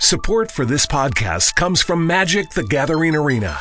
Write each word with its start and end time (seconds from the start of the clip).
Support 0.00 0.52
for 0.52 0.64
this 0.64 0.86
podcast 0.86 1.56
comes 1.56 1.82
from 1.82 2.06
Magic 2.06 2.50
the 2.50 2.62
Gathering 2.62 3.16
Arena. 3.16 3.58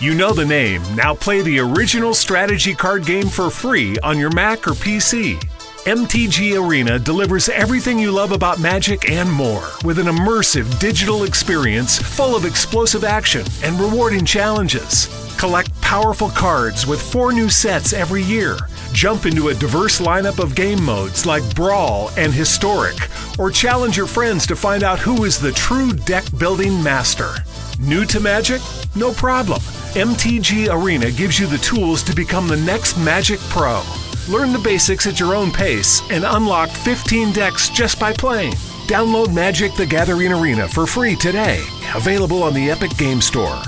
You 0.00 0.14
know 0.14 0.34
the 0.34 0.44
name. 0.44 0.82
Now 0.94 1.14
play 1.14 1.40
the 1.40 1.58
original 1.60 2.12
strategy 2.12 2.74
card 2.74 3.06
game 3.06 3.26
for 3.26 3.48
free 3.48 3.98
on 4.00 4.18
your 4.18 4.30
Mac 4.30 4.68
or 4.68 4.72
PC. 4.72 5.40
MTG 5.86 6.62
Arena 6.62 6.98
delivers 6.98 7.48
everything 7.48 7.98
you 7.98 8.10
love 8.12 8.32
about 8.32 8.60
Magic 8.60 9.10
and 9.10 9.32
more 9.32 9.66
with 9.82 9.98
an 9.98 10.06
immersive 10.08 10.78
digital 10.78 11.24
experience 11.24 11.98
full 11.98 12.36
of 12.36 12.44
explosive 12.44 13.02
action 13.02 13.46
and 13.62 13.80
rewarding 13.80 14.26
challenges. 14.26 15.08
Collect 15.38 15.72
powerful 15.80 16.28
cards 16.28 16.86
with 16.86 17.00
four 17.00 17.32
new 17.32 17.48
sets 17.48 17.94
every 17.94 18.22
year. 18.22 18.58
Jump 18.92 19.26
into 19.26 19.48
a 19.48 19.54
diverse 19.54 20.00
lineup 20.00 20.42
of 20.42 20.54
game 20.54 20.82
modes 20.82 21.26
like 21.26 21.54
Brawl 21.54 22.10
and 22.16 22.32
Historic, 22.32 22.96
or 23.38 23.50
challenge 23.50 23.96
your 23.96 24.06
friends 24.06 24.46
to 24.46 24.56
find 24.56 24.82
out 24.82 24.98
who 24.98 25.24
is 25.24 25.38
the 25.38 25.52
true 25.52 25.92
deck 25.92 26.24
building 26.38 26.82
master. 26.82 27.34
New 27.78 28.04
to 28.06 28.18
Magic? 28.18 28.60
No 28.96 29.12
problem. 29.12 29.60
MTG 29.94 30.68
Arena 30.72 31.10
gives 31.10 31.38
you 31.38 31.46
the 31.46 31.58
tools 31.58 32.02
to 32.04 32.14
become 32.14 32.48
the 32.48 32.56
next 32.56 32.98
Magic 32.98 33.38
Pro. 33.50 33.82
Learn 34.28 34.52
the 34.52 34.58
basics 34.58 35.06
at 35.06 35.20
your 35.20 35.34
own 35.34 35.52
pace 35.52 36.02
and 36.10 36.24
unlock 36.24 36.68
15 36.70 37.32
decks 37.32 37.68
just 37.68 38.00
by 38.00 38.12
playing. 38.12 38.52
Download 38.88 39.32
Magic 39.32 39.74
the 39.74 39.86
Gathering 39.86 40.32
Arena 40.32 40.66
for 40.66 40.86
free 40.86 41.14
today. 41.14 41.62
Available 41.94 42.42
on 42.42 42.52
the 42.52 42.70
Epic 42.70 42.96
Game 42.96 43.20
Store. 43.20 43.62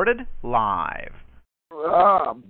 Recorded 0.00 0.26
live. 0.42 1.12
Um, 1.72 2.42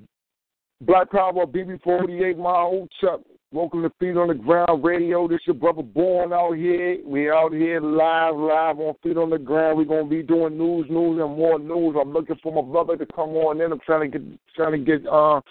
Black 0.82 1.10
Power 1.10 1.46
BB48, 1.46 2.38
my 2.38 2.60
old 2.60 2.88
Chuck. 3.00 3.22
Welcome 3.50 3.82
to 3.82 3.90
Feet 3.98 4.16
on 4.16 4.28
the 4.28 4.34
Ground 4.34 4.84
Radio. 4.84 5.26
This 5.26 5.40
your 5.48 5.54
brother 5.54 5.82
Born 5.82 6.32
out 6.32 6.52
here. 6.52 6.98
We 7.04 7.28
out 7.28 7.52
here 7.52 7.80
live, 7.80 8.36
live 8.36 8.78
on 8.78 8.94
Feet 9.02 9.16
on 9.16 9.30
the 9.30 9.38
Ground. 9.38 9.78
We're 9.78 9.84
gonna 9.84 10.04
be 10.04 10.22
doing 10.22 10.56
news, 10.56 10.86
news, 10.88 11.20
and 11.20 11.36
more 11.36 11.58
news. 11.58 11.96
I'm 12.00 12.12
looking 12.12 12.36
for 12.40 12.52
my 12.52 12.70
brother 12.70 12.96
to 12.96 13.12
come 13.12 13.30
on 13.30 13.60
in. 13.60 13.72
I'm 13.72 13.80
trying 13.80 14.12
to 14.12 14.18
get 14.18 14.38
trying 14.54 14.72
to 14.72 14.78
get 14.78 15.04
uh, 15.08 15.38
a 15.38 15.42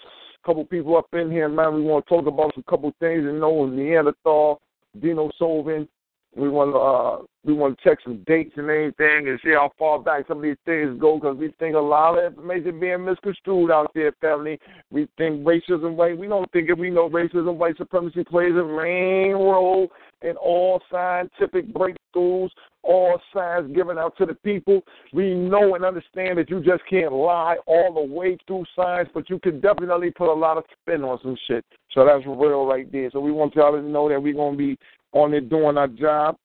couple 0.46 0.64
people 0.64 0.96
up 0.96 1.08
in 1.12 1.30
here, 1.30 1.50
man. 1.50 1.74
We 1.74 1.82
want 1.82 2.06
to 2.06 2.08
talk 2.08 2.26
about 2.26 2.54
some 2.54 2.64
couple 2.66 2.94
things. 2.98 3.24
You 3.24 3.38
know, 3.38 3.66
Neanderthal, 3.66 4.62
Denisovan. 4.98 5.86
We 6.36 6.48
want 6.48 6.72
to 6.72 6.78
uh, 6.78 7.26
we 7.44 7.54
want 7.54 7.78
to 7.78 7.84
check 7.84 7.98
some 8.04 8.22
dates 8.26 8.52
and 8.56 8.70
anything 8.70 9.28
and 9.28 9.40
see 9.42 9.50
how 9.50 9.72
far 9.78 9.98
back 9.98 10.26
some 10.28 10.38
of 10.38 10.42
these 10.42 10.56
things 10.64 11.00
go 11.00 11.18
because 11.18 11.36
we 11.36 11.52
think 11.58 11.74
a 11.74 11.78
lot 11.78 12.18
of 12.18 12.32
information 12.32 12.78
being 12.78 13.04
misconstrued 13.04 13.70
out 13.70 13.90
there, 13.94 14.12
family. 14.20 14.60
We 14.90 15.08
think 15.16 15.44
racism, 15.44 15.94
white. 15.94 16.18
We 16.18 16.28
don't 16.28 16.50
think 16.52 16.68
if 16.68 16.78
We 16.78 16.90
know 16.90 17.08
racism, 17.08 17.56
white 17.56 17.78
supremacy 17.78 18.24
plays 18.24 18.52
a 18.52 18.64
main 18.64 19.32
role 19.32 19.88
in 20.22 20.36
all 20.36 20.82
scientific 20.90 21.72
breakthroughs, 21.72 22.50
all 22.82 23.18
science 23.32 23.72
given 23.74 23.98
out 23.98 24.16
to 24.18 24.26
the 24.26 24.34
people. 24.34 24.82
We 25.12 25.34
know 25.34 25.74
and 25.74 25.84
understand 25.84 26.38
that 26.38 26.50
you 26.50 26.62
just 26.62 26.82
can't 26.88 27.12
lie 27.12 27.56
all 27.66 27.94
the 27.94 28.14
way 28.14 28.36
through 28.46 28.64
science, 28.76 29.08
but 29.14 29.30
you 29.30 29.38
can 29.38 29.60
definitely 29.60 30.10
put 30.10 30.30
a 30.30 30.38
lot 30.38 30.58
of 30.58 30.64
spin 30.80 31.04
on 31.04 31.18
some 31.22 31.36
shit. 31.48 31.64
So 31.92 32.04
that's 32.04 32.24
real 32.26 32.66
right 32.66 32.90
there. 32.92 33.10
So 33.10 33.20
we 33.20 33.32
want 33.32 33.54
y'all 33.54 33.72
to 33.72 33.82
know 33.82 34.08
that 34.08 34.22
we're 34.22 34.34
gonna 34.34 34.56
be 34.56 34.78
on 35.12 35.34
it 35.34 35.48
doing 35.48 35.76
our 35.76 35.88
job. 35.88 36.36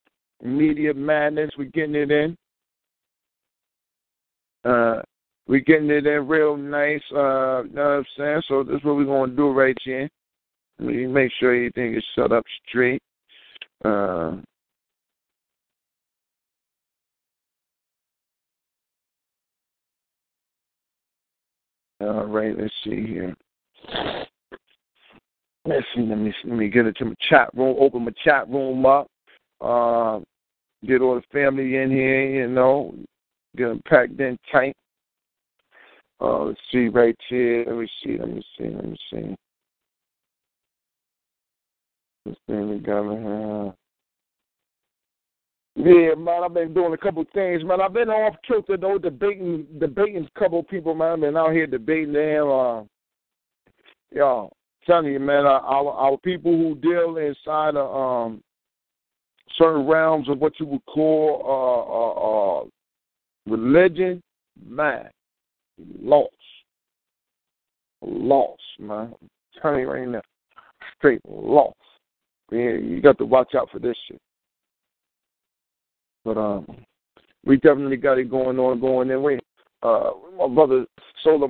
Media 0.44 0.94
madness, 0.94 1.52
we're 1.58 1.66
getting 1.66 1.96
it 1.96 2.12
in. 2.12 2.38
Uh, 4.64 5.02
we're 5.48 5.60
getting 5.60 5.90
it 5.90 6.06
in 6.06 6.28
real 6.28 6.58
nice. 6.58 7.02
Uh, 7.12 7.64
you 7.64 7.74
know 7.74 7.84
what 7.84 7.98
I'm 7.98 8.06
saying? 8.18 8.42
So 8.48 8.64
this 8.64 8.78
is 8.78 8.84
what 8.84 8.96
we're 8.96 9.06
gonna 9.06 9.32
do 9.36 9.52
right 9.52 9.78
here. 9.84 10.10
We 10.80 11.08
make 11.08 11.32
sure 11.40 11.56
everything 11.56 11.96
is 11.96 12.04
set 12.16 12.32
up 12.32 12.44
straight. 12.68 13.02
Uh, 13.84 14.38
all 22.02 22.26
right, 22.26 22.58
let's 22.58 22.74
see 22.84 23.06
here. 23.06 23.36
Let's 25.66 25.86
see. 25.96 26.02
Let 26.02 26.18
me 26.20 26.34
let 26.44 26.58
me 26.58 26.70
get 26.70 26.86
into 26.86 27.06
my 27.06 27.16
chat 27.28 27.50
room. 27.56 27.76
Open 27.80 28.06
my 28.06 28.12
chat 28.24 28.48
room 28.50 28.86
up. 28.86 29.08
Uh, 29.60 30.20
get 30.86 31.02
all 31.02 31.16
the 31.16 31.24
family 31.32 31.78
in 31.78 31.90
here. 31.90 32.42
You 32.42 32.48
know, 32.48 32.94
get 33.58 33.70
them 33.70 33.82
packed 33.88 34.20
in 34.20 34.38
tight. 34.52 34.76
Uh, 36.22 36.46
let's 36.46 36.60
see 36.72 36.88
right 36.88 37.18
here. 37.30 37.66
Let 37.68 37.78
me 37.78 37.90
see. 38.04 38.18
Let 38.18 38.30
me 38.30 38.44
see. 38.58 38.70
Let 38.70 38.86
me 38.86 38.98
see. 39.12 39.36
This 42.26 42.36
thing 42.48 42.70
we 42.70 42.80
got 42.80 43.04
here. 43.12 43.74
Yeah, 45.78 46.16
man, 46.16 46.44
I've 46.44 46.54
been 46.54 46.74
doing 46.74 46.94
a 46.94 46.98
couple 46.98 47.26
things, 47.34 47.64
man. 47.64 47.82
I've 47.82 47.94
been 47.94 48.10
off 48.10 48.36
kilter 48.48 48.78
though, 48.78 48.98
debating, 48.98 49.68
debating 49.78 50.26
a 50.26 50.40
couple 50.40 50.64
people, 50.64 50.96
man. 50.96 51.12
I've 51.12 51.20
been 51.20 51.38
out 51.38 51.52
here 51.52 51.68
debating 51.68 52.14
them. 52.14 52.48
Uh, 52.50 52.84
y'all, 54.12 54.54
telling 54.86 55.12
you, 55.12 55.20
man, 55.20 55.46
our, 55.46 55.92
our 55.92 56.18
people 56.18 56.52
who 56.52 56.76
deal 56.76 57.18
inside 57.18 57.76
of 57.76 57.96
um, 57.96 58.44
certain 59.58 59.88
realms 59.88 60.30
of 60.30 60.40
what 60.40 60.60
you 60.60 60.66
would 60.66 60.86
call 60.86 61.42
uh, 61.46 61.92
uh, 61.96 62.62
uh, 62.62 63.56
religion, 63.56 64.22
man, 64.68 65.10
lost, 66.02 66.30
lost, 68.02 68.62
man. 68.80 69.14
I'm 69.64 69.86
right 69.86 70.08
now, 70.08 70.22
straight 70.98 71.22
lost. 71.28 71.76
Yeah, 72.52 72.72
you 72.72 73.02
got 73.02 73.18
to 73.18 73.26
watch 73.26 73.56
out 73.56 73.70
for 73.72 73.80
this 73.80 73.98
shit. 74.08 74.22
But 76.24 76.38
um, 76.38 76.66
we 77.46 77.58
definitely 77.58 77.98
got 77.98 78.20
it 78.20 78.30
going 78.30 78.60
on, 78.60 78.80
going 78.80 79.10
in. 79.10 79.22
Wait, 79.22 79.40
uh, 79.84 80.12
my 80.38 80.48
brother 80.48 80.86
Solar 81.24 81.48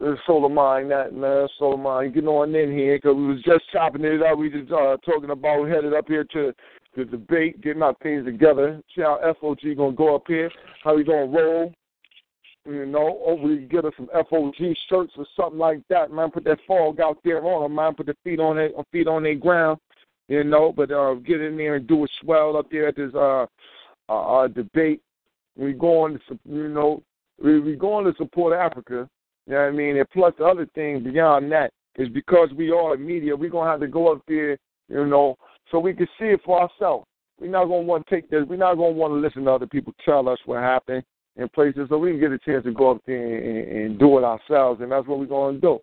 Mind 0.00 0.18
Solar 0.26 0.48
Mind, 0.48 0.90
that 0.90 1.12
man, 1.12 1.48
Solar 1.58 1.76
Mind, 1.76 2.14
get 2.14 2.26
on 2.26 2.54
in 2.54 2.72
here 2.72 2.98
because 2.98 3.16
we 3.16 3.26
was 3.26 3.42
just 3.42 3.64
chopping 3.72 4.04
it 4.04 4.22
up. 4.22 4.38
We 4.38 4.50
just 4.50 4.70
uh, 4.70 4.96
talking 5.04 5.30
about 5.30 5.68
headed 5.68 5.94
up 5.94 6.06
here 6.06 6.24
to 6.32 6.52
the 6.96 7.04
debate, 7.04 7.60
getting 7.60 7.82
our 7.82 7.94
things 8.02 8.24
together. 8.24 8.80
See 8.94 9.02
how 9.02 9.18
FOG 9.40 9.76
gonna 9.76 9.92
go 9.92 10.14
up 10.14 10.24
here, 10.26 10.50
how 10.84 10.96
he 10.96 11.04
gonna 11.04 11.26
roll. 11.26 11.72
You 12.64 12.84
know, 12.84 12.98
or 12.98 13.38
we 13.38 13.60
get 13.60 13.86
us 13.86 13.94
some 13.96 14.08
FOG 14.12 14.54
shirts 14.88 15.12
or 15.16 15.26
something 15.34 15.58
like 15.58 15.80
that, 15.88 16.12
man. 16.12 16.30
Put 16.30 16.44
that 16.44 16.58
fog 16.66 17.00
out 17.00 17.18
there 17.24 17.42
on 17.42 17.62
them, 17.62 17.74
man. 17.74 17.94
Put 17.94 18.06
the 18.06 18.16
feet 18.22 18.40
on 18.40 18.58
it, 18.58 18.74
feet 18.92 19.08
on 19.08 19.22
their 19.22 19.34
ground. 19.34 19.78
You 20.28 20.44
know, 20.44 20.72
but 20.76 20.90
uh, 20.90 21.14
get 21.14 21.40
in 21.40 21.56
there 21.56 21.76
and 21.76 21.86
do 21.86 22.04
a 22.04 22.08
swell 22.20 22.56
up 22.56 22.70
there 22.70 22.88
at 22.88 22.96
this 22.96 23.14
uh, 23.14 23.46
uh, 24.10 24.42
uh 24.42 24.48
debate. 24.48 25.00
We 25.56 25.72
going 25.72 26.20
to, 26.28 26.38
you 26.44 26.68
know, 26.68 27.02
we 27.42 27.58
we 27.58 27.74
going 27.74 28.04
to 28.04 28.14
support 28.18 28.52
Africa 28.52 29.08
you 29.48 29.54
know 29.54 29.60
what 29.60 29.68
I 29.68 29.70
mean? 29.70 29.96
And 29.96 30.10
plus 30.10 30.34
the 30.38 30.44
other 30.44 30.66
thing 30.74 31.02
beyond 31.02 31.50
that 31.52 31.72
is 31.96 32.08
because 32.10 32.50
we 32.54 32.70
are 32.70 32.96
media, 32.98 33.34
we're 33.34 33.48
gonna 33.48 33.70
have 33.70 33.80
to 33.80 33.88
go 33.88 34.12
up 34.12 34.22
there, 34.28 34.58
you 34.88 35.06
know, 35.06 35.36
so 35.70 35.78
we 35.78 35.94
can 35.94 36.06
see 36.18 36.26
it 36.26 36.40
for 36.44 36.60
ourselves. 36.60 37.06
We're 37.40 37.50
not 37.50 37.64
gonna 37.64 37.82
want 37.82 38.06
to 38.06 38.14
take 38.14 38.28
this. 38.28 38.44
We're 38.46 38.56
not 38.56 38.74
gonna 38.74 38.90
want 38.90 39.12
to 39.12 39.18
listen 39.18 39.44
to 39.44 39.52
other 39.52 39.66
people 39.66 39.94
tell 40.04 40.28
us 40.28 40.38
what 40.44 40.60
happened 40.60 41.02
in 41.36 41.48
places, 41.48 41.86
so 41.88 41.96
we 41.96 42.10
can 42.10 42.20
get 42.20 42.32
a 42.32 42.38
chance 42.38 42.64
to 42.64 42.72
go 42.72 42.90
up 42.90 43.02
there 43.06 43.38
and, 43.38 43.86
and 43.86 43.98
do 43.98 44.18
it 44.18 44.24
ourselves, 44.24 44.82
and 44.82 44.92
that's 44.92 45.06
what 45.06 45.18
we're 45.18 45.26
gonna 45.26 45.58
do. 45.58 45.78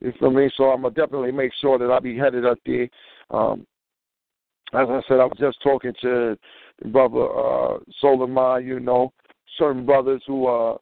You 0.00 0.12
feel 0.20 0.30
me? 0.30 0.50
So 0.56 0.64
I'm 0.64 0.82
gonna 0.82 0.94
definitely 0.94 1.32
make 1.32 1.52
sure 1.60 1.78
that 1.78 1.90
I 1.90 1.98
be 2.00 2.18
headed 2.18 2.44
up 2.44 2.58
there. 2.66 2.88
Um, 3.30 3.66
as 4.74 4.88
I 4.90 5.00
said, 5.08 5.20
I 5.20 5.24
was 5.24 5.38
just 5.38 5.62
talking 5.62 5.94
to 6.02 6.36
brother 6.86 7.28
uh, 7.32 7.78
Solar 8.00 8.26
Mind, 8.26 8.66
you 8.66 8.78
know, 8.78 9.12
certain 9.56 9.86
brothers 9.86 10.22
who 10.26 10.48
uh 10.48 10.76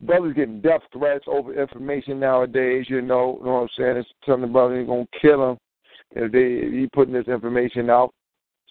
brothers 0.00 0.34
getting 0.34 0.60
death 0.60 0.82
threats 0.92 1.24
over 1.26 1.60
information 1.60 2.20
nowadays. 2.20 2.86
You 2.88 3.02
know, 3.02 3.38
you 3.40 3.46
know 3.46 3.54
what 3.54 3.62
I'm 3.62 3.68
saying? 3.76 3.96
It's 3.98 4.08
telling 4.24 4.42
the 4.42 4.46
brother 4.46 4.78
he's 4.78 4.88
gonna 4.88 5.06
kill 5.20 5.50
him 5.50 5.58
if 6.12 6.32
they 6.32 6.66
if 6.66 6.72
he 6.72 6.88
putting 6.92 7.14
this 7.14 7.28
information 7.28 7.90
out. 7.90 8.12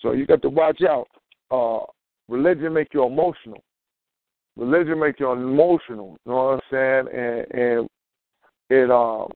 So 0.01 0.11
you 0.13 0.25
got 0.25 0.41
to 0.41 0.49
watch 0.49 0.81
out. 0.81 1.07
Uh, 1.51 1.85
religion 2.27 2.73
make 2.73 2.93
you 2.93 3.03
emotional. 3.05 3.63
Religion 4.55 4.99
make 4.99 5.19
you 5.19 5.31
emotional. 5.31 6.17
You 6.25 6.31
know 6.31 6.35
what 6.35 6.53
I'm 6.53 6.61
saying? 6.71 7.07
And 7.15 7.61
and 7.61 7.89
it 8.69 8.91
um 8.91 9.29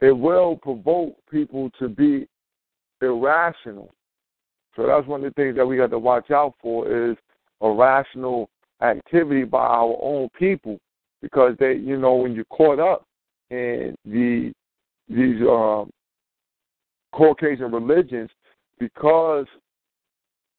it 0.00 0.12
will 0.12 0.56
provoke 0.56 1.14
people 1.30 1.70
to 1.78 1.88
be 1.88 2.26
irrational. 3.00 3.92
So 4.74 4.86
that's 4.86 5.06
one 5.06 5.24
of 5.24 5.32
the 5.32 5.42
things 5.42 5.56
that 5.56 5.66
we 5.66 5.76
got 5.76 5.90
to 5.90 5.98
watch 5.98 6.30
out 6.30 6.54
for 6.60 7.10
is 7.10 7.16
irrational 7.60 8.48
activity 8.82 9.44
by 9.44 9.64
our 9.64 9.96
own 10.00 10.28
people 10.38 10.78
because 11.20 11.54
they, 11.58 11.74
you 11.74 11.96
know, 11.96 12.16
when 12.16 12.32
you're 12.32 12.44
caught 12.46 12.80
up 12.80 13.04
in 13.50 13.94
the 14.04 14.52
these 15.08 15.40
um, 15.42 15.90
Caucasian 17.12 17.70
religions, 17.70 18.30
because 18.78 19.46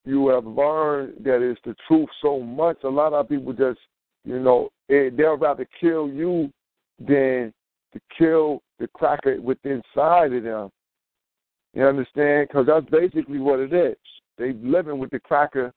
you 0.06 0.28
have 0.28 0.46
learned 0.46 1.14
that 1.24 1.42
it's 1.42 1.60
the 1.66 1.76
truth 1.88 2.10
so 2.22 2.40
much, 2.40 2.78
a 2.84 2.90
lot 2.90 3.14
of 3.14 3.30
people 3.30 3.54
just, 3.54 3.80
you 4.26 4.40
know, 4.40 4.70
it, 4.90 5.18
they'll 5.18 5.38
rather 5.38 5.68
kill 5.80 6.08
you 6.08 6.52
than 7.00 7.54
to 7.94 8.00
kill 8.18 8.62
the 8.80 8.88
cracker 8.94 9.40
within 9.42 9.82
inside 9.96 10.34
of 10.34 10.44
them. 10.44 10.70
You 11.74 11.88
understand? 11.88 12.48
Because 12.48 12.68
that's 12.68 12.90
basically 12.90 13.40
what 13.40 13.60
it 13.60 13.74
is. 13.74 13.96
They 14.38 14.54
living 14.54 15.00
with 15.00 15.10
the 15.10 15.20
cracker, 15.20 15.72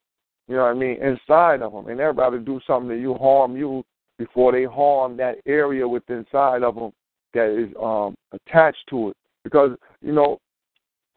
you 0.49 0.57
know 0.57 0.63
what 0.63 0.71
I 0.71 0.75
mean, 0.75 1.03
inside 1.03 1.63
of 1.63 1.73
them, 1.73 1.89
and 1.89 1.99
to 1.99 2.39
do 2.39 2.61
something 2.67 2.91
to 2.91 3.01
you, 3.01 3.15
harm 3.15 3.57
you 3.57 3.85
before 4.19 4.53
they 4.53 4.65
harm 4.65 5.17
that 5.17 5.37
area 5.47 5.87
within 5.87 6.19
inside 6.19 6.63
of 6.63 6.75
them 6.77 6.93
that 7.35 7.51
is 7.51 7.75
um 7.83 8.15
attached 8.33 8.85
to 8.91 9.11
it. 9.11 9.17
Because 9.43 9.77
you 10.01 10.13
know 10.13 10.39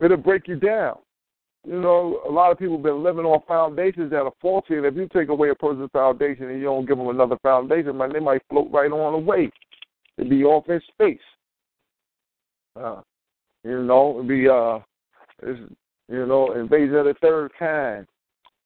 it'll 0.04 0.18
break 0.18 0.48
you 0.48 0.56
down. 0.56 0.98
You 1.68 1.80
know, 1.82 2.22
a 2.28 2.32
lot 2.32 2.52
of 2.52 2.58
people 2.58 2.78
have 2.78 2.84
been 2.84 3.04
living 3.04 3.26
on 3.26 3.42
foundations 3.48 4.12
that 4.12 4.22
are 4.22 4.32
faulty, 4.42 4.76
and 4.76 4.86
if 4.86 4.96
you 4.96 5.10
take 5.12 5.30
away 5.30 5.50
a 5.50 5.56
person's 5.56 5.90
foundation 5.92 6.50
and 6.50 6.58
you 6.58 6.66
don't 6.66 6.88
give 6.88 6.98
them 6.98 7.10
another 7.10 7.38
foundation, 7.44 7.98
man, 7.98 8.14
they 8.14 8.20
might 8.20 8.42
float 8.50 8.70
right 8.72 8.92
on 8.92 9.14
away. 9.14 9.52
They'd 10.18 10.30
be 10.30 10.46
off 10.46 10.70
in 10.70 10.82
space. 10.94 11.20
Uh, 12.80 13.02
you 13.64 13.84
know, 13.84 14.16
it'd 14.16 14.30
be 14.30 14.48
uh, 14.48 14.80
it's, 15.44 15.60
you 16.08 16.26
know, 16.26 16.54
invasion 16.54 16.96
of 16.96 17.06
the 17.06 17.16
third 17.22 17.52
kind 17.60 18.08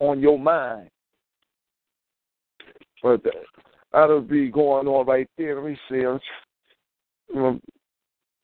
on 0.03 0.19
your 0.19 0.37
mind. 0.37 0.89
But 3.01 3.21
that'll 3.91 4.21
be 4.21 4.49
going 4.49 4.87
on 4.87 5.05
right 5.05 5.27
there. 5.37 5.61
Let 5.61 5.69
me 5.69 5.77
see. 5.89 6.05
I'm, 6.05 6.19
my, 7.33 7.59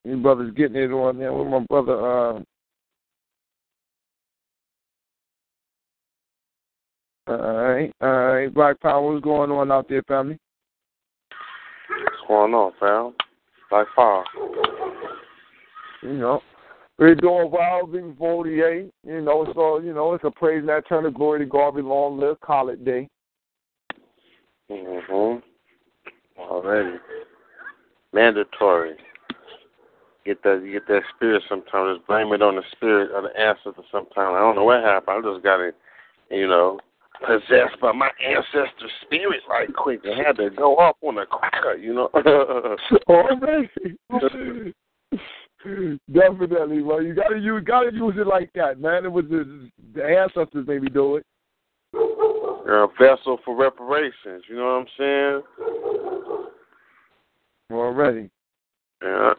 my 0.05 0.15
brother's 0.15 0.53
getting 0.53 0.77
it 0.77 0.91
on 0.91 1.17
there 1.17 1.33
with 1.33 1.47
my 1.47 1.59
brother. 1.69 1.93
Uh, 1.93 2.39
all 7.27 7.37
right, 7.37 7.93
all 8.01 8.09
right. 8.09 8.53
Black 8.53 8.79
Power, 8.81 9.13
what's 9.13 9.23
going 9.23 9.51
on 9.51 9.71
out 9.71 9.87
there, 9.87 10.03
family? 10.03 10.37
What's 11.89 12.27
going 12.27 12.53
on, 12.53 12.71
fam? 12.79 13.13
Black 13.69 13.87
Power. 13.95 14.23
You 16.01 16.13
know, 16.13 16.41
we're 16.99 17.15
doing 17.15 17.49
well, 17.49 17.87
being 17.87 18.15
48. 18.17 18.91
You 19.07 19.21
know, 19.21 19.51
so, 19.55 19.79
you 19.79 19.93
know, 19.93 20.13
it's 20.13 20.23
a 20.25 20.31
praise 20.31 20.65
that 20.67 20.87
turn 20.87 21.05
of 21.05 21.13
glory 21.13 21.39
to 21.39 21.45
God 21.45 21.75
be 21.75 21.81
long 21.81 22.19
live, 22.19 22.37
it 22.69 22.85
day. 22.85 23.07
Mm-hmm. 24.69 25.39
Already. 26.39 26.97
Mandatory. 28.13 28.95
Get 30.25 30.43
that 30.43 30.61
you 30.63 30.73
get 30.73 30.87
that 30.87 31.01
spirit 31.15 31.41
sometimes. 31.47 31.97
Just 31.97 32.07
blame 32.07 32.33
it 32.33 32.41
on 32.41 32.55
the 32.55 32.61
spirit 32.73 33.11
or 33.13 33.21
the 33.21 33.39
ancestor 33.39 33.81
sometimes. 33.91 34.35
I 34.35 34.39
don't 34.39 34.55
know 34.55 34.65
what 34.65 34.83
happened. 34.83 35.25
I 35.25 35.33
just 35.33 35.43
got 35.43 35.61
it, 35.61 35.75
you 36.29 36.47
know, 36.47 36.79
possessed 37.25 37.79
by 37.81 37.93
my 37.93 38.09
ancestor 38.23 38.89
spirit 39.01 39.41
right 39.49 39.73
quick. 39.73 40.01
I 40.05 40.21
had 40.21 40.37
to 40.37 40.49
go 40.49 40.75
up 40.75 40.97
on 41.01 41.17
a 41.17 41.25
cracker, 41.25 41.75
you 41.75 41.93
know. 41.93 42.09
Already. 43.07 43.69
Definitely, 46.13 46.81
well, 46.81 47.01
you 47.01 47.13
gotta 47.13 47.37
use 47.37 47.63
gotta 47.65 47.93
use 47.93 48.13
it 48.17 48.27
like 48.27 48.51
that, 48.53 48.79
man. 48.79 49.05
It 49.05 49.11
was 49.11 49.25
the, 49.29 49.69
the 49.93 50.03
ancestors 50.03 50.65
maybe 50.67 50.89
do 50.89 51.17
it. 51.17 51.25
You're 51.93 52.83
a 52.83 52.87
vessel 52.99 53.39
for 53.43 53.55
reparations. 53.55 54.43
You 54.47 54.55
know 54.55 54.63
what 54.63 54.69
I'm 54.69 54.87
saying? 54.97 55.41
Already. 57.71 58.29
Yeah. 59.03 59.33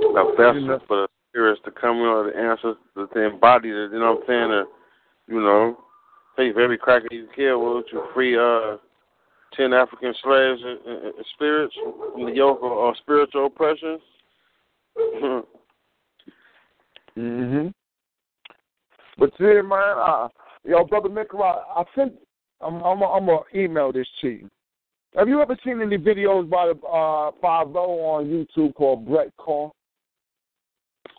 A 0.00 0.36
vessel 0.36 0.60
you 0.60 0.66
know. 0.68 0.80
for 0.86 0.96
the 1.02 1.08
spirits 1.30 1.60
to 1.64 1.70
come 1.70 1.96
in, 1.96 2.02
or 2.02 2.30
the 2.30 2.38
ancestors 2.38 2.76
to 2.96 3.20
embody 3.20 3.70
it. 3.70 3.92
You 3.92 3.98
know 3.98 4.14
what 4.14 4.22
I'm 4.22 4.26
saying? 4.28 4.48
To, 4.48 4.64
you 5.28 5.40
know, 5.40 5.78
take 6.36 6.56
every 6.56 6.78
cracker 6.78 7.08
you 7.10 7.28
kill, 7.34 7.60
will 7.60 7.82
you 7.92 8.04
free 8.14 8.38
uh 8.38 8.76
ten 9.56 9.72
African 9.72 10.14
slaves 10.22 10.60
and, 10.64 10.78
and, 10.86 11.04
and 11.14 11.26
spirits 11.34 11.74
from 12.12 12.24
the 12.26 12.32
yoke 12.32 12.60
of 12.62 12.72
uh, 12.72 12.98
spiritual 12.98 13.46
oppression? 13.46 13.98
Mhm. 17.16 17.72
But 19.18 19.30
see, 19.38 19.44
man, 19.44 19.96
uh, 19.98 20.28
yo, 20.64 20.84
brother 20.84 21.08
Mikra, 21.08 21.62
I 21.76 21.84
sent. 21.94 22.14
I'm, 22.60 22.76
I'm, 22.82 23.02
I'm 23.02 23.26
gonna 23.26 23.40
email 23.54 23.92
this 23.92 24.06
to 24.20 24.28
you. 24.28 24.50
Have 25.16 25.28
you 25.28 25.42
ever 25.42 25.56
seen 25.64 25.82
any 25.82 25.98
videos 25.98 26.48
by 26.48 26.68
the 26.68 26.86
uh, 26.86 27.32
Five 27.40 27.74
on 27.76 28.26
YouTube 28.26 28.74
called 28.74 29.06
Brett 29.06 29.30
Carr? 29.38 29.70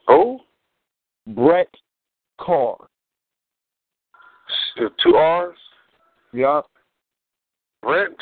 Oh, 0.07 0.39
Brett 1.27 1.69
Carr. 2.39 2.77
Two 5.03 5.15
R's. 5.15 5.57
Yeah. 6.33 6.61
Brent. 7.81 8.17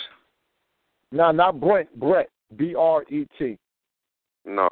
No, 1.11 1.31
not 1.31 1.59
Brent. 1.59 1.97
Brett. 1.97 2.29
B 2.57 2.75
R 2.77 3.03
E 3.03 3.25
T. 3.37 3.57
No. 4.45 4.67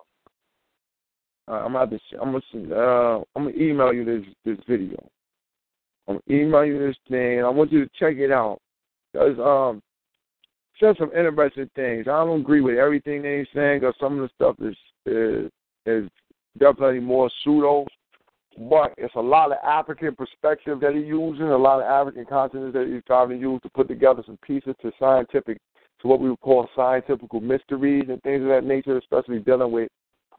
Uh, 1.49 1.53
I'm 1.53 1.73
gonna 1.73 1.99
I'm 2.21 2.31
gonna 2.31 2.75
uh, 2.75 3.23
I'm 3.35 3.45
gonna 3.45 3.57
email 3.57 3.91
you 3.91 4.05
this 4.05 4.23
this 4.45 4.63
video. 4.67 4.97
I'm 6.07 6.19
gonna 6.27 6.39
email 6.41 6.63
you 6.63 6.77
this 6.77 6.97
thing. 7.09 7.43
I 7.43 7.49
want 7.49 7.71
you 7.71 7.85
to 7.85 7.91
check 7.99 8.17
it 8.17 8.31
out 8.31 8.59
because 9.11 9.39
um, 9.39 9.81
says 10.79 10.95
some 10.99 11.11
interesting 11.17 11.69
things. 11.75 12.07
I 12.07 12.23
don't 12.23 12.41
agree 12.41 12.61
with 12.61 12.77
everything 12.77 13.23
that 13.23 13.37
he's 13.39 13.53
saying 13.55 13.79
because 13.79 13.95
some 13.99 14.19
of 14.19 14.29
the 14.29 14.35
stuff 14.35 14.55
is 14.59 14.75
is 15.07 15.51
is 15.87 16.09
definitely 16.59 16.99
more 16.99 17.31
pseudo, 17.43 17.87
but 18.69 18.93
it's 18.97 19.15
a 19.15 19.19
lot 19.19 19.51
of 19.51 19.57
African 19.63 20.15
perspective 20.15 20.79
that 20.81 20.93
he's 20.93 21.07
using, 21.07 21.47
a 21.47 21.57
lot 21.57 21.81
of 21.81 21.85
African 21.85 22.25
content 22.25 22.73
that 22.73 22.87
he's 22.87 23.01
trying 23.07 23.29
to 23.29 23.35
use 23.35 23.59
to 23.63 23.69
put 23.69 23.87
together 23.87 24.21
some 24.23 24.37
pieces 24.45 24.75
to 24.83 24.91
scientific, 24.99 25.57
to 26.01 26.07
what 26.07 26.19
we 26.19 26.29
would 26.29 26.41
call 26.41 26.69
scientific 26.75 27.33
mysteries 27.41 28.05
and 28.07 28.21
things 28.21 28.43
of 28.43 28.49
that 28.49 28.65
nature, 28.65 28.97
especially 28.97 29.39
dealing 29.39 29.71
with 29.71 29.89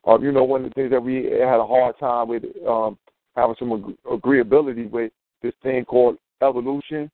um, 0.05 0.23
you 0.23 0.33
know, 0.33 0.45
one 0.45 0.65
of 0.65 0.71
the 0.71 0.75
things 0.75 0.91
that 0.91 1.03
we 1.03 1.25
had 1.25 1.61
a 1.61 1.67
hard 1.67 1.99
time 1.99 2.29
with 2.29 2.45
um, 2.67 2.99
having 3.37 3.57
some 3.59 3.73
ag- 3.73 4.21
agreeability 4.21 4.91
with 4.91 5.13
this 5.43 5.53
thing 5.63 5.85
called 5.85 6.17
evolution 6.43 7.11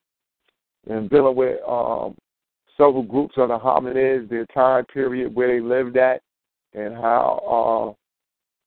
and 0.89 1.11
dealing 1.11 1.37
with 1.37 1.59
um, 1.69 2.17
several 2.77 3.03
groups 3.03 3.35
of 3.37 3.49
the 3.49 3.59
hominids, 3.59 4.29
their 4.29 4.47
time 4.47 4.85
period 4.87 5.35
where 5.35 5.49
they 5.49 5.61
lived 5.61 5.97
at, 5.97 6.21
and 6.75 6.95
how, 6.95 7.97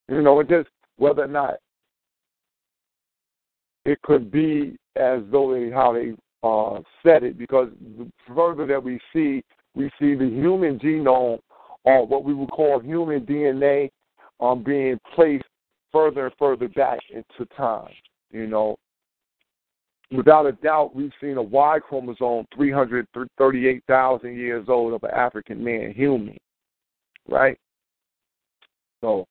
uh, 0.10 0.14
you 0.14 0.22
know, 0.22 0.40
it 0.40 0.50
just 0.50 0.68
whether 0.98 1.24
or 1.24 1.28
not 1.28 1.56
it 3.86 4.02
could 4.02 4.32
be 4.32 4.78
as 4.96 5.22
though 5.32 5.54
they 5.54 5.72
how 5.72 5.94
they 5.94 6.14
uh, 6.44 6.82
said 7.04 7.24
it, 7.24 7.38
because 7.38 7.70
the 7.98 8.10
further 8.34 8.66
that 8.66 8.84
we 8.84 9.00
see, 9.14 9.44
we 9.76 9.90
see 10.00 10.16
the 10.16 10.30
human 10.30 10.80
genome, 10.80 11.40
or 11.84 12.06
what 12.06 12.24
we 12.24 12.34
would 12.34 12.50
call 12.50 12.80
human 12.80 13.22
DNA, 13.22 13.90
um, 14.40 14.64
being 14.64 15.00
placed 15.16 15.46
further 15.92 16.28
and 16.28 16.36
further 16.38 16.68
back 16.70 17.00
into 17.10 17.46
time. 17.56 17.92
You 18.32 18.48
know, 18.48 18.78
without 20.12 20.46
a 20.46 20.52
doubt, 20.54 20.96
we've 20.96 21.12
seen 21.22 21.38
a 21.38 21.42
Y 21.42 21.80
chromosome 21.80 22.46
338,000 22.56 24.36
years 24.36 24.66
old 24.68 24.94
of 24.94 25.04
an 25.04 25.12
African 25.12 25.64
man, 25.64 25.94
human, 25.94 26.38
right? 27.28 27.58
So, 29.02 29.26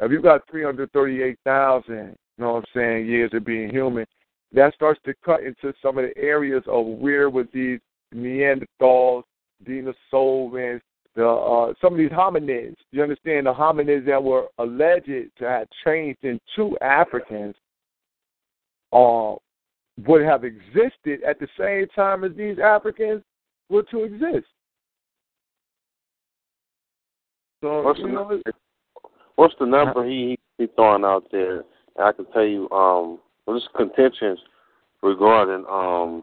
if 0.00 0.12
you've 0.12 0.22
got 0.22 0.48
338,000, 0.50 1.94
you 1.94 2.14
know 2.38 2.52
what 2.52 2.58
I'm 2.58 2.64
saying, 2.74 3.06
years 3.06 3.30
of 3.34 3.44
being 3.44 3.70
human, 3.70 4.06
that 4.52 4.74
starts 4.74 5.00
to 5.04 5.14
cut 5.24 5.42
into 5.42 5.74
some 5.82 5.98
of 5.98 6.04
the 6.04 6.16
areas 6.16 6.62
of 6.66 6.86
where 6.86 7.30
was 7.30 7.46
these 7.52 7.80
Neanderthals, 8.14 9.24
Denisovans, 9.66 10.80
the 11.18 11.26
uh, 11.28 11.72
some 11.82 11.94
of 11.94 11.98
these 11.98 12.10
hominids. 12.10 12.76
You 12.92 13.02
understand 13.02 13.46
the 13.46 13.52
hominids 13.52 14.06
that 14.06 14.22
were 14.22 14.46
alleged 14.58 15.06
to 15.06 15.44
have 15.44 15.66
changed 15.84 16.20
into 16.22 16.78
Africans 16.78 17.56
uh, 18.92 19.34
would 20.06 20.22
have 20.22 20.44
existed 20.44 21.24
at 21.26 21.40
the 21.40 21.48
same 21.58 21.88
time 21.88 22.22
as 22.22 22.30
these 22.36 22.58
Africans 22.60 23.22
were 23.68 23.82
to 23.90 24.04
exist. 24.04 24.46
So 27.64 27.82
what's, 27.82 28.00
the, 28.00 28.06
know, 28.06 28.40
what's 29.34 29.54
the 29.58 29.66
number 29.66 30.08
he 30.08 30.38
he 30.56 30.68
throwing 30.76 31.04
out 31.04 31.24
there? 31.32 31.64
I 32.00 32.12
can 32.12 32.26
tell 32.26 32.46
you, 32.46 32.70
um, 32.70 33.18
well, 33.44 33.56
this 33.56 33.68
contentions 33.76 34.38
regarding 35.02 35.66
um. 35.68 36.22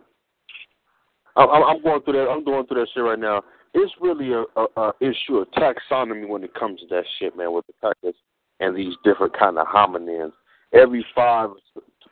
I'm, 1.35 1.49
I'm 1.49 1.83
going 1.83 2.01
through 2.03 2.13
that. 2.13 2.29
I'm 2.29 2.45
going 2.45 2.65
through 2.65 2.79
that 2.79 2.87
shit 2.93 3.03
right 3.03 3.19
now 3.19 3.41
it's 3.75 3.93
really 3.99 4.31
a, 4.31 4.45
a, 4.55 4.65
a 4.77 4.93
issue 5.01 5.37
of 5.37 5.47
taxonomy 5.51 6.27
when 6.27 6.43
it 6.43 6.53
comes 6.53 6.79
to 6.79 6.87
that 6.87 7.03
shit, 7.19 7.35
man, 7.35 7.53
with 7.53 7.67
the 7.67 7.73
crackers 7.81 8.15
and 8.61 8.75
these 8.75 8.93
different 9.03 9.37
kind 9.37 9.59
of 9.59 9.67
hominins. 9.67 10.31
Every 10.73 11.05
five, 11.13 11.49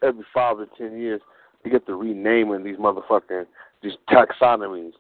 every 0.04 0.26
five 0.34 0.58
to 0.58 0.68
ten 0.78 1.00
years, 1.00 1.22
they 1.64 1.70
get 1.70 1.86
to 1.88 1.96
renaming 1.96 2.64
these 2.64 2.76
motherfucking 2.76 3.46
these 3.82 3.94
taxonomies, 4.10 4.92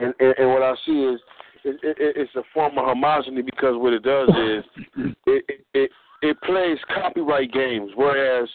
and 0.00 0.14
and, 0.20 0.34
and 0.38 0.50
what 0.50 0.62
I 0.62 0.74
see 0.84 1.02
is 1.02 1.20
it, 1.64 1.80
it, 1.82 1.96
it's 1.98 2.34
a 2.36 2.42
form 2.52 2.78
of 2.78 2.84
homogeny 2.84 3.44
because 3.44 3.76
what 3.76 3.94
it 3.94 4.02
does 4.02 4.28
is 4.28 4.64
it, 5.26 5.44
it 5.48 5.64
it 5.72 5.90
it 6.20 6.40
plays 6.42 6.78
copyright 6.94 7.52
games, 7.52 7.90
whereas 7.96 8.48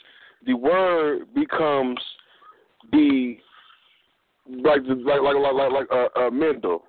the 0.46 0.54
word 0.54 1.34
becomes 1.34 2.00
the 2.92 3.38
like 4.48 4.82
like 4.88 5.22
like 5.24 5.36
like 5.36 5.54
like, 5.54 5.72
like 5.72 5.88
uh, 5.92 6.20
uh, 6.20 6.30
Mendel 6.30 6.84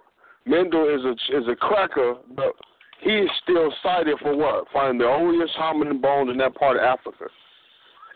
Mendel 0.49 0.89
is 0.89 1.05
a 1.05 1.37
is 1.37 1.47
a 1.49 1.57
cracker, 1.57 2.15
but 2.35 2.55
he 3.01 3.11
is 3.11 3.31
still 3.43 3.73
cited 3.83 4.19
for 4.21 4.37
what? 4.37 4.65
Finding 4.73 4.99
the 4.99 5.05
earliest 5.05 5.55
hominin 5.59 6.01
bones 6.01 6.31
in 6.31 6.39
that 6.39 6.55
part 6.55 6.77
of 6.77 6.83
Africa. 6.83 7.27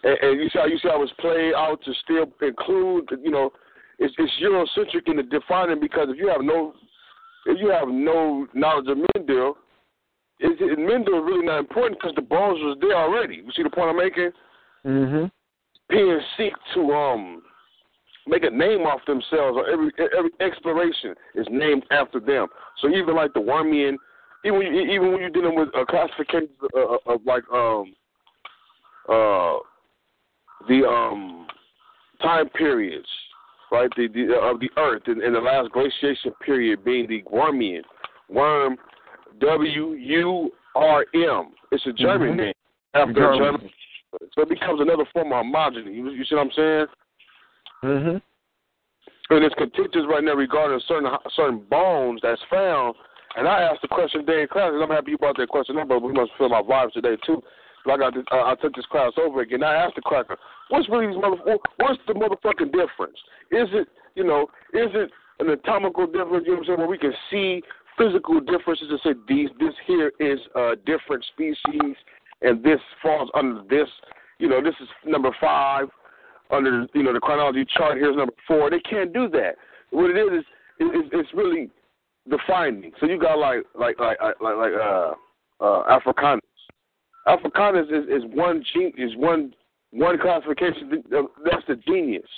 And, 0.03 0.19
and 0.23 0.41
you 0.41 0.49
see 0.49 0.59
how 0.59 0.67
you 0.67 0.79
see 0.79 0.89
how 0.89 1.03
it's 1.03 1.13
played 1.21 1.55
out 1.55 1.81
to 1.85 1.93
still 2.03 2.27
include, 2.41 3.11
you 3.23 3.31
know, 3.31 3.51
it's, 3.99 4.15
it's 4.19 4.33
Eurocentric 4.43 5.09
in 5.09 5.17
the 5.17 5.23
defining 5.23 5.79
because 5.81 6.09
if 6.11 6.17
you 6.17 6.29
have 6.29 6.43
no 6.43 6.75
if 7.47 7.59
you 7.61 7.71
have 7.71 7.89
no 7.89 8.47
knowledge 8.55 8.89
of 8.89 8.99
Mendel, 9.15 9.57
is 10.41 10.53
it, 10.61 10.79
Mendel 10.79 11.19
is 11.19 11.25
really 11.25 11.47
not 11.47 11.59
important 11.59 12.01
because 12.01 12.15
the 12.15 12.23
bones 12.23 12.59
was 12.61 12.79
there 12.81 12.97
already. 12.97 13.37
You 13.37 13.51
see 13.55 13.63
the 13.63 13.71
point 13.71 13.91
I'm 13.91 13.97
making? 13.97 14.31
Mm-hmm. 14.87 15.27
Being 15.89 16.21
seek 16.37 16.53
to 16.75 16.93
um 16.93 17.43
make 18.27 18.45
a 18.45 18.51
name 18.51 18.83
off 18.83 19.01
themselves, 19.07 19.57
or 19.57 19.69
every 19.69 19.91
every 20.17 20.31
exploration 20.41 21.15
is 21.35 21.47
named 21.51 21.85
after 21.91 22.21
them. 22.21 22.49
So 22.81 22.89
even 22.89 23.15
like 23.15 23.33
the 23.35 23.41
Wormian, 23.41 23.97
even 24.45 24.59
when 24.59 24.75
you, 24.75 24.83
even 24.83 25.13
when 25.13 25.21
you're 25.21 25.31
dealing 25.31 25.57
with 25.57 25.69
a 25.75 25.85
classification 25.85 26.49
of, 26.75 26.99
of 27.07 27.21
like 27.27 27.45
um 27.53 27.95
uh 29.09 29.59
the 30.69 30.87
um 30.87 31.47
time 32.23 32.49
periods, 32.51 33.09
right? 33.71 33.91
The, 33.97 34.09
the 34.09 34.39
of 34.41 34.61
the 34.61 34.71
Earth 34.77 35.03
in, 35.07 35.23
in 35.23 35.33
the 35.33 35.41
last 35.41 35.73
glaciation 35.73 36.33
period 36.45 36.85
being 36.85 37.09
the 37.09 37.23
Wormian, 37.23 37.83
worm, 38.29 38.77
W 39.41 39.93
U 39.93 40.51
R 40.75 41.05
M. 41.15 41.53
It's 41.73 41.87
a 41.87 41.93
German 41.93 42.33
Mhm. 42.33 42.37
name 42.37 42.55
after 42.95 43.15
German. 43.15 43.39
German. 43.39 43.71
So 44.35 44.43
it 44.43 44.49
becomes 44.49 44.81
another 44.81 45.05
form 45.13 45.33
of 45.33 45.45
homogeny. 45.45 45.95
You, 45.95 46.11
you 46.11 46.25
see 46.25 46.35
what 46.35 46.43
I'm 46.43 46.53
saying? 46.53 46.87
Mm-hmm. 47.83 48.17
And 49.35 49.45
it's 49.45 49.55
contentious 49.55 50.03
right 50.09 50.23
now 50.23 50.35
regarding 50.35 50.81
certain 50.87 51.11
certain 51.35 51.63
bones 51.71 52.21
that's 52.23 52.41
found. 52.51 52.95
And 53.37 53.49
I 53.49 53.63
asked 53.63 53.81
the 53.83 53.89
question 53.89 54.27
today 54.27 54.43
in 54.43 54.49
class, 54.49 54.71
and 54.75 54.83
I'm 54.83 54.91
happy 54.91 55.13
you 55.13 55.19
brought 55.19 55.39
that 55.39 55.49
question 55.49 55.79
up, 55.79 55.89
but 55.89 56.03
we 56.03 56.13
must 56.13 56.33
feel 56.37 56.51
my 56.51 56.61
vibes 56.61 56.93
today 56.93 57.17
too. 57.25 57.43
So 57.85 57.93
I 57.93 58.11
this, 58.11 58.25
uh, 58.31 58.45
I 58.45 58.55
took 58.61 58.75
this 58.75 58.87
class 58.87 59.13
over 59.19 59.41
again. 59.41 59.63
I 59.63 59.75
asked 59.75 59.97
the 59.97 60.03
cracker, 60.03 60.37
what's 60.69 60.89
really 60.89 61.17
mother, 61.19 61.37
what's 61.79 61.99
the 62.07 62.15
motherfucking 62.15 62.73
difference? 62.73 63.19
Is 63.51 63.69
it, 63.73 63.89
you 64.15 64.25
know, 64.25 64.43
is 64.73 64.91
it 64.95 65.11
an 65.41 65.49
anatomical 65.49 66.07
difference? 66.07 66.45
You 66.47 66.53
know 66.53 66.59
what 66.59 66.59
I'm 66.59 66.65
saying? 66.67 66.79
Where 66.79 66.89
we 66.89 66.99
can 66.99 67.15
see 67.31 67.63
physical 67.99 68.41
differences 68.41 68.89
and 68.91 69.01
say 69.03 69.15
these, 69.29 69.49
this 69.59 69.75
here 69.87 70.13
is 70.21 70.39
a 70.55 70.75
different 70.87 71.25
species, 71.33 71.97
and 72.43 72.63
this 72.63 72.81
falls 73.03 73.31
under 73.35 73.63
this. 73.69 73.89
You 74.39 74.49
know, 74.49 74.63
this 74.63 74.75
is 74.81 74.89
number 75.05 75.35
five 75.41 75.89
under 76.53 76.87
you 76.95 77.03
know 77.03 77.13
the 77.13 77.21
chronology 77.21 77.65
chart. 77.77 77.99
Here's 77.99 78.17
number 78.17 78.35
four. 78.47 78.71
They 78.71 78.81
can't 78.81 79.13
do 79.13 79.29
that. 79.31 79.57
What 79.91 80.11
it 80.11 80.17
is 80.17 80.41
is 80.41 80.45
it's, 80.79 81.09
it's 81.13 81.29
really 81.35 81.71
the 82.29 82.39
finding. 82.47 82.93
So 83.01 83.07
you 83.07 83.19
got 83.19 83.39
like 83.39 83.65
like 83.79 83.99
like 83.99 84.19
like 84.21 84.57
like 84.57 84.73
uh 84.73 85.13
uh 85.61 85.83
Africanus. 85.89 86.43
Africanus 87.27 87.87
is, 87.89 88.05
is 88.09 88.23
one 88.35 88.65
gene 88.73 88.93
is 88.97 89.17
one 89.17 89.55
one 89.91 90.19
classification. 90.19 91.03
That's 91.11 91.67
the 91.69 91.77
genius. 91.87 92.29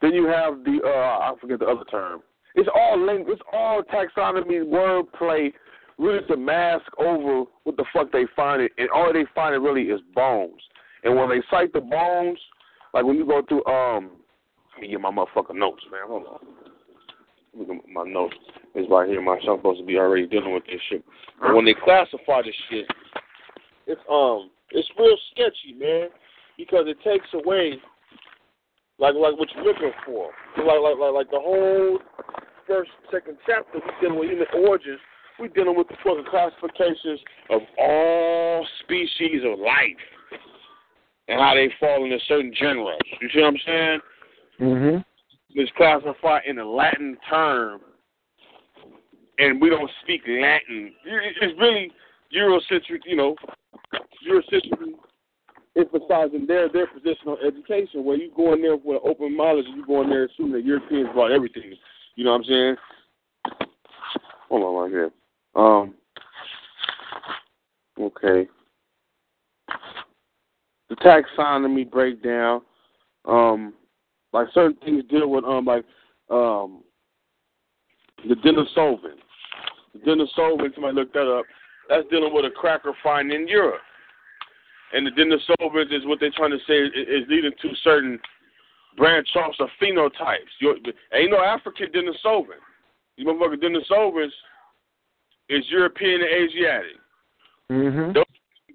Then 0.00 0.12
you 0.12 0.26
have 0.26 0.64
the 0.64 0.80
uh 0.84 0.88
I 0.88 1.32
forget 1.40 1.60
the 1.60 1.66
other 1.66 1.84
term. 1.90 2.22
It's 2.54 2.68
all 2.74 2.98
language. 2.98 3.38
It's 3.38 3.48
all 3.52 3.82
taxonomy, 3.82 4.64
wordplay, 4.64 5.52
really 5.98 6.26
to 6.26 6.36
mask 6.36 6.86
over 6.98 7.44
what 7.64 7.76
the 7.76 7.84
fuck 7.92 8.10
they 8.10 8.24
find 8.34 8.62
it, 8.62 8.72
and 8.78 8.88
all 8.90 9.12
they 9.12 9.26
find 9.34 9.54
it 9.54 9.58
really 9.58 9.82
is 9.82 10.00
bones. 10.14 10.60
And 11.04 11.14
when 11.14 11.28
they 11.28 11.42
cite 11.50 11.72
the 11.72 11.80
bones, 11.80 12.38
like 12.94 13.04
when 13.04 13.16
you 13.16 13.26
go 13.26 13.42
through 13.48 13.64
um, 13.66 14.10
let 14.78 14.82
me 14.82 14.88
get 14.88 15.00
my 15.00 15.10
motherfucking 15.10 15.56
notes, 15.56 15.82
man. 15.90 16.02
Hold 16.06 16.26
on. 16.26 16.38
Look 17.52 17.68
at 17.68 17.90
my 17.90 18.04
notes. 18.04 18.36
It's 18.74 18.88
right 18.90 19.08
here. 19.08 19.20
My 19.20 19.32
I'm 19.32 19.58
supposed 19.58 19.80
to 19.80 19.86
be 19.86 19.96
already 19.96 20.26
dealing 20.26 20.54
with 20.54 20.64
this 20.66 20.80
shit. 20.88 21.02
But 21.40 21.56
when 21.56 21.64
they 21.64 21.74
classify 21.74 22.42
this 22.42 22.54
shit, 22.70 22.86
it's 23.88 24.00
um, 24.08 24.50
it's 24.70 24.88
real 24.96 25.16
sketchy, 25.32 25.74
man, 25.76 26.08
because 26.56 26.84
it 26.86 26.98
takes 27.02 27.26
away 27.34 27.80
like 28.98 29.14
like 29.14 29.36
what 29.36 29.48
you're 29.54 29.64
looking 29.64 29.90
for. 30.06 30.30
Like 30.58 30.78
like 30.78 30.98
like 30.98 31.14
like 31.14 31.30
the 31.30 31.40
whole 31.40 31.98
first 32.68 32.90
second 33.10 33.38
chapter 33.46 33.80
we 33.80 33.90
dealing 34.00 34.18
with 34.20 34.30
human 34.30 34.46
origins. 34.54 35.00
We 35.40 35.48
dealing 35.48 35.76
with 35.76 35.88
the 35.88 35.94
fucking 36.04 36.26
classifications 36.30 37.20
of 37.50 37.62
all 37.78 38.66
species 38.84 39.42
of 39.44 39.58
life 39.58 39.98
and 41.28 41.40
how 41.40 41.54
they 41.54 41.70
fall 41.78 42.04
into 42.04 42.18
certain 42.26 42.52
genres. 42.58 42.98
You 43.20 43.28
see 43.32 43.40
what 43.40 43.48
I'm 43.48 43.56
saying? 43.64 44.00
Mm-hmm. 44.60 44.98
It's 45.50 45.72
classified 45.76 46.42
in 46.46 46.58
a 46.58 46.68
Latin 46.68 47.16
term, 47.28 47.80
and 49.38 49.60
we 49.60 49.70
don't 49.70 49.90
speak 50.02 50.22
Latin. 50.26 50.92
It's 51.04 51.58
really 51.60 51.90
Eurocentric, 52.34 53.00
you 53.06 53.16
know, 53.16 53.36
Eurocentric 54.28 54.94
emphasizing 55.76 56.46
their 56.46 56.68
their 56.68 56.86
position 56.88 57.28
on 57.28 57.38
education, 57.46 58.04
where 58.04 58.16
you 58.16 58.30
go 58.36 58.52
in 58.54 58.62
there 58.62 58.76
with 58.76 59.02
an 59.02 59.10
open 59.10 59.36
knowledge 59.36 59.66
and 59.66 59.76
you 59.76 59.86
go 59.86 60.02
in 60.02 60.10
there 60.10 60.24
assuming 60.24 60.52
that 60.52 60.64
Europeans 60.64 61.08
brought 61.14 61.30
everything. 61.30 61.74
You 62.16 62.24
know 62.24 62.32
what 62.32 62.38
I'm 62.38 62.44
saying? 62.44 62.76
Hold 64.48 64.62
on 64.64 64.82
right 64.82 64.90
here. 64.90 65.10
Um. 65.54 65.94
Okay. 68.00 68.48
The 70.88 70.96
taxonomy 70.96 71.90
breakdown. 71.90 72.62
Um, 73.24 73.74
like 74.32 74.48
certain 74.54 74.76
things 74.84 75.04
deal 75.10 75.28
with 75.28 75.44
um 75.44 75.64
like 75.64 75.84
um 76.30 76.82
the 78.26 78.34
Denisovan. 78.34 79.16
The 79.94 80.00
Denisovan, 80.00 80.74
somebody 80.74 80.94
looked 80.94 81.14
that 81.14 81.30
up. 81.30 81.44
That's 81.88 82.06
dealing 82.10 82.34
with 82.34 82.44
a 82.44 82.50
cracker 82.50 82.92
find 83.02 83.32
in 83.32 83.48
Europe. 83.48 83.80
And 84.92 85.06
the 85.06 85.10
Denisovans 85.10 85.92
is 85.92 86.06
what 86.06 86.18
they're 86.20 86.32
trying 86.34 86.50
to 86.50 86.58
say 86.66 86.78
is, 86.78 86.90
is 86.94 87.28
leading 87.28 87.52
to 87.62 87.68
certain 87.82 88.18
branch 88.96 89.28
offs 89.36 89.58
of 89.60 89.68
phenotypes. 89.80 90.52
You, 90.60 90.76
ain't 91.12 91.30
no 91.30 91.42
African 91.42 91.88
Denisovan. 91.92 92.58
You 93.16 93.26
motherfucking 93.26 93.62
Denisovans 93.62 94.30
is 95.48 95.64
European 95.70 96.20
and 96.22 96.30
Asiatic. 96.30 96.96
Mm-hmm. 97.70 98.12
Those 98.12 98.24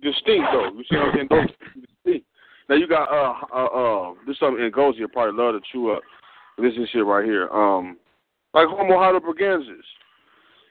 distinct 0.01 0.47
though. 0.51 0.71
You 0.73 0.83
see 0.89 0.97
what 0.97 1.07
I'm 1.07 1.15
saying? 1.15 1.27
Those. 1.29 1.82
Now 2.73 2.79
you 2.79 2.87
got 2.87 3.07
uh 3.11 3.35
uh 3.53 3.65
uh 3.65 4.13
this 4.25 4.39
something 4.39 4.65
in 4.65 4.71
Gozi 4.71 4.97
you 4.97 5.07
probably 5.07 5.39
love 5.39 5.53
to 5.53 5.61
chew 5.71 5.91
up. 5.91 6.01
This 6.57 6.73
is 6.73 6.89
shit 6.91 7.05
right 7.05 7.23
here. 7.23 7.47
Um 7.49 7.97
like 8.55 8.67
Homo 8.67 8.95
heidelbergensis. 8.95 9.85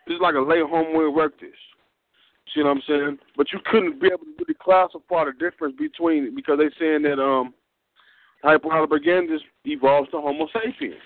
This 0.08 0.16
is 0.16 0.20
like 0.20 0.34
a 0.34 0.40
late 0.40 0.64
Homo 0.68 0.98
erectus. 0.98 1.54
See 2.52 2.60
what 2.60 2.70
I'm 2.70 2.82
saying? 2.88 3.18
But 3.36 3.52
you 3.52 3.60
couldn't 3.70 4.00
be 4.00 4.08
able 4.08 4.24
to 4.24 4.34
really 4.36 4.58
classify 4.60 5.26
the 5.26 5.32
difference 5.38 5.76
between 5.78 6.34
because 6.34 6.58
they 6.58 6.70
saying 6.76 7.02
that 7.02 7.22
um 7.22 7.54
Hypo 8.42 8.68
heidelbergensis 8.68 9.38
evolves 9.64 10.10
to 10.10 10.20
Homo 10.20 10.48
sapiens. 10.52 10.96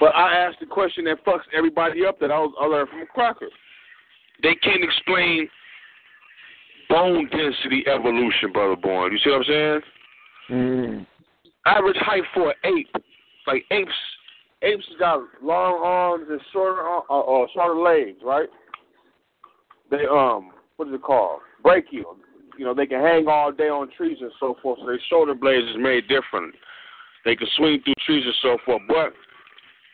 But 0.00 0.16
I 0.16 0.34
asked 0.34 0.58
the 0.58 0.66
question 0.66 1.04
that 1.04 1.24
fucks 1.24 1.46
everybody 1.56 2.04
up 2.04 2.18
that 2.18 2.32
I 2.32 2.38
was 2.40 2.52
I 2.60 2.66
learned 2.66 2.88
from 2.88 3.02
a 3.02 3.06
cracker. 3.06 3.46
They 4.42 4.56
can't 4.56 4.82
explain 4.82 5.48
bone 6.88 7.30
density 7.30 7.84
evolution, 7.86 8.50
brother 8.52 8.74
born. 8.74 9.12
You 9.12 9.18
see 9.22 9.30
what 9.30 9.36
I'm 9.36 9.44
saying? 9.44 9.80
Mm-hmm. 10.50 11.02
Average 11.66 11.96
height 12.00 12.22
for 12.34 12.50
an 12.50 12.56
ape, 12.64 13.04
like 13.46 13.64
apes, 13.70 13.90
apes 14.62 14.84
got 14.98 15.20
long 15.42 15.80
arms 15.84 16.26
and 16.30 16.40
shorter 16.52 16.80
ar- 16.80 17.04
uh, 17.10 17.20
or 17.20 17.48
shorter 17.54 17.78
legs, 17.78 18.18
right? 18.24 18.48
They 19.90 20.06
um, 20.10 20.52
what 20.76 20.88
is 20.88 20.94
it 20.94 21.02
called? 21.02 21.40
Brachial. 21.62 22.16
You 22.58 22.64
know, 22.64 22.74
they 22.74 22.86
can 22.86 23.00
hang 23.00 23.26
all 23.28 23.52
day 23.52 23.68
on 23.68 23.90
trees 23.96 24.18
and 24.20 24.32
so 24.38 24.56
forth. 24.62 24.78
So 24.80 24.86
their 24.86 25.00
shoulder 25.08 25.34
blades 25.34 25.68
is 25.68 25.76
made 25.78 26.08
different. 26.08 26.54
They 27.24 27.36
can 27.36 27.48
swing 27.56 27.80
through 27.84 27.94
trees 28.04 28.24
and 28.24 28.34
so 28.42 28.58
forth. 28.64 28.82
But 28.88 29.12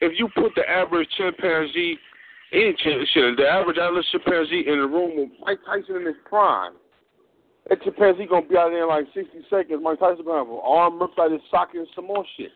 if 0.00 0.18
you 0.18 0.28
put 0.34 0.52
the 0.54 0.68
average 0.68 1.08
chimpanzee, 1.16 1.98
any 2.52 2.74
chimpanzee, 2.78 3.34
the 3.36 3.48
average 3.48 3.78
Atlas 3.78 4.06
chimpanzee 4.10 4.64
in 4.66 4.78
the 4.80 4.86
room 4.86 5.16
with 5.16 5.28
Mike 5.44 5.58
Tyson 5.66 5.96
in 5.96 6.06
his 6.06 6.16
prime, 6.28 6.72
that 7.68 7.82
chimpanzee 7.82 8.26
gonna 8.26 8.46
be 8.46 8.56
out 8.56 8.70
there 8.70 8.82
in 8.82 8.88
like 8.88 9.06
60 9.14 9.30
seconds. 9.50 9.80
Mike 9.82 9.98
Tyson 9.98 10.24
gonna 10.24 10.44
have 10.44 10.48
an 10.48 10.60
arm 10.62 11.00
ripped 11.00 11.18
out 11.18 11.32
his 11.32 11.40
socket 11.50 11.80
and 11.80 11.88
some 11.94 12.06
more 12.06 12.24
shit. 12.36 12.50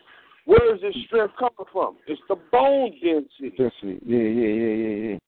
Where 0.44 0.74
is 0.74 0.80
this 0.80 0.94
strength 1.06 1.34
coming 1.38 1.68
from? 1.72 1.96
It's 2.06 2.20
the 2.28 2.36
bone 2.50 2.92
density. 3.02 3.50
Density. 3.56 4.00
Yeah, 4.04 4.18
yeah, 4.18 4.48
yeah, 4.48 4.74
yeah, 4.74 5.10
yeah. 5.10 5.18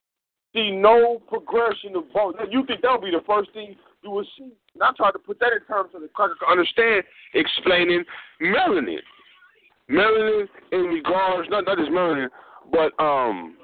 See 0.54 0.70
no 0.70 1.20
progression 1.28 1.96
of 1.96 2.12
bone. 2.12 2.34
Now, 2.38 2.44
You 2.50 2.64
think 2.66 2.82
that'll 2.82 3.00
be 3.00 3.10
the 3.10 3.24
first 3.26 3.52
thing 3.52 3.76
you 4.02 4.10
will 4.10 4.26
see? 4.36 4.52
And 4.74 4.82
I 4.82 4.90
tried 4.96 5.12
to 5.12 5.18
put 5.18 5.38
that 5.40 5.52
in 5.52 5.64
terms 5.66 5.90
of 5.94 6.02
the 6.02 6.08
cracker 6.08 6.34
can 6.38 6.50
understand, 6.50 7.04
explaining 7.34 8.04
melanin. 8.40 8.98
Melanin 9.90 10.46
in 10.72 10.80
regards, 10.80 11.48
not 11.50 11.64
not 11.66 11.78
just 11.78 11.90
melanin, 11.90 12.28
but 12.70 12.92
um, 13.02 13.56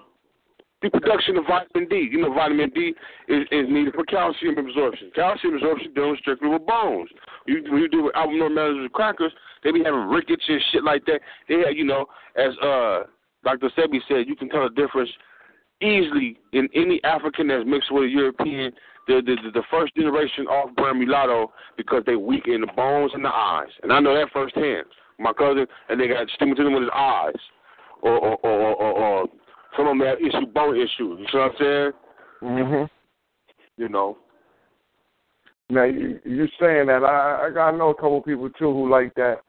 the 0.83 0.91
production 0.91 1.37
of 1.37 1.45
vitamin 1.47 1.89
D. 1.89 2.09
You 2.11 2.23
know, 2.23 2.33
vitamin 2.33 2.71
D 2.71 2.95
is, 3.29 3.43
is 3.51 3.67
needed 3.69 3.95
for 3.95 4.05
calcium 4.05 4.59
absorption. 4.59 5.11
Calcium 5.15 5.55
absorption 5.55 5.93
deals 5.95 6.19
strictly 6.21 6.49
with 6.49 6.67
bones. 6.67 7.11
You, 7.47 7.63
when 7.71 7.83
you 7.83 7.89
do 7.89 8.05
with 8.05 8.17
abnormalities 8.17 8.83
with 8.83 8.93
crackers, 8.93 9.33
they 9.65 9.73
be 9.73 9.83
having 9.85 10.09
rickets 10.09 10.45
and 10.49 10.61
shit 10.73 10.85
like 10.85 11.05
that. 11.07 11.21
They 11.49 11.61
have, 11.67 11.75
you 11.75 11.85
know, 11.85 12.07
as 12.37 12.57
uh 12.63 13.05
Dr. 13.45 13.71
Sebi 13.77 13.99
said, 14.09 14.27
you 14.27 14.37
can 14.37 14.49
tell 14.49 14.69
the 14.69 14.75
difference 14.75 15.11
easily 15.81 16.39
in 16.53 16.69
any 16.75 17.03
African 17.05 17.49
that's 17.49 17.65
mixed 17.67 17.93
with 17.93 18.05
a 18.05 18.09
European, 18.09 18.73
the 19.07 19.23
the, 19.25 19.37
the 19.53 19.63
first 19.71 19.95
generation 19.97 20.47
off 20.47 20.75
brand 20.77 20.99
mulatto 20.99 21.53
because 21.77 22.03
they 22.07 22.17
weak 22.17 22.47
in 22.47 22.61
the 22.61 22.67
bones 22.77 23.13
and 23.15 23.25
the 23.25 23.31
eyes, 23.31 23.69
and 23.83 23.93
I 23.93 24.01
know 24.01 24.15
that 24.15 24.31
firsthand. 24.33 24.87
My 25.21 25.33
cousin, 25.33 25.67
and 25.89 26.01
they 26.01 26.07
got 26.07 26.29
stigmatism 26.41 26.75
with 26.75 26.83
his 26.83 26.91
eyes, 26.95 27.35
or 28.03 28.19
or 28.19 28.37
or, 28.47 28.75
or, 28.77 28.93
or 28.93 29.27
some 29.79 29.87
of 29.87 29.97
them 29.97 30.07
have 30.07 30.19
issue 30.19 30.47
bone 30.53 30.77
issues. 30.77 30.91
You 30.99 31.27
know 31.33 31.41
what 31.41 31.53
I'm 31.53 31.57
saying? 31.59 31.93
Mhm. 32.43 32.91
You 33.77 33.89
know. 33.89 34.19
Now 35.71 35.85
you 35.85 36.19
you 36.25 36.49
saying 36.61 36.89
that 36.89 37.05
I 37.05 37.47
I 37.59 37.71
know 37.71 37.91
a 37.91 37.95
couple 37.95 38.19
of 38.19 38.25
people 38.25 38.51
too 38.51 38.73
who 38.73 38.91
like 38.91 39.15
that. 39.15 39.43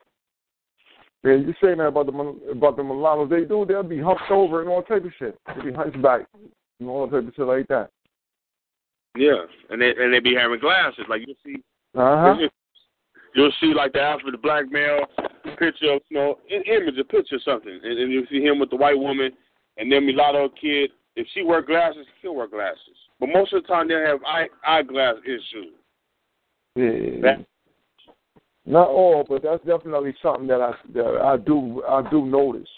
And 1.24 1.48
you 1.48 1.54
saying 1.62 1.80
that 1.80 1.88
about 1.88 2.06
the 2.06 2.14
about 2.52 2.78
the 2.78 2.84
mulattoes, 2.84 3.30
they 3.30 3.44
do. 3.44 3.66
They'll 3.66 3.84
be 3.84 4.00
humped 4.00 4.30
over 4.30 4.62
and 4.62 4.70
all 4.70 4.84
type 4.84 5.04
of 5.04 5.12
shit. 5.18 5.38
They'll 5.48 5.66
be 5.66 5.74
hunchback 5.74 6.28
and 6.80 6.90
all 6.90 7.10
type 7.10 7.28
of 7.28 7.34
shit 7.36 7.46
like 7.46 7.68
that. 7.68 7.90
Yeah, 9.18 9.44
and 9.70 9.82
they 9.82 9.90
and 9.98 10.14
they 10.14 10.20
be 10.20 10.36
having 10.36 10.60
glasses. 10.60 11.06
Like 11.10 11.28
you 11.28 11.36
see, 11.44 11.64
Uh 11.96 12.36
huh. 12.36 12.50
you'll 13.34 13.52
see 13.60 13.74
like 13.74 13.94
the 13.94 14.02
African 14.02 14.34
the 14.34 14.38
black 14.38 14.72
male 14.72 15.00
picture, 15.58 15.94
of, 15.94 16.02
you 16.10 16.18
know, 16.18 16.38
an 16.50 16.62
image, 16.64 16.98
a 17.00 17.04
picture 17.04 17.36
or 17.36 17.40
something, 17.40 17.80
and, 17.84 18.00
and 18.00 18.12
you 18.12 18.26
see 18.30 18.42
him 18.42 18.60
with 18.60 18.70
the 18.70 18.76
white 18.76 18.98
woman, 18.98 19.32
and 19.80 19.92
then 19.92 20.06
mulatto 20.06 20.50
kid. 20.50 20.92
If 21.16 21.28
she 21.34 21.42
wear 21.42 21.62
glasses, 21.62 22.06
he'll 22.22 22.36
wear 22.36 22.48
glasses. 22.48 22.96
But 23.20 23.30
most 23.30 23.54
of 23.54 23.64
the 23.64 23.68
time, 23.68 23.88
they'll 23.88 24.06
have 24.06 24.24
eye 24.26 24.48
eyeglass 24.66 25.16
issues. 25.26 25.74
Yeah. 26.76 27.22
That- 27.22 27.46
Not 28.66 28.88
all, 28.88 29.26
but 29.28 29.42
that's 29.42 29.64
definitely 29.66 30.14
something 30.22 30.48
that 30.48 30.62
I 30.62 30.74
that 30.94 31.22
I 31.24 31.38
do 31.38 31.84
I 31.88 32.08
do 32.10 32.26
notice. 32.26 32.70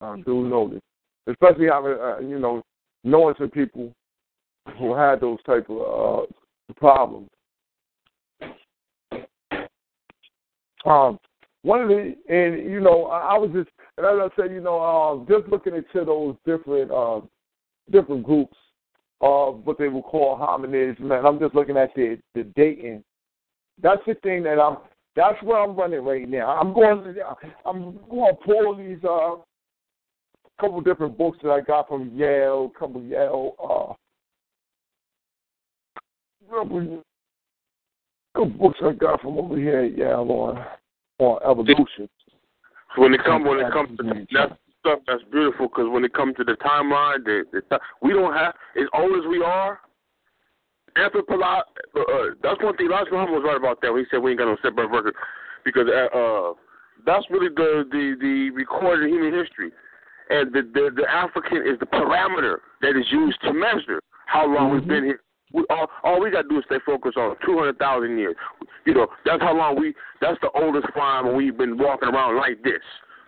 I 0.00 0.20
do 0.24 0.48
notice, 0.48 0.80
especially 1.28 1.66
having 1.66 1.98
uh, 2.00 2.18
you 2.20 2.38
know 2.38 2.62
knowing 3.04 3.34
some 3.38 3.50
people 3.50 3.92
who 4.78 4.94
had 4.94 5.20
those 5.20 5.42
type 5.44 5.66
of 5.68 6.22
uh, 6.22 6.72
problems. 6.76 7.28
Um, 10.84 11.18
one 11.62 11.80
of 11.80 11.88
the 11.88 12.16
and 12.28 12.70
you 12.70 12.80
know 12.80 13.06
I, 13.06 13.34
I 13.34 13.38
was 13.38 13.50
just 13.52 13.70
and 13.98 14.06
as 14.06 14.12
I 14.18 14.28
said 14.36 14.52
you 14.52 14.60
know 14.60 14.80
um, 14.80 15.26
just 15.28 15.48
looking 15.48 15.74
into 15.74 16.04
those 16.04 16.36
different 16.44 16.90
um, 16.90 17.28
different 17.90 18.22
groups 18.24 18.56
of 19.22 19.64
what 19.64 19.78
they 19.78 19.88
would 19.88 20.04
call 20.04 20.36
hominids. 20.36 20.98
Man, 21.00 21.24
I'm 21.24 21.38
just 21.38 21.54
looking 21.54 21.76
at 21.76 21.94
the 21.94 22.18
the 22.34 22.44
dating. 22.56 23.04
That's 23.80 24.02
the 24.06 24.14
thing 24.16 24.42
that 24.42 24.60
I'm. 24.60 24.78
That's 25.14 25.40
where 25.42 25.62
I'm 25.62 25.76
running 25.76 26.04
right 26.04 26.28
now. 26.28 26.48
I'm 26.48 26.72
going. 26.72 27.16
I'm 27.64 27.98
going 28.10 28.34
to 28.34 28.44
pull 28.44 28.76
these 28.76 29.02
uh 29.04 29.36
couple 30.60 30.80
different 30.80 31.18
books 31.18 31.38
that 31.42 31.50
I 31.50 31.60
got 31.60 31.88
from 31.88 32.10
Yale. 32.14 32.72
Couple 32.78 33.02
Yale. 33.02 33.54
Uh, 33.58 33.94
couple, 36.50 37.02
couple 38.34 38.50
books 38.50 38.78
I 38.84 38.92
got 38.92 39.20
from 39.20 39.38
over 39.38 39.56
here 39.56 39.80
at 39.80 39.96
Yale 39.96 40.26
on 40.30 40.64
on 41.18 41.38
evolution. 41.48 42.08
When 42.96 43.14
it 43.14 43.24
comes 43.24 43.46
when 43.46 43.58
it 43.60 43.72
comes 43.72 43.96
to 43.98 44.02
that 44.04 44.58
stuff, 44.80 44.98
that's 45.06 45.22
beautiful 45.30 45.68
because 45.68 45.88
when 45.90 46.04
it 46.04 46.12
comes 46.12 46.36
to 46.36 46.44
the 46.44 46.56
timeline, 46.60 47.24
the, 47.24 47.44
the 47.52 47.78
we 48.02 48.12
don't 48.12 48.34
have 48.34 48.54
as 48.76 48.86
old 48.94 49.12
as 49.18 49.26
we 49.28 49.42
are. 49.42 49.80
Anthropolo- 50.96 51.62
uh, 51.96 52.00
uh, 52.00 52.26
that's 52.42 52.62
one 52.62 52.76
thing. 52.76 52.90
Last 52.90 53.08
Muhammad 53.10 53.32
was 53.32 53.42
right 53.46 53.56
about 53.56 53.80
that. 53.80 53.92
When 53.92 54.02
he 54.02 54.06
said 54.10 54.18
we 54.18 54.32
ain't 54.32 54.38
got 54.38 54.46
no 54.46 54.56
separate 54.62 54.88
record 54.88 55.14
because 55.64 55.88
uh, 55.88 56.16
uh, 56.16 56.52
that's 57.06 57.24
really 57.30 57.48
the 57.48 57.84
the 57.90 58.16
the 58.20 58.50
recorded 58.50 59.08
human 59.08 59.32
history, 59.32 59.70
and 60.28 60.52
the, 60.52 60.62
the 60.74 60.90
the 60.94 61.08
African 61.08 61.58
is 61.58 61.78
the 61.80 61.86
parameter 61.86 62.58
that 62.82 62.90
is 62.90 63.06
used 63.10 63.40
to 63.42 63.54
measure 63.54 64.02
how 64.26 64.46
long 64.46 64.72
we've 64.72 64.86
been 64.86 65.04
here. 65.04 65.22
We, 65.52 65.64
all, 65.70 65.88
all 66.02 66.20
we 66.20 66.30
got 66.30 66.42
to 66.42 66.48
do 66.48 66.58
is 66.58 66.64
stay 66.66 66.78
focused 66.84 67.16
on 67.16 67.36
two 67.44 67.58
hundred 67.58 67.78
thousand 67.78 68.18
years. 68.18 68.36
You 68.86 68.94
know, 68.94 69.06
that's 69.24 69.42
how 69.42 69.54
long 69.56 69.78
we. 69.78 69.94
That's 70.20 70.38
the 70.40 70.50
oldest 70.54 70.86
time 70.94 71.36
we've 71.36 71.56
been 71.56 71.76
walking 71.78 72.08
around 72.08 72.36
like 72.36 72.62
this. 72.62 72.82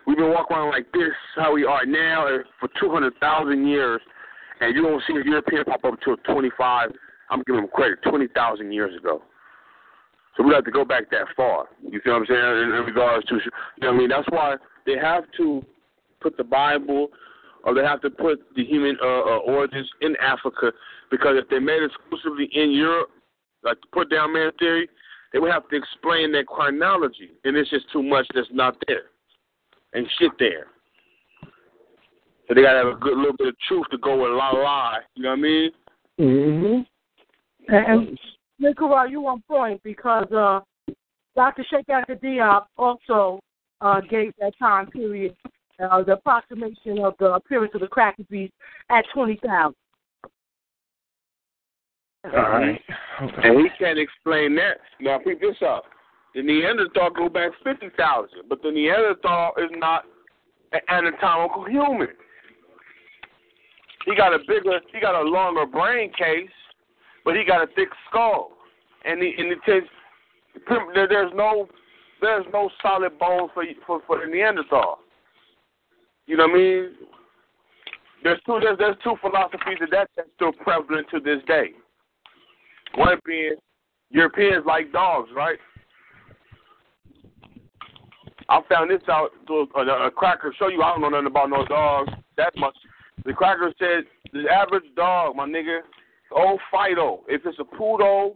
We've 0.07 0.17
been 0.17 0.31
walking 0.31 0.55
around 0.57 0.69
like 0.69 0.91
this, 0.93 1.13
how 1.35 1.53
we 1.53 1.65
are 1.65 1.85
now, 1.85 2.27
uh, 2.27 2.39
for 2.59 2.69
two 2.79 2.91
hundred 2.91 3.13
thousand 3.19 3.67
years, 3.67 4.01
and 4.61 4.75
you 4.75 4.81
don't 4.81 5.01
see 5.07 5.13
a 5.13 5.23
European 5.23 5.65
pop 5.65 5.83
up 5.83 5.93
until 5.93 6.17
twenty 6.17 6.51
five. 6.57 6.91
I'm 7.29 7.41
giving 7.45 7.61
them 7.61 7.69
credit, 7.73 7.99
twenty 8.03 8.27
thousand 8.27 8.71
years 8.71 8.95
ago. 8.97 9.21
So 10.37 10.43
we 10.43 10.53
have 10.53 10.65
to 10.65 10.71
go 10.71 10.83
back 10.83 11.09
that 11.11 11.27
far. 11.35 11.65
You 11.81 12.01
see 12.03 12.09
what 12.09 12.17
I'm 12.17 12.25
saying? 12.27 12.39
In, 12.39 12.75
in 12.75 12.83
regards 12.85 13.25
to, 13.27 13.35
you 13.35 13.41
know 13.81 13.87
what 13.87 13.95
I 13.95 13.97
mean? 13.97 14.09
That's 14.09 14.27
why 14.29 14.55
they 14.85 14.97
have 15.01 15.23
to 15.37 15.63
put 16.19 16.35
the 16.37 16.43
Bible 16.43 17.07
or 17.65 17.73
they 17.73 17.81
have 17.81 18.01
to 18.01 18.09
put 18.09 18.39
the 18.55 18.63
human 18.63 18.97
uh, 19.01 19.05
uh, 19.05 19.37
origins 19.39 19.89
in 20.01 20.15
Africa 20.21 20.71
because 21.11 21.35
if 21.35 21.49
they 21.49 21.59
made 21.59 21.81
it 21.81 21.91
exclusively 21.91 22.49
in 22.53 22.71
Europe, 22.71 23.09
like 23.63 23.77
the 23.81 23.99
Piltdown 23.99 24.33
man 24.33 24.51
theory, 24.59 24.87
they 25.33 25.39
would 25.39 25.51
have 25.51 25.67
to 25.69 25.75
explain 25.75 26.31
their 26.31 26.43
chronology, 26.43 27.31
and 27.43 27.57
it's 27.57 27.69
just 27.69 27.91
too 27.91 28.03
much 28.03 28.25
that's 28.33 28.47
not 28.51 28.77
there 28.87 29.05
and 29.93 30.07
shit 30.19 30.31
there. 30.39 30.67
So 32.47 32.53
they 32.53 32.61
gotta 32.61 32.77
have 32.77 32.95
a 32.95 32.99
good 32.99 33.17
little 33.17 33.35
bit 33.37 33.47
of 33.47 33.55
truth 33.67 33.85
to 33.91 33.97
go 33.97 34.21
with 34.21 34.31
a 34.31 34.35
lot 34.35 34.55
of 34.55 34.63
lie. 34.63 34.99
You 35.15 35.23
know 35.23 35.29
what 35.29 35.39
I 35.39 35.41
mean? 35.41 35.71
Mm-hmm. 36.19 37.75
And 37.75 38.19
Nicaragua, 38.59 39.09
you 39.09 39.25
on 39.27 39.41
point 39.47 39.81
because 39.83 40.31
uh, 40.31 40.59
Dr. 41.35 41.65
Sheikh 41.69 41.87
Anta 41.87 42.21
Diop 42.21 42.65
also 42.77 43.39
uh, 43.81 43.99
gave 44.01 44.31
that 44.39 44.53
time 44.59 44.87
period 44.91 45.35
uh, 45.79 46.03
the 46.03 46.13
approximation 46.13 46.99
of 46.99 47.15
the 47.19 47.33
appearance 47.33 47.71
of 47.75 47.81
the 47.81 47.87
cracker 47.87 48.23
beast 48.29 48.53
at 48.89 49.05
20,000. 49.13 49.75
All 52.25 52.31
right. 52.31 52.81
And 53.19 53.59
he 53.59 53.67
can't 53.77 53.99
explain 53.99 54.55
that. 54.55 54.77
Now, 54.99 55.19
pick 55.19 55.41
this 55.41 55.57
up. 55.65 55.83
The 56.33 56.41
Neanderthal 56.41 57.11
go 57.11 57.29
back 57.29 57.51
50,000, 57.63 58.29
but 58.49 58.61
the 58.61 58.71
Neanderthal 58.71 59.53
is 59.57 59.69
not 59.77 60.03
an 60.73 60.81
anatomical 60.89 61.65
human. 61.65 62.09
He 64.05 64.15
got 64.15 64.33
a 64.33 64.39
bigger, 64.39 64.79
he 64.93 64.99
got 64.99 65.15
a 65.15 65.23
longer 65.23 65.65
brain 65.65 66.11
case, 66.13 66.49
but 67.23 67.35
he 67.35 67.43
got 67.43 67.63
a 67.63 67.67
thick 67.73 67.89
skull. 68.09 68.51
And 69.05 69.21
he, 69.21 69.33
and 69.37 69.51
it 69.51 69.59
takes, 69.65 69.87
there's 70.95 71.31
no, 71.35 71.67
there's 72.21 72.45
no 72.51 72.69
solid 72.81 73.17
bone 73.17 73.49
for 73.53 73.63
for, 73.85 74.01
for 74.05 74.19
the 74.19 74.31
Neanderthal. 74.31 74.99
You 76.27 76.37
know 76.37 76.47
what 76.47 76.55
I 76.55 76.57
mean? 76.57 76.89
There's 78.23 78.39
two, 78.45 78.59
there's, 78.61 78.77
there's 78.77 78.95
two 79.03 79.15
philosophies 79.21 79.77
that 79.79 80.09
that's 80.15 80.29
still 80.35 80.51
prevalent 80.51 81.07
to 81.11 81.19
this 81.19 81.39
day. 81.47 81.71
One 82.95 83.19
being 83.25 83.55
Europeans 84.09 84.63
like 84.65 84.91
dogs, 84.91 85.29
right? 85.35 85.59
I 88.49 88.61
found 88.69 88.91
this 88.91 89.01
out. 89.09 89.31
through 89.47 89.67
A, 89.75 90.07
a 90.07 90.11
cracker 90.11 90.53
show 90.57 90.67
you. 90.67 90.81
I 90.81 90.91
don't 90.91 91.01
know 91.01 91.09
nothing 91.09 91.27
about 91.27 91.49
no 91.49 91.65
dogs 91.65 92.11
that 92.37 92.53
much. 92.57 92.75
The 93.25 93.33
cracker 93.33 93.71
said 93.79 94.03
the 94.33 94.49
average 94.49 94.83
dog, 94.95 95.35
my 95.35 95.45
nigga, 95.47 95.79
old 96.31 96.59
Fido. 96.71 97.21
If 97.27 97.41
it's 97.45 97.59
a 97.59 97.63
poodle, 97.63 98.35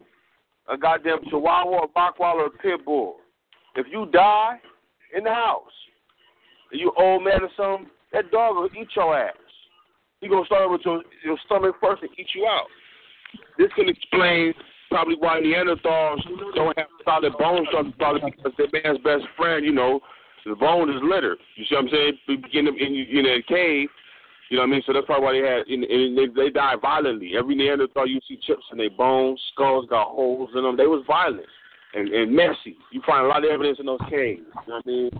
a 0.67 0.77
goddamn 0.77 1.19
Chihuahua, 1.29 1.83
a 1.83 1.87
Bockwall, 1.87 2.35
or 2.35 2.45
a 2.47 2.49
pit 2.49 2.85
bull, 2.85 3.17
if 3.75 3.87
you 3.91 4.07
die 4.11 4.59
in 5.15 5.23
the 5.23 5.33
house, 5.33 5.71
you 6.71 6.91
old 6.97 7.23
man 7.23 7.41
or 7.41 7.49
something, 7.55 7.89
that 8.13 8.31
dog 8.31 8.55
will 8.55 8.69
eat 8.79 8.89
your 8.95 9.17
ass. 9.17 9.35
He 10.21 10.27
gonna 10.27 10.45
start 10.45 10.69
with 10.69 10.81
your 10.85 11.01
your 11.23 11.37
stomach 11.45 11.75
first 11.81 12.01
and 12.01 12.11
eat 12.17 12.27
you 12.35 12.45
out. 12.45 12.67
This 13.57 13.69
can 13.75 13.87
explain 13.89 14.53
probably 14.89 15.15
why 15.19 15.39
Neanderthals 15.39 16.19
don't 16.55 16.77
have 16.77 16.87
solid 17.05 17.33
bone 17.37 17.65
structure, 17.69 17.93
probably 17.97 18.31
because 18.31 18.51
their 18.57 18.67
man's 18.83 18.97
best 19.03 19.23
friend, 19.37 19.63
you 19.63 19.71
know, 19.71 19.99
the 20.45 20.55
bone 20.55 20.89
is 20.89 21.01
littered. 21.03 21.37
You 21.55 21.65
see 21.65 21.75
what 21.75 21.85
I'm 21.85 21.89
saying? 21.91 22.13
We 22.27 22.35
begin 22.37 22.67
in, 22.67 22.75
in, 22.75 23.19
in 23.19 23.25
a 23.25 23.41
cave, 23.43 23.89
you 24.49 24.57
know 24.57 24.63
what 24.63 24.69
I 24.69 24.71
mean? 24.71 24.81
So 24.87 24.93
that's 24.93 25.05
probably 25.05 25.25
why 25.25 25.33
they 25.33 25.47
had, 25.47 25.67
and, 25.67 26.17
they, 26.17 26.25
they 26.35 26.49
die 26.49 26.73
violently. 26.81 27.33
Every 27.37 27.55
Neanderthal, 27.55 28.07
you 28.07 28.19
see 28.27 28.39
chips 28.47 28.63
in 28.71 28.79
their 28.79 28.89
bones, 28.89 29.39
skulls 29.53 29.85
got 29.89 30.07
holes 30.07 30.49
in 30.55 30.63
them. 30.63 30.75
They 30.75 30.87
was 30.87 31.03
violent 31.05 31.45
and, 31.93 32.09
and 32.09 32.35
messy. 32.35 32.75
You 32.91 33.01
find 33.05 33.25
a 33.25 33.29
lot 33.29 33.43
of 33.43 33.51
evidence 33.51 33.77
in 33.79 33.85
those 33.85 33.99
caves. 34.09 34.41
You 34.41 34.67
know 34.67 34.75
what 34.75 34.83
I 34.85 34.87
mean? 34.87 35.11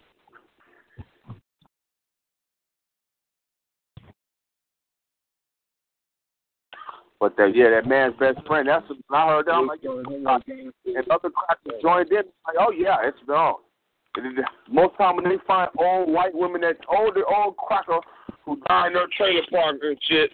But 7.20 7.36
that 7.36 7.54
yeah, 7.54 7.70
that 7.72 7.86
man's 7.86 8.16
best 8.18 8.46
friend. 8.48 8.68
That's 8.68 8.88
when 8.88 9.00
I 9.12 9.28
heard 9.28 9.48
that. 9.48 9.52
I'm 9.52 9.68
like, 9.68 9.84
yo, 9.84 10.00
and 10.00 10.28
other 11.12 11.30
crackers 11.30 11.82
joined 11.82 12.12
in. 12.12 12.24
Like, 12.48 12.56
oh 12.60 12.72
yeah, 12.72 12.98
it's 13.04 13.18
gone. 13.28 13.56
Most 14.70 14.98
time 14.98 15.18
when 15.18 15.26
they 15.26 15.38
find 15.46 15.70
old 15.78 16.10
white 16.12 16.34
women 16.34 16.62
that 16.62 16.78
older 16.90 17.24
old 17.28 17.58
cracker 17.58 18.00
who 18.46 18.60
die 18.68 18.88
in 18.88 18.94
their 18.94 19.08
trailer 19.18 19.42
park 19.52 19.78
and 19.82 19.98
shit. 20.10 20.32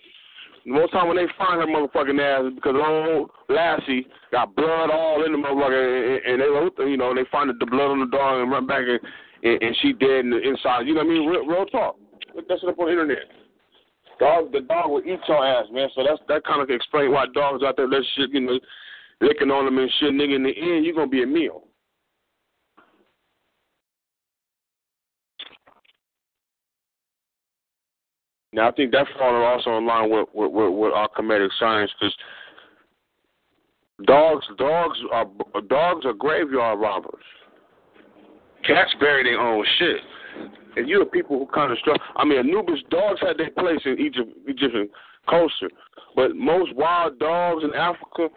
Most 0.65 0.93
time 0.93 1.07
when 1.07 1.17
they 1.17 1.27
find 1.37 1.61
her 1.61 1.67
motherfucking 1.67 2.19
ass 2.19 2.51
is 2.51 2.55
because 2.55 2.75
old 2.75 3.29
Lassie 3.49 4.07
got 4.31 4.55
blood 4.55 4.89
all 4.89 5.23
in 5.23 5.31
the 5.31 5.37
motherfucker, 5.37 6.17
and, 6.17 6.41
and 6.41 6.41
they 6.41 6.89
you 6.89 6.97
know 6.97 7.13
they 7.13 7.25
find 7.31 7.49
the 7.49 7.65
blood 7.65 7.91
on 7.91 7.99
the 7.99 8.07
dog 8.07 8.41
and 8.41 8.51
run 8.51 8.65
back 8.65 8.81
and, 8.81 8.99
and, 9.43 9.61
and 9.61 9.77
she 9.81 9.93
dead 9.93 10.25
in 10.25 10.29
the 10.31 10.41
inside. 10.41 10.87
You 10.87 10.95
know 10.95 11.03
what 11.03 11.11
I 11.11 11.13
mean? 11.13 11.27
Real, 11.27 11.45
real 11.45 11.65
talk. 11.65 11.97
Look 12.33 12.47
that 12.47 12.59
shit 12.59 12.69
up 12.69 12.79
on 12.79 12.85
the 12.85 12.91
internet. 12.91 13.44
Dog, 14.19 14.51
the 14.51 14.61
dog 14.61 14.91
will 14.91 15.01
eat 15.01 15.19
your 15.27 15.45
ass, 15.45 15.65
man. 15.71 15.89
So 15.93 16.03
that's 16.03 16.21
that 16.29 16.45
kind 16.45 16.61
of 16.61 16.69
explain 16.69 17.11
why 17.11 17.25
dogs 17.33 17.63
out 17.63 17.75
there 17.75 17.89
that 17.89 18.03
shit, 18.15 18.29
you 18.31 18.41
know, 18.41 18.59
licking 19.21 19.51
on 19.51 19.65
them 19.65 19.77
and 19.77 19.91
shit. 19.99 20.13
Nigga, 20.13 20.35
in 20.35 20.43
the 20.43 20.49
end, 20.49 20.85
you're 20.85 20.95
gonna 20.95 21.07
be 21.07 21.23
a 21.23 21.27
meal. 21.27 21.63
Now 28.55 28.69
I 28.69 28.71
think 28.71 28.93
that's 28.93 29.09
also 29.19 29.77
in 29.77 29.85
line 29.85 30.09
with 30.09 30.29
with, 30.33 30.51
with, 30.51 30.73
with 30.73 30.93
our 30.93 31.09
comedic 31.09 31.49
science 31.59 31.91
because 31.99 32.15
dogs 34.07 34.45
dogs 34.57 34.97
are 35.11 35.25
dogs 35.67 36.05
are 36.05 36.13
graveyard 36.13 36.79
robbers. 36.79 37.23
Cats 38.65 38.95
bury 38.99 39.23
their 39.23 39.39
own 39.39 39.65
shit. 39.77 39.97
And 40.75 40.87
you're 40.87 41.05
people 41.05 41.39
who 41.39 41.47
kind 41.47 41.71
of 41.71 41.77
struggle. 41.77 42.01
I 42.15 42.25
mean, 42.25 42.39
Anubis 42.39 42.81
dogs 42.89 43.21
had 43.21 43.37
their 43.37 43.51
place 43.51 43.79
in 43.85 43.97
Egypt, 43.99 44.29
Egyptian 44.45 44.89
culture, 45.29 45.69
but 46.15 46.35
most 46.35 46.75
wild 46.75 47.17
dogs 47.19 47.63
in 47.63 47.73
Africa 47.73 48.27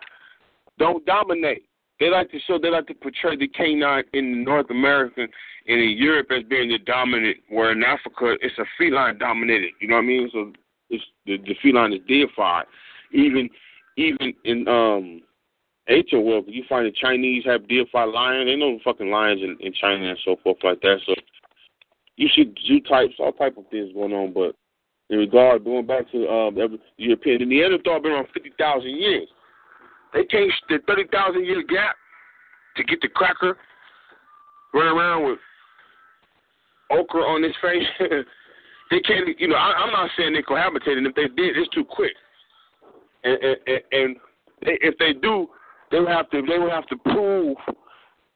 don't 0.79 1.05
dominate. 1.05 1.65
They 2.01 2.11
like 2.11 2.31
to 2.31 2.39
show, 2.47 2.59
they 2.59 2.71
like 2.71 2.87
to 2.87 2.95
portray 2.95 3.37
the 3.37 3.49
canine 3.49 4.05
in 4.13 4.45
North 4.45 4.71
America 4.71 5.23
and 5.23 5.81
in 5.81 5.91
Europe 5.99 6.29
as 6.31 6.45
being 6.45 6.69
the 6.69 6.79
dominant, 6.79 7.39
where 7.49 7.73
in 7.73 7.83
Africa 7.83 8.37
it's 8.41 8.57
a 8.59 8.65
feline 8.79 9.19
dominated. 9.19 9.73
You 9.81 9.89
know 9.89 9.97
what 9.97 10.05
I 10.05 10.07
mean? 10.07 10.31
So 10.33 10.53
it's 10.91 11.05
the, 11.27 11.39
the 11.39 11.57
feline 11.61 11.93
is 11.93 12.01
deified. 12.07 12.67
Even 13.13 13.51
even 13.97 14.33
in 14.45 14.69
um 14.69 15.23
ancient 15.89 16.25
world, 16.25 16.45
you 16.47 16.63
find 16.69 16.87
the 16.87 16.93
Chinese 16.93 17.45
have 17.47 17.67
deified 17.67 18.11
lion. 18.11 18.47
They 18.47 18.57
know 18.57 18.79
fucking 18.85 19.11
lions 19.11 19.41
in, 19.43 19.57
in 19.61 19.73
China 19.73 20.09
and 20.09 20.19
so 20.25 20.37
forth 20.43 20.59
like 20.63 20.81
that. 20.83 20.99
So 21.05 21.15
you 22.19 22.29
should 22.35 22.59
zoo 22.67 22.81
types, 22.81 23.15
all 23.21 23.33
type 23.33 23.57
of 23.57 23.65
things 23.71 23.93
going 23.95 24.13
on. 24.13 24.33
But 24.33 24.57
in 25.09 25.19
regard, 25.19 25.65
going 25.65 25.87
back 25.87 26.11
to 26.11 26.29
um, 26.29 26.55
the 26.57 26.79
European, 26.97 27.39
the 27.39 27.47
Neanderthal 27.47 28.03
been 28.03 28.13
around 28.13 28.27
fifty 28.35 28.53
thousand 28.59 28.91
years. 28.91 29.29
They 30.13 30.25
came 30.25 30.51
the 30.69 30.79
thirty 30.87 31.05
thousand 31.13 31.47
year 31.47 31.63
gap 31.63 31.95
to 32.77 32.85
get 32.85 33.01
the 33.01 33.09
cracker, 33.09 33.57
running 34.75 34.99
around 34.99 35.27
with 35.29 35.39
ochre 36.91 37.25
on 37.25 37.43
his 37.43 37.55
face. 37.63 37.87
they 38.91 39.01
can't, 39.01 39.29
you 39.39 39.47
know. 39.47 39.57
I, 39.57 39.73
I'm 39.79 39.93
not 39.93 40.11
saying 40.19 40.35
they 40.35 40.43
cohabitated. 40.43 41.07
If 41.07 41.15
they 41.15 41.29
did, 41.41 41.57
it's 41.57 41.71
too 41.71 41.85
quick. 41.85 42.13
And, 43.23 43.39
and, 43.43 43.81
and 43.93 44.17
they, 44.65 44.77
if 44.81 44.99
they 44.99 45.13
do, 45.13 45.47
they 45.93 46.01
would 46.01 46.09
have 46.09 46.29
to. 46.31 46.43
They 46.43 46.59
would 46.59 46.73
have 46.73 46.87
to 46.89 46.97
prove 46.97 47.57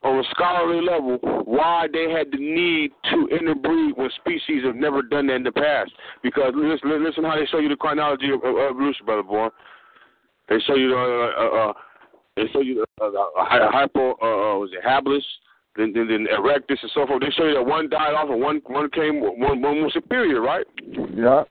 on 0.05 0.19
a 0.19 0.23
scholarly 0.31 0.85
level 0.85 1.19
why 1.45 1.87
they 1.93 2.11
had 2.11 2.31
the 2.33 2.38
need 2.38 2.93
to 3.11 3.29
interbreed 3.29 3.97
when 3.97 4.11
species 4.17 4.65
have 4.65 4.77
never 4.77 5.03
done 5.03 5.27
that 5.29 5.35
in 5.37 5.43
the 5.45 5.53
past. 5.53 5.93
Because 6.23 6.53
listen, 6.55 7.05
listen 7.05 7.25
how 7.25 7.37
they 7.37 7.47
show 7.47 7.59
you 7.59 7.69
the 7.69 7.77
chronology 7.77 8.31
of, 8.31 8.43
of 8.45 8.57
evolution, 8.57 9.07
brother 9.07 9.23
boy. 9.23 9.49
They 10.49 10.59
show 10.67 10.75
you 10.75 10.88
the 10.88 10.97
uh, 10.97 11.45
uh, 11.45 11.71
uh 11.71 11.73
they 12.37 12.45
show 12.53 12.61
you 12.61 12.85
the 12.99 13.05
uh, 13.05 13.09
uh, 13.09 13.71
hypo 13.71 14.12
uh, 14.12 14.59
was 14.59 14.71
it 14.73 14.85
habilis, 14.85 15.23
then, 15.77 15.93
then 15.93 16.09
then 16.09 16.27
erectus 16.33 16.83
and 16.83 16.91
so 16.95 17.07
forth. 17.07 17.21
They 17.21 17.31
show 17.31 17.45
you 17.45 17.55
that 17.55 17.67
one 17.67 17.88
died 17.88 18.15
off 18.15 18.29
and 18.29 18.41
one 18.41 18.61
one 18.67 18.91
came 18.91 19.21
one 19.21 19.62
one 19.62 19.83
was 19.83 19.93
superior, 19.93 20.41
right? 20.41 20.67
Yeah. 21.15 21.45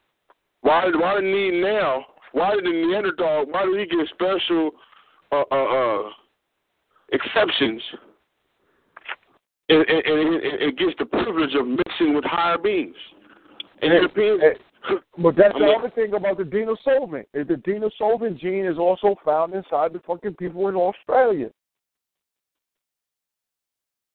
Why 0.62 0.90
why 0.94 1.16
the 1.16 1.22
need 1.22 1.62
now? 1.62 2.06
Why 2.34 2.56
did 2.56 2.66
the 2.66 2.70
Neanderthal? 2.70 3.46
Why 3.50 3.66
did 3.66 3.80
he 3.80 3.98
get 3.98 4.08
special 4.10 4.72
uh, 5.32 5.44
uh, 5.52 5.56
uh, 5.56 6.10
exceptions? 7.12 7.82
And, 9.72 9.88
and, 9.88 10.06
and 10.06 10.44
it 10.44 10.78
gets 10.78 10.92
the 11.00 11.06
privilege 11.06 11.56
of 11.56 11.66
mixing 11.66 12.14
with 12.14 12.26
higher 12.26 12.58
beings. 12.58 12.96
And 13.82 13.94
Europeans, 13.94 14.42
but 15.18 15.36
that's 15.36 15.54
the 15.58 15.74
other 15.78 15.90
thing 15.92 16.14
about 16.14 16.38
the. 16.38 16.44
Is 16.44 17.48
the 17.48 17.56
Denisovin 17.56 18.38
gene 18.38 18.66
is 18.66 18.78
also 18.78 19.16
found 19.24 19.54
inside 19.54 19.94
the 19.94 20.02
fucking 20.06 20.36
people 20.36 20.68
in 20.68 20.76
Australia. 20.76 21.50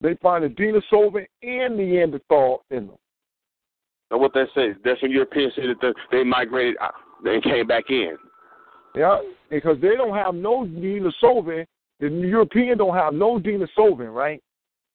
They 0.00 0.14
find 0.16 0.44
the 0.44 0.48
Denisovin 0.48 1.26
and 1.42 1.76
Neanderthal 1.76 2.62
in 2.70 2.88
them. 2.88 2.96
And 4.10 4.20
what 4.20 4.34
they 4.34 4.44
say, 4.54 4.74
that's 4.84 5.00
when 5.02 5.10
Europeans 5.10 5.54
say 5.56 5.62
that 5.66 5.94
they 6.12 6.22
migrated 6.22 6.76
and 7.24 7.42
came 7.42 7.66
back 7.66 7.84
in. 7.88 8.16
Yeah, 8.94 9.20
because 9.50 9.78
they 9.80 9.96
don't 9.96 10.14
have 10.14 10.34
no 10.34 10.64
Denisovin. 10.64 11.64
The 11.98 12.08
European 12.08 12.78
don't 12.78 12.94
have 12.94 13.14
no 13.14 13.38
Denisovin, 13.38 14.14
right? 14.14 14.42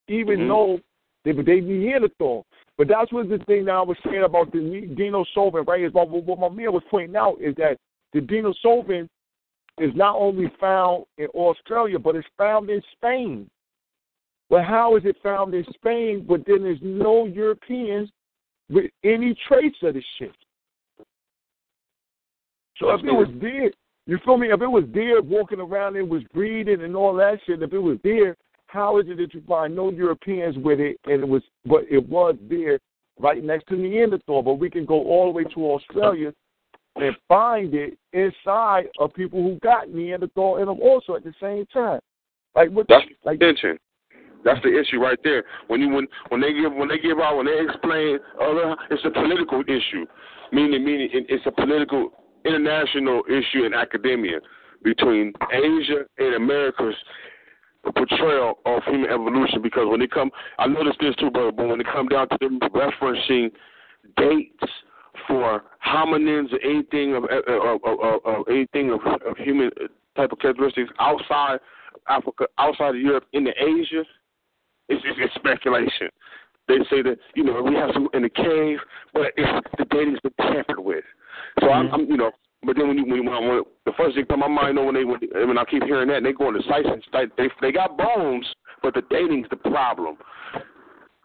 Even 0.07 0.39
mm-hmm. 0.39 0.47
though 0.47 0.79
they, 1.23 1.31
they 1.31 1.61
Neanderthal. 1.61 2.45
But 2.77 2.87
that's 2.87 3.11
what 3.11 3.29
the 3.29 3.37
thing 3.45 3.65
that 3.65 3.71
I 3.71 3.81
was 3.81 3.97
saying 4.05 4.23
about 4.23 4.51
the 4.51 4.57
Denisovin, 4.57 5.67
right? 5.67 5.83
Is 5.83 5.91
about 5.91 6.09
what 6.09 6.39
my 6.39 6.49
man 6.49 6.73
was 6.73 6.83
pointing 6.89 7.15
out 7.15 7.37
is 7.39 7.55
that 7.57 7.77
the 8.13 8.19
Denisovin 8.19 9.07
is 9.77 9.91
not 9.95 10.15
only 10.15 10.51
found 10.59 11.05
in 11.17 11.27
Australia, 11.27 11.99
but 11.99 12.15
it's 12.15 12.27
found 12.37 12.69
in 12.69 12.81
Spain. 12.93 13.49
But 14.49 14.65
how 14.65 14.97
is 14.97 15.03
it 15.05 15.15
found 15.23 15.53
in 15.53 15.65
Spain, 15.73 16.25
but 16.27 16.45
then 16.45 16.63
there's 16.63 16.79
no 16.81 17.25
Europeans 17.25 18.09
with 18.69 18.91
any 19.03 19.35
trace 19.47 19.73
of 19.83 19.93
the 19.93 20.03
shit? 20.17 20.35
So 22.77 22.89
if 22.91 23.01
it 23.01 23.11
was 23.11 23.29
there, 23.39 23.71
you 24.07 24.17
feel 24.25 24.37
me? 24.37 24.51
If 24.51 24.61
it 24.61 24.67
was 24.67 24.85
there 24.93 25.21
walking 25.21 25.59
around 25.59 25.95
it 25.95 26.07
was 26.07 26.23
breeding 26.33 26.81
and 26.81 26.95
all 26.95 27.13
that 27.15 27.39
shit, 27.45 27.61
if 27.61 27.71
it 27.71 27.79
was 27.79 27.97
there, 28.03 28.35
how 28.71 28.99
is 28.99 29.05
it 29.09 29.17
that 29.17 29.33
you 29.33 29.43
find 29.45 29.75
no 29.75 29.91
Europeans 29.91 30.55
with 30.57 30.79
it, 30.79 30.97
and 31.03 31.21
it 31.21 31.27
was, 31.27 31.43
but 31.65 31.83
it 31.91 32.07
was 32.07 32.35
there 32.49 32.79
right 33.19 33.43
next 33.43 33.67
to 33.67 33.75
Neanderthal? 33.75 34.41
But 34.41 34.55
we 34.55 34.69
can 34.69 34.85
go 34.85 35.03
all 35.03 35.25
the 35.25 35.31
way 35.31 35.43
to 35.43 35.71
Australia 35.71 36.31
and 36.95 37.15
find 37.27 37.73
it 37.73 37.97
inside 38.13 38.85
of 38.97 39.13
people 39.13 39.43
who 39.43 39.59
got 39.59 39.89
Neanderthal 39.89 40.57
in 40.57 40.67
them 40.67 40.79
also 40.79 41.15
at 41.15 41.23
the 41.25 41.33
same 41.41 41.65
time. 41.65 41.99
Like 42.55 42.69
what? 42.69 42.87
That's 42.87 43.03
like, 43.25 43.41
attention. 43.41 43.77
That's 44.45 44.61
the 44.63 44.79
issue 44.79 44.99
right 44.99 45.19
there. 45.21 45.43
When 45.67 45.81
you 45.81 45.89
when 45.89 46.07
when 46.29 46.39
they 46.39 46.53
give 46.53 46.73
when 46.73 46.87
they 46.87 46.97
give 46.97 47.19
out 47.19 47.35
when 47.35 47.47
they 47.47 47.59
explain 47.59 48.19
other, 48.41 48.77
it's 48.89 49.03
a 49.03 49.11
political 49.11 49.61
issue, 49.67 50.05
meaning 50.53 50.85
meaning 50.85 51.09
it's 51.11 51.45
a 51.45 51.51
political 51.51 52.11
international 52.45 53.23
issue 53.27 53.65
in 53.65 53.73
academia 53.73 54.39
between 54.81 55.33
Asia 55.51 56.05
and 56.17 56.35
Americas 56.35 56.95
portrayal 57.83 58.59
of 58.65 58.83
human 58.83 59.09
evolution 59.09 59.61
because 59.61 59.87
when 59.87 59.99
they 59.99 60.07
come, 60.07 60.29
I 60.59 60.67
noticed 60.67 60.99
this 60.99 61.15
too, 61.15 61.31
brother, 61.31 61.51
but 61.51 61.67
when 61.67 61.77
they 61.79 61.83
come 61.83 62.07
down 62.07 62.29
to 62.29 62.37
them 62.39 62.59
referencing 62.59 63.51
dates 64.17 64.71
for 65.27 65.63
hominins 65.85 66.53
or 66.53 66.61
anything 66.63 67.15
of, 67.15 67.23
of, 67.25 67.81
of, 67.83 68.25
of 68.25 68.45
anything 68.49 68.91
of, 68.91 68.99
of 69.25 69.37
human 69.37 69.71
type 70.15 70.31
of 70.31 70.39
characteristics 70.39 70.89
outside 70.99 71.59
Africa, 72.07 72.45
outside 72.57 72.95
of 72.95 73.01
Europe, 73.01 73.25
into 73.33 73.51
Asia, 73.51 74.03
it's, 74.89 75.03
it's 75.05 75.33
speculation. 75.35 76.09
They 76.67 76.77
say 76.89 77.01
that 77.01 77.17
you 77.35 77.43
know 77.43 77.61
we 77.63 77.75
have 77.75 77.89
some 77.93 78.07
in 78.13 78.23
the 78.23 78.29
cave, 78.29 78.77
but 79.13 79.33
it's, 79.35 79.67
the 79.77 79.85
dating's 79.85 80.19
been 80.21 80.33
tampered 80.39 80.79
with. 80.79 81.03
So 81.59 81.67
mm-hmm. 81.67 81.93
I'm, 81.93 82.01
I'm, 82.01 82.07
you 82.07 82.17
know, 82.17 82.31
but 82.63 82.75
then 82.75 82.87
when 82.87 82.97
you 82.97 83.05
when, 83.05 83.25
when, 83.25 83.47
when 83.47 83.63
the 83.85 83.93
first 83.97 84.15
thing 84.15 84.25
come 84.25 84.41
to 84.41 84.47
my 84.47 84.61
mind, 84.61 84.75
know 84.75 84.85
when 84.85 84.95
they 84.95 85.03
when, 85.03 85.19
when 85.47 85.57
I 85.57 85.65
keep 85.65 85.83
hearing 85.83 86.09
that, 86.09 86.23
they 86.23 86.33
go 86.33 86.49
into 86.49 86.61
sites 86.69 86.87
and 86.87 87.03
they 87.37 87.49
they 87.59 87.71
got 87.71 87.97
bones, 87.97 88.45
but 88.83 88.93
the 88.93 89.01
dating's 89.09 89.47
the 89.49 89.57
problem. 89.57 90.17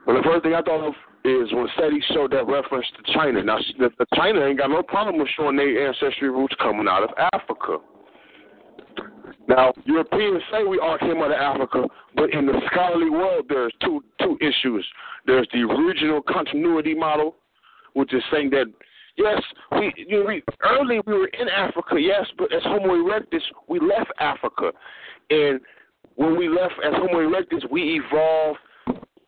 But 0.06 0.14
the 0.14 0.22
first 0.22 0.44
thing 0.44 0.54
I 0.54 0.62
thought 0.62 0.86
of 0.86 0.94
is 1.24 1.52
when 1.52 1.66
SETI 1.76 2.00
showed 2.14 2.30
that 2.32 2.46
reference 2.46 2.86
to 2.96 3.12
China. 3.12 3.42
Now, 3.42 3.58
the 3.78 4.06
China 4.14 4.46
ain't 4.46 4.58
got 4.58 4.70
no 4.70 4.82
problem 4.82 5.18
with 5.18 5.28
showing 5.36 5.56
their 5.56 5.88
ancestry 5.88 6.30
roots 6.30 6.54
coming 6.60 6.86
out 6.88 7.02
of 7.02 7.10
Africa. 7.32 7.78
Now, 9.48 9.72
Europeans 9.84 10.42
say 10.52 10.64
we 10.64 10.78
all 10.78 10.98
came 10.98 11.18
out 11.18 11.32
of 11.32 11.38
Africa, 11.38 11.88
but 12.14 12.30
in 12.32 12.46
the 12.46 12.60
scholarly 12.70 13.10
world, 13.10 13.46
there's 13.48 13.72
two 13.84 14.02
two 14.20 14.38
issues. 14.40 14.86
There's 15.26 15.46
the 15.52 15.62
original 15.62 16.22
continuity 16.22 16.94
model, 16.94 17.36
which 17.94 18.14
is 18.14 18.22
saying 18.32 18.50
that 18.50 18.66
Yes, 19.16 19.42
we 19.72 19.92
you 19.96 20.20
know, 20.20 20.26
we 20.26 20.42
early 20.64 21.00
we 21.06 21.12
were 21.14 21.28
in 21.28 21.48
Africa, 21.48 21.96
yes, 21.98 22.26
but 22.36 22.52
as 22.52 22.62
Homo 22.64 22.94
erectus, 22.94 23.40
we 23.68 23.80
left 23.80 24.10
Africa, 24.20 24.72
and 25.30 25.60
when 26.16 26.36
we 26.36 26.48
left 26.48 26.74
as 26.84 26.92
Homo 26.94 27.18
erectus, 27.18 27.68
we 27.70 28.00
evolved 28.00 28.58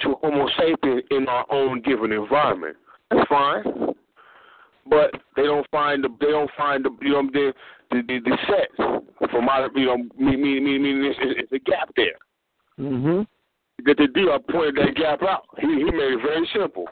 to 0.01 0.15
Homo 0.23 0.47
sapien 0.59 1.01
in 1.11 1.27
our 1.29 1.47
own 1.51 1.81
given 1.83 2.13
environment. 2.13 2.77
That's 3.11 3.27
fine, 3.29 3.65
but 4.89 5.11
they 5.37 5.45
don't 5.45 5.67
find 5.71 6.05
the 6.05 6.09
they 6.21 6.31
don't 6.31 6.51
find 6.57 6.85
the 6.85 6.91
you 7.01 7.13
know 7.13 7.23
the 7.33 7.53
the, 7.91 8.03
the, 8.07 8.19
the 8.25 8.39
set 8.47 9.31
from 9.31 9.49
out 9.49 9.71
you 9.75 9.87
know 9.87 9.97
me 10.19 10.37
me 10.37 10.61
me 10.61 10.79
me 10.79 11.09
it's, 11.09 11.19
it's 11.21 11.53
a 11.53 11.59
gap 11.59 11.91
there. 11.97 12.19
Mhm. 12.79 13.27
That 13.85 13.97
the 13.97 14.09
deal 14.09 14.37
pointed 14.51 14.77
that 14.77 14.97
gap 14.97 15.23
out. 15.23 15.45
He 15.61 15.67
he 15.67 15.85
made 15.85 16.13
it 16.15 16.23
very 16.23 16.49
simple. 16.53 16.87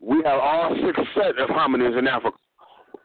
We 0.00 0.22
have 0.24 0.40
all 0.40 0.74
six 0.84 0.98
set 1.14 1.38
of 1.38 1.50
hominins 1.50 1.98
in 1.98 2.06
Africa, 2.06 2.36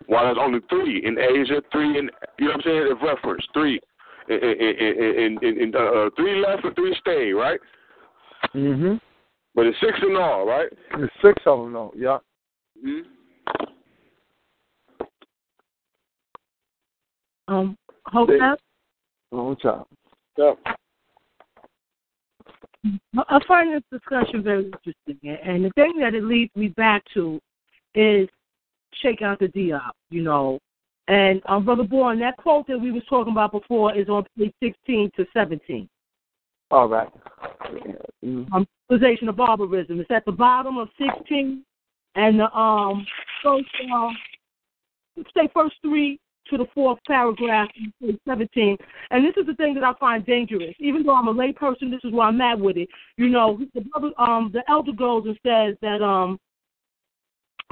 while 0.07 0.23
there's 0.25 0.37
only 0.39 0.59
three 0.69 1.03
in 1.05 1.17
Asia, 1.19 1.61
three 1.71 1.99
in 1.99 2.09
you 2.39 2.47
know 2.47 2.53
what 2.53 2.55
I'm 2.55 2.61
saying? 2.63 2.91
Of 2.91 3.01
reference 3.01 3.45
three, 3.53 3.79
in, 4.29 4.37
in, 4.37 5.37
in, 5.41 5.61
in 5.61 5.75
uh, 5.75 6.09
three 6.15 6.41
left 6.41 6.63
and 6.63 6.75
three 6.75 6.95
stay, 7.01 7.31
right? 7.33 7.59
Mhm. 8.55 8.99
But 9.53 9.65
it's 9.65 9.79
six 9.79 9.97
in 10.07 10.15
all, 10.15 10.45
right? 10.45 10.69
There's 10.95 11.09
six 11.21 11.41
of 11.45 11.59
them, 11.59 11.73
though. 11.73 11.93
Yeah. 11.95 12.19
Mhm. 12.85 13.01
Um, 17.47 17.77
Hotep? 18.05 18.59
Long 19.31 19.55
time. 19.57 19.83
Yep. 20.37 20.59
I 23.27 23.39
find 23.47 23.73
this 23.73 23.83
discussion 23.91 24.43
very 24.43 24.65
interesting, 24.65 25.37
and 25.43 25.65
the 25.65 25.71
thing 25.75 25.93
that 25.99 26.13
it 26.13 26.23
leads 26.23 26.55
me 26.55 26.69
back 26.69 27.03
to 27.13 27.39
is 27.95 28.27
Sheikh 29.01 29.19
Anta 29.21 29.51
Diop, 29.53 29.91
you 30.09 30.23
know. 30.23 30.59
And 31.07 31.41
um, 31.45 31.65
Brother 31.65 31.83
Bourne, 31.83 32.19
that 32.19 32.37
quote 32.37 32.67
that 32.67 32.77
we 32.77 32.91
was 32.91 33.03
talking 33.09 33.31
about 33.31 33.51
before 33.53 33.95
is 33.95 34.09
on 34.09 34.25
page 34.37 34.53
16 34.61 35.11
to 35.15 35.25
17. 35.33 35.87
All 36.69 36.89
right. 36.89 37.09
Mm-hmm. 38.25 38.53
Um, 38.53 38.67
civilization 38.91 39.29
of 39.29 39.37
barbarism. 39.37 40.01
It's 40.01 40.11
at 40.11 40.25
the 40.25 40.33
bottom 40.33 40.77
of 40.77 40.89
16, 40.97 41.63
and 42.15 42.39
the 42.39 42.51
um 42.57 43.05
first 43.43 43.65
uh, 43.93 44.09
say 45.35 45.49
first 45.53 45.75
three 45.81 46.19
to 46.49 46.57
the 46.57 46.65
fourth 46.73 46.99
paragraph, 47.07 47.69
page 48.01 48.17
17. 48.27 48.77
And 49.11 49.25
this 49.25 49.33
is 49.37 49.45
the 49.45 49.55
thing 49.55 49.73
that 49.75 49.83
I 49.83 49.93
find 49.99 50.25
dangerous. 50.25 50.73
Even 50.79 51.03
though 51.03 51.15
I'm 51.15 51.27
a 51.27 51.33
layperson, 51.33 51.91
this 51.91 52.01
is 52.03 52.11
where 52.11 52.27
I'm 52.27 52.41
at 52.41 52.59
with 52.59 52.77
it. 52.77 52.89
You 53.17 53.29
know, 53.29 53.59
the 53.73 54.11
um, 54.21 54.51
the 54.53 54.63
elder 54.69 54.91
goes 54.91 55.25
and 55.25 55.37
says 55.45 55.75
that 55.81 56.03
um, 56.03 56.39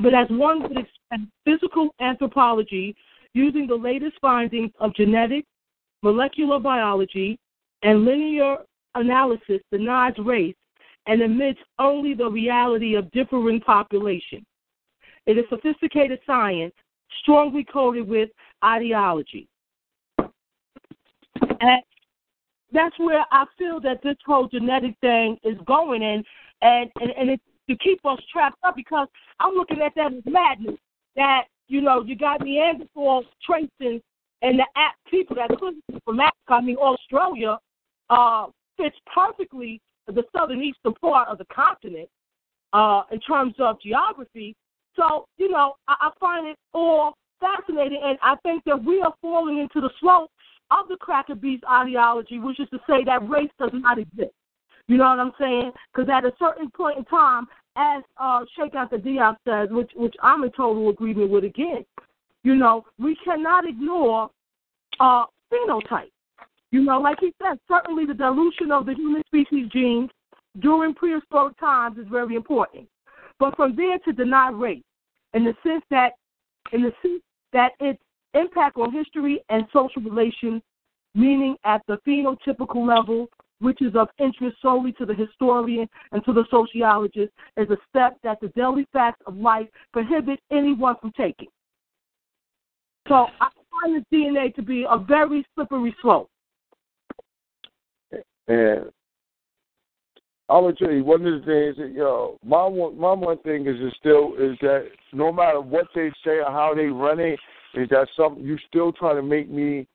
but 0.01 0.13
as 0.13 0.27
one 0.29 0.61
would 0.61 0.77
expect, 0.77 1.31
physical 1.45 1.89
anthropology 2.01 2.95
using 3.33 3.67
the 3.67 3.75
latest 3.75 4.15
findings 4.21 4.71
of 4.79 4.93
genetics, 4.95 5.47
molecular 6.03 6.59
biology, 6.59 7.39
and 7.83 8.05
linear 8.05 8.57
analysis 8.95 9.61
denies 9.71 10.13
race 10.19 10.55
and 11.07 11.21
admits 11.21 11.59
only 11.79 12.13
the 12.13 12.27
reality 12.27 12.95
of 12.95 13.11
differing 13.11 13.61
populations. 13.61 14.45
It 15.25 15.37
is 15.37 15.45
sophisticated 15.49 16.19
science, 16.25 16.73
strongly 17.21 17.63
coded 17.63 18.07
with 18.07 18.29
ideology. 18.65 19.47
And 20.17 21.81
that's 22.71 22.97
where 22.99 23.25
I 23.31 23.45
feel 23.57 23.79
that 23.81 24.01
this 24.03 24.17
whole 24.25 24.47
genetic 24.47 24.95
thing 25.01 25.37
is 25.43 25.57
going 25.65 26.01
in, 26.01 26.23
and 26.61 26.89
and, 26.99 27.11
and 27.17 27.29
it's 27.29 27.43
to 27.69 27.75
keep 27.77 28.05
us 28.05 28.19
trapped 28.31 28.57
up 28.63 28.75
because 28.75 29.07
I'm 29.39 29.53
looking 29.55 29.81
at 29.81 29.93
that 29.95 30.13
as 30.13 30.23
madness. 30.25 30.75
That 31.15 31.43
you 31.67 31.81
know 31.81 32.03
you 32.03 32.15
got 32.15 32.41
Neanderthal 32.41 33.23
tracing 33.45 34.01
and 34.41 34.59
the 34.59 34.65
app 34.75 34.95
people 35.09 35.35
that 35.37 35.49
could 35.57 35.75
be 35.87 35.99
from 36.03 36.19
Africa, 36.19 36.35
I 36.49 36.61
mean 36.61 36.77
Australia, 36.77 37.57
uh, 38.09 38.47
fits 38.77 38.97
perfectly 39.13 39.81
the 40.07 40.23
southern 40.37 40.61
eastern 40.61 40.93
part 40.95 41.29
of 41.29 41.37
the 41.37 41.45
continent 41.45 42.09
uh, 42.73 43.03
in 43.11 43.19
terms 43.21 43.55
of 43.59 43.81
geography. 43.81 44.55
So 44.95 45.25
you 45.37 45.49
know 45.49 45.75
I, 45.87 45.95
I 46.01 46.09
find 46.19 46.47
it 46.47 46.57
all 46.73 47.15
fascinating, 47.45 48.01
and 48.03 48.17
I 48.21 48.35
think 48.43 48.63
that 48.65 48.83
we 48.83 49.01
are 49.01 49.13
falling 49.21 49.59
into 49.59 49.81
the 49.81 49.89
slope 49.99 50.31
of 50.71 50.87
the 50.89 50.97
cracker 50.97 51.35
beast 51.35 51.63
ideology, 51.69 52.39
which 52.39 52.59
is 52.59 52.69
to 52.69 52.79
say 52.87 53.03
that 53.05 53.27
race 53.29 53.51
does 53.59 53.71
not 53.73 53.99
exist. 53.99 54.33
You 54.87 54.97
know 54.97 55.05
what 55.05 55.19
I'm 55.19 55.31
saying? 55.39 55.71
Because 55.93 56.09
at 56.09 56.25
a 56.25 56.33
certain 56.39 56.69
point 56.71 56.97
in 56.99 57.05
time, 57.05 57.47
as 57.75 58.03
uh, 58.17 58.41
Sheikh 58.55 58.73
Anta 58.73 58.97
Diop 59.03 59.35
says, 59.47 59.69
which 59.71 59.91
which 59.95 60.15
I'm 60.21 60.43
in 60.43 60.51
total 60.51 60.89
agreement 60.89 61.31
with 61.31 61.43
again, 61.43 61.85
you 62.43 62.55
know, 62.55 62.85
we 62.99 63.17
cannot 63.25 63.67
ignore 63.67 64.29
uh, 64.99 65.25
phenotype. 65.51 66.11
You 66.71 66.83
know, 66.83 66.99
like 66.99 67.17
he 67.19 67.33
said, 67.41 67.59
certainly 67.67 68.05
the 68.05 68.13
dilution 68.13 68.71
of 68.71 68.85
the 68.85 68.93
human 68.93 69.23
species 69.27 69.69
genes 69.71 70.09
during 70.59 70.93
prehistoric 70.93 71.59
times 71.59 71.97
is 71.97 72.05
very 72.09 72.35
important. 72.35 72.87
But 73.39 73.55
from 73.55 73.75
there 73.75 73.97
to 73.99 74.13
deny 74.13 74.49
race, 74.49 74.83
in 75.33 75.43
the 75.43 75.53
sense 75.63 75.83
that, 75.89 76.13
in 76.71 76.81
the 76.81 76.93
sense 77.01 77.21
that 77.55 77.71
its 77.79 77.99
impact 78.33 78.75
on 78.77 78.91
history 78.91 79.41
and 79.49 79.65
social 79.71 80.01
relations, 80.01 80.61
meaning 81.15 81.55
at 81.63 81.81
the 81.87 81.97
phenotypical 82.05 82.85
level, 82.85 83.27
which 83.59 83.81
is 83.81 83.95
of 83.95 84.09
interest 84.19 84.57
solely 84.61 84.91
to 84.91 85.05
the 85.05 85.13
historian 85.15 85.87
and 86.11 86.23
to 86.25 86.33
the 86.33 86.43
sociologist, 86.51 87.31
is 87.55 87.69
a 87.69 87.77
step 87.89 88.17
that 88.23 88.37
the 88.41 88.49
daily 88.49 88.85
facts 88.91 89.21
of 89.25 89.37
life 89.37 89.67
prohibit 89.93 90.37
anyone 90.51 90.95
from 90.99 91.13
taking. 91.15 91.47
So 93.07 93.27
I 93.39 93.47
find 93.81 94.03
the 94.11 94.15
DNA 94.15 94.53
to 94.55 94.61
be 94.61 94.85
a 94.89 94.97
very 94.97 95.45
slippery 95.55 95.95
slope. 96.01 96.29
And 98.47 98.91
I'm 100.47 100.63
gonna 100.63 100.75
tell 100.75 100.91
you 100.91 101.03
one 101.03 101.25
of 101.25 101.41
the 101.41 101.45
things 101.45 101.77
that 101.77 101.91
yo, 101.95 102.37
my 102.45 102.65
one 102.65 102.99
my 102.99 103.13
one 103.13 103.39
thing 103.39 103.65
is 103.67 103.79
is 103.79 103.93
still 103.99 104.33
is 104.37 104.57
that 104.61 104.87
no 105.11 105.31
matter 105.31 105.59
what 105.59 105.87
they 105.95 106.11
say 106.23 106.37
or 106.37 106.51
how 106.51 106.73
they 106.75 106.85
run 106.85 107.19
it, 107.19 107.39
is 107.73 107.89
that 107.89 108.07
something 108.15 108.43
you 108.43 108.57
still 108.67 108.91
trying 108.91 109.15
to 109.15 109.23
make 109.23 109.49
me 109.49 109.87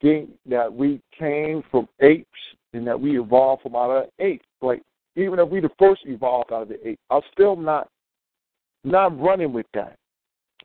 think 0.00 0.30
that 0.46 0.72
we 0.72 1.00
came 1.18 1.62
from 1.70 1.88
apes 2.00 2.28
and 2.72 2.86
that 2.86 2.98
we 2.98 3.18
evolved 3.18 3.62
from 3.62 3.74
out 3.74 3.90
of 3.90 4.04
apes. 4.20 4.46
Like 4.62 4.82
even 5.16 5.38
if 5.40 5.48
we 5.48 5.60
the 5.60 5.70
first 5.78 6.02
evolved 6.06 6.52
out 6.52 6.62
of 6.62 6.68
the 6.68 6.88
ape, 6.88 7.00
I'm 7.10 7.22
still 7.32 7.56
not 7.56 7.88
not 8.84 9.18
running 9.20 9.52
with 9.52 9.66
that. 9.74 9.96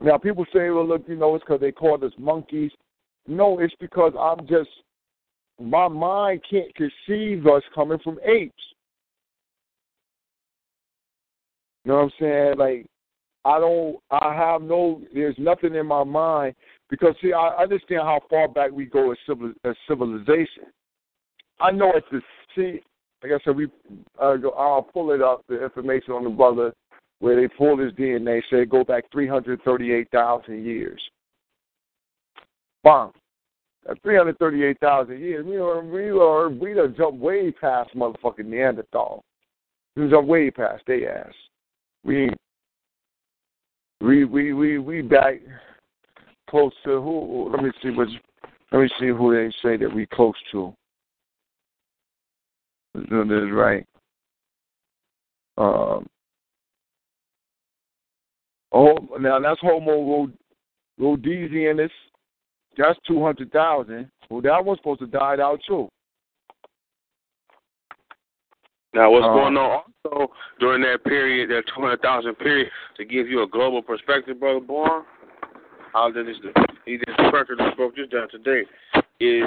Now 0.01 0.17
people 0.17 0.45
say, 0.53 0.69
well, 0.69 0.87
look, 0.87 1.03
you 1.07 1.15
know, 1.15 1.35
it's 1.35 1.43
because 1.43 1.61
they 1.61 1.71
called 1.71 2.03
us 2.03 2.11
monkeys. 2.19 2.71
No, 3.27 3.59
it's 3.59 3.73
because 3.79 4.13
I'm 4.19 4.45
just 4.47 4.69
my 5.59 5.87
mind 5.87 6.41
can't 6.49 6.71
conceive 6.75 7.47
us 7.47 7.63
coming 7.73 7.99
from 8.03 8.19
apes. 8.23 8.53
You 11.85 11.91
know 11.91 11.97
what 11.97 12.03
I'm 12.03 12.11
saying? 12.19 12.57
Like 12.57 12.85
I 13.45 13.59
don't 13.59 13.97
I 14.09 14.33
have 14.33 14.63
no 14.63 15.01
there's 15.13 15.35
nothing 15.37 15.75
in 15.75 15.85
my 15.85 16.03
mind 16.03 16.55
because 16.89 17.15
see 17.21 17.31
I 17.31 17.49
understand 17.61 18.01
how 18.01 18.21
far 18.29 18.47
back 18.47 18.71
we 18.71 18.85
go 18.85 19.11
as, 19.11 19.17
civil, 19.27 19.53
as 19.63 19.75
civilization. 19.87 20.65
I 21.61 21.71
know 21.71 21.93
it's 21.95 22.07
the 22.11 22.21
see 22.55 22.81
like 23.23 23.31
I 23.31 23.43
said 23.45 23.55
we 23.55 23.67
uh, 24.19 24.37
I'll 24.57 24.81
pull 24.81 25.11
it 25.11 25.21
up 25.21 25.43
the 25.47 25.63
information 25.63 26.13
on 26.13 26.23
the 26.23 26.29
brother 26.31 26.73
where 27.19 27.39
they 27.39 27.47
pulled 27.47 27.79
his 27.79 27.93
DNA 27.93 28.41
say 28.49 28.65
go 28.65 28.83
back 28.83 29.05
338,000 29.11 30.65
years. 30.65 31.01
Bomb. 32.83 33.11
338,000 34.01 35.19
years. 35.19 35.45
We 35.45 35.57
are 35.57 35.81
we 35.83 36.09
are 36.09 36.49
we 36.49 36.73
done 36.73 36.95
jumped 36.97 37.19
way 37.19 37.51
past 37.51 37.95
motherfucking 37.95 38.45
Neanderthal. 38.45 39.23
We 39.95 40.09
jumped 40.09 40.27
way 40.27 40.49
past 40.49 40.81
they 40.87 41.05
ass. 41.05 41.33
We 42.05 42.29
we 43.99 44.25
we 44.25 44.53
we 44.53 44.77
we 44.77 45.01
back 45.01 45.41
close 46.49 46.71
to 46.83 47.01
who? 47.01 47.49
Let 47.51 47.63
me 47.63 47.71
see 47.81 47.89
what. 47.89 48.07
Let 48.71 48.81
me 48.81 48.89
see 48.99 49.07
who 49.07 49.33
they 49.33 49.51
say 49.63 49.77
that 49.77 49.93
we 49.93 50.05
close 50.05 50.35
to. 50.51 50.73
That 52.93 53.43
is 53.45 53.51
right. 53.51 53.85
Um. 55.57 56.05
Oh, 58.71 58.97
now 59.19 59.39
that's 59.39 59.59
Homo 59.61 60.29
rhodesianus. 60.99 61.89
That's 62.77 62.99
two 63.07 63.23
hundred 63.23 63.51
thousand. 63.51 64.11
Well, 64.29 64.41
that 64.41 64.63
one's 64.63 64.79
supposed 64.79 64.99
to 64.99 65.07
die 65.07 65.37
out 65.41 65.59
too. 65.67 65.89
Now, 68.95 69.11
what's 69.11 69.25
Uh, 69.25 69.33
going 69.33 69.57
on 69.57 69.83
also 70.05 70.31
during 70.57 70.81
that 70.83 71.03
period, 71.03 71.49
that 71.49 71.67
200,000 71.67 72.33
period, 72.35 72.71
to 72.95 73.03
give 73.03 73.27
you 73.27 73.41
a 73.41 73.47
global 73.47 73.81
perspective, 73.81 74.39
Brother 74.39 74.61
Bourne, 74.61 75.03
how 75.91 76.09
did 76.09 76.27
this, 76.27 76.37
he 76.85 76.97
did 76.97 77.13
the 77.17 77.29
record 77.31 77.59
that 77.59 77.75
broke 77.75 77.97
this 77.97 78.07
down 78.07 78.29
today, 78.29 78.63
is 79.19 79.43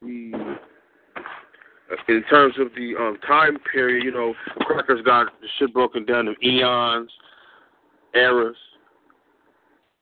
the, 0.00 0.58
in 2.06 2.22
terms 2.30 2.54
of 2.60 2.68
the 2.76 2.94
um, 2.96 3.18
time 3.26 3.58
period, 3.72 4.04
you 4.04 4.12
know, 4.12 4.32
crackers 4.60 5.02
got 5.02 5.32
the 5.40 5.48
shit 5.58 5.72
broken 5.74 6.04
down 6.04 6.28
in 6.28 6.36
eons, 6.44 7.10
eras, 8.14 8.56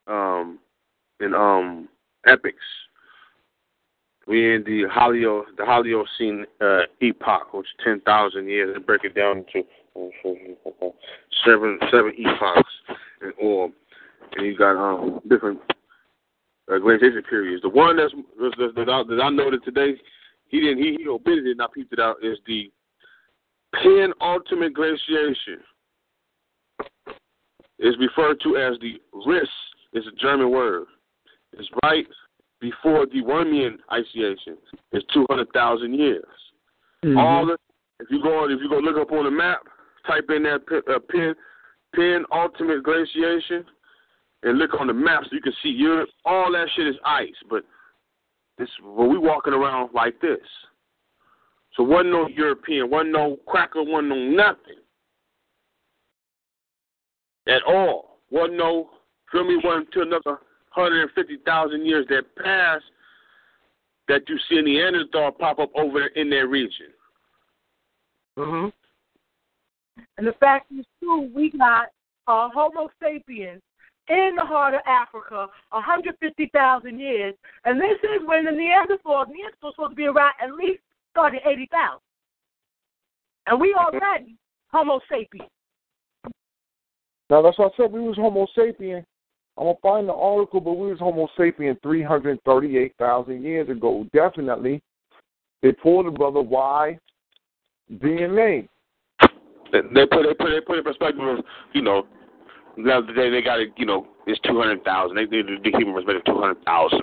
um, 0.06 0.58
and 1.20 1.34
um, 1.34 1.88
epics. 2.26 2.62
We 4.26 4.56
in 4.56 4.64
the 4.64 4.84
Holio, 4.92 5.44
the 5.56 5.62
Holocene 5.62 6.44
uh, 6.60 6.86
epoch, 7.00 7.52
which 7.54 7.66
is 7.66 7.84
ten 7.84 8.00
thousand 8.00 8.48
years. 8.48 8.74
They 8.74 8.82
break 8.82 9.04
it 9.04 9.14
down 9.14 9.38
into 9.38 9.66
seven 11.44 11.78
seven 11.92 12.12
epochs, 12.18 12.70
and 13.20 13.32
all, 13.40 13.70
and 14.36 14.46
you 14.46 14.56
got 14.56 14.76
um 14.76 15.20
different 15.28 15.60
uh, 16.72 16.78
glaciation 16.78 17.22
periods. 17.22 17.62
The 17.62 17.68
one 17.68 17.96
that's 17.96 18.12
that, 18.38 18.72
that, 18.74 18.88
I, 18.88 19.02
that 19.08 19.22
I 19.22 19.30
noted 19.30 19.62
today, 19.64 19.94
he 20.48 20.60
didn't 20.60 20.78
he 20.78 20.96
he 20.98 21.08
omitted 21.08 21.46
it, 21.46 21.52
and 21.52 21.62
I 21.62 21.66
peeped 21.72 21.92
it 21.92 22.00
out. 22.00 22.16
Is 22.20 22.38
the 22.46 22.70
penultimate 23.80 24.74
glaciation. 24.74 25.60
Is 27.78 27.94
referred 28.00 28.40
to 28.40 28.56
as 28.56 28.78
the 28.80 28.94
Riss. 29.14 29.46
It's 29.92 30.06
a 30.06 30.20
German 30.20 30.50
word. 30.50 30.86
It's 31.52 31.68
right 31.84 32.06
before 32.60 33.06
the 33.06 33.22
Wormian 33.22 33.76
Iceation 33.92 34.56
is 34.92 35.02
200,000 35.12 35.94
years. 35.94 36.24
Mm-hmm. 37.04 37.18
All 37.18 37.46
the, 37.46 37.56
if 38.00 38.08
you 38.10 38.22
go 38.22 38.44
on, 38.44 38.50
if 38.50 38.60
you 38.60 38.68
go 38.68 38.78
look 38.78 38.96
up 38.96 39.12
on 39.12 39.24
the 39.24 39.30
map, 39.30 39.60
type 40.06 40.24
in 40.34 40.42
that 40.44 40.66
pin, 40.66 40.82
uh, 40.88 40.98
pin, 41.10 41.34
pin 41.94 42.24
ultimate 42.32 42.82
glaciation, 42.82 43.64
and 44.42 44.58
look 44.58 44.78
on 44.78 44.86
the 44.86 44.94
maps, 44.94 45.28
you 45.32 45.40
can 45.40 45.52
see 45.62 45.70
Europe. 45.70 46.08
All 46.24 46.52
that 46.52 46.68
shit 46.76 46.86
is 46.86 46.96
ice, 47.04 47.28
but 47.48 47.64
this 48.58 48.68
when 48.82 49.10
we 49.10 49.18
walking 49.18 49.52
around 49.52 49.90
like 49.94 50.20
this. 50.20 50.38
So 51.76 51.82
wasn't 51.82 52.12
no 52.12 52.28
European, 52.28 52.90
wasn't 52.90 53.12
no 53.12 53.38
cracker, 53.46 53.82
wasn't 53.82 54.08
no 54.08 54.16
nothing 54.16 54.80
at 57.46 57.62
all. 57.66 58.18
Wasn't 58.30 58.56
no 58.56 58.90
feel 59.30 59.44
me? 59.44 59.58
Wasn't 59.62 59.86
until 59.86 60.02
another 60.02 60.38
hundred 60.76 61.02
and 61.02 61.10
fifty 61.12 61.38
thousand 61.44 61.86
years 61.86 62.06
that 62.08 62.24
passed 62.36 62.84
that 64.08 64.22
you 64.28 64.38
see 64.48 64.60
Neanderthal 64.60 65.32
pop 65.32 65.58
up 65.58 65.70
over 65.74 65.98
there 66.00 66.08
in 66.08 66.30
that 66.30 66.46
region. 66.46 66.92
Mhm. 68.36 68.72
And 70.18 70.26
the 70.26 70.34
fact 70.34 70.70
is 70.70 70.86
too, 71.00 71.30
we 71.34 71.50
got 71.50 71.88
uh, 72.28 72.48
Homo 72.50 72.90
sapiens 73.02 73.62
in 74.08 74.34
the 74.36 74.44
heart 74.44 74.74
of 74.74 74.80
Africa, 74.86 75.48
150,000 75.70 76.98
years, 76.98 77.34
and 77.64 77.80
this 77.80 77.98
is 78.02 78.26
when 78.26 78.44
the 78.44 78.50
Neanderthals, 78.50 79.26
Neanderthals 79.26 79.72
supposed 79.72 79.90
to 79.90 79.96
be 79.96 80.06
around 80.06 80.34
at 80.40 80.54
least 80.54 80.82
30, 81.14 81.38
80,000. 81.44 81.98
And 83.46 83.60
we 83.60 83.74
already 83.74 84.36
Homo 84.70 85.00
sapiens. 85.08 85.50
Now 87.30 87.42
that's 87.42 87.58
what 87.58 87.72
I 87.72 87.76
said. 87.76 87.92
We 87.92 88.00
was 88.00 88.16
Homo 88.16 88.46
sapien. 88.56 89.04
I'm 89.58 89.64
gonna 89.64 89.78
find 89.82 90.08
the 90.08 90.12
article, 90.12 90.60
but 90.60 90.74
we 90.74 90.88
was 90.88 90.98
Homo 90.98 91.28
sapien 91.38 91.80
338,000 91.82 93.42
years 93.42 93.68
ago. 93.70 94.06
Definitely, 94.12 94.82
they 95.62 95.72
pulled 95.72 96.06
the 96.06 96.10
brother 96.10 96.42
Y 96.42 96.98
DNA. 97.92 98.68
They 99.72 99.80
they 99.94 100.06
put 100.06 100.22
they 100.22 100.34
put 100.34 100.50
they 100.50 100.60
put 100.66 100.78
in 100.78 100.84
perspective 100.84 101.24
of 101.24 101.38
you 101.72 101.82
know 101.82 102.06
now 102.76 103.00
today 103.00 103.30
they 103.30 103.42
got 103.42 103.60
it 103.60 103.70
you 103.76 103.86
know 103.86 104.06
it's 104.26 104.40
two 104.40 104.58
hundred 104.58 104.84
thousand. 104.84 105.16
They 105.16 105.24
did 105.24 105.46
the 105.46 105.70
human 105.70 105.94
perspective 105.94 106.22
two 106.26 106.38
hundred 106.38 106.62
thousand. 106.64 107.02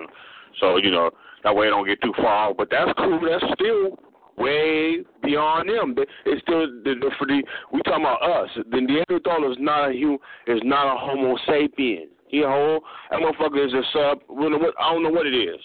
So 0.59 0.77
you 0.77 0.91
know 0.91 1.09
that 1.43 1.55
way 1.55 1.67
it 1.67 1.71
don't 1.71 1.87
get 1.87 2.01
too 2.01 2.13
far. 2.17 2.53
But 2.53 2.69
that's 2.69 2.91
cool. 2.97 3.19
That's 3.19 3.43
still 3.53 3.97
way 4.37 4.99
beyond 5.23 5.69
them. 5.69 5.95
It's 6.25 6.41
still 6.41 6.67
the, 6.83 6.95
the, 6.99 7.11
for 7.17 7.27
the 7.27 7.43
we 7.71 7.81
talking 7.81 8.05
about 8.05 8.21
us. 8.21 8.49
The 8.55 8.81
Neanderthal 8.81 9.51
is 9.51 9.57
not 9.59 9.89
a 9.89 9.93
human. 9.93 10.19
Is 10.47 10.61
not 10.63 10.93
a 10.93 10.97
Homo 10.97 11.35
sapien. 11.47 12.07
He 12.27 12.41
a 12.41 12.47
whole 12.47 12.81
that 13.11 13.19
motherfucker 13.19 13.65
is 13.65 13.73
a 13.73 13.81
sub. 13.93 14.19
I 14.29 14.93
don't 14.93 15.03
know 15.03 15.09
what 15.09 15.27
it 15.27 15.35
is, 15.35 15.59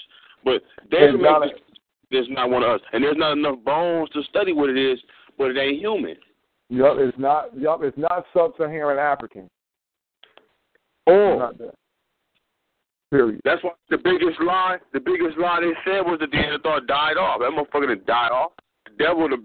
but 0.45 0.63
they 0.91 0.99
It's 0.99 1.17
not 1.21 1.41
make 1.41 1.53
this, 1.53 1.61
it's 2.11 2.29
not 2.31 2.51
one 2.51 2.63
of 2.63 2.71
us, 2.71 2.81
and 2.93 3.03
there's 3.03 3.17
not 3.17 3.33
enough 3.33 3.59
bones 3.65 4.11
to 4.11 4.23
study 4.25 4.53
what 4.53 4.71
it 4.71 4.79
is, 4.79 4.99
but 5.37 5.51
it 5.51 5.59
ain't 5.59 5.81
human. 5.81 6.17
Yup, 6.71 6.97
it's 6.99 7.19
not. 7.19 7.57
Yup, 7.59 7.83
it's 7.83 7.97
not 7.97 8.27
sub-Saharan 8.35 8.99
African. 8.99 9.49
Oh. 11.07 11.39
Not 11.39 11.59
that. 11.59 11.75
Period. 13.11 13.41
That's 13.43 13.65
why 13.65 13.71
the 13.89 13.97
biggest 13.97 14.39
lie, 14.43 14.77
the 14.93 15.01
biggest 15.01 15.39
lie 15.39 15.61
they 15.61 15.73
said 15.91 16.03
was 16.03 16.19
the 16.21 16.27
Neanderthal 16.27 16.81
died 16.87 17.17
off. 17.17 17.41
That 17.41 17.53
motherfucker 17.53 17.89
didn't 17.89 18.05
die 18.05 18.29
off. 18.29 18.53
The 18.85 19.03
devil, 19.03 19.29
the, 19.31 19.37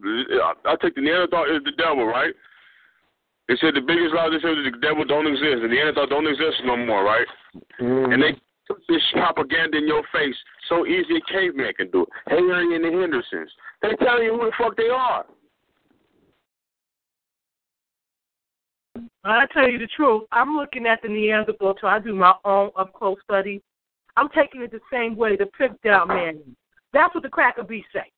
I 0.66 0.76
take 0.82 0.96
the 0.96 1.02
Neanderthal 1.02 1.46
is 1.46 1.64
the 1.64 1.72
devil, 1.78 2.06
right? 2.06 2.34
They 3.54 3.68
said 3.68 3.76
the 3.76 3.86
biggest 3.86 4.16
lie 4.16 4.34
they 4.34 4.42
said 4.42 4.58
was 4.58 4.66
the 4.66 4.80
devil 4.82 5.06
don't 5.06 5.28
exist. 5.28 5.62
The 5.62 5.68
Neanderthal 5.68 6.08
don't 6.08 6.26
exist 6.26 6.66
no 6.66 6.76
more, 6.76 7.04
right? 7.04 7.28
Mhm. 7.78 8.12
And 8.12 8.24
they 8.24 8.34
put 8.68 8.82
this 8.88 9.12
propaganda 9.12 9.78
in 9.78 9.86
your 9.86 10.02
face 10.08 10.36
so 10.64 10.88
easy 10.88 11.18
a 11.18 11.22
caveman 11.22 11.72
can 11.76 11.92
do 11.92 12.02
it. 12.02 12.10
Harry 12.26 12.74
and 12.74 12.84
the 12.84 12.92
Hendersons. 12.92 13.56
They 13.82 13.96
telling 13.98 14.24
you 14.24 14.40
who 14.40 14.46
the 14.46 14.52
fuck 14.54 14.76
they 14.76 14.90
are. 14.90 15.28
I 19.24 19.46
tell 19.54 19.70
you 19.70 19.78
the 19.78 19.86
truth, 19.86 20.24
I'm 20.32 20.58
looking 20.58 20.88
at 20.88 21.04
the 21.04 21.10
Neanderthal 21.10 21.76
till 21.76 21.90
I 21.90 22.00
do 22.00 22.16
my 22.16 22.34
own 22.46 22.72
up 22.76 22.92
close 22.94 23.22
study. 23.22 23.62
I'm 24.18 24.30
taking 24.30 24.64
it 24.64 24.72
the 24.72 24.82
same 24.92 25.16
way 25.16 25.36
the 25.36 25.46
Piltdown 25.46 26.08
man. 26.08 26.56
That's 26.92 27.14
what 27.14 27.22
the 27.22 27.30
cracker 27.30 27.64
beast 27.64 27.90
say. 27.94 28.12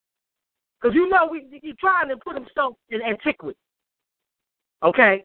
Because 0.80 0.95
you 0.95 1.10
know 1.10 1.28
we 1.28 1.60
you're 1.62 1.76
trying 1.76 2.08
to 2.08 2.15
put 2.15 2.36
himself 2.36 2.78
in 2.89 3.02
antiquity. 3.02 3.60
Okay? 4.86 5.24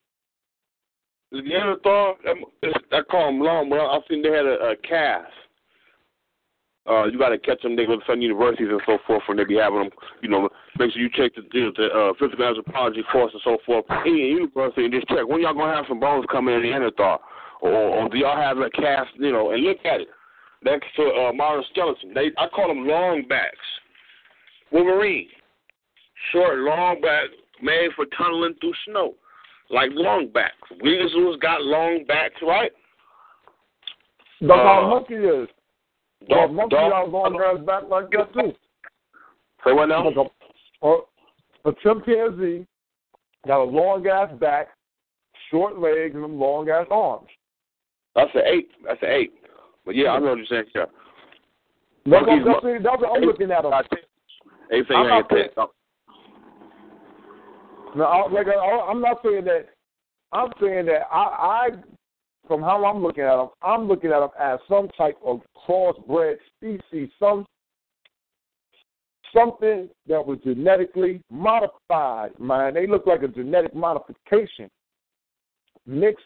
The 1.32 1.42
Neanderthal, 1.42 2.16
I 2.92 3.02
call 3.08 3.26
them 3.26 3.40
long, 3.40 3.70
but 3.70 3.78
I've 3.78 4.02
seen 4.08 4.22
they 4.22 4.30
had 4.30 4.46
a, 4.46 4.72
a 4.72 4.76
calf. 4.76 5.26
Uh, 6.88 7.04
you 7.04 7.18
got 7.18 7.28
to 7.28 7.38
catch 7.38 7.62
them. 7.62 7.76
They 7.76 7.86
go 7.86 7.96
to 7.96 8.02
some 8.08 8.20
universities 8.20 8.68
and 8.70 8.80
so 8.84 8.98
forth, 9.06 9.22
and 9.28 9.38
they 9.38 9.44
be 9.44 9.56
having 9.56 9.80
them. 9.80 9.90
You 10.22 10.30
know, 10.30 10.48
make 10.78 10.92
sure 10.92 11.02
you 11.02 11.10
check 11.12 11.32
the 11.36 11.42
the, 11.52 11.70
the 11.76 11.86
uh, 11.86 12.12
physical 12.18 12.44
anthropology 12.44 13.04
course 13.12 13.30
and 13.32 13.42
so 13.44 13.58
forth. 13.64 13.84
Your 14.06 14.16
university, 14.16 14.86
and 14.86 14.94
just 14.94 15.06
check 15.06 15.28
when 15.28 15.42
y'all 15.42 15.54
gonna 15.54 15.76
have 15.76 15.84
some 15.88 16.00
bones 16.00 16.24
coming 16.32 16.54
in 16.54 16.62
the 16.62 16.68
Neanderthal, 16.68 17.20
or, 17.60 17.70
or 17.70 18.08
do 18.08 18.18
y'all 18.18 18.36
have 18.36 18.58
a 18.58 18.70
cast? 18.70 19.10
You 19.16 19.30
know, 19.30 19.52
and 19.52 19.62
look 19.62 19.78
at 19.84 20.00
it. 20.00 20.08
That's 20.64 20.82
to 20.96 21.02
uh, 21.02 21.32
modern 21.32 21.62
skeleton. 21.70 22.12
They 22.14 22.32
I 22.38 22.48
call 22.48 22.68
them 22.68 22.88
long 22.88 23.24
backs. 23.28 23.56
Wolverine, 24.72 25.28
short 26.32 26.58
long 26.58 27.00
back, 27.00 27.24
made 27.62 27.90
for 27.94 28.06
tunneling 28.16 28.54
through 28.60 28.74
snow, 28.88 29.14
like 29.70 29.90
long 29.94 30.28
backs. 30.32 30.54
Wegazoos 30.82 31.40
got 31.40 31.62
long 31.62 32.04
backs, 32.06 32.36
right? 32.42 32.72
That's 34.40 34.52
how 34.52 34.82
Uh, 34.82 34.86
a 34.86 34.88
monkey 34.88 35.14
is. 35.14 35.48
Dog, 36.28 36.52
monkey 36.52 36.76
dog- 36.76 36.90
got 36.90 37.10
long 37.10 37.40
ass 37.40 37.64
back 37.64 37.82
like 37.88 38.10
that 38.10 38.32
too. 38.32 38.52
Say 39.64 39.72
what 39.72 39.86
now? 39.86 40.04
Like 40.08 40.16
a, 40.16 40.86
a, 40.86 40.98
a 41.70 41.72
chimpanzee 41.82 42.66
got 43.46 43.62
a 43.62 43.64
long 43.64 44.06
ass 44.06 44.30
back, 44.38 44.68
short 45.50 45.78
legs, 45.78 46.14
and 46.14 46.24
them 46.24 46.38
long 46.38 46.68
ass 46.68 46.86
arms. 46.90 47.28
That's 48.16 48.30
an 48.34 48.42
eight. 48.46 48.68
That's 48.86 49.00
an 49.02 49.08
eight. 49.10 49.32
But 49.86 49.94
yeah, 49.96 50.10
I 50.10 50.18
know 50.18 50.30
what 50.30 50.38
you're 50.38 50.46
saying. 50.46 50.64
Yeah. 50.74 50.84
That's, 52.06 52.26
Monkeys 52.26 52.44
what, 52.46 52.62
that's, 52.64 52.82
that's 52.84 53.00
what 53.02 53.16
I'm 53.16 53.22
looking 53.24 53.50
at 53.50 53.62
them. 53.62 53.72
I'm 53.72 53.82
not 53.82 53.92
ain't 54.72 54.86
saying- 54.88 55.48
ten. 55.56 55.66
No, 57.96 58.04
I, 58.04 58.30
like 58.30 58.46
I, 58.46 58.86
I'm 58.88 59.00
not 59.00 59.18
saying 59.24 59.44
that. 59.44 59.66
I'm 60.32 60.50
saying 60.60 60.86
that 60.86 61.02
I, 61.10 61.16
I, 61.16 61.68
from 62.46 62.62
how 62.62 62.84
I'm 62.84 63.02
looking 63.02 63.24
at 63.24 63.36
them, 63.36 63.48
I'm 63.62 63.88
looking 63.88 64.12
at 64.12 64.20
them 64.20 64.30
as 64.38 64.60
some 64.68 64.88
type 64.96 65.16
of 65.24 65.40
crossbred 65.66 66.36
species, 66.56 67.10
some 67.18 67.44
something 69.34 69.88
that 70.06 70.24
was 70.24 70.38
genetically 70.44 71.20
modified. 71.30 72.38
Man, 72.38 72.74
they 72.74 72.86
look 72.86 73.06
like 73.06 73.22
a 73.22 73.28
genetic 73.28 73.74
modification, 73.74 74.68
mixed, 75.86 76.24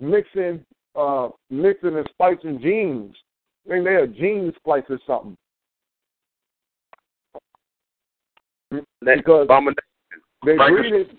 mixing, 0.00 0.64
uh, 0.96 1.28
mixing 1.50 1.96
and 1.96 2.08
splicing 2.10 2.60
genes. 2.60 3.14
I 3.66 3.70
think 3.70 3.84
they're 3.84 4.04
a 4.04 4.08
gene 4.08 4.52
splice 4.56 4.84
or 4.88 4.98
something. 5.06 5.36
Because 9.00 9.44
Abomination. 9.44 9.93
They 10.44 10.56
Like- 10.56 10.72
breed 10.72 10.92
it. 10.92 11.10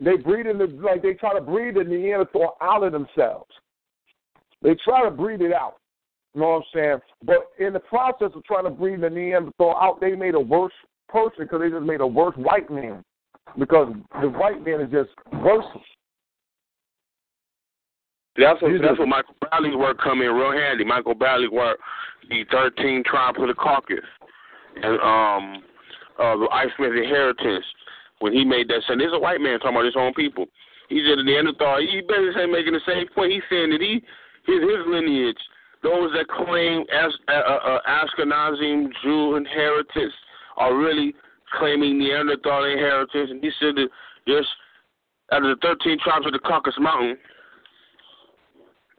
They 0.00 0.16
breed 0.16 0.46
in 0.46 0.58
the 0.58 0.66
like 0.66 1.02
they 1.02 1.14
try 1.14 1.32
to 1.34 1.40
breed 1.40 1.76
the 1.76 1.84
Neanderthal 1.84 2.56
out 2.60 2.82
of 2.82 2.92
themselves. 2.92 3.50
They 4.60 4.74
try 4.74 5.04
to 5.04 5.10
breed 5.10 5.40
it 5.40 5.52
out. 5.52 5.76
You 6.34 6.40
know 6.40 6.50
what 6.50 6.56
I'm 6.56 6.62
saying? 6.74 7.00
But 7.22 7.52
in 7.58 7.72
the 7.72 7.80
process 7.80 8.32
of 8.34 8.44
trying 8.44 8.64
to 8.64 8.70
breed 8.70 9.00
the 9.00 9.10
Neanderthal 9.10 9.76
out, 9.76 10.00
they 10.00 10.16
made 10.16 10.34
a 10.34 10.40
worse 10.40 10.72
person 11.08 11.44
because 11.44 11.60
they 11.60 11.70
just 11.70 11.84
made 11.84 12.00
a 12.00 12.06
worse 12.06 12.36
white 12.36 12.68
man. 12.70 13.04
Because 13.56 13.94
the 14.20 14.28
white 14.28 14.64
man 14.64 14.80
is 14.80 14.90
just 14.90 15.10
worse. 15.44 15.64
That's 18.36 18.60
what 18.60 18.72
that's 18.82 18.98
what 18.98 19.08
Michael 19.08 19.36
Bradley's 19.40 19.76
work 19.76 19.98
come 20.02 20.22
in 20.22 20.32
real 20.32 20.50
handy. 20.50 20.84
Michael 20.84 21.14
Bradley's 21.14 21.50
work, 21.50 21.78
the 22.28 22.44
thirteen 22.50 23.04
tribes 23.04 23.38
of 23.40 23.46
the 23.46 23.54
Caucasus, 23.54 24.04
and 24.74 25.00
um, 25.00 25.62
uh, 26.18 26.36
the 26.36 26.48
Iceman 26.50 26.98
inheritance. 26.98 27.64
When 28.20 28.32
he 28.32 28.44
made 28.44 28.68
that, 28.68 28.82
saying, 28.86 28.98
"There's 28.98 29.12
a 29.12 29.18
white 29.18 29.40
man 29.40 29.58
talking 29.58 29.76
about 29.76 29.84
his 29.84 29.96
own 29.96 30.14
people." 30.14 30.46
He 30.88 31.04
said 31.06 31.18
the 31.18 31.24
Neanderthal. 31.24 31.80
He 31.80 32.00
better 32.02 32.32
say 32.36 32.46
making 32.46 32.72
the 32.72 32.86
same 32.86 33.08
point. 33.14 33.32
He's 33.32 33.42
saying 33.50 33.70
that 33.70 33.80
he 33.80 34.02
his 34.46 34.60
his 34.60 34.84
lineage, 34.86 35.40
those 35.82 36.12
that 36.12 36.28
claim 36.28 36.84
as 36.92 37.12
uh, 37.28 37.32
uh, 37.32 37.80
Ashkenazim 37.88 38.92
Jew 39.02 39.36
inheritance, 39.36 40.12
are 40.56 40.76
really 40.76 41.14
claiming 41.58 41.98
Neanderthal 41.98 42.64
inheritance. 42.64 43.30
And 43.30 43.42
he 43.42 43.50
said 43.58 43.76
that 43.76 43.88
there's 44.26 44.48
out 45.32 45.44
of 45.44 45.56
the 45.56 45.60
thirteen 45.62 45.98
tribes 45.98 46.26
of 46.26 46.32
the 46.32 46.38
Caucasus 46.38 46.78
Mountain. 46.78 47.16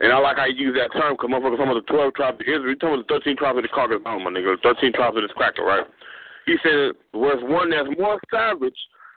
And 0.01 0.11
I 0.11 0.19
like 0.19 0.35
how 0.37 0.45
you 0.45 0.67
use 0.67 0.77
that 0.77 0.91
term 0.91 1.15
because 1.15 1.29
motherfuckers 1.29 1.55
talking 1.55 1.71
about 1.71 1.87
the 1.87 1.93
12 1.93 2.13
tribes 2.15 2.35
of 2.35 2.41
Israel. 2.41 2.67
You 2.67 2.75
talking 2.75 2.99
about 2.99 3.07
the 3.07 3.31
13 3.31 3.37
tribes 3.37 3.57
of 3.59 3.63
the 3.63 3.71
Caucasus 3.71 4.03
Mountain, 4.03 4.27
my 4.27 4.31
nigga. 4.35 4.59
13 4.61 4.91
tribes 4.91 5.15
of 5.15 5.23
this 5.23 5.31
cracker, 5.31 5.63
right? 5.63 5.87
He 6.45 6.57
said 6.61 6.99
there's 7.15 7.43
one 7.47 7.71
that's 7.71 7.87
more 7.97 8.19
savage 8.27 8.75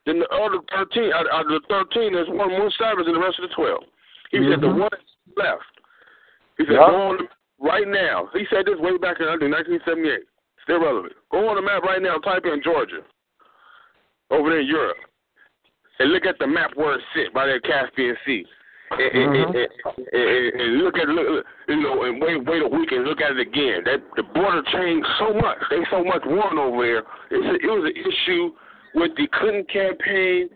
than 0.09 0.25
the 0.25 0.29
other 0.33 0.65
13. 0.73 1.13
Out, 1.13 1.29
out 1.31 1.45
of 1.45 1.53
the 1.53 1.61
13, 1.69 2.17
there's 2.17 2.33
one 2.33 2.49
more 2.49 2.73
savage 2.81 3.05
than 3.05 3.13
the 3.13 3.21
rest 3.21 3.39
of 3.39 3.49
the 3.49 3.55
12. 3.55 3.85
He 4.33 4.39
said 4.49 4.61
the 4.65 4.73
Mhm. 4.73 4.89
one 4.89 5.01
left. 5.37 5.63
He 6.57 6.65
said, 6.65 6.81
Yeah. 6.81 6.89
go 6.89 6.97
on 6.97 7.17
the, 7.19 7.23
map 7.25 7.33
right 7.61 7.87
now. 7.87 8.27
He 8.33 8.47
said 8.47 8.65
this 8.65 8.79
way 8.79 8.97
back 8.97 9.21
in 9.21 9.29
I 9.29 9.37
1978. 9.37 10.25
Still 10.65 10.81
relevant. 10.81 11.15
Go 11.31 11.49
on 11.49 11.57
the 11.57 11.63
map 11.63 11.83
right 11.83 12.01
now. 12.01 12.19
Type 12.19 12.47
in 12.47 12.63
Georgia. 12.63 13.05
Over 14.31 14.51
there 14.51 14.61
in 14.61 14.67
Europe. 14.67 14.97
And 15.99 16.13
look 16.13 16.27
at 16.27 16.39
the 16.39 16.47
map 16.47 16.75
where 16.75 16.95
it 16.95 17.05
sits 17.15 17.33
by 17.33 17.47
the 17.47 17.61
Caspian 17.61 18.17
Sea. 18.25 18.47
and, 18.91 19.01
mm-hmm. 19.01 19.57
and, 19.57 19.69
and, 20.13 20.61
and, 20.61 20.79
look 20.79 20.97
at 20.97 21.09
look, 21.09 21.45
you 21.69 21.77
know, 21.77 22.05
and 22.05 22.23
wait 22.23 22.43
wait 22.47 22.63
a 22.63 22.69
week 22.69 22.91
and 22.93 23.05
look 23.05 23.21
at 23.21 23.33
it 23.33 23.41
again. 23.41 23.85
That 23.85 24.01
the 24.17 24.23
border 24.23 24.63
changed 24.73 25.07
so 25.19 25.35
much. 25.35 25.59
They 25.69 25.85
so 25.91 26.03
much 26.03 26.23
won 26.25 26.59
over 26.59 26.83
there. 26.83 27.03
It's 27.31 27.45
a, 27.45 27.55
it 27.61 27.69
was 27.69 27.85
an 27.85 27.97
issue 28.01 28.53
with 28.99 29.17
the 29.17 29.29
Clinton 29.33 29.65
campaign 29.73 30.49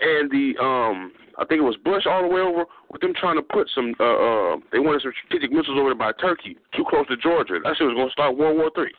and 0.00 0.30
the 0.30 0.54
um 0.60 1.12
I 1.36 1.44
think 1.44 1.58
it 1.60 1.64
was 1.64 1.76
Bush 1.84 2.04
all 2.06 2.22
the 2.22 2.28
way 2.28 2.40
over 2.40 2.64
with 2.90 3.00
them 3.00 3.12
trying 3.18 3.36
to 3.36 3.42
put 3.42 3.68
some 3.74 3.94
uh 4.00 4.04
uh 4.04 4.56
they 4.72 4.78
wanted 4.78 5.02
some 5.02 5.12
strategic 5.26 5.52
missiles 5.52 5.78
over 5.78 5.90
there 5.90 5.98
by 5.98 6.12
Turkey, 6.20 6.56
too 6.76 6.84
close 6.88 7.06
to 7.08 7.16
Georgia. 7.16 7.58
That 7.62 7.76
shit 7.76 7.86
was 7.86 7.96
gonna 7.96 8.10
start 8.10 8.36
World 8.36 8.58
War 8.58 8.70
Three. 8.74 8.92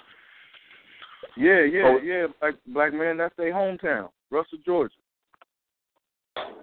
Yeah, 1.38 1.63
yeah, 1.63 1.83
oh. 1.86 1.97
yeah, 2.03 2.27
black 2.39 2.55
black 2.67 2.93
man, 2.93 3.17
that's 3.17 3.36
their 3.38 3.53
hometown, 3.53 4.09
Russell, 4.31 4.59
Georgia. 4.65 4.95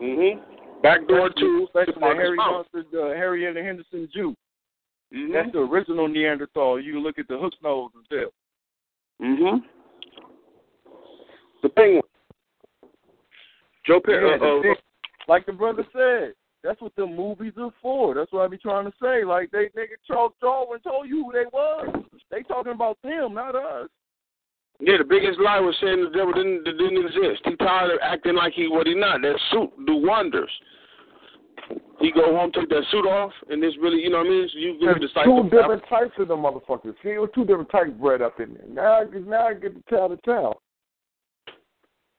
Mhm. 0.00 0.40
Back 0.82 1.06
door 1.06 1.30
to 1.30 1.68
the 1.74 1.84
Harry 2.00 2.36
Johnson, 2.36 2.84
uh, 2.94 3.08
Harry 3.10 3.46
and 3.46 3.56
the 3.56 3.62
Henderson 3.62 4.08
Jew. 4.12 4.34
Mm-hmm. 5.14 5.32
That's 5.32 5.52
the 5.52 5.60
original 5.60 6.08
Neanderthal. 6.08 6.80
You 6.80 7.00
look 7.00 7.18
at 7.18 7.28
the 7.28 7.38
hook 7.38 7.52
nose 7.62 7.90
and 7.94 8.08
tell. 8.08 8.32
Mhm. 9.20 9.62
The 11.62 11.68
penguin. 11.68 12.02
Joe 13.87 14.01
Perry. 14.01 14.30
Yeah, 14.30 14.47
uh, 14.47 14.72
uh, 14.72 14.74
like 15.28 15.47
the 15.47 15.53
brother 15.53 15.85
said, 15.93 16.35
that's 16.62 16.80
what 16.80 16.95
the 16.97 17.07
movies 17.07 17.55
are 17.59 17.72
for. 17.80 18.14
That's 18.14 18.33
what 18.33 18.45
I 18.45 18.49
be 18.49 18.59
trying 18.59 18.87
to 18.87 18.93
say. 19.03 19.24
Like 19.24 19.51
they 19.51 19.66
nigga 19.76 19.99
Charles 20.07 20.33
Darwin 20.41 20.80
told 20.80 21.09
you 21.09 21.24
who 21.24 21.33
they 21.33 21.47
was. 21.53 22.05
They 22.30 22.43
talking 22.43 22.72
about 22.72 22.99
them, 23.03 23.35
not 23.35 23.55
us. 23.55 23.89
Yeah, 24.80 24.99
the 24.99 25.05
biggest 25.05 25.39
lie 25.39 25.61
was 25.61 25.76
saying 25.80 26.03
the 26.03 26.16
devil 26.16 26.33
didn't 26.33 26.64
didn't 26.64 27.07
exist. 27.07 27.43
He 27.45 27.57
tired 27.57 27.93
of 27.93 27.99
acting 28.03 28.37
like 28.37 28.53
he 28.55 28.68
what 28.68 28.87
he 28.87 28.95
not. 28.95 29.22
That 29.22 29.39
suit 29.51 29.70
do 29.87 29.97
wonders. 29.97 30.51
He 32.01 32.11
go 32.11 32.37
home, 32.37 32.51
take 32.53 32.68
that 32.68 32.83
suit 32.91 33.07
off, 33.07 33.33
and 33.49 33.62
it's 33.62 33.76
really, 33.78 34.03
you 34.03 34.11
know 34.11 34.18
what 34.18 34.26
I 34.26 34.30
mean? 34.30 34.49
So 34.53 34.59
you 34.59 34.72
give 34.80 35.01
the 35.01 35.09
Two 35.24 35.45
different 35.45 35.83
types 35.89 36.12
of 36.18 36.28
the 36.28 36.35
motherfuckers. 36.35 36.95
See, 37.03 37.11
it 37.11 37.18
was 37.18 37.30
two 37.33 37.45
different 37.45 37.70
types 37.70 37.91
bred 37.91 38.20
up 38.20 38.41
in 38.41 38.55
there. 38.55 38.66
Now, 38.68 39.03
now 39.20 39.47
I 39.47 39.55
get 39.55 39.74
to 39.74 39.83
tell 39.89 40.09
the 40.09 40.16
tale. 40.24 40.61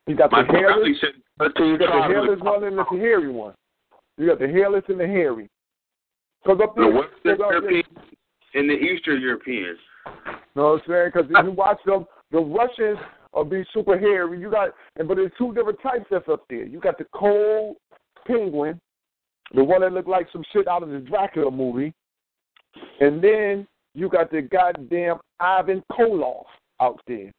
You 0.08 0.16
got 0.16 0.32
the 0.32 0.44
hairless. 0.50 0.98
Said, 1.00 1.10
you 1.40 1.78
got 1.78 2.08
the 2.08 2.14
hairless 2.14 2.40
one 2.42 2.64
and 2.64 2.78
the 2.78 2.84
hairy 2.84 3.30
one. 3.32 3.54
You 4.18 4.28
got 4.28 4.40
the 4.40 4.48
hairless 4.48 4.84
and 4.90 5.00
the 5.00 5.08
hairy. 5.08 5.50
Cause 6.46 6.60
up 6.62 6.76
there, 6.76 6.92
the 6.92 6.98
Western 6.98 7.38
Europeans 7.40 7.86
and 8.54 8.70
the 8.70 8.74
Eastern 8.74 9.22
Europeans. 9.22 9.80
No, 10.56 10.64
what 10.64 10.74
I'm 10.74 10.82
saying? 10.88 11.12
Because 11.14 11.32
if 11.32 11.46
you 11.46 11.52
watch 11.52 11.80
them, 11.86 12.06
the 12.32 12.40
Russians 12.40 13.00
are 13.34 13.46
being 13.46 13.66
super 13.74 13.98
hairy. 13.98 14.40
You 14.40 14.52
got, 14.52 14.70
but 14.98 15.16
there's 15.16 15.32
two 15.38 15.54
different 15.54 15.82
types 15.82 16.06
that's 16.12 16.28
up 16.28 16.44
there. 16.50 16.66
You 16.66 16.80
got 16.80 16.98
the 16.98 17.06
cold 17.16 17.78
penguin, 18.28 18.80
the 19.56 19.64
one 19.64 19.82
that 19.82 19.94
looked 19.94 20.10
like 20.10 20.28
some 20.34 20.44
shit 20.52 20.68
out 20.68 20.84
of 20.84 20.90
the 20.90 21.00
Dracula 21.00 21.50
movie, 21.50 21.94
and 23.00 23.24
then 23.24 23.66
you 23.96 24.10
got 24.10 24.30
the 24.30 24.42
goddamn 24.42 25.18
Ivan 25.40 25.82
Koloff 25.92 26.44
out 26.82 27.00
there. 27.08 27.32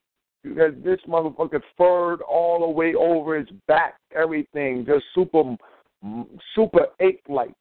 Got 0.45 0.85
this 0.85 1.01
motherfucker 1.09 1.63
furred 1.77 2.21
all 2.21 2.61
the 2.61 2.69
way 2.69 2.95
over 2.95 3.39
his 3.39 3.49
back, 3.67 3.95
everything, 4.15 4.85
just 4.87 5.05
super, 5.15 5.43
mm, 6.05 6.27
super 6.55 6.87
ape-like. 7.01 7.55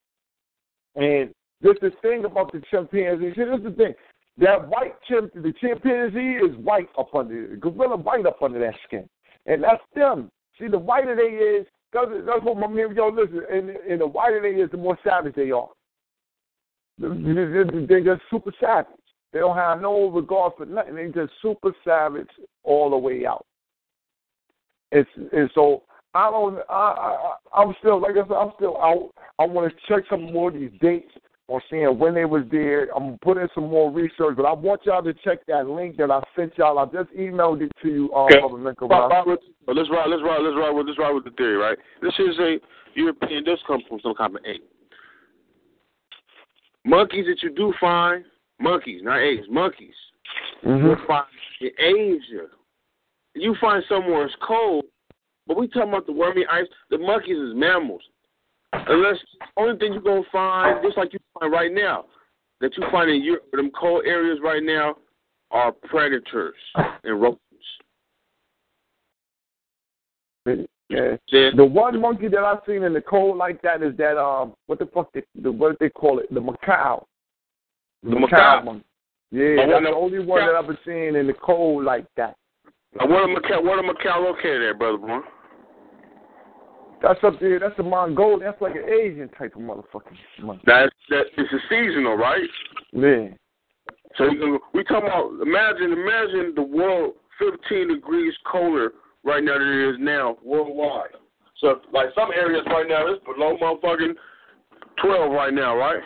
And 0.95 1.33
this 1.61 1.77
the 1.81 1.91
thing 2.01 2.25
about 2.25 2.51
the 2.51 2.61
chimpanzee. 2.69 3.33
See, 3.35 3.43
this 3.45 3.57
is 3.57 3.63
the 3.63 3.71
thing. 3.71 3.93
That 4.37 4.67
white 4.67 4.95
chimp, 5.07 5.33
the 5.33 5.53
chimpanzee 5.61 6.45
is 6.45 6.57
white 6.57 6.89
up 6.97 7.15
under 7.15 7.47
the 7.47 7.55
gorilla 7.55 7.95
white 7.95 8.25
up 8.25 8.41
under 8.41 8.59
that 8.59 8.75
skin, 8.85 9.07
and 9.45 9.63
that's 9.63 9.81
them. 9.95 10.29
See, 10.59 10.67
the 10.67 10.77
whiter 10.77 11.15
they 11.15 11.35
is, 11.35 11.65
that's, 11.93 12.09
that's 12.25 12.43
what 12.43 12.57
my 12.57 12.67
man, 12.67 12.93
yo, 12.95 13.07
listen, 13.07 13.43
and, 13.49 13.69
and 13.69 14.01
the 14.01 14.07
whiter 14.07 14.41
they 14.41 14.59
is, 14.59 14.69
the 14.71 14.77
more 14.77 14.97
savage 15.03 15.35
they 15.35 15.51
are. 15.51 15.69
They're 16.97 18.03
just 18.03 18.21
super 18.29 18.51
savage. 18.59 18.87
They 19.33 19.39
don't 19.39 19.57
have 19.57 19.81
no 19.81 20.09
regard 20.09 20.53
for 20.55 20.65
nothing. 20.65 20.95
They 20.95 21.07
just 21.07 21.33
super 21.41 21.73
savage 21.83 22.29
all 22.63 22.91
the 22.91 22.97
way 22.97 23.25
out. 23.25 23.45
It's 24.91 25.09
and 25.15 25.49
so 25.55 25.83
I 26.13 26.29
don't. 26.29 26.59
I, 26.69 27.33
I 27.53 27.61
I'm 27.61 27.75
still 27.79 27.99
like 27.99 28.11
I 28.11 28.27
said. 28.27 28.37
I'm 28.37 28.51
still 28.55 28.77
out. 28.77 29.09
I 29.39 29.45
want 29.45 29.73
to 29.73 29.77
check 29.87 30.03
some 30.09 30.31
more 30.31 30.49
of 30.49 30.53
these 30.53 30.69
dates 30.79 31.11
or 31.47 31.61
seeing 31.69 31.97
when 31.97 32.13
they 32.13 32.25
was 32.25 32.43
there. 32.51 32.95
I'm 32.95 33.17
putting 33.23 33.47
some 33.55 33.69
more 33.69 33.91
research, 33.91 34.37
but 34.37 34.45
I 34.45 34.53
want 34.53 34.81
y'all 34.85 35.03
to 35.03 35.13
check 35.13 35.45
that 35.47 35.67
link 35.67 35.97
that 35.97 36.11
I 36.11 36.21
sent 36.35 36.55
y'all. 36.57 36.77
I 36.77 36.85
just 36.85 37.11
emailed 37.17 37.61
it 37.61 37.71
to 37.81 37.89
you, 37.89 38.13
um, 38.13 38.25
okay. 38.25 38.39
But 39.65 39.75
let's 39.75 39.89
ride, 39.89 40.07
let's 40.07 40.21
ride, 40.23 40.41
let's 40.41 40.55
ride 40.55 40.71
with 40.71 40.87
let's 40.87 40.99
ride 40.99 41.11
with 41.11 41.25
the 41.25 41.31
theory, 41.31 41.57
right? 41.57 41.77
This 42.03 42.13
is 42.19 42.37
a 42.39 42.57
European. 42.93 43.43
This 43.43 43.59
comes 43.65 43.83
from 43.89 43.99
some 44.03 44.13
kind 44.13 44.35
of 44.35 44.45
ape. 44.45 44.63
Monkeys 46.85 47.25
that 47.25 47.41
you 47.41 47.49
do 47.55 47.73
find, 47.79 48.25
monkeys, 48.59 49.01
not 49.03 49.19
apes, 49.19 49.47
monkeys. 49.49 49.95
Mm-hmm. 50.65 50.87
You 50.87 50.95
find 51.07 51.25
in 51.61 51.69
Asia. 51.79 52.47
You 53.35 53.55
find 53.59 53.83
somewhere 53.89 54.25
it's 54.25 54.35
cold, 54.45 54.85
but 55.47 55.57
we 55.57 55.67
talking 55.67 55.89
about 55.89 56.05
the 56.05 56.13
wormy 56.13 56.45
ice. 56.51 56.67
The 56.89 56.97
monkeys 56.97 57.37
is 57.37 57.53
mammals. 57.55 58.01
Unless 58.73 59.17
only 59.57 59.77
thing 59.77 59.93
you're 59.93 60.01
gonna 60.01 60.21
find, 60.31 60.83
just 60.83 60.97
like 60.97 61.13
you 61.13 61.19
find 61.39 61.51
right 61.51 61.71
now, 61.71 62.05
that 62.61 62.75
you 62.77 62.83
find 62.91 63.09
in 63.09 63.23
Europe, 63.23 63.49
them 63.51 63.71
cold 63.71 64.03
areas 64.05 64.39
right 64.43 64.63
now, 64.63 64.95
are 65.51 65.71
predators 65.71 66.55
and 66.75 67.21
rodents. 67.21 67.41
Yeah. 70.89 71.49
The 71.55 71.65
one 71.65 71.99
monkey 71.99 72.27
that 72.27 72.39
I've 72.39 72.59
seen 72.67 72.83
in 72.83 72.93
the 72.93 73.01
cold 73.01 73.37
like 73.37 73.61
that 73.61 73.81
is 73.81 73.95
that 73.97 74.17
um 74.17 74.53
what 74.67 74.79
the 74.79 74.85
fuck 74.87 75.11
they, 75.13 75.23
the 75.41 75.51
what 75.51 75.77
they 75.79 75.89
call 75.89 76.19
it 76.19 76.31
the 76.33 76.41
macaw. 76.41 77.03
The, 78.03 78.09
the 78.09 78.19
macaw. 78.19 78.63
monkey. 78.63 78.85
Yeah, 79.31 79.55
that's 79.67 79.83
the 79.83 79.95
only 79.95 80.19
one 80.19 80.45
that 80.45 80.55
I've 80.55 80.67
been 80.67 80.77
seeing 80.85 81.15
in 81.15 81.27
the 81.27 81.33
cold 81.33 81.83
like 81.85 82.05
that. 82.17 82.37
Now, 82.95 83.07
what 83.07 83.23
a 83.23 83.27
macaw? 83.27 83.61
What 83.61 83.79
a 83.79 83.83
macaw 83.83 84.19
located 84.19 84.61
there, 84.61 84.73
brother 84.75 84.97
boy? 84.97 85.19
That's 87.01 87.19
up 87.23 87.39
there. 87.39 87.59
That's 87.59 87.77
a 87.79 87.83
Mongolian. 87.83 88.41
That's 88.41 88.61
like 88.61 88.75
an 88.75 88.87
Asian 88.87 89.29
type 89.29 89.55
of 89.55 89.61
motherfucking. 89.61 90.59
That's 90.65 90.93
that. 91.09 91.25
It's 91.37 91.51
a 91.51 91.57
seasonal, 91.69 92.15
right? 92.15 92.47
Yeah. 92.93 93.27
So 94.17 94.29
we 94.73 94.83
talking 94.83 95.09
about 95.09 95.31
imagine 95.41 95.91
imagine 95.91 96.53
the 96.55 96.61
world 96.61 97.15
15 97.39 97.87
degrees 97.87 98.33
colder 98.49 98.93
right 99.23 99.43
now 99.43 99.57
than 99.57 99.67
it 99.67 99.89
is 99.89 99.97
now 99.99 100.37
worldwide. 100.43 101.09
So 101.59 101.81
like 101.91 102.09
some 102.15 102.29
areas 102.31 102.63
right 102.67 102.87
now 102.87 103.07
it's 103.07 103.23
below 103.25 103.57
motherfucking 103.57 104.13
12 105.01 105.31
right 105.31 105.53
now, 105.53 105.75
right? 105.75 106.01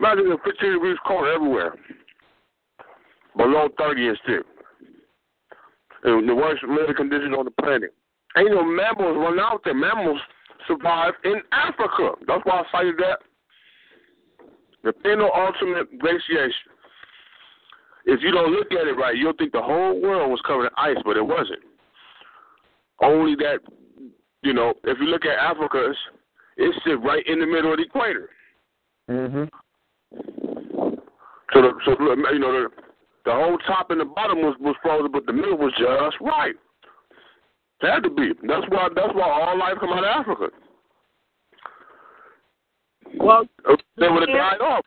Imagine 0.00 0.28
the 0.30 0.38
15 0.44 0.72
degrees 0.72 0.96
colder 1.06 1.32
everywhere. 1.32 1.74
Below 3.36 3.68
30 3.78 4.08
is 4.08 4.18
still. 4.22 4.42
And 6.04 6.28
the 6.28 6.34
worst 6.34 6.62
living 6.62 6.94
conditions 6.94 7.34
on 7.36 7.44
the 7.44 7.62
planet. 7.62 7.94
Ain't 8.36 8.50
no 8.50 8.64
mammals 8.64 9.16
run 9.16 9.40
out 9.40 9.62
there. 9.64 9.74
Mammals 9.74 10.20
survive 10.66 11.14
in 11.24 11.40
Africa. 11.52 12.12
That's 12.26 12.44
why 12.44 12.60
I 12.60 12.64
cited 12.70 12.96
that. 12.98 13.18
The 14.84 14.92
penultimate 14.92 15.98
glaciation. 15.98 16.70
If 18.04 18.20
you 18.22 18.30
don't 18.30 18.52
look 18.52 18.72
at 18.72 18.86
it 18.86 18.92
right, 18.92 19.16
you'll 19.16 19.34
think 19.34 19.52
the 19.52 19.60
whole 19.60 20.00
world 20.00 20.30
was 20.30 20.40
covered 20.46 20.66
in 20.66 20.70
ice, 20.76 20.96
but 21.04 21.16
it 21.16 21.26
wasn't. 21.26 21.60
Only 23.02 23.34
that, 23.36 23.58
you 24.42 24.54
know, 24.54 24.74
if 24.84 24.98
you 25.00 25.06
look 25.06 25.24
at 25.24 25.38
Africa, 25.38 25.92
it's, 26.56 26.78
right 27.04 27.26
in 27.26 27.40
the 27.40 27.46
middle 27.46 27.72
of 27.72 27.78
the 27.78 27.84
equator. 27.84 28.30
Mhm. 29.08 29.50
So, 30.12 31.62
the, 31.62 31.72
so 31.84 31.90
you 32.00 32.38
know, 32.38 32.52
the, 32.52 32.68
the 33.24 33.32
whole 33.32 33.58
top 33.66 33.90
and 33.90 34.00
the 34.00 34.04
bottom 34.04 34.38
was 34.38 34.56
was 34.60 34.76
frozen, 34.82 35.10
but 35.12 35.26
the 35.26 35.32
middle 35.32 35.56
was 35.56 35.72
just 35.78 36.16
right. 36.20 36.54
It 37.80 37.90
had 37.90 38.02
to 38.02 38.10
be. 38.10 38.32
That's 38.46 38.66
why. 38.68 38.88
That's 38.94 39.14
why 39.14 39.30
all 39.30 39.58
life 39.58 39.74
come 39.80 39.90
out 39.90 40.04
of 40.04 40.04
Africa. 40.04 40.48
Well, 43.18 43.44
they 43.96 44.08
would 44.08 44.28
have 44.28 44.36
died 44.36 44.60
off. 44.60 44.84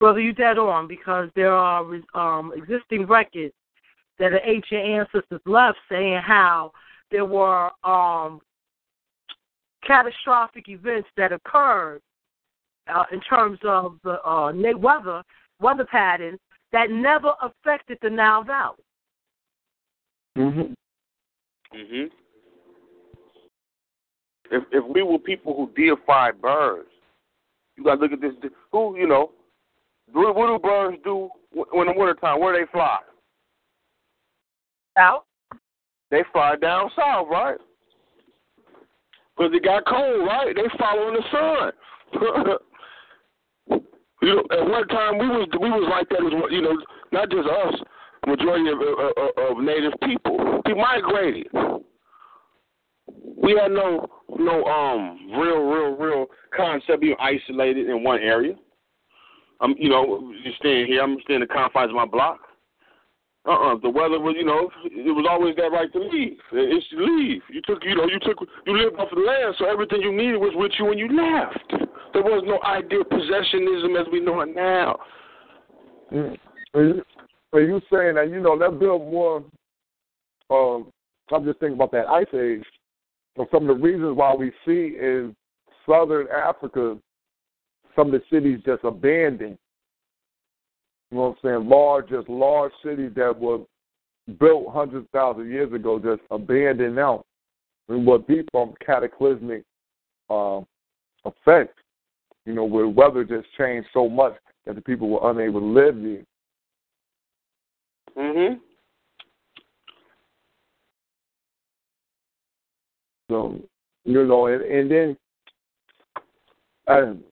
Brother, 0.00 0.20
you 0.20 0.32
dead 0.32 0.58
on 0.58 0.86
because 0.86 1.28
there 1.34 1.52
are 1.52 1.84
um, 2.14 2.52
existing 2.56 3.06
records 3.06 3.52
that 4.18 4.30
the 4.30 4.48
ancient 4.48 4.80
ancestors 4.80 5.40
left 5.44 5.78
saying 5.90 6.20
how 6.24 6.72
there 7.10 7.24
were 7.24 7.70
um, 7.84 8.40
catastrophic 9.88 10.68
events 10.68 11.08
that 11.16 11.32
occurred 11.32 12.00
uh, 12.94 13.04
in 13.10 13.20
terms 13.22 13.58
of 13.64 13.96
the 14.04 14.22
uh, 14.28 14.52
weather 14.76 15.22
weather 15.60 15.84
patterns 15.84 16.38
that 16.72 16.90
never 16.90 17.32
affected 17.42 17.98
the 18.02 18.10
Nile 18.10 18.44
Valley. 18.44 18.84
Mhm. 20.36 20.74
Mhm. 21.72 22.12
If 24.50 24.64
if 24.70 24.84
we 24.84 25.02
were 25.02 25.18
people 25.18 25.54
who 25.56 25.70
deified 25.74 26.40
birds, 26.40 26.90
you 27.76 27.84
got 27.84 27.96
to 27.96 28.00
look 28.02 28.12
at 28.12 28.20
this. 28.20 28.34
Who 28.70 28.96
you 28.96 29.06
know? 29.06 29.32
What 30.12 30.46
do 30.46 30.58
birds 30.58 30.98
do 31.02 31.30
when 31.50 31.86
the 31.86 31.92
wintertime? 31.92 32.40
Where 32.40 32.52
do 32.54 32.64
they 32.64 32.72
fly? 32.72 33.00
Out. 34.96 35.26
They 36.10 36.22
fly 36.32 36.56
down 36.56 36.90
south, 36.96 37.28
right? 37.28 37.58
Because 39.38 39.52
it 39.54 39.62
got 39.62 39.86
cold, 39.86 40.26
right? 40.26 40.54
They 40.54 40.62
following 40.78 41.14
the 41.14 41.22
sun. 41.30 41.72
you 44.22 44.34
know, 44.34 44.42
at 44.50 44.68
one 44.68 44.88
time 44.88 45.18
we 45.18 45.28
was 45.28 45.48
we 45.60 45.70
was 45.70 45.88
like 45.90 46.08
that 46.08 46.26
as. 46.26 46.32
You 46.50 46.62
know, 46.62 46.76
not 47.12 47.30
just 47.30 47.48
us, 47.48 47.74
majority 48.26 48.70
of, 48.70 48.80
of, 48.80 49.56
of 49.56 49.64
native 49.64 49.92
people. 50.04 50.60
We 50.66 50.74
migrated. 50.74 51.46
We 53.42 53.56
had 53.60 53.70
no 53.70 54.06
no 54.38 54.64
um 54.64 55.30
real 55.38 55.62
real 55.62 55.96
real 55.96 56.26
concept 56.56 57.00
being 57.00 57.16
isolated 57.20 57.88
in 57.88 58.02
one 58.02 58.20
area. 58.20 58.54
I'm 59.60 59.74
you 59.78 59.88
know 59.88 60.32
just 60.44 60.58
staying 60.58 60.86
here. 60.86 61.02
I'm 61.02 61.16
staying 61.22 61.42
in 61.42 61.48
the 61.48 61.54
confines 61.54 61.90
of 61.90 61.96
my 61.96 62.06
block. 62.06 62.40
Uh 63.48 63.52
uh-uh. 63.52 63.74
uh 63.74 63.78
The 63.80 63.88
weather 63.88 64.20
was 64.20 64.36
you 64.38 64.44
know 64.44 64.70
it 64.84 65.10
was 65.10 65.26
always 65.28 65.56
that 65.56 65.72
right 65.72 65.90
to 65.92 65.98
leave. 65.98 66.38
It's 66.52 66.88
to 66.90 66.96
leave. 66.98 67.42
You 67.50 67.62
took 67.62 67.82
you 67.84 67.94
know 67.96 68.04
you 68.04 68.20
took 68.20 68.46
you 68.66 68.76
lived 68.76 68.96
off 68.98 69.08
the 69.10 69.20
land, 69.20 69.54
so 69.58 69.64
everything 69.64 70.02
you 70.02 70.12
needed 70.12 70.36
was 70.36 70.52
with 70.54 70.72
you 70.78 70.84
when 70.84 70.98
you 70.98 71.08
left. 71.08 71.88
There 72.12 72.22
was 72.22 72.44
no 72.46 72.60
idea 72.62 73.00
of 73.00 73.08
possessionism 73.08 74.00
as 74.00 74.06
we 74.12 74.20
know 74.20 74.40
it 74.42 74.54
now. 74.54 74.98
Mm. 76.12 76.36
Are 77.52 77.60
you 77.60 77.80
saying 77.90 78.14
that 78.16 78.28
you 78.30 78.40
know 78.40 78.58
that 78.58 78.78
built 78.78 79.02
more? 79.02 79.44
Um, 80.50 80.92
I'm 81.32 81.44
just 81.44 81.60
thinking 81.60 81.76
about 81.76 81.92
that 81.92 82.06
ice 82.06 82.26
age. 82.34 82.64
So 83.36 83.46
some 83.50 83.68
of 83.68 83.76
the 83.76 83.82
reasons 83.82 84.16
why 84.16 84.34
we 84.34 84.50
see 84.66 84.96
in 84.98 85.34
southern 85.86 86.26
Africa 86.28 86.98
some 87.98 88.14
of 88.14 88.20
the 88.20 88.22
cities 88.30 88.60
just 88.64 88.84
abandoned. 88.84 89.58
You 91.10 91.16
know 91.16 91.22
what 91.22 91.28
I'm 91.28 91.60
saying? 91.60 91.68
Large, 91.68 92.08
just 92.10 92.28
large 92.28 92.72
cities 92.84 93.12
that 93.16 93.38
were 93.38 93.60
built 94.38 94.66
hundreds 94.72 95.06
of 95.06 95.10
thousands 95.10 95.46
of 95.46 95.50
years 95.50 95.72
ago, 95.72 95.98
just 95.98 96.20
abandoned 96.30 96.96
now. 96.96 97.24
And 97.88 98.06
what 98.06 98.26
be 98.26 98.42
from 98.52 98.74
cataclysmic 98.84 99.64
uh, 100.28 100.60
effects, 101.24 101.80
you 102.44 102.52
know, 102.54 102.64
where 102.64 102.88
weather 102.88 103.24
just 103.24 103.46
changed 103.56 103.88
so 103.94 104.08
much 104.08 104.34
that 104.66 104.74
the 104.74 104.82
people 104.82 105.08
were 105.08 105.30
unable 105.30 105.60
to 105.60 105.66
live 105.66 105.96
there. 105.96 106.24
Mm-hmm. 108.18 108.54
So 113.30 113.60
you 114.04 114.26
know, 114.26 114.46
and, 114.46 114.62
and 114.62 114.90
then 114.90 115.16
and 116.86 117.22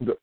the, 0.00 0.16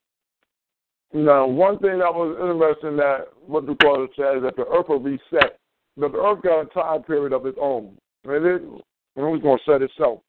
now 1.13 1.47
one 1.47 1.79
thing 1.79 1.99
that 1.99 2.13
was 2.13 2.37
interesting 2.39 2.97
that 2.97 3.27
what 3.45 3.65
the 3.65 3.73
brother 3.73 4.07
said 4.15 4.37
is 4.37 4.43
that 4.43 4.55
the 4.55 4.65
earth 4.67 4.89
will 4.89 4.99
reset. 4.99 5.57
But 5.97 6.11
the 6.11 6.19
earth 6.19 6.41
got 6.43 6.61
a 6.61 6.65
time 6.65 7.03
period 7.03 7.33
of 7.33 7.45
its 7.45 7.57
own. 7.59 7.97
And 8.25 8.45
it 8.45 8.61
and 8.61 9.35
it's 9.35 9.43
gonna 9.43 9.59
set 9.65 9.81
itself. 9.81 10.21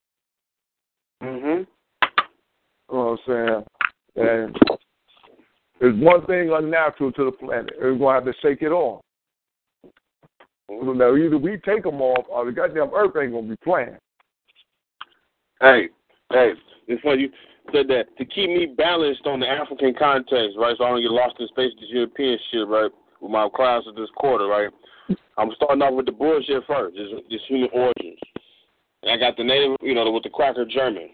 Mhm. 1.21 1.67
You 2.91 2.97
know 2.97 3.17
what 3.17 3.19
I'm 3.27 3.65
saying? 4.15 4.27
And 4.27 4.59
there's 5.79 5.95
one 5.95 6.25
thing 6.25 6.51
unnatural 6.51 7.11
to 7.13 7.25
the 7.25 7.31
planet. 7.31 7.73
We're 7.79 7.95
gonna 7.95 8.13
have 8.15 8.25
to 8.25 8.33
shake 8.41 8.61
it 8.61 8.71
off. 8.71 9.03
So 10.67 10.93
now 10.93 11.15
either 11.15 11.37
we 11.37 11.57
take 11.57 11.83
them 11.83 12.01
off 12.01 12.25
or 12.29 12.45
the 12.45 12.51
goddamn 12.51 12.93
earth 12.93 13.15
ain't 13.17 13.33
gonna 13.33 13.47
be 13.47 13.57
playing. 13.57 13.97
Hey, 15.59 15.89
hey, 16.31 16.53
it's 16.87 17.01
funny 17.03 17.23
you 17.23 17.31
said 17.73 17.87
that 17.87 18.15
to 18.17 18.25
keep 18.25 18.49
me 18.49 18.65
balanced 18.65 19.25
on 19.25 19.39
the 19.39 19.47
African 19.47 19.93
context, 19.97 20.57
right? 20.57 20.75
So 20.77 20.83
I 20.83 20.89
don't 20.89 21.01
get 21.01 21.11
lost 21.11 21.35
in 21.39 21.47
space 21.47 21.71
this 21.79 21.89
European 21.89 22.37
shit, 22.51 22.67
right? 22.67 22.91
With 23.21 23.31
my 23.31 23.47
classes 23.53 23.93
this 23.95 24.09
quarter, 24.15 24.47
right? 24.47 24.69
I'm 25.37 25.51
starting 25.55 25.81
off 25.81 25.93
with 25.93 26.05
the 26.05 26.11
bullshit 26.11 26.63
first, 26.67 26.95
this, 26.95 27.07
this 27.29 27.41
human 27.47 27.69
origins. 27.73 28.19
And 29.03 29.11
I 29.11 29.17
got 29.17 29.37
the 29.37 29.43
native, 29.43 29.77
you 29.81 29.93
know, 29.93 30.09
with 30.11 30.23
the 30.23 30.29
cracker 30.29 30.65
German. 30.65 31.09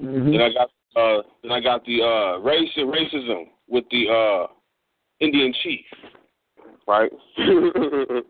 Mm-hmm. 0.00 0.32
Then 0.32 0.40
I 0.40 0.52
got 0.52 0.70
uh 0.96 1.22
then 1.42 1.52
I 1.52 1.60
got 1.60 1.84
the 1.84 2.02
uh 2.02 2.38
race 2.38 2.70
and 2.76 2.92
racism 2.92 3.48
with 3.68 3.84
the 3.90 4.08
uh 4.08 4.46
Indian 5.20 5.52
chief. 5.62 5.84
Right? 6.86 7.10
and 7.36 8.24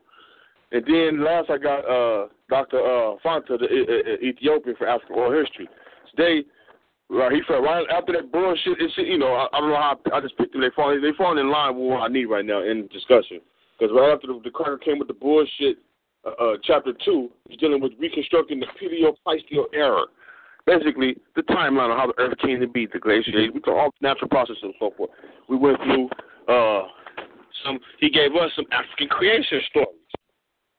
then 0.72 1.24
last 1.24 1.50
I 1.50 1.58
got 1.58 1.80
uh 1.80 2.28
Dr. 2.48 2.78
Uh 2.78 3.16
Fanta, 3.24 3.58
the 3.58 3.66
uh, 3.66 4.24
Ethiopian 4.26 4.76
for 4.76 4.86
African 4.88 5.16
oral 5.16 5.42
history. 5.42 5.68
Today 6.14 6.44
Right, 7.10 7.32
he 7.32 7.40
felt 7.48 7.64
right 7.64 7.86
after 7.90 8.12
that 8.12 8.30
bullshit. 8.30 8.76
It's 8.80 8.92
you 8.98 9.16
know 9.16 9.32
I, 9.32 9.48
I 9.56 9.60
don't 9.60 9.70
know 9.70 9.76
how 9.76 9.98
I, 10.12 10.18
I 10.18 10.20
just 10.20 10.36
picked 10.36 10.52
them. 10.52 10.60
They 10.60 10.68
fall 10.76 10.92
they 10.92 11.16
falling 11.16 11.38
in 11.38 11.50
line 11.50 11.74
with 11.74 11.88
what 11.88 12.02
I 12.02 12.08
need 12.08 12.26
right 12.26 12.44
now 12.44 12.62
in 12.62 12.86
discussion. 12.88 13.40
Because 13.78 13.94
right 13.96 14.12
after 14.12 14.26
the, 14.26 14.40
the 14.44 14.50
cracker 14.50 14.76
came 14.76 14.98
with 14.98 15.08
the 15.08 15.14
bullshit, 15.14 15.78
uh, 16.26 16.30
uh, 16.42 16.56
chapter 16.64 16.92
two 17.04 17.30
is 17.48 17.56
dealing 17.56 17.80
with 17.80 17.92
reconstructing 17.98 18.60
the 18.60 18.66
Plio-Pleistocene 18.76 19.64
era. 19.72 20.02
Basically, 20.66 21.16
the 21.34 21.42
timeline 21.42 21.90
of 21.90 21.96
how 21.96 22.08
the 22.08 22.20
Earth 22.20 22.36
came 22.44 22.60
to 22.60 22.68
be, 22.68 22.86
the 22.92 22.98
glaciation, 22.98 23.52
we 23.54 23.72
all 23.72 23.90
natural 24.02 24.28
processes 24.28 24.58
and 24.62 24.74
so 24.78 24.92
forth. 24.94 25.10
We 25.48 25.56
went 25.56 25.78
through 25.78 26.10
uh, 26.46 26.88
some. 27.64 27.78
He 28.00 28.10
gave 28.10 28.34
us 28.34 28.50
some 28.54 28.66
African 28.70 29.08
creation 29.08 29.62
stories. 29.70 29.96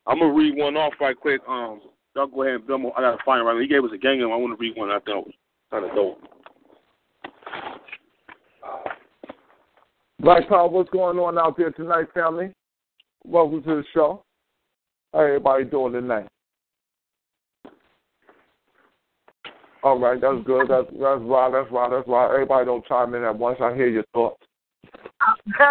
I'm 0.06 0.20
gonna 0.20 0.34
read 0.34 0.56
one 0.56 0.78
off 0.78 0.94
right 1.02 1.18
quick. 1.18 1.42
Um, 1.48 1.82
y'all 2.16 2.28
go 2.28 2.44
ahead. 2.44 2.62
And, 2.68 2.86
I 2.96 3.02
gotta 3.02 3.18
find 3.26 3.42
it 3.42 3.44
right. 3.46 3.60
He 3.60 3.68
gave 3.68 3.84
us 3.84 3.92
a 3.96 3.98
gang 3.98 4.22
of 4.22 4.30
them. 4.30 4.32
I 4.32 4.36
want 4.36 4.58
to 4.58 4.62
read 4.62 4.78
one. 4.78 4.92
I 4.92 5.00
thought 5.00 5.26
kind 5.72 5.86
of 5.86 5.96
dope. 5.96 6.20
Black 10.20 10.50
Power, 10.50 10.68
what's 10.68 10.90
going 10.90 11.18
on 11.18 11.38
out 11.38 11.58
there 11.58 11.72
tonight, 11.72 12.08
family? 12.14 12.54
Welcome 13.26 13.64
to 13.64 13.76
the 13.76 13.84
show. 13.94 14.24
How 15.14 15.22
everybody 15.22 15.64
doing 15.66 15.94
tonight? 15.94 16.28
All 19.82 19.98
right, 19.98 20.20
that's 20.20 20.46
good. 20.46 20.68
That's 20.68 20.88
that's 20.92 21.22
right. 21.22 21.52
That's 21.54 21.72
right. 21.72 21.90
That's 21.90 22.08
right. 22.08 22.34
Everybody 22.34 22.66
don't 22.66 22.86
chime 22.86 23.14
in 23.16 23.24
at 23.24 23.38
once. 23.38 23.60
I 23.62 23.74
hear 23.74 23.88
your 23.88 24.04
thoughts. 24.14 24.44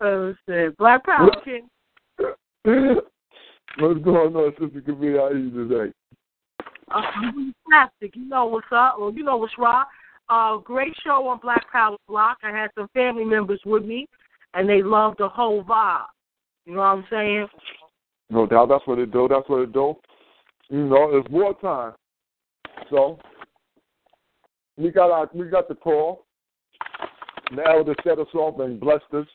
oh 0.00 0.34
shit, 0.48 0.76
Black 0.78 1.04
Power. 1.04 1.30
King. 1.44 1.68
what's 3.78 4.00
going 4.02 4.34
on, 4.34 4.52
Sister 4.58 4.80
Camille? 4.80 5.18
How 5.18 5.26
are 5.26 5.36
you 5.36 5.50
today? 5.50 5.92
Fantastic. 6.90 8.16
You 8.16 8.28
know 8.28 8.46
what's 8.46 8.66
up. 8.72 8.96
Well, 8.98 9.12
you 9.12 9.22
know 9.24 9.36
what's 9.36 9.56
right. 9.58 9.84
Uh, 10.28 10.56
great 10.58 10.92
show 11.04 11.28
on 11.28 11.38
Black 11.42 11.64
Power 11.70 11.96
Block. 12.08 12.38
I 12.42 12.50
had 12.50 12.70
some 12.76 12.88
family 12.94 13.24
members 13.24 13.60
with 13.64 13.84
me, 13.84 14.08
and 14.54 14.68
they 14.68 14.82
loved 14.82 15.18
the 15.18 15.28
whole 15.28 15.62
vibe. 15.64 16.04
You 16.64 16.74
know 16.74 16.80
what 16.80 16.86
I'm 16.86 17.04
saying? 17.10 17.48
No 18.30 18.46
doubt. 18.46 18.68
That's 18.68 18.86
what 18.86 18.98
it 18.98 19.12
do. 19.12 19.28
That's 19.28 19.48
what 19.48 19.62
it 19.62 19.72
do. 19.72 19.94
You 20.68 20.86
know, 20.86 21.10
it's 21.16 21.28
wartime. 21.28 21.92
So 22.88 23.18
we 24.76 24.90
got 24.90 25.10
our 25.10 25.28
we 25.34 25.48
got 25.48 25.68
the 25.68 25.74
call. 25.74 26.24
The 27.54 27.62
elder 27.68 27.94
set 28.02 28.18
us 28.18 28.28
off 28.34 28.60
and 28.60 28.80
blessed 28.80 29.04
us 29.12 29.26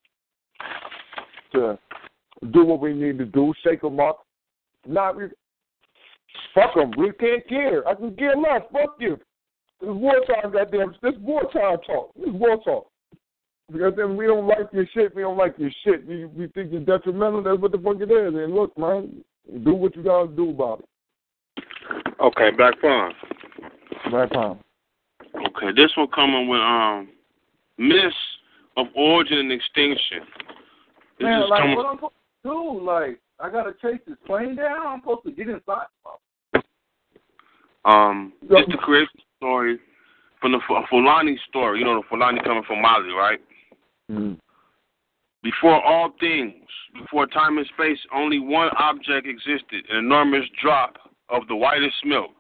to 1.54 1.78
do 2.52 2.66
what 2.66 2.82
we 2.82 2.94
need 2.94 3.18
to 3.20 3.26
do, 3.26 3.54
shake 3.64 3.82
them 3.82 4.00
up. 4.00 4.26
Not 4.88 5.16
fuck 6.54 6.76
them. 6.76 6.92
We 6.98 7.12
can't 7.14 7.48
care. 7.48 7.88
I 7.88 7.96
can 7.96 8.16
care 8.16 8.36
less. 8.36 8.62
Fuck 8.72 8.96
you. 9.00 9.18
This 9.82 9.90
wartime, 9.90 10.52
goddamn. 10.52 10.96
This 11.02 11.14
wartime 11.20 11.78
talk. 11.86 12.14
This 12.16 12.30
war 12.32 12.58
talk. 12.64 12.88
Because 13.72 13.94
then 13.98 14.16
we 14.16 14.26
don't 14.28 14.48
like 14.48 14.68
your 14.72 14.86
shit. 14.94 15.14
We 15.14 15.24
don't 15.24 15.38
like 15.38 15.56
your 15.58 15.72
shit. 15.84 16.08
We 16.08 16.26
we 16.26 16.48
think 16.48 16.72
you're 16.72 16.82
detrimental. 16.82 17.44
That's 17.44 17.60
what 17.60 17.72
the 17.72 17.78
fuck 17.78 17.98
it 18.00 18.12
is. 18.12 18.34
And 18.34 18.56
look, 18.56 18.78
man, 18.78 19.24
do 19.64 19.74
what 19.74 19.96
you 19.96 20.04
gotta 20.04 20.30
do 20.30 20.52
about 20.52 20.80
it. 20.80 20.86
Okay, 22.20 22.52
Black 22.56 22.80
Farm. 22.80 23.14
Black 24.10 24.32
Farm. 24.32 24.60
Okay, 25.36 25.72
this 25.76 25.92
one 25.98 26.08
coming 26.16 26.48
with 26.48 26.62
um 26.62 27.10
myths 27.78 28.16
of 28.78 28.88
origin 28.96 29.38
and 29.40 29.52
extinction. 29.52 30.22
This 31.20 31.26
Man, 31.26 31.50
like 31.50 31.62
coming- 31.62 31.76
what 31.76 31.86
I'm 31.86 31.98
supposed 31.98 32.14
to 32.44 32.50
do? 32.50 32.82
Like 32.84 33.20
I 33.40 33.50
gotta 33.50 33.74
chase 33.82 34.02
this 34.08 34.18
plane 34.26 34.56
down. 34.56 34.88
I'm 34.88 35.00
supposed 35.02 35.26
to 35.26 35.32
get 35.32 35.50
inside. 35.50 35.86
Um, 37.86 38.34
it's 38.42 38.72
the 38.72 38.78
creation 38.78 39.22
story 39.38 39.80
from 40.42 40.52
the 40.52 40.60
Fulani 40.90 41.40
story. 41.48 41.80
You 41.80 41.86
know, 41.86 42.02
the 42.02 42.08
Fulani 42.10 42.42
coming 42.44 42.64
from 42.68 42.82
Mali, 42.82 43.10
right? 43.10 43.40
Mm-hmm. 44.12 44.34
Before 45.44 45.82
all 45.84 46.12
things, 46.20 46.66
before 47.00 47.28
time 47.28 47.58
and 47.58 47.68
space, 47.68 48.00
only 48.14 48.40
one 48.40 48.70
object 48.78 49.28
existed 49.28 49.86
an 49.90 49.98
enormous 49.98 50.46
drop 50.62 50.98
of 51.30 51.48
the 51.48 51.56
whitest 51.56 51.96
milk. 52.04 52.32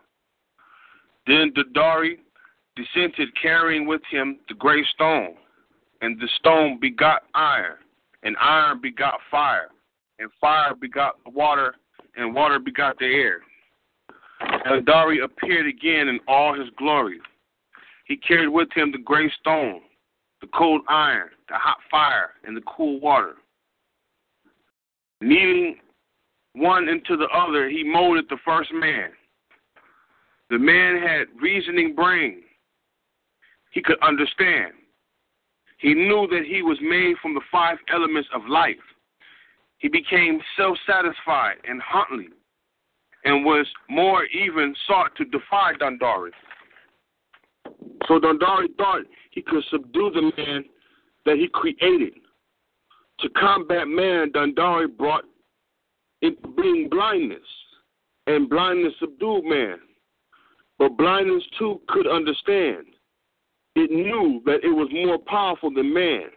Then 1.27 1.51
the 1.55 1.63
Dari 1.73 2.19
descended, 2.75 3.29
carrying 3.41 3.87
with 3.87 4.01
him 4.09 4.39
the 4.49 4.55
great 4.55 4.85
stone, 4.93 5.35
and 6.01 6.19
the 6.19 6.27
stone 6.39 6.79
begot 6.79 7.23
iron, 7.33 7.77
and 8.23 8.35
iron 8.39 8.79
begot 8.81 9.15
fire, 9.29 9.69
and 10.19 10.29
fire 10.39 10.73
begot 10.79 11.15
water, 11.25 11.75
and 12.15 12.33
water 12.33 12.59
begot 12.59 12.97
the 12.99 13.05
air. 13.05 13.41
And 14.39 14.85
Dari 14.85 15.19
appeared 15.19 15.67
again 15.67 16.07
in 16.07 16.19
all 16.27 16.53
his 16.53 16.69
glory. 16.77 17.19
He 18.05 18.17
carried 18.17 18.49
with 18.49 18.69
him 18.75 18.91
the 18.91 18.99
great 18.99 19.31
stone, 19.39 19.81
the 20.41 20.47
cold 20.47 20.81
iron, 20.87 21.29
the 21.49 21.55
hot 21.55 21.77
fire, 21.89 22.31
and 22.43 22.55
the 22.55 22.61
cool 22.61 22.99
water. 22.99 23.35
Kneading 25.21 25.77
one 26.53 26.87
into 26.87 27.17
the 27.17 27.27
other, 27.33 27.69
he 27.69 27.83
molded 27.83 28.25
the 28.29 28.37
first 28.45 28.71
man. 28.73 29.09
The 30.49 30.59
man 30.59 31.01
had 31.01 31.27
reasoning 31.41 31.95
brain. 31.95 32.43
He 33.71 33.81
could 33.81 34.01
understand. 34.01 34.73
He 35.79 35.93
knew 35.93 36.27
that 36.31 36.45
he 36.47 36.61
was 36.61 36.77
made 36.81 37.17
from 37.21 37.33
the 37.33 37.41
five 37.51 37.77
elements 37.93 38.29
of 38.33 38.41
life. 38.47 38.75
He 39.77 39.87
became 39.87 40.39
self 40.57 40.77
satisfied 40.87 41.57
and 41.67 41.81
Huntley 41.81 42.29
and 43.25 43.45
was 43.45 43.67
more 43.89 44.25
even 44.25 44.75
sought 44.87 45.15
to 45.17 45.25
defy 45.25 45.73
Dundari. 45.73 46.31
So 48.07 48.19
Dundari 48.19 48.67
thought 48.77 49.01
he 49.31 49.41
could 49.41 49.63
subdue 49.69 50.11
the 50.13 50.31
man 50.37 50.63
that 51.25 51.37
he 51.37 51.49
created. 51.51 52.13
To 53.19 53.29
combat 53.29 53.87
man, 53.87 54.31
Dundari 54.31 54.87
brought 54.95 55.25
into 56.21 56.47
being 56.55 56.87
blindness, 56.89 57.39
and 58.27 58.49
blindness 58.49 58.93
subdued 58.99 59.43
man. 59.43 59.77
But 60.79 60.97
blindness 60.97 61.43
too 61.57 61.81
could 61.87 62.07
understand. 62.07 62.85
It 63.75 63.91
knew 63.91 64.41
that 64.45 64.63
it 64.63 64.71
was 64.73 64.89
more 64.91 65.17
powerful 65.17 65.71
than 65.71 65.93
man, 65.93 66.29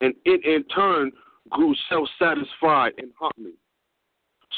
and 0.00 0.14
it 0.24 0.44
in 0.44 0.64
turn 0.64 1.10
grew 1.50 1.74
self 1.88 2.08
satisfied 2.18 2.92
and 2.98 3.10
hungry. 3.18 3.54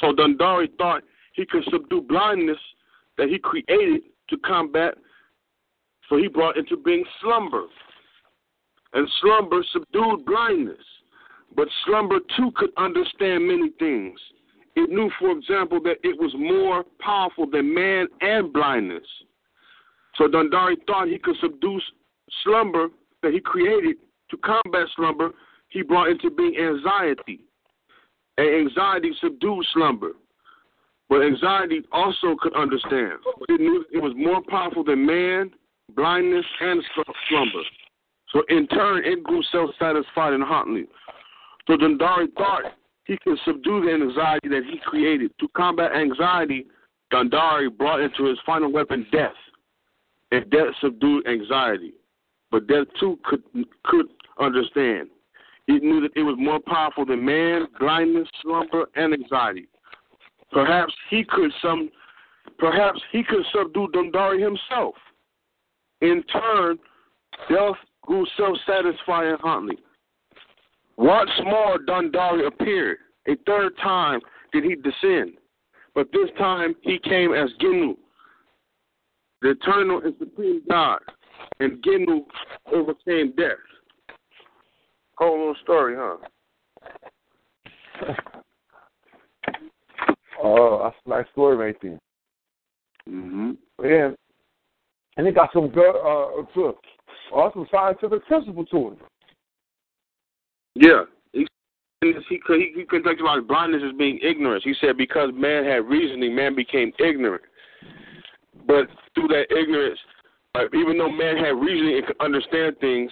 So 0.01 0.13
Dundari 0.13 0.69
thought 0.79 1.03
he 1.35 1.47
could 1.47 1.65
subdue 1.71 2.03
blindness 2.03 2.59
that 3.17 3.29
he 3.29 3.39
created 3.39 4.03
to 4.31 4.37
combat, 4.39 4.95
so 6.09 6.17
he 6.17 6.29
brought 6.29 6.57
into 6.57 6.77
being 6.77 7.05
slumber. 7.21 7.65
And 8.95 9.09
slumber 9.21 9.63
subdued 9.73 10.25
blindness. 10.25 10.85
But 11.55 11.69
slumber 11.85 12.19
too 12.37 12.51
could 12.57 12.71
understand 12.77 13.47
many 13.47 13.71
things. 13.79 14.19
It 14.77 14.91
knew, 14.91 15.11
for 15.19 15.31
example, 15.33 15.81
that 15.83 15.97
it 16.03 16.19
was 16.19 16.33
more 16.39 16.85
powerful 17.01 17.47
than 17.51 17.75
man 17.75 18.07
and 18.21 18.53
blindness. 18.53 19.05
So 20.17 20.29
Dundari 20.29 20.77
thought 20.87 21.09
he 21.09 21.19
could 21.19 21.37
subdue 21.41 21.81
slumber 22.45 22.89
that 23.23 23.33
he 23.33 23.41
created 23.41 23.97
to 24.31 24.37
combat 24.39 24.87
slumber. 24.97 25.31
He 25.69 25.83
brought 25.83 26.09
into 26.09 26.31
being 26.31 26.57
anxiety. 26.57 27.41
And 28.37 28.69
anxiety 28.69 29.13
subdued 29.21 29.67
slumber. 29.73 30.13
But 31.09 31.23
anxiety 31.23 31.83
also 31.91 32.37
could 32.41 32.55
understand. 32.55 33.19
It 33.49 33.61
knew 33.61 33.85
it 33.93 34.03
was 34.03 34.13
more 34.17 34.43
powerful 34.47 34.85
than 34.85 35.07
man, 35.07 35.51
blindness, 35.97 36.45
and 36.61 36.83
slumber. 37.29 37.63
So 38.33 38.43
in 38.49 38.67
turn, 38.69 39.05
it 39.05 39.23
grew 39.25 39.43
self 39.51 39.71
satisfied 39.79 40.35
and 40.35 40.45
hotly. 40.45 40.85
So 41.67 41.77
Dundari 41.77 42.33
thought 42.35 42.75
he 43.05 43.17
could 43.25 43.39
subdue 43.45 43.85
the 43.87 44.05
anxiety 44.05 44.49
that 44.49 44.65
he 44.71 44.79
created. 44.85 45.33
To 45.41 45.49
combat 45.57 45.93
anxiety, 45.93 46.67
Dundari 47.11 47.75
brought 47.75 48.01
into 48.01 48.27
his 48.27 48.39
final 48.45 48.71
weapon 48.71 49.07
death. 49.11 49.33
And 50.31 50.51
death 50.51 50.75
subdued 50.83 51.27
anxiety. 51.27 51.95
But 52.51 52.67
death 52.67 52.87
too 53.01 53.19
could 53.25 53.43
could 53.85 54.07
understand. 54.39 55.09
It 55.69 55.83
knew 55.83 56.01
that 56.01 56.13
it 56.17 56.23
was 56.23 56.37
more 56.39 56.61
powerful 56.61 57.05
than 57.05 57.25
man, 57.25 57.67
blindness, 57.79 58.27
slumber, 58.43 58.87
and 58.97 59.13
anxiety. 59.13 59.69
Perhaps 60.51 60.95
he 61.11 61.25
could 61.29 61.53
some 61.61 61.91
perhaps 62.59 63.01
he 63.13 63.23
could 63.23 63.45
subdue 63.55 63.89
Dundari 63.95 64.43
himself. 64.43 64.95
In 66.01 66.23
turn, 66.33 66.79
death 67.51 67.77
grew 68.03 68.27
self 68.37 68.57
satisfied 68.67 69.27
and 69.27 69.41
Huntley. 69.41 69.79
Once 70.97 71.31
more 71.45 71.79
Dundari 71.79 72.47
appeared. 72.47 72.99
A 73.29 73.37
third 73.47 73.73
time 73.83 74.21
did 74.53 74.65
he 74.65 74.75
descend. 74.75 75.35
But 75.95 76.11
this 76.13 76.31
time 76.39 76.75
he 76.81 76.99
came 76.99 77.35
as 77.35 77.51
Ginu, 77.61 77.95
the 79.43 79.51
eternal 79.51 80.01
and 80.03 80.15
supreme 80.19 80.63
God. 80.69 81.01
And 81.61 81.83
Ginu 81.83 82.21
overcame 82.73 83.35
death. 83.37 83.59
Whole 85.19 85.39
little 85.39 85.57
story, 85.63 85.95
huh? 85.97 86.17
Oh, 90.41 90.81
that's 90.85 90.97
a 91.05 91.09
nice 91.09 91.27
story 91.33 91.57
right 91.57 91.77
there. 91.83 91.99
Mm-hmm. 93.09 93.51
Yeah. 93.85 94.11
And 95.17 95.27
it 95.27 95.35
got 95.35 95.51
some 95.53 95.69
good, 95.69 95.91
uh, 95.91 96.45
to, 96.55 96.75
also 97.35 97.67
scientific 97.73 98.25
principle 98.27 98.65
to 98.67 98.93
it. 98.93 98.99
Yeah. 100.77 101.03
He, 101.33 101.45
he, 102.03 102.39
could 102.47 102.61
he, 102.61 102.73
he 102.77 102.85
contextualized 102.85 103.49
blindness 103.49 103.83
as 103.85 103.97
being 103.99 104.21
ignorance. 104.23 104.63
He 104.63 104.75
said 104.81 104.97
because 104.97 105.31
man 105.35 105.65
had 105.65 105.89
reasoning, 105.89 106.37
man 106.37 106.55
became 106.55 106.93
ignorant. 107.01 107.43
But 108.65 108.87
through 109.15 109.29
that 109.29 109.47
ignorance, 109.51 109.99
uh, 110.55 110.67
even 110.73 110.99
though 110.99 111.11
man 111.11 111.37
had 111.37 111.57
reasoning 111.57 111.97
and 111.97 112.07
could 112.07 112.21
understand 112.21 112.77
things, 112.81 113.11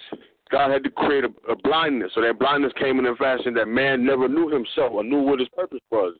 God 0.51 0.71
had 0.71 0.83
to 0.83 0.89
create 0.89 1.23
a, 1.23 1.51
a 1.51 1.55
blindness. 1.55 2.11
So 2.15 2.21
that 2.21 2.39
blindness 2.39 2.73
came 2.79 2.99
in 2.99 3.05
a 3.05 3.15
fashion 3.15 3.53
that 3.55 3.67
man 3.67 4.05
never 4.05 4.27
knew 4.27 4.49
himself 4.49 4.93
or 4.93 5.03
knew 5.03 5.21
what 5.21 5.39
his 5.39 5.49
purpose 5.49 5.81
was. 5.91 6.15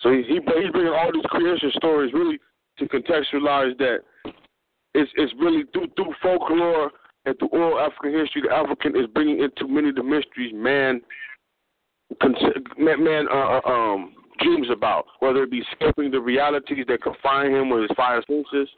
So 0.00 0.10
he, 0.10 0.22
he 0.22 0.34
he's 0.34 0.72
bringing 0.72 0.92
all 0.92 1.12
these 1.12 1.26
creation 1.26 1.70
stories 1.76 2.12
really 2.12 2.38
to 2.78 2.86
contextualize 2.86 3.76
that 3.78 3.98
it's 4.94 5.10
it's 5.14 5.32
really 5.38 5.64
through 5.72 5.88
through 5.96 6.14
folklore 6.22 6.90
and 7.24 7.38
through 7.38 7.48
oral 7.48 7.78
African 7.78 8.18
history, 8.18 8.42
the 8.42 8.54
African 8.54 8.96
is 8.96 9.06
bringing 9.14 9.40
into 9.40 9.68
many 9.68 9.90
of 9.90 9.94
the 9.94 10.02
mysteries 10.02 10.52
man 10.54 11.00
man, 12.78 13.04
man 13.04 13.26
uh, 13.30 13.60
uh, 13.64 13.70
um 13.70 14.14
dreams 14.40 14.68
about, 14.72 15.06
whether 15.20 15.44
it 15.44 15.50
be 15.50 15.62
escaping 15.72 16.10
the 16.10 16.20
realities 16.20 16.84
that 16.88 17.02
confine 17.02 17.52
him 17.52 17.70
with 17.70 17.82
his 17.82 17.90
five 17.96 18.22
senses, 18.26 18.68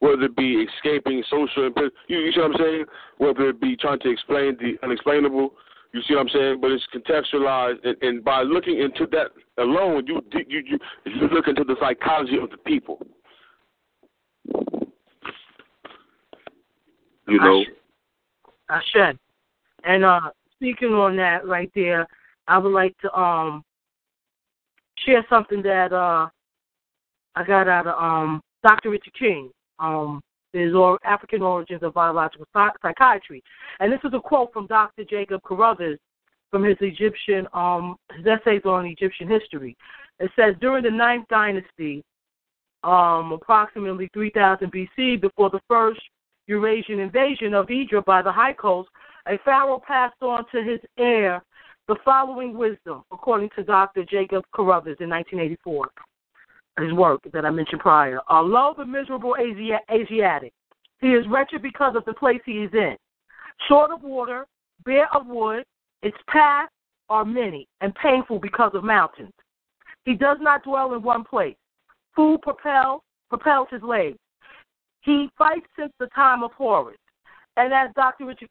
whether 0.00 0.22
it 0.24 0.36
be 0.36 0.66
escaping 0.76 1.22
social, 1.30 1.70
you, 2.08 2.18
you 2.18 2.32
see 2.32 2.40
what 2.40 2.52
I'm 2.52 2.56
saying? 2.58 2.84
Whether 3.18 3.48
it 3.50 3.60
be 3.60 3.76
trying 3.76 4.00
to 4.00 4.10
explain 4.10 4.56
the 4.60 4.74
unexplainable, 4.82 5.54
you 5.92 6.02
see 6.06 6.14
what 6.14 6.22
I'm 6.22 6.28
saying? 6.28 6.60
But 6.60 6.72
it's 6.72 6.84
contextualized, 6.94 7.78
and, 7.84 7.96
and 8.02 8.24
by 8.24 8.42
looking 8.42 8.80
into 8.80 9.06
that 9.12 9.28
alone, 9.58 10.04
you 10.06 10.20
you 10.32 10.62
you 10.64 10.78
you 11.06 11.28
look 11.28 11.46
into 11.46 11.62
the 11.64 11.76
psychology 11.80 12.36
of 12.36 12.50
the 12.50 12.56
people. 12.56 13.06
You 17.26 17.38
know. 17.38 17.64
I 18.68 18.80
should. 18.92 19.18
And 19.84 20.04
uh 20.04 20.30
speaking 20.56 20.92
on 20.94 21.16
that 21.16 21.46
right 21.46 21.70
there, 21.74 22.06
I 22.48 22.58
would 22.58 22.72
like 22.72 22.96
to 22.98 23.18
um 23.18 23.64
share 24.98 25.24
something 25.28 25.62
that 25.62 25.92
uh 25.92 26.28
I 27.36 27.44
got 27.44 27.68
out 27.68 27.86
of 27.86 28.02
um 28.02 28.42
Dr. 28.62 28.90
Richard 28.90 29.14
King. 29.18 29.50
Um 29.78 30.20
his 30.52 30.72
or 30.72 30.98
African 31.04 31.42
origins 31.42 31.82
of 31.82 31.94
biological 31.94 32.46
psychiatry. 32.54 33.42
And 33.80 33.92
this 33.92 34.00
is 34.04 34.12
a 34.14 34.20
quote 34.20 34.52
from 34.52 34.68
Dr. 34.68 35.04
Jacob 35.04 35.42
Carruthers 35.42 35.98
from 36.50 36.62
his 36.62 36.76
Egyptian 36.80 37.46
um 37.52 37.96
his 38.16 38.26
essays 38.26 38.62
on 38.64 38.86
Egyptian 38.86 39.28
history. 39.28 39.76
It 40.20 40.30
says 40.36 40.54
during 40.60 40.84
the 40.84 40.90
ninth 40.90 41.26
dynasty, 41.28 42.04
um, 42.84 43.32
approximately 43.32 44.08
3000 44.12 44.70
BC, 44.70 45.20
before 45.20 45.50
the 45.50 45.60
first 45.68 46.00
Eurasian 46.46 47.00
invasion 47.00 47.54
of 47.54 47.70
Egypt 47.70 48.06
by 48.06 48.22
the 48.22 48.30
Hyksos, 48.30 48.86
a 49.26 49.38
pharaoh 49.44 49.82
passed 49.84 50.22
on 50.22 50.44
to 50.52 50.62
his 50.62 50.80
heir 50.98 51.42
the 51.88 51.96
following 52.04 52.56
wisdom, 52.56 53.02
according 53.10 53.50
to 53.56 53.64
Dr. 53.64 54.04
Jacob 54.04 54.44
Carruthers 54.54 54.98
in 55.00 55.10
1984, 55.10 55.88
his 56.78 56.92
work 56.92 57.20
that 57.32 57.44
I 57.44 57.50
mentioned 57.50 57.80
prior. 57.80 58.20
Although 58.28 58.74
the 58.76 58.84
miserable 58.84 59.36
Asiatic, 59.38 60.52
he 61.00 61.08
is 61.08 61.26
wretched 61.28 61.62
because 61.62 61.94
of 61.96 62.04
the 62.04 62.14
place 62.14 62.40
he 62.44 62.64
is 62.64 62.70
in. 62.72 62.96
Short 63.68 63.90
of 63.90 64.02
water, 64.02 64.46
bare 64.84 65.12
of 65.14 65.26
wood, 65.26 65.64
its 66.02 66.16
paths 66.26 66.72
are 67.08 67.24
many 67.24 67.68
and 67.80 67.94
painful 67.94 68.38
because 68.38 68.72
of 68.74 68.84
mountains. 68.84 69.32
He 70.04 70.14
does 70.14 70.38
not 70.40 70.64
dwell 70.64 70.94
in 70.94 71.02
one 71.02 71.24
place. 71.24 71.56
Food 72.16 72.42
propels, 72.42 73.02
propels 73.28 73.68
his 73.70 73.82
legs. 73.82 74.18
He 75.02 75.30
fights 75.36 75.66
since 75.78 75.92
the 75.98 76.06
time 76.08 76.42
of 76.42 76.52
Horus. 76.52 76.96
And 77.56 77.72
as 77.72 77.90
Dr. 77.94 78.26
Richard 78.26 78.48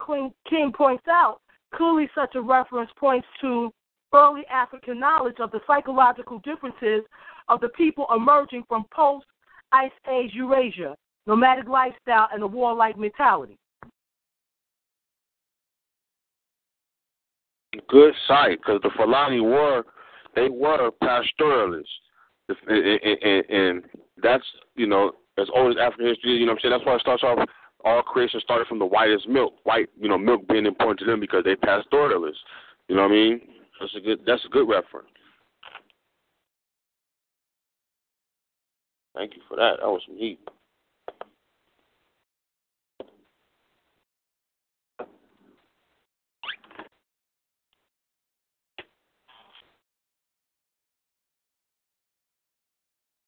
King 0.48 0.72
points 0.72 1.04
out, 1.08 1.40
clearly 1.74 2.08
such 2.14 2.34
a 2.34 2.40
reference 2.40 2.90
points 2.98 3.26
to 3.40 3.72
early 4.14 4.46
African 4.46 5.00
knowledge 5.00 5.36
of 5.40 5.50
the 5.50 5.60
psychological 5.66 6.38
differences 6.40 7.02
of 7.48 7.60
the 7.60 7.68
people 7.70 8.06
emerging 8.14 8.64
from 8.68 8.84
post 8.94 9.26
Ice 9.72 9.90
Age 10.10 10.30
Eurasia, 10.34 10.94
nomadic 11.26 11.68
lifestyle, 11.68 12.28
and 12.32 12.42
a 12.42 12.46
warlike 12.46 12.98
mentality. 12.98 13.58
Good 17.88 18.14
sight, 18.28 18.58
because 18.58 18.80
the 18.82 18.90
Fulani 18.96 19.40
were 19.40 19.84
they 20.34 20.48
were 20.48 20.90
pastoralists, 21.02 21.90
and, 22.48 23.44
and 23.50 23.82
that's 24.22 24.44
you 24.76 24.86
know 24.86 25.12
as 25.38 25.48
old 25.54 25.72
as 25.72 25.80
African 25.80 26.06
history. 26.06 26.32
You 26.32 26.46
know 26.46 26.52
what 26.52 26.58
I'm 26.64 26.70
saying? 26.70 26.72
That's 26.72 26.86
why 26.86 26.94
it 26.94 27.00
starts 27.00 27.22
off. 27.22 27.48
All 27.84 28.02
creation 28.02 28.40
started 28.40 28.66
from 28.66 28.78
the 28.78 28.86
whitest 28.86 29.28
milk. 29.28 29.54
White, 29.64 29.88
you 30.00 30.08
know, 30.08 30.16
milk 30.16 30.48
being 30.48 30.66
important 30.66 31.00
to 31.00 31.04
them 31.04 31.20
because 31.20 31.44
they 31.44 31.56
pastoralists. 31.56 32.40
You 32.88 32.96
know 32.96 33.02
what 33.02 33.10
I 33.10 33.14
mean? 33.14 33.40
That's 33.80 33.94
a 33.96 34.00
good. 34.00 34.20
That's 34.26 34.44
a 34.44 34.48
good 34.48 34.68
reference. 34.68 35.08
Thank 39.14 39.36
you 39.36 39.42
for 39.48 39.56
that. 39.56 39.76
That 39.80 39.86
was 39.86 40.02
some 40.06 40.16
heat. 40.16 40.40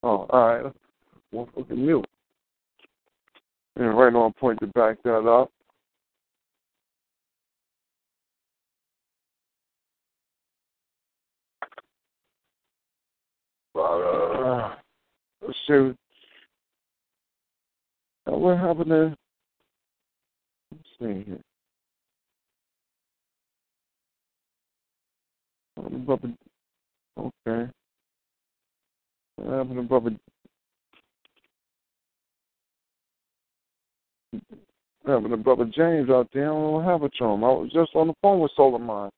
Oh, 0.02 0.26
all 0.30 0.62
right. 0.62 0.72
One 1.30 1.46
fucking 1.54 1.84
mute. 1.84 2.06
And 3.76 3.96
right 3.96 4.14
on 4.14 4.32
point 4.34 4.58
to 4.60 4.66
back 4.68 5.02
that 5.02 5.28
up. 5.28 5.50
Uh. 15.46 15.94
Now, 18.26 18.36
what 18.36 18.58
happened 18.58 18.90
to. 18.90 19.16
Let's 20.72 20.84
see 20.98 21.24
here. 21.24 21.40
Brother, 26.06 26.32
okay. 27.18 27.70
What 29.36 29.52
happened 29.52 29.76
to 29.76 29.82
Brother 29.82 30.10
having 35.06 35.32
a 35.32 35.36
brother 35.36 35.64
James 35.64 36.10
out 36.10 36.28
there. 36.32 36.50
I 36.50 36.54
don't 36.54 36.84
have 36.84 37.02
a 37.02 37.08
to 37.08 37.24
him. 37.24 37.44
I 37.44 37.48
was 37.48 37.70
just 37.72 37.94
on 37.94 38.08
the 38.08 38.14
phone 38.22 38.40
with 38.40 38.52
Solomon. 38.56 39.10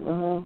Uh-huh. 0.00 0.40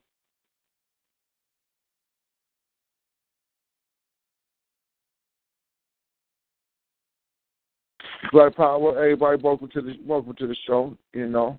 Black 8.33 8.57
Power, 8.57 8.99
everybody 8.99 9.43
welcome 9.43 9.69
to 9.75 9.83
the 9.83 9.93
welcome 10.07 10.35
to 10.37 10.47
the 10.47 10.57
show, 10.67 10.97
you 11.13 11.29
know. 11.29 11.59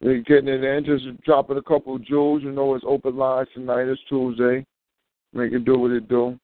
We're 0.00 0.22
getting 0.22 0.46
it 0.46 0.62
in, 0.62 0.84
just 0.84 1.20
dropping 1.24 1.56
a 1.56 1.62
couple 1.62 1.96
of 1.96 2.04
jewels, 2.04 2.42
you 2.44 2.52
know, 2.52 2.76
it's 2.76 2.84
open 2.86 3.16
lines 3.16 3.48
tonight, 3.52 3.88
it's 3.88 4.00
Tuesday. 4.08 4.64
Make 5.32 5.52
it 5.52 5.64
do 5.64 5.76
what 5.76 5.90
it 5.90 6.08
do. 6.08 6.38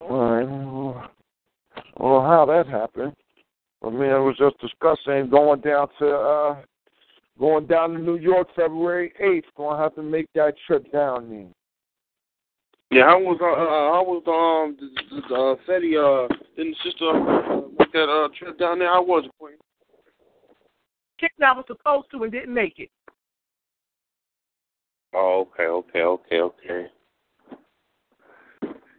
All 0.00 0.30
right. 0.30 1.08
Well, 1.98 2.22
how 2.22 2.46
that 2.46 2.68
happened? 2.68 3.12
I 3.84 3.90
mean, 3.90 4.10
I 4.10 4.18
was 4.18 4.36
just 4.38 4.58
discussing 4.60 5.28
going 5.28 5.62
down 5.62 5.88
to 5.98 6.08
uh 6.08 6.56
going 7.38 7.66
down 7.66 7.92
to 7.94 7.98
New 7.98 8.16
York 8.16 8.48
February 8.54 9.12
eighth. 9.20 9.46
Gonna 9.56 9.80
have 9.82 9.94
to 9.94 10.02
make 10.02 10.26
that 10.34 10.54
trip 10.66 10.90
down 10.92 11.30
there. 11.30 11.46
Yeah, 12.90 13.04
how 13.04 13.20
was 13.20 13.38
uh, 13.40 13.46
uh 13.46 13.92
how 13.92 14.04
was 14.04 14.22
um 14.26 14.76
the, 14.80 15.28
the 15.28 15.34
uh 15.34 15.56
Fetty 15.68 15.96
uh 15.96 16.28
didn't 16.56 16.76
sister 16.82 17.10
uh, 17.10 17.60
make 17.78 17.92
that 17.92 18.08
uh 18.08 18.28
trip 18.38 18.58
down 18.58 18.78
there? 18.78 18.88
How 18.88 19.02
was 19.02 19.24
it, 19.24 19.32
Queen? 19.38 19.56
Chick 21.20 21.32
I 21.44 21.52
was 21.52 21.64
supposed 21.66 22.10
to 22.12 22.22
and 22.22 22.32
didn't 22.32 22.54
make 22.54 22.78
it. 22.78 22.90
Oh, 25.14 25.48
okay, 25.52 25.64
okay, 25.64 26.02
okay, 26.02 26.40
okay. 26.40 26.86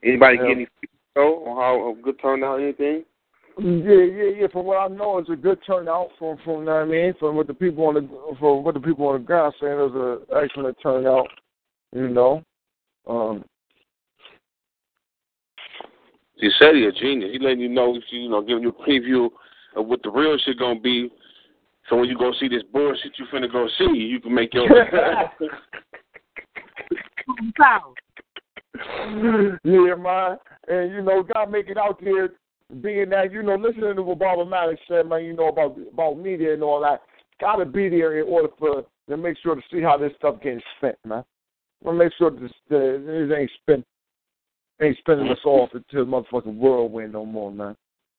Anybody 0.03 0.37
Yeah. 0.37 0.43
get 0.43 0.51
any 0.51 0.67
feedback 0.81 1.17
on 1.17 1.57
how 1.57 1.89
a 1.89 1.95
good 1.95 2.19
turnout, 2.19 2.59
anything? 2.59 3.05
Yeah, 3.59 4.03
yeah, 4.03 4.41
yeah. 4.41 4.47
From 4.51 4.65
what 4.65 4.77
I 4.77 4.87
know, 4.87 5.17
it's 5.17 5.29
a 5.29 5.35
good 5.35 5.59
turnout. 5.67 6.09
From 6.17 6.37
from 6.45 6.65
what 6.65 6.71
I 6.71 6.85
mean, 6.85 7.13
from 7.19 7.35
what 7.35 7.47
the 7.47 7.53
people 7.53 7.85
on 7.85 7.95
the 7.95 8.07
from 8.39 8.63
what 8.63 8.73
the 8.73 8.79
people 8.79 9.07
on 9.07 9.21
the 9.21 9.25
ground 9.25 9.53
saying, 9.59 9.73
it 9.73 9.91
was 9.91 10.25
an 10.31 10.43
excellent 10.43 10.77
turnout. 10.81 11.27
You 11.93 12.07
know, 12.07 12.43
um, 13.07 13.43
He 16.35 16.49
said 16.57 16.75
he 16.75 16.85
a 16.85 16.91
genius. 16.91 17.31
He 17.33 17.39
letting 17.39 17.59
you 17.59 17.69
know, 17.69 17.99
you 18.11 18.29
know, 18.29 18.41
giving 18.41 18.63
you 18.63 18.69
a 18.69 18.89
preview 18.89 19.29
of 19.75 19.87
what 19.87 20.01
the 20.03 20.09
real 20.09 20.37
shit 20.37 20.57
gonna 20.57 20.79
be. 20.79 21.11
So 21.89 21.97
when 21.97 22.07
you 22.07 22.17
go 22.17 22.31
see 22.39 22.47
this 22.47 22.63
bullshit 22.71 23.17
you 23.17 23.25
finna 23.33 23.51
go 23.51 23.67
see, 23.77 23.91
you 23.97 24.21
can 24.21 24.33
make 24.33 24.53
your. 24.53 24.67
Pound. 27.57 27.97
yeah, 29.63 29.95
man. 29.95 30.37
And 30.67 30.91
you 30.91 31.01
know, 31.01 31.23
God 31.33 31.51
make 31.51 31.67
it 31.67 31.77
out 31.77 31.99
there, 32.03 32.29
being 32.81 33.09
that 33.09 33.31
you 33.31 33.41
know, 33.41 33.55
listening 33.55 33.95
to 33.95 34.03
what 34.03 34.19
Barbara 34.19 34.45
Maddox 34.45 34.79
said, 34.87 35.07
man. 35.07 35.25
You 35.25 35.33
know 35.33 35.47
about 35.47 35.77
about 35.91 36.19
media 36.19 36.53
and 36.53 36.63
all 36.63 36.81
that. 36.81 37.01
Got 37.41 37.57
to 37.57 37.65
be 37.65 37.89
there 37.89 38.19
in 38.19 38.27
order 38.27 38.49
for 38.59 38.83
to 39.09 39.17
make 39.17 39.37
sure 39.41 39.55
to 39.55 39.61
see 39.71 39.81
how 39.81 39.97
this 39.97 40.11
stuff 40.17 40.41
getting 40.41 40.61
spent, 40.77 40.97
man. 41.05 41.23
We'll 41.83 41.95
make 41.95 42.13
sure 42.17 42.31
this 42.31 42.51
this 42.69 43.31
ain't 43.35 43.51
spent 43.61 43.85
ain't 44.81 44.97
spending 44.99 45.29
us 45.29 45.39
off 45.45 45.69
into 45.73 46.05
the 46.05 46.05
motherfucking 46.05 46.57
whirlwind 46.57 47.13
no 47.13 47.25
more, 47.25 47.51
man. 47.51 47.75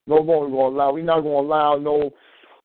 No 0.06 0.22
more 0.22 0.46
we 0.46 0.52
gonna 0.52 0.76
allow. 0.76 0.92
We 0.92 1.02
not 1.02 1.20
gonna 1.20 1.46
allow 1.46 1.76
no 1.76 2.10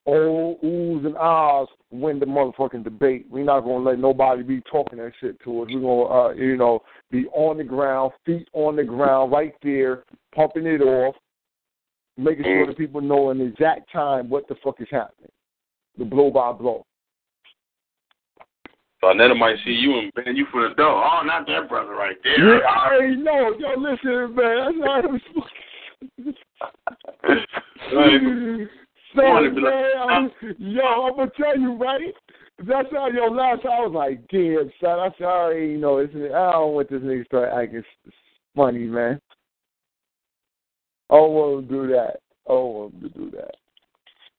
old 0.06 0.62
oohs 0.62 1.06
and 1.06 1.18
ahs 1.18 1.68
win 1.92 2.20
the 2.20 2.26
motherfucking 2.26 2.84
debate. 2.84 3.26
We're 3.30 3.44
not 3.44 3.62
gonna 3.62 3.84
let 3.84 4.00
nobody 4.00 4.44
be 4.44 4.62
talking 4.72 5.00
that 5.00 5.14
shit 5.20 5.40
to 5.44 5.62
us. 5.62 5.68
We're 5.72 5.82
gonna, 5.82 6.04
uh, 6.04 6.34
you 6.34 6.58
know, 6.58 6.82
be 7.12 7.28
on 7.28 7.58
the 7.58 7.64
ground, 7.64 8.12
feet 8.26 8.48
on 8.54 8.76
the 8.76 8.84
ground, 8.84 9.32
right 9.32 9.54
there, 9.64 10.04
pumping 10.34 10.66
it 10.66 10.82
off, 10.82 11.16
making 12.18 12.44
sure 12.44 12.66
mm. 12.66 12.68
that 12.68 12.78
people 12.78 13.02
know 13.02 13.32
in 13.32 13.40
the 13.40 13.46
exact 13.46 13.92
time 13.92 14.30
what 14.30 14.48
the 14.48 14.56
fuck 14.64 14.80
is 14.80 14.88
happening, 14.92 15.32
the 15.98 16.06
blow 16.06 16.32
by 16.32 16.52
blow. 16.52 16.86
so 19.02 19.10
another 19.10 19.36
might 19.36 19.58
see 19.66 19.72
you 19.72 20.00
and 20.00 20.12
ban 20.14 20.36
you 20.36 20.46
for 20.52 20.68
the 20.68 20.76
door. 20.76 21.04
Oh, 21.04 21.22
not 21.26 21.46
that 21.48 21.70
brother 21.70 21.92
right 21.92 22.16
Yeah, 22.24 22.38
there. 22.38 22.68
I 22.68 22.94
already 22.94 23.16
know. 23.18 23.54
Yo, 23.60 23.80
listen, 23.80 24.36
man. 24.36 24.58
That's 24.66 24.78
not 24.78 25.06
Son, 29.16 29.56
be 29.56 29.62
man, 29.62 29.92
I'm, 30.10 30.32
yo, 30.60 30.84
I'm 30.84 31.16
gonna 31.16 31.32
tell 31.38 31.58
you, 31.58 31.74
right? 31.76 32.14
That's 32.60 32.88
how 32.92 33.08
yo 33.10 33.28
last 33.28 33.64
time 33.64 33.72
I 33.72 33.86
was 33.86 33.94
like, 33.94 34.28
damn, 34.30 34.72
son. 34.82 35.00
I 35.00 35.10
said, 35.18 35.26
I 35.26 35.30
already 35.30 35.78
know 35.78 36.06
this. 36.06 36.16
I 36.16 36.52
don't 36.52 36.74
want 36.74 36.90
this 36.90 37.02
nigga 37.02 37.26
start 37.26 37.50
acting 37.54 37.84
funny, 38.56 38.80
man. 38.80 39.22
I 41.10 41.16
don't 41.16 41.32
want 41.34 41.68
to 41.70 41.74
do 41.74 41.88
that. 41.94 42.18
I 42.48 42.52
don't 42.52 42.74
want 42.74 42.94
him 42.96 43.02
to 43.02 43.10
do 43.10 43.32
that. 43.32 43.52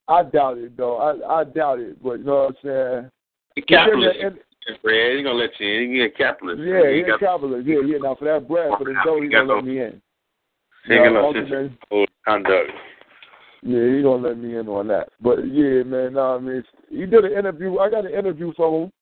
I 0.09 0.23
doubt 0.23 0.59
it 0.59 0.77
though. 0.77 0.97
I 0.99 1.41
I 1.41 1.45
doubt 1.45 1.81
it, 1.81 2.03
but 2.03 2.19
you 2.21 2.25
know 2.25 2.45
what 2.45 2.57
I'm 2.65 3.01
saying. 3.03 3.11
He 3.57 3.63
capitalist. 3.63 4.19
And- 4.23 4.39
he 4.83 5.23
gonna 5.23 5.33
let 5.39 5.51
you 5.61 5.69
in. 5.69 5.93
He 5.95 6.01
a 6.03 6.11
capitalist. 6.11 6.61
yeah, 6.61 6.91
he 6.91 6.97
he's 7.05 7.15
a 7.15 7.19
capitalist. 7.19 7.67
Yeah, 7.69 7.79
yeah. 7.87 7.99
Now 7.99 8.17
for 8.17 8.25
that 8.25 8.49
bread, 8.49 8.71
for 8.79 8.85
the 8.85 8.95
dough, 9.05 9.21
he's 9.21 9.31
He 9.31 9.35
gonna 9.37 9.55
let 9.55 9.65
me 9.65 9.81
in. 9.81 10.03
He 10.87 10.95
ain't 10.95 11.05
got 11.05 11.13
Now, 11.13 11.21
no 11.21 11.27
ultimately- 11.27 11.69
sense 11.91 12.09
conduct. 12.27 12.71
Yeah, 13.63 13.97
he 13.97 14.03
gonna 14.03 14.27
let 14.29 14.39
me 14.39 14.57
in 14.57 14.69
on 14.69 14.89
that. 14.89 15.09
But 15.21 15.47
yeah, 15.47 15.83
man, 15.85 16.15
nah, 16.15 16.37
I 16.37 16.39
mean, 16.41 16.65
he 16.91 17.07
did 17.07 17.25
an 17.25 17.33
interview. 17.33 17.79
I 17.79 17.91
got 17.91 18.07
an 18.07 18.13
interview 18.13 18.53
from 18.55 18.75
him 18.75 18.93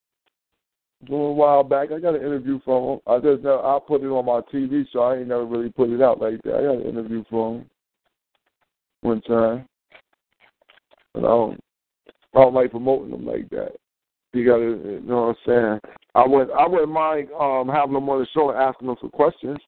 a 1.02 1.10
little 1.10 1.34
while 1.34 1.62
back. 1.62 1.90
I 1.92 1.98
got 1.98 2.14
an 2.14 2.22
interview 2.22 2.60
from 2.64 2.84
him. 2.84 2.98
I 3.06 3.18
just 3.18 3.42
never, 3.42 3.58
I 3.58 3.78
put 3.86 4.02
it 4.02 4.06
on 4.06 4.24
my 4.24 4.40
TV, 4.52 4.84
so 4.92 5.00
I 5.00 5.18
ain't 5.18 5.28
never 5.28 5.44
really 5.44 5.70
put 5.70 5.90
it 5.90 6.02
out 6.02 6.20
like 6.20 6.42
that. 6.42 6.54
I 6.54 6.62
got 6.62 6.76
an 6.76 6.88
interview 6.88 7.24
from 7.28 7.54
him 7.54 7.70
one 9.02 9.20
time, 9.22 9.66
but 11.12 11.24
I 11.24 11.28
don't, 11.28 11.60
I 12.34 12.40
don't 12.40 12.54
like 12.54 12.70
promoting 12.70 13.10
them 13.10 13.26
like 13.26 13.48
that. 13.50 13.72
You 14.32 14.44
gotta, 14.44 14.62
you 14.62 15.02
know 15.04 15.34
what 15.44 15.52
I'm 15.54 15.80
saying? 15.82 15.94
I 16.16 16.26
would, 16.26 16.50
I 16.50 16.66
wouldn't 16.66 16.90
mind 16.90 17.28
um 17.38 17.68
having 17.68 17.94
them 17.94 18.08
on 18.08 18.20
the 18.20 18.26
show 18.34 18.50
and 18.50 18.58
asking 18.58 18.88
them 18.88 18.96
some 19.00 19.10
questions. 19.10 19.58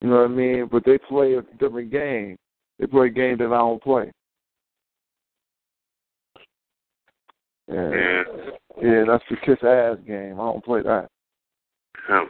You 0.00 0.10
know 0.10 0.16
what 0.16 0.24
I 0.24 0.28
mean? 0.28 0.68
But 0.70 0.84
they 0.84 0.98
play 0.98 1.34
a 1.34 1.42
different 1.58 1.90
game. 1.90 2.36
They 2.78 2.86
play 2.86 3.06
a 3.06 3.10
game 3.10 3.38
that 3.38 3.46
I 3.46 3.58
don't 3.58 3.82
play. 3.82 4.10
Yeah, 7.68 7.90
Yeah. 7.90 8.22
yeah, 8.82 9.04
that's 9.06 9.24
the 9.30 9.36
kiss 9.44 9.62
ass 9.62 9.98
game. 10.06 10.34
I 10.34 10.44
don't 10.44 10.64
play 10.64 10.82
that. 10.82 11.08
Um, 12.10 12.28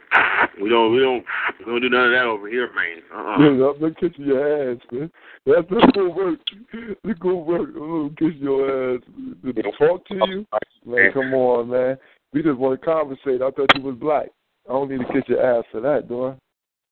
we 0.61 0.69
don't, 0.69 0.93
we 0.93 0.99
don't, 0.99 1.25
we 1.59 1.65
don't 1.65 1.81
do 1.81 1.89
none 1.89 2.05
of 2.05 2.11
that 2.11 2.23
over 2.23 2.47
here, 2.47 2.69
man. 2.73 3.01
Uh-uh. 3.13 3.39
Yeah, 3.39 3.65
I'm 3.67 3.79
gonna 3.79 3.93
kiss 3.95 4.11
your 4.17 4.71
ass, 4.71 4.79
man. 4.89 5.11
That's 5.45 5.67
that's 5.69 5.91
gonna 5.91 6.09
work. 6.09 6.39
It's 6.73 7.19
gonna 7.19 7.35
work. 7.35 7.69
I'm 7.75 7.79
gonna 7.79 8.09
kiss 8.17 8.39
your 8.39 8.95
ass. 8.95 9.01
To 9.43 9.53
talk 9.77 10.07
to 10.07 10.15
you, 10.15 10.45
man. 10.85 11.11
Come 11.11 11.33
on, 11.33 11.69
man. 11.69 11.97
We 12.31 12.41
just 12.41 12.57
want 12.57 12.79
to 12.79 12.85
conversate. 12.85 13.41
I 13.41 13.51
thought 13.51 13.75
you 13.75 13.81
was 13.81 13.95
black. 13.95 14.27
I 14.69 14.71
don't 14.71 14.89
need 14.89 14.99
to 14.99 15.13
kiss 15.13 15.23
your 15.27 15.43
ass 15.45 15.65
for 15.71 15.81
that, 15.81 16.07
do 16.07 16.25
I? 16.27 16.35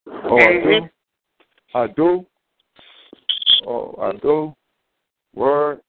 Oh, 0.08 0.38
I 0.38 0.62
do. 0.64 0.89
I 1.76 1.88
do. 1.88 2.26
Oh, 3.66 3.96
I 4.02 4.12
do. 4.18 4.54
Word. 5.34 5.80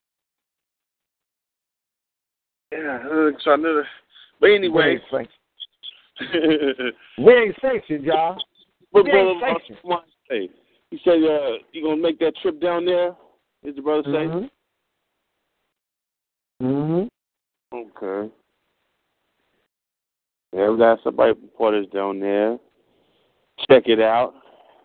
Yeah, 2.77 2.99
uh, 3.11 3.31
so 3.43 3.53
I 3.53 3.57
know. 3.57 3.83
But 4.41 4.51
anyway, 4.51 5.01
we 5.11 5.16
ain't 5.16 5.29
sanctioned. 6.20 6.93
We 7.18 7.33
ain't 7.33 7.57
sanctioned, 7.61 8.05
y'all. 8.05 8.37
what 8.91 9.05
We 9.05 9.11
brother 9.11 9.31
ain't 9.31 9.59
sanctioned. 9.68 10.51
He 10.91 11.01
said, 11.05 11.22
uh, 11.22 11.59
"You 11.72 11.85
gonna 11.85 11.97
make 11.97 12.18
that 12.18 12.35
trip 12.43 12.61
down 12.61 12.85
there?" 12.85 13.14
Did 13.62 13.77
the 13.77 13.83
brother 13.83 14.03
say? 14.05 14.11
Mm-hmm. 14.11 14.47
Mm-hmm. 16.66 17.77
Okay. 17.77 18.33
Yeah, 20.53 20.70
we 20.70 20.79
got 20.79 21.03
somebody 21.03 21.33
reporters 21.33 21.87
down 21.93 22.20
there. 22.20 22.59
Check 23.68 23.85
it 23.87 24.01
out. 24.01 24.35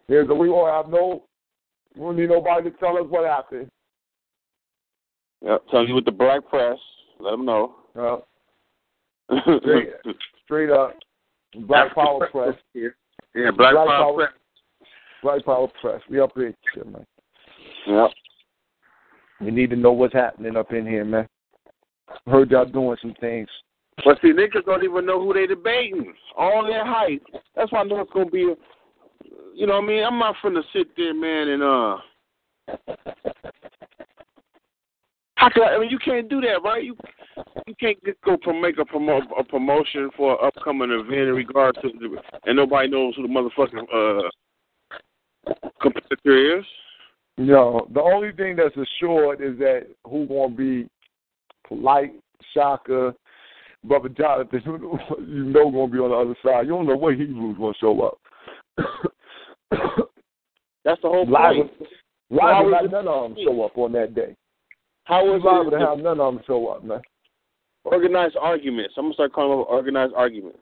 Yeah, 0.07 0.23
so 0.27 0.35
we 0.35 0.49
won't 0.49 0.71
have 0.71 0.91
no. 0.91 1.23
We 1.95 2.01
don't 2.01 2.17
need 2.17 2.29
nobody 2.29 2.69
to 2.69 2.77
tell 2.77 2.97
us 2.97 3.05
what 3.09 3.25
happened. 3.25 3.69
Yep, 5.43 5.63
tell 5.69 5.87
you 5.87 5.95
with 5.95 6.05
the 6.05 6.11
black 6.11 6.47
press. 6.49 6.77
Let 7.19 7.31
them 7.31 7.45
know. 7.45 7.75
Straight, 9.59 9.89
straight 10.45 10.69
up. 10.69 10.95
Black 11.67 11.93
Power 11.93 12.27
Press. 12.31 12.55
Here. 12.73 12.95
Yeah, 13.35 13.51
Black, 13.51 13.73
Black 13.73 13.87
Power, 13.87 13.87
Power- 13.87 14.15
Press. 14.15 14.33
Black 15.23 15.45
Power 15.45 15.67
Press. 15.81 16.01
We 16.09 16.19
up 16.19 16.31
here, 16.35 16.53
shit, 16.73 16.85
man. 16.91 17.05
Yep. 17.87 18.11
We 19.41 19.51
need 19.51 19.69
to 19.69 19.75
know 19.75 19.91
what's 19.91 20.13
happening 20.13 20.57
up 20.57 20.73
in 20.73 20.85
here, 20.85 21.05
man. 21.05 21.27
Heard 22.27 22.51
y'all 22.51 22.65
doing 22.65 22.97
some 23.01 23.13
things. 23.19 23.47
But 24.03 24.19
see, 24.21 24.31
niggas 24.31 24.65
don't 24.65 24.83
even 24.83 25.05
know 25.05 25.21
who 25.21 25.33
they 25.33 25.45
debating. 25.45 26.13
All 26.37 26.63
that 26.65 26.85
hype. 26.85 27.23
That's 27.55 27.71
why 27.71 27.79
I 27.81 27.83
know 27.83 28.01
it's 28.01 28.11
gonna 28.13 28.29
be. 28.29 28.43
A, 28.43 28.55
you 29.53 29.67
know 29.67 29.75
what 29.75 29.83
I 29.83 29.87
mean? 29.87 30.03
I'm 30.03 30.17
not 30.19 30.35
finna 30.43 30.61
sit 30.73 30.87
there, 30.95 31.13
man, 31.13 31.49
and 31.49 31.63
uh. 31.63 31.97
How 35.39 35.49
could 35.49 35.63
I, 35.63 35.75
I 35.75 35.79
mean, 35.79 35.89
you 35.89 35.99
can't 35.99 36.29
do 36.29 36.41
that, 36.41 36.61
right? 36.65 36.83
You 36.83 36.97
you 37.65 37.73
can't 37.79 37.97
just 38.03 38.19
go 38.25 38.35
pro- 38.35 38.59
make 38.59 38.77
a 38.77 38.83
promo 38.83 39.21
a 39.39 39.43
promotion 39.43 40.09
for 40.17 40.33
an 40.33 40.39
upcoming 40.43 40.91
event 40.91 41.29
in 41.29 41.33
regard 41.33 41.75
to 41.75 41.89
the, 41.97 42.17
and 42.45 42.57
nobody 42.57 42.89
knows 42.89 43.15
who 43.15 43.25
the 43.25 43.29
motherfucking 43.29 44.27
uh 45.47 45.53
competitor 45.81 46.59
is. 46.59 46.65
No, 47.37 47.87
the 47.93 48.01
only 48.01 48.33
thing 48.33 48.57
that's 48.57 48.75
assured 48.75 49.39
is 49.39 49.57
that 49.59 49.87
who 50.05 50.27
gonna 50.27 50.53
be 50.53 50.89
Polight, 51.71 52.15
Shaka, 52.53 53.15
Brother 53.85 54.09
Jonathan, 54.09 54.61
you 54.65 55.45
know 55.45 55.71
gonna 55.71 55.87
be 55.87 55.99
on 55.99 56.09
the 56.09 56.17
other 56.17 56.35
side. 56.43 56.65
You 56.65 56.73
don't 56.73 56.85
know 56.85 56.97
what 56.97 57.13
Hebrew's 57.13 57.57
gonna 57.57 57.73
show 57.79 58.01
up. 58.01 58.19
That's 60.83 61.01
the 61.01 61.07
whole 61.07 61.29
liable, 61.29 61.69
point. 61.69 61.89
to 62.29 62.85
is 62.85 62.91
none 62.91 63.07
of 63.07 63.29
them 63.29 63.37
show 63.41 63.63
up 63.63 63.77
on 63.77 63.93
that 63.93 64.13
day. 64.13 64.35
How 65.10 65.36
is 65.36 65.41
liable 65.43 65.72
to 65.72 65.80
have 65.80 65.97
none 65.97 66.20
of 66.20 66.36
them 66.36 66.43
show 66.45 66.68
up, 66.68 66.84
man. 66.84 67.01
organized 67.84 68.38
arguments? 68.39 68.93
I'm 68.95 69.05
gonna 69.05 69.16
start 69.16 69.34
calling 69.34 69.57
them 69.57 69.66
organized 69.68 70.14
arguments. 70.16 70.60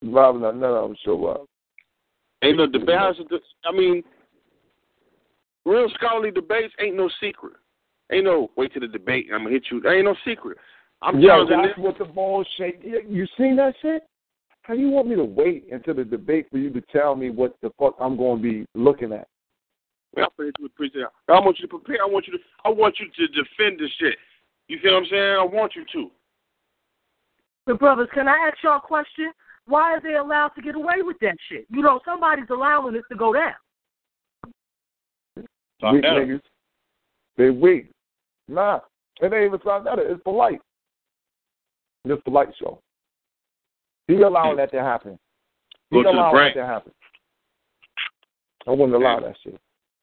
Liable 0.00 0.40
to 0.40 0.46
have 0.46 0.54
none 0.54 0.70
of 0.70 0.88
them 0.88 0.96
show 1.04 1.26
up. 1.26 1.46
Ain't 2.44 2.58
no 2.58 2.68
debate. 2.68 2.94
I 2.94 3.72
mean, 3.72 4.04
real 5.66 5.90
scholarly 5.94 6.30
debates 6.30 6.72
ain't 6.78 6.94
no 6.94 7.10
secret. 7.20 7.54
Ain't 8.12 8.26
no 8.26 8.52
wait 8.56 8.72
till 8.72 8.82
the 8.82 8.88
debate. 8.88 9.26
I'm 9.34 9.42
gonna 9.42 9.50
hit 9.50 9.64
you. 9.72 9.82
Ain't 9.88 10.04
no 10.04 10.14
secret. 10.24 10.56
I'm 11.02 11.18
Yeah, 11.18 11.44
that's 11.48 11.74
this. 11.74 11.84
what 11.84 11.98
the 11.98 12.04
ball 12.04 12.44
shake. 12.56 12.78
You 12.84 13.02
you 13.08 13.26
seen 13.36 13.56
that 13.56 13.74
shit? 13.82 14.04
How 14.62 14.74
do 14.74 14.80
you 14.80 14.90
want 14.90 15.08
me 15.08 15.16
to 15.16 15.24
wait 15.24 15.66
until 15.72 15.94
the 15.94 16.04
debate 16.04 16.46
for 16.48 16.58
you 16.58 16.70
to 16.70 16.80
tell 16.92 17.16
me 17.16 17.30
what 17.30 17.56
the 17.60 17.70
fuck 17.76 17.96
I'm 18.00 18.16
going 18.16 18.40
to 18.40 18.42
be 18.42 18.66
looking 18.74 19.12
at? 19.12 19.26
I'm 20.16 20.28
gonna 20.36 20.48
hit 20.48 20.54
you 20.58 20.64
with 20.64 20.74
preaching. 20.74 21.04
I 21.28 21.32
want 21.40 21.58
you 21.58 21.66
to 21.66 21.68
prepare. 21.68 22.02
I 22.02 22.06
want 22.06 22.26
you 22.26 22.32
to. 22.34 22.38
I 22.64 22.68
want 22.70 22.96
you 22.98 23.06
to 23.06 23.26
defend 23.32 23.80
this 23.80 23.90
shit. 23.98 24.16
You 24.68 24.78
feel 24.80 24.92
what 24.92 25.04
I'm 25.04 25.06
saying? 25.10 25.36
I 25.40 25.44
want 25.44 25.74
you 25.74 25.84
to. 25.92 26.10
But 27.66 27.78
brothers, 27.78 28.08
can 28.12 28.28
I 28.28 28.48
ask 28.48 28.62
y'all 28.62 28.78
a 28.78 28.80
question? 28.80 29.32
Why 29.66 29.94
are 29.94 30.00
they 30.00 30.16
allowed 30.16 30.50
to 30.50 30.62
get 30.62 30.74
away 30.74 30.96
with 31.00 31.18
that 31.20 31.36
shit? 31.48 31.66
You 31.70 31.82
know, 31.82 32.00
somebody's 32.04 32.50
allowing 32.50 32.94
this 32.94 33.02
to 33.10 33.16
go 33.16 33.32
down. 33.32 33.54
Talk 35.80 35.94
weak 35.94 36.04
niggas. 36.04 36.40
They 37.36 37.50
weak. 37.50 37.90
Nah, 38.48 38.80
it 39.20 39.32
ain't 39.32 39.46
even 39.46 39.60
something 39.64 39.84
that. 39.84 39.98
It's 39.98 40.22
Polight. 40.22 40.58
It's 42.04 42.22
Polight 42.24 42.52
show. 42.58 42.80
He 44.06 44.20
allowing 44.20 44.58
that 44.58 44.70
to 44.72 44.82
happen. 44.82 45.18
He 45.90 46.02
Go 46.02 46.10
allowing 46.10 46.36
that 46.36 46.60
to 46.60 46.66
happen. 46.66 46.92
I 48.66 48.70
wouldn't 48.70 48.94
allow 48.94 49.20
that 49.20 49.36
shit. 49.42 49.58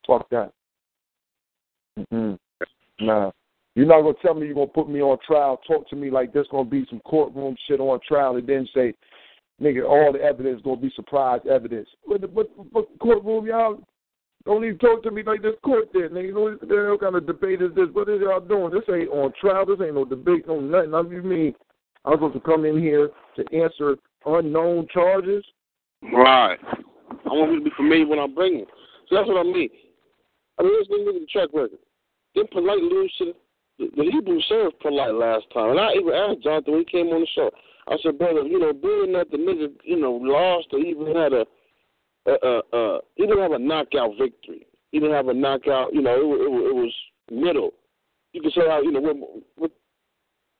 Fuck 0.08 0.30
that. 0.30 0.52
Mm-mm. 2.00 2.38
Nah. 3.00 3.32
You're 3.76 3.88
not 3.88 4.02
gonna 4.02 4.14
tell 4.22 4.34
me 4.34 4.46
you're 4.46 4.56
gonna 4.56 4.68
put 4.68 4.90
me 4.90 5.02
on 5.02 5.18
trial, 5.26 5.60
talk 5.68 5.90
to 5.90 5.96
me 5.96 6.10
like 6.12 6.34
there's 6.34 6.48
gonna 6.52 6.70
be 6.70 6.86
some 6.90 7.00
courtroom 7.02 7.56
shit 7.68 7.80
on 7.80 8.00
trial, 8.06 8.36
and 8.36 8.48
then 8.48 8.68
say, 8.74 8.94
nigga, 9.62 9.88
all 9.88 10.12
the 10.12 10.20
evidence 10.20 10.62
gonna 10.64 10.82
be 10.82 10.92
surprise 10.96 11.40
evidence. 11.50 11.88
What 12.04 12.22
the 12.22 12.28
what, 12.28 12.50
what 12.72 12.88
courtroom 13.00 13.48
y'all? 13.48 13.80
Don't 14.44 14.66
even 14.66 14.80
talk 14.80 15.04
to 15.04 15.12
me 15.12 15.22
like 15.24 15.44
this 15.44 15.54
court 15.64 15.90
there, 15.94 16.10
nigga. 16.10 16.34
What 16.34 16.70
hell 16.70 16.98
kind 16.98 17.16
of 17.16 17.28
debate 17.28 17.62
is 17.62 17.74
this? 17.76 17.88
What 17.94 18.10
is 18.10 18.22
y'all 18.22 18.40
doing? 18.40 18.74
This 18.74 18.84
ain't 18.94 19.10
on 19.10 19.32
trial. 19.40 19.66
This 19.66 19.78
ain't 19.86 19.94
no 19.94 20.04
debate, 20.04 20.48
no 20.48 20.60
nothing. 20.60 20.96
I 20.96 21.04
mean, 21.04 21.54
I'm 22.04 22.14
supposed 22.14 22.34
to 22.34 22.40
come 22.40 22.66
in 22.66 22.80
here 22.80 23.10
to 23.36 23.56
answer 23.56 23.98
unknown 24.26 24.88
charges? 24.94 25.44
Right. 26.14 26.58
I 26.64 27.30
want 27.30 27.52
you 27.52 27.60
to 27.60 27.66
be 27.66 27.72
familiar 27.76 28.08
when 28.08 28.20
I'm 28.20 28.34
bringing. 28.34 28.66
So 29.10 29.16
that's 29.16 29.28
what 29.28 29.38
I 29.38 29.44
mean. 29.44 29.70
I 30.60 30.64
mean, 30.64 30.74
let's 30.78 30.90
look 30.90 31.16
at 31.16 31.22
the 31.22 31.28
track 31.28 31.50
record. 31.54 31.80
Then 32.36 32.46
Polight 32.54 32.82
lose 32.82 33.14
to 33.20 33.34
the, 33.80 33.90
the 33.96 34.12
Hebrew 34.12 34.40
served 34.48 34.76
Polight 34.84 35.18
last 35.20 35.46
time, 35.54 35.72
and 35.72 35.80
I 35.80 35.94
even 35.94 36.14
asked 36.14 36.44
Jonathan 36.44 36.74
when 36.74 36.86
he 36.86 36.92
came 36.92 37.08
on 37.08 37.22
the 37.22 37.28
show. 37.34 37.50
I 37.88 37.98
said, 38.04 38.18
brother, 38.18 38.44
you 38.44 38.60
know, 38.60 38.74
being 38.74 39.14
that 39.14 39.32
the 39.32 39.38
nigga, 39.38 39.74
you 39.84 40.00
know, 40.00 40.14
lost 40.14 40.68
or 40.72 40.80
even 40.80 41.16
had 41.16 41.34
a, 41.34 41.46
uh, 42.28 42.38
uh, 42.44 42.76
uh, 42.76 43.00
he 43.16 43.28
have 43.28 43.52
a 43.52 43.60
knockout 43.60 44.12
victory. 44.20 44.68
Didn't 44.94 45.12
have 45.12 45.30
a 45.30 45.34
knockout. 45.34 45.94
You 45.94 46.02
know, 46.02 46.14
it, 46.14 46.20
it, 46.20 46.70
it 46.70 46.76
was 46.76 46.94
middle. 47.32 47.72
You 48.34 48.42
could 48.42 48.54
say 48.54 48.68
how 48.68 48.82
you 48.82 48.92
know, 48.92 49.00
what, 49.00 49.16
what, 49.56 49.72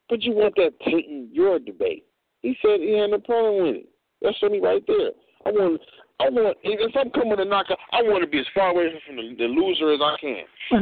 but 0.10 0.22
you 0.24 0.34
want 0.34 0.56
that 0.56 0.80
tainting 0.82 1.30
your 1.32 1.60
debate. 1.60 2.06
He 2.42 2.58
said 2.62 2.80
he 2.80 2.98
had 2.98 3.12
no 3.12 3.20
problem 3.20 3.64
with 3.64 3.76
it. 3.78 3.90
That's 4.22 4.42
me 4.44 4.60
right 4.60 4.84
there. 4.88 5.12
I 5.46 5.52
want, 5.52 5.82
I 6.20 6.30
want. 6.30 6.58
If 6.64 6.96
I'm 6.96 7.10
coming 7.12 7.38
to 7.38 7.46
knock 7.46 7.68
I 7.92 8.02
want 8.04 8.24
to 8.24 8.30
be 8.30 8.40
as 8.40 8.46
far 8.54 8.70
away 8.70 8.90
from 9.06 9.16
the, 9.16 9.36
the 9.38 9.46
loser 9.46 9.94
as 9.94 10.02
I 10.02 10.16
can. 10.20 10.46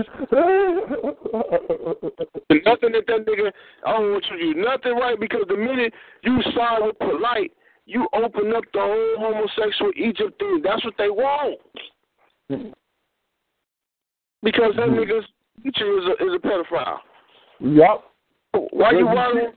Nothing 2.66 2.92
that 2.92 3.08
that 3.08 3.26
nigga, 3.26 3.52
I 3.86 3.92
don't 3.92 4.12
want 4.12 4.26
you 4.32 4.38
to 4.38 4.54
do 4.54 4.62
nothing 4.62 4.94
right 4.94 5.20
because 5.20 5.46
the 5.48 5.56
minute 5.56 5.94
you 6.24 6.42
side 6.56 6.80
with 6.82 7.00
Polight, 7.00 7.52
you 7.86 8.08
open 8.14 8.54
up 8.56 8.64
the 8.74 8.80
whole 8.80 9.16
homosexual 9.18 9.92
Egypt 9.96 10.38
thing. 10.40 10.62
That's 10.64 10.84
what 10.84 10.94
they 10.98 11.10
want. 11.10 11.60
Because 14.44 14.74
that 14.76 14.88
mm-hmm. 14.88 15.00
nigga's 15.00 15.26
teacher 15.64 15.98
is 15.98 16.06
a, 16.06 16.12
is 16.26 16.34
a 16.36 16.40
pedophile. 16.48 17.00
Yup. 17.60 18.12
Why 18.72 18.92
you 18.92 19.06
running? 19.06 19.54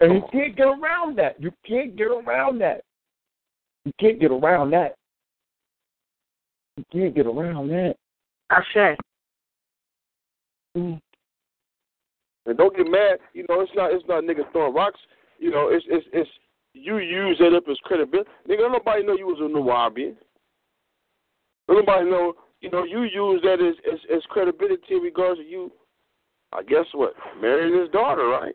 And 0.00 0.14
you 0.14 0.22
can't 0.32 0.56
get 0.56 0.66
around 0.66 1.16
that. 1.18 1.40
You 1.40 1.52
can't 1.66 1.96
get 1.96 2.08
around 2.08 2.60
that. 2.60 2.84
You 3.84 3.92
can't 4.00 4.20
get 4.20 4.30
around 4.30 4.70
that. 4.70 4.94
You 6.76 6.84
can't 6.92 7.14
get 7.14 7.26
around 7.26 7.68
that. 7.68 7.94
Ashe. 8.50 8.96
Mm. 10.76 11.00
And 12.46 12.58
don't 12.58 12.76
get 12.76 12.90
mad. 12.90 13.18
You 13.32 13.44
know, 13.48 13.60
it's 13.60 13.72
not 13.74 13.92
it's 13.92 14.04
not 14.08 14.24
niggas 14.24 14.50
throwing 14.52 14.74
rocks. 14.74 15.00
You 15.38 15.50
know, 15.50 15.68
it's 15.68 15.84
it's 15.88 16.06
it's 16.12 16.30
you 16.72 16.98
use 16.98 17.36
it 17.40 17.54
up 17.54 17.64
as 17.70 17.78
credibility. 17.84 18.28
Nigga, 18.48 18.58
don't 18.58 18.72
nobody 18.72 19.04
know 19.04 19.16
you 19.16 19.26
was 19.26 19.38
a 19.38 19.42
Nuwaubian. 19.42 20.16
Don't 21.68 21.78
nobody 21.78 22.10
know. 22.10 22.34
You 22.60 22.70
know, 22.70 22.84
you 22.84 23.02
use 23.02 23.40
that 23.42 23.60
as 23.60 23.74
as, 23.92 24.00
as 24.16 24.22
credibility 24.28 24.94
in 24.94 25.02
regards 25.02 25.40
to 25.40 25.46
you. 25.46 25.72
I 26.52 26.62
guess 26.62 26.86
what 26.92 27.14
marrying 27.40 27.78
his 27.80 27.90
daughter, 27.90 28.26
right? 28.26 28.54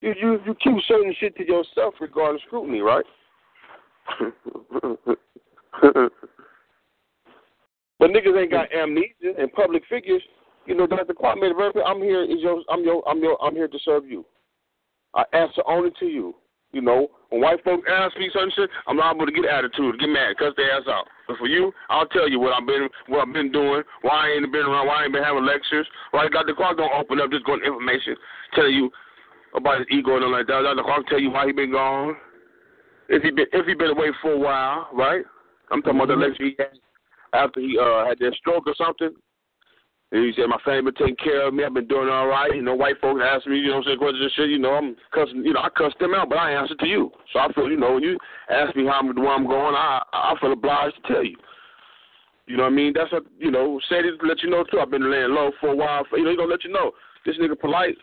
You 0.00 0.14
you 0.20 0.40
you 0.46 0.54
keep 0.62 0.74
certain 0.86 1.14
shit 1.18 1.36
to 1.36 1.46
yourself 1.46 1.94
regarding 2.00 2.40
scrutiny, 2.46 2.80
right? 2.80 3.04
but 7.98 8.10
niggas 8.10 8.40
ain't 8.40 8.50
got 8.50 8.72
amnesia 8.72 9.34
and 9.38 9.52
public 9.52 9.82
figures. 9.88 10.22
You 10.66 10.74
know, 10.74 10.86
Dr. 10.86 11.14
Clark 11.14 11.38
made 11.40 11.50
it 11.50 11.56
very 11.56 11.72
clear. 11.72 11.84
I'm 11.84 12.00
here. 12.00 12.22
Is 12.24 12.40
your, 12.40 12.62
I'm 12.70 12.82
your, 12.84 13.06
I'm 13.08 13.20
your, 13.20 13.42
I'm 13.42 13.54
here 13.54 13.68
to 13.68 13.78
serve 13.84 14.06
you. 14.06 14.24
I 15.14 15.24
answer 15.32 15.62
only 15.66 15.90
to 16.00 16.06
you. 16.06 16.34
You 16.72 16.82
know, 16.82 17.06
when 17.30 17.40
white 17.40 17.62
folks 17.62 17.88
ask 17.88 18.16
me 18.18 18.28
certain 18.32 18.50
shit, 18.56 18.68
I'm 18.88 18.96
not 18.96 19.14
able 19.14 19.26
to 19.26 19.32
get 19.32 19.44
attitude, 19.44 20.00
get 20.00 20.08
mad, 20.08 20.36
cuss 20.38 20.54
their 20.56 20.72
ass 20.72 20.82
out. 20.88 21.06
But 21.28 21.38
for 21.38 21.46
you, 21.46 21.72
I'll 21.88 22.06
tell 22.06 22.28
you 22.28 22.40
what 22.40 22.52
I've 22.52 22.66
been, 22.66 22.88
what 23.06 23.28
I've 23.28 23.32
been 23.32 23.52
doing, 23.52 23.84
why 24.02 24.26
I 24.26 24.28
ain't 24.34 24.50
been 24.50 24.66
around, 24.66 24.88
why 24.88 25.02
I 25.02 25.04
ain't 25.04 25.12
been 25.12 25.22
having 25.22 25.46
lectures, 25.46 25.86
why 26.10 26.26
Dr. 26.28 26.52
Clark 26.56 26.78
don't 26.78 26.92
open 26.92 27.20
up 27.20 27.30
just 27.30 27.44
going 27.44 27.62
information, 27.62 28.16
tell 28.54 28.68
you 28.68 28.90
about 29.54 29.78
his 29.78 29.86
ego 29.92 30.16
and 30.16 30.24
all 30.24 30.32
like 30.32 30.48
that. 30.48 30.62
Dr. 30.62 30.82
Clark 30.82 31.06
tell 31.06 31.20
you 31.20 31.30
why 31.30 31.46
he 31.46 31.52
been 31.52 31.70
gone, 31.70 32.16
if 33.08 33.22
he 33.22 33.30
been, 33.30 33.46
if 33.52 33.66
he 33.66 33.74
been 33.74 33.90
away 33.90 34.08
for 34.22 34.32
a 34.32 34.38
while, 34.38 34.88
right? 34.92 35.24
I'm 35.70 35.82
talking 35.82 36.00
about 36.00 36.08
the 36.08 36.16
lecture 36.16 36.44
he 36.44 36.56
had 36.58 36.78
after 37.32 37.60
he 37.60 37.78
uh 37.78 38.06
had 38.06 38.18
that 38.18 38.34
stroke 38.38 38.66
or 38.66 38.74
something. 38.76 39.10
And 40.12 40.24
he 40.24 40.32
said, 40.36 40.46
My 40.46 40.58
family 40.64 40.92
been 40.92 40.94
taking 40.94 41.16
care 41.16 41.48
of 41.48 41.54
me, 41.54 41.64
I've 41.64 41.74
been 41.74 41.88
doing 41.88 42.08
all 42.08 42.28
right. 42.28 42.54
You 42.54 42.62
know, 42.62 42.74
white 42.74 43.00
folks 43.00 43.20
ask 43.24 43.46
me, 43.46 43.58
you 43.58 43.68
know, 43.68 43.82
say 43.82 43.96
questions 43.96 44.22
and 44.22 44.32
shit, 44.36 44.50
you 44.50 44.58
know, 44.58 44.74
I'm 44.74 44.96
cussing 45.12 45.44
you 45.44 45.52
know, 45.52 45.60
I 45.60 45.68
cuss 45.76 45.92
them 45.98 46.14
out, 46.14 46.28
but 46.28 46.38
I 46.38 46.52
answer 46.52 46.76
to 46.76 46.86
you. 46.86 47.10
So 47.32 47.40
I 47.40 47.52
feel, 47.52 47.68
you 47.68 47.76
know, 47.76 47.94
when 47.94 48.02
you 48.02 48.18
ask 48.48 48.76
me 48.76 48.86
how 48.86 49.00
I'm 49.00 49.14
where 49.14 49.34
I'm 49.34 49.46
going, 49.46 49.74
I 49.74 50.02
I 50.12 50.34
feel 50.40 50.52
obliged 50.52 50.96
to 50.96 51.12
tell 51.12 51.24
you. 51.24 51.36
You 52.46 52.58
know 52.58 52.64
what 52.64 52.72
I 52.72 52.76
mean? 52.76 52.92
That's 52.94 53.10
what 53.10 53.24
you 53.38 53.50
know, 53.50 53.80
said 53.88 54.04
it 54.04 54.18
to 54.18 54.26
let 54.26 54.42
you 54.42 54.50
know 54.50 54.64
too. 54.64 54.78
I've 54.78 54.90
been 54.90 55.10
laying 55.10 55.34
low 55.34 55.50
for 55.60 55.70
a 55.70 55.76
while. 55.76 56.04
For, 56.08 56.18
you 56.18 56.24
know, 56.24 56.30
he 56.30 56.36
gonna 56.36 56.50
let 56.50 56.64
you 56.64 56.72
know. 56.72 56.92
This 57.24 57.36
nigga 57.38 57.56
Polight. 57.56 57.96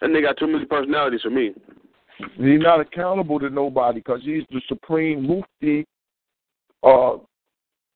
That 0.00 0.10
nigga 0.10 0.22
got 0.22 0.38
too 0.38 0.46
many 0.46 0.66
personalities 0.66 1.22
for 1.22 1.30
me. 1.30 1.54
He's 2.18 2.60
not 2.60 2.80
accountable 2.80 3.38
to 3.40 3.50
nobody 3.50 4.00
because 4.00 4.20
he's 4.24 4.42
the 4.50 4.60
supreme 4.68 5.26
mufti, 5.26 5.86
uh, 6.82 7.18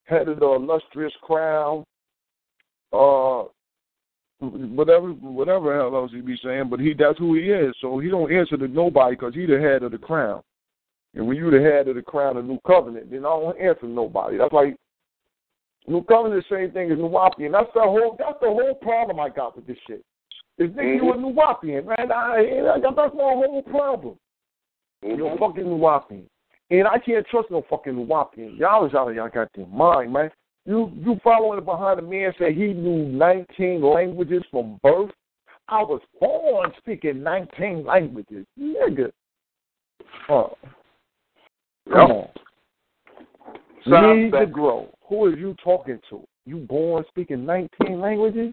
head 0.04 0.28
of 0.28 0.38
the 0.38 0.46
illustrious 0.46 1.12
crown, 1.22 1.84
uh, 2.92 3.44
whatever 4.38 5.08
whatever 5.08 5.74
hell 5.74 5.94
else 5.96 6.12
he 6.12 6.20
be 6.20 6.38
saying, 6.42 6.68
but 6.68 6.80
he 6.80 6.94
that's 6.94 7.18
who 7.18 7.34
he 7.34 7.50
is. 7.50 7.74
So 7.80 7.98
he 7.98 8.08
don't 8.08 8.32
answer 8.32 8.56
to 8.56 8.68
nobody 8.68 9.16
because 9.16 9.34
he 9.34 9.46
the 9.46 9.58
head 9.58 9.82
of 9.82 9.92
the 9.92 9.98
crown. 9.98 10.42
And 11.14 11.26
when 11.26 11.36
you 11.36 11.50
the 11.50 11.60
head 11.60 11.88
of 11.88 11.96
the 11.96 12.02
crown 12.02 12.36
of 12.36 12.44
New 12.44 12.58
Covenant, 12.66 13.10
then 13.10 13.20
I 13.20 13.28
don't 13.28 13.60
answer 13.60 13.80
to 13.82 13.88
nobody. 13.88 14.38
That's 14.38 14.52
like 14.52 14.76
New 15.86 16.02
Covenant 16.04 16.44
the 16.48 16.56
same 16.56 16.70
thing 16.72 16.90
as 16.90 16.98
Nuwaubian. 16.98 17.52
That's 17.52 17.70
the 17.74 17.82
whole 17.82 18.16
that's 18.18 18.38
the 18.40 18.48
whole 18.48 18.74
problem 18.74 19.20
I 19.20 19.28
got 19.28 19.56
with 19.56 19.66
this 19.66 19.76
shit. 19.86 20.04
Is 20.58 20.70
nigga 20.70 20.96
you 20.96 21.12
a 21.12 21.16
Nuwaubian, 21.16 21.86
man. 21.86 22.12
I, 22.12 22.74
I, 22.74 22.80
that's 22.80 23.14
my 23.14 23.32
whole 23.32 23.62
problem. 23.62 24.16
You're 25.02 25.34
a 25.34 25.38
fucking 25.38 25.64
Nuwaubian. 25.64 26.26
And 26.70 26.86
I 26.86 26.98
can't 26.98 27.26
trust 27.26 27.50
no 27.50 27.64
fucking 27.68 27.94
Nuwaubian. 27.94 28.58
Y'all 28.58 28.86
is 28.86 28.94
out 28.94 29.08
of 29.08 29.14
y'all 29.14 29.30
goddamn 29.32 29.74
mind, 29.76 30.12
man. 30.12 30.30
You 30.64 30.92
you 30.94 31.18
following 31.24 31.64
behind 31.64 31.98
a 31.98 32.02
man 32.02 32.32
say 32.38 32.54
he 32.54 32.72
knew 32.72 33.04
19 33.08 33.82
languages 33.82 34.42
from 34.50 34.78
birth. 34.82 35.10
I 35.68 35.82
was 35.82 36.00
born 36.20 36.70
speaking 36.78 37.22
19 37.22 37.84
languages, 37.84 38.46
nigga. 38.60 39.10
Oh, 40.28 40.56
come 41.90 42.10
on. 42.10 42.28
Need 43.86 44.32
to 44.32 44.46
grow. 44.46 44.88
Who 45.08 45.24
are 45.24 45.36
you 45.36 45.56
talking 45.64 45.98
to? 46.10 46.22
You 46.46 46.58
born 46.58 47.04
speaking 47.08 47.44
19 47.44 48.00
languages? 48.00 48.52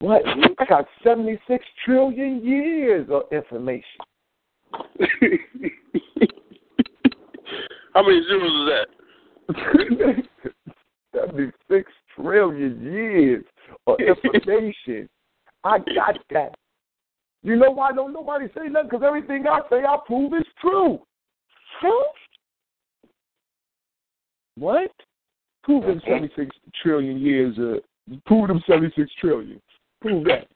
What? 0.00 0.22
I 0.58 0.64
got 0.66 0.86
76 1.02 1.64
trillion 1.84 2.44
years 2.44 3.08
of 3.10 3.22
information. 3.32 4.00
How 7.94 8.02
many 8.02 8.22
zeros 8.26 8.52
is 8.52 8.68
that? 8.70 10.24
76 11.14 11.92
trillion 12.16 12.82
years 12.82 13.44
of 13.86 13.96
information. 14.00 15.08
I 15.64 15.78
got 15.78 16.18
that. 16.30 16.54
You 17.42 17.56
know 17.56 17.70
why 17.70 17.92
don't 17.92 18.12
nobody 18.12 18.46
say 18.48 18.68
nothing? 18.68 18.88
Because 18.90 19.04
everything 19.06 19.46
I 19.46 19.60
say, 19.70 19.84
I 19.84 19.96
prove 20.06 20.32
is 20.34 20.46
true. 20.60 20.98
Huh? 21.80 22.04
What? 24.56 24.90
Prove 25.62 25.84
them 25.84 26.00
76 26.06 26.56
trillion 26.82 27.18
years. 27.18 27.56
Uh, 27.58 27.80
prove 28.26 28.48
them 28.48 28.62
76 28.66 29.10
trillion. 29.20 29.60
Prove 30.04 30.24
that. 30.24 30.48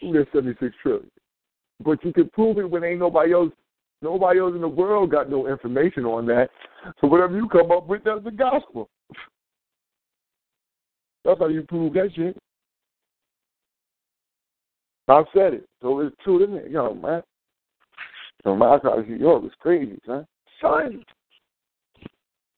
Prove 0.00 0.14
that 0.14 0.26
76 0.32 0.74
trillion. 0.82 1.10
But 1.84 2.04
you 2.04 2.12
can 2.12 2.28
prove 2.30 2.58
it 2.58 2.70
when 2.70 2.84
ain't 2.84 3.00
nobody 3.00 3.32
else 3.32 3.52
Nobody 4.02 4.40
else 4.40 4.54
in 4.54 4.62
the 4.62 4.68
world 4.68 5.10
got 5.10 5.28
no 5.28 5.46
information 5.46 6.04
on 6.06 6.26
that. 6.26 6.48
So 7.00 7.06
whatever 7.06 7.36
you 7.36 7.48
come 7.48 7.70
up 7.70 7.86
with, 7.86 8.02
that's 8.04 8.24
the 8.24 8.30
gospel. 8.30 8.88
That's 11.24 11.38
how 11.38 11.48
you 11.48 11.62
prove 11.62 11.92
that 11.94 12.10
shit. 12.14 12.36
I've 15.06 15.26
said 15.34 15.54
it. 15.54 15.68
So 15.82 16.00
it's 16.00 16.16
true, 16.24 16.42
isn't 16.42 16.56
it? 16.56 16.70
Yo, 16.70 16.94
man. 16.94 17.22
So 18.42 18.56
my 18.56 18.78
God, 18.82 19.06
yo, 19.06 19.44
it's 19.44 19.54
crazy, 19.60 19.98
son. 20.06 20.26
Son. 20.62 21.04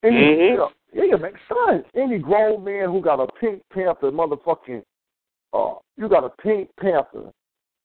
Any, 0.03 0.15
Mhm. 0.15 0.49
you 0.49 0.57
know, 0.57 0.71
yeah, 0.93 1.15
man, 1.17 1.37
son. 1.49 1.83
Any 1.93 2.19
grown 2.19 2.63
man 2.63 2.89
who 2.89 3.01
got 3.01 3.19
a 3.19 3.27
Pink 3.33 3.61
Panther 3.69 4.11
motherfucking, 4.11 4.83
uh, 5.53 5.75
you 5.97 6.09
got 6.09 6.23
a 6.23 6.29
Pink 6.41 6.69
Panther 6.79 7.31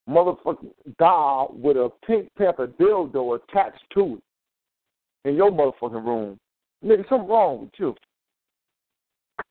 motherfucking 0.09 0.73
doll 0.99 1.55
with 1.55 1.77
a 1.77 1.91
Pink 2.07 2.29
Panther 2.37 2.69
dildo 2.81 3.39
attached 3.39 3.85
to 3.95 4.19
it 5.25 5.29
in 5.29 5.35
your 5.37 5.51
motherfucking 5.51 6.05
room. 6.05 6.39
Nigga, 6.85 7.09
something 7.09 7.29
wrong 7.29 7.61
with 7.61 7.71
you. 7.79 7.95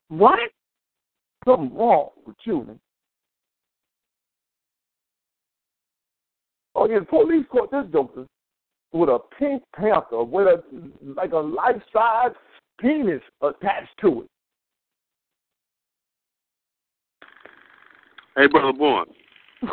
What? 0.09 0.39
Something 1.45 1.75
wrong 1.75 2.09
with 2.25 2.35
you, 2.45 2.63
man. 2.63 2.79
Oh 6.75 6.87
yeah, 6.87 6.99
the 6.99 7.05
police 7.05 7.45
caught 7.51 7.71
this 7.71 7.85
joker 7.91 8.25
with 8.93 9.09
a 9.09 9.19
Pink 9.37 9.63
Panther 9.75 10.23
with 10.23 10.47
a 10.47 10.63
like 11.03 11.31
a 11.31 11.37
life 11.37 11.81
size 11.91 12.31
penis 12.79 13.21
attached 13.41 13.89
to 14.01 14.21
it. 14.21 14.27
Hey, 18.37 18.45
brother 18.45 18.71
Born. 18.77 19.07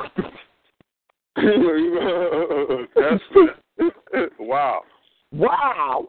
That's 1.36 3.20
wow. 4.38 4.80
Wow. 5.32 6.08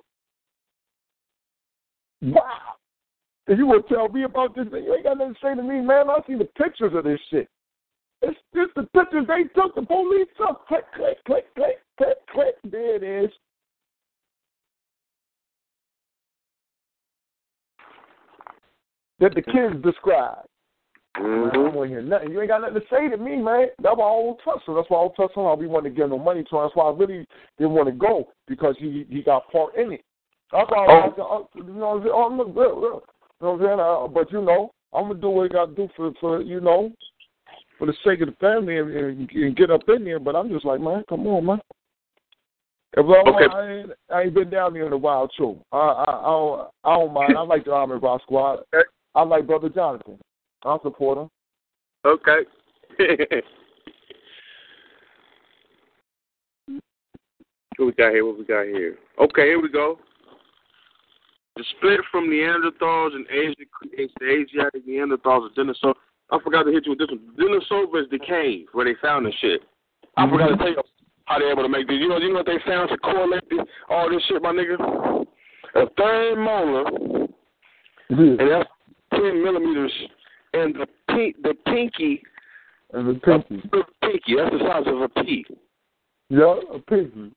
Wow. 2.21 2.75
And 3.47 3.57
you 3.57 3.67
want 3.67 3.85
to 3.87 3.93
tell 3.93 4.07
me 4.07 4.23
about 4.23 4.55
this? 4.55 4.67
You 4.71 4.93
ain't 4.93 5.03
got 5.03 5.17
nothing 5.17 5.33
to 5.33 5.39
say 5.43 5.53
to 5.53 5.61
me, 5.61 5.81
man. 5.81 6.09
I 6.09 6.19
see 6.25 6.35
the 6.35 6.47
pictures 6.57 6.93
of 6.95 7.03
this 7.03 7.19
shit. 7.29 7.49
It's 8.21 8.39
just 8.55 8.73
the 8.75 8.83
pictures 8.97 9.25
they 9.27 9.43
took. 9.59 9.75
The 9.75 9.81
police 9.81 10.27
took. 10.37 10.65
Click, 10.67 10.85
click, 10.95 11.17
click, 11.25 11.53
click, 11.55 11.79
click, 11.97 12.17
click. 12.31 12.55
There 12.63 12.95
it 12.95 13.03
is. 13.25 13.31
That 19.19 19.35
the 19.35 19.41
kids 19.41 19.83
described. 19.83 20.47
I 21.15 21.19
Mm-hmm. 21.19 21.53
don't 21.53 21.73
want 21.73 21.89
hear 21.89 22.01
nothing. 22.01 22.31
You 22.31 22.41
ain't 22.41 22.49
got 22.49 22.61
nothing 22.61 22.81
to 22.81 22.87
say 22.89 23.07
to 23.09 23.17
me, 23.17 23.37
man. 23.37 23.67
That's 23.81 23.95
why 23.95 24.05
I 24.05 24.21
don't 24.21 24.39
trust 24.41 24.67
him. 24.67 24.75
That's 24.75 24.89
why 24.89 24.99
I 24.99 25.03
don't 25.03 25.15
trust 25.15 25.37
him. 25.37 25.45
I 25.45 25.55
be 25.55 25.65
wanting 25.65 25.93
to 25.93 25.97
give 25.97 26.09
no 26.09 26.19
money 26.19 26.43
to 26.43 26.57
him. 26.57 26.63
That's 26.63 26.75
why 26.75 26.89
I 26.89 26.93
really 26.93 27.25
didn't 27.57 27.73
want 27.73 27.87
to 27.87 27.93
go 27.93 28.27
because 28.47 28.75
he 28.79 29.05
he 29.09 29.21
got 29.21 29.49
part 29.49 29.75
in 29.75 29.93
it. 29.93 30.03
That's 30.51 30.69
why 30.69 30.85
I 30.85 31.07
was 31.07 31.13
oh. 31.17 31.49
you 31.55 31.63
know, 31.63 32.03
oh, 32.13 32.35
look, 32.35 32.47
look, 32.47 32.75
look. 32.75 33.09
You 33.41 33.47
know 33.47 33.53
what 33.53 33.61
I'm 33.61 33.65
saying? 33.65 33.79
Uh, 33.79 34.07
but 34.07 34.31
you 34.31 34.41
know, 34.41 34.71
I'm 34.93 35.07
gonna 35.07 35.21
do 35.21 35.29
what 35.29 35.45
I 35.51 35.53
got 35.53 35.65
to 35.67 35.75
do 35.75 35.89
for 35.95 36.11
for 36.19 36.41
you 36.41 36.59
know, 36.59 36.91
for 37.77 37.87
the 37.87 37.93
sake 38.03 38.19
of 38.19 38.27
the 38.27 38.35
family 38.35 38.77
and, 38.77 38.91
and, 38.91 39.31
and 39.31 39.55
get 39.55 39.71
up 39.71 39.87
in 39.87 40.03
there. 40.03 40.19
But 40.19 40.35
I'm 40.35 40.49
just 40.49 40.65
like, 40.65 40.81
man, 40.81 41.03
come 41.07 41.25
on, 41.27 41.45
man. 41.45 41.61
If 42.97 43.05
I, 43.05 43.29
Okay. 43.29 43.53
I, 43.53 43.71
ain't, 43.71 43.91
I 44.13 44.21
ain't 44.23 44.33
been 44.33 44.49
down 44.49 44.73
there 44.73 44.85
in 44.85 44.93
a 44.93 44.97
while 44.97 45.29
too. 45.29 45.59
I 45.71 45.77
I, 45.77 46.11
I 46.11 46.23
don't 46.23 46.67
I 46.83 46.95
don't 46.95 47.13
mind. 47.13 47.37
I 47.37 47.41
like 47.41 47.63
the 47.63 47.71
Army 47.71 47.95
Rock 47.95 48.21
Squad. 48.23 48.59
I 49.15 49.23
like 49.23 49.47
Brother 49.47 49.69
Jonathan. 49.69 50.19
I 50.65 50.77
support 50.81 51.17
him. 51.19 51.29
Okay. 52.05 52.39
what 57.77 57.85
we 57.85 57.91
got 57.93 58.11
here? 58.11 58.25
What 58.25 58.37
we 58.39 58.45
got 58.45 58.65
here? 58.65 58.97
Okay, 59.19 59.43
here 59.43 59.61
we 59.61 59.69
go. 59.69 59.99
The 61.55 61.63
split 61.77 61.99
from 62.11 62.29
Neanderthals 62.29 63.15
and 63.15 63.25
Asia 63.29 63.63
creates 63.71 64.13
the 64.19 64.25
Asiatic 64.25 64.85
Neanderthals 64.87 65.49
and 65.55 65.69
Denisova. 65.69 65.93
I 66.31 66.39
forgot 66.43 66.63
to 66.63 66.71
hit 66.71 66.85
you 66.85 66.91
with 66.91 66.99
this 66.99 67.09
one. 67.09 67.21
Denisova 67.39 68.01
is 68.03 68.09
the 68.09 68.19
cave 68.19 68.65
where 68.73 68.85
they 68.85 68.95
found 69.01 69.25
the 69.25 69.31
shit. 69.39 69.61
I 70.17 70.25
mm-hmm. 70.25 70.33
forgot 70.33 70.47
to 70.47 70.57
tell 70.57 70.69
you 70.69 70.81
how 71.25 71.39
they 71.39 71.45
able 71.45 71.63
to 71.63 71.69
make 71.69 71.87
this. 71.87 71.97
You 71.99 72.09
know, 72.09 72.17
you 72.17 72.29
know 72.29 72.39
what 72.39 72.45
they 72.45 72.59
found 72.65 72.89
to 72.89 72.97
correlate 72.97 73.49
this, 73.49 73.59
all 73.89 74.09
this 74.09 74.21
shit, 74.27 74.41
my 74.41 74.51
nigga. 74.51 75.25
A 75.75 75.89
third 75.97 76.37
molar, 76.37 76.85
mm-hmm. 78.11 78.39
and 78.39 78.51
that's 78.51 78.69
ten 79.11 79.43
millimeters, 79.43 79.91
and 80.55 80.75
the 80.75 80.87
pink, 81.09 81.35
the 81.43 81.53
pinky 81.65 82.21
And 82.93 83.07
the 83.09 83.19
pinky. 83.19 83.61
a 83.73 84.05
pinky. 84.05 84.35
That's 84.37 84.51
the 84.51 84.59
size 84.59 84.83
of 84.87 85.01
a 85.01 85.09
pea. 85.23 85.45
Yeah, 86.29 86.55
a 86.73 86.79
pinky. 86.79 87.31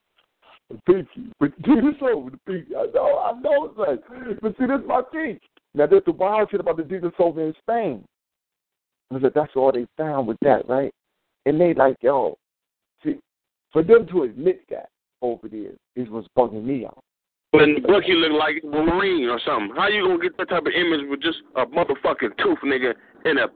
A 0.70 0.74
pinky. 0.90 1.32
But 1.40 1.50
see 1.64 1.74
this 1.74 1.94
over 2.02 2.30
the 2.30 2.38
pinky. 2.46 2.76
I 2.76 2.86
know, 2.94 3.18
I 3.18 3.40
know 3.40 3.64
it's 3.66 3.78
like 3.78 4.40
but 4.40 4.56
see 4.58 4.66
this 4.66 4.80
is 4.80 4.86
my 4.86 5.02
thing. 5.12 5.38
Now 5.74 5.86
there's 5.86 6.04
the 6.06 6.12
wild 6.12 6.48
shit 6.50 6.60
about 6.60 6.76
the 6.76 6.84
Jesus 6.84 7.12
over 7.18 7.42
in 7.44 7.54
Spain. 7.62 8.04
I 9.12 9.20
said 9.20 9.32
that's 9.34 9.52
all 9.56 9.72
they 9.72 9.86
found 9.96 10.26
with 10.26 10.38
that, 10.42 10.68
right? 10.68 10.92
And 11.46 11.60
they 11.60 11.74
like, 11.74 11.96
yo, 12.02 12.36
see 13.02 13.16
for 13.72 13.82
them 13.82 14.06
to 14.08 14.24
admit 14.24 14.62
that 14.70 14.90
over 15.22 15.48
there 15.48 15.72
is 15.96 16.08
what's 16.10 16.28
bugging 16.36 16.64
me 16.64 16.84
out. 16.84 17.02
When 17.50 17.82
Bucky 17.82 18.12
look 18.12 18.32
like 18.38 18.60
Wolverine 18.62 19.28
or 19.28 19.40
something. 19.44 19.74
How 19.74 19.88
you 19.88 20.06
gonna 20.06 20.22
get 20.22 20.36
that 20.36 20.50
type 20.50 20.66
of 20.66 20.72
image 20.74 21.08
with 21.08 21.22
just 21.22 21.38
a 21.56 21.64
motherfucking 21.66 22.36
tooth, 22.42 22.58
nigga, 22.64 22.94
and 23.24 23.38
a 23.38 23.48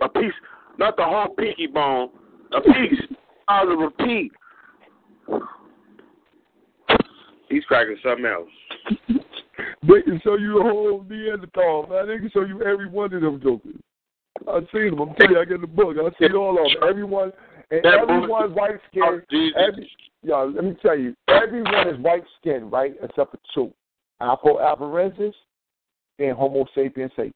a 0.00 0.08
piece, 0.08 0.34
not 0.78 0.96
the 0.96 1.04
whole 1.04 1.34
pinky 1.34 1.66
bone, 1.66 2.10
a 2.54 2.60
piece 2.60 3.00
out 3.48 3.70
of 3.70 3.80
a 3.80 3.90
pea. 3.90 4.30
He's 7.48 7.64
cracking 7.64 7.96
something 8.02 8.26
else. 8.26 8.48
They 9.82 10.02
can 10.02 10.20
show 10.22 10.36
you 10.36 10.54
the 10.54 10.62
whole 10.62 11.04
Neanderthal, 11.08 11.86
man. 11.88 12.08
They 12.08 12.18
can 12.18 12.30
show 12.32 12.44
you 12.44 12.62
every 12.62 12.88
one 12.88 13.12
of 13.12 13.20
them 13.20 13.40
jokers. 13.42 13.74
I've 14.48 14.66
seen 14.72 14.90
them. 14.90 15.00
I'm 15.00 15.14
telling 15.16 15.34
you, 15.34 15.40
I 15.40 15.44
get 15.44 15.60
the 15.60 15.66
book. 15.66 15.96
I've 15.98 16.14
seen 16.20 16.34
all 16.34 16.50
of 16.50 16.64
them. 16.64 16.88
Everyone, 16.88 17.32
and 17.70 17.84
everyone's 17.84 18.54
white 18.54 18.80
skinned. 18.90 19.04
Oh, 19.06 19.20
Jesus. 19.30 19.54
Every, 19.56 19.90
yo, 20.22 20.52
let 20.54 20.64
me 20.64 20.76
tell 20.82 20.98
you, 20.98 21.14
everyone 21.28 21.88
is 21.88 21.98
white 22.00 22.24
skinned, 22.40 22.72
right? 22.72 22.94
Except 23.02 23.30
for 23.30 23.38
two: 23.54 23.72
Alpha 24.20 24.48
Alvarensis 24.48 25.34
and 26.18 26.36
Homo 26.36 26.66
sapiens 26.74 27.12
sapien. 27.16 27.32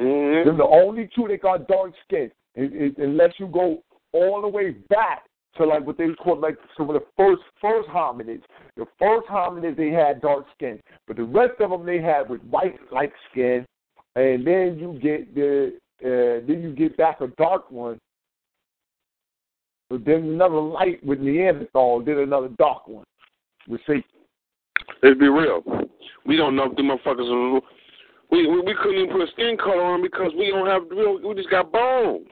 Mm-hmm. 0.00 0.48
They're 0.48 0.56
the 0.56 0.64
only 0.64 1.10
two 1.14 1.28
that 1.28 1.42
got 1.42 1.68
dark 1.68 1.92
skin. 2.06 2.30
It, 2.54 2.72
it, 2.72 2.98
unless 2.98 3.32
you 3.38 3.46
go 3.46 3.82
all 4.12 4.42
the 4.42 4.48
way 4.48 4.70
back 4.88 5.24
to 5.56 5.64
like 5.64 5.86
what 5.86 5.98
they 5.98 6.08
call 6.22 6.38
like 6.38 6.56
some 6.76 6.88
of 6.88 6.94
the 6.94 7.04
first 7.16 7.42
first 7.60 7.88
hominids. 7.88 8.42
The 8.76 8.86
first 8.98 9.26
hominids 9.28 9.76
they 9.76 9.90
had 9.90 10.22
dark 10.22 10.46
skin, 10.54 10.80
but 11.06 11.16
the 11.16 11.24
rest 11.24 11.60
of 11.60 11.70
them 11.70 11.84
they 11.84 12.00
had 12.00 12.28
with 12.28 12.40
white 12.42 12.78
like 12.90 13.12
skin 13.30 13.66
and 14.14 14.46
then 14.46 14.78
you 14.78 14.98
get 15.02 15.34
the 15.34 15.72
uh, 16.04 16.44
then 16.46 16.62
you 16.62 16.72
get 16.72 16.96
back 16.96 17.20
a 17.20 17.28
dark 17.38 17.70
one. 17.70 17.98
But 19.92 20.06
then 20.06 20.24
another 20.24 20.58
light 20.58 21.04
with 21.04 21.20
Neanderthal, 21.20 22.02
then 22.02 22.16
another 22.16 22.48
dark 22.58 22.88
one 22.88 23.04
with 23.68 23.82
Satan. 23.86 24.02
Let's 25.02 25.20
be 25.20 25.28
real. 25.28 25.62
We 26.24 26.38
don't 26.38 26.56
know 26.56 26.70
if 26.70 26.76
the 26.76 26.82
motherfuckers 26.82 27.30
are. 27.30 27.60
We, 28.30 28.46
we 28.46 28.60
we 28.62 28.74
couldn't 28.82 29.02
even 29.02 29.12
put 29.14 29.28
a 29.28 29.30
skin 29.32 29.58
color 29.62 29.82
on 29.82 30.00
because 30.00 30.32
we 30.38 30.48
don't 30.48 30.66
have 30.66 30.84
we, 30.90 31.28
we 31.28 31.34
just 31.34 31.50
got 31.50 31.70
bones. 31.70 32.26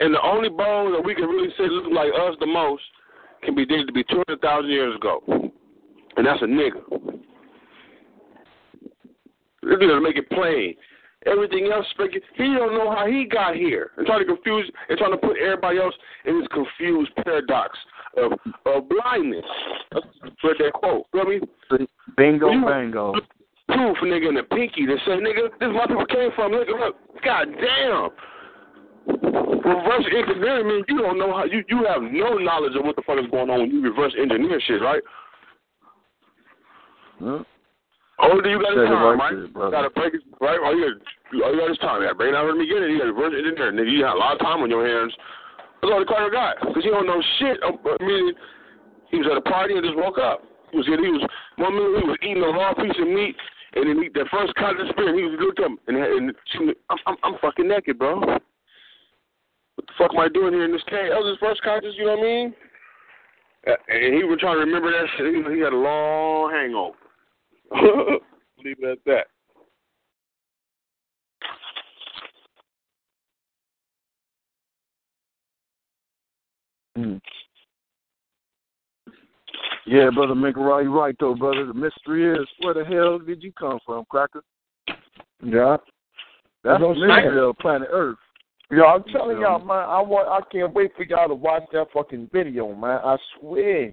And 0.00 0.12
the 0.12 0.20
only 0.20 0.50
bones 0.50 0.94
that 0.94 1.02
we 1.02 1.14
can 1.14 1.24
really 1.24 1.48
say 1.56 1.64
look 1.66 1.90
like 1.90 2.10
us 2.12 2.36
the 2.40 2.46
most 2.46 2.82
can 3.42 3.54
be 3.54 3.64
dated 3.64 3.86
to 3.86 3.92
be 3.94 4.04
two 4.04 4.22
hundred 4.28 4.42
thousand 4.42 4.70
years 4.70 4.94
ago, 4.96 5.22
and 5.26 6.26
that's 6.26 6.42
a 6.42 6.44
nigga. 6.44 6.82
This 9.62 9.78
nigga 9.80 10.02
make 10.02 10.18
it 10.18 10.28
plain. 10.28 10.74
Everything 11.26 11.70
else, 11.72 11.86
he 12.36 12.44
don't 12.44 12.74
know 12.74 12.90
how 12.94 13.06
he 13.06 13.24
got 13.24 13.56
here, 13.56 13.90
and 13.96 14.06
trying 14.06 14.20
to 14.20 14.24
confuse 14.24 14.70
and 14.88 14.96
trying 14.96 15.10
to 15.10 15.16
put 15.16 15.36
everybody 15.38 15.78
else 15.78 15.94
in 16.24 16.38
this 16.38 16.48
confused 16.48 17.10
paradox 17.24 17.76
of 18.16 18.32
of 18.64 18.88
blindness. 18.88 19.44
Read 20.44 20.56
that 20.58 20.72
quote. 20.74 21.06
You 21.12 21.20
know 21.20 21.24
what 21.24 21.26
I 21.72 21.78
mean? 21.78 21.88
Bingo, 22.16 22.50
You- 22.50 22.64
bango. 22.64 23.14
proof, 23.68 23.96
nigga, 23.98 24.28
in 24.28 24.34
the 24.36 24.44
pinky 24.44 24.86
that 24.86 24.98
say, 25.04 25.18
nigga, 25.18 25.50
this 25.58 25.68
is 25.68 25.74
where 25.74 25.88
people 25.88 26.06
came 26.06 26.30
from. 26.36 26.52
Look, 26.52 26.68
look, 26.68 26.96
god 27.24 27.48
damn. 27.60 28.10
Reverse 29.08 30.06
engineering 30.14 30.68
means 30.68 30.84
you 30.88 30.98
don't 31.02 31.18
know 31.18 31.32
how 31.34 31.44
you 31.44 31.64
you 31.68 31.84
have 31.84 32.02
no 32.02 32.38
knowledge 32.38 32.76
of 32.76 32.84
what 32.84 32.96
the 32.96 33.02
fuck 33.02 33.18
is 33.18 33.30
going 33.30 33.50
on 33.50 33.60
when 33.60 33.70
you 33.70 33.82
reverse 33.82 34.14
engineer 34.18 34.60
shit, 34.60 34.80
right? 34.80 35.02
Huh? 37.20 37.42
Only 38.18 38.48
you 38.48 38.58
got 38.60 38.72
his 38.72 38.88
time, 38.88 39.20
right 39.20 39.34
there, 39.36 39.48
brother. 39.48 39.70
Gotta 39.70 39.90
break 39.90 40.14
it, 40.14 40.24
right? 40.40 40.56
All 40.64 40.72
you 40.72 40.88
got, 40.88 41.44
all 41.44 41.52
you 41.52 41.60
got 41.60 41.70
is 41.70 41.78
time. 41.78 42.00
You 42.00 42.08
gotta 42.08 42.16
break 42.16 42.30
it 42.30 42.32
down 42.32 42.48
from 42.48 42.56
the 42.56 42.64
beginning. 42.64 42.96
You 42.96 42.98
gotta 43.04 43.12
reverse 43.12 43.36
engineer. 43.36 43.72
Nigga, 43.76 43.92
you 43.92 44.00
got 44.00 44.16
a 44.16 44.20
lot 44.20 44.32
of 44.34 44.40
time 44.40 44.64
on 44.64 44.70
your 44.72 44.86
hands. 44.88 45.12
That's 45.82 45.92
all 45.92 46.00
the 46.00 46.08
Carter 46.08 46.32
got. 46.32 46.56
Because 46.64 46.84
he 46.84 46.88
don't 46.88 47.04
know 47.04 47.20
shit. 47.38 47.60
I 47.60 47.76
mean, 48.00 48.32
he 49.12 49.20
was 49.20 49.28
at 49.28 49.36
a 49.36 49.44
party 49.44 49.76
and 49.76 49.84
just 49.84 50.00
woke 50.00 50.16
up. 50.16 50.40
He 50.72 50.78
was, 50.80 50.86
he 50.88 50.96
was 50.96 51.28
one 51.60 51.76
minute 51.76 52.00
he 52.00 52.08
was 52.08 52.18
eating 52.24 52.42
a 52.42 52.52
raw 52.56 52.72
piece 52.74 52.96
of 52.98 53.06
meat, 53.06 53.36
and 53.76 53.86
then 53.86 54.02
he, 54.02 54.08
the 54.08 54.24
first 54.32 54.54
cottage 54.56 54.88
spirit, 54.90 55.14
he 55.14 55.22
was 55.28 55.36
looked 55.38 55.60
up 55.60 55.70
and, 55.86 55.96
and 55.96 56.34
she, 56.52 56.72
I'm, 56.90 56.98
I'm, 57.06 57.16
I'm 57.22 57.34
fucking 57.40 57.68
naked, 57.68 57.98
bro. 58.00 58.18
What 58.18 58.42
the 59.76 59.92
fuck 59.96 60.10
am 60.12 60.20
I 60.20 60.28
doing 60.28 60.52
here 60.54 60.64
in 60.64 60.72
this 60.72 60.82
cave? 60.88 61.12
That 61.12 61.20
was 61.20 61.36
his 61.36 61.38
first 61.38 61.62
conscious, 61.62 61.94
you 61.96 62.06
know 62.08 62.16
what 62.16 62.24
I 62.24 62.32
mean? 62.32 62.54
Uh, 63.68 63.76
And 63.88 64.14
he 64.16 64.24
was 64.24 64.40
trying 64.40 64.56
to 64.56 64.64
remember 64.64 64.90
that 64.90 65.06
shit. 65.16 65.28
He, 65.32 65.54
he 65.54 65.60
had 65.60 65.72
a 65.72 65.76
long 65.76 66.50
hangover. 66.50 66.96
Leave 68.64 68.76
it 68.80 68.84
at 68.84 68.98
that. 69.06 69.26
Mm. 76.96 77.20
Yeah, 79.86 80.10
brother 80.12 80.34
Minkarai, 80.34 80.84
you're 80.84 80.90
right 80.90 81.14
though, 81.20 81.34
brother. 81.34 81.66
The 81.66 81.74
mystery 81.74 82.32
is 82.32 82.48
where 82.60 82.74
the 82.74 82.84
hell 82.84 83.18
did 83.18 83.42
you 83.42 83.52
come 83.52 83.78
from, 83.84 84.04
Cracker? 84.10 84.42
Yeah. 85.44 85.76
That's 86.64 86.80
the 86.80 86.86
Those 86.86 86.96
mystery 86.96 87.22
things. 87.30 87.36
of 87.38 87.58
planet 87.58 87.88
Earth. 87.92 88.16
Yo, 88.70 88.84
I'm 88.84 89.04
telling 89.04 89.38
y'all, 89.40 89.60
man, 89.60 89.76
I 89.76 90.00
want 90.00 90.28
I 90.28 90.40
can't 90.50 90.74
wait 90.74 90.90
for 90.96 91.04
y'all 91.04 91.28
to 91.28 91.34
watch 91.34 91.62
that 91.72 91.86
fucking 91.94 92.30
video, 92.32 92.74
man. 92.74 92.98
I 93.04 93.16
swear. 93.38 93.92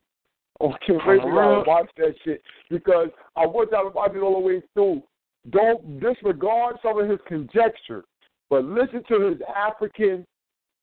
Oh, 0.59 0.71
I 0.71 0.77
can't 0.85 1.01
wait 1.07 1.19
to 1.19 1.63
watch 1.65 1.89
that 1.97 2.13
shit 2.23 2.41
because 2.69 3.09
I 3.35 3.45
want 3.45 3.71
y'all 3.71 3.89
to 3.89 3.95
watch 3.95 4.11
it 4.15 4.19
all 4.19 4.39
the 4.39 4.39
way 4.39 4.61
through. 4.73 5.01
Don't 5.49 5.99
disregard 5.99 6.77
some 6.81 6.99
of 6.99 7.09
his 7.09 7.19
conjecture, 7.27 8.05
but 8.49 8.63
listen 8.63 9.03
to 9.09 9.29
his 9.29 9.37
African 9.55 10.25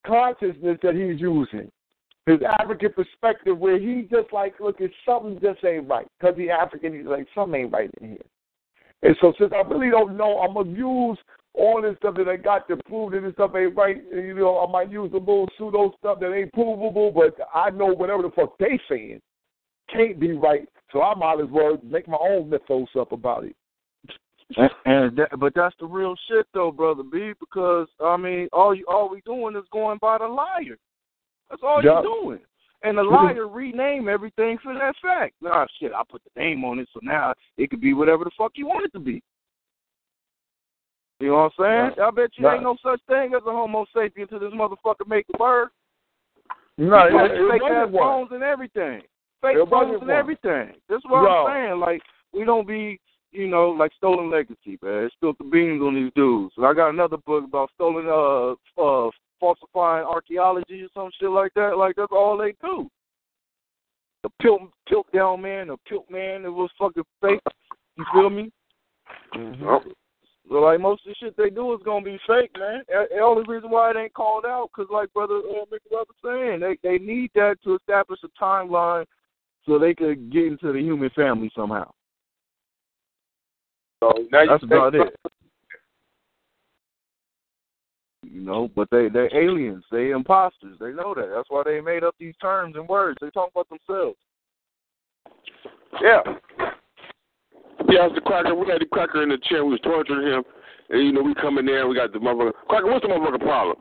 consciousness 0.07 0.79
that 0.83 0.95
he's 0.95 1.21
using. 1.21 1.71
His 2.27 2.41
African 2.59 2.93
perspective 2.93 3.59
where 3.59 3.79
he 3.79 4.07
just 4.11 4.33
like, 4.33 4.61
look, 4.61 4.77
if 4.81 4.91
something 5.07 5.39
just 5.41 5.65
ain't 5.65 5.89
right. 5.89 6.07
Because 6.19 6.37
he's 6.37 6.51
African, 6.51 6.97
he's 6.97 7.07
like, 7.07 7.27
something 7.35 7.63
ain't 7.63 7.73
right 7.73 7.91
in 8.01 8.11
here. 8.11 8.19
And 9.03 9.17
so 9.21 9.33
since 9.39 9.53
I 9.55 9.67
really 9.67 9.91
don't 9.91 10.17
know, 10.17 10.41
I'm 10.41 10.53
gonna 10.53 10.77
use 10.77 11.19
all 11.55 11.81
this 11.81 11.97
stuff 11.97 12.17
that 12.17 12.29
I 12.29 12.37
got 12.37 12.69
to 12.69 12.77
prove 12.77 13.13
that 13.13 13.23
this 13.23 13.33
stuff 13.33 13.53
ain't 13.57 13.75
right. 13.75 13.97
You 14.13 14.35
know, 14.35 14.59
I 14.59 14.71
might 14.71 14.91
use 14.91 15.11
a 15.13 15.17
little 15.17 15.49
pseudo 15.57 15.95
stuff 15.99 16.21
that 16.21 16.35
ain't 16.35 16.53
provable, 16.53 17.11
but 17.11 17.37
I 17.55 17.71
know 17.71 17.87
whatever 17.87 18.23
the 18.23 18.31
fuck 18.31 18.59
they 18.59 18.79
saying 18.89 19.21
can't 19.93 20.19
be 20.19 20.33
right. 20.33 20.69
So 20.93 21.03
I 21.03 21.15
might 21.15 21.41
as 21.41 21.51
well 21.51 21.79
make 21.85 22.09
my 22.09 22.19
own 22.21 22.51
mythos 22.51 22.89
up 22.99 23.13
about 23.13 23.45
it. 23.45 23.55
And, 24.57 24.71
and 24.85 25.17
that, 25.17 25.39
but 25.39 25.53
that's 25.55 25.77
the 25.79 25.87
real 25.87 26.17
shit 26.29 26.47
though, 26.53 26.73
brother 26.73 27.05
B, 27.05 27.33
because 27.39 27.87
I 28.05 28.17
mean, 28.17 28.49
all 28.53 28.75
you 28.75 28.85
all 28.89 29.09
we 29.09 29.21
doing 29.21 29.55
is 29.55 29.65
going 29.73 29.99
by 30.01 30.19
the 30.19 30.27
liar. 30.27 30.77
That's 31.49 31.63
all 31.63 31.83
Yeah. 31.83 32.03
you're 32.03 32.25
doing. 32.25 32.41
And 32.83 32.97
the 32.97 33.03
liar 33.03 33.47
rename 33.47 34.09
everything 34.09 34.57
for 34.63 34.73
that 34.73 34.95
fact. 35.03 35.35
Nah, 35.43 35.67
shit, 35.79 35.93
I 35.93 36.03
put 36.09 36.23
the 36.25 36.41
name 36.41 36.65
on 36.65 36.79
it, 36.79 36.89
so 36.95 37.01
now 37.03 37.35
it 37.59 37.69
could 37.69 37.81
be 37.81 37.93
whatever 37.93 38.25
the 38.25 38.31
fuck 38.39 38.53
you 38.55 38.67
want 38.67 38.87
it 38.87 38.93
to 38.95 38.99
be. 38.99 39.23
You 41.21 41.29
know 41.29 41.35
what 41.35 41.65
I'm 41.65 41.93
saying? 41.95 42.03
I 42.03 42.11
bet 42.11 42.31
you 42.39 42.47
Right. 42.47 42.55
ain't 42.55 42.63
no 42.63 42.77
such 42.83 43.01
thing 43.03 43.35
as 43.35 43.43
a 43.47 43.53
Homo 43.53 43.85
sapien 43.95 44.29
to 44.31 44.39
this 44.39 44.55
motherfucker 44.55 45.07
make 45.07 45.27
the 45.27 45.37
bird. 45.37 45.69
No, 46.79 47.07
He 47.07 47.13
got 47.13 47.31
it, 47.31 47.41
it 47.43 47.51
fake 47.51 47.63
ass 47.71 47.91
bones 47.91 48.33
and 48.33 48.43
everything. 48.43 49.03
Fake 49.43 49.57
It 49.57 50.03
and 50.03 50.11
everything. 50.11 50.75
That's 50.89 51.05
what 51.05 51.23
Yo. 51.23 51.47
I'm 51.47 51.69
saying. 51.69 51.81
Like 51.81 52.03
we 52.33 52.45
don't 52.45 52.67
be, 52.67 53.01
you 53.33 53.49
know, 53.49 53.71
like 53.71 53.93
stolen 53.97 54.31
legacy, 54.31 54.79
man. 54.83 55.05
It 55.05 55.13
spilled 55.13 55.37
the 55.39 55.45
beans 55.45 55.83
on 55.83 55.95
these 55.95 56.13
dudes. 56.15 56.55
I 56.59 56.75
got 56.75 56.91
another 56.91 57.17
book 57.19 57.45
about 57.45 57.71
stolen 57.75 58.07
uh 58.07 58.53
uh 58.81 59.11
falsifying 59.39 60.05
archaeology 60.05 60.83
or 60.83 60.89
some 60.95 61.11
shit 61.19 61.31
like 61.31 61.53
that. 61.55 61.77
Like 61.77 61.97
that's 61.97 62.13
all 62.13 62.37
they 62.37 62.55
do. 62.61 62.89
The 64.23 64.29
pilt 64.43 64.63
Piltdown 64.91 65.41
man, 65.41 65.69
the 65.69 65.79
pilt 65.89 66.11
man, 66.11 66.45
it 66.45 66.51
was 66.51 66.71
fucking 66.79 67.05
fake. 67.23 67.41
You 67.97 68.05
feel 68.13 68.31
me? 68.31 68.53
Oh, 69.35 69.83
So 70.49 70.55
like 70.57 70.81
most 70.81 71.07
of 71.07 71.13
the 71.13 71.15
shit 71.15 71.37
they 71.39 71.49
do 71.49 71.73
is 71.73 71.81
gonna 71.83 72.05
be 72.05 72.19
fake, 72.27 72.51
man. 72.59 72.83
The 72.89 73.21
only 73.21 73.45
reason 73.49 73.71
why 73.71 73.91
it 73.91 73.97
ain't 73.97 74.13
called 74.13 74.45
out, 74.45 74.69
cause 74.77 74.89
like 74.93 75.11
brother 75.15 75.37
uh, 75.37 75.65
was 75.91 76.07
saying, 76.23 76.61
they 76.61 76.77
they 76.83 77.03
need 77.03 77.31
that 77.35 77.57
to 77.65 77.77
establish 77.77 78.21
a 78.23 78.43
timeline 78.43 79.07
so 79.71 79.79
they 79.79 79.95
could 79.95 80.33
get 80.33 80.47
into 80.47 80.73
the 80.73 80.81
human 80.81 81.11
family 81.11 81.49
somehow. 81.55 81.89
so 84.03 84.13
now 84.33 84.45
That's 84.49 84.65
about 84.65 84.97
it. 84.97 85.15
You 88.25 88.41
know, 88.41 88.69
but 88.75 88.89
they 88.91 89.09
they're 89.09 89.33
aliens, 89.33 89.85
they 89.93 90.11
imposters, 90.11 90.77
they 90.81 90.91
know 90.91 91.15
that. 91.15 91.31
That's 91.33 91.49
why 91.49 91.63
they 91.65 91.81
made 91.81 92.03
up 92.03 92.17
these 92.19 92.35
terms 92.43 92.75
and 92.75 92.89
words. 92.89 93.19
They 93.21 93.31
talk 93.31 93.51
about 93.55 93.69
themselves. 93.69 94.19
Yeah. 96.03 96.21
Yeah, 97.89 98.07
it's 98.07 98.15
the 98.17 98.21
cracker. 98.21 98.55
We 98.55 98.69
had 98.69 98.81
the 98.81 98.87
cracker 98.87 99.23
in 99.23 99.29
the 99.29 99.39
chair. 99.49 99.65
We 99.65 99.73
was 99.73 99.81
torturing 99.81 100.27
him. 100.27 100.43
And, 100.91 101.07
you 101.07 101.13
know, 101.13 101.23
we 101.23 101.35
come 101.35 101.59
in 101.59 101.67
there. 101.67 101.87
We 101.87 101.95
got 101.95 102.13
the 102.13 102.19
motherfucker. 102.19 102.53
Cracker, 102.69 102.87
what's 102.87 103.07
the 103.07 103.09
motherfucker 103.09 103.41
problem? 103.41 103.77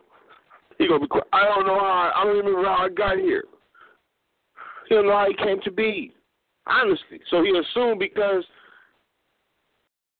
He 0.78 0.88
gonna 0.88 1.02
be. 1.02 1.08
I 1.34 1.46
don't 1.46 1.66
know 1.66 1.80
how. 1.80 2.12
I 2.16 2.24
don't 2.24 2.38
even 2.38 2.46
remember 2.46 2.70
how 2.70 2.86
I 2.86 2.90
got 2.90 3.18
here. 3.18 3.44
He 4.90 4.96
don't 4.96 5.06
know 5.06 5.18
how 5.18 5.28
he 5.28 5.36
came 5.36 5.62
to 5.62 5.72
be. 5.72 6.14
Honestly, 6.66 7.20
so 7.30 7.44
he 7.44 7.50
assumed 7.50 8.00
because 8.00 8.44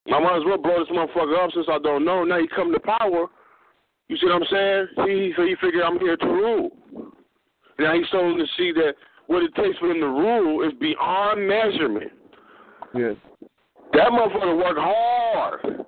I 0.06 0.18
might 0.18 0.38
as 0.38 0.42
well 0.46 0.58
blow 0.58 0.78
this 0.78 0.88
motherfucker 0.88 1.44
up 1.44 1.50
since 1.52 1.66
I 1.70 1.78
don't 1.78 2.04
know. 2.04 2.24
Now 2.24 2.38
he 2.38 2.48
come 2.48 2.72
to 2.72 2.80
power. 2.80 3.26
You 4.08 4.16
see 4.16 4.26
what 4.26 4.36
I'm 4.36 4.48
saying? 4.50 4.86
He 5.06 5.32
so 5.36 5.42
he 5.42 5.54
figured 5.60 5.82
I'm 5.82 5.98
here 5.98 6.16
to 6.16 6.26
rule. 6.26 6.70
Now 7.78 7.94
he's 7.94 8.06
starting 8.08 8.38
to 8.38 8.46
see 8.56 8.72
that 8.72 8.94
what 9.26 9.42
it 9.42 9.54
takes 9.54 9.78
for 9.78 9.90
him 9.90 10.00
to 10.00 10.06
rule 10.06 10.66
is 10.66 10.72
beyond 10.80 11.46
measurement. 11.46 12.10
Yes. 12.94 13.14
That 13.92 14.10
motherfucker 14.10 14.56
worked 14.56 14.80
hard. 14.80 15.84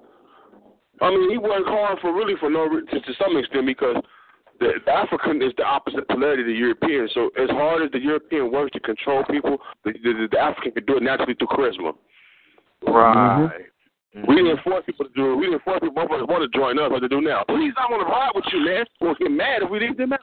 I 1.01 1.11
mean, 1.11 1.31
he 1.31 1.39
worked 1.39 1.69
hard 1.69 1.99
for 2.01 2.15
really 2.15 2.35
for 2.39 2.51
no 2.51 2.69
to, 2.69 3.01
to 3.01 3.13
some 3.19 3.37
extent 3.37 3.67
because 3.67 3.97
the, 4.63 4.73
the 4.87 4.93
African 4.93 5.43
is 5.43 5.53
the 5.57 5.65
opposite 5.65 6.09
polarity 6.09 6.43
of 6.43 6.49
the 6.49 6.55
European. 6.55 7.09
So 7.13 7.31
as 7.37 7.51
hard 7.51 7.83
as 7.83 7.91
the 7.91 7.99
European 7.99 8.53
works 8.53 8.73
to 8.73 8.81
control 8.81 9.25
people, 9.25 9.59
the, 9.85 9.93
the, 9.93 10.29
the 10.31 10.39
African 10.39 10.73
can 10.73 10.85
do 10.87 10.97
it 10.97 11.03
naturally 11.03 11.35
through 11.35 11.49
charisma. 11.49 11.93
Right. 12.87 13.51
We 14.29 14.37
didn't 14.37 14.61
force 14.63 14.85
people 14.85 15.07
to 15.07 15.13
do 15.15 15.33
it. 15.33 15.37
We 15.37 15.47
didn't 15.47 15.63
force 15.63 15.81
people 15.81 15.97
motherfuckers 15.97 16.29
want 16.29 16.51
to 16.51 16.59
join 16.59 16.79
us 16.79 16.91
like 16.93 17.01
they 17.01 17.09
do 17.09 17.21
now. 17.21 17.45
Please, 17.49 17.73
I 17.79 17.91
want 17.91 18.07
to 18.07 18.13
ride 18.13 18.31
with 18.35 18.45
you, 18.53 18.61
man. 18.65 18.85
We'll 19.01 19.15
get 19.15 19.31
mad 19.31 19.63
if 19.63 19.71
we 19.71 19.81
leave 19.81 19.97
them 19.97 20.13
out. 20.13 20.21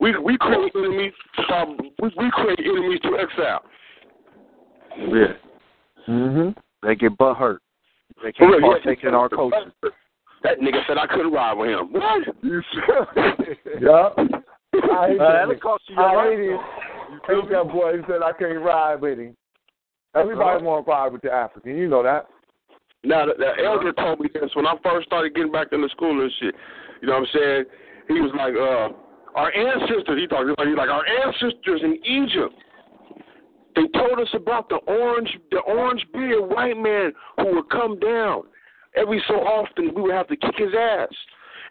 We 0.00 0.16
we 0.18 0.38
create 0.38 0.72
enemies. 0.74 1.12
Um, 1.52 1.76
we, 2.00 2.10
we 2.16 2.30
create 2.30 2.60
enemies 2.60 3.00
to 3.02 3.18
exile. 3.18 3.62
Yeah. 4.96 5.34
Mhm. 6.08 6.56
They 6.82 6.94
get 6.94 7.18
butt 7.18 7.36
hurt. 7.36 7.60
They 8.22 8.32
can't 8.32 8.50
real, 8.50 8.60
partake 8.60 9.04
in 9.04 9.14
our 9.14 9.28
culture. 9.28 9.72
That 10.44 10.60
nigga 10.60 10.86
said 10.86 10.98
I 10.98 11.06
couldn't 11.06 11.32
ride 11.32 11.54
with 11.54 11.70
him. 11.70 11.92
What? 11.92 12.26
You 12.42 12.62
feel 12.86 13.06
me? 13.16 13.56
Yeah. 13.80 14.08
I 14.16 15.08
hate 15.08 15.20
Uh, 15.20 15.24
that. 15.24 15.32
that'll 15.48 15.56
cost 15.58 15.82
you 15.88 15.96
your 15.96 16.04
I 16.04 16.14
life, 16.14 16.28
hate 16.30 16.38
him. 16.40 16.58
though. 17.26 17.40
Hate 17.40 17.50
that 17.50 17.72
boy. 17.72 17.96
He 17.96 18.02
said 18.06 18.22
I 18.22 18.32
can't 18.32 18.60
ride 18.62 19.00
with 19.00 19.18
him. 19.18 19.36
Everybody 20.14 20.64
want 20.64 20.86
to 20.86 20.90
ride 20.90 21.12
with 21.12 21.22
the 21.22 21.32
African. 21.32 21.76
You 21.76 21.88
know 21.88 22.02
that. 22.02 22.26
Now, 23.04 23.26
the, 23.26 23.34
the 23.38 23.64
elder 23.64 23.92
told 23.92 24.20
me 24.20 24.28
this 24.32 24.50
when 24.54 24.66
I 24.66 24.74
first 24.82 25.06
started 25.06 25.34
getting 25.34 25.52
back 25.52 25.68
into 25.72 25.88
school 25.90 26.20
and 26.20 26.30
shit. 26.40 26.54
You 27.00 27.08
know 27.08 27.14
what 27.14 27.28
I'm 27.34 27.38
saying? 27.40 27.64
He 28.08 28.14
was 28.20 28.32
like, 28.36 28.54
uh, 28.54 29.38
our 29.38 29.52
ancestors, 29.52 30.18
he 30.18 30.26
talked 30.26 30.50
about, 30.50 30.66
he's 30.66 30.76
like, 30.76 30.88
our 30.90 31.04
ancestors 31.06 31.80
in 31.84 31.98
Egypt, 32.04 32.54
they 33.76 33.86
told 33.96 34.18
us 34.18 34.28
about 34.34 34.68
the 34.68 34.76
orange, 34.88 35.28
the 35.52 35.60
orange 35.60 36.04
beard 36.12 36.50
white 36.50 36.76
man 36.76 37.12
who 37.38 37.54
would 37.56 37.70
come 37.70 37.98
down. 38.00 38.42
Every 38.98 39.22
so 39.28 39.34
often, 39.34 39.94
we 39.94 40.02
would 40.02 40.14
have 40.14 40.28
to 40.28 40.36
kick 40.36 40.56
his 40.56 40.74
ass. 40.78 41.08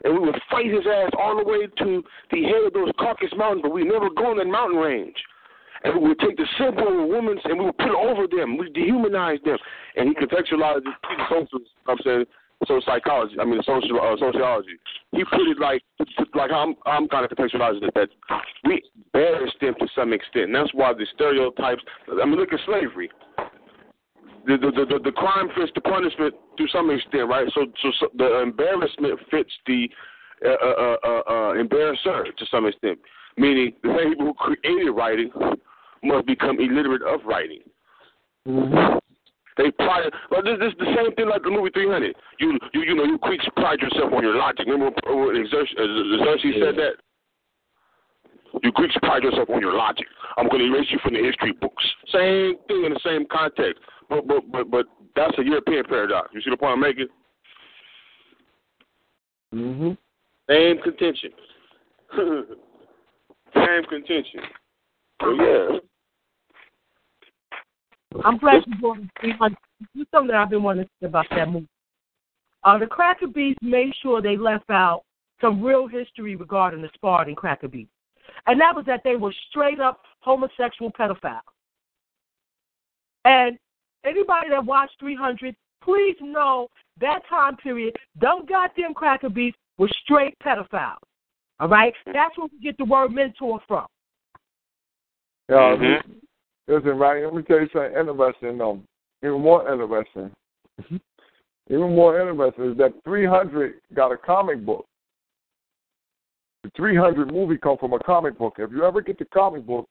And 0.04 0.14
we 0.14 0.20
would 0.20 0.40
fight 0.50 0.68
his 0.68 0.86
ass 0.86 1.12
all 1.18 1.38
the 1.38 1.44
way 1.44 1.68
to 1.68 2.04
the 2.32 2.44
head 2.44 2.68
of 2.68 2.74
those 2.74 2.92
Caucasus 3.00 3.34
Mountains, 3.36 3.62
but 3.64 3.74
we 3.74 3.84
never 3.84 4.10
go 4.16 4.32
in 4.32 4.38
that 4.38 4.48
mountain 4.48 4.78
range 4.78 5.16
and 5.84 6.02
we 6.02 6.10
would 6.10 6.20
take 6.20 6.38
the 6.38 6.48
simple 6.58 7.08
women 7.08 7.38
and 7.44 7.60
we 7.60 7.66
would 7.66 7.78
put 7.78 7.88
it 7.88 7.96
over 7.96 8.28
them. 8.28 8.58
We 8.58 8.72
dehumanize 8.72 9.44
them, 9.44 9.58
and 9.96 10.10
he 10.10 10.16
contextualized 10.16 10.84
to 10.84 10.92
social. 11.30 11.60
I'm 11.88 11.98
saying 12.04 12.26
social 12.68 12.82
psychology. 12.86 13.36
I 13.40 13.46
mean 13.46 13.62
social 13.66 14.00
uh, 14.02 14.18
sociology. 14.18 14.78
He 15.12 15.24
put 15.26 15.48
it 15.48 15.60
like 15.60 15.82
like 16.34 16.52
I'm 16.52 16.76
I'm 16.86 17.08
kind 17.08 17.26
of 17.26 17.32
contextualizing 17.32 17.84
it 17.84 17.94
that 17.96 18.10
we 18.66 18.82
embarrassed 19.14 19.58
them 19.62 19.76
to 19.80 19.88
some 19.96 20.14
extent. 20.14 20.46
And 20.46 20.56
that's 20.56 20.74
why 20.74 20.94
the 20.94 21.06
stereotypes. 21.14 21.84
I 22.22 22.26
mean, 22.26 22.36
look 22.36 22.54
at 22.54 22.60
slavery. 22.66 23.10
The 24.48 24.58
the 24.58 24.86
the, 24.86 25.00
the 25.04 25.12
crime 25.12 25.50
fits 25.56 25.72
the 25.76 25.82
punishment 25.82 26.34
to 26.58 26.68
some 26.70 26.90
extent, 26.90 27.30
right? 27.30 27.48
So 27.54 27.68
so, 27.82 27.92
so 28.00 28.08
the 28.18 28.42
embarrassment 28.42 29.20
fits 29.30 29.52
the 29.68 29.90
uh, 30.46 30.50
uh, 30.50 30.96
uh, 31.04 31.22
uh, 31.30 31.54
embarrasser 31.54 32.26
to 32.32 32.46
some 32.50 32.66
extent 32.66 33.00
meaning 33.38 33.74
the 33.84 33.96
same 33.98 34.10
people 34.10 34.26
who 34.26 34.34
created 34.34 34.92
writing 34.92 35.32
must 36.04 36.26
become 36.26 36.60
illiterate 36.60 37.02
of 37.04 37.22
writing. 37.26 37.62
Mm-hmm. 38.48 38.98
They 39.58 39.72
pride. 39.72 40.12
Well, 40.30 40.44
this, 40.44 40.60
this 40.60 40.70
is 40.74 40.78
the 40.78 40.94
same 40.96 41.16
thing 41.16 41.30
like 41.30 41.42
the 41.42 41.50
movie 41.50 41.72
300. 41.74 42.16
You 42.40 42.60
you 42.74 42.82
you 42.82 42.96
know 42.96 43.04
you 43.04 43.18
quick 43.18 43.42
pride 43.56 43.80
yourself 43.80 44.14
on 44.14 44.22
your 44.22 44.38
logic. 44.38 44.68
Remember 44.68 44.94
when 45.10 45.48
Xerxes, 45.50 45.78
Xerxes 45.78 46.54
yeah. 46.58 46.66
said 46.66 46.76
that. 46.78 46.94
You 48.64 48.72
Greeks 48.72 48.96
pride 49.04 49.24
yourself 49.24 49.50
on 49.50 49.60
your 49.60 49.74
logic. 49.76 50.08
I'm 50.38 50.48
going 50.48 50.60
to 50.60 50.74
erase 50.74 50.88
you 50.90 50.98
from 51.04 51.14
the 51.14 51.22
history 51.22 51.52
books. 51.60 51.84
Same 52.14 52.56
thing 52.68 52.86
in 52.86 52.94
the 52.94 53.00
same 53.04 53.28
context, 53.30 53.84
but 54.10 54.28
but 54.28 54.52
but 54.52 54.72
but 54.72 54.86
that's 55.16 55.38
a 55.40 55.44
European 55.44 55.84
paradox. 55.86 56.30
You 56.34 56.42
see 56.42 56.50
the 56.50 56.58
point 56.58 56.74
I'm 56.74 56.80
making? 56.80 57.08
Mhm. 59.54 59.98
Same 60.50 60.82
contention. 60.82 61.32
Same 63.54 63.84
contention. 63.90 64.42
So 65.22 65.32
yeah. 65.34 65.80
I'm 68.24 68.38
glad 68.38 68.64
you 68.66 68.76
brought 68.80 69.00
it. 69.00 69.58
Do 69.96 70.06
something 70.12 70.28
that 70.28 70.38
I've 70.38 70.50
been 70.50 70.64
wanting 70.64 70.86
to 70.86 70.92
say 71.02 71.08
about 71.08 71.26
that 71.32 71.50
movie. 71.50 71.68
Uh, 72.64 72.78
the 72.78 72.86
Cracker 72.86 73.28
Beats 73.28 73.60
made 73.62 73.94
sure 74.02 74.22
they 74.22 74.38
left 74.38 74.70
out 74.70 75.04
some 75.40 75.62
real 75.62 75.88
history 75.88 76.36
regarding 76.36 76.82
the 76.82 76.90
Spartan 76.96 77.36
Cracker 77.36 77.68
Beats. 77.68 77.92
And 78.48 78.60
that 78.60 78.76
was 78.76 78.86
that 78.86 79.02
they 79.04 79.16
were 79.16 79.34
straight 79.50 79.80
up 79.80 80.02
homosexual 80.20 80.92
pedophiles. 80.92 81.42
And 83.26 83.58
anybody 84.06 84.50
that 84.50 84.66
watched 84.66 85.00
300, 85.00 85.56
please 85.84 86.16
know 86.22 86.68
that 87.00 87.22
time 87.30 87.58
period, 87.58 87.96
them 88.20 88.46
goddamn 88.48 88.94
Cracker 88.94 89.30
Beats 89.30 89.58
were 89.78 89.90
straight 90.04 90.38
pedophiles. 90.40 90.98
All 91.60 91.68
right? 91.68 91.94
That's 92.06 92.38
where 92.38 92.48
we 92.52 92.60
get 92.60 92.78
the 92.78 92.86
word 92.86 93.12
mentor 93.12 93.60
from. 93.68 93.88
Yeah, 95.50 95.76
mm-hmm. 95.78 96.12
listen, 96.68 96.98
right? 96.98 97.24
Let 97.24 97.34
me 97.34 97.42
tell 97.44 97.62
you 97.62 97.70
something 97.72 97.98
interesting, 97.98 98.58
though. 98.58 98.82
Even 99.24 99.42
more 99.42 99.72
interesting. 99.72 100.32
Even 101.70 101.96
more 101.96 102.20
interesting 102.20 102.72
is 102.72 102.78
that 102.78 102.94
300 103.04 103.76
got 103.94 104.12
a 104.12 104.18
comic 104.18 104.66
book. 104.66 104.86
The 106.64 106.72
300 106.76 107.32
movie 107.32 107.58
come 107.58 107.78
from 107.78 107.94
a 107.94 108.00
comic 108.00 108.38
book. 108.38 108.56
If 108.58 108.72
you 108.72 108.84
ever 108.84 109.02
get 109.02 109.20
the 109.20 109.26
comic 109.26 109.66
book, 109.66 109.88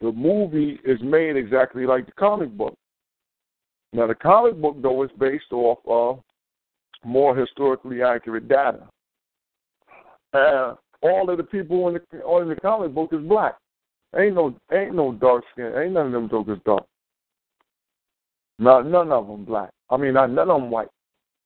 the 0.00 0.12
movie 0.12 0.78
is 0.84 1.00
made 1.02 1.36
exactly 1.36 1.86
like 1.86 2.06
the 2.06 2.12
comic 2.12 2.50
book. 2.56 2.74
Now, 3.92 4.06
the 4.06 4.14
comic 4.14 4.60
book, 4.60 4.76
though, 4.82 5.02
is 5.04 5.10
based 5.18 5.52
off 5.52 5.78
of 5.86 6.22
more 7.04 7.36
historically 7.36 8.02
accurate 8.02 8.48
data. 8.48 8.88
Uh, 10.32 10.74
all 11.02 11.30
of 11.30 11.36
the 11.36 11.44
people 11.44 11.88
in 11.88 11.94
the 11.94 12.20
all 12.22 12.42
in 12.42 12.48
the 12.48 12.56
comic 12.56 12.92
book 12.92 13.10
is 13.12 13.20
black. 13.26 13.54
Ain't 14.16 14.34
no 14.34 14.54
ain't 14.72 14.94
no 14.94 15.12
dark 15.12 15.44
skin. 15.52 15.72
Ain't 15.76 15.92
none 15.92 16.06
of 16.06 16.12
them 16.12 16.28
jokers 16.28 16.58
dark. 16.64 16.84
Not 18.58 18.86
none 18.86 19.12
of 19.12 19.26
them 19.26 19.44
black. 19.44 19.70
I 19.90 19.96
mean, 19.96 20.14
not 20.14 20.30
none 20.30 20.50
of 20.50 20.60
them 20.60 20.70
white 20.70 20.88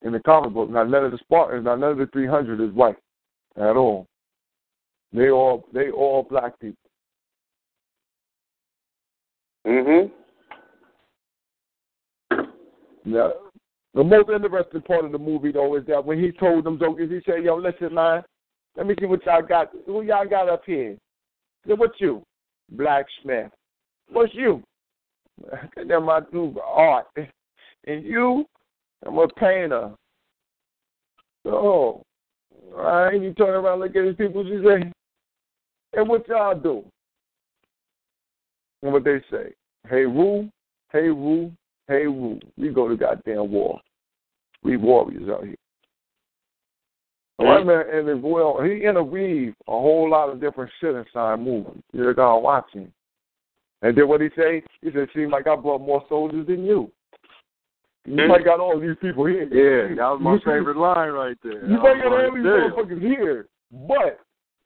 in 0.03 0.13
the 0.13 0.21
comic 0.21 0.55
book. 0.55 0.71
Not 0.71 0.89
none 0.89 1.05
of 1.05 1.13
the 1.13 1.19
Spartans. 1.19 1.65
Not 1.65 1.81
none 1.81 1.93
of 1.93 1.99
the 1.99 2.07
three 2.07 2.27
hundred 2.27 2.61
is 2.61 2.75
white 2.75 2.99
at 3.57 3.77
all. 3.77 4.07
They 5.13 5.31
all 5.31 5.67
they 5.75 5.91
all 5.91 6.23
black 6.23 6.59
people. 6.61 6.77
Mhm. 9.67 10.11
Yeah. 13.05 13.31
The 13.95 14.05
most 14.05 14.31
interesting 14.31 14.83
part 14.83 15.05
of 15.05 15.13
the 15.13 15.19
movie 15.19 15.53
though 15.53 15.77
is 15.77 15.85
that 15.87 16.05
when 16.05 16.23
he 16.23 16.33
told 16.33 16.65
them 16.65 16.79
jokers, 16.79 17.11
he 17.11 17.21
said, 17.25 17.45
"Yo, 17.45 17.57
listen, 17.57 17.95
man, 17.95 18.23
let 18.77 18.87
me 18.87 18.95
see 18.99 19.07
what 19.07 19.25
y'all 19.27 19.43
got. 19.43 19.71
Who 19.87 20.03
y'all 20.03 20.29
got 20.29 20.49
up 20.49 20.63
here? 20.65 20.97
So 21.67 21.75
what's 21.75 22.01
you? 22.01 22.23
Blacksmith. 22.71 23.51
What's 24.11 24.35
you? 24.35 24.63
Then 25.77 26.05
my 26.05 26.21
do 26.33 26.55
art. 26.65 27.07
And 27.87 28.05
you? 28.05 28.45
I'm 29.07 29.19
a 29.19 29.29
painter. 29.29 29.93
So, 31.45 31.53
all 31.53 32.05
right, 32.77 33.21
you 33.21 33.33
turn 33.33 33.51
around, 33.51 33.81
look 33.81 33.97
at 33.97 34.05
these 34.05 34.17
people, 34.17 34.47
you 34.47 34.63
say, 34.63 34.93
and 35.95 36.09
what 36.09 36.29
y'all 36.29 36.59
do? 36.59 36.85
And 38.83 38.93
what 38.93 39.05
they 39.05 39.21
say, 39.31 39.55
hey, 39.89 40.03
Roo, 40.03 40.51
hey, 40.93 41.09
Roo, 41.09 41.51
hey. 41.91 42.07
We 42.57 42.69
go 42.69 42.89
to 42.89 42.97
goddamn 42.97 43.51
war. 43.51 43.81
We 44.63 44.77
warriors 44.77 45.29
out 45.29 45.45
here. 45.45 45.57
Man 47.41 47.85
and 47.93 48.09
as 48.09 48.23
well, 48.23 48.61
he 48.63 48.85
interweave 48.85 49.55
a 49.67 49.73
whole 49.73 50.11
lot 50.11 50.29
of 50.29 50.41
different 50.41 50.71
shit 50.81 50.95
inside 50.95 51.41
movies. 51.41 51.83
You're 51.93 52.15
gonna 52.15 52.39
watch 52.39 52.67
him. 52.73 52.93
And 53.83 53.97
then 53.97 54.09
what 54.09 54.21
he 54.21 54.29
say? 54.37 54.63
He 54.83 54.91
said, 54.93 55.09
"Seems 55.15 55.33
like 55.33 55.47
I 55.47 55.57
brought 55.57 55.81
more 55.81 56.05
soldiers 56.09 56.47
than 56.47 56.65
you. 56.65 56.93
You 58.05 58.15
mm. 58.15 58.29
might 58.29 58.45
got 58.45 58.61
all 58.61 58.79
these 58.79 58.97
people 59.01 59.25
here." 59.25 59.45
Yeah, 59.45 59.95
that 59.95 60.11
was 60.11 60.21
my 60.21 60.39
favorite 60.39 60.77
line 60.77 61.13
right 61.13 61.37
there. 61.43 61.65
You 61.67 61.79
might 61.79 62.03
got 62.03 62.13
all 62.13 62.35
these 62.35 62.45
motherfuckers 62.45 63.01
here, 63.01 63.47
but 63.89 64.21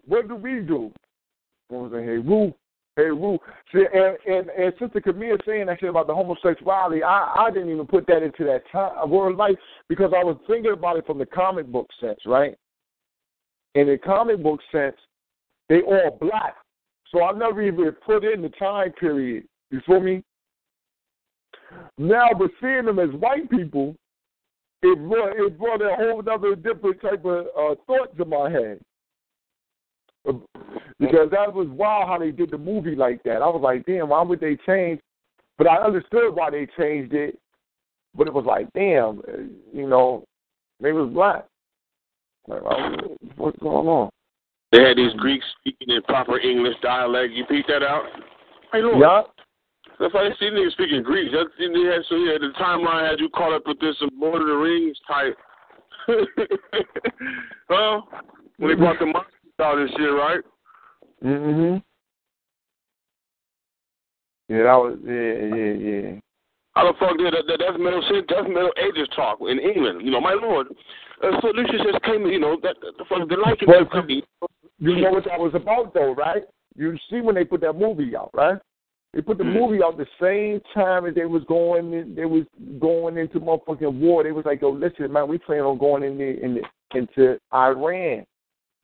what 0.06 0.26
do 0.26 0.34
we 0.34 0.60
do? 0.60 0.92
I 1.70 1.74
was 1.74 1.92
saying, 1.92 2.06
"Hey, 2.06 2.18
Roo, 2.18 2.52
hey, 2.96 3.04
Roo." 3.04 3.38
See, 3.72 3.84
and 3.92 4.16
and 4.26 4.50
and 4.50 4.72
Sister 4.78 5.00
Camille 5.00 5.36
saying 5.46 5.66
that 5.66 5.80
shit 5.80 5.90
about 5.90 6.06
the 6.06 6.14
homosexuality, 6.14 7.02
I 7.02 7.46
I 7.46 7.50
didn't 7.50 7.70
even 7.70 7.86
put 7.86 8.06
that 8.06 8.22
into 8.22 8.44
that 8.44 8.62
time 8.70 9.10
word 9.10 9.36
life 9.36 9.56
because 9.88 10.12
I 10.16 10.24
was 10.24 10.36
thinking 10.46 10.72
about 10.72 10.96
it 10.96 11.06
from 11.06 11.18
the 11.18 11.26
comic 11.26 11.66
book 11.66 11.88
sense, 12.00 12.20
right? 12.26 12.56
in 13.74 13.88
the 13.88 13.98
comic 13.98 14.42
book 14.42 14.60
sense, 14.72 14.96
they 15.68 15.80
all 15.82 16.16
black. 16.20 16.54
So 17.12 17.22
I 17.22 17.32
never 17.32 17.62
even 17.62 17.92
put 18.06 18.24
in 18.24 18.42
the 18.42 18.48
time 18.50 18.92
period. 18.92 19.44
You 19.70 19.80
feel 19.86 20.00
me? 20.00 20.22
Now, 21.98 22.28
but 22.38 22.50
seeing 22.60 22.84
them 22.84 22.98
as 22.98 23.10
white 23.10 23.50
people, 23.50 23.96
it 24.82 24.98
brought 25.08 25.36
it 25.36 25.58
brought 25.58 25.82
a 25.82 25.94
whole 25.96 26.22
other 26.30 26.54
different 26.54 27.00
type 27.00 27.24
of 27.24 27.46
uh, 27.58 27.74
thoughts 27.86 28.14
in 28.18 28.28
my 28.28 28.50
head. 28.50 28.80
Because 31.00 31.28
that 31.32 31.52
was 31.52 31.66
wild 31.68 32.08
how 32.08 32.18
they 32.18 32.30
did 32.30 32.52
the 32.52 32.58
movie 32.58 32.94
like 32.94 33.22
that. 33.24 33.42
I 33.42 33.48
was 33.48 33.60
like, 33.62 33.84
damn, 33.84 34.10
why 34.10 34.22
would 34.22 34.40
they 34.40 34.56
change? 34.64 35.00
But 35.58 35.68
I 35.68 35.78
understood 35.78 36.34
why 36.34 36.50
they 36.50 36.68
changed 36.78 37.12
it. 37.12 37.38
But 38.14 38.28
it 38.28 38.32
was 38.32 38.44
like, 38.44 38.72
damn, 38.74 39.18
uh, 39.18 39.42
you 39.72 39.88
know, 39.88 40.24
they 40.80 40.92
was 40.92 41.10
black. 41.12 41.46
Like, 42.46 42.62
what's 43.36 43.58
going 43.58 43.88
on? 43.88 44.10
They 44.70 44.82
had 44.82 44.96
these 44.96 45.12
Greeks 45.14 45.44
speaking 45.60 45.94
in 45.94 46.02
proper 46.02 46.38
English 46.38 46.76
dialect. 46.80 47.32
You 47.32 47.44
peeped 47.46 47.68
that 47.68 47.82
out? 47.82 48.04
Hey, 48.72 48.82
Lord. 48.82 49.00
Yeah. 49.00 49.22
That's 49.98 50.14
why 50.14 50.28
they 50.28 50.34
see 50.38 50.46
niggas 50.46 50.72
speaking 50.72 51.02
Greek. 51.02 51.30
That's, 51.32 51.50
they 51.58 51.64
had, 51.64 52.02
so 52.08 52.16
yeah, 52.16 52.38
the 52.38 52.52
timeline 52.60 53.08
had 53.08 53.20
you 53.20 53.28
caught 53.30 53.52
up 53.52 53.62
with 53.66 53.80
this 53.80 53.96
Lord 54.16 54.42
of 54.42 54.48
the 54.48 54.54
Rings 54.54 54.98
type. 55.06 55.36
well, 57.68 58.08
when 58.58 58.70
they 58.70 58.76
brought 58.76 58.98
the 58.98 59.06
monsters 59.06 59.33
out 59.60 59.78
and 59.78 59.90
shit, 59.90 60.12
right? 60.12 60.40
Mhm. 61.22 61.82
Yeah, 64.48 64.62
that 64.64 64.74
was 64.74 64.98
yeah, 65.04 65.56
yeah, 65.56 65.72
yeah. 65.72 66.20
How 66.74 66.90
the 66.90 66.98
fuck 66.98 67.16
did 67.16 67.32
that? 67.32 67.44
That's 67.46 67.78
middle 67.78 68.02
shit. 68.08 68.26
that's 68.28 68.48
middle 68.48 68.72
ages 68.76 69.08
talk 69.14 69.38
in 69.40 69.58
England. 69.58 70.02
You 70.02 70.10
know, 70.10 70.20
my 70.20 70.34
lord. 70.34 70.68
Uh, 71.22 71.40
so 71.40 71.48
Lucius 71.48 71.82
just 71.90 72.02
came. 72.02 72.26
You 72.26 72.40
know, 72.40 72.58
that 72.62 72.76
the 72.80 73.04
fuck 73.08 73.28
the 73.28 73.36
liking 73.36 73.68
well, 73.68 73.86
You 74.78 74.96
know 75.00 75.12
what 75.12 75.24
that 75.24 75.38
was 75.38 75.54
about, 75.54 75.94
though, 75.94 76.14
right? 76.14 76.42
You 76.76 76.98
see 77.08 77.20
when 77.20 77.36
they 77.36 77.44
put 77.44 77.60
that 77.60 77.74
movie 77.74 78.16
out, 78.16 78.30
right? 78.34 78.58
They 79.14 79.22
put 79.22 79.38
the 79.38 79.44
Mm. 79.44 79.52
movie 79.54 79.82
out 79.82 79.96
the 79.96 80.08
same 80.20 80.60
time 80.74 81.06
as 81.06 81.14
they 81.14 81.24
was 81.24 81.44
going. 81.44 81.92
In, 81.92 82.16
they 82.16 82.24
was 82.24 82.44
going 82.80 83.16
into 83.16 83.38
motherfucking 83.38 84.00
war. 84.00 84.24
They 84.24 84.32
was 84.32 84.44
like, 84.44 84.60
"Yo, 84.60 84.70
listen, 84.70 85.12
man, 85.12 85.28
we 85.28 85.38
plan 85.38 85.60
on 85.60 85.78
going 85.78 86.02
in 86.02 86.18
the, 86.18 86.42
in 86.42 86.54
the, 86.54 86.62
into 86.98 87.38
Iran." 87.52 88.26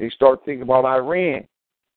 They 0.01 0.09
start 0.09 0.41
thinking 0.47 0.63
about 0.63 0.87
Iran. 0.87 1.47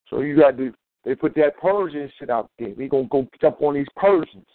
So 0.09 0.19
you 0.19 0.37
got 0.37 0.57
to. 0.57 0.73
They 1.05 1.15
put 1.15 1.33
that 1.35 1.57
Persian 1.57 2.11
shit 2.19 2.29
out 2.29 2.49
there. 2.59 2.69
We 2.77 2.89
gonna 2.89 3.07
go 3.09 3.27
jump 3.41 3.61
on 3.61 3.73
these 3.75 3.87
Persians. 3.95 4.45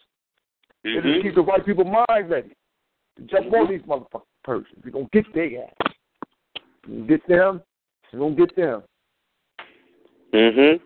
They 0.85 0.95
just 0.95 1.07
Mhm. 1.07 1.23
keep 1.23 1.35
the 1.35 1.43
white 1.43 1.65
people 1.65 1.85
mind 1.85 2.31
ready 2.31 2.51
to 3.17 3.23
jump 3.23 3.53
on 3.53 3.69
these 3.69 3.83
motherfucking 3.83 4.23
Persians. 4.45 4.85
We 4.85 4.91
gonna 4.91 5.09
get 5.13 5.33
their 5.33 5.65
ass. 5.65 5.95
Get 7.07 7.27
them. 7.27 7.63
We 8.13 8.19
gonna 8.19 8.35
get 8.35 8.55
them. 8.55 8.83
Mhm. 10.33 10.81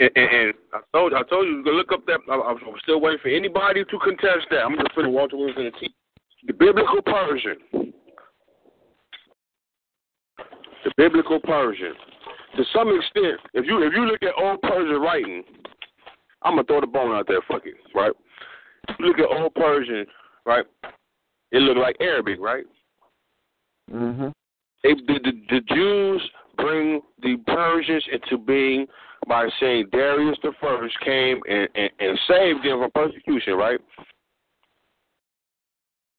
And, 0.00 0.10
and, 0.16 0.30
and 0.30 0.54
I 0.72 0.80
told 0.92 1.12
you, 1.12 1.18
I 1.18 1.22
told 1.24 1.46
you 1.46 1.62
to 1.64 1.70
look 1.70 1.92
up 1.92 2.06
that. 2.06 2.20
I, 2.28 2.34
I'm 2.34 2.58
still 2.82 3.00
waiting 3.00 3.20
for 3.20 3.28
anybody 3.28 3.84
to 3.84 3.98
contest 3.98 4.48
that. 4.50 4.64
I'm 4.64 4.76
just 4.76 4.94
putting 4.94 5.12
Walter 5.12 5.36
Williams 5.36 5.58
in 5.58 5.64
the 5.64 5.70
team. 5.72 5.92
The 6.46 6.52
biblical 6.52 7.02
Persian. 7.02 7.92
The 10.84 10.92
biblical 10.96 11.40
Persian. 11.40 11.94
To 12.56 12.64
some 12.74 12.88
extent, 12.88 13.40
if 13.54 13.66
you 13.66 13.82
if 13.82 13.92
you 13.94 14.04
look 14.04 14.22
at 14.22 14.34
old 14.36 14.60
Persian 14.62 15.00
writing, 15.00 15.42
I'm 16.42 16.54
gonna 16.54 16.64
throw 16.64 16.80
the 16.80 16.86
bone 16.86 17.12
out 17.14 17.26
there. 17.26 17.40
Fuck 17.48 17.62
it, 17.66 17.74
right? 17.94 18.12
Look 18.98 19.18
at 19.18 19.26
old 19.26 19.54
Persian, 19.54 20.06
right? 20.44 20.64
It 21.52 21.58
looked 21.58 21.78
like 21.78 21.96
Arabic, 22.00 22.38
right? 22.40 22.64
Mm-hmm. 23.92 24.28
They, 24.82 24.94
the, 24.94 25.20
the, 25.22 25.32
the 25.50 25.60
Jews 25.74 26.30
bring 26.56 27.00
the 27.22 27.36
Persians 27.46 28.04
into 28.12 28.42
being 28.42 28.86
by 29.28 29.48
saying 29.60 29.86
Darius 29.92 30.36
the 30.42 30.52
First 30.60 30.98
came 31.04 31.40
and, 31.48 31.68
and, 31.74 31.90
and 32.00 32.18
saved 32.26 32.64
them 32.64 32.80
from 32.80 32.90
persecution, 32.92 33.54
right? 33.54 33.78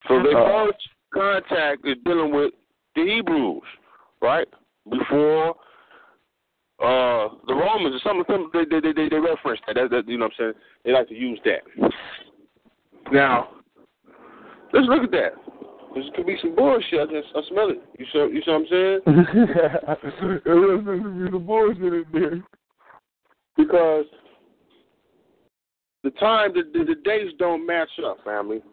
So 0.07 0.21
their 0.23 0.37
Uh. 0.37 0.65
first 0.65 0.87
contact 1.13 1.85
is 1.85 1.97
dealing 2.05 2.33
with 2.33 2.53
the 2.95 3.03
Hebrews, 3.03 3.63
right? 4.23 4.47
Before 4.89 5.49
uh, 6.79 7.29
the 7.47 7.53
Romans, 7.53 8.01
some 8.03 8.23
some 8.27 8.49
they 8.53 8.63
they 8.65 8.79
they, 8.93 9.09
they 9.09 9.19
reference 9.19 9.59
that. 9.67 9.75
That, 9.75 9.89
that. 9.91 10.07
You 10.07 10.17
know 10.17 10.25
what 10.25 10.33
I'm 10.39 10.53
saying? 10.53 10.53
They 10.85 10.91
like 10.91 11.09
to 11.09 11.15
use 11.15 11.39
that. 11.45 11.91
Now, 13.11 13.49
let's 14.73 14.87
look 14.87 15.03
at 15.03 15.11
that. 15.11 15.33
This 15.95 16.05
could 16.15 16.25
be 16.25 16.37
some 16.41 16.55
bullshit. 16.55 17.01
I, 17.01 17.05
just, 17.05 17.27
I 17.35 17.41
smell 17.49 17.69
it. 17.69 17.83
You 17.99 18.05
see, 18.11 18.17
you 18.33 18.41
see 18.43 18.51
what 18.51 18.61
I'm 18.61 18.67
saying? 18.71 18.99
There's 20.45 21.31
the 21.31 21.39
bullshit 21.39 21.93
in 21.93 22.05
there. 22.11 22.43
Because 23.55 24.05
the 26.03 26.09
time, 26.11 26.53
the, 26.55 26.63
the, 26.73 26.85
the 26.85 26.95
dates 27.05 27.33
don't 27.37 27.67
match 27.67 27.89
up, 28.03 28.17
family. 28.25 28.63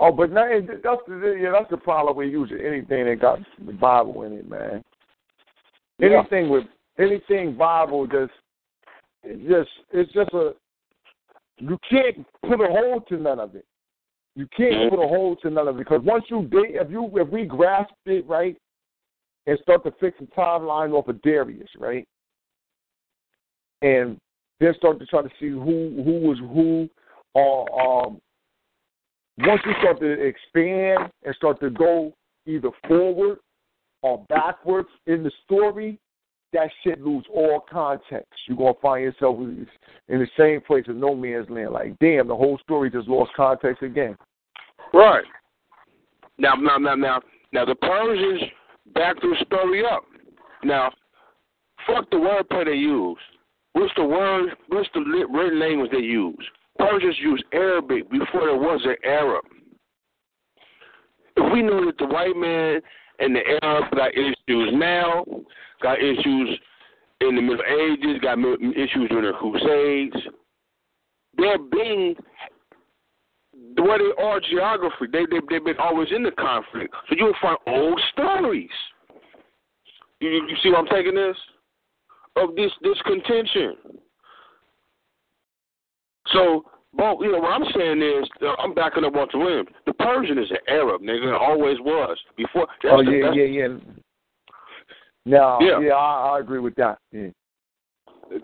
Oh, 0.00 0.12
but 0.12 0.30
now 0.30 0.48
that's 0.60 1.00
the 1.06 1.38
yeah, 1.40 1.52
that's 1.52 1.70
the 1.70 1.76
problem 1.76 2.16
with 2.16 2.30
using 2.30 2.60
anything 2.60 3.06
that 3.06 3.20
got 3.20 3.38
the 3.64 3.72
Bible 3.72 4.22
in 4.22 4.32
it, 4.32 4.48
man. 4.48 4.82
Yeah. 5.98 6.20
Anything 6.20 6.48
with 6.50 6.64
anything 6.98 7.56
Bible 7.56 8.06
just 8.06 8.32
it's 9.22 9.42
just 9.48 9.70
it's 9.92 10.12
just 10.12 10.32
a 10.32 10.52
you 11.58 11.78
can't 11.88 12.26
put 12.42 12.60
a 12.60 12.66
hold 12.70 13.06
to 13.08 13.16
none 13.16 13.38
of 13.38 13.54
it. 13.54 13.64
You 14.34 14.48
can't 14.56 14.90
put 14.90 15.02
a 15.02 15.06
hold 15.06 15.40
to 15.42 15.50
none 15.50 15.68
of 15.68 15.76
it 15.76 15.78
because 15.78 16.02
once 16.02 16.24
you 16.28 16.42
date, 16.44 16.74
if 16.74 16.90
you 16.90 17.10
if 17.14 17.28
we 17.28 17.44
grasp 17.44 17.94
it 18.06 18.26
right 18.26 18.56
and 19.46 19.58
start 19.62 19.84
to 19.84 19.92
fix 20.00 20.18
the 20.18 20.26
timeline 20.36 20.92
off 20.92 21.08
of 21.08 21.22
Darius, 21.22 21.68
right, 21.78 22.06
and 23.82 24.18
then 24.58 24.74
start 24.76 24.98
to 24.98 25.06
try 25.06 25.22
to 25.22 25.30
see 25.40 25.50
who 25.50 26.02
who 26.04 26.20
was 26.26 26.38
who, 26.38 26.88
or 27.34 28.06
um, 28.06 28.20
once 29.38 29.60
you 29.64 29.72
start 29.80 30.00
to 30.00 30.10
expand 30.10 31.10
and 31.24 31.34
start 31.36 31.60
to 31.60 31.70
go 31.70 32.12
either 32.46 32.70
forward 32.86 33.38
or 34.02 34.24
backwards 34.28 34.88
in 35.06 35.22
the 35.22 35.32
story, 35.44 35.98
that 36.52 36.70
shit 36.82 37.00
lose 37.00 37.24
all 37.32 37.64
context. 37.68 38.32
You're 38.46 38.56
gonna 38.56 38.74
find 38.80 39.02
yourself 39.02 39.38
in 39.40 39.66
the 40.08 40.28
same 40.38 40.60
place 40.60 40.84
as 40.88 40.94
no 40.96 41.14
man's 41.14 41.50
land. 41.50 41.72
Like, 41.72 41.98
damn, 41.98 42.28
the 42.28 42.36
whole 42.36 42.58
story 42.58 42.90
just 42.90 43.08
lost 43.08 43.32
context 43.36 43.82
again. 43.82 44.16
Right. 44.92 45.24
Now, 46.38 46.54
now, 46.54 46.78
now, 46.78 46.94
now, 46.94 47.20
now, 47.52 47.64
the 47.64 47.74
Persians 47.74 48.42
back 48.94 49.16
the 49.20 49.34
story 49.46 49.84
up. 49.84 50.04
Now, 50.62 50.92
fuck 51.86 52.08
the 52.10 52.16
wordplay 52.16 52.66
they 52.66 52.72
use. 52.72 53.18
What's 53.72 53.92
the 53.96 54.04
word? 54.04 54.50
What's 54.68 54.88
the 54.94 55.00
written 55.00 55.58
language 55.58 55.90
they 55.90 55.98
use? 55.98 56.48
Persians 56.78 57.16
used 57.20 57.44
Arabic 57.52 58.10
before 58.10 58.46
there 58.46 58.56
was 58.56 58.80
an 58.84 58.96
Arab. 59.04 59.44
If 61.36 61.52
we 61.52 61.62
know 61.62 61.84
that 61.86 61.98
the 61.98 62.06
white 62.06 62.36
man 62.36 62.80
and 63.18 63.34
the 63.34 63.40
Arab 63.62 63.90
got 63.94 64.12
issues 64.14 64.70
now, 64.72 65.24
got 65.82 65.98
issues 65.98 66.58
in 67.20 67.36
the 67.36 67.42
Middle 67.42 67.64
Ages, 67.64 68.20
got 68.20 68.38
issues 68.38 69.08
during 69.08 69.24
the 69.24 69.32
Crusades, 69.38 70.26
they're 71.36 71.58
being 71.58 72.14
where 73.76 73.98
they 73.98 74.22
are 74.22 74.40
geography. 74.40 75.06
They 75.12 75.26
they 75.30 75.40
they've 75.50 75.64
been 75.64 75.78
always 75.78 76.08
in 76.14 76.22
the 76.22 76.30
conflict. 76.32 76.94
So 77.08 77.16
you'll 77.18 77.34
find 77.40 77.58
old 77.66 78.00
stories. 78.12 78.70
You 80.20 80.30
you, 80.30 80.56
see 80.62 80.70
where 80.70 80.78
I'm 80.78 80.86
taking 80.86 81.14
this? 81.14 81.36
Of 82.36 82.54
this 82.56 82.70
this 82.82 82.98
contention. 83.04 83.76
So, 86.34 86.64
well, 86.92 87.18
you 87.20 87.32
know 87.32 87.38
what 87.38 87.52
I'm 87.52 87.64
saying 87.74 88.02
is, 88.02 88.28
uh, 88.42 88.54
I'm 88.58 88.74
backing 88.74 89.04
up 89.04 89.14
Walter 89.14 89.38
Williams. 89.38 89.68
The 89.86 89.94
Persian 89.94 90.38
is 90.38 90.50
an 90.50 90.58
Arab, 90.68 91.00
nigga, 91.00 91.26
and 91.26 91.34
always 91.34 91.78
was 91.80 92.18
before. 92.36 92.66
Oh 92.84 93.02
the, 93.02 93.10
yeah, 93.10 93.32
yeah, 93.32 93.44
yeah. 93.44 93.78
No, 95.26 95.58
Yeah. 95.60 95.80
yeah, 95.80 95.94
I, 95.94 96.36
I 96.36 96.40
agree 96.40 96.60
with 96.60 96.74
that. 96.76 96.98
Yeah. 97.10 97.28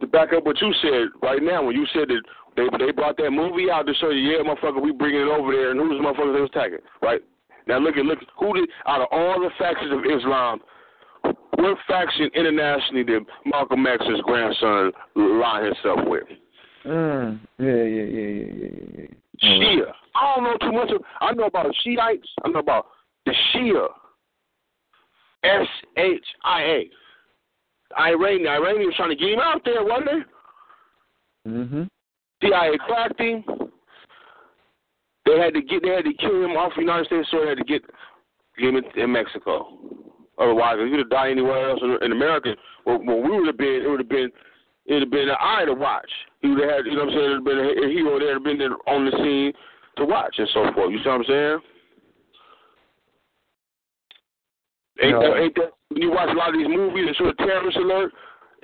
To 0.00 0.06
back 0.06 0.32
up 0.32 0.44
what 0.44 0.60
you 0.60 0.72
said 0.82 1.08
right 1.22 1.42
now, 1.42 1.64
when 1.64 1.76
you 1.76 1.86
said 1.92 2.08
that 2.08 2.22
they 2.56 2.66
they 2.78 2.92
brought 2.92 3.16
that 3.18 3.30
movie 3.30 3.70
out 3.70 3.86
to 3.86 3.94
show 3.94 4.10
you, 4.10 4.30
yeah, 4.30 4.42
motherfucker, 4.42 4.80
we 4.80 4.92
bringing 4.92 5.22
it 5.22 5.28
over 5.28 5.52
there, 5.52 5.70
and 5.70 5.80
who's 5.80 5.98
the 5.98 6.04
motherfucker 6.04 6.34
they 6.34 6.40
was 6.40 6.50
attacking, 6.54 6.78
right? 7.02 7.20
Now 7.66 7.78
look 7.78 7.96
at 7.96 8.04
look 8.04 8.18
who 8.38 8.54
did 8.54 8.68
out 8.86 9.00
of 9.02 9.08
all 9.10 9.40
the 9.40 9.50
factions 9.58 9.92
of 9.92 10.00
Islam, 10.04 10.60
what 11.22 11.78
faction 11.86 12.30
internationally 12.34 13.04
did 13.04 13.22
Malcolm 13.44 13.86
X's 13.86 14.20
grandson 14.24 14.92
lie 15.14 15.64
himself 15.64 16.00
with? 16.06 16.24
Mm. 16.86 17.40
Yeah, 17.58 17.66
yeah, 17.66 17.82
yeah, 17.84 18.26
yeah, 18.26 18.48
yeah, 18.56 18.98
yeah. 18.98 19.06
Shia. 19.42 19.92
I 20.14 20.34
don't 20.34 20.44
know 20.44 20.56
too 20.60 20.72
much. 20.72 20.90
Of, 20.90 21.02
I 21.20 21.32
know 21.32 21.44
about 21.44 21.66
the 21.66 21.74
Shiites. 21.84 22.28
I 22.44 22.48
know 22.48 22.60
about 22.60 22.86
the 23.26 23.34
Shia. 23.54 23.88
S 25.42 25.66
H 25.96 26.24
I 26.44 26.62
A. 26.62 26.90
Iranian. 27.98 28.48
Iranians 28.48 28.94
trying 28.96 29.10
to 29.10 29.16
get 29.16 29.30
him 29.30 29.40
out 29.40 29.62
there, 29.64 29.84
wasn't 29.84 30.08
they? 31.44 31.50
Mm-hmm. 31.50 31.82
CIA 32.42 32.78
cracked 32.86 33.20
him. 33.20 33.44
They 35.26 35.38
had 35.38 35.54
to 35.54 35.62
get. 35.62 35.82
They 35.82 35.90
had 35.90 36.04
to 36.04 36.14
kill 36.14 36.44
him 36.44 36.52
off 36.52 36.72
the 36.74 36.82
United 36.82 37.06
States, 37.06 37.28
so 37.30 37.40
they 37.40 37.48
had 37.48 37.58
to 37.58 37.64
get 37.64 37.82
get 38.58 38.68
him 38.68 38.76
in, 38.76 38.84
in 39.00 39.12
Mexico. 39.12 39.78
Otherwise, 40.38 40.76
if 40.78 40.90
he'd 40.90 40.98
have 40.98 41.10
died 41.10 41.32
anywhere 41.32 41.70
else 41.70 41.80
in, 41.82 41.98
in 42.02 42.12
America, 42.12 42.54
well, 42.86 43.00
well, 43.04 43.22
we 43.22 43.30
would 43.30 43.46
have 43.46 43.58
been. 43.58 43.82
It 43.84 43.88
would 43.88 44.00
have 44.00 44.08
been. 44.08 44.30
It 44.90 44.94
would 44.94 45.02
have 45.02 45.10
been 45.12 45.28
an 45.28 45.36
eye 45.38 45.64
to 45.66 45.72
watch. 45.74 46.10
He 46.42 46.48
would 46.48 46.58
have 46.58 46.70
had. 46.70 46.86
You 46.86 46.96
know 46.96 47.04
what 47.04 47.14
I'm 47.14 47.14
saying? 47.14 47.30
It 47.30 47.42
would 47.44 47.56
have 47.56 47.76
been 47.76 47.84
a, 47.84 47.88
hero 47.94 48.18
there. 48.18 48.40
Been 48.40 48.58
there 48.58 48.74
on 48.88 49.04
the 49.06 49.12
scene 49.22 49.52
to 49.98 50.04
watch 50.04 50.34
and 50.36 50.48
so 50.52 50.66
forth. 50.74 50.90
You 50.90 50.98
see 50.98 51.08
what 51.08 51.14
I'm 51.14 51.24
saying? 51.28 51.58
Ain't, 55.02 55.12
No. 55.12 55.20
that, 55.22 55.40
ain't 55.40 55.54
that 55.54 55.70
when 55.90 56.02
you 56.02 56.10
watch 56.10 56.28
a 56.30 56.36
lot 56.36 56.48
of 56.48 56.56
these 56.56 56.66
movies 56.66 57.06
that 57.06 57.16
show 57.16 57.28
a 57.28 57.34
terrorist 57.34 57.76
alert? 57.78 58.12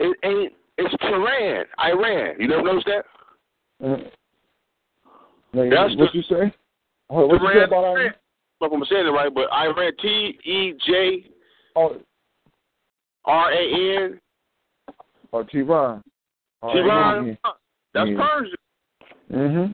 It 0.01 0.17
ain't. 0.25 0.53
It's 0.79 0.95
Tehran, 1.01 1.65
Iran. 1.79 2.35
You 2.41 2.49
never 2.49 2.63
noticed 2.63 2.87
that? 2.87 3.05
Mm. 3.81 4.11
Now, 5.55 5.71
That's 5.71 5.97
what 5.97 6.11
the- 6.13 6.19
you 6.19 6.23
say? 6.25 6.53
What, 7.07 7.31
you 7.41 7.49
say 7.55 7.63
about 7.63 7.85
Iran. 7.85 7.99
Iran? 7.99 8.15
If 8.63 8.73
I'm 8.73 8.85
saying 8.91 9.07
it 9.07 9.11
right, 9.11 9.33
but 9.33 9.51
Iran 9.53 9.93
T 10.03 10.39
E 10.45 10.75
J 10.87 11.31
Oh, 11.77 12.01
R 13.27 13.53
A 13.53 14.05
N 14.05 14.21
oh, 15.33 15.45
Tehran. 15.45 16.03
Tehran. 16.63 17.39
That's 17.95 18.11
Yeah. 18.11 18.17
Persian. 18.29 18.55
Mm-hmm. 19.33 19.71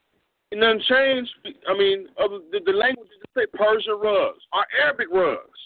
It 0.51 0.59
nothing 0.59 0.83
changed. 0.89 1.31
I 1.69 1.77
mean, 1.77 2.09
other 2.23 2.39
the, 2.51 2.61
the 2.65 2.73
language 2.73 3.09
just 3.09 3.35
say 3.35 3.47
Persian 3.57 3.95
rugs, 4.03 4.41
or 4.53 4.65
Arabic 4.83 5.07
rugs, 5.13 5.61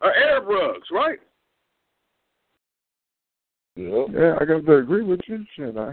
or 0.00 0.14
Arab 0.14 0.46
rugs, 0.48 0.86
right? 0.92 1.18
Yeah, 3.76 4.36
I 4.40 4.44
got 4.44 4.66
to 4.66 4.74
agree 4.76 5.02
with 5.02 5.20
you. 5.26 5.44
Shit, 5.56 5.76
I, 5.76 5.92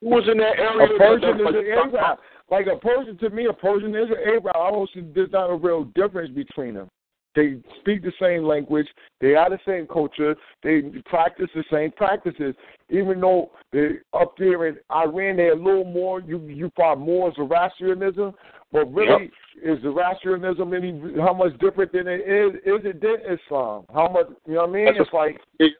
Who 0.00 0.08
was 0.08 0.24
in 0.30 0.38
that 0.38 0.58
area? 0.58 0.94
a 0.94 0.98
Persian 0.98 1.38
that- 1.44 1.50
is 1.50 1.90
an 1.92 1.96
Arab. 1.98 2.18
Like 2.48 2.66
a 2.68 2.76
Persian 2.76 3.18
to 3.18 3.30
me, 3.30 3.46
a 3.46 3.52
Persian 3.52 3.94
is 3.94 4.08
an 4.08 4.16
Arab. 4.24 4.46
I 4.54 4.70
don't 4.70 4.88
see 4.94 5.02
there's 5.14 5.32
not 5.32 5.50
a 5.50 5.54
real 5.56 5.84
difference 5.96 6.30
between 6.34 6.74
them. 6.74 6.88
They 7.36 7.58
speak 7.80 8.02
the 8.02 8.12
same 8.20 8.44
language. 8.44 8.88
They 9.20 9.34
are 9.34 9.50
the 9.50 9.58
same 9.66 9.86
culture. 9.86 10.34
They 10.62 10.82
practice 11.04 11.48
the 11.54 11.64
same 11.70 11.92
practices. 11.92 12.54
Even 12.88 13.20
though 13.20 13.50
they 13.72 13.98
up 14.14 14.34
there 14.38 14.66
in 14.66 14.76
Iran, 14.90 15.36
they're 15.36 15.52
a 15.52 15.56
little 15.56 15.84
more. 15.84 16.20
You 16.20 16.40
you 16.48 16.72
find 16.74 16.98
more 16.98 17.32
Zoroastrianism, 17.34 18.32
but 18.72 18.92
really, 18.92 19.30
yep. 19.62 19.78
is 19.78 19.82
Zoroastrianism 19.82 20.72
any 20.72 21.00
how 21.20 21.34
much 21.34 21.56
different 21.58 21.92
than 21.92 22.08
it 22.08 22.20
is? 22.20 22.54
Is 22.64 22.84
it 22.84 23.00
than 23.02 23.38
Islam? 23.38 23.84
How 23.92 24.08
much? 24.08 24.28
You 24.46 24.54
know 24.54 24.60
what 24.62 24.70
I 24.70 24.72
mean? 24.72 24.84
That's 24.86 25.00
it's 25.00 25.12
a, 25.12 25.16
like. 25.16 25.40
It, 25.58 25.72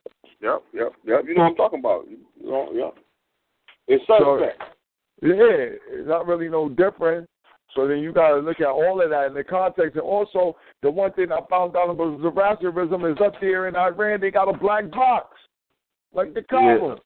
yep, 0.43 0.63
yep, 0.75 0.93
yep. 1.07 1.25
You 1.27 1.35
know 1.35 1.45
what 1.45 1.51
I'm 1.51 1.57
talking 1.57 1.79
about. 1.79 2.05
You 2.09 2.51
know, 2.51 2.69
yeah. 2.75 2.91
It's 3.89 4.07
suspect. 4.07 4.61
So, 4.61 5.27
yeah, 5.27 5.73
it's 5.91 6.09
not 6.09 6.27
really 6.27 6.49
no 6.49 6.69
different. 6.69 7.29
So 7.77 7.87
then 7.87 7.99
you 7.99 8.13
got 8.13 8.31
to 8.31 8.37
look 8.37 8.61
at 8.61 8.67
all 8.67 9.03
of 9.03 9.11
that 9.11 9.27
in 9.27 9.35
the 9.35 9.45
context. 9.45 9.97
And 9.97 10.03
also, 10.03 10.57
the 10.83 10.91
one 10.91 11.13
thing 11.13 11.31
I 11.31 11.41
found 11.49 11.77
out 11.77 11.91
about 11.91 12.21
Zoroastrianism 12.21 13.05
is 13.05 13.19
up 13.23 13.35
there 13.41 13.69
in 13.69 13.77
Iran, 13.77 14.21
they 14.21 14.31
got 14.31 14.49
a 14.49 14.57
black 14.57 14.91
box, 14.91 15.37
like 16.15 16.33
the 16.33 16.43
Kaaba. 16.43 16.97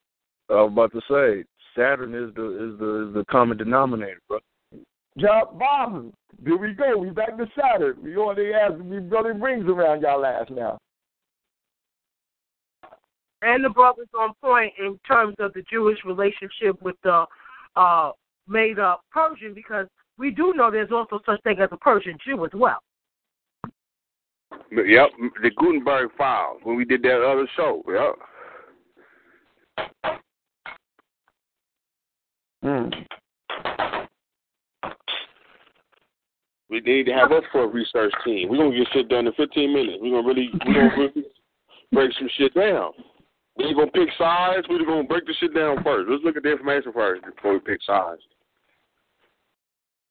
Yeah. 0.49 0.57
I 0.57 0.63
was 0.63 0.73
about 0.73 0.93
to 0.93 1.01
say, 1.11 1.45
Saturn 1.77 2.15
is 2.15 2.35
the 2.35 2.73
is 2.73 2.79
the 2.79 3.09
is 3.09 3.15
the 3.15 3.25
common 3.31 3.59
denominator, 3.59 4.21
bro. 4.29 4.39
Yeah, 5.17 5.43
bomb. 5.59 6.13
There 6.43 6.57
we 6.57 6.73
go. 6.73 6.99
We 6.99 7.11
back 7.11 7.37
to 7.37 7.47
Saturn. 7.61 7.99
We 8.03 8.17
on 8.17 8.37
the 8.37 8.53
ass. 8.55 8.81
We 8.81 8.99
running 8.99 9.41
rings 9.41 9.67
around 9.69 10.03
y'all 10.03 10.25
ass 10.25 10.47
now. 10.51 10.79
And 13.43 13.65
the 13.65 13.71
brother's 13.71 14.09
on 14.19 14.35
point 14.43 14.73
in 14.79 14.99
terms 15.07 15.35
of 15.39 15.53
the 15.55 15.63
Jewish 15.71 15.99
relationship 16.05 16.81
with 16.83 16.97
the 17.03 17.25
uh, 17.77 18.13
made 18.49 18.79
up 18.79 19.03
Persian 19.11 19.55
because 19.55 19.87
we 20.21 20.31
do 20.31 20.53
know 20.55 20.71
there's 20.71 20.93
also 20.93 21.19
such 21.25 21.43
thing 21.43 21.57
as 21.61 21.71
a 21.73 21.77
Persian 21.79 22.19
Jew 22.25 22.45
as 22.45 22.51
well. 22.55 22.79
Yep, 24.71 25.11
the 25.43 25.51
Gutenberg 25.57 26.11
files 26.17 26.61
when 26.63 26.77
we 26.77 26.85
did 26.85 27.03
that 27.03 27.23
other 27.23 27.49
show. 27.57 27.83
Yep. 27.89 28.15
Mm. 32.63 32.93
We 36.69 36.81
need 36.81 37.07
to 37.07 37.13
have 37.13 37.33
us 37.33 37.43
for 37.51 37.65
a 37.65 37.67
research 37.67 38.13
team. 38.25 38.49
We're 38.51 38.59
gonna 38.59 38.77
get 38.77 38.87
shit 38.93 39.09
done 39.09 39.27
in 39.27 39.33
15 39.33 39.73
minutes. 39.73 39.99
We're 40.01 40.11
gonna 40.11 40.29
really, 40.29 40.51
we're 40.67 40.75
gonna 40.75 40.97
really 40.97 41.25
break 41.93 42.13
some 42.19 42.29
shit 42.37 42.55
down. 42.55 42.93
We're 43.57 43.75
gonna 43.75 43.91
pick 43.91 44.11
sides. 44.19 44.67
We're 44.69 44.85
gonna 44.85 45.05
break 45.05 45.27
the 45.27 45.35
shit 45.41 45.55
down 45.55 45.83
first. 45.83 46.09
Let's 46.09 46.23
look 46.23 46.37
at 46.37 46.43
the 46.43 46.53
information 46.53 46.93
first 46.93 47.25
before 47.25 47.55
we 47.55 47.61
pick 47.61 47.81
sides. 47.85 48.21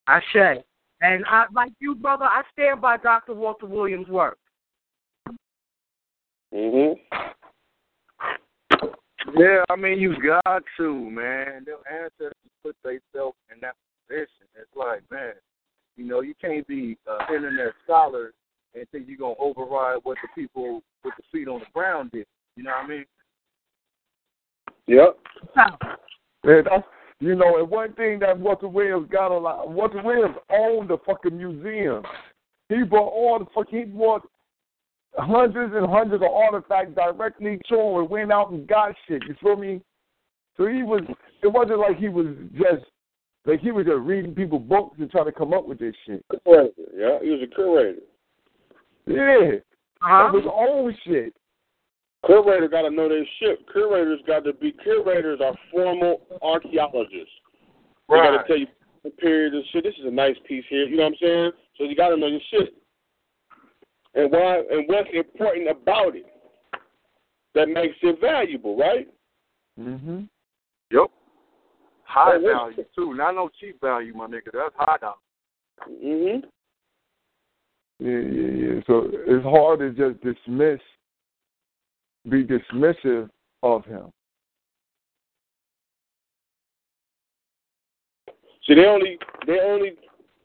I 0.09 0.21
say, 0.33 0.63
and 1.01 1.23
I, 1.27 1.45
like 1.53 1.71
you, 1.79 1.93
brother, 1.93 2.25
I 2.25 2.41
stand 2.51 2.81
by 2.81 2.97
Dr. 2.97 3.35
Walter 3.35 3.67
Williams' 3.67 4.07
work. 4.07 4.39
Mhm. 6.51 6.99
Yeah, 9.35 9.63
I 9.69 9.75
mean 9.75 9.99
you 9.99 10.15
got 10.19 10.63
to, 10.77 11.09
man. 11.11 11.63
Their 11.63 11.77
ancestors 11.87 12.33
put 12.63 12.75
themselves 12.81 13.37
in 13.53 13.59
that 13.61 13.75
position. 14.07 14.47
It's 14.55 14.75
like, 14.75 15.03
man, 15.11 15.33
you 15.95 16.05
know, 16.05 16.21
you 16.21 16.33
can't 16.41 16.65
be 16.65 16.97
an 17.05 17.35
internet 17.35 17.73
scholar 17.83 18.33
and 18.73 18.89
think 18.89 19.07
you're 19.07 19.17
gonna 19.17 19.35
override 19.37 19.99
what 20.03 20.17
the 20.23 20.29
people 20.33 20.81
with 21.03 21.13
the 21.17 21.23
feet 21.31 21.47
on 21.47 21.59
the 21.59 21.67
ground 21.71 22.09
did. 22.11 22.25
You 22.55 22.63
know 22.63 22.71
what 22.71 22.85
I 22.85 22.87
mean? 22.87 23.05
Yep. 24.87 25.19
Yeah, 25.55 26.61
that's, 26.67 26.87
you 27.19 27.35
know, 27.35 27.57
and 27.59 27.69
one 27.69 27.93
thing 27.93 28.19
that 28.19 28.39
Walter 28.39 28.67
Williams 28.67 29.09
got 29.11 29.31
a 29.31 29.37
lot. 29.37 29.69
Walter 29.69 30.01
Williams 30.03 30.35
owned 30.49 30.89
the 30.89 30.97
fucking 31.05 31.37
museum. 31.37 32.03
He 32.69 32.83
brought 32.83 33.09
all 33.09 33.39
the 33.39 33.45
fuck. 33.53 33.67
He 33.69 33.83
brought 33.83 34.27
hundreds 35.17 35.73
and 35.75 35.89
hundreds 35.89 36.23
of 36.23 36.29
artifacts 36.29 36.95
directly 36.95 37.59
to 37.67 37.75
him 37.79 37.95
and 38.01 38.09
went 38.09 38.31
out 38.31 38.51
and 38.51 38.67
got 38.67 38.95
shit. 39.07 39.23
You 39.27 39.35
feel 39.41 39.55
me? 39.55 39.81
So 40.55 40.67
he 40.67 40.83
was. 40.83 41.01
It 41.41 41.47
wasn't 41.47 41.79
like 41.79 41.97
he 41.97 42.09
was 42.09 42.27
just 42.53 42.85
like 43.45 43.59
he 43.59 43.71
was 43.71 43.85
just 43.85 43.99
reading 44.01 44.35
people 44.35 44.59
books 44.59 44.97
and 44.99 45.09
trying 45.09 45.25
to 45.25 45.31
come 45.31 45.53
up 45.53 45.65
with 45.67 45.79
this 45.79 45.95
shit. 46.05 46.23
Curator, 46.43 46.71
yeah, 46.95 47.17
he 47.21 47.29
was 47.31 47.41
a 47.43 47.55
curator. 47.55 47.99
Yeah, 49.07 49.59
Uh-huh. 50.01 50.23
that 50.23 50.33
was 50.33 50.45
own 50.53 50.95
shit. 51.05 51.33
Curator 52.25 52.67
got 52.67 52.81
to 52.81 52.89
know 52.89 53.07
their 53.07 53.25
shit. 53.39 53.65
Curators 53.71 54.19
got 54.27 54.43
to 54.43 54.53
be 54.53 54.71
curators 54.71 55.39
are 55.41 55.55
formal 55.71 56.21
archaeologists. 56.41 57.31
They 58.09 58.15
got 58.15 58.41
to 58.41 58.47
tell 58.47 58.57
you 58.57 58.67
the 59.03 59.09
period 59.11 59.55
of 59.55 59.63
shit. 59.71 59.83
This 59.83 59.93
is 59.99 60.05
a 60.05 60.11
nice 60.11 60.35
piece 60.47 60.65
here. 60.69 60.85
You 60.85 60.97
know 60.97 61.03
what 61.03 61.13
I'm 61.13 61.17
saying? 61.21 61.51
So 61.77 61.83
you 61.85 61.95
got 61.95 62.09
to 62.09 62.17
know 62.17 62.27
your 62.27 62.41
shit. 62.51 62.73
And 64.15 64.31
why? 64.31 64.57
And 64.71 64.87
what's 64.87 65.09
important 65.13 65.69
about 65.69 66.15
it 66.15 66.25
that 67.55 67.69
makes 67.69 67.95
it 68.01 68.19
valuable, 68.19 68.77
right? 68.77 69.07
Mm 69.79 69.99
Mhm. 69.99 70.29
Yep. 70.91 71.11
High 72.03 72.37
value 72.39 72.85
too. 72.95 73.13
Not 73.13 73.35
no 73.35 73.49
cheap 73.59 73.79
value, 73.79 74.13
my 74.13 74.27
nigga. 74.27 74.51
That's 74.51 74.75
high 74.75 74.97
dollar. 74.97 75.15
Mm 75.87 76.43
Mhm. 76.43 76.49
Yeah, 77.99 78.19
yeah, 78.19 78.75
yeah. 78.75 78.81
So 78.87 79.09
it's 79.13 79.43
hard 79.43 79.79
to 79.79 79.91
just 79.91 80.21
dismiss, 80.21 80.81
be 82.29 82.43
dismissive 82.43 83.29
of 83.63 83.85
him. 83.85 84.11
See, 88.65 88.75
they 88.75 88.85
only, 88.85 89.17
they 89.47 89.59
only, 89.59 89.93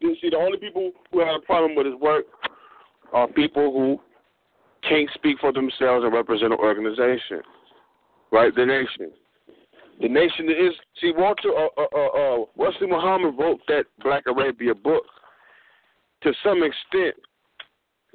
see, 0.01 0.31
the 0.31 0.37
only 0.37 0.59
people 0.59 0.93
who 1.13 1.21
have 1.21 1.37
a 1.37 1.45
problem 1.45 1.75
with 1.75 1.87
his 1.87 1.95
work 1.97 2.25
are 3.13 3.29
people 3.29 3.73
who 3.73 4.01
can't 4.89 5.11
speak 5.15 5.39
for 5.41 5.53
themselves 5.53 6.05
and 6.05 6.13
represent 6.13 6.53
an 6.53 6.59
organization, 6.59 7.41
right? 8.33 8.55
The 8.55 8.65
nation. 8.65 9.13
The 10.01 10.09
nation 10.09 10.49
is. 10.49 10.73
See, 11.01 11.13
Walter, 11.17 11.51
uh, 11.57 11.69
uh, 11.77 11.87
uh, 11.95 12.07
uh, 12.07 12.45
Wesley 12.57 12.89
Muhammad 12.89 13.35
wrote 13.39 13.61
that 13.69 13.85
Black 14.03 14.25
Arabia 14.27 14.75
book 14.75 15.05
to 16.23 16.33
some 16.43 16.63
extent 16.63 17.15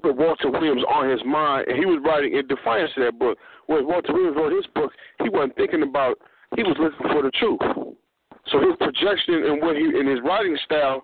with 0.03 0.17
Walter 0.17 0.49
Williams 0.49 0.83
on 0.87 1.09
his 1.09 1.23
mind, 1.25 1.67
and 1.67 1.77
he 1.77 1.85
was 1.85 2.01
writing 2.05 2.35
in 2.35 2.47
defiance 2.47 2.91
of 2.97 3.03
that 3.03 3.19
book. 3.19 3.37
When 3.67 3.87
Walter 3.87 4.13
Williams 4.13 4.37
wrote 4.37 4.53
his 4.53 4.67
book, 4.73 4.91
he 5.21 5.29
wasn't 5.29 5.55
thinking 5.55 5.83
about. 5.83 6.17
He 6.55 6.63
was 6.63 6.75
looking 6.79 7.07
for 7.11 7.21
the 7.21 7.31
truth. 7.31 7.59
So 8.51 8.59
his 8.59 8.75
projection 8.79 9.45
and 9.45 9.61
what 9.61 9.75
he 9.75 9.83
in 9.83 10.07
his 10.07 10.19
writing 10.23 10.57
style 10.65 11.03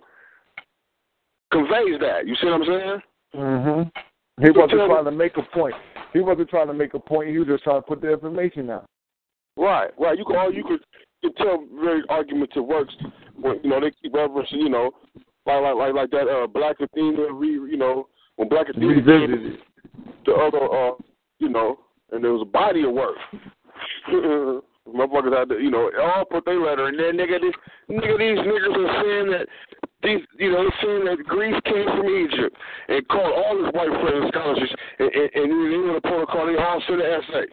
conveys 1.51 1.99
that. 1.99 2.27
You 2.27 2.35
see 2.35 2.47
what 2.47 2.61
I'm 2.61 2.65
saying? 2.65 3.01
Mhm. 3.35 3.91
He 4.41 4.49
wasn't 4.51 4.81
trying 4.85 5.05
to 5.05 5.11
make 5.11 5.37
a 5.37 5.43
point. 5.43 5.75
He 6.13 6.19
wasn't 6.19 6.49
trying 6.49 6.67
to 6.67 6.73
make 6.73 6.93
a 6.93 6.99
point. 6.99 7.29
He 7.29 7.37
was 7.37 7.47
just 7.47 7.63
trying 7.63 7.81
to 7.81 7.87
put 7.87 8.01
the 8.01 8.11
information 8.11 8.69
out. 8.69 8.85
Right, 9.57 9.91
right. 9.97 10.17
You 10.17 10.25
can 10.25 10.35
all 10.35 10.53
you 10.53 10.63
could 10.63 10.81
you 11.21 11.29
could 11.29 11.37
tell 11.37 11.65
very 11.81 12.03
argumentative 12.09 12.65
works 12.65 12.93
when 13.35 13.59
you 13.63 13.69
know 13.69 13.79
they 13.79 13.91
keep 13.91 14.13
referencing, 14.13 14.63
you 14.63 14.69
know, 14.69 14.91
like 15.45 15.61
like 15.61 15.75
like, 15.75 15.93
like 15.93 16.09
that 16.11 16.27
uh 16.27 16.47
Black 16.47 16.79
Athena 16.81 17.31
re 17.31 17.49
you 17.49 17.77
know, 17.77 18.07
when 18.35 18.49
Black 18.49 18.69
Athena 18.69 18.87
Revisited. 18.87 19.59
the 20.25 20.33
other 20.33 20.63
uh 20.63 20.91
you 21.39 21.49
know, 21.49 21.79
and 22.11 22.23
there 22.23 22.31
was 22.31 22.41
a 22.41 22.51
body 22.51 22.83
of 22.83 22.93
work. 22.93 23.17
Motherfuckers 24.85 25.37
had 25.37 25.49
to, 25.49 25.59
you 25.59 25.71
know, 25.71 25.89
all 25.99 26.25
put 26.25 26.45
their 26.45 26.61
letter 26.61 26.87
in 26.89 26.95
there. 26.95 27.11
Nigga, 27.11 27.41
this, 27.41 27.55
nigga, 27.89 28.17
these 28.21 28.37
niggas 28.37 28.77
are 28.77 29.03
saying 29.03 29.31
that 29.31 29.47
these, 30.03 30.21
you 30.37 30.51
know, 30.51 30.61
they're 30.61 30.81
saying 30.81 31.05
that 31.05 31.25
Greece 31.25 31.59
came 31.65 31.85
from 31.85 32.05
Egypt 32.05 32.55
and 32.87 33.07
called 33.07 33.33
all 33.33 33.65
his 33.65 33.73
white 33.73 33.89
friends 33.89 34.29
scholarships, 34.29 34.73
and, 34.99 35.09
and, 35.09 35.29
and 35.33 35.73
they 35.73 35.77
were 35.77 35.95
the 35.95 36.01
protocol. 36.01 36.45
They 36.45 36.61
all 36.61 36.81
sent 36.87 37.01
an 37.01 37.11
essay, 37.11 37.47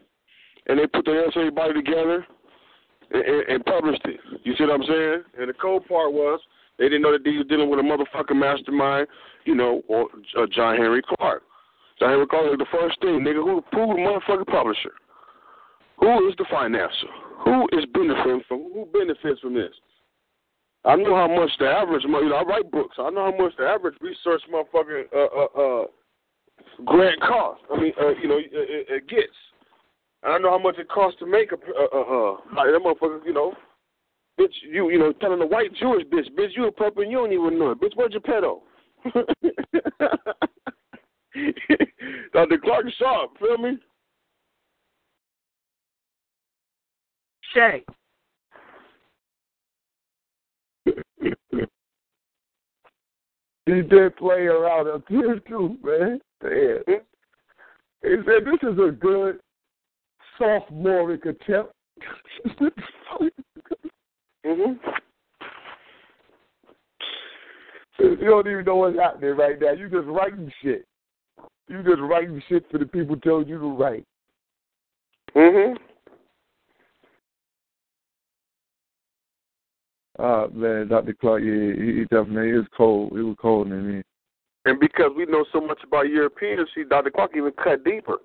and 0.67 0.79
they 0.79 0.87
put 0.87 1.07
the 1.07 1.25
essay 1.27 1.49
body 1.49 1.73
together 1.73 2.27
and, 3.13 3.25
and, 3.25 3.49
and 3.49 3.65
published 3.65 4.05
it. 4.05 4.21
You 4.45 4.55
see 4.57 4.65
what 4.65 4.75
I'm 4.75 4.85
saying? 4.85 5.23
And 5.41 5.49
the 5.49 5.55
cold 5.55 5.89
part 5.89 6.13
was 6.13 6.39
they 6.79 6.85
didn't 6.85 7.03
know 7.03 7.13
that 7.13 7.25
they 7.25 7.37
were 7.37 7.45
dealing 7.45 7.71
with 7.71 7.79
a 7.79 7.83
motherfucking 7.83 8.37
mastermind, 8.37 9.07
you 9.45 9.55
know, 9.55 9.83
or 9.89 10.09
uh, 10.39 10.47
John 10.51 10.77
Henrik 10.77 11.05
Clarke. 11.07 11.43
John 11.99 12.11
Henrik 12.11 12.31
Clarke 12.31 12.51
was 12.51 12.59
the 12.59 12.79
first 12.79 13.01
thing, 13.01 13.21
nigga. 13.21 13.43
Who, 13.43 13.63
who 13.71 13.95
the 13.95 14.01
motherfucking 14.01 14.47
publisher? 14.47 14.93
Who 15.99 16.29
is 16.29 16.35
the 16.37 16.45
financer? 16.45 17.11
Who 17.45 17.69
is 17.79 17.85
benefiting 17.93 18.43
from? 18.49 18.59
Who 18.73 18.89
benefits 18.93 19.41
from 19.41 19.55
this? 19.55 19.73
I 20.85 20.97
know 20.97 21.15
how 21.15 21.29
much 21.29 21.51
the 21.61 21.67
average, 21.67 22.03
you 22.03 22.11
know, 22.11 22.35
I 22.35 22.43
write 22.43 22.71
books. 22.73 22.97
I 22.99 23.11
know 23.11 23.31
how 23.31 23.45
much 23.45 23.53
the 23.57 23.65
average 23.65 23.95
research 24.01 24.43
motherfucking 24.53 25.05
uh, 25.15 25.19
uh, 25.19 25.83
uh, 25.83 25.87
grant 26.85 27.21
costs. 27.21 27.65
I 27.73 27.81
mean, 27.81 27.93
uh, 28.01 28.09
you 28.21 28.29
know, 28.29 28.39
it, 28.39 28.51
it, 28.53 28.87
it 28.89 29.09
gets. 29.09 29.37
And 30.25 30.35
I 30.35 30.39
know 30.39 30.51
how 30.51 30.59
much 30.59 30.79
it 30.79 30.89
costs 30.89 31.21
to 31.21 31.27
make 31.27 31.53
a, 31.53 31.55
uh, 31.55 31.87
uh, 31.95 32.01
uh, 32.01 32.33
like 32.57 32.67
that 32.73 32.81
motherfucker, 32.85 33.25
you 33.25 33.33
know, 33.33 33.55
bitch, 34.39 34.53
you, 34.71 34.91
you 34.91 34.99
know, 34.99 35.13
telling 35.13 35.41
a 35.43 35.47
white 35.47 35.75
Jewish 35.75 36.05
bitch, 36.05 36.31
bitch, 36.39 36.57
you 36.57 36.67
a 36.67 36.73
puppet, 36.73 37.09
you 37.09 37.19
don't 37.19 37.33
even 37.33 37.59
know 37.59 37.73
it. 37.73 37.81
Bitch, 37.81 37.95
where's 37.95 38.13
your 38.13 38.21
pedo? 38.21 38.61
Dr. 42.33 42.59
Clarke 42.59 42.87
Sharp, 42.99 43.37
feel 43.39 43.59
me? 43.59 43.79
Shay. 47.55 47.85
he 53.67 53.83
did 53.83 54.17
play 54.17 54.47
around 54.47 54.89
up 54.89 55.03
here 55.09 55.39
too, 55.49 55.77
man. 55.83 56.21
Damn. 56.41 56.79
Hmm? 56.87 57.03
He 58.03 58.17
said, 58.27 58.45
"This 58.45 58.59
is 58.63 58.79
a 58.79 58.91
good 58.91 59.41
sophomoric 60.39 61.27
attempt." 61.27 61.73
hmm 64.45 64.73
You 67.99 68.17
don't 68.17 68.49
even 68.49 68.65
know 68.65 68.77
what's 68.77 68.99
happening 68.99 69.37
right 69.37 69.61
now. 69.61 69.73
You 69.73 69.89
just 69.89 70.07
writing 70.07 70.53
shit. 70.63 70.87
You 71.69 71.83
just 71.83 72.01
writing 72.01 72.43
shit 72.49 72.65
for 72.71 72.79
the 72.79 72.87
people 72.87 73.17
telling 73.17 73.49
you 73.49 73.59
to 73.59 73.77
write. 73.77 74.05
hmm 75.35 75.75
Uh 80.19 80.47
man, 80.53 80.89
Dr. 80.89 81.15
Clarke, 81.15 81.43
yeah, 81.45 81.85
he, 81.85 81.99
he 81.99 82.03
definitely 82.03 82.51
is 82.51 82.67
cold. 82.77 83.13
He 83.13 83.23
was 83.23 83.37
cold 83.41 83.69
in 83.69 83.97
me. 83.99 84.03
And 84.65 84.79
because 84.79 85.11
we 85.17 85.27
know 85.27 85.45
so 85.53 85.61
much 85.61 85.79
about 85.85 86.09
Europeans, 86.09 86.69
see, 86.75 86.85
Dr. 86.85 87.11
Clarke 87.11 87.33
even 87.37 87.53
cut 87.53 87.85
deeper. 87.85 88.19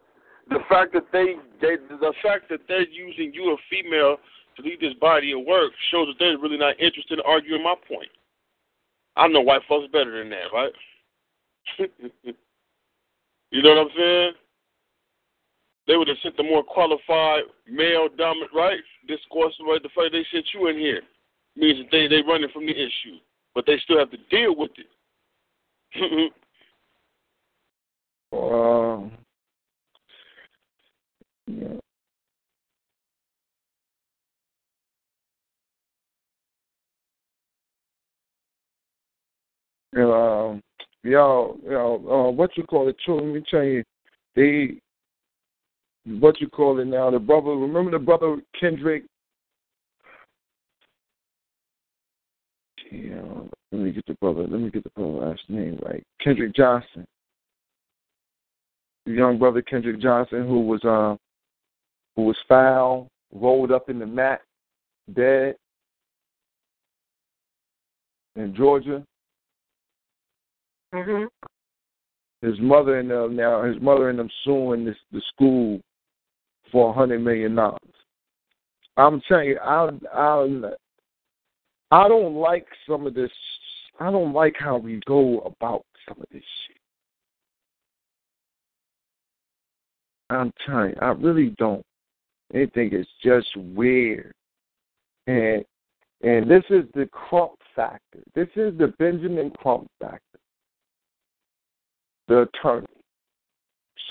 The 0.49 0.60
fact 0.69 0.94
that 0.94 1.06
they, 1.11 1.35
they 1.61 1.76
the 1.89 2.14
fact 2.23 2.49
that 2.49 2.61
they're 2.68 2.88
using 2.88 3.34
you, 3.34 3.52
a 3.52 3.57
female, 3.69 4.18
to 4.58 4.64
lead 4.64 4.80
this 4.82 4.94
body 5.00 5.32
of 5.32 5.46
work 5.46 5.72
shows 5.92 6.08
that 6.08 6.16
they're 6.20 6.38
really 6.38 6.58
not 6.58 6.80
interested 6.80 7.20
in 7.20 7.26
arguing 7.26 7.64
my 7.64 7.76
point. 7.88 8.10
I 9.16 9.28
know 9.28 9.42
white 9.42 9.62
folks 9.68 9.92
better 9.92 10.20
than 10.20 10.30
that, 10.30 10.54
right? 10.54 10.72
you 13.52 13.62
know 13.64 13.70
what 13.70 13.80
I'm 13.80 13.90
saying? 13.98 14.32
They 15.88 15.96
would 15.96 16.08
have 16.08 16.18
sent 16.22 16.38
the 16.38 16.44
more 16.44 16.64
qualified 16.64 17.44
male 17.70 18.10
dominant, 18.18 18.52
right? 18.54 18.80
Discourse, 19.08 19.56
right? 19.66 19.82
The 19.82 19.90
fact 19.90 20.12
they 20.12 20.26
sent 20.32 20.46
you 20.54 20.68
in 20.68 20.78
here 20.78 21.02
means 21.56 21.80
that 21.80 21.88
they 21.92 22.08
they 22.08 22.22
running 22.28 22.50
from 22.54 22.66
the 22.66 22.74
issue, 22.74 23.18
but 23.56 23.66
they 23.66 23.78
still 23.84 23.98
have 23.98 24.12
to 24.12 24.18
deal 24.30 24.56
with 24.56 24.72
it. 24.78 26.32
Um, 28.34 29.16
Know, 39.98 40.14
um, 40.14 40.61
y'all, 41.03 41.57
you 41.64 41.72
know, 41.72 41.95
uh, 42.10 42.32
what 42.32 42.56
you 42.57 42.64
call 42.64 42.88
it? 42.88 42.98
Children, 42.99 43.34
let 43.34 43.36
me 43.36 43.44
tell 43.49 43.64
you, 43.64 43.84
they, 44.36 44.80
what 46.19 46.40
you 46.40 46.48
call 46.48 46.80
it 46.80 46.86
now? 46.86 47.10
The 47.10 47.19
brother, 47.19 47.49
remember 47.49 47.91
the 47.91 47.99
brother 47.99 48.38
Kendrick? 48.60 49.03
Yeah, 52.91 53.22
let 53.72 53.82
me 53.82 53.91
get 53.91 54.06
the 54.06 54.14
brother. 54.15 54.41
Let 54.41 54.61
me 54.61 54.69
get 54.69 54.84
the 54.84 54.90
brother 54.91 55.28
last 55.28 55.41
name 55.49 55.78
right. 55.84 56.03
Kendrick 56.22 56.56
Johnson 56.56 57.06
the 59.07 59.14
young 59.14 59.40
brother 59.40 59.61
Kendrick 59.61 60.02
Johnson, 60.02 60.45
who 60.45 60.60
was 60.60 60.84
uh, 60.84 61.15
who 62.15 62.24
was 62.24 62.38
found, 62.48 63.07
rolled 63.34 63.72
up 63.72 63.90
in 63.90 63.99
the 63.99 64.06
mat, 64.06 64.41
dead 65.14 65.56
in 68.36 68.53
Georgia. 68.53 69.03
Hmm 70.94 71.26
His 72.42 72.60
mother 72.60 73.00
and 73.00 73.10
them 73.10 73.36
now, 73.36 73.64
his 73.64 73.82
mother 73.82 74.10
and 74.10 74.20
them 74.20 74.30
suing 74.44 74.86
this 74.86 74.98
the 75.12 75.22
school 75.34 75.80
for 76.72 76.90
a 76.90 76.94
hundred 76.94 77.20
million 77.20 77.56
dollars. 77.56 77.80
I'm 78.98 79.22
telling 79.28 79.50
you, 79.50 79.60
I 79.60 79.90
I 80.14 80.72
I 81.92 82.08
don't 82.08 82.36
like 82.36 82.68
some 82.88 83.08
of 83.08 83.14
this. 83.14 83.32
I 84.00 84.12
don't 84.12 84.34
like 84.34 84.56
how 84.60 84.78
we 84.78 85.00
go 85.06 85.40
about 85.40 85.86
some 86.08 86.20
of 86.20 86.26
this 86.32 86.44
shit. 86.68 86.78
I'm 90.30 90.52
telling 90.66 90.90
you, 90.92 90.98
I 91.02 91.10
really 91.10 91.56
don't. 91.58 91.86
I 92.54 92.68
think 92.74 92.94
it's 92.94 93.10
just 93.24 93.48
weird. 93.56 94.34
And 95.28 95.64
and 96.22 96.50
this 96.50 96.64
is 96.70 96.86
the 96.94 97.08
Crump 97.12 97.54
factor. 97.76 98.24
This 98.34 98.48
is 98.56 98.78
the 98.78 98.94
Benjamin 99.00 99.52
Crump 99.52 99.90
factor. 100.02 100.22
The 102.28 102.41
attorney, 102.41 102.88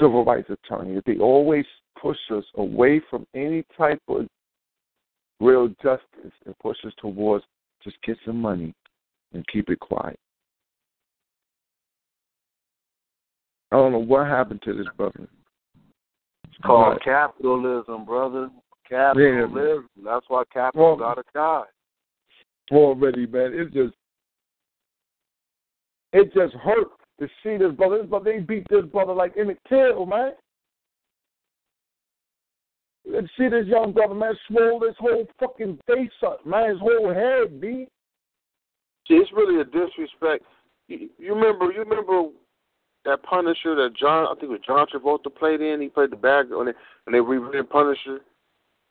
civil 0.01 0.25
rights 0.25 0.49
attorney. 0.51 1.01
They 1.05 1.19
always 1.19 1.67
push 2.01 2.19
us 2.31 2.45
away 2.57 3.01
from 3.11 3.27
any 3.35 3.65
type 3.77 4.01
of 4.09 4.27
real 5.41 5.69
justice 5.83 6.33
and 6.47 6.59
push 6.63 6.79
us 6.87 6.93
towards 6.99 7.45
just 7.83 7.97
get 8.03 8.17
some 8.25 8.41
money 8.41 8.75
and 9.33 9.47
keep 9.49 9.69
it 9.69 9.79
quiet. 9.81 10.19
I 13.71 13.77
don't 13.77 13.93
know 13.93 13.99
what 13.99 14.27
happened 14.27 14.63
to 14.63 14.75
this 14.75 14.87
brother. 14.97 15.29
It's 16.45 16.57
called 16.65 16.93
Right. 16.93 17.03
capitalism, 17.03 18.05
brother. 18.05 18.51
Capitalism. 18.89 19.89
That's 19.97 20.29
why 20.29 20.45
capital 20.53 20.87
Well- 20.87 20.97
gotta 20.97 21.25
die. 21.35 21.67
already, 22.71 23.27
man. 23.27 23.53
It 23.53 23.73
just 23.73 23.95
it 26.13 26.33
just 26.33 26.55
hurt 26.55 26.91
to 27.21 27.29
see 27.43 27.57
this 27.57 27.73
brother. 27.73 27.99
This 27.99 28.09
brother 28.09 28.33
they 28.33 28.41
beat 28.41 28.67
this 28.69 28.85
brother 28.87 29.15
like 29.15 29.37
Emmett 29.39 29.59
Till, 29.69 30.07
man. 30.07 30.33
And 33.15 33.31
see 33.39 33.49
this 33.49 33.67
young 33.67 33.93
brother, 33.93 34.15
man, 34.15 34.35
swole 34.49 34.85
his 34.85 34.97
whole 34.99 35.27
fucking 35.39 35.79
face 35.87 36.11
up, 36.27 36.45
man, 36.45 36.71
his 36.71 36.81
whole 36.81 37.15
head, 37.15 37.61
B. 37.61 37.87
See, 39.07 39.15
it's 39.15 39.33
really 39.33 39.61
a 39.61 39.65
disrespect. 39.65 40.45
You, 40.89 41.09
remember? 41.21 41.71
You 41.73 41.85
remember 41.85 42.31
that 43.05 43.23
Punisher 43.23 43.77
that 43.77 43.95
John? 43.97 44.27
I 44.27 44.31
think 44.35 44.45
it 44.45 44.49
was 44.49 44.61
John 44.67 44.87
Travolta 44.93 45.35
played 45.35 45.61
in. 45.61 45.81
He 45.81 45.89
played 45.89 46.11
the 46.11 46.17
bad 46.17 46.51
guy, 46.51 46.59
and 46.59 46.69
they, 46.69 46.73
and 47.07 47.15
they 47.15 47.19
reran 47.19 47.69
Punisher, 47.69 48.21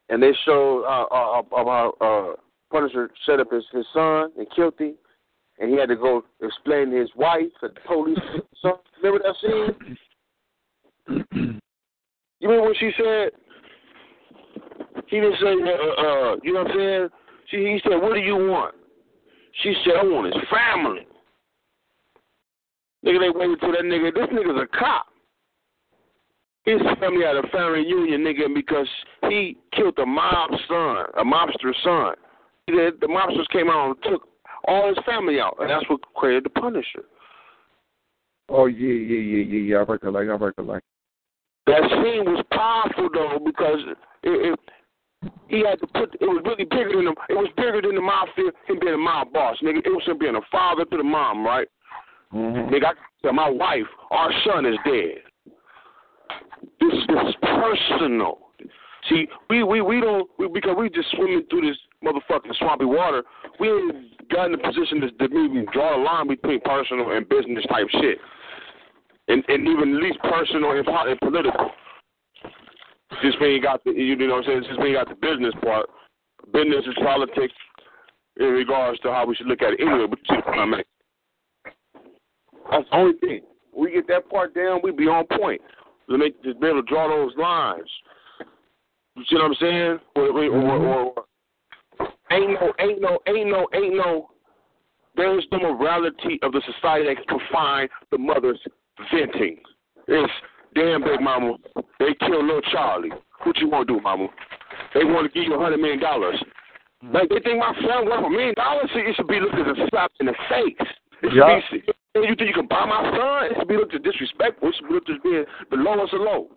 and 0.10 0.24
they 0.24 0.32
showed 0.46 0.84
uh, 0.86 1.06
uh, 1.14 1.42
about 1.58 1.98
uh, 2.00 2.36
Punisher 2.72 3.10
set 3.26 3.42
up 3.42 3.52
his 3.52 3.66
his 3.74 3.86
son 3.94 4.32
and 4.38 4.48
killed 4.56 4.76
him, 4.80 4.96
and 5.60 5.72
he 5.72 5.78
had 5.78 5.90
to 5.90 5.96
go 5.96 6.24
explain 6.42 6.92
to 6.92 7.00
his 7.00 7.10
wife 7.16 7.52
at 7.64 7.74
the 7.76 7.82
police. 7.88 8.18
so, 8.62 8.82
remember 9.04 9.24
that 9.24 9.36
scene? 11.08 11.62
You 12.42 12.50
remember 12.50 12.70
what 12.70 12.78
she 12.80 12.92
said? 12.98 13.30
He 15.08 15.20
didn't 15.20 15.38
say, 15.42 15.48
uh, 15.48 16.02
uh, 16.02 16.36
you 16.44 16.54
know 16.54 16.64
what 16.64 16.72
I'm 16.72 16.78
saying? 16.78 17.10
She, 17.50 17.58
he 17.58 17.80
said, 17.84 17.96
"What 18.02 18.14
do 18.14 18.20
you 18.20 18.36
want?" 18.36 18.76
She 19.64 19.74
said, 19.84 19.94
I 20.02 20.04
want 20.04 20.34
his 20.34 20.44
family. 20.52 21.08
Nigga, 23.06 23.20
they 23.20 23.40
waited 23.40 23.60
till 23.60 23.72
that 23.72 23.84
nigga, 23.84 24.14
this 24.14 24.28
nigga's 24.34 24.62
a 24.62 24.78
cop. 24.78 25.06
His 26.66 26.82
family 27.00 27.24
had 27.24 27.38
a 27.38 27.48
family 27.50 27.86
reunion, 27.86 28.22
nigga, 28.22 28.54
because 28.54 28.88
he 29.30 29.58
killed 29.74 29.98
a 30.00 30.06
mob 30.06 30.50
son, 30.68 31.06
a 31.18 31.24
mobster's 31.24 31.78
son. 31.84 32.16
The, 32.68 32.92
the 33.00 33.08
mobsters 33.08 33.48
came 33.52 33.70
out 33.70 33.92
and 33.92 34.12
took 34.12 34.28
all 34.68 34.88
his 34.88 34.98
family 35.06 35.40
out, 35.40 35.58
and 35.60 35.70
that's 35.70 35.90
what 35.90 36.02
created 36.16 36.46
the 36.46 36.50
Punisher. 36.50 37.06
Oh 38.50 38.68
yeah, 38.68 38.94
yeah, 38.94 39.20
yeah, 39.20 39.44
yeah, 39.44 39.60
yeah. 39.60 39.78
I 39.78 39.82
recollect, 39.82 40.30
I 40.30 40.34
recollect. 40.34 40.86
That 41.68 41.82
scene 41.90 42.26
was 42.26 42.44
powerful 42.52 43.10
though 43.12 43.40
because 43.44 43.80
it, 44.24 44.54
it 44.54 44.60
he 45.48 45.64
had 45.66 45.80
to 45.80 45.88
put 45.88 46.14
it 46.14 46.26
was 46.26 46.44
really 46.46 46.66
bigger 46.66 46.96
than 46.96 47.06
the 47.06 47.16
it 47.30 47.34
was 47.34 47.50
bigger 47.58 47.82
than 47.82 47.96
the 47.96 48.02
mafia 48.02 48.52
him 48.68 48.80
being 48.80 48.94
a 48.94 48.98
mob 48.98 49.34
boss, 49.34 49.58
nigga. 49.64 49.78
It 49.78 49.90
was 49.90 50.04
him 50.06 50.20
being 50.20 50.36
a 50.36 50.42
father 50.52 50.86
to 50.86 50.98
the 50.98 51.04
mom, 51.04 51.46
right? 51.46 51.68
Mm-hmm. 52.34 52.74
Nigga, 52.74 52.94
I 53.24 53.32
my 53.32 53.50
wife, 53.50 53.88
our 54.12 54.32
son 54.46 54.66
is 54.66 54.78
dead. 54.86 55.26
This 56.80 56.94
is 56.94 57.08
this 57.08 57.30
is 57.30 57.36
personal. 57.42 58.40
See, 59.10 59.28
we 59.50 59.64
we 59.64 59.82
we 59.82 60.02
don't 60.02 60.30
we, 60.38 60.48
because 60.48 60.76
we 60.78 60.90
just 60.90 61.10
swimming 61.12 61.44
through 61.50 61.62
this 61.62 61.78
motherfucking 62.06 62.56
swampy 62.60 62.86
water. 62.86 63.24
We 63.60 63.70
ain't 63.70 64.30
got 64.30 64.48
in 64.48 64.54
a 64.54 64.58
position 64.58 65.02
to, 65.02 65.12
to 65.12 65.28
maybe 65.30 65.66
draw 65.74 65.98
a 65.98 66.02
line 66.02 66.28
between 66.28 66.62
personal 66.62 67.12
and 67.12 67.28
business 67.28 67.66
type 67.70 67.88
shit, 67.92 68.18
and 69.28 69.44
and 69.48 69.68
even 69.68 70.02
least 70.02 70.20
personal 70.20 70.72
and, 70.72 70.88
and 70.88 71.20
political. 71.20 71.72
Just 73.22 73.40
when 73.40 73.52
you 73.52 73.62
got 73.62 73.84
the 73.84 73.92
you 73.92 74.16
know 74.16 74.36
what 74.36 74.46
I'm 74.46 74.46
saying. 74.46 74.64
Just 74.68 74.80
when 74.80 74.90
you 74.90 74.96
got 74.96 75.10
the 75.10 75.16
business 75.16 75.54
part, 75.64 75.88
business 76.54 76.86
is 76.86 76.96
politics 77.04 77.54
in 78.38 78.48
regards 78.48 79.00
to 79.02 79.12
how 79.12 79.26
we 79.26 79.36
should 79.36 79.48
look 79.48 79.62
at 79.62 79.74
it 79.74 79.80
anyway. 79.82 80.06
But 80.10 80.20
you 80.30 80.38
the 80.38 80.52
I'm 80.52 80.70
making. 80.70 80.86
That's 82.72 82.90
the 82.90 82.96
only 82.96 83.18
thing. 83.20 83.42
We 83.76 83.92
get 83.92 84.08
that 84.08 84.30
part 84.30 84.56
down, 84.56 84.82
we 84.84 84.92
be 84.92 85.08
on 85.08 85.26
point. 85.38 85.62
To 86.10 86.18
make 86.18 86.42
to 86.44 86.54
be 86.54 86.68
able 86.68 86.84
to 86.84 86.88
draw 86.88 87.08
those 87.08 87.36
lines. 87.38 87.90
You 89.16 89.24
see 89.30 89.36
what 89.36 89.46
I'm 89.46 89.56
saying? 89.60 90.00
Or, 90.16 90.24
or, 90.24 90.46
or, 90.46 91.14
or 91.16 91.26
ain't 92.32 92.52
no, 92.52 92.74
ain't 92.80 93.02
no, 93.02 93.20
ain't 93.28 93.50
no, 93.50 93.68
ain't 93.74 93.96
no. 93.96 94.30
There 95.16 95.38
is 95.40 95.46
no 95.52 95.60
morality 95.60 96.40
of 96.44 96.52
the 96.52 96.62
society 96.66 97.06
that 97.08 97.26
can 97.26 97.40
confine 97.40 97.88
the 98.12 98.18
mother's 98.18 98.60
venting. 99.14 99.60
It's 100.08 100.34
damn 100.76 101.04
big 101.04 101.22
mama. 101.22 101.56
They 102.00 102.14
killed 102.20 102.46
little 102.46 102.62
Charlie. 102.72 103.12
What 103.44 103.58
you 103.58 103.70
want 103.70 103.88
to 103.88 103.96
do, 103.96 104.02
mama? 104.02 104.28
They 104.94 105.04
want 105.04 105.32
to 105.32 105.40
give 105.40 105.48
you 105.48 105.56
a 105.56 105.60
hundred 105.60 105.80
million 105.80 106.00
dollars. 106.00 106.36
Like 107.14 107.30
they 107.30 107.40
think 107.40 107.60
my 107.60 107.74
son 107.76 108.06
worth 108.06 108.26
a 108.26 108.30
million 108.30 108.56
dollars. 108.56 108.90
It 108.94 109.16
should 109.16 109.28
be 109.28 109.40
looked 109.40 109.56
as 109.56 109.78
a 109.78 109.88
slap 109.90 110.12
in 110.20 110.26
the 110.26 110.34
face. 110.50 110.76
It 111.22 111.30
should 111.30 111.36
Yeah. 111.36 111.60
be, 111.72 111.84
you 112.16 112.36
think 112.36 112.48
you 112.50 112.54
can 112.54 112.68
buy 112.68 112.86
my 112.86 113.04
son? 113.16 113.52
It 113.52 113.58
should 113.60 113.68
be 113.68 113.78
looked 113.78 113.94
at 113.94 114.04
disrespectful. 114.04 114.70
It 114.70 114.76
should 114.76 114.88
be 114.88 114.94
looked 114.96 115.10
at 115.10 115.22
being 115.24 115.46
the 115.70 115.78
lowest 115.78 116.14
of 116.14 116.22
low. 116.22 116.50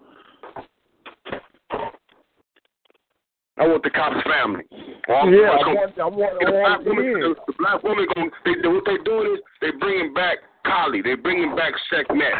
I 3.60 3.66
want 3.66 3.82
the 3.82 3.90
cops' 3.90 4.22
family. 4.22 4.64
All 5.08 5.30
yeah, 5.30 5.50
I 5.50 5.62
gonna, 5.62 5.74
want, 5.74 5.98
I 5.98 6.06
want 6.06 6.34
the, 6.38 6.50
black 6.52 6.80
woman, 6.86 7.04
the, 7.20 7.34
the 7.46 7.54
black 7.58 7.82
woman 7.82 8.06
going 8.14 8.30
they, 8.44 8.54
they, 8.62 8.68
what 8.68 8.84
they 8.86 8.98
doing 9.04 9.34
is 9.34 9.40
they 9.60 9.70
bringing 9.80 10.14
back 10.14 10.38
Kali, 10.64 11.02
they 11.02 11.14
bringing 11.14 11.56
back 11.56 11.72
Sekhmet. 11.90 12.38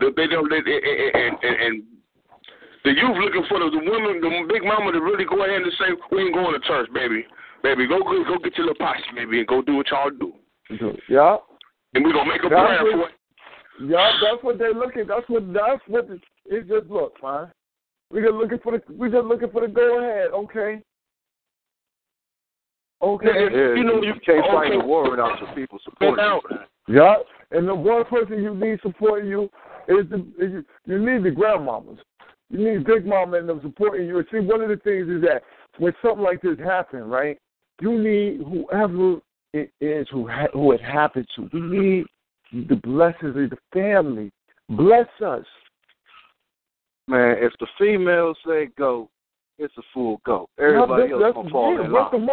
They, 0.00 0.10
they 0.16 0.26
don't 0.26 0.48
they, 0.48 0.62
they, 0.62 0.78
and, 0.78 1.36
and, 1.42 1.56
and 1.60 1.74
the 2.84 2.92
youth 2.92 3.16
looking 3.18 3.44
for 3.48 3.58
the, 3.58 3.70
the 3.70 3.82
women, 3.82 4.20
the 4.20 4.30
big 4.48 4.64
mama 4.64 4.92
to 4.92 5.00
really 5.00 5.24
go 5.24 5.44
ahead 5.44 5.62
and 5.62 5.72
say, 5.78 5.96
we 6.12 6.22
ain't 6.22 6.34
going 6.34 6.52
to 6.52 6.66
church, 6.66 6.88
baby. 6.92 7.26
Baby, 7.62 7.88
go 7.88 8.00
go, 8.04 8.22
go 8.24 8.38
get 8.38 8.56
your 8.56 8.68
little 8.68 8.84
posse, 8.84 9.00
baby, 9.14 9.38
and 9.38 9.48
go 9.48 9.62
do 9.62 9.76
what 9.76 9.88
y'all 9.90 10.10
do. 10.10 10.32
Yeah. 11.08 11.36
And 11.94 12.04
we 12.04 12.12
gonna 12.12 12.28
make 12.28 12.44
a 12.44 12.48
That's 12.48 12.60
prayer 12.60 12.84
what- 12.84 12.92
for 12.92 13.08
it. 13.08 13.14
Yeah, 13.80 14.12
that's 14.22 14.44
what 14.44 14.58
they 14.58 14.72
looking. 14.72 15.06
That's 15.08 15.28
what. 15.28 15.52
That's 15.52 15.82
what. 15.88 16.08
It, 16.08 16.20
it's 16.46 16.68
just 16.68 16.86
look, 16.86 17.14
man. 17.20 17.50
We 18.14 18.20
just 18.22 18.32
looking 18.34 18.58
for 18.60 18.72
the. 18.72 18.82
We 18.94 19.10
just 19.10 19.24
looking 19.26 19.50
for 19.50 19.60
the 19.62 19.66
go 19.66 19.98
ahead. 19.98 20.30
Okay. 20.32 20.80
Okay. 23.02 23.26
Yeah, 23.26 23.74
You 23.74 23.84
know, 23.84 24.00
you 24.00 24.14
you- 24.14 24.20
can't 24.24 24.46
fight 24.46 24.70
okay. 24.72 24.80
a 24.80 24.84
war 24.86 25.10
without 25.10 25.38
your 25.40 25.52
people 25.54 25.78
supporting 25.84 26.24
you. 26.24 26.40
Yeah, 26.86 27.16
and 27.50 27.66
the 27.66 27.74
one 27.74 28.04
person 28.04 28.42
you 28.42 28.54
need 28.54 28.78
supporting 28.82 29.28
you 29.28 29.50
is 29.88 30.08
the 30.10 30.18
is 30.38 30.52
you, 30.52 30.64
you 30.86 30.98
need 30.98 31.24
the 31.24 31.30
grandmamas. 31.30 31.98
You 32.50 32.58
need 32.72 32.84
big 32.86 33.04
mama 33.04 33.38
and 33.38 33.48
them 33.48 33.60
supporting 33.62 34.06
you. 34.06 34.18
And 34.18 34.26
see, 34.30 34.38
one 34.38 34.60
of 34.60 34.68
the 34.68 34.76
things 34.76 35.08
is 35.08 35.20
that 35.22 35.42
when 35.78 35.92
something 36.02 36.22
like 36.22 36.40
this 36.40 36.58
happens, 36.58 37.06
right? 37.06 37.36
You 37.80 37.98
need 37.98 38.42
whoever 38.46 39.16
it 39.54 39.72
is 39.80 40.06
who 40.12 40.28
ha- 40.28 40.52
who 40.52 40.70
it 40.72 40.80
happened 40.80 41.26
to. 41.36 41.48
We 41.52 41.60
need 41.60 42.68
the 42.68 42.76
blessings 42.76 43.34
of 43.36 43.50
the 43.50 43.58
family. 43.72 44.30
Bless 44.68 45.08
us. 45.24 45.44
Man, 47.06 47.36
if 47.38 47.52
the 47.60 47.66
females 47.78 48.36
say 48.46 48.68
go, 48.78 49.10
it's 49.58 49.76
a 49.76 49.82
full 49.92 50.20
go. 50.24 50.48
Everybody 50.58 51.10
Yeah, 51.10 51.26
else 51.26 51.34
gonna 51.34 51.50
fall 51.50 51.74
yeah, 51.76 51.84
in 51.84 51.92
line. 51.92 52.28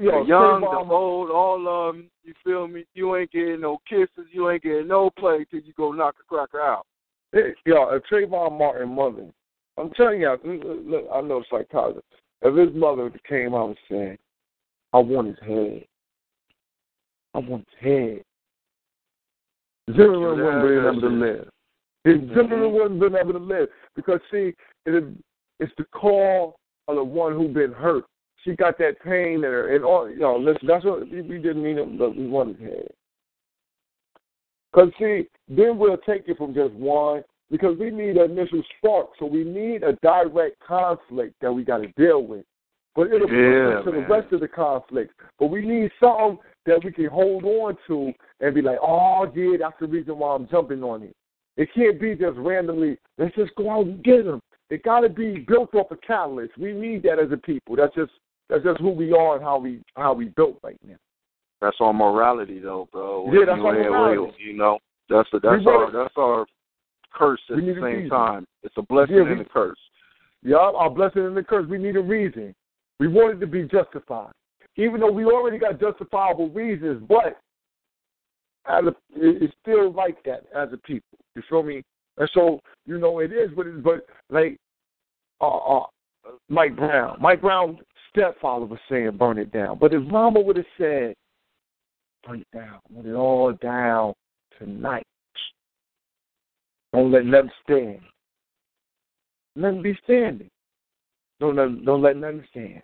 Yo, 0.00 0.22
the 0.22 0.28
young, 0.28 0.60
the 0.60 0.94
old, 0.94 1.30
all 1.30 1.68
of 1.68 1.94
them. 1.94 2.10
You 2.24 2.34
feel 2.44 2.68
me? 2.68 2.84
You 2.94 3.16
ain't 3.16 3.32
getting 3.32 3.60
no 3.60 3.78
kisses. 3.88 4.28
You 4.30 4.50
ain't 4.50 4.62
getting 4.62 4.88
no 4.88 5.10
play 5.10 5.44
till 5.50 5.60
you 5.60 5.72
go 5.76 5.92
knock 5.92 6.16
a 6.20 6.24
cracker 6.24 6.60
out. 6.60 6.86
Hey, 7.32 7.54
yo, 7.66 7.88
if 7.90 8.02
Trayvon 8.04 8.58
Martin 8.58 8.94
mother, 8.94 9.26
I'm 9.76 9.90
telling 9.90 10.20
you, 10.20 10.36
look, 10.86 11.08
I 11.12 11.20
know 11.20 11.42
psychologist. 11.50 12.04
If 12.42 12.56
his 12.56 12.74
mother 12.78 13.10
came 13.28 13.54
out 13.54 13.68
and 13.68 13.78
said, 13.88 14.18
"I 14.92 14.98
want 14.98 15.28
his 15.28 15.38
head," 15.40 15.84
I 17.34 17.38
want 17.38 17.66
his 17.80 17.90
head. 17.90 18.24
Zimmerman 19.96 20.38
Yeah, 20.38 20.44
wouldn't 20.44 20.62
been 20.62 20.84
that's 20.84 20.96
able 20.96 21.00
to 21.00 21.50
it. 22.04 22.08
live. 22.08 22.20
His 22.20 22.30
Zimmerman 22.30 22.72
wouldn't 22.72 23.00
been 23.00 23.16
able 23.16 23.32
to 23.32 23.38
live 23.38 23.68
because 23.94 24.20
see, 24.30 24.54
it, 24.86 25.04
it's 25.60 25.72
the 25.78 25.84
call 25.84 26.56
of 26.88 26.96
the 26.96 27.04
one 27.04 27.32
who 27.32 27.48
been 27.48 27.72
hurt. 27.72 28.04
She 28.44 28.56
got 28.56 28.76
that 28.78 29.00
pain 29.04 29.34
in 29.34 29.42
her, 29.42 29.74
and 29.74 29.84
all 29.84 30.10
you 30.10 30.18
know. 30.18 30.36
Listen, 30.36 30.66
that's 30.66 30.84
what 30.84 31.08
we, 31.08 31.22
didn't 31.22 31.62
mean 31.62 31.78
it, 31.78 31.98
but 31.98 32.16
we 32.16 32.26
wanted 32.26 32.58
head. 32.58 32.88
Because, 34.72 34.90
see, 34.98 35.28
then 35.48 35.78
we'll 35.78 35.98
take 35.98 36.24
it 36.26 36.38
from 36.38 36.54
just 36.54 36.72
one, 36.72 37.22
because 37.50 37.78
we 37.78 37.90
need 37.90 38.16
an 38.16 38.30
initial 38.30 38.62
spark. 38.78 39.10
So 39.18 39.26
we 39.26 39.44
need 39.44 39.82
a 39.82 39.92
direct 40.02 40.58
conflict 40.66 41.34
that 41.40 41.52
we 41.52 41.62
got 41.62 41.78
to 41.78 41.92
deal 41.92 42.24
with. 42.24 42.44
But 42.96 43.08
it'll 43.08 43.20
push 43.20 43.32
Yeah, 43.32 43.78
us 43.78 43.84
to 43.84 43.90
the 43.92 44.06
rest 44.08 44.32
of 44.32 44.40
the 44.40 44.48
conflict. 44.48 45.12
But 45.38 45.46
we 45.46 45.64
need 45.64 45.90
something 46.00 46.38
that 46.66 46.82
we 46.84 46.92
can 46.92 47.06
hold 47.06 47.44
on 47.44 47.76
to 47.86 48.12
and 48.40 48.54
be 48.54 48.62
like, 48.62 48.78
oh, 48.82 49.30
yeah, 49.34 49.56
that's 49.60 49.78
the 49.80 49.86
reason 49.86 50.18
why 50.18 50.34
I'm 50.34 50.48
jumping 50.48 50.82
on 50.82 51.02
it. 51.02 51.16
It 51.56 51.68
can't 51.74 52.00
be 52.00 52.14
just 52.14 52.38
randomly, 52.38 52.98
let's 53.18 53.34
just 53.36 53.54
go 53.56 53.70
out 53.70 53.86
and 53.86 54.02
get 54.02 54.24
them. 54.24 54.40
It 54.70 54.82
got 54.82 55.00
to 55.00 55.08
be 55.10 55.44
built 55.46 55.74
off 55.74 55.90
a 55.90 55.96
catalyst. 55.96 56.56
We 56.56 56.72
need 56.72 57.02
that 57.02 57.18
as 57.18 57.30
a 57.30 57.36
people. 57.36 57.76
That's 57.76 57.94
just 57.94 58.12
that's 58.48 58.64
just 58.64 58.80
who 58.80 58.90
we 58.90 59.12
are 59.12 59.36
and 59.36 59.44
how 59.44 59.58
we 59.58 59.82
how 59.96 60.14
we 60.14 60.26
built 60.26 60.58
right 60.62 60.78
now. 60.86 60.96
That's 61.60 61.76
our 61.80 61.92
morality, 61.92 62.58
though, 62.58 62.88
bro. 62.90 63.30
Yeah, 63.32 63.44
that's 63.46 63.58
you 63.58 63.66
our 63.66 63.74
morality. 63.74 64.18
Will, 64.18 64.32
you 64.38 64.56
know, 64.56 64.78
that's 65.08 65.28
a, 65.34 65.40
that's 65.40 65.66
our 65.66 65.92
that's 65.92 66.14
our 66.16 66.46
curse 67.12 67.40
at 67.50 67.56
the 67.56 67.78
same 67.82 68.08
time. 68.08 68.46
It's 68.62 68.74
a 68.78 68.82
blessing 68.82 69.16
Yeah, 69.16 69.22
we- 69.22 69.32
and 69.32 69.40
a 69.42 69.44
curse. 69.44 69.78
Yeah, 70.42 70.56
our 70.56 70.90
blessing 70.90 71.24
and 71.24 71.36
the 71.36 71.42
curse. 71.42 71.68
We 71.68 71.78
need 71.78 71.96
a 71.96 72.02
reason. 72.02 72.54
We 72.98 73.08
want 73.08 73.36
it 73.36 73.40
to 73.40 73.46
be 73.46 73.64
justified, 73.64 74.32
even 74.76 75.00
though 75.00 75.12
we 75.12 75.24
already 75.24 75.58
got 75.58 75.78
justifiable 75.78 76.50
reasons. 76.50 77.04
But 77.08 77.38
as 78.66 78.84
a, 78.84 78.88
it- 78.88 79.42
it's 79.42 79.54
still 79.62 79.92
like 79.92 80.22
that 80.24 80.44
as 80.56 80.72
a 80.72 80.76
people. 80.78 81.18
You 81.34 81.42
feel 81.48 81.62
me? 81.62 81.82
And 82.18 82.30
so 82.34 82.60
you 82.86 82.98
know 82.98 83.20
it 83.20 83.32
is 83.32 83.50
what 83.54 83.66
it 83.66 83.76
is. 83.76 83.82
But 83.82 84.06
like 84.30 84.58
uh, 85.40 85.56
uh, 85.56 85.86
Mike 86.48 86.76
Brown, 86.76 87.18
Mike 87.20 87.40
Brown's 87.40 87.78
stepfather 88.10 88.66
was 88.66 88.78
saying, 88.90 89.16
"Burn 89.16 89.38
it 89.38 89.50
down." 89.52 89.78
But 89.78 89.94
if 89.94 90.02
Mama 90.02 90.40
would 90.40 90.56
have 90.56 90.66
said, 90.78 91.14
"Burn 92.26 92.40
it 92.42 92.56
down, 92.56 92.80
burn 92.90 93.06
it 93.06 93.14
all 93.14 93.52
down 93.54 94.12
tonight," 94.58 95.06
don't 96.92 97.10
let 97.10 97.24
nothing 97.24 97.50
stand. 97.64 98.00
Let 99.56 99.72
them 99.72 99.82
be 99.82 99.98
standing. 100.04 100.50
Don't 101.40 101.56
let 101.56 101.84
don't 101.84 102.02
let 102.02 102.16
nothing 102.16 102.44
stand. 102.50 102.82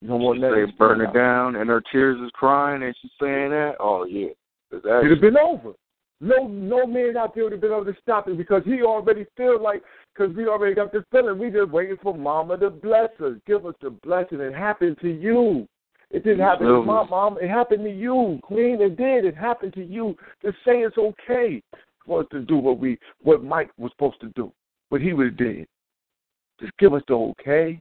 You 0.00 0.08
don't 0.08 0.20
want 0.20 0.36
She 0.36 0.42
nothing 0.42 0.66
say 0.66 0.72
burn 0.78 1.00
it 1.00 1.12
down, 1.12 1.56
and 1.56 1.68
her 1.68 1.82
tears 1.92 2.20
is 2.20 2.30
crying, 2.34 2.82
and 2.82 2.94
she's 3.00 3.10
saying 3.20 3.50
that. 3.50 3.74
Oh 3.80 4.04
yeah, 4.04 4.28
It'd 4.78 5.10
have 5.10 5.20
been 5.20 5.36
over. 5.36 5.74
No, 6.20 6.46
no 6.46 6.86
man 6.86 7.16
out 7.16 7.34
there 7.34 7.44
would 7.44 7.52
have 7.52 7.60
been 7.60 7.72
able 7.72 7.84
to 7.84 7.96
stop 8.00 8.28
it 8.28 8.38
because 8.38 8.62
he 8.64 8.82
already 8.82 9.26
feel 9.36 9.62
like 9.62 9.82
because 10.14 10.34
we 10.34 10.46
already 10.46 10.74
got 10.74 10.92
this 10.92 11.02
feeling. 11.10 11.38
We 11.38 11.50
just 11.50 11.70
waiting 11.70 11.96
for 12.02 12.16
Mama 12.16 12.56
to 12.58 12.70
bless 12.70 13.10
us, 13.22 13.34
give 13.46 13.66
us 13.66 13.74
the 13.82 13.90
blessing. 13.90 14.40
It 14.40 14.54
happened 14.54 14.96
to 15.02 15.08
you. 15.08 15.66
It 16.10 16.22
didn't 16.22 16.40
happen 16.40 16.68
to 16.68 16.82
my 16.82 17.04
mom. 17.04 17.38
It 17.42 17.50
happened 17.50 17.84
to 17.84 17.90
you, 17.90 18.38
Queen. 18.42 18.80
It 18.80 18.96
did. 18.96 19.24
It 19.24 19.36
happened 19.36 19.74
to 19.74 19.84
you. 19.84 20.16
To 20.42 20.52
say 20.64 20.78
it's 20.82 20.96
okay 20.96 21.60
for 22.06 22.20
us 22.20 22.26
to 22.30 22.40
do 22.40 22.56
what 22.56 22.78
we 22.78 22.98
what 23.22 23.42
Mike 23.42 23.70
was 23.76 23.90
supposed 23.92 24.20
to 24.20 24.28
do, 24.36 24.52
what 24.90 25.00
he 25.00 25.12
was 25.12 25.30
did. 25.36 25.66
Just 26.60 26.72
give 26.78 26.94
us 26.94 27.02
the 27.08 27.14
okay. 27.14 27.80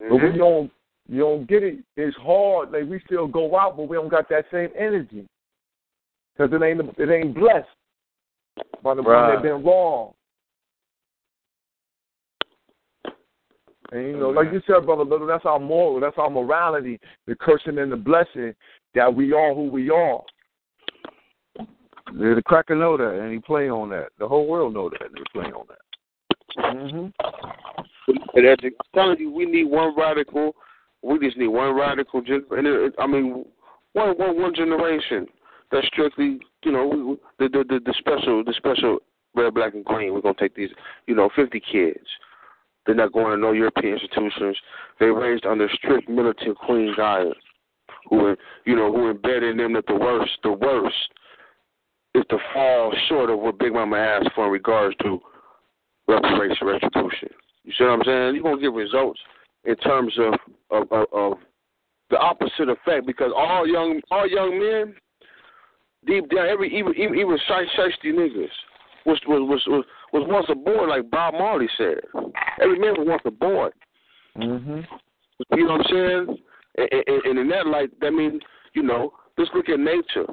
But 0.00 0.08
Mm-hmm. 0.08 0.32
we 0.32 0.38
don't 0.38 0.70
you 1.08 1.20
don't 1.20 1.48
get 1.48 1.62
it. 1.62 1.78
It's 1.96 2.16
hard. 2.16 2.72
Like 2.72 2.84
we 2.84 3.00
still 3.06 3.28
go 3.28 3.56
out, 3.56 3.76
but 3.76 3.88
we 3.88 3.96
don't 3.96 4.08
got 4.08 4.28
that 4.30 4.46
same 4.50 4.70
energy 4.76 5.26
because 6.36 6.52
it 6.52 6.62
ain't 6.62 6.80
it 6.98 7.10
ain't 7.10 7.34
blessed 7.34 7.68
by 8.82 8.94
the 8.94 9.02
one 9.02 9.12
Right. 9.12 9.34
that 9.34 9.42
been 9.42 9.64
wrong. 9.64 10.14
And 13.92 14.08
you 14.08 14.16
know, 14.16 14.30
like 14.30 14.52
you 14.52 14.60
said, 14.66 14.86
brother 14.86 15.04
Little, 15.04 15.26
that's 15.26 15.44
our 15.44 15.60
moral, 15.60 16.00
that's 16.00 16.18
our 16.18 16.30
morality, 16.30 16.98
the 17.26 17.36
cursing 17.36 17.78
and 17.78 17.92
the 17.92 17.96
blessing 17.96 18.54
that 18.94 19.14
we 19.14 19.32
are 19.32 19.54
who 19.54 19.68
we 19.70 19.90
are. 19.90 20.20
The 22.12 22.42
cracker 22.44 22.74
know 22.74 22.96
that, 22.96 23.20
and 23.20 23.32
he 23.32 23.38
play 23.38 23.68
on 23.70 23.90
that. 23.90 24.08
The 24.18 24.28
whole 24.28 24.46
world 24.46 24.74
know 24.74 24.90
that, 24.90 25.02
and 25.02 25.14
they 25.14 25.22
play 25.32 25.50
on 25.52 25.66
that. 25.68 25.78
Mm-hmm. 26.58 27.06
And 28.34 28.46
as 28.46 28.58
I'm 28.62 28.72
telling 28.94 29.18
you, 29.18 29.30
we 29.32 29.46
need 29.46 29.64
one 29.64 29.94
radical. 29.96 30.54
We 31.02 31.18
just 31.18 31.36
need 31.36 31.48
one 31.48 31.74
radical. 31.74 32.20
And 32.20 32.66
it, 32.66 32.94
I 32.98 33.06
mean, 33.06 33.44
one 33.92 34.16
one 34.16 34.40
one 34.40 34.54
generation 34.54 35.26
that's 35.74 35.86
strictly, 35.88 36.38
you 36.64 36.72
know, 36.72 37.18
the, 37.38 37.48
the 37.48 37.64
the 37.68 37.80
the 37.84 37.94
special 37.98 38.44
the 38.44 38.54
special 38.56 38.98
red, 39.34 39.52
black, 39.54 39.74
and 39.74 39.84
green. 39.84 40.14
We're 40.14 40.20
gonna 40.20 40.34
take 40.38 40.54
these, 40.54 40.70
you 41.08 41.14
know, 41.16 41.28
50 41.34 41.60
kids. 41.60 42.06
They're 42.86 42.94
not 42.94 43.12
going 43.12 43.30
to 43.32 43.36
no 43.36 43.52
European 43.52 43.94
institutions. 43.94 44.56
They 45.00 45.06
raised 45.06 45.46
under 45.46 45.68
strict 45.72 46.08
militant 46.08 46.56
queen 46.58 46.94
guidance, 46.96 47.34
who, 48.08 48.26
are- 48.26 48.36
you 48.66 48.76
know, 48.76 48.92
who 48.92 49.10
embedded 49.10 49.44
in 49.52 49.56
them 49.56 49.72
that 49.72 49.86
the 49.86 49.94
worst, 49.94 50.32
the 50.42 50.52
worst, 50.52 50.94
is 52.14 52.22
to 52.28 52.36
fall 52.52 52.92
short 53.08 53.30
of 53.30 53.40
what 53.40 53.58
Big 53.58 53.72
Mama 53.72 53.96
asked 53.96 54.28
for 54.34 54.46
in 54.46 54.52
regards 54.52 54.94
to 55.02 55.18
reparation, 56.06 56.66
retribution. 56.66 57.30
You 57.64 57.72
see 57.76 57.84
what 57.84 57.90
I'm 57.94 58.02
saying? 58.04 58.34
You're 58.34 58.44
gonna 58.44 58.60
get 58.60 58.72
results 58.72 59.18
in 59.64 59.74
terms 59.76 60.12
of 60.18 60.34
of, 60.70 60.92
of, 60.92 61.06
of 61.12 61.38
the 62.10 62.18
opposite 62.18 62.68
effect 62.68 63.06
because 63.06 63.32
all 63.34 63.66
young 63.66 64.00
all 64.10 64.28
young 64.28 64.58
men 64.58 64.94
deep 66.06 66.30
down 66.30 66.46
every 66.46 66.68
even 66.76 66.94
even 66.96 67.14
even 67.14 67.38
shy 67.48 67.64
shiesty 67.76 68.12
niggas 68.12 68.48
was 69.06 69.20
was 69.26 69.42
was 69.48 69.62
was 69.66 69.84
was 70.12 70.26
once 70.28 70.46
a 70.48 70.54
boy 70.54 70.84
like 70.86 71.10
Bob 71.10 71.34
Marley 71.34 71.68
said. 71.76 71.98
Every 72.60 72.78
man 72.78 72.94
was 72.96 73.06
once 73.08 73.22
a 73.24 73.30
boy. 73.30 73.68
Mm-hmm. 74.36 74.80
You 75.56 75.66
know 75.66 75.74
what 75.74 75.86
I'm 75.86 75.92
saying? 75.92 76.38
And, 76.76 76.88
and, 77.06 77.24
and 77.24 77.38
in 77.38 77.48
that 77.48 77.66
light, 77.66 77.90
that 78.00 78.12
means 78.12 78.40
you 78.74 78.82
know. 78.82 79.12
Let's 79.36 79.50
look 79.52 79.68
at 79.68 79.80
nature. 79.80 80.26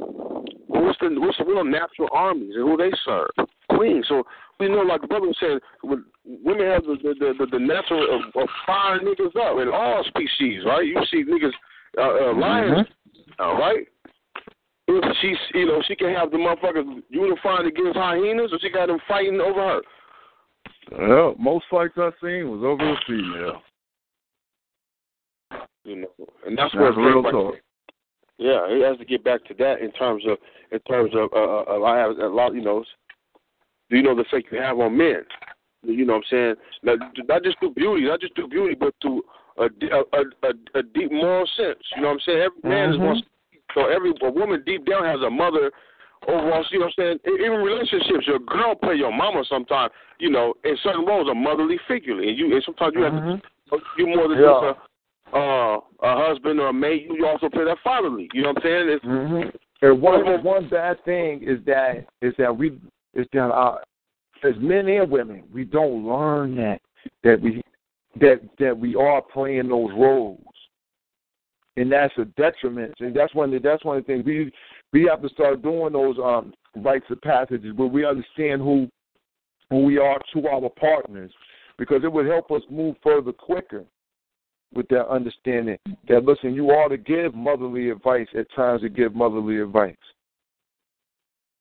What's 0.67 0.99
the 0.99 1.09
what's 1.17 1.35
the 1.39 1.45
real 1.45 1.65
natural 1.65 2.07
armies 2.11 2.53
and 2.53 2.69
who 2.69 2.77
they 2.77 2.91
serve? 3.03 3.31
Queens. 3.75 4.05
So 4.07 4.23
we 4.59 4.69
know, 4.69 4.81
like 4.81 5.01
the 5.01 5.07
brother 5.07 5.25
was 5.25 5.37
saying, 5.41 5.59
women 5.83 6.67
have 6.67 6.83
the 6.83 6.97
the 7.01 7.33
the, 7.39 7.47
the 7.51 7.57
natural 7.57 8.03
of, 8.15 8.41
of 8.43 8.47
firing 8.67 9.07
niggas 9.07 9.35
up 9.41 9.59
in 9.59 9.73
all 9.73 10.03
species, 10.07 10.61
right? 10.67 10.85
You 10.85 11.01
see 11.09 11.23
niggas, 11.23 11.49
uh, 11.97 12.29
uh, 12.29 12.39
lions, 12.39 12.87
all 13.39 13.57
right. 13.57 13.87
If 14.87 15.15
she's, 15.21 15.37
you 15.53 15.65
know, 15.67 15.81
she 15.87 15.95
can 15.95 16.13
have 16.13 16.31
the 16.31 16.37
motherfuckers 16.37 17.01
unifying 17.09 17.67
against 17.67 17.97
hyenas, 17.97 18.51
or 18.51 18.59
she 18.59 18.69
got 18.69 18.87
them 18.87 18.99
fighting 19.07 19.39
over 19.39 19.59
her. 19.61 19.81
Well, 21.07 21.35
most 21.39 21.65
fights 21.71 21.93
I 21.97 22.09
seen 22.21 22.49
was 22.49 22.61
over 22.63 22.91
a 22.91 22.95
female. 23.07 23.61
You 25.83 25.95
know, 26.01 26.07
and 26.45 26.57
that's, 26.57 26.71
That's 26.73 26.75
where 26.75 26.91
real 26.93 27.09
everybody- 27.19 27.31
talk. 27.31 27.55
Yeah, 28.37 28.65
it 28.69 28.81
has 28.87 28.97
to 28.97 29.05
get 29.05 29.23
back 29.23 29.45
to 29.45 29.53
that 29.55 29.81
in 29.81 29.91
terms 29.91 30.23
of 30.27 30.37
in 30.71 30.79
terms 30.79 31.11
of 31.13 31.29
uh, 31.31 31.61
uh, 31.71 31.83
I 31.83 31.97
have 31.99 32.17
a 32.17 32.25
lot. 32.27 32.55
You 32.55 32.61
know, 32.61 32.83
do 33.91 33.97
you 33.97 34.01
know 34.01 34.15
the 34.15 34.21
effect 34.23 34.47
you 34.51 34.59
have 34.59 34.79
on 34.79 34.97
men? 34.97 35.23
You 35.83 36.05
know 36.05 36.13
what 36.13 36.23
I'm 36.31 36.31
saying? 36.31 36.55
Not, 36.81 36.97
not 37.27 37.43
just 37.43 37.59
through 37.59 37.73
beauty, 37.75 38.05
not 38.05 38.19
just 38.19 38.33
through 38.33 38.47
beauty, 38.47 38.73
but 38.73 38.95
through 39.01 39.21
a, 39.59 39.65
a, 39.65 40.21
a, 40.47 40.79
a 40.79 40.83
deep 40.83 41.11
moral 41.11 41.45
sense. 41.55 41.77
You 41.95 42.01
know 42.01 42.07
what 42.09 42.13
I'm 42.15 42.19
saying? 42.25 42.39
Every 42.41 42.69
man 42.69 42.89
is 42.93 42.97
Mhm. 42.97 43.21
So 43.73 43.87
every 43.87 44.13
a 44.21 44.31
woman 44.31 44.63
deep 44.65 44.85
down 44.85 45.03
has 45.05 45.21
a 45.21 45.29
mother 45.29 45.71
overall. 46.27 46.63
You 46.71 46.79
know 46.79 46.89
what 46.95 47.05
I'm 47.05 47.19
saying? 47.25 47.39
Even 47.39 47.59
relationships, 47.59 48.27
your 48.27 48.39
girl 48.39 48.75
play 48.75 48.95
your 48.95 49.15
mama 49.15 49.43
sometimes. 49.49 49.91
You 50.19 50.29
know, 50.29 50.53
in 50.63 50.77
certain 50.83 51.05
roles, 51.05 51.29
a 51.29 51.33
motherly 51.33 51.79
figure, 51.87 52.19
and 52.21 52.37
you 52.37 52.53
and 52.53 52.63
sometimes 52.63 52.93
you 52.95 53.03
have 53.03 53.13
to 53.13 53.41
you 53.97 54.07
more 54.07 54.27
than 54.27 54.37
Yeah. 54.39 54.51
just 54.51 54.63
a 54.63 54.91
uh, 55.33 55.79
a 56.01 56.27
husband 56.27 56.59
or 56.59 56.67
a 56.67 56.73
mate. 56.73 57.07
You 57.09 57.25
also 57.25 57.49
play 57.49 57.63
that 57.63 57.77
fatherly. 57.83 58.29
You 58.33 58.43
know 58.43 58.49
what 58.49 58.57
I'm 58.57 58.63
saying? 58.63 58.89
It's, 58.89 59.03
hmm 59.05 59.85
And 59.85 60.01
one 60.01 60.43
one 60.43 60.67
bad 60.69 61.03
thing 61.05 61.41
is 61.43 61.63
that 61.65 62.05
is 62.21 62.33
that 62.37 62.55
we 62.55 62.79
is 63.13 63.25
that 63.33 63.49
uh, 63.49 63.77
as 64.43 64.55
men 64.59 64.87
and 64.87 65.09
women 65.09 65.43
we 65.53 65.63
don't 65.63 66.05
learn 66.05 66.55
that 66.55 66.81
that 67.23 67.41
we 67.41 67.61
that 68.19 68.41
that 68.59 68.77
we 68.77 68.95
are 68.95 69.21
playing 69.21 69.69
those 69.69 69.91
roles, 69.95 70.39
and 71.77 71.91
that's 71.91 72.13
a 72.17 72.25
detriment. 72.25 72.93
And 72.99 73.15
that's 73.15 73.33
one 73.33 73.53
of 73.53 73.61
the, 73.61 73.67
that's 73.69 73.85
one 73.85 73.97
of 73.97 74.03
the 74.05 74.07
things 74.07 74.25
we 74.25 74.51
we 74.93 75.07
have 75.09 75.21
to 75.21 75.29
start 75.29 75.61
doing 75.61 75.93
those 75.93 76.17
um 76.23 76.53
rites 76.75 77.05
of 77.09 77.21
passages 77.21 77.73
where 77.75 77.87
we 77.87 78.05
understand 78.05 78.61
who 78.61 78.87
who 79.69 79.85
we 79.85 79.97
are 79.97 80.19
to 80.33 80.47
our 80.47 80.69
partners, 80.69 81.31
because 81.77 82.03
it 82.03 82.11
would 82.11 82.25
help 82.25 82.51
us 82.51 82.61
move 82.69 82.95
further 83.01 83.31
quicker 83.31 83.85
with 84.73 84.87
that 84.89 85.07
understanding 85.09 85.77
that 86.07 86.23
listen, 86.25 86.53
you 86.53 86.67
ought 86.67 86.89
to 86.89 86.97
give 86.97 87.33
motherly 87.33 87.89
advice 87.89 88.27
at 88.37 88.47
times 88.55 88.81
to 88.81 88.89
give 88.89 89.15
motherly 89.15 89.59
advice. 89.59 89.95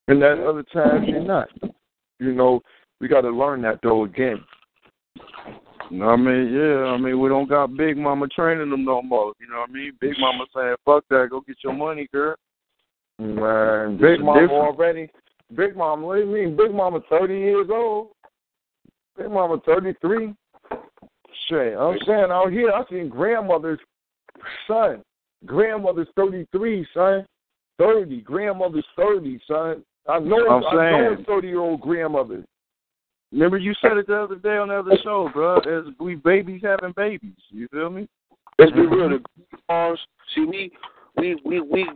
And 0.08 0.22
at 0.22 0.40
other 0.40 0.64
times 0.72 1.06
you're 1.06 1.22
not. 1.22 1.48
You 2.18 2.34
know, 2.34 2.60
we 3.00 3.08
gotta 3.08 3.30
learn 3.30 3.62
that 3.62 3.80
though 3.82 4.04
again. 4.04 4.44
I 5.90 6.16
mean, 6.16 6.52
yeah, 6.52 6.84
I 6.84 6.96
mean, 6.96 7.18
we 7.20 7.28
don't 7.28 7.48
got 7.48 7.76
Big 7.76 7.96
Mama 7.96 8.28
training 8.28 8.70
them 8.70 8.84
no 8.84 9.02
more. 9.02 9.32
You 9.40 9.48
know 9.48 9.60
what 9.60 9.70
I 9.70 9.72
mean? 9.72 9.92
Big 10.00 10.14
Mama 10.18 10.44
saying, 10.54 10.76
"Fuck 10.84 11.04
that, 11.10 11.28
go 11.30 11.40
get 11.40 11.56
your 11.64 11.72
money, 11.72 12.08
girl." 12.12 12.36
Man, 13.18 13.96
Big 13.98 14.12
It's 14.12 14.22
Mama 14.22 14.40
different. 14.40 14.62
already 14.62 15.10
Big 15.54 15.76
Mama, 15.76 16.06
what 16.06 16.14
do 16.14 16.20
you 16.20 16.26
mean? 16.26 16.56
Big 16.56 16.72
Mama 16.72 17.00
thirty 17.10 17.38
years 17.38 17.66
old. 17.70 18.10
Big 19.18 19.28
Mama 19.30 19.60
thirty 19.66 19.94
three. 20.00 20.34
Shit, 21.48 21.76
I'm 21.76 21.98
saying 22.06 22.28
out 22.30 22.52
here 22.52 22.70
I 22.70 22.82
seen 22.88 23.08
grandmother's 23.08 23.80
son. 24.68 25.02
Grandmother's 25.44 26.08
thirty 26.14 26.46
three, 26.52 26.86
son. 26.94 27.26
Thirty. 27.78 28.20
Grandmother's 28.20 28.86
thirty, 28.96 29.40
son. 29.48 29.82
I 30.08 30.18
know 30.20 30.46
I'm 30.48 30.64
I 30.64 30.72
know 30.72 30.78
saying. 31.08 31.20
a 31.20 31.24
thirty 31.24 31.48
year 31.48 31.60
old 31.60 31.80
grandmother. 31.80 32.44
Remember 33.32 33.58
you 33.58 33.74
said 33.80 33.96
it 33.96 34.06
the 34.06 34.16
other 34.16 34.36
day 34.36 34.56
on 34.56 34.68
the 34.68 34.78
other 34.78 34.98
show, 35.04 35.30
bro. 35.32 35.58
As 35.58 35.92
we 36.00 36.16
babies 36.16 36.62
having 36.64 36.92
babies. 36.96 37.36
You 37.50 37.68
feel 37.70 37.90
me? 37.90 38.08
Let's 38.58 38.72
be 38.72 38.78
mm-hmm. 38.78 38.94
real. 38.94 39.08
The 39.08 39.22
grandmas, 39.68 39.98
see, 40.34 40.44
we, 40.44 40.72
we, 41.16 41.40
we, 41.44 41.60
we, 41.60 41.88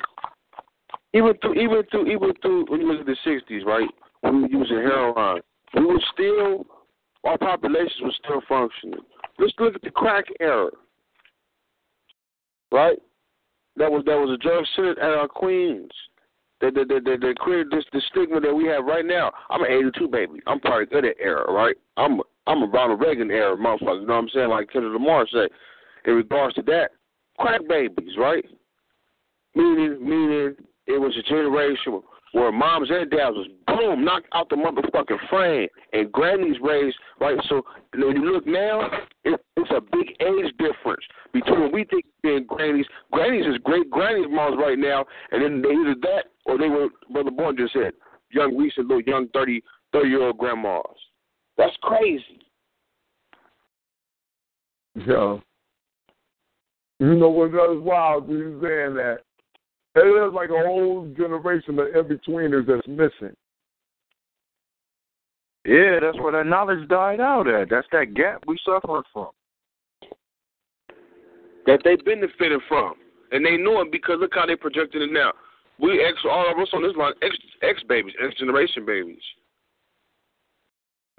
even 1.13 1.35
through, 1.43 1.55
even 1.55 1.83
through, 1.91 2.07
even 2.07 2.33
through, 2.41 2.67
when 2.69 2.81
you 2.81 2.93
look 2.93 3.01
at 3.01 3.07
the 3.07 3.17
'60s, 3.27 3.65
right? 3.65 3.89
When 4.21 4.37
we 4.37 4.43
were 4.43 4.61
using 4.61 4.77
heroin, 4.77 5.43
we 5.75 5.85
were 5.85 6.01
still, 6.13 6.65
our 7.25 7.37
populations 7.37 8.01
were 8.03 8.15
still 8.25 8.43
functioning. 8.49 9.05
Let's 9.39 9.53
look 9.59 9.75
at 9.75 9.83
the 9.83 9.91
crack 9.91 10.25
era, 10.41 10.71
right? 12.73 12.99
That 13.77 13.91
was 13.91 14.05
that 14.07 14.17
was 14.17 14.31
a 14.31 14.43
drug 14.43 14.65
senate 14.77 14.99
at 14.99 15.11
our 15.11 15.29
Queens. 15.29 15.91
That 16.61 16.75
that, 16.75 16.89
that, 16.89 17.21
that 17.21 17.39
created 17.39 17.71
this 17.71 17.85
the 17.93 18.01
stigma 18.11 18.41
that 18.41 18.55
we 18.55 18.67
have 18.67 18.85
right 18.85 19.05
now. 19.05 19.33
I'm 19.51 19.63
an 19.63 19.71
'82 19.71 20.09
baby. 20.09 20.41
I'm 20.47 20.61
probably 20.61 20.87
good 20.87 21.05
at 21.05 21.17
era, 21.21 21.51
right? 21.53 21.77
I'm 21.97 22.21
I'm 22.47 22.63
a 22.63 22.67
Ronald 22.67 23.01
Reagan 23.01 23.31
era 23.31 23.57
motherfucker. 23.57 24.01
You 24.01 24.07
know 24.07 24.15
what 24.15 24.23
I'm 24.23 24.29
saying? 24.35 24.49
Like 24.51 24.71
Kendrick 24.71 24.93
Lamar 24.93 25.27
said 25.31 25.49
in 26.05 26.15
regards 26.15 26.55
to 26.57 26.63
that. 26.63 26.91
Crack 27.39 27.63
babies, 27.69 28.17
right? 28.17 28.45
Meaning, 29.57 29.99
meaning 30.01 30.55
it 30.87 31.01
was 31.01 31.17
a 31.19 31.23
generation 31.29 32.01
where 32.35 32.51
moms 32.51 32.91
and 32.91 33.09
dads 33.11 33.37
was 33.37 33.47
boom 33.69 34.05
knocked 34.05 34.27
out 34.35 34.49
the 34.49 34.57
motherfucking 34.57 35.29
frame, 35.31 35.69
and 35.93 36.11
grannies 36.11 36.57
raised 36.61 36.97
right. 37.21 37.39
So 37.49 37.63
when 37.95 38.17
you 38.17 38.33
look 38.33 38.45
now, 38.45 38.91
it, 39.25 39.41
it's 39.57 39.71
a 39.71 39.81
big 39.81 40.11
age 40.21 40.53
difference 40.59 41.05
between 41.33 41.61
what 41.61 41.73
we 41.73 41.85
think 41.85 42.05
being 42.25 42.45
grannies. 42.47 42.87
Grannies 43.13 43.47
is 43.47 43.59
great 43.63 43.89
grannies 43.89 44.27
moms 44.29 44.57
right 44.59 44.79
now, 44.79 45.05
and 45.31 45.43
then 45.43 45.63
they 45.63 45.69
either 45.69 45.95
that 46.03 46.25
or 46.45 46.59
they 46.59 46.69
were 46.69 46.89
Brother 47.13 47.31
Bourne 47.31 47.57
just 47.57 47.73
said 47.73 47.93
young 48.31 48.57
recent 48.57 48.89
little 48.89 49.03
young 49.03 49.29
30, 49.33 49.63
30 49.93 50.09
year 50.09 50.23
old 50.23 50.39
grandmas. 50.39 50.83
That's 51.57 51.77
crazy. 51.83 52.41
Yeah. 54.97 55.39
You 56.99 57.15
know 57.15 57.29
what 57.29 57.53
that 57.53 57.77
is 57.77 57.81
wild, 57.81 58.29
you 58.29 58.59
saying 58.61 58.95
that. 58.97 59.19
It 59.97 60.29
is 60.29 60.35
like 60.35 60.51
a 60.51 60.67
whole 60.67 61.13
generation 61.17 61.79
of 61.79 61.87
in-betweeners 61.87 62.67
that's 62.67 62.87
missing. 62.89 63.35
Yeah, 65.65 65.99
that's 66.01 66.19
where 66.19 66.33
that 66.33 66.47
knowledge 66.49 66.89
died 66.89 67.21
out 67.21 67.49
at. 67.49 67.71
That's 67.71 67.87
that 67.93 68.15
gap 68.15 68.43
we 68.47 68.59
suffered 68.65 69.05
from. 69.13 69.31
that 71.67 71.81
they 71.85 71.97
benefited 71.97 72.61
from, 72.69 72.95
and 73.33 73.45
they 73.45 73.57
know 73.57 73.81
it 73.81 73.93
because 73.93 74.17
look 74.21 74.33
how 74.35 74.47
they 74.47 74.57
projected 74.57 75.03
it 75.03 75.13
now. 75.13 75.33
We 75.79 76.05
ex 76.05 76.19
all 76.25 76.51
of 76.51 76.59
us 76.59 76.69
on 76.73 76.83
this 76.83 76.97
line, 76.97 77.15
ex 77.23 77.37
ex 77.63 77.83
babies, 77.89 78.15
ex 78.25 78.35
generation 78.39 78.85
babies. 78.87 79.23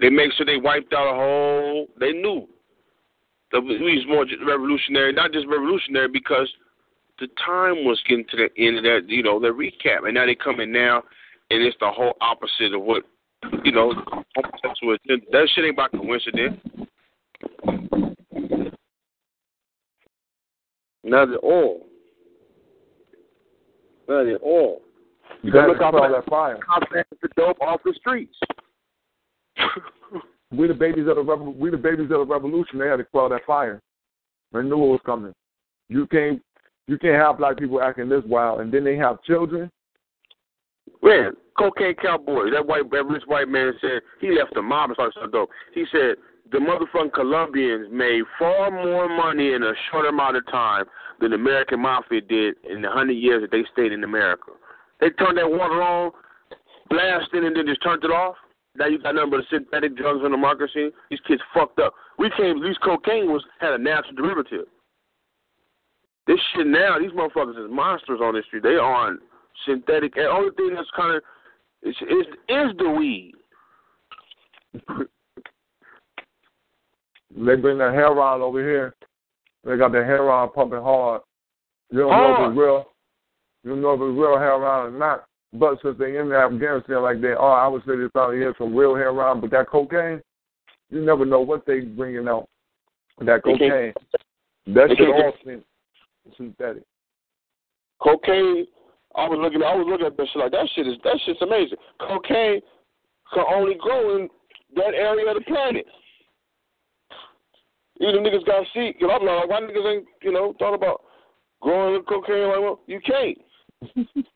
They 0.00 0.10
make 0.10 0.32
sure 0.32 0.46
they 0.46 0.58
wiped 0.58 0.92
out 0.92 1.12
a 1.12 1.16
whole. 1.16 1.86
They 1.98 2.12
knew 2.12 2.46
that 3.52 3.60
we 3.60 3.78
was 3.78 4.04
more 4.08 4.26
revolutionary, 4.46 5.12
not 5.12 5.32
just 5.32 5.46
revolutionary 5.46 6.08
because 6.08 6.50
the 7.18 7.28
time 7.44 7.84
was 7.84 8.00
getting 8.08 8.26
to 8.30 8.36
the 8.36 8.48
end 8.62 8.78
of 8.78 8.84
that, 8.84 9.04
you 9.08 9.22
know, 9.22 9.40
the 9.40 9.48
recap, 9.48 10.04
and 10.04 10.14
now 10.14 10.26
they 10.26 10.34
come 10.34 10.60
in 10.60 10.72
now, 10.72 11.02
and 11.50 11.62
it's 11.62 11.76
the 11.80 11.90
whole 11.90 12.14
opposite 12.20 12.74
of 12.74 12.82
what, 12.82 13.04
you 13.64 13.72
know, 13.72 13.92
homosexual. 14.36 14.96
That 15.06 15.48
shit 15.54 15.64
ain't 15.64 15.76
by 15.76 15.88
coincidence. 15.88 16.60
Not 21.04 21.32
at 21.32 21.38
all. 21.38 21.86
Not 24.08 24.26
at 24.26 24.40
all. 24.42 24.82
You 25.42 25.52
gotta 25.52 25.72
look 25.72 25.82
out 25.82 25.92
for 25.92 26.10
that 26.10 26.28
fire. 26.28 26.58
The 27.22 27.28
dope 27.36 27.60
off 27.60 27.80
the 27.84 27.94
streets. 27.98 28.36
We 30.52 30.68
the 30.68 30.74
babies 30.74 31.08
of 31.08 31.16
the 31.16 31.22
revo- 31.22 31.56
we 31.56 31.70
the 31.70 31.76
babies 31.76 32.04
of 32.04 32.08
the 32.08 32.24
revolution. 32.24 32.78
They 32.78 32.86
had 32.86 32.96
to 32.96 33.04
quell 33.04 33.28
that 33.28 33.44
fire. 33.46 33.82
They 34.52 34.62
knew 34.62 34.74
it 34.74 34.88
was 34.88 35.00
coming. 35.04 35.34
You 35.88 36.06
can't 36.06 36.40
you 36.86 36.98
can't 36.98 37.20
have 37.20 37.38
black 37.38 37.58
people 37.58 37.82
acting 37.82 38.08
this 38.08 38.22
wild, 38.26 38.60
and 38.60 38.72
then 38.72 38.84
they 38.84 38.96
have 38.96 39.22
children. 39.22 39.70
Man, 41.02 41.32
cocaine 41.58 41.94
cowboy. 41.94 42.50
That 42.50 42.66
white, 42.66 42.90
that 42.90 43.06
rich 43.06 43.24
white 43.26 43.48
man 43.48 43.72
said 43.80 44.00
he 44.20 44.30
left 44.36 44.54
the 44.54 44.62
mob 44.62 44.90
and 44.90 44.94
started 44.94 45.14
selling 45.14 45.30
dope. 45.30 45.50
He 45.74 45.84
said 45.90 46.16
the 46.52 46.58
motherfucking 46.58 47.12
Colombians 47.12 47.88
made 47.90 48.22
far 48.38 48.70
more 48.70 49.08
money 49.08 49.52
in 49.52 49.62
a 49.62 49.72
short 49.90 50.06
amount 50.06 50.36
of 50.36 50.46
time 50.46 50.84
than 51.20 51.30
the 51.30 51.36
American 51.36 51.80
mafia 51.80 52.20
did 52.20 52.54
in 52.68 52.82
the 52.82 52.90
hundred 52.90 53.14
years 53.14 53.42
that 53.42 53.50
they 53.50 53.64
stayed 53.72 53.92
in 53.92 54.04
America. 54.04 54.52
They 55.00 55.10
turned 55.10 55.38
that 55.38 55.50
water 55.50 55.82
on, 55.82 56.12
blasted, 56.88 57.44
and 57.44 57.56
then 57.56 57.66
just 57.66 57.82
turned 57.82 58.04
it 58.04 58.10
off. 58.10 58.36
Now 58.76 58.86
you 58.86 59.00
got 59.00 59.14
nothing 59.14 59.30
but 59.30 59.40
synthetic 59.50 59.96
drugs 59.96 60.20
on 60.22 60.30
the 60.30 60.36
market 60.36 60.70
scene. 60.72 60.92
These 61.10 61.20
kids 61.26 61.42
fucked 61.52 61.80
up. 61.80 61.94
We 62.18 62.30
came. 62.36 62.62
These 62.62 62.78
cocaine 62.78 63.32
was 63.32 63.42
had 63.58 63.72
a 63.72 63.78
natural 63.78 64.14
derivative. 64.14 64.66
This 66.26 66.40
shit 66.54 66.66
now, 66.66 66.98
these 66.98 67.12
motherfuckers 67.12 67.64
is 67.64 67.70
monsters 67.70 68.20
on 68.22 68.34
this 68.34 68.44
street. 68.46 68.62
They 68.62 68.70
are 68.70 69.08
on 69.08 69.18
synthetic. 69.64 70.16
And 70.16 70.26
the 70.26 70.30
only 70.30 70.50
thing 70.56 70.74
that's 70.74 70.90
kind 70.96 71.16
of 71.16 71.22
is, 71.82 71.94
is 72.02 72.26
is 72.48 72.76
the 72.78 72.90
weed. 72.90 73.34
They 77.36 77.54
bring 77.54 77.78
that 77.78 77.92
heroin 77.92 78.40
over 78.40 78.60
here. 78.60 78.94
They 79.64 79.76
got 79.76 79.92
the 79.92 80.02
heroin 80.04 80.48
pumping 80.54 80.80
hard. 80.80 81.22
You 81.90 82.00
don't 82.00 82.10
know 82.10 82.44
if 82.44 82.50
it's 82.50 82.58
real. 82.58 82.86
You 83.62 83.70
don't 83.70 83.82
know 83.82 83.94
if 83.94 84.00
it's 84.00 84.18
real 84.18 84.38
heroin 84.38 84.94
or 84.94 84.98
not. 84.98 85.24
But 85.52 85.78
since 85.82 85.96
they 85.98 86.18
in 86.18 86.32
Afghanistan 86.32 87.02
like 87.02 87.20
they 87.20 87.32
are, 87.32 87.60
I 87.60 87.68
would 87.68 87.82
say 87.82 87.96
they 87.96 88.08
probably 88.08 88.40
have 88.42 88.54
some 88.58 88.74
real 88.74 88.94
heroin. 88.94 89.40
But 89.40 89.50
that 89.50 89.68
cocaine, 89.68 90.20
you 90.90 91.04
never 91.04 91.24
know 91.24 91.40
what 91.40 91.64
they 91.66 91.80
bringing 91.80 92.26
out. 92.26 92.48
That 93.20 93.42
cocaine, 93.44 93.92
that 94.66 94.88
they 94.88 94.94
shit 94.96 95.08
all 95.08 95.32
syn- 95.44 95.64
synthetic. 96.36 96.82
Cocaine. 98.02 98.66
I 99.14 99.28
was 99.28 99.38
looking. 99.40 99.62
I 99.62 99.74
was 99.74 99.86
looking 99.88 100.06
at 100.06 100.16
that 100.16 100.26
shit 100.32 100.42
like 100.42 100.52
that 100.52 100.68
shit 100.74 100.86
is 100.86 100.96
that 101.04 101.18
shit's 101.24 101.40
amazing. 101.40 101.78
Cocaine 102.00 102.60
can 103.32 103.44
only 103.52 103.74
grow 103.80 104.16
in 104.16 104.28
that 104.74 104.94
area 104.94 105.30
of 105.30 105.36
the 105.36 105.44
planet. 105.44 105.86
Even 108.00 108.22
niggas 108.22 108.44
got 108.44 108.66
seat. 108.74 108.96
You 109.00 109.08
know, 109.08 109.14
I'm 109.14 109.26
like, 109.26 109.48
why 109.48 109.60
niggas 109.60 109.96
ain't, 109.96 110.06
you 110.22 110.32
know, 110.32 110.54
thought 110.58 110.74
about 110.74 111.02
growing 111.62 112.02
cocaine? 112.02 112.48
Like, 112.48 112.60
well, 112.60 112.80
you 112.86 113.00
can't. 113.00 113.38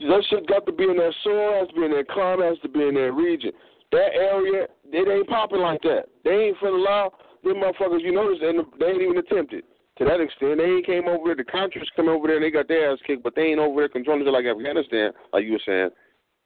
that 0.00 0.24
shit 0.28 0.48
got 0.48 0.66
to 0.66 0.72
be 0.72 0.84
in 0.84 0.96
that 0.96 1.14
soil, 1.22 1.60
has 1.60 1.68
to 1.68 1.74
be 1.74 1.84
in 1.84 1.92
that 1.92 2.08
climate, 2.08 2.44
has 2.44 2.58
to 2.62 2.68
be 2.68 2.82
in 2.82 2.94
that 2.94 3.12
region. 3.12 3.52
That 3.92 4.10
area, 4.14 4.66
it 4.92 5.08
ain't 5.08 5.28
popping 5.28 5.60
like 5.60 5.80
that. 5.82 6.06
They 6.24 6.30
ain't 6.30 6.58
finna 6.58 6.74
allow 6.74 7.12
them 7.44 7.62
motherfuckers, 7.62 8.02
you 8.02 8.12
notice, 8.12 8.38
and 8.42 8.64
they 8.80 8.86
ain't 8.86 9.02
even 9.02 9.18
attempted. 9.18 9.62
To 9.98 10.04
that 10.04 10.20
extent, 10.20 10.58
they 10.58 10.64
ain't 10.64 10.86
came 10.86 11.08
over 11.08 11.34
there. 11.34 11.36
The 11.36 11.50
Contras 11.50 11.86
come 11.96 12.08
over 12.08 12.26
there 12.26 12.36
and 12.36 12.44
they 12.44 12.50
got 12.50 12.68
their 12.68 12.92
ass 12.92 12.98
kicked, 13.06 13.22
but 13.22 13.34
they 13.34 13.42
ain't 13.42 13.60
over 13.60 13.80
there 13.80 13.88
controlling 13.88 14.26
it 14.26 14.30
like 14.30 14.44
Afghanistan, 14.44 15.12
like 15.32 15.44
you 15.44 15.52
were 15.52 15.60
saying. 15.64 15.88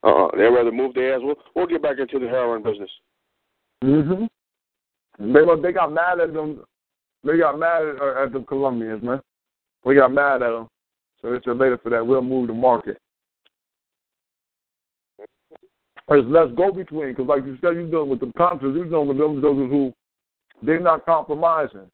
Uh, 0.02 0.26
uh 0.26 0.30
they'd 0.36 0.44
rather 0.44 0.70
move 0.70 0.94
their 0.94 1.16
ass. 1.16 1.20
We'll, 1.22 1.34
we'll 1.54 1.66
get 1.66 1.82
back 1.82 1.98
into 1.98 2.18
the 2.18 2.28
heroin 2.28 2.62
business. 2.62 2.90
Mhm. 3.82 4.28
They 5.18 5.62
they 5.62 5.72
got 5.72 5.92
mad 5.92 6.20
at 6.20 6.32
them. 6.32 6.64
They 7.24 7.38
got 7.38 7.58
mad 7.58 7.82
at, 7.82 8.00
uh, 8.00 8.24
at 8.24 8.32
the 8.32 8.44
Colombians, 8.46 9.02
man. 9.02 9.20
We 9.84 9.96
got 9.96 10.12
mad 10.12 10.42
at 10.42 10.50
them. 10.50 10.68
So 11.20 11.30
they 11.30 11.38
said 11.44 11.58
later 11.58 11.78
for 11.82 11.90
that 11.90 12.06
we'll 12.06 12.22
move 12.22 12.48
the 12.48 12.54
market. 12.54 12.98
There's 16.08 16.24
less 16.26 16.48
go 16.56 16.72
between 16.72 17.10
because, 17.10 17.26
like 17.26 17.44
you 17.44 17.56
said, 17.60 17.74
you're 17.74 17.88
dealing 17.88 18.10
with 18.10 18.20
the 18.20 18.26
Contras. 18.26 18.74
You're 18.74 18.86
dealing 18.86 19.08
with 19.08 19.18
those 19.18 19.42
who 19.42 19.92
they're 20.62 20.80
not 20.80 21.04
compromising. 21.04 21.90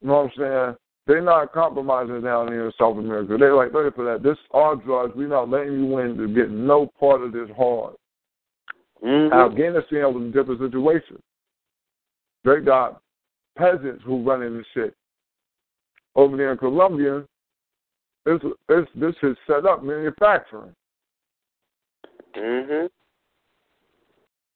You 0.00 0.08
know 0.08 0.14
what 0.14 0.24
I'm 0.24 0.30
saying? 0.36 0.76
They're 1.06 1.22
not 1.22 1.52
compromising 1.52 2.20
down 2.20 2.48
here 2.48 2.66
in 2.66 2.72
South 2.78 2.98
America. 2.98 3.36
They're 3.38 3.56
like, 3.56 3.72
ready 3.72 3.90
for 3.94 4.04
that. 4.04 4.22
This 4.22 4.36
our 4.52 4.76
drugs. 4.76 5.14
We're 5.16 5.28
not 5.28 5.48
letting 5.48 5.72
you 5.72 5.98
in 5.98 6.16
to 6.18 6.28
get 6.28 6.50
no 6.50 6.90
part 7.00 7.22
of 7.22 7.32
this 7.32 7.48
hard. 7.56 7.94
Mm-hmm. 9.02 9.32
Afghanistan 9.32 10.14
was 10.14 10.24
a 10.24 10.32
different 10.32 10.60
situation. 10.60 11.22
They 12.44 12.60
got 12.60 13.00
peasants 13.56 14.02
who 14.04 14.22
running 14.22 14.58
the 14.58 14.64
shit. 14.74 14.94
Over 16.14 16.36
there 16.36 16.52
in 16.52 16.58
Colombia, 16.58 17.24
this 18.26 18.40
this 18.68 18.84
this 18.94 19.14
is 19.22 19.36
set 19.46 19.64
up 19.64 19.82
manufacturing. 19.82 20.74
Mhm. 22.36 22.88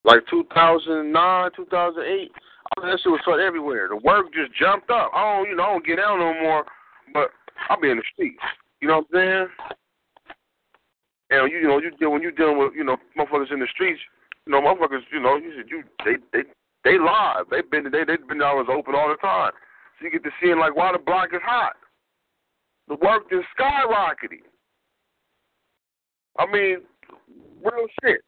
Like 0.05 0.19
2009, 0.29 1.51
2008, 1.55 2.31
all 2.75 2.83
that 2.83 2.99
shit 2.99 3.11
was 3.11 3.39
everywhere. 3.39 3.87
The 3.87 3.97
work 3.97 4.27
just 4.33 4.53
jumped 4.59 4.89
up. 4.89 5.11
I 5.13 5.37
don't, 5.37 5.49
you 5.49 5.55
know, 5.55 5.63
I 5.63 5.71
don't 5.71 5.85
get 5.85 5.99
out 5.99 6.19
no 6.19 6.33
more, 6.41 6.65
but 7.13 7.29
I'll 7.69 7.79
be 7.79 7.89
in 7.89 7.97
the 7.97 8.03
streets. 8.13 8.41
You 8.81 8.89
know 8.89 9.05
what 9.07 9.19
I'm 9.19 9.47
saying? 9.47 9.47
And 11.29 11.51
you, 11.51 11.59
you 11.59 11.67
know, 11.67 11.79
you 11.79 11.91
deal 11.91 12.11
when 12.11 12.21
you 12.21 12.31
dealing 12.31 12.57
with, 12.57 12.73
you 12.75 12.83
know, 12.83 12.97
motherfuckers 13.17 13.51
in 13.51 13.59
the 13.59 13.67
streets. 13.73 14.01
You 14.45 14.51
know, 14.51 14.61
motherfuckers, 14.61 15.07
you 15.11 15.21
know, 15.21 15.37
you 15.37 15.53
said 15.55 15.69
you 15.69 15.83
they 16.03 16.15
they 16.33 16.43
they 16.83 16.99
live. 16.99 17.47
They've 17.49 17.69
been 17.69 17.85
they 17.85 18.03
they've 18.03 18.27
been 18.27 18.41
always 18.41 18.67
open 18.69 18.93
all 18.95 19.07
the 19.07 19.15
time. 19.15 19.51
So 19.97 20.05
you 20.05 20.11
get 20.11 20.23
to 20.25 20.31
seeing 20.41 20.59
like 20.59 20.75
why 20.75 20.91
the 20.91 20.99
block 20.99 21.29
is 21.33 21.41
hot. 21.43 21.73
The 22.89 22.95
work 22.95 23.23
is 23.31 23.39
skyrocketing. 23.57 24.43
I 26.37 26.45
mean, 26.51 26.79
real 27.63 27.87
shit. 28.03 28.21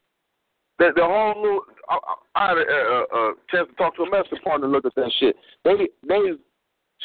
The 0.80 0.92
the 0.96 1.04
whole 1.04 1.42
little 1.42 1.62
I, 1.90 1.98
I 2.36 2.48
had 2.50 2.58
a, 2.58 2.62
a, 2.62 3.04
a 3.04 3.34
chance 3.50 3.70
to 3.70 3.76
talk 3.76 3.96
to 3.96 4.04
a 4.04 4.12
master 4.12 4.38
partner 4.44 4.68
look 4.68 4.86
at 4.86 4.96
that 4.96 5.12
shit. 5.20 5.36
They 5.64 5.88
they 6.08 6.34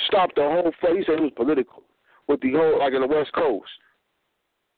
stopped 0.07 0.37
the 0.37 0.43
whole 0.43 0.73
fight. 0.81 0.97
He 0.97 1.05
said 1.05 1.19
it 1.19 1.23
was 1.23 1.33
political 1.37 1.83
with 2.29 2.41
the 2.41 2.53
whole 2.53 2.79
like 2.79 2.95
in 2.95 3.01
the 3.01 3.07
West 3.07 3.33
Coast. 3.33 3.69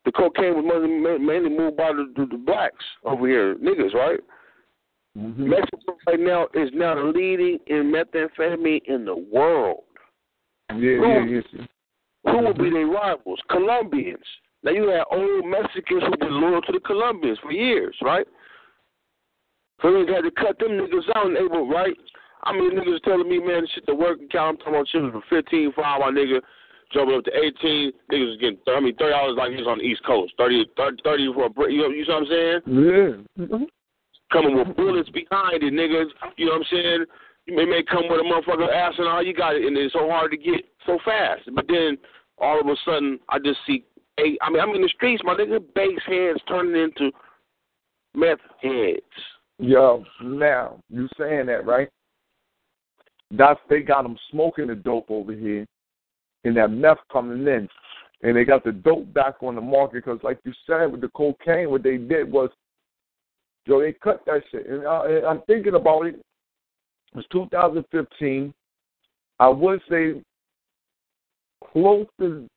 The 0.04 0.12
cocaine 0.12 0.54
was 0.54 0.64
mainly, 0.64 1.18
mainly 1.18 1.50
moved 1.50 1.76
by 1.76 1.92
the, 1.92 2.12
the, 2.16 2.26
the 2.26 2.36
blacks 2.36 2.84
over 3.04 3.28
here, 3.28 3.54
niggas, 3.54 3.94
right? 3.94 4.18
Mm-hmm. 5.16 5.48
Mexico 5.48 5.96
right 6.08 6.18
now 6.18 6.48
is 6.54 6.70
now 6.74 6.96
the 6.96 7.02
leading 7.02 7.58
in 7.66 7.92
methamphetamine 7.92 8.80
in 8.86 9.04
the 9.04 9.14
world. 9.14 9.84
Yeah, 10.70 10.96
yeah, 11.06 11.40
yeah. 11.52 11.66
Who 12.24 12.44
would 12.46 12.58
be 12.58 12.70
their 12.70 12.86
rivals? 12.86 13.40
Colombians. 13.48 14.24
Now 14.64 14.70
you 14.70 14.88
have 14.88 15.06
old 15.10 15.44
Mexicans 15.46 16.02
who've 16.04 16.18
been 16.18 16.40
loyal 16.40 16.62
to 16.62 16.72
the 16.72 16.80
Colombians 16.80 17.38
for 17.42 17.52
years, 17.52 17.94
right? 18.00 18.26
So 19.80 19.90
we 19.90 20.12
had 20.12 20.22
to 20.22 20.30
cut 20.30 20.58
them 20.58 20.72
niggas 20.72 21.08
out 21.16 21.26
and 21.26 21.36
they 21.36 21.42
were 21.42 21.64
right. 21.64 21.96
I 22.44 22.52
mean 22.52 22.72
niggas 22.72 23.02
telling 23.04 23.28
me, 23.28 23.38
man, 23.38 23.66
shit 23.74 23.86
the 23.86 23.94
working 23.94 24.28
count, 24.28 24.58
I'm 24.66 24.74
talking 24.74 24.74
about 24.74 24.88
shit 24.88 25.12
for 25.12 25.22
fifteen 25.30 25.72
five 25.74 26.00
my 26.00 26.10
nigga 26.10 26.40
jumping 26.92 27.16
up 27.16 27.24
to 27.24 27.32
eighteen, 27.36 27.92
niggas 28.10 28.28
was 28.28 28.38
getting 28.40 28.58
I 28.66 28.80
mean 28.80 28.96
thirty 28.96 29.12
dollars 29.12 29.36
like 29.38 29.52
he's 29.52 29.66
on 29.66 29.78
the 29.78 29.84
East 29.84 30.04
Coast. 30.04 30.34
30, 30.38 30.66
30, 30.76 30.96
30 31.02 31.32
for 31.34 31.46
a 31.46 31.50
break 31.50 31.72
you 31.72 31.82
know 31.82 31.88
you 31.88 32.04
know 32.06 32.14
what 32.14 32.22
I'm 32.22 32.28
saying? 32.28 32.60
Yeah. 32.66 33.44
Mm-hmm. 33.44 33.64
Coming 34.32 34.56
with 34.56 34.76
bullets 34.76 35.10
behind 35.10 35.62
it, 35.62 35.72
niggas. 35.72 36.08
You 36.36 36.46
know 36.46 36.52
what 36.52 36.62
I'm 36.62 36.66
saying? 36.70 37.04
You 37.46 37.56
may, 37.56 37.64
may 37.64 37.82
come 37.82 38.04
with 38.08 38.20
a 38.20 38.24
motherfucker 38.24 38.72
ass 38.72 38.94
and 38.98 39.08
all 39.08 39.22
you 39.22 39.34
got 39.34 39.56
it 39.56 39.64
and 39.64 39.76
it's 39.76 39.92
so 39.92 40.08
hard 40.08 40.30
to 40.30 40.36
get 40.36 40.64
so 40.86 40.98
fast. 41.04 41.42
But 41.54 41.66
then 41.68 41.98
all 42.38 42.60
of 42.60 42.66
a 42.66 42.76
sudden 42.84 43.18
I 43.28 43.38
just 43.38 43.58
see 43.66 43.84
eight 44.18 44.38
I 44.42 44.50
mean 44.50 44.60
I'm 44.60 44.74
in 44.74 44.82
the 44.82 44.92
streets, 44.94 45.22
my 45.24 45.34
nigga 45.34 45.62
base 45.74 46.02
heads 46.06 46.40
turning 46.48 46.80
into 46.80 47.10
meth 48.14 48.38
heads. 48.60 49.00
Yo, 49.58 50.04
now 50.22 50.78
you 50.88 51.08
saying 51.18 51.46
that 51.46 51.66
right? 51.66 51.88
That's 53.30 53.60
they 53.68 53.80
got 53.80 54.02
them 54.02 54.16
smoking 54.30 54.66
the 54.66 54.74
dope 54.74 55.10
over 55.10 55.32
here, 55.32 55.66
and 56.44 56.56
that 56.56 56.70
meth 56.70 56.98
coming 57.10 57.46
in, 57.46 57.68
and 58.22 58.36
they 58.36 58.44
got 58.44 58.64
the 58.64 58.72
dope 58.72 59.12
back 59.14 59.42
on 59.42 59.54
the 59.54 59.60
market 59.60 60.04
because, 60.04 60.20
like 60.22 60.38
you 60.44 60.52
said, 60.66 60.86
with 60.86 61.00
the 61.00 61.08
cocaine, 61.08 61.70
what 61.70 61.82
they 61.82 61.96
did 61.96 62.30
was, 62.30 62.50
yo, 63.66 63.80
they 63.80 63.92
cut 63.92 64.22
that 64.26 64.42
shit. 64.50 64.66
And, 64.66 64.86
uh, 64.86 64.90
I, 64.90 65.30
I'm 65.30 65.42
thinking 65.46 65.74
about 65.74 66.06
it. 66.06 66.16
It 66.16 67.16
was 67.16 67.24
2015. 67.32 68.52
I 69.38 69.48
would 69.48 69.80
say 69.90 70.22
close 71.72 72.06
to 72.20 72.48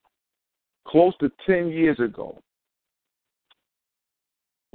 close 0.87 1.13
to 1.19 1.31
10 1.47 1.69
years 1.69 1.99
ago 1.99 2.37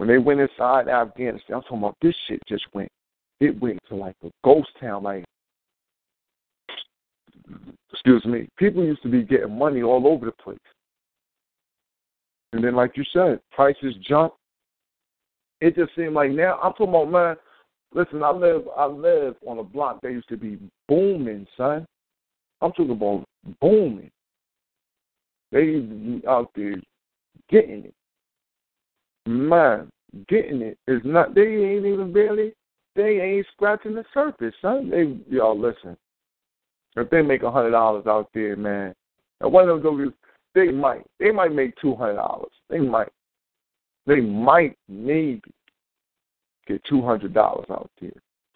when 0.01 0.09
they 0.09 0.17
went 0.17 0.41
inside 0.41 0.89
Afghanistan, 0.89 1.57
I'm 1.57 1.63
talking 1.65 1.77
about 1.77 1.97
this 2.01 2.15
shit 2.27 2.41
just 2.49 2.65
went. 2.73 2.89
It 3.39 3.61
went 3.61 3.79
to 3.91 3.97
like 3.97 4.17
a 4.25 4.31
ghost 4.43 4.71
town. 4.81 5.03
Like, 5.03 5.27
excuse 7.93 8.25
me, 8.25 8.49
people 8.57 8.83
used 8.83 9.03
to 9.03 9.11
be 9.11 9.25
getting 9.25 9.59
money 9.59 9.83
all 9.83 10.07
over 10.07 10.25
the 10.25 10.33
place. 10.33 10.57
And 12.55 12.65
then, 12.65 12.77
like 12.77 12.97
you 12.97 13.05
said, 13.13 13.41
prices 13.53 13.95
jumped. 14.01 14.39
It 15.61 15.77
just 15.77 15.95
seemed 15.95 16.15
like 16.15 16.31
now 16.31 16.59
I'm 16.63 16.73
talking 16.73 16.89
about 16.89 17.11
man. 17.11 17.37
Listen, 17.93 18.23
I 18.23 18.31
live 18.31 18.63
I 18.79 18.87
live 18.87 19.35
on 19.47 19.59
a 19.59 19.63
block 19.63 20.01
that 20.01 20.13
used 20.13 20.31
to 20.31 20.39
be 20.39 20.59
booming, 20.89 21.47
son. 21.59 21.85
I'm 22.63 22.73
talking 22.73 22.93
about 22.93 23.27
booming. 23.61 24.11
They 25.53 26.23
out 26.27 26.51
there 26.55 26.77
getting 27.51 27.85
it 27.85 27.95
man, 29.27 29.91
getting 30.29 30.63
it 30.63 30.79
is 30.87 31.01
not. 31.05 31.35
They 31.35 31.43
ain't 31.43 31.87
even 31.87 32.13
barely. 32.13 32.53
They 32.97 33.21
ain't 33.21 33.47
scratching 33.53 33.95
the 33.95 34.05
surface, 34.13 34.55
son. 34.61 34.91
They 34.91 35.17
y'all 35.35 35.59
listen. 35.59 35.97
If 36.97 37.09
they 37.11 37.23
make 37.23 37.43
a 37.43 37.51
hundred 37.51 37.71
dollars 37.71 38.07
out 38.07 38.29
there, 38.35 38.57
man, 38.57 38.95
and 39.41 39.53
one 39.53 39.69
of 39.69 39.83
those 39.83 40.11
they 40.55 40.71
might. 40.71 41.07
They 41.19 41.31
might 41.31 41.53
make 41.53 41.75
two 41.81 41.95
hundred 41.95 42.17
dollars. 42.17 42.53
They 42.69 42.79
might. 42.79 43.09
They 44.07 44.21
might 44.21 44.77
maybe 44.89 45.43
get 46.67 46.83
two 46.89 47.03
hundred 47.03 47.35
dollars 47.35 47.67
out 47.71 47.91
there. 48.01 48.11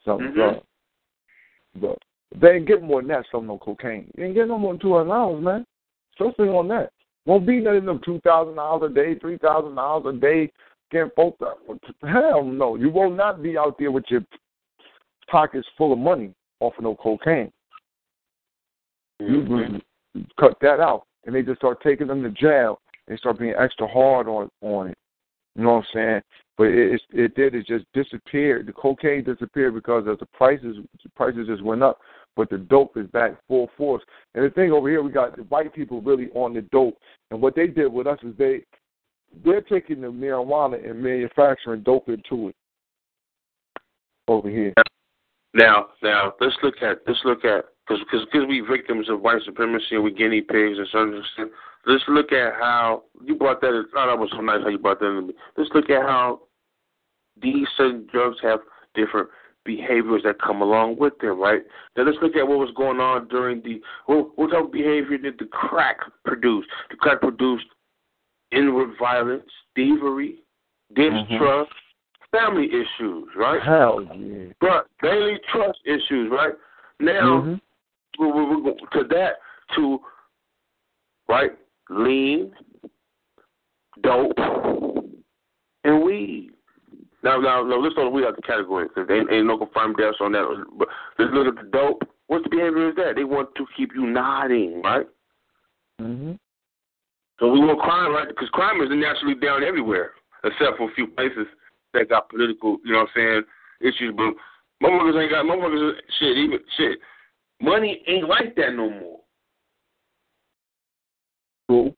Something 0.04 0.32
mm-hmm. 0.36 1.80
But 1.80 1.98
they 2.40 2.56
ain't 2.56 2.66
getting 2.66 2.86
more 2.86 3.00
than 3.00 3.08
that. 3.08 3.26
Some 3.30 3.46
no 3.46 3.58
cocaine. 3.58 4.10
They 4.16 4.24
ain't 4.24 4.34
getting 4.34 4.48
no 4.48 4.58
more 4.58 4.72
than 4.72 4.80
two 4.80 4.94
hundred 4.94 5.10
dollars, 5.10 5.44
man. 5.44 5.66
Especially 6.12 6.48
on 6.48 6.68
that. 6.68 6.90
Won't 7.26 7.46
be 7.46 7.60
nothing 7.60 7.78
of 7.78 7.84
them 7.86 8.00
two 8.04 8.20
thousand 8.20 8.56
dollars 8.56 8.90
a 8.90 8.94
day, 8.94 9.18
three 9.18 9.38
thousand 9.38 9.74
dollars 9.74 10.14
a 10.14 10.18
day. 10.18 10.52
Can't 10.92 11.14
folks 11.14 11.40
up. 11.42 11.58
Hell 12.02 12.44
no, 12.44 12.76
you 12.76 12.90
will 12.90 13.10
not 13.10 13.42
be 13.42 13.56
out 13.56 13.76
there 13.78 13.90
with 13.90 14.04
your 14.08 14.22
pockets 15.30 15.66
full 15.76 15.92
of 15.92 15.98
money 15.98 16.34
off 16.60 16.74
of 16.76 16.84
no 16.84 16.94
cocaine. 16.94 17.50
Mm-hmm. 19.20 19.76
You 20.14 20.24
cut 20.38 20.56
that 20.60 20.80
out, 20.80 21.04
and 21.24 21.34
they 21.34 21.42
just 21.42 21.58
start 21.58 21.82
taking 21.82 22.08
them 22.08 22.22
to 22.22 22.30
jail. 22.30 22.80
They 23.08 23.16
start 23.16 23.38
being 23.38 23.54
extra 23.58 23.88
hard 23.88 24.28
on 24.28 24.50
on 24.60 24.88
it. 24.88 24.98
You 25.56 25.64
know 25.64 25.74
what 25.74 25.78
I'm 25.78 25.86
saying? 25.94 26.20
But 26.58 26.64
it 26.64 26.94
it, 26.94 27.02
it 27.12 27.34
did. 27.34 27.54
It 27.54 27.66
just 27.66 27.86
disappeared. 27.94 28.66
The 28.66 28.72
cocaine 28.72 29.24
disappeared 29.24 29.74
because 29.74 30.04
as 30.10 30.18
the 30.18 30.26
prices. 30.26 30.76
The 31.02 31.08
prices 31.16 31.46
just 31.46 31.62
went 31.62 31.82
up 31.82 31.98
but 32.36 32.50
the 32.50 32.58
dope 32.58 32.96
is 32.96 33.06
back 33.08 33.32
full 33.48 33.70
force. 33.76 34.02
And 34.34 34.44
the 34.44 34.50
thing 34.50 34.72
over 34.72 34.88
here, 34.88 35.02
we 35.02 35.10
got 35.10 35.36
the 35.36 35.42
white 35.44 35.74
people 35.74 36.00
really 36.00 36.30
on 36.34 36.54
the 36.54 36.62
dope. 36.62 36.98
And 37.30 37.40
what 37.40 37.54
they 37.54 37.66
did 37.66 37.92
with 37.92 38.06
us 38.06 38.18
is 38.22 38.34
they 38.38 38.62
they're 39.44 39.62
taking 39.62 40.00
the 40.00 40.08
marijuana 40.08 40.88
and 40.88 41.02
manufacturing 41.02 41.82
dope 41.82 42.08
into 42.08 42.48
it 42.48 42.56
over 44.28 44.48
here. 44.48 44.72
Now, 45.54 45.86
now 46.02 46.34
let's 46.40 46.56
look 46.62 46.82
at 46.82 46.98
let's 47.06 47.20
look 47.24 47.44
at 47.44 47.64
because 47.86 48.04
because 48.10 48.46
we 48.48 48.60
victims 48.60 49.08
of 49.08 49.20
white 49.20 49.42
supremacy 49.44 49.92
and 49.92 50.04
we 50.04 50.12
guinea 50.12 50.40
pigs 50.40 50.78
and 50.78 50.88
certain 50.90 51.18
extent. 51.18 51.50
Let's 51.86 52.04
look 52.08 52.32
at 52.32 52.54
how 52.54 53.04
you 53.22 53.34
brought 53.34 53.60
that. 53.60 53.84
Oh, 53.96 54.06
that 54.06 54.18
was 54.18 54.30
so 54.32 54.40
nice 54.40 54.62
how 54.62 54.68
you 54.68 54.78
brought 54.78 55.00
that 55.00 55.06
in. 55.06 55.32
Let's 55.56 55.70
look 55.74 55.90
at 55.90 56.02
how 56.02 56.40
these 57.40 57.66
certain 57.76 58.06
drugs 58.10 58.38
have 58.42 58.60
different 58.94 59.28
behaviors 59.64 60.22
that 60.24 60.40
come 60.40 60.62
along 60.62 60.96
with 60.98 61.18
them, 61.20 61.40
right? 61.40 61.62
Now 61.96 62.04
let's 62.04 62.18
look 62.22 62.36
at 62.36 62.46
what 62.46 62.58
was 62.58 62.72
going 62.76 63.00
on 63.00 63.28
during 63.28 63.62
the 63.62 63.80
what, 64.06 64.36
what 64.38 64.50
type 64.50 64.64
of 64.64 64.72
behavior 64.72 65.18
did 65.18 65.38
the 65.38 65.46
crack 65.46 65.98
produce? 66.24 66.66
The 66.90 66.96
crack 66.96 67.20
produced 67.20 67.66
inward 68.52 68.90
violence, 68.98 69.50
thievery, 69.74 70.36
distrust, 70.94 71.70
mm-hmm. 71.70 72.36
family 72.36 72.68
issues, 72.68 73.28
right? 73.36 73.62
Hell 73.62 74.06
yeah. 74.16 74.52
But 74.60 74.86
daily 75.02 75.38
trust 75.52 75.78
issues, 75.84 76.30
right? 76.30 76.54
Now, 77.00 77.42
mm-hmm. 77.42 78.22
we, 78.22 78.32
we, 78.32 78.60
we, 78.62 78.72
to 78.92 79.08
that, 79.08 79.32
to 79.76 79.98
right, 81.28 81.50
lean, 81.90 82.52
dope, 84.02 84.32
and 85.84 86.02
weed. 86.04 86.50
Now, 87.24 87.40
now, 87.40 87.64
now 87.64 87.80
let's 87.80 87.94
the 87.94 88.08
weed 88.10 88.26
out 88.26 88.36
the 88.36 88.42
category 88.42 88.86
because 88.86 89.08
ain't, 89.10 89.32
ain't 89.32 89.46
no 89.46 89.56
confirmed 89.56 89.96
deaths 89.96 90.18
on 90.20 90.32
that. 90.32 90.44
But 90.78 90.88
let's 91.18 91.32
look 91.32 91.48
at 91.48 91.56
the 91.56 91.70
dope. 91.70 92.02
What 92.26 92.42
the 92.44 92.50
behavior 92.50 92.90
is 92.90 92.96
that? 92.96 93.16
They 93.16 93.24
want 93.24 93.48
to 93.56 93.66
keep 93.74 93.92
you 93.94 94.06
nodding, 94.06 94.82
right? 94.82 95.06
Mm-hmm. 96.00 96.32
So 97.40 97.50
we 97.50 97.60
want 97.60 97.80
crime, 97.80 98.12
right? 98.12 98.28
Because 98.28 98.50
crime 98.50 98.80
is 98.82 98.90
naturally 98.92 99.34
down 99.34 99.64
everywhere, 99.64 100.12
except 100.44 100.76
for 100.76 100.90
a 100.90 100.94
few 100.94 101.06
places 101.06 101.46
that 101.94 102.10
got 102.10 102.28
political, 102.28 102.76
you 102.84 102.92
know 102.92 103.00
what 103.00 103.08
I'm 103.16 103.16
saying, 103.16 103.42
issues. 103.80 104.14
But 104.14 104.34
motherfuckers 104.86 105.22
ain't 105.22 105.32
got 105.32 105.46
motherfuckers. 105.46 105.92
Shit, 106.18 106.36
even 106.36 106.58
shit. 106.76 106.98
Money 107.62 108.02
ain't 108.06 108.28
like 108.28 108.54
that 108.56 108.74
no 108.74 108.90
more. 108.90 109.20
Cool. 111.68 111.96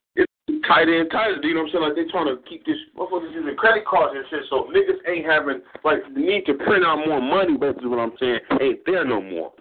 It's 0.67 0.75
tighter 0.75 1.01
and 1.01 1.11
tighter. 1.11 1.39
You 1.43 1.55
know 1.55 1.63
what 1.63 1.67
I'm 1.67 1.73
saying? 1.73 1.85
Like 1.85 1.95
they 1.95 2.11
trying 2.11 2.27
to 2.27 2.43
keep 2.49 2.65
this 2.67 2.77
motherfuckers 2.97 3.33
using 3.33 3.57
credit 3.57 3.85
cards 3.87 4.15
and 4.17 4.25
shit. 4.31 4.47
So 4.51 4.69
niggas 4.75 4.99
ain't 5.09 5.27
having 5.27 5.61
like 5.85 5.99
the 6.13 6.21
need 6.21 6.47
to 6.47 6.55
print 6.55 6.85
out 6.85 7.07
more 7.07 7.21
money. 7.21 7.57
Basically, 7.57 7.89
what 7.89 7.99
I'm 7.99 8.13
saying 8.19 8.39
ain't 8.61 8.81
there 8.87 9.05
no 9.05 9.21
more. 9.21 9.53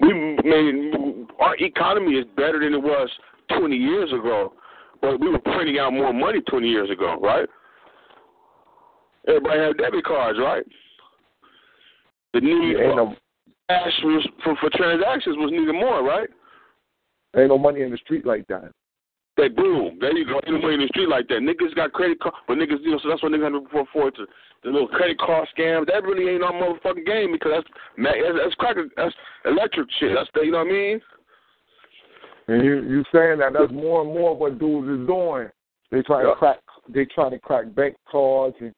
We 0.00 0.12
man, 0.44 1.26
our 1.40 1.56
economy 1.58 2.12
is 2.12 2.26
better 2.36 2.60
than 2.60 2.74
it 2.74 2.82
was 2.82 3.10
20 3.58 3.76
years 3.76 4.12
ago, 4.12 4.52
but 5.00 5.20
we 5.20 5.28
were 5.28 5.40
printing 5.40 5.78
out 5.78 5.92
more 5.92 6.12
money 6.12 6.40
20 6.48 6.68
years 6.68 6.90
ago, 6.90 7.18
right? 7.20 7.48
Everybody 9.26 9.60
had 9.60 9.76
debit 9.76 10.04
cards, 10.04 10.38
right? 10.40 10.64
The 12.32 12.40
need 12.40 12.76
yeah, 12.78 12.94
for 12.94 13.16
cash 13.68 13.92
was, 14.04 14.28
for, 14.44 14.56
for 14.60 14.70
transactions 14.74 15.36
was 15.36 15.50
needed 15.50 15.72
more, 15.72 16.04
right? 16.04 16.28
Ain't 17.36 17.48
no 17.48 17.58
money 17.58 17.82
in 17.82 17.90
the 17.90 17.98
street 17.98 18.24
like 18.24 18.46
that. 18.46 18.70
They 19.38 19.46
boom. 19.46 19.98
There 20.00 20.16
you 20.16 20.26
go. 20.26 20.40
Ain't 20.44 20.50
no 20.50 20.58
money 20.58 20.74
in 20.74 20.80
the 20.80 20.88
street 20.88 21.08
like 21.08 21.28
that. 21.28 21.38
Niggas 21.38 21.74
got 21.76 21.92
credit 21.92 22.18
card, 22.18 22.34
but 22.48 22.58
niggas, 22.58 22.82
you 22.82 22.90
know, 22.90 22.98
so 23.00 23.08
that's 23.08 23.22
what 23.22 23.30
niggas 23.30 23.54
have 23.54 23.70
to 23.70 23.78
afford 23.78 24.16
to 24.16 24.26
the 24.64 24.70
little 24.70 24.88
credit 24.88 25.16
card 25.18 25.46
scams. 25.56 25.86
That 25.86 26.02
really 26.02 26.28
ain't 26.28 26.40
no 26.40 26.50
motherfucking 26.50 27.06
game 27.06 27.30
because 27.30 27.52
that's 27.54 27.68
that's, 27.96 28.18
that's 28.42 28.54
crack, 28.56 28.76
that's 28.96 29.14
electric 29.44 29.86
shit. 30.00 30.10
That's 30.16 30.28
the, 30.34 30.40
you 30.40 30.50
know 30.50 30.58
what 30.58 30.66
I 30.66 30.72
mean? 30.72 31.00
And 32.48 32.64
you 32.64 32.82
you 32.82 33.04
saying 33.14 33.38
that 33.38 33.52
that's 33.52 33.70
more 33.70 34.02
and 34.02 34.12
more 34.12 34.36
what 34.36 34.58
dudes 34.58 34.88
is 34.88 35.06
doing. 35.06 35.48
They 35.92 36.02
try 36.02 36.22
yeah. 36.22 36.30
to 36.30 36.34
crack. 36.34 36.58
They 36.92 37.04
try 37.04 37.30
to 37.30 37.38
crack 37.38 37.72
bank 37.76 37.94
cards 38.10 38.56
and 38.60 38.74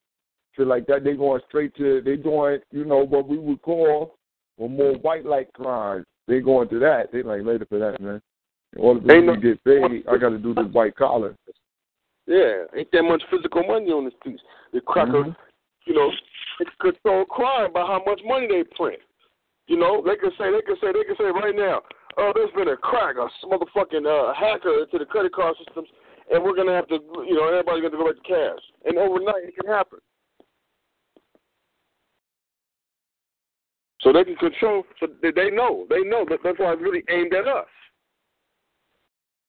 shit 0.55 0.67
like 0.67 0.87
that. 0.89 1.05
They 1.05 1.15
going 1.15 1.41
straight 1.49 1.75
to. 1.77 2.03
They 2.05 2.17
doing 2.17 2.59
you 2.71 2.85
know 2.85 3.07
what 3.07 3.27
we 3.27 3.39
would 3.39 3.63
call 3.63 4.19
or 4.59 4.69
more 4.69 4.93
white 4.97 5.25
like 5.25 5.55
crimes. 5.55 6.05
They 6.29 6.41
going 6.41 6.69
to 6.69 6.79
that. 6.81 7.13
They 7.13 7.23
like 7.23 7.45
later 7.45 7.65
for 7.67 7.79
that 7.79 7.99
man. 7.99 8.21
In 8.77 8.83
order 8.83 9.01
for 9.01 9.07
me 9.07 9.27
to 9.27 9.41
get 9.41 9.65
paid, 9.65 10.07
I 10.09 10.17
got 10.17 10.31
to 10.31 10.39
do 10.39 10.55
this 10.55 10.67
white 10.73 10.95
collar. 10.97 11.35
Yeah, 12.27 12.71
ain't 12.77 12.91
that 12.93 13.03
much 13.03 13.23
physical 13.31 13.65
money 13.65 13.91
on 13.91 14.05
the 14.05 14.13
streets. 14.21 14.43
The 14.73 14.81
cracker, 14.81 15.25
mm-hmm. 15.25 15.31
you 15.87 15.95
know, 15.95 16.11
they 16.59 16.67
control 16.81 17.25
crime 17.25 17.73
by 17.73 17.81
how 17.81 18.03
much 18.07 18.21
money 18.25 18.47
they 18.47 18.63
print. 18.77 19.01
You 19.67 19.79
know, 19.79 20.03
they 20.07 20.15
can 20.17 20.31
say, 20.39 20.51
they 20.53 20.63
can 20.63 20.77
say, 20.81 20.93
they 20.95 21.03
can 21.03 21.17
say 21.19 21.31
right 21.35 21.55
now, 21.55 21.83
oh, 22.19 22.33
there's 22.35 22.53
been 22.55 22.69
a 22.69 22.77
crack, 22.77 23.17
a 23.17 23.27
motherfucking 23.47 24.07
uh, 24.07 24.35
hacker 24.35 24.83
into 24.83 24.99
the 24.99 25.05
credit 25.07 25.33
card 25.33 25.57
systems, 25.65 25.89
and 26.31 26.43
we're 26.43 26.55
gonna 26.55 26.75
have 26.75 26.87
to, 26.89 26.99
you 27.27 27.35
know, 27.35 27.49
everybody's 27.49 27.83
gonna 27.83 27.99
go 27.99 28.07
back 28.07 28.23
to 28.23 28.29
cash, 28.29 28.63
and 28.85 28.99
overnight 28.99 29.51
it 29.51 29.55
can 29.59 29.71
happen. 29.71 29.99
So 34.03 34.13
they 34.13 34.25
can 34.25 34.37
control. 34.37 34.85
So 34.99 35.09
they 35.23 35.51
know. 35.51 35.87
They 35.91 36.01
know. 36.01 36.25
That 36.29 36.39
that's 36.43 36.59
why 36.59 36.73
it's 36.73 36.83
really 36.83 37.03
aimed 37.11 37.35
at 37.35 37.47
us. 37.47 37.67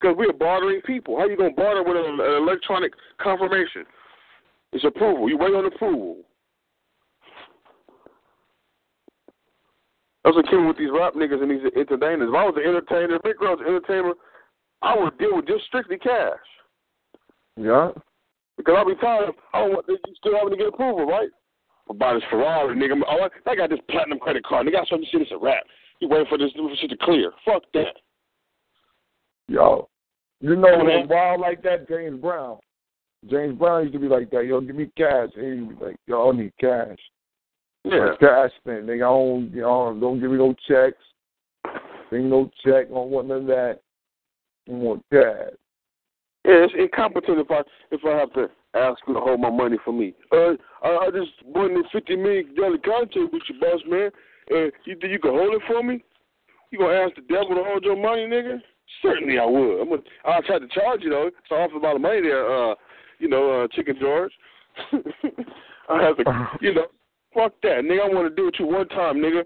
Because 0.02 0.18
we 0.18 0.26
are 0.26 0.34
bartering 0.34 0.82
people. 0.82 1.18
How 1.18 1.28
you 1.28 1.38
gonna 1.38 1.52
barter 1.52 1.84
with 1.84 1.96
an, 1.96 2.20
an 2.20 2.42
electronic 2.42 2.92
confirmation? 3.22 3.86
It's 4.74 4.84
approval. 4.84 5.30
You 5.30 5.38
wait 5.38 5.54
on 5.54 5.66
approval. 5.66 6.18
That's 10.24 10.36
what 10.36 10.48
came 10.50 10.68
with 10.68 10.78
these 10.78 10.90
rap 10.92 11.14
niggas 11.14 11.42
and 11.42 11.52
these 11.52 11.66
entertainers. 11.76 12.30
If 12.30 12.36
I 12.36 12.46
was 12.46 12.56
an 12.58 12.68
entertainer, 12.68 13.16
if 13.16 13.40
was 13.40 13.60
an 13.62 13.68
entertainer, 13.68 14.14
I 14.82 14.98
would 14.98 15.18
deal 15.18 15.36
with 15.36 15.48
just 15.48 15.66
strictly 15.66 15.98
cash. 15.98 16.38
Yeah. 17.58 17.90
Because 18.58 18.76
I'll 18.78 18.86
be 18.86 18.96
tired 18.96 19.30
of, 19.30 19.36
I 19.54 19.62
don't 19.62 19.72
want, 19.72 19.86
you 19.88 19.98
still 20.18 20.36
having 20.36 20.52
to 20.52 20.58
get 20.58 20.68
approval, 20.68 21.06
right? 21.06 21.30
For 21.88 21.96
buy 21.96 22.14
this 22.14 22.24
Ferrari, 22.30 22.76
nigga. 22.76 23.02
Oh, 23.08 23.28
I 23.48 23.56
got 23.56 23.70
this 23.70 23.80
platinum 23.90 24.20
credit 24.20 24.44
card. 24.46 24.68
Nigga, 24.68 24.82
I 24.82 24.86
saw 24.86 24.98
this 24.98 25.08
shit, 25.12 25.22
it's 25.22 25.32
a 25.32 25.38
rap. 25.38 25.64
You 26.00 26.08
waiting 26.08 26.28
for 26.30 26.38
this, 26.38 26.52
shit 26.80 26.90
to 26.92 26.98
clear. 26.98 27.32
Fuck 27.46 27.64
that. 27.74 27.98
Yo, 29.48 29.90
you 30.42 30.56
know, 30.56 30.84
when 30.84 31.08
wild 31.08 31.40
like 31.40 31.62
that, 31.64 31.88
James 31.88 32.20
Brown. 32.20 32.58
James 33.30 33.58
Brown 33.58 33.84
used 33.84 33.94
to 33.94 34.00
be 34.00 34.08
like 34.08 34.32
that. 34.32 34.46
Yo, 34.46 34.62
give 34.62 34.76
me 34.76 34.90
cash. 34.98 35.30
And 35.36 35.70
he'd 35.70 35.80
be 35.80 35.86
like, 35.86 35.96
yo, 36.08 36.32
I 36.32 36.36
need 36.36 36.54
cash. 36.60 36.98
Yeah. 37.84 38.10
cash 38.20 38.52
thing. 38.66 38.84
Nigga, 38.84 38.96
I 38.96 39.00
don't, 39.00 39.52
you 39.52 39.62
know, 39.62 39.98
don't 40.00 40.20
give 40.20 40.32
me 40.32 40.38
no 40.38 40.56
checks. 40.68 40.98
Ain't 42.14 42.26
no 42.26 42.50
check. 42.66 42.90
Don't 42.90 43.10
want 43.10 43.28
none 43.28 43.42
of 43.42 43.48
that. 43.48 43.80
I 44.68 44.72
want 44.72 45.04
cash. 45.12 45.54
Yeah, 46.44 46.66
it's 46.66 46.74
incompetent 46.78 47.40
if 47.40 47.52
I 47.52 47.62
if 47.92 48.02
I 48.04 48.18
have 48.18 48.34
to 48.34 48.50
ask 48.74 49.00
you 49.08 49.14
to 49.14 49.20
hold 49.20 49.40
my 49.40 49.52
money 49.52 49.78
for 49.86 49.94
me. 49.94 50.14
Uh, 50.32 50.54
I, 50.84 51.06
I 51.06 51.10
just 51.12 51.32
won 51.46 51.76
this 51.76 51.86
fifty 51.92 52.16
million 52.16 52.56
dollar 52.56 52.78
contract 52.80 53.32
with 53.32 53.44
your 53.48 53.60
boss, 53.60 53.82
man. 53.88 54.10
And 54.50 54.72
you 54.86 54.96
think 55.00 55.14
you 55.14 55.20
can 55.20 55.32
hold 55.32 55.54
it 55.54 55.62
for 55.68 55.84
me? 55.84 56.04
You 56.72 56.80
gonna 56.80 56.96
ask 56.96 57.16
the 57.16 57.22
devil 57.22 57.56
to 57.56 57.64
hold 57.64 57.84
your 57.84 57.96
money, 57.96 58.24
nigga? 58.24 58.60
Certainly 59.02 59.40
I 59.40 59.46
would. 59.46 59.82
I'm 59.82 59.90
gonna. 59.90 60.02
I'll 60.26 60.44
try 60.44 60.60
to 60.60 60.68
charge 60.68 61.02
you 61.04 61.10
though. 61.10 61.32
So 61.50 61.56
I 61.56 61.64
offer 61.64 61.76
a 61.76 61.80
lot 61.80 61.96
of 61.96 62.02
money 62.02 62.22
there. 62.22 62.46
Uh, 62.46 62.76
you 63.20 63.30
know, 63.30 63.62
uh, 63.64 63.68
Chicken 63.72 63.96
George. 64.00 64.32
I 65.90 66.02
have 66.02 66.18
to, 66.18 66.24
you 66.62 66.74
know, 66.74 66.88
fuck 67.34 67.54
that, 67.64 67.84
nigga. 67.84 68.10
I 68.10 68.14
want 68.14 68.30
to 68.30 68.36
deal 68.36 68.46
with 68.46 68.56
you 68.60 68.68
one 68.68 68.88
time, 68.90 69.18
nigga. 69.18 69.44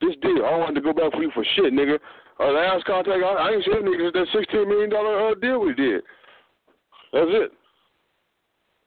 This 0.00 0.14
deal, 0.20 0.44
I 0.44 0.50
don't 0.50 0.60
want 0.60 0.74
to 0.74 0.80
go 0.80 0.92
back 0.92 1.12
for 1.12 1.22
you 1.22 1.30
for 1.32 1.44
shit, 1.56 1.72
nigga. 1.72 1.98
Uh, 2.38 2.52
last 2.52 2.84
contact, 2.84 3.22
I, 3.24 3.28
I 3.28 3.50
ain't 3.52 3.64
seen 3.64 3.82
niggas 3.82 4.12
that 4.12 4.26
sixteen 4.32 4.68
million 4.68 4.90
dollar 4.90 5.30
uh, 5.30 5.34
deal 5.34 5.60
we 5.60 5.74
did. 5.74 6.02
That's 7.12 7.30
it. 7.30 7.52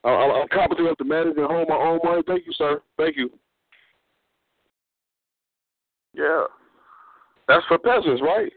I, 0.04 0.08
I, 0.08 0.40
I'm 0.40 0.48
competent 0.48 0.86
enough 0.86 0.98
to 0.98 1.04
manage 1.04 1.36
and 1.36 1.46
hold 1.46 1.68
my 1.68 1.74
own 1.74 1.98
money. 2.04 2.22
Thank 2.26 2.46
you, 2.46 2.52
sir. 2.52 2.80
Thank 2.96 3.16
you. 3.16 3.30
Yeah, 6.14 6.44
that's 7.48 7.66
for 7.66 7.78
peasants, 7.78 8.22
right? 8.22 8.52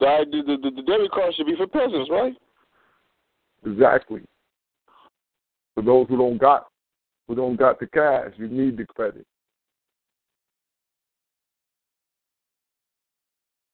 The 0.00 0.24
the 0.30 0.56
the, 0.62 0.70
the 0.70 0.82
debit 0.82 1.10
card 1.10 1.34
should 1.34 1.46
be 1.46 1.56
for 1.56 1.66
peasants, 1.66 2.10
right? 2.10 2.34
Exactly. 3.64 4.22
For 5.74 5.82
those 5.82 6.06
who 6.08 6.18
don't 6.18 6.38
got 6.38 6.66
who 7.28 7.34
don't 7.34 7.56
got 7.56 7.80
the 7.80 7.86
cash, 7.86 8.32
you 8.36 8.48
need 8.48 8.76
the 8.76 8.86
credit. 8.86 9.26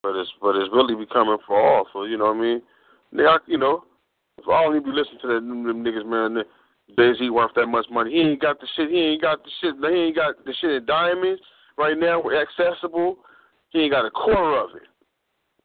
But 0.02 0.16
it's 0.16 0.30
but 0.40 0.56
it's 0.56 0.72
really 0.72 0.94
becoming 0.94 1.38
for 1.46 1.60
all. 1.60 1.86
So 1.92 2.04
you 2.04 2.18
know 2.18 2.26
what 2.26 2.36
I 2.36 2.40
mean? 2.40 2.62
They 3.12 3.24
are, 3.24 3.40
you 3.46 3.58
know, 3.58 3.84
if 4.38 4.48
I 4.48 4.64
only 4.64 4.80
be 4.80 4.90
listening 4.90 5.18
to 5.22 5.28
them, 5.28 5.64
them 5.64 5.84
niggas, 5.84 6.06
man, 6.06 6.42
Jay 6.96 7.12
Z 7.18 7.30
worth 7.30 7.52
that 7.56 7.66
much 7.66 7.86
money. 7.90 8.12
He 8.12 8.20
ain't 8.20 8.40
got 8.40 8.60
the 8.60 8.66
shit. 8.76 8.90
He 8.90 8.98
ain't 8.98 9.22
got 9.22 9.42
the 9.44 9.50
shit. 9.60 9.74
He 9.80 9.98
ain't 9.98 10.16
got 10.16 10.44
the 10.44 10.54
shit 10.60 10.70
in 10.70 10.86
diamonds 10.86 11.42
right 11.76 11.98
now. 11.98 12.22
We're 12.22 12.40
Accessible. 12.40 13.18
He 13.70 13.80
ain't 13.80 13.92
got 13.92 14.06
a 14.06 14.10
quarter 14.10 14.58
of 14.58 14.76
it 14.76 14.88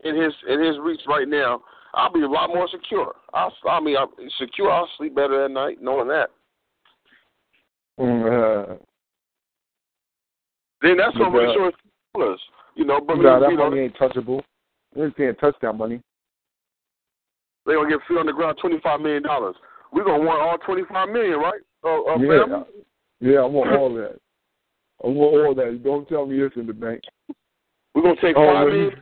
in 0.08 0.22
his 0.22 0.34
in 0.48 0.64
his 0.64 0.78
reach 0.80 1.02
right 1.08 1.28
now. 1.28 1.62
I'll 1.94 2.12
be 2.12 2.22
a 2.22 2.28
lot 2.28 2.50
more 2.50 2.68
secure. 2.72 3.16
I'll, 3.34 3.52
I 3.70 3.80
mean, 3.80 3.98
I'm 3.98 4.10
secure. 4.40 4.70
I'll 4.70 4.90
sleep 4.98 5.16
better 5.16 5.46
at 5.46 5.52
night 5.52 5.78
knowing 5.82 6.08
that. 6.10 6.30
Uh, 8.00 8.76
then 10.82 10.98
that's 10.98 11.18
what 11.18 11.32
but, 11.32 11.40
resource 11.40 11.74
us. 12.22 12.40
You 12.76 12.86
know, 12.86 13.02
but 13.02 13.16
nah, 13.16 13.40
that 13.40 13.52
money 13.52 13.80
ain't 13.82 13.98
touchable. 13.98 14.42
You 14.96 15.12
can't 15.18 15.40
touch 15.40 15.56
that 15.62 15.74
money. 15.74 16.02
They 17.66 17.74
gonna 17.74 17.90
get 17.90 18.00
feet 18.08 18.18
on 18.18 18.28
the 18.28 18.34
ground 18.34 18.58
twenty 18.62 18.80
five 18.82 19.02
million 19.02 19.24
dollars. 19.24 19.56
We 19.92 20.04
gonna 20.04 20.24
want 20.24 20.42
all 20.42 20.58
twenty 20.60 20.84
five 20.92 21.10
million, 21.10 21.40
right? 21.40 21.62
Uh, 21.84 22.04
uh, 22.04 22.18
yeah, 22.18 22.44
family? 22.44 22.66
yeah, 23.20 23.40
I 23.40 23.46
want 23.46 23.76
all 23.76 23.94
that. 23.96 24.20
I 25.04 25.08
want 25.08 25.48
all 25.48 25.56
that. 25.56 25.84
Don't 25.84 26.08
tell 26.08 26.26
me 26.26 26.40
it's 26.40 26.56
in 26.56 26.68
the 26.68 26.74
bank. 26.74 27.02
We're 27.96 28.04
gonna 28.04 28.22
take 28.22 28.36
Oh, 28.38 28.54
five 28.54 28.68
million. 28.68 29.02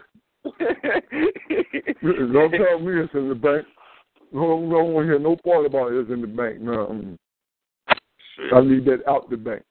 Don't 2.34 2.52
tell 2.52 2.80
me 2.80 3.02
it's 3.02 3.14
in 3.14 3.30
the 3.30 3.36
bank. 3.36 3.66
No, 4.32 4.42
don't 4.42 4.94
want 4.94 5.06
to 5.06 5.12
hear 5.12 5.20
no 5.20 5.36
part 5.38 5.66
about 5.66 5.92
it. 5.92 6.00
It's 6.00 6.12
in 6.12 6.22
the 6.22 6.28
bank. 6.28 6.60
No, 6.62 7.16
I 8.54 8.62
need 8.62 8.86
that 8.86 9.08
out 9.08 9.30
the 9.30 9.38
bank. 9.38 9.64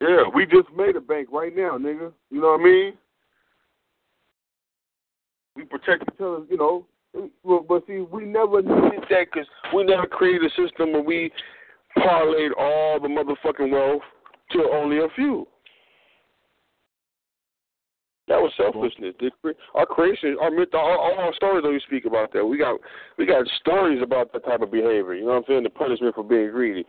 Yeah, 0.00 0.24
we 0.34 0.44
just 0.44 0.68
made 0.76 0.96
a 0.96 1.00
bank 1.00 1.28
right 1.32 1.54
now, 1.56 1.78
nigga. 1.78 2.12
You 2.30 2.40
know 2.40 2.52
what 2.52 2.60
I 2.60 2.64
mean? 2.64 2.92
We 5.56 5.64
protect 5.64 6.02
each 6.02 6.20
other, 6.20 6.44
you 6.50 6.56
know. 6.58 6.86
But, 7.44 7.68
but 7.68 7.86
see, 7.86 8.00
we 8.00 8.24
never 8.24 8.60
needed 8.60 9.04
that 9.08 9.26
because 9.32 9.48
we 9.74 9.84
never 9.84 10.06
created 10.06 10.44
a 10.44 10.50
system 10.50 10.92
where 10.92 11.02
we 11.02 11.30
parlayed 11.96 12.50
all 12.58 12.98
the 13.00 13.08
motherfucking 13.08 13.70
wealth 13.70 14.02
to 14.50 14.68
only 14.72 14.98
a 14.98 15.08
few. 15.14 15.46
That 18.26 18.40
was 18.40 18.52
selfishness. 18.56 19.14
Our 19.74 19.84
creation, 19.84 20.36
our 20.40 20.50
myth, 20.50 20.70
all, 20.72 20.98
all 20.98 21.14
our 21.18 21.34
stories 21.34 21.62
that 21.62 21.70
we 21.70 21.80
speak 21.86 22.06
about 22.06 22.32
that. 22.32 22.44
We 22.44 22.56
got 22.56 22.80
we 23.18 23.26
got 23.26 23.46
stories 23.60 24.00
about 24.02 24.32
that 24.32 24.46
type 24.46 24.62
of 24.62 24.70
behavior. 24.70 25.14
You 25.14 25.26
know 25.26 25.32
what 25.32 25.36
I'm 25.36 25.44
saying? 25.46 25.62
The 25.64 25.70
punishment 25.70 26.14
for 26.14 26.24
being 26.24 26.50
greedy. 26.50 26.86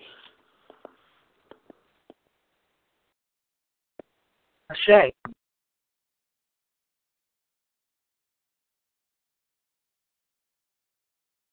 Shay. 4.86 5.14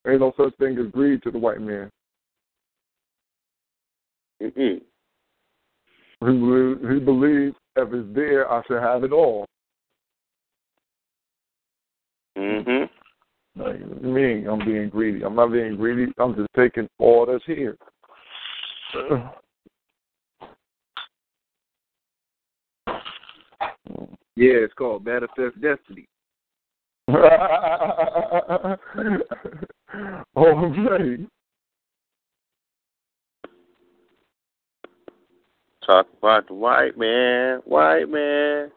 Ain't 0.06 0.20
no 0.20 0.32
such 0.36 0.56
thing 0.56 0.78
as 0.78 0.90
greed 0.90 1.22
to 1.22 1.30
the 1.30 1.38
white 1.38 1.60
man. 1.60 1.90
Mm-mm. 4.42 4.80
He, 6.20 6.26
believes, 6.26 6.80
he 6.80 6.98
believes 6.98 7.56
if 7.76 7.92
it's 7.92 8.14
there, 8.14 8.50
I 8.50 8.62
should 8.66 8.82
have 8.82 9.04
it 9.04 9.12
all. 9.12 9.46
Mhm. 12.36 12.88
Like, 13.54 14.02
me, 14.02 14.46
I'm 14.46 14.64
being 14.64 14.88
greedy. 14.88 15.24
I'm 15.24 15.34
not 15.34 15.52
being 15.52 15.76
greedy. 15.76 16.10
I'm 16.18 16.34
just 16.34 16.48
taking 16.56 16.88
all 16.98 17.26
that's 17.26 17.44
here. 17.44 17.76
Yeah, 24.34 24.64
it's 24.64 24.72
called 24.74 25.04
Manifest 25.04 25.60
Destiny. 25.60 26.06
oh, 27.08 28.76
man. 30.68 31.28
Talk 35.86 36.06
about 36.18 36.46
the 36.46 36.54
white 36.54 36.96
man, 36.96 37.60
white 37.64 38.08
man. 38.08 38.70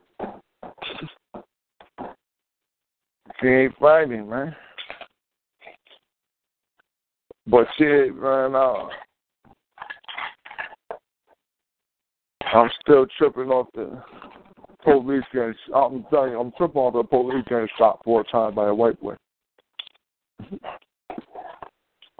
She 3.41 3.47
ain't 3.47 3.77
fighting, 3.77 4.29
man. 4.29 4.55
But 7.47 7.67
shit, 7.77 8.15
man, 8.15 8.55
uh, 8.55 8.87
I'm 12.53 12.69
still 12.81 13.05
tripping 13.17 13.49
off 13.49 13.67
the 13.75 14.01
police 14.83 15.23
getting. 15.33 15.53
I'm 15.75 16.05
telling 16.09 16.31
you, 16.31 16.39
I'm 16.39 16.51
tripping 16.57 16.81
off 16.81 16.93
the 16.93 17.03
police 17.03 17.43
getting 17.47 17.67
shot 17.77 18.01
four 18.03 18.23
times 18.23 18.55
by 18.55 18.67
a 18.67 18.73
white 18.73 18.99
boy. 18.99 19.15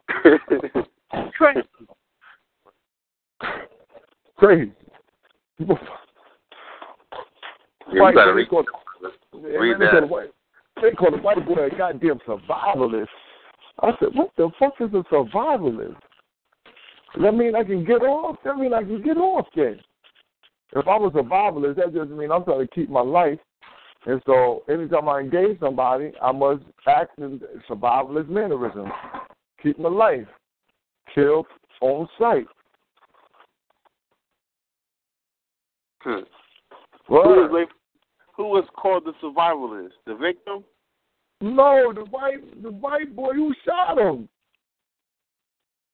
Crazy. 1.37 1.61
Crazy. 4.37 4.71
Yeah, 5.59 5.75
you 7.93 8.01
White 8.01 8.15
gotta 8.15 8.31
boy, 8.31 8.37
read, 8.37 8.49
read 9.59 9.79
man, 9.79 9.79
they 9.79 9.85
call 9.87 10.01
the 10.01 10.07
that. 10.07 10.31
They 10.81 10.91
call 10.91 11.11
the 11.11 11.17
white 11.17 11.45
boy 11.45 11.65
a 11.65 11.69
goddamn 11.69 12.19
survivalist. 12.27 13.07
I 13.81 13.91
said, 13.99 14.09
what 14.13 14.31
the 14.37 14.49
fuck 14.59 14.73
is 14.79 14.89
a 14.93 15.03
survivalist? 15.13 15.95
Does 17.13 17.23
that 17.23 17.33
mean 17.33 17.55
I 17.55 17.63
can 17.63 17.85
get 17.85 18.01
off? 18.01 18.37
That 18.43 18.57
mean 18.57 18.73
I 18.73 18.83
can 18.83 19.01
get 19.01 19.17
off 19.17 19.47
then. 19.55 19.79
If 20.73 20.87
I 20.87 20.97
was 20.97 21.13
a 21.15 21.19
survivalist, 21.19 21.77
that 21.77 21.93
just 21.93 22.11
mean 22.11 22.31
I'm 22.31 22.43
trying 22.43 22.67
to 22.67 22.73
keep 22.73 22.89
my 22.89 23.01
life. 23.01 23.39
And 24.05 24.21
so 24.25 24.63
anytime 24.69 25.09
I 25.09 25.21
engage 25.21 25.59
somebody, 25.59 26.11
I 26.21 26.31
must 26.31 26.63
act 26.87 27.17
in 27.17 27.41
survivalist 27.69 28.29
mannerisms. 28.29 28.91
Keep 29.63 29.79
my 29.79 29.89
life. 29.89 30.27
Kill 31.13 31.45
on 31.81 32.07
sight. 32.19 32.45
Hmm. 36.01 36.19
What? 37.07 37.69
Who 38.37 38.57
is 38.57 38.63
was 38.63 38.69
called 38.75 39.05
the 39.05 39.13
survivalist? 39.23 39.91
The 40.05 40.15
victim? 40.15 40.63
No, 41.41 41.93
the 41.93 42.05
white 42.05 42.63
the 42.63 42.71
white 42.71 43.15
boy 43.15 43.33
who 43.33 43.53
shot 43.65 43.97
him. 43.97 44.27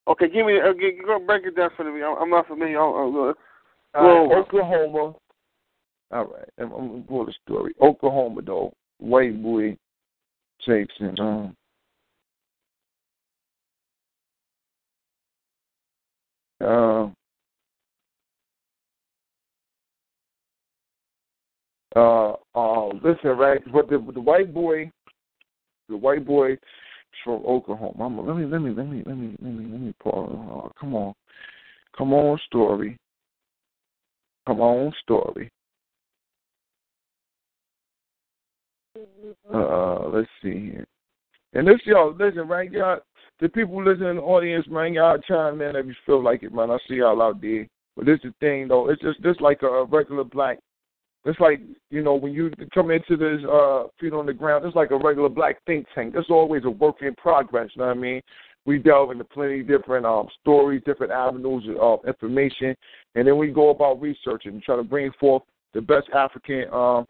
Okay, 0.08 0.28
give 0.30 0.46
me. 0.46 0.60
Give, 0.80 1.06
go 1.06 1.20
break 1.20 1.46
it 1.46 1.56
down 1.56 1.70
for 1.78 1.84
me. 1.92 2.04
I'm, 2.04 2.18
I'm 2.18 2.30
not 2.30 2.48
familiar. 2.48 2.80
I'm, 2.80 3.16
I'm, 3.16 3.16
uh, 3.16 3.30
Uh, 3.30 3.34
Well- 3.94 4.34
Oklahoma. 4.40 5.16
All 6.14 6.26
right, 6.26 6.50
I'm, 6.58 6.72
I'm 6.74 6.88
gonna 6.90 7.02
pull 7.04 7.26
the 7.26 7.34
story. 7.46 7.74
Oklahoma 7.82 8.42
though, 8.42 8.74
white 9.00 9.42
boy 9.42 9.78
takes 10.68 10.94
and 11.00 11.20
um. 11.20 11.56
Uh, 16.60 17.08
uh, 21.96 22.34
uh, 22.56 22.88
listen, 23.04 23.32
right? 23.38 23.62
But 23.72 23.90
the 23.90 23.98
the 24.14 24.22
white 24.22 24.54
boy, 24.54 24.92
the 25.90 25.98
white 25.98 26.26
boy 26.26 26.58
from 27.24 27.44
Oklahoma. 27.46 28.06
I'm, 28.06 28.26
let 28.26 28.38
me 28.38 28.46
let 28.46 28.62
me 28.62 28.72
let 28.72 28.88
me 28.88 29.04
let 29.06 29.18
me 29.18 29.36
let 29.42 29.54
me 29.54 29.72
let 29.72 29.82
me 29.82 29.94
pause. 30.02 30.32
Uh, 30.34 30.70
come 30.80 30.96
on, 30.96 31.14
come 31.98 32.14
on, 32.14 32.40
story. 32.46 32.98
Come 34.48 34.62
on, 34.62 34.92
story. 35.04 35.52
Uh, 39.54 40.08
let's 40.10 40.28
see 40.42 40.72
here. 40.72 40.86
And 41.54 41.68
this 41.68 41.80
y'all 41.86 42.16
listen, 42.18 42.48
right? 42.48 42.72
Y'all, 42.72 43.00
the 43.40 43.50
people 43.50 43.84
listening 43.84 44.12
in 44.12 44.16
the 44.18 44.22
audience, 44.22 44.66
man, 44.70 44.94
y'all 44.94 45.18
chime 45.28 45.62
in 45.62 45.76
if 45.76 45.86
you 45.86 45.96
feel 46.06 46.24
like 46.24 46.44
it, 46.44 46.54
man. 46.54 46.72
I 46.72 46.78
see 46.88 46.96
y'all 46.96 47.22
out 47.22 47.42
there. 47.42 47.68
But 47.96 48.06
this 48.06 48.20
is 48.24 48.32
the 48.32 48.34
thing, 48.40 48.68
though. 48.68 48.90
It's 48.90 49.02
just 49.02 49.22
this 49.22 49.36
like 49.42 49.62
a 49.64 49.84
regular 49.86 50.24
black. 50.24 50.60
It's 51.26 51.40
like 51.40 51.62
you 51.90 52.02
know 52.02 52.16
when 52.16 52.34
you 52.34 52.52
come 52.74 52.90
into 52.90 53.16
this 53.16 53.42
uh 53.50 53.84
feet 54.00 54.14
on 54.14 54.26
the 54.26 54.34
ground. 54.34 54.66
It's 54.66 54.76
like 54.76 54.92
a 54.92 54.98
regular 54.98 55.30
black 55.30 55.58
think 55.66 55.86
tank. 55.94 56.16
It's 56.18 56.30
always 56.30 56.64
a 56.66 56.70
work 56.70 56.98
in 57.02 57.14
progress. 57.16 57.70
You 57.76 57.82
know 57.82 57.88
what 57.90 57.98
I 57.98 58.00
mean? 58.00 58.22
We 58.66 58.78
delve 58.80 59.12
into 59.12 59.24
plenty 59.24 59.62
different 59.62 60.06
um 60.06 60.28
stories, 60.42 60.82
different 60.86 61.12
avenues 61.12 61.64
of 61.80 62.00
information, 62.08 62.76
and 63.16 63.28
then 63.28 63.38
we 63.38 63.48
go 63.50 63.70
about 63.70 64.02
researching 64.02 64.54
and 64.54 64.64
try 64.64 64.76
to 64.76 64.84
bring 64.84 65.12
forth 65.20 65.44
the 65.74 65.82
best 65.82 66.08
African 66.14 66.66
um 66.74 67.06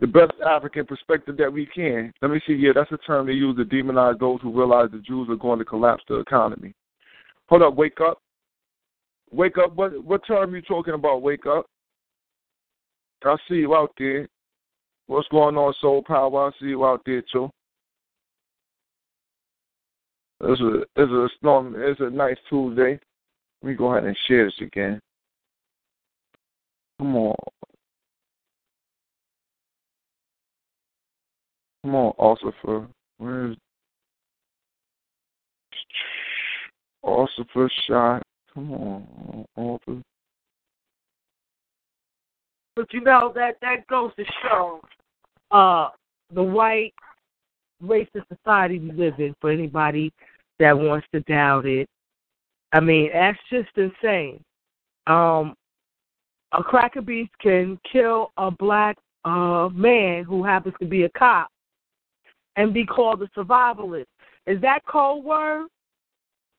the 0.00 0.06
best 0.08 0.32
African 0.44 0.84
perspective 0.86 1.36
that 1.36 1.52
we 1.52 1.66
can. 1.66 2.12
Let 2.20 2.32
me 2.32 2.40
see. 2.46 2.54
Yeah, 2.54 2.72
that's 2.74 2.90
a 2.90 2.98
term 2.98 3.26
they 3.26 3.32
use 3.32 3.56
to 3.56 3.64
demonize 3.64 4.18
those 4.18 4.40
who 4.42 4.52
realize 4.52 4.90
the 4.90 4.98
Jews 4.98 5.28
are 5.30 5.36
going 5.36 5.60
to 5.60 5.64
collapse 5.64 6.02
the 6.08 6.16
economy. 6.16 6.74
Hold 7.48 7.62
up, 7.62 7.76
wake 7.76 8.00
up, 8.00 8.18
wake 9.30 9.56
up. 9.56 9.76
What 9.76 10.04
what 10.04 10.26
term 10.26 10.54
you 10.54 10.62
talking 10.62 10.94
about? 10.94 11.22
Wake 11.22 11.46
up. 11.46 11.66
I 13.24 13.36
see 13.48 13.56
you 13.56 13.74
out 13.74 13.92
there. 13.98 14.28
What's 15.06 15.28
going 15.28 15.56
on, 15.56 15.74
Soul 15.80 16.02
Power? 16.02 16.48
I 16.48 16.50
see 16.60 16.66
you 16.66 16.84
out 16.84 17.02
there 17.04 17.22
too. 17.32 17.50
It's 20.40 20.60
a 20.60 20.82
it's 20.96 21.12
a 21.12 21.28
storm. 21.38 21.74
It's 21.76 22.00
a 22.00 22.10
nice 22.10 22.36
Tuesday. 22.48 22.98
Let 23.62 23.68
me 23.68 23.74
go 23.74 23.92
ahead 23.92 24.04
and 24.04 24.16
share 24.26 24.46
this 24.46 24.54
again. 24.60 25.00
Come 26.98 27.16
on. 27.16 27.34
Come 31.82 31.94
on, 31.94 32.12
Ossifer. 32.18 32.88
Where's 33.18 33.56
Ossifer 37.04 37.68
shot? 37.86 38.22
Come 38.52 38.72
on, 38.72 39.46
Ossifer. 39.56 40.02
But 42.76 42.92
you 42.92 43.00
know 43.00 43.32
that 43.34 43.56
that 43.60 43.86
goes 43.86 44.10
to 44.16 44.24
show 44.42 44.80
uh 45.50 45.90
the 46.32 46.42
white 46.42 46.94
racist 47.82 48.26
society 48.28 48.78
we 48.78 48.90
live 48.92 49.14
in 49.18 49.34
for 49.40 49.50
anybody 49.50 50.12
that 50.58 50.76
wants 50.76 51.06
to 51.12 51.20
doubt 51.20 51.66
it. 51.66 51.88
I 52.72 52.80
mean, 52.80 53.10
that's 53.12 53.38
just 53.50 53.68
insane. 53.76 54.42
Um 55.06 55.54
a 56.52 56.62
cracker 56.62 57.02
beast 57.02 57.32
can 57.40 57.78
kill 57.90 58.32
a 58.36 58.50
black 58.50 58.96
uh 59.24 59.68
man 59.72 60.24
who 60.24 60.42
happens 60.44 60.74
to 60.80 60.86
be 60.86 61.04
a 61.04 61.08
cop 61.10 61.48
and 62.56 62.74
be 62.74 62.84
called 62.84 63.22
a 63.22 63.28
survivalist. 63.38 64.06
Is 64.46 64.60
that 64.62 64.84
code 64.86 65.24
word? 65.24 65.68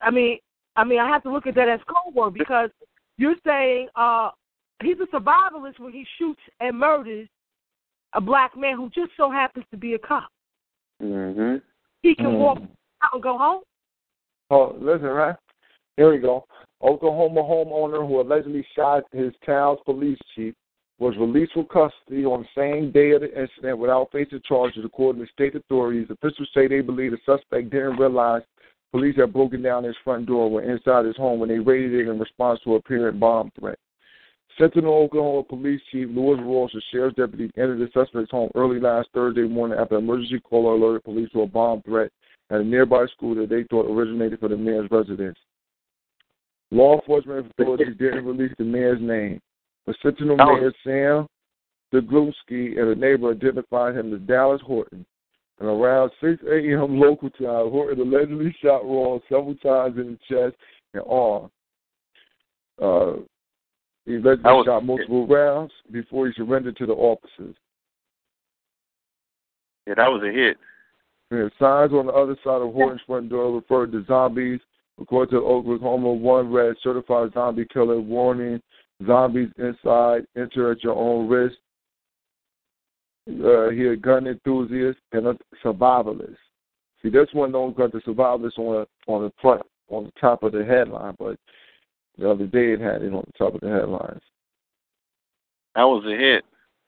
I 0.02 0.12
mean 0.12 0.40
I 0.78 0.86
mean 0.86 1.00
I 1.00 1.08
have 1.08 1.24
to 1.24 1.32
look 1.32 1.48
at 1.48 1.56
that 1.56 1.68
as 1.68 1.82
code 1.88 2.16
word 2.16 2.34
because 2.34 2.70
you're 3.18 3.36
saying 3.46 3.90
uh 3.96 4.30
he's 4.84 4.98
a 5.00 5.16
survivalist 5.16 5.80
when 5.80 5.94
he 5.94 6.06
shoots 6.18 6.42
and 6.60 6.78
murders 6.78 7.28
a 8.14 8.22
black 8.22 8.58
man 8.58 8.76
who 8.76 8.90
just 8.90 9.12
so 9.18 9.30
happens 9.30 9.66
to 9.72 9.78
be 9.78 9.94
a 9.94 10.00
cop. 10.00 10.30
Mm-hmm. 11.02 11.58
He 12.02 12.16
can 12.16 12.28
Mm. 12.28 12.40
walk 12.40 12.58
out 13.04 13.14
and 13.14 13.24
go 13.24 13.38
home. 13.38 13.64
Oh, 14.50 14.76
listen, 14.80 15.08
right? 15.08 15.36
Here 15.98 16.12
we 16.12 16.20
go. 16.20 16.46
Oklahoma 16.82 17.42
homeowner 17.42 18.08
who 18.08 18.22
allegedly 18.22 18.66
shot 18.76 19.04
his 19.12 19.34
town's 19.46 19.80
police 19.86 20.20
chief 20.36 20.54
was 21.00 21.16
released 21.18 21.54
from 21.54 21.66
custody 21.66 22.24
on 22.26 22.44
the 22.44 22.48
same 22.56 22.92
day 22.92 23.12
of 23.12 23.22
the 23.22 23.42
incident 23.42 23.78
without 23.78 24.10
facing 24.12 24.42
charges, 24.48 24.86
according 24.86 25.26
to 25.26 25.32
state 25.32 25.56
authorities. 25.56 26.08
Officials 26.10 26.50
say 26.54 26.68
they 26.68 26.82
believe 26.82 27.12
the 27.12 27.18
suspect 27.26 27.70
didn't 27.70 27.98
realize 27.98 28.44
police 28.92 29.16
had 29.18 29.34
broken 29.34 29.62
down 29.62 29.84
his 29.84 29.96
front 30.04 30.26
door 30.26 30.50
were 30.50 30.62
inside 30.62 31.06
his 31.06 31.18
home 31.18 31.40
when 31.40 31.50
they 31.50 31.60
raided 31.60 31.94
it 31.94 32.08
in 32.08 32.20
response 32.20 32.60
to 32.64 32.74
a 32.74 32.78
apparent 32.78 33.20
bomb 33.20 33.52
threat. 33.60 33.78
Sentinel 34.60 34.94
Oklahoma 34.94 35.44
Police 35.44 35.82
Chief 35.92 36.08
Louis 36.10 36.42
Ross, 36.42 36.72
sheriff's 36.92 37.18
deputy, 37.18 37.52
entered 37.58 37.80
the 37.80 37.90
suspect's 37.94 38.32
home 38.32 38.50
early 38.56 38.80
last 38.80 39.10
Thursday 39.14 39.44
morning 39.44 39.78
after 39.78 39.98
an 39.98 40.04
emergency 40.04 40.40
caller 40.40 40.76
alerted 40.76 41.04
police 41.04 41.30
to 41.32 41.42
a 41.42 41.48
bomb 41.48 41.82
threat 41.82 42.12
at 42.50 42.62
a 42.62 42.64
nearby 42.64 43.06
school 43.08 43.36
that 43.36 43.50
they 43.50 43.64
thought 43.70 43.90
originated 43.90 44.40
from 44.40 44.52
the 44.52 44.58
mayor's 44.58 44.90
residence. 44.92 45.38
Law 46.72 47.00
enforcement 47.00 47.52
authorities 47.52 47.96
didn't 48.00 48.26
release 48.26 48.54
the 48.58 48.64
mayor's 48.64 49.02
name, 49.02 49.42
but 49.86 49.96
Sentinel 50.02 50.38
Mayor 50.38 50.74
Sam 50.84 51.28
Degluski 51.94 52.80
and 52.80 52.90
a 52.90 52.96
neighbor 52.96 53.32
identified 53.32 53.96
him 53.96 54.14
as 54.14 54.22
Dallas 54.22 54.62
Horton. 54.66 55.06
And 55.60 55.70
around 55.70 56.12
6 56.22 56.44
a.m. 56.52 57.00
local 57.00 57.30
time, 57.30 57.72
Horton 57.72 58.02
allegedly 58.02 58.54
shot 58.62 58.84
Ross 58.84 59.22
several 59.30 59.56
times 59.56 59.98
in 59.98 60.18
the 60.18 60.20
chest 60.30 60.56
and 60.94 61.04
arm. 61.08 61.50
Uh, 62.82 63.22
he 64.06 64.16
allegedly 64.16 64.52
was- 64.52 64.66
shot 64.66 64.86
multiple 64.86 65.28
rounds 65.28 65.74
before 65.92 66.28
he 66.28 66.34
surrendered 66.34 66.78
to 66.78 66.86
the 66.86 66.94
officers. 66.94 67.56
Yeah, 69.88 69.96
that 69.96 70.12
was 70.12 70.24
a 70.24 70.32
hit. 70.32 70.58
And 71.32 71.52
signs 71.60 71.92
on 71.94 72.06
the 72.08 72.14
other 72.14 72.36
side 72.44 72.62
of 72.62 72.74
Horton's 72.74 73.02
front 73.02 73.30
door 73.30 73.56
referred 73.56 73.92
to 73.92 74.04
zombies. 74.06 74.60
According 75.00 75.32
to 75.32 75.42
the 75.42 75.46
Oklahoman 75.46 76.22
one 76.22 76.52
read 76.52 76.76
certified 76.82 77.34
zombie 77.34 77.66
killer 77.66 78.00
warning 78.00 78.62
zombies 79.06 79.50
inside, 79.58 80.26
enter 80.38 80.72
at 80.72 80.84
your 80.84 80.96
own 80.96 81.28
risk. 81.28 81.56
Uh, 83.28 83.70
he 83.70 83.88
a 83.88 83.96
gun 83.96 84.28
enthusiast 84.28 85.00
and 85.12 85.28
a 85.28 85.38
survivalist. 85.64 86.38
See, 87.02 87.10
this 87.10 87.28
one 87.34 87.52
don't 87.52 87.76
got 87.76 87.92
the 87.92 88.00
survivalist 88.00 88.58
on 88.58 88.86
the, 89.08 89.12
on 89.12 89.24
the 89.24 89.32
front, 89.42 89.64
on 89.90 90.06
the 90.06 90.12
top 90.20 90.44
of 90.44 90.54
the 90.54 90.64
headline, 90.64 91.16
but 91.20 91.38
the 92.18 92.30
other 92.30 92.46
day 92.46 92.74
it 92.74 92.82
had 92.82 93.02
it 93.02 93.14
on 93.14 93.24
the 93.26 93.38
top 93.38 93.56
of 93.56 93.62
the 93.62 93.70
headlines. 93.70 94.22
That 95.76 95.84
was 95.84 96.06
a 96.06 96.18
hit. 96.18 96.44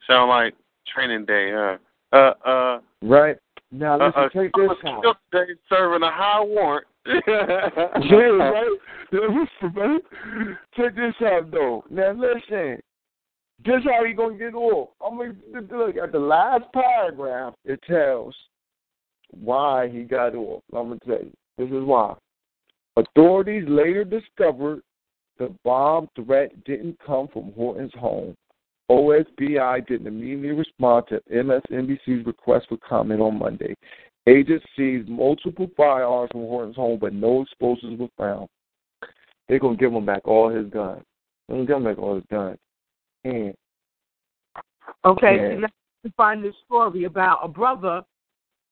Sound 0.07 0.29
like 0.29 0.55
training 0.93 1.25
day, 1.25 1.51
huh? 1.53 1.77
Uh, 2.13 2.47
uh. 2.47 2.79
Right 3.01 3.37
now, 3.71 3.97
listen, 3.97 4.13
uh, 4.15 4.29
take 4.29 4.51
this 4.53 4.69
out. 4.85 5.17
Day 5.31 5.45
serving 5.69 6.03
a 6.03 6.11
high 6.11 6.41
warrant. 6.41 6.87
yeah, 7.05 7.19
right. 8.31 8.77
Check 10.75 10.95
this 10.95 11.13
out, 11.25 11.51
though. 11.51 11.83
Now, 11.89 12.11
listen. 12.11 12.79
This 13.65 13.83
how 13.85 14.05
he 14.05 14.13
gonna 14.13 14.37
get 14.37 14.53
off. 14.53 14.89
I'm 15.03 15.17
gonna 15.17 15.33
look 15.51 15.97
at 15.97 16.11
the 16.11 16.19
last 16.19 16.65
paragraph. 16.73 17.55
It 17.65 17.81
tells 17.87 18.35
why 19.31 19.89
he 19.89 20.03
got 20.03 20.35
off. 20.35 20.61
I'm 20.73 20.89
gonna 20.89 20.99
tell 21.05 21.25
you. 21.25 21.33
This 21.57 21.67
is 21.67 21.83
why. 21.83 22.15
Authorities 22.97 23.65
later 23.67 24.03
discovered 24.03 24.81
the 25.38 25.53
bomb 25.64 26.09
threat 26.15 26.64
didn't 26.65 26.97
come 27.05 27.27
from 27.27 27.51
Horton's 27.53 27.93
home. 27.93 28.35
OSBI 28.89 29.85
didn't 29.88 30.07
immediately 30.07 30.51
respond 30.51 31.05
to 31.09 31.22
MSNBC's 31.31 32.26
request 32.26 32.68
for 32.69 32.77
comment 32.77 33.22
on 33.22 33.38
Monday. 33.38 33.76
Agents 34.27 34.65
seized 34.76 35.09
multiple 35.09 35.69
firearms 35.76 36.31
from 36.31 36.41
Horton's 36.41 36.76
home, 36.76 36.97
but 36.99 37.14
no 37.14 37.41
explosives 37.41 37.99
were 37.99 38.07
found. 38.18 38.47
They're 39.47 39.59
gonna 39.59 39.77
give 39.77 39.93
him 39.93 40.05
back 40.05 40.27
all 40.27 40.49
his 40.49 40.69
guns. 40.69 41.03
They're 41.47 41.57
gonna 41.57 41.68
give 41.68 41.77
him 41.77 41.84
back 41.84 41.97
all 41.97 42.15
his 42.15 42.26
guns. 42.30 42.57
And 43.23 43.55
Okay, 45.05 45.35
Yeah. 45.35 45.53
so 45.53 45.59
now 45.59 45.68
to 46.03 46.11
find 46.14 46.43
this 46.43 46.55
story 46.65 47.03
about 47.03 47.39
a 47.43 47.47
brother 47.47 48.03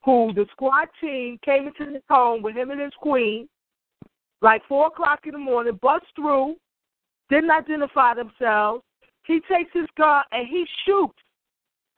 who 0.04 0.32
the 0.34 0.46
squad 0.52 0.90
team 1.02 1.38
came 1.40 1.68
into 1.68 1.86
his 1.86 2.04
home 2.10 2.42
with 2.42 2.56
him 2.56 2.72
and 2.72 2.80
his 2.80 2.94
queen, 2.96 3.50
like 4.42 4.62
four 4.68 4.88
o'clock 4.88 5.22
in 5.26 5.32
the 5.32 5.38
morning, 5.38 5.80
bust 5.82 6.06
through, 6.16 6.56
didn't 7.30 7.52
identify 7.52 8.14
themselves. 8.14 8.84
He 9.26 9.40
takes 9.52 9.72
his 9.74 9.88
gun 9.98 10.24
and 10.32 10.48
he 10.48 10.66
shoots. 10.86 11.18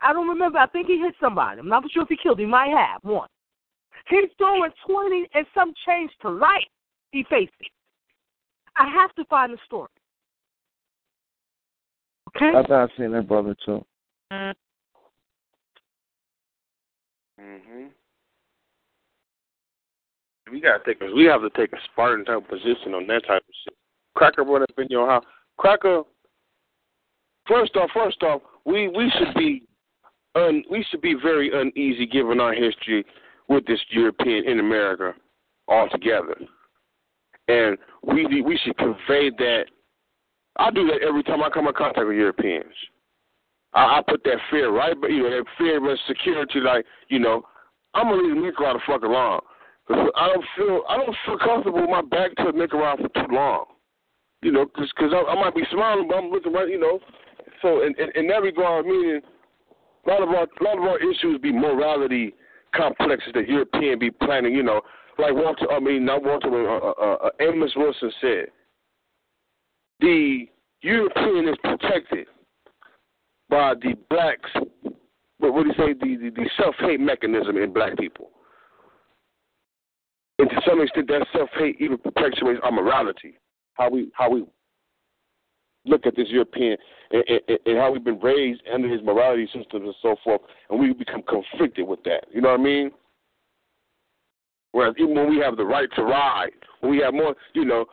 I 0.02 0.14
don't 0.14 0.28
remember. 0.28 0.60
I 0.60 0.68
think 0.68 0.88
he 0.88 1.00
hit 1.00 1.16
somebody. 1.20 1.60
I'm 1.60 1.68
not 1.68 1.84
sure 1.92 2.04
if 2.04 2.10
he 2.10 2.18
killed. 2.22 2.40
Him. 2.40 2.46
He 2.46 2.52
might 2.52 2.70
have 2.70 3.04
one. 3.04 3.28
He's 4.08 4.30
throwing 4.38 4.72
twenty 4.86 5.28
and 5.34 5.46
some 5.54 5.74
change 5.86 6.12
to 6.22 6.30
life. 6.30 6.64
He 7.12 7.26
faced 7.30 7.52
it. 7.60 7.72
I 8.78 8.90
have 8.90 9.14
to 9.16 9.26
find 9.26 9.52
the 9.52 9.58
story. 9.66 9.90
Okay. 12.30 12.56
I 12.56 12.62
thought 12.64 12.92
I 12.92 12.98
seen 12.98 13.12
that 13.12 13.28
brother 13.28 13.56
too. 13.66 13.84
hmm 14.32 14.52
We 20.52 20.62
gotta 20.62 20.84
take 20.86 21.02
we 21.02 21.26
have 21.26 21.42
to 21.42 21.50
take 21.56 21.74
a 21.74 21.78
Spartan 21.92 22.26
type 22.26 22.48
position 22.48 22.94
on 22.94 23.08
that 23.08 23.26
type 23.28 23.44
of 23.48 23.56
shit. 23.64 23.74
Cracker 24.16 24.44
run 24.44 24.64
up 24.64 24.72
in 24.78 24.88
your 24.90 25.08
house. 25.08 25.26
Cracker. 25.58 26.04
First 27.48 27.76
off, 27.76 27.90
first 27.94 28.22
off, 28.24 28.42
we 28.66 28.88
we 28.88 29.12
should 29.18 29.34
be 29.36 29.64
un, 30.36 30.64
we 30.70 30.86
should 30.90 31.02
be 31.02 31.16
very 31.22 31.52
uneasy 31.54 32.06
given 32.06 32.40
our 32.40 32.54
history 32.54 33.06
with 33.48 33.66
this 33.66 33.80
European 33.90 34.46
in 34.46 34.60
America 34.60 35.14
altogether, 35.68 36.36
and 37.48 37.78
we 38.04 38.42
we 38.42 38.60
should 38.64 38.78
convey 38.78 39.30
that. 39.38 39.66
I 40.60 40.72
do 40.72 40.88
that 40.88 41.04
every 41.08 41.24
time 41.24 41.44
I 41.44 41.50
come 41.50 41.68
in 41.68 41.74
contact 41.74 42.08
with 42.08 42.18
Europeans. 42.18 42.74
I, 43.74 44.00
I 44.00 44.02
put 44.08 44.24
that 44.24 44.38
fear 44.50 44.72
right, 44.72 45.00
but 45.00 45.12
you 45.12 45.24
know 45.24 45.30
that 45.30 45.46
fear 45.58 45.78
of 45.78 46.00
insecurity, 46.00 46.60
like 46.60 46.86
you 47.10 47.20
know, 47.20 47.44
I'm 47.94 48.08
gonna 48.10 48.22
leave 48.22 48.36
Nicaragua 48.36 48.74
the 48.74 48.92
fuck 48.92 49.04
alone. 49.04 49.42
I 49.90 50.28
don't 50.34 50.46
feel 50.58 50.82
I 50.90 50.98
don't 50.98 51.16
feel 51.26 51.38
comfortable 51.38 51.82
with 51.82 51.90
my 51.90 52.02
back 52.02 52.36
to 52.38 52.52
Nicaragua 52.52 53.08
for 53.08 53.26
too 53.26 53.34
long. 53.34 53.66
You 54.42 54.52
know, 54.52 54.66
because 54.66 54.92
cause 54.98 55.12
I, 55.14 55.32
I 55.32 55.36
might 55.36 55.56
be 55.56 55.64
smiling, 55.72 56.08
but 56.08 56.18
I'm 56.18 56.30
looking 56.30 56.54
right. 56.54 56.70
You 56.70 56.80
know, 56.80 57.00
so 57.62 57.82
in, 57.84 57.96
in, 57.98 58.10
in 58.16 58.28
that 58.28 58.42
regard, 58.42 58.86
meaning 58.86 59.22
a 60.06 60.10
lot 60.10 60.22
of 60.22 60.30
our 60.30 60.44
a 60.44 60.64
lot 60.64 60.78
of 60.78 60.84
our 60.84 61.00
issues 61.00 61.40
be 61.42 61.52
morality 61.52 62.34
complexes 62.76 63.32
that 63.34 63.48
European 63.48 63.98
be 63.98 64.12
planning. 64.12 64.54
You 64.54 64.64
know, 64.64 64.82
like 65.18 65.34
Walter. 65.34 65.72
I 65.72 65.80
mean, 65.80 66.06
not 66.06 66.24
Walter. 66.24 66.50
Uh, 66.50 66.92
uh, 66.92 67.16
uh, 67.16 67.30
Amos 67.40 67.72
Wilson 67.76 68.12
said, 68.22 68.46
the 70.00 70.48
European 70.82 71.48
is 71.48 71.56
protected 71.64 72.28
by 73.50 73.74
the 73.76 73.96
blacks. 74.10 74.50
But 75.40 75.54
what 75.54 75.66
would 75.66 75.68
he 75.68 75.74
say? 75.74 75.94
The 75.94 76.18
the, 76.18 76.30
the 76.30 76.50
self 76.58 76.76
hate 76.80 77.00
mechanism 77.00 77.58
in 77.58 77.72
black 77.74 77.98
people. 77.98 78.32
And 80.40 80.50
to 80.50 80.62
some 80.68 80.82
extent, 80.82 81.08
that 81.08 81.26
self 81.34 81.50
hate 81.58 81.78
even 81.80 81.98
perpetuates 81.98 82.60
our 82.64 82.72
morality. 82.72 83.36
How 83.74 83.90
we 83.90 84.10
how 84.14 84.30
we 84.30 84.46
look 85.86 86.06
at 86.06 86.16
this 86.16 86.28
European 86.30 86.78
and, 87.12 87.24
and, 87.28 87.60
and 87.66 87.78
how 87.78 87.92
we've 87.92 88.04
been 88.04 88.20
raised 88.20 88.62
under 88.72 88.90
his 88.90 89.02
morality 89.02 89.46
systems 89.48 89.86
and 89.86 89.96
so 90.02 90.16
forth, 90.24 90.42
and 90.70 90.80
we 90.80 90.94
become 90.94 91.24
conflicted 91.24 91.88
with 91.88 92.04
that. 92.04 92.26
You 92.32 92.42
know 92.42 92.50
what 92.50 92.60
I 92.60 92.64
mean? 92.64 92.92
Whereas 94.74 94.96
even 95.00 95.16
when 95.16 95.30
we 95.30 95.38
have 95.38 95.58
the 95.58 95.66
right 95.66 95.90
to 95.96 96.04
ride, 96.04 96.52
when 96.82 96.92
we 96.92 97.00
have 97.00 97.14
more, 97.14 97.36
you 97.54 97.66
know, 97.66 97.86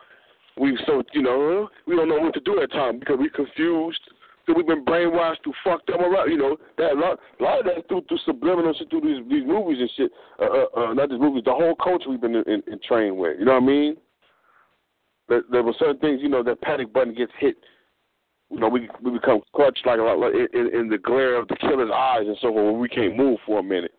we 0.57 0.79
so 0.87 1.03
you 1.13 1.23
know 1.23 1.69
we 1.87 1.97
don't 1.97 2.09
know 2.09 2.19
what 2.19 2.35
to 2.35 2.41
do 2.41 2.61
at 2.61 2.71
times 2.73 3.01
because 3.01 3.17
we're 3.19 3.31
confused. 3.31 4.01
So 4.47 4.53
we've 4.55 4.67
been 4.67 4.85
brainwashed 4.85 5.43
through 5.43 5.55
fucked 5.65 5.91
up 5.91 6.01
around. 6.01 6.31
You 6.31 6.37
know 6.37 6.57
that 6.77 6.93
a 6.93 6.95
lot, 6.95 7.19
a 7.41 7.43
lot 7.43 7.61
of 7.61 7.65
that 7.67 7.89
through 7.89 8.03
through 8.09 8.19
subliminal 8.27 8.75
shit 8.75 8.91
through 8.91 9.01
these 9.01 9.23
these 9.31 9.47
movies 9.47 9.79
and 9.81 9.91
shit. 9.97 10.13
Uh, 10.39 10.45
uh, 10.45 10.81
uh, 10.91 10.95
not 10.95 11.09
just 11.09 11.21
movies, 11.21 11.45
the 11.45 11.53
whole 11.53 11.75
culture 11.77 12.11
we've 12.11 12.21
been 12.21 12.35
in, 12.35 12.45
in, 12.47 12.63
in 12.67 12.79
trained 12.87 13.17
with. 13.17 13.39
You 13.39 13.47
know 13.47 13.55
what 13.55 13.63
I 13.63 13.67
mean? 13.67 13.97
There, 15.29 15.43
there 15.51 15.63
were 15.63 15.75
certain 15.79 15.99
things, 15.99 16.21
you 16.23 16.29
know, 16.29 16.43
that 16.43 16.61
panic 16.61 16.93
button 16.93 17.15
gets 17.15 17.33
hit. 17.39 17.57
You 18.51 18.61
know, 18.61 18.69
we 18.69 18.91
we 19.03 19.11
become 19.11 19.41
clutched 19.57 19.87
like, 19.87 19.99
like 19.99 20.35
in, 20.53 20.71
in 20.75 20.89
the 20.89 20.99
glare 20.99 21.37
of 21.37 21.49
the 21.49 21.57
killer's 21.57 21.91
eyes 21.91 22.27
and 22.27 22.37
so 22.43 22.53
forth. 22.53 22.73
When 22.73 22.81
we 22.81 22.89
can't 22.89 23.17
move 23.17 23.39
for 23.47 23.61
a 23.61 23.63
minute. 23.63 23.93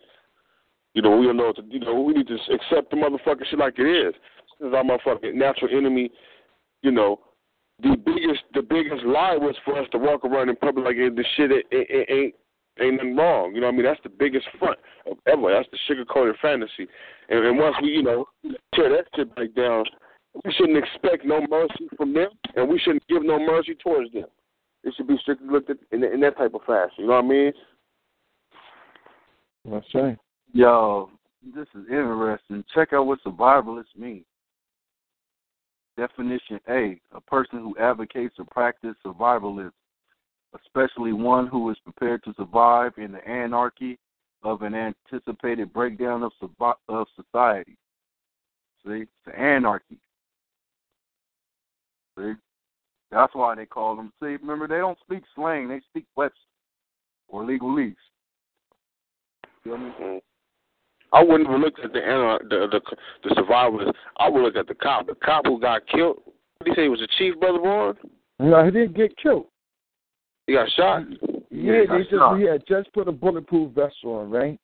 You 0.94 1.02
know, 1.02 1.18
we 1.18 1.26
don't 1.26 1.38
know 1.38 1.48
what 1.48 1.56
to. 1.58 1.64
You 1.68 1.80
know, 1.80 2.00
we 2.00 2.14
need 2.14 2.28
to 2.28 2.36
accept 2.54 2.92
the 2.92 2.98
motherfucking 2.98 3.48
shit 3.50 3.60
like 3.60 3.80
it 3.80 4.08
is. 4.08 4.14
This 4.60 4.70
is 4.70 4.74
our 4.74 4.84
motherfucking 4.84 5.34
natural 5.34 5.76
enemy. 5.76 6.12
You 6.84 6.92
know, 6.92 7.20
the 7.82 7.98
biggest 7.98 8.44
the 8.54 8.62
biggest 8.62 9.04
lie 9.04 9.36
was 9.36 9.56
for 9.66 9.80
us 9.80 9.88
to 9.92 9.98
walk 9.98 10.24
around 10.24 10.50
in 10.50 10.56
public 10.56 10.86
like 10.86 10.96
the 10.96 11.26
shit 11.36 11.52
it, 11.52 11.66
it, 11.72 11.88
it 11.90 12.12
ain't 12.12 12.36
ain't 12.80 12.96
nothing 12.96 13.16
wrong. 13.16 13.54
You 13.54 13.62
know 13.62 13.68
what 13.68 13.74
I 13.74 13.78
mean? 13.78 13.86
That's 13.86 14.04
the 14.04 14.10
biggest 14.10 14.48
front 14.60 14.78
of 15.10 15.18
ever. 15.28 15.54
That's 15.54 15.70
the 15.72 15.78
sugar 15.88 16.06
coated 16.06 16.36
fantasy. 16.42 16.88
And, 17.30 17.46
and 17.46 17.58
once 17.58 17.76
we, 17.82 17.90
you 17.90 18.04
know, 18.04 18.26
tear 18.74 18.90
that 18.90 19.06
shit 19.16 19.34
back 19.36 19.54
down, 19.56 19.86
we 20.44 20.52
shouldn't 20.54 20.78
expect 20.78 21.26
no 21.26 21.46
mercy 21.50 21.88
from 21.96 22.14
them 22.14 22.30
and 22.56 22.68
we 22.68 22.80
shouldn't 22.80 23.08
give 23.08 23.24
no 23.24 23.40
mercy 23.40 23.76
towards 23.76 24.12
them. 24.12 24.26
It 24.84 24.94
should 24.96 25.08
be 25.08 25.18
strictly 25.22 25.48
looked 25.48 25.70
at 25.70 25.78
in, 25.92 26.04
in 26.04 26.20
that 26.22 26.38
type 26.38 26.54
of 26.54 26.62
fashion. 26.62 26.92
You 27.00 27.08
know 27.08 27.14
what 27.14 27.26
I 27.26 27.28
mean? 27.28 27.54
That's 29.72 29.96
right. 29.96 30.18
Yo, 30.54 31.10
this 31.56 31.68
is 31.74 31.86
interesting. 31.90 32.64
Check 32.74 32.94
out 32.94 33.08
what 33.08 33.20
survivalists 33.26 33.98
mean. 33.98 34.24
Definition 35.98 36.60
A 36.70 37.00
a 37.14 37.22
person 37.22 37.60
who 37.60 37.76
advocates 37.80 38.36
or 38.38 38.46
practices 38.46 38.98
survivalism, 39.06 39.72
especially 40.54 41.14
one 41.14 41.48
who 41.48 41.70
is 41.70 41.78
prepared 41.84 42.24
to 42.26 42.34
survive 42.36 42.92
in 42.98 43.12
the 43.12 43.26
anarchy 43.28 43.98
of 44.44 44.62
an 44.62 44.76
anticipated 44.76 45.74
breakdown 45.74 46.24
of, 46.24 46.32
of 46.90 47.08
society. 47.16 47.78
See, 48.86 49.04
it's 49.04 49.38
anarchy. 49.38 49.98
See, 52.18 52.34
that's 53.12 53.34
why 53.34 53.56
they 53.56 53.66
call 53.66 53.96
them. 53.96 54.12
See, 54.20 54.36
remember 54.36 54.68
they 54.68 54.78
don't 54.78 55.00
speak 55.00 55.24
slang; 55.34 55.68
they 55.68 55.82
speak 55.90 56.06
Webster 56.16 56.38
or 57.28 57.44
legalese. 57.44 57.96
You 59.64 59.72
Feel 59.72 59.78
me? 59.78 59.92
Mm-hmm. 60.00 60.18
I 61.14 61.24
wouldn't 61.24 61.50
even 61.50 61.62
look 61.62 61.76
at 61.84 61.94
the 61.94 62.40
the 62.50 62.68
the, 62.72 62.82
the 63.24 63.36
survivors. 63.36 63.90
I 64.18 64.30
would 64.30 64.42
look 64.42 64.56
at 64.56 64.68
the 64.68 64.76
cop. 64.76 65.08
The 65.08 65.16
cop 65.16 65.46
who 65.46 65.60
got 65.60 65.88
killed. 65.88 66.18
What 66.58 66.66
did 66.66 66.70
he 66.70 66.76
say? 66.76 66.84
He 66.84 66.90
was 66.90 67.00
the 67.00 67.08
chief, 67.18 67.40
brother 67.40 67.60
Vaughn? 67.60 67.96
No, 68.40 68.66
he 68.66 68.72
didn't 68.72 68.96
get 68.96 69.16
killed. 69.18 69.48
He 70.48 70.54
got 70.54 70.70
shot. 70.72 71.04
Yeah, 71.50 71.84
they 71.90 72.00
just 72.00 72.12
shot. 72.12 72.38
he 72.38 72.46
had 72.46 72.64
just 72.68 72.92
put 72.94 73.08
a 73.08 73.12
bulletproof 73.12 73.72
vest 73.74 73.96
on, 74.04 74.30
right? 74.30 74.60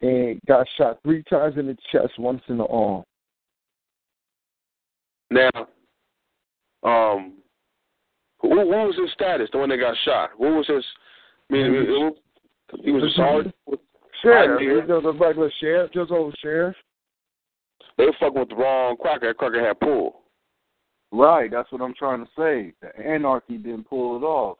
And 0.00 0.40
got 0.46 0.66
shot 0.76 0.98
three 1.02 1.22
times 1.24 1.56
in 1.58 1.66
the 1.66 1.76
chest, 1.90 2.18
once 2.18 2.42
in 2.48 2.58
the 2.58 2.66
arm. 2.66 3.02
Now, 5.30 5.50
um, 6.84 7.34
who, 8.40 8.48
what 8.56 8.66
was 8.66 8.96
his 8.96 9.12
status? 9.12 9.48
The 9.52 9.58
one 9.58 9.68
that 9.70 9.78
got 9.78 9.96
shot. 10.04 10.30
What 10.36 10.52
was 10.52 10.66
his? 10.68 10.84
I 11.50 11.54
mean, 11.54 12.14
he 12.82 12.90
was 12.90 13.02
a 13.02 13.16
sergeant. 13.16 13.54
Sheriff. 14.22 14.60
He 14.60 14.68
was 14.68 15.04
a 15.04 15.12
regular 15.12 15.50
sheriff, 15.60 15.92
just 15.92 16.10
old 16.10 16.34
sheriff. 16.40 16.76
They 17.96 18.04
were 18.04 18.14
fucking 18.20 18.38
with 18.38 18.48
the 18.50 18.56
wrong 18.56 18.96
cracker. 18.96 19.28
That 19.28 19.38
cracker 19.38 19.66
had 19.66 19.80
pulled. 19.80 20.14
Right, 21.10 21.50
that's 21.50 21.70
what 21.72 21.80
I'm 21.80 21.94
trying 21.94 22.24
to 22.24 22.30
say. 22.36 22.74
The 22.82 22.90
anarchy 23.04 23.56
didn't 23.56 23.88
pull 23.88 24.16
it 24.16 24.22
off. 24.24 24.58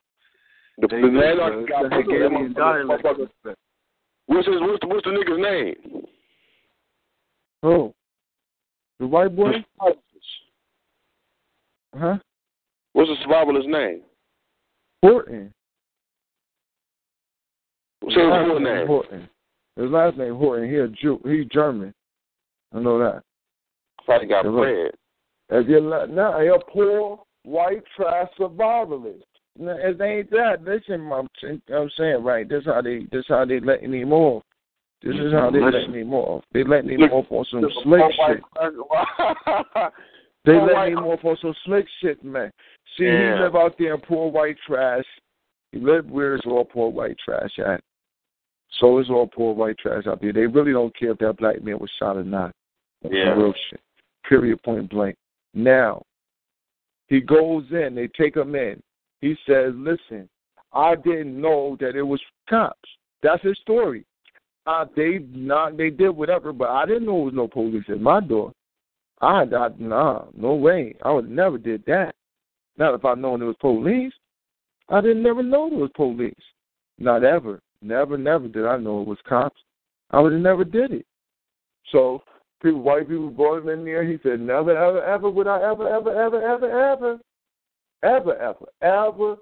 The, 0.79 0.89
the 0.89 0.97
anarchy 0.97 1.67
got 1.67 1.83
the 1.91 2.55
dialect. 2.57 3.05
What's 4.27 4.47
his? 4.47 4.61
What's 4.61 4.81
the, 4.81 4.87
what's 4.87 5.05
the 5.05 5.11
nigga's 5.11 5.41
name? 5.41 6.05
Oh, 7.63 7.95
the 9.01 9.07
white 9.07 9.35
boy. 9.35 9.65
Huh? 11.97 12.19
What's 12.93 13.11
the 13.11 13.17
survivalist's 13.27 13.67
name? 13.67 14.03
Horton. 15.03 15.53
What's 18.01 18.17
his 18.17 18.25
full 18.25 18.61
name? 18.61 18.87
Horton. 18.87 19.29
His 19.79 19.91
last 19.91 20.17
name 20.17 20.35
Horton. 20.35 20.69
He 20.69 20.77
a 20.77 20.89
Jew. 20.89 21.21
He's 21.25 21.47
German. 21.47 21.95
I 22.75 22.81
know 22.81 22.99
that. 22.99 23.23
Probably 24.05 24.27
got 24.27 24.43
bread. 24.43 24.91
If 25.51 25.69
you're 25.69 26.07
now 26.09 26.37
a 26.37 26.59
poor 26.71 27.21
white 27.45 27.85
trash 27.97 28.29
survivalist. 28.39 29.23
Now, 29.57 29.77
it 29.79 30.01
ain't 30.01 30.31
that. 30.31 30.63
Listen, 30.65 31.11
I'm, 31.13 31.29
I'm 31.75 31.91
saying 31.97 32.23
right. 32.23 32.49
This 32.49 32.65
how 32.67 32.83
they. 32.83 33.07
This 33.13 33.25
how 33.29 33.45
they 33.45 33.61
letting 33.61 33.95
him 33.95 34.13
off. 34.13 34.43
This 35.03 35.15
is 35.15 35.33
how 35.33 35.51
they 35.51 35.61
letting 35.61 35.95
him 35.95 36.13
off. 36.13 36.45
They 36.53 36.65
letting 36.65 36.91
him 36.91 37.03
off 37.13 37.27
on 37.31 37.45
some 37.51 37.65
slick 37.85 38.03
shit. 38.27 38.43
They 40.45 40.55
let 40.55 40.89
him 40.89 41.05
off 41.05 41.25
on 41.25 41.37
some 41.41 41.55
slick 41.65 41.87
shit, 42.01 42.25
man. 42.25 42.51
See, 42.97 43.05
yeah. 43.05 43.37
he 43.37 43.41
live 43.43 43.55
out 43.55 43.77
there 43.79 43.95
in 43.95 44.01
poor 44.01 44.31
white 44.31 44.57
trash. 44.67 45.05
He 45.71 45.79
live 45.79 46.07
where 46.07 46.35
it's 46.35 46.47
all 46.47 46.65
poor 46.65 46.91
white 46.91 47.17
trash 47.25 47.59
at. 47.65 47.81
So 48.81 48.99
it's 48.99 49.11
all 49.11 49.27
poor 49.27 49.55
white 49.55 49.79
trash 49.79 50.07
out 50.07 50.21
there. 50.21 50.33
They 50.33 50.47
really 50.47 50.73
don't 50.73 50.97
care 50.97 51.13
if 51.13 51.19
that 51.19 51.39
black 51.39 51.63
man 51.63 51.79
was 51.79 51.91
shot 51.99 52.17
or 52.17 52.25
not. 52.25 52.53
That's 53.03 53.15
yeah. 53.15 53.31
real 53.31 53.55
shit. 53.71 53.81
Period, 54.29 54.63
point 54.63 54.91
blank. 54.91 55.17
Now, 55.55 56.03
he 57.07 57.21
goes 57.21 57.65
in. 57.71 57.95
They 57.95 58.09
take 58.09 58.37
him 58.37 58.55
in. 58.55 58.83
He 59.21 59.35
says, 59.47 59.73
listen, 59.75 60.29
I 60.73 60.95
didn't 60.95 61.41
know 61.41 61.77
that 61.81 61.97
it 61.97 62.03
was 62.03 62.21
cops. 62.49 62.89
That's 63.23 63.43
his 63.43 63.59
story. 63.63 64.05
Uh, 64.67 64.85
they 64.95 65.21
not 65.33 65.79
they 65.79 65.89
did 65.89 66.11
whatever, 66.11 66.53
but 66.53 66.69
I 66.69 66.85
didn't 66.85 67.07
know 67.07 67.23
it 67.23 67.25
was 67.25 67.35
no 67.35 67.49
police 67.49 67.85
at 67.89 68.03
my 68.03 68.21
door. 68.21 68.53
I, 69.21 69.45
I 69.45 69.69
nah, 69.79 70.27
no 70.37 70.55
way. 70.55 70.95
I 71.03 71.11
would 71.11 71.29
never 71.29 71.57
did 71.57 71.83
that. 71.87 72.15
Not 72.77 72.95
if 72.95 73.05
I'd 73.05 73.19
known 73.19 73.43
it 73.43 73.47
was 73.47 73.57
police. 73.61 74.13
I 74.91 75.01
didn't 75.01 75.23
never 75.23 75.43
know 75.43 75.69
it 75.69 75.73
was 75.73 75.91
police. 75.97 76.35
Not 76.99 77.25
ever. 77.25 77.61
Never, 77.83 78.19
never 78.19 78.49
did 78.49 78.67
I 78.67 78.77
know 78.77 79.03
it 79.03 79.09
was 79.09 79.19
cops. 79.29 79.61
I 80.11 80.21
would 80.21 80.33
have 80.33 80.41
never 80.41 80.65
did 80.65 80.93
it. 80.93 81.07
So 81.93 82.23
people 82.63 82.81
white 82.81 83.09
people 83.09 83.31
brought 83.31 83.63
him 83.63 83.69
in 83.69 83.85
there, 83.85 84.05
he 84.05 84.19
said, 84.23 84.41
Never, 84.41 84.77
ever, 84.77 85.05
ever 85.05 85.31
would 85.31 85.47
I 85.47 85.57
ever, 85.57 85.89
ever, 85.89 86.25
ever, 86.25 86.43
ever, 86.43 86.91
ever, 86.93 87.19
ever, 88.03 88.37
ever, 88.37 88.67
ever 88.83 89.37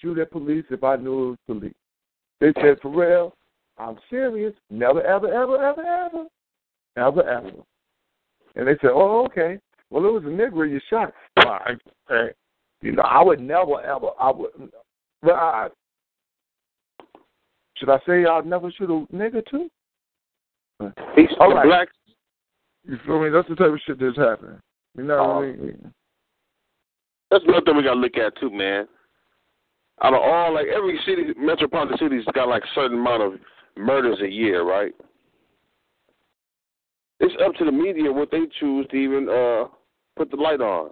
shoot 0.00 0.18
at 0.18 0.30
police 0.30 0.64
if 0.70 0.84
I 0.84 0.96
knew 0.96 1.24
it 1.24 1.30
was 1.30 1.38
police. 1.46 1.74
They 2.40 2.52
said, 2.60 2.78
For 2.80 2.90
real, 2.90 3.34
I'm 3.78 3.96
serious. 4.10 4.54
Never, 4.70 5.02
ever, 5.02 5.28
ever, 5.32 5.62
ever, 5.64 5.82
ever. 5.82 6.26
Ever, 6.96 7.28
ever. 7.28 7.50
And 8.54 8.68
they 8.68 8.76
said, 8.80 8.90
"Oh, 8.92 9.24
okay. 9.26 9.58
Well, 9.90 10.04
it 10.04 10.12
was 10.12 10.24
a 10.24 10.26
nigger 10.26 10.70
you 10.70 10.80
shot." 10.90 11.12
Well, 11.36 11.58
you 12.82 12.92
know, 12.92 13.02
I 13.02 13.22
would 13.22 13.40
never 13.40 13.80
ever. 13.80 14.08
I 14.20 14.30
would. 14.30 14.50
But 15.22 15.32
I, 15.32 15.68
should 17.82 17.90
I 17.90 17.98
say 18.06 18.24
I'd 18.24 18.46
never 18.46 18.70
shoot 18.70 18.90
a 18.90 19.12
nigger 19.12 19.44
too? 19.50 19.68
He's 21.16 21.26
All 21.40 21.52
right. 21.52 21.66
black. 21.66 21.88
You 22.84 22.96
feel 23.04 23.20
me? 23.20 23.28
That's 23.28 23.48
the 23.48 23.56
type 23.56 23.72
of 23.72 23.80
shit 23.84 23.98
that's 23.98 24.16
happening. 24.16 24.60
You 24.96 25.02
know 25.02 25.16
what 25.16 25.24
I 25.24 25.32
Oh. 25.32 25.42
mean? 25.42 25.94
That's 27.32 27.44
another 27.44 27.62
thing 27.62 27.76
we 27.76 27.82
gotta 27.82 27.98
look 27.98 28.16
at 28.16 28.36
too, 28.36 28.50
man. 28.50 28.86
Out 30.02 30.14
of 30.14 30.20
all, 30.20 30.54
like 30.54 30.68
every 30.68 30.96
city, 31.04 31.34
metropolitan 31.36 31.98
city's 31.98 32.24
got 32.34 32.46
like 32.48 32.62
a 32.62 32.68
certain 32.74 32.98
amount 32.98 33.22
of 33.22 33.40
murders 33.76 34.20
a 34.20 34.28
year, 34.28 34.62
right? 34.62 34.94
It's 37.18 37.34
up 37.42 37.54
to 37.56 37.64
the 37.64 37.72
media 37.72 38.12
what 38.12 38.30
they 38.30 38.46
choose 38.60 38.86
to 38.90 38.96
even 38.96 39.28
uh 39.28 39.64
put 40.14 40.30
the 40.30 40.36
light 40.36 40.60
on. 40.60 40.90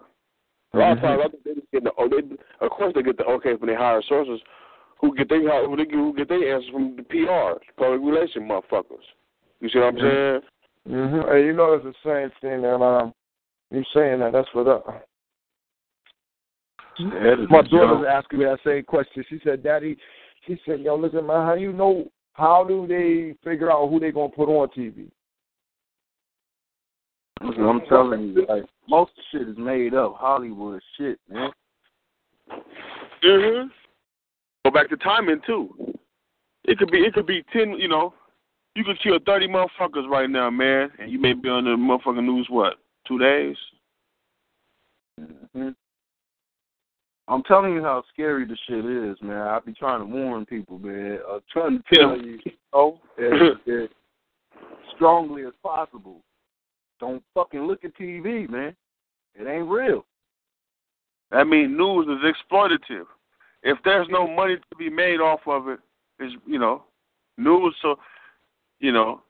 A 0.72 0.78
lot 0.78 0.92
of 0.92 0.98
Mhm. 0.98 1.02
times, 1.02 1.22
I 1.24 1.28
think 1.28 1.44
they 1.44 1.54
just 1.54 1.70
get 1.70 1.84
the 1.84 1.92
oh, 1.98 2.08
they 2.08 2.22
of 2.60 2.70
course 2.72 2.94
they 2.94 3.02
get 3.02 3.16
the 3.16 3.26
okay 3.26 3.54
when 3.54 3.68
they 3.68 3.76
hire 3.76 4.02
sources 4.02 4.40
who 5.00 5.14
get 5.16 5.28
they 5.28 5.38
who 5.38 5.76
they 5.76 5.86
who 5.90 6.14
get 6.14 6.28
their 6.28 6.54
answers 6.54 6.70
from 6.70 6.96
the 6.96 7.02
PR, 7.02 7.62
public 7.76 8.00
relation 8.02 8.42
motherfuckers. 8.42 9.04
You 9.60 9.68
see 9.68 9.78
what 9.78 9.94
I'm 9.94 9.98
saying? 9.98 10.40
Mm-hmm. 10.88 11.30
Hey, 11.30 11.44
you 11.44 11.52
know, 11.52 11.74
it's 11.74 11.84
the 11.84 11.94
same 12.04 12.30
thing 12.40 12.62
that 12.62 12.74
um, 12.74 13.12
you 13.70 13.84
saying 13.94 14.20
that. 14.20 14.32
That's 14.32 14.48
what 14.52 14.68
up. 14.68 15.06
My 17.48 17.62
daughter's 17.62 18.06
asking 18.08 18.40
me 18.40 18.44
that 18.44 18.58
same 18.64 18.84
question. 18.84 19.24
She 19.28 19.40
said, 19.44 19.62
"Daddy," 19.62 19.96
she 20.46 20.60
said, 20.66 20.80
"Yo, 20.80 20.96
listen, 20.96 21.26
man, 21.26 21.46
how 21.46 21.54
you 21.54 21.72
know? 21.72 22.10
How 22.32 22.64
do 22.64 22.86
they 22.86 23.36
figure 23.48 23.70
out 23.70 23.88
who 23.88 24.00
they 24.00 24.12
gonna 24.12 24.28
put 24.28 24.48
on 24.48 24.68
TV?" 24.68 25.10
Listen, 27.42 27.64
I'm 27.64 27.80
telling 27.88 28.28
you, 28.28 28.46
like 28.46 28.64
most 28.88 29.12
shit 29.30 29.48
is 29.48 29.56
made 29.56 29.94
up. 29.94 30.16
Hollywood 30.16 30.82
shit, 30.96 31.18
man. 31.28 31.50
Mhm. 33.22 33.70
Go 34.70 34.74
back 34.74 34.88
to 34.90 34.96
timing 34.98 35.40
too. 35.44 35.74
It 36.64 36.78
could 36.78 36.92
be 36.92 36.98
it 36.98 37.12
could 37.12 37.26
be 37.26 37.42
ten. 37.52 37.72
You 37.72 37.88
know, 37.88 38.14
you 38.76 38.84
could 38.84 39.00
kill 39.02 39.18
thirty 39.26 39.48
motherfuckers 39.48 40.08
right 40.08 40.30
now, 40.30 40.48
man, 40.48 40.90
and 41.00 41.10
you 41.10 41.18
may 41.18 41.32
be 41.32 41.48
on 41.48 41.64
the 41.64 41.70
motherfucking 41.70 42.24
news 42.24 42.46
what 42.48 42.74
two 43.08 43.18
days. 43.18 43.56
hmm 45.18 45.70
I'm 47.26 47.42
telling 47.44 47.74
you 47.74 47.82
how 47.82 48.04
scary 48.12 48.44
the 48.44 48.56
shit 48.68 48.84
is, 48.84 49.16
man. 49.22 49.38
I 49.38 49.58
be 49.60 49.72
trying 49.72 50.00
to 50.00 50.06
warn 50.06 50.46
people, 50.46 50.78
man. 50.78 51.18
I'm 51.28 51.40
trying 51.52 51.78
to 51.78 51.94
tell 51.94 52.16
Yeah. 52.16 52.22
you, 52.22 52.38
oh, 52.72 52.98
as, 53.18 53.56
as 53.72 53.88
strongly 54.94 55.44
as 55.46 55.52
possible. 55.64 56.22
Don't 56.98 57.22
fucking 57.34 57.62
look 57.66 57.84
at 57.84 57.96
TV, 57.96 58.48
man. 58.48 58.76
It 59.34 59.46
ain't 59.48 59.68
real. 59.68 60.04
I 61.32 61.44
mean, 61.44 61.76
news 61.76 62.06
is 62.08 62.34
exploitative. 62.34 63.06
If 63.62 63.78
there's 63.84 64.08
no 64.08 64.26
money 64.26 64.56
to 64.56 64.76
be 64.76 64.88
made 64.88 65.20
off 65.20 65.40
of 65.46 65.68
it, 65.68 65.80
is 66.18 66.32
you 66.46 66.58
know, 66.58 66.84
news. 67.36 67.74
So, 67.82 67.98
you 68.78 68.92
know, 68.92 69.22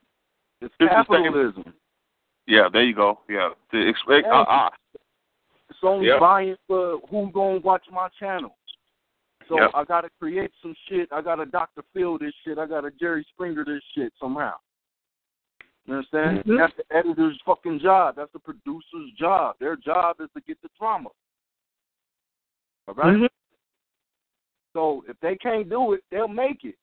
It's 0.61 0.73
This 0.79 0.85
is 0.87 0.89
capitalism. 0.93 1.73
yeah, 2.45 2.69
there 2.71 2.83
you 2.83 2.93
go. 2.93 3.19
Yeah, 3.27 3.49
the 3.71 3.79
expect. 3.87 4.27
Uh, 4.27 4.41
uh, 4.47 4.69
It's 5.69 5.79
only 5.83 6.07
Yep. 6.07 6.19
buying 6.19 6.55
for 6.67 6.99
who's 7.09 7.31
gonna 7.33 7.57
watch 7.59 7.83
my 7.89 8.09
channel. 8.19 8.55
So 9.47 9.59
Yep. 9.59 9.71
I 9.73 9.83
gotta 9.85 10.09
create 10.19 10.51
some 10.61 10.75
shit. 10.87 11.11
I 11.11 11.21
gotta 11.21 11.45
Dr. 11.47 11.81
Phil 11.93 12.17
this 12.19 12.33
shit. 12.43 12.57
I 12.59 12.67
gotta 12.67 12.91
Jerry 12.91 13.23
Springer 13.33 13.65
this 13.65 13.83
shit 13.95 14.13
somehow. 14.19 14.53
You 15.85 15.95
understand? 15.95 16.43
Mhm. 16.45 16.57
That's 16.59 16.75
the 16.75 16.85
editor's 16.95 17.41
fucking 17.41 17.79
job. 17.79 18.15
That's 18.15 18.31
the 18.33 18.39
producer's 18.39 19.11
job. 19.13 19.57
Their 19.59 19.75
job 19.75 20.21
is 20.21 20.29
to 20.33 20.41
get 20.41 20.61
the 20.61 20.69
drama. 20.77 21.09
All 22.87 22.93
right? 22.93 23.15
Mhm. 23.15 23.29
So 24.73 25.03
if 25.07 25.17
they 25.21 25.35
can't 25.35 25.69
do 25.69 25.93
it, 25.93 26.03
they'll 26.11 26.27
make 26.27 26.63
it. 26.63 26.75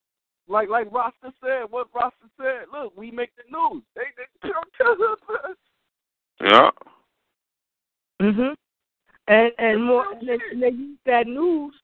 Like 0.48 0.68
like 0.68 0.90
Rasta 0.92 1.32
said, 1.42 1.64
what 1.70 1.88
Rasta 1.94 2.26
said, 2.38 2.66
look, 2.72 2.96
we 2.96 3.10
make 3.10 3.30
the 3.36 3.44
news. 3.50 3.82
They 3.94 4.02
they 4.16 4.48
don't 4.52 4.68
tell 4.76 4.96
us. 5.50 5.56
yeah. 6.40 6.70
Mhm. 8.20 8.54
and 9.28 9.52
and 9.58 9.84
more 9.84 10.12
and 10.12 10.28
they, 10.28 10.38
they 10.58 10.74
use 10.74 10.98
that 11.06 11.26
news 11.26 11.74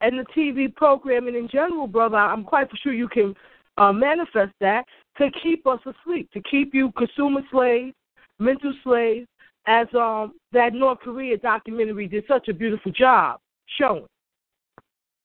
and 0.00 0.18
the 0.18 0.24
TV 0.36 0.74
programming 0.74 1.36
in 1.36 1.48
general, 1.48 1.86
brother. 1.86 2.16
I'm 2.16 2.44
quite 2.44 2.68
sure 2.82 2.92
you 2.92 3.08
can 3.08 3.34
uh, 3.78 3.92
manifest 3.92 4.52
that 4.60 4.84
to 5.18 5.30
keep 5.42 5.66
us 5.66 5.80
asleep, 5.86 6.30
to 6.32 6.42
keep 6.42 6.74
you 6.74 6.92
consumer 6.92 7.40
slaves, 7.50 7.94
mental 8.38 8.74
slaves, 8.82 9.26
as 9.66 9.86
um 9.94 10.34
that 10.52 10.72
North 10.74 11.00
Korea 11.00 11.36
documentary 11.36 12.06
did 12.06 12.24
such 12.28 12.48
a 12.48 12.54
beautiful 12.54 12.92
job 12.92 13.40
showing. 13.78 14.06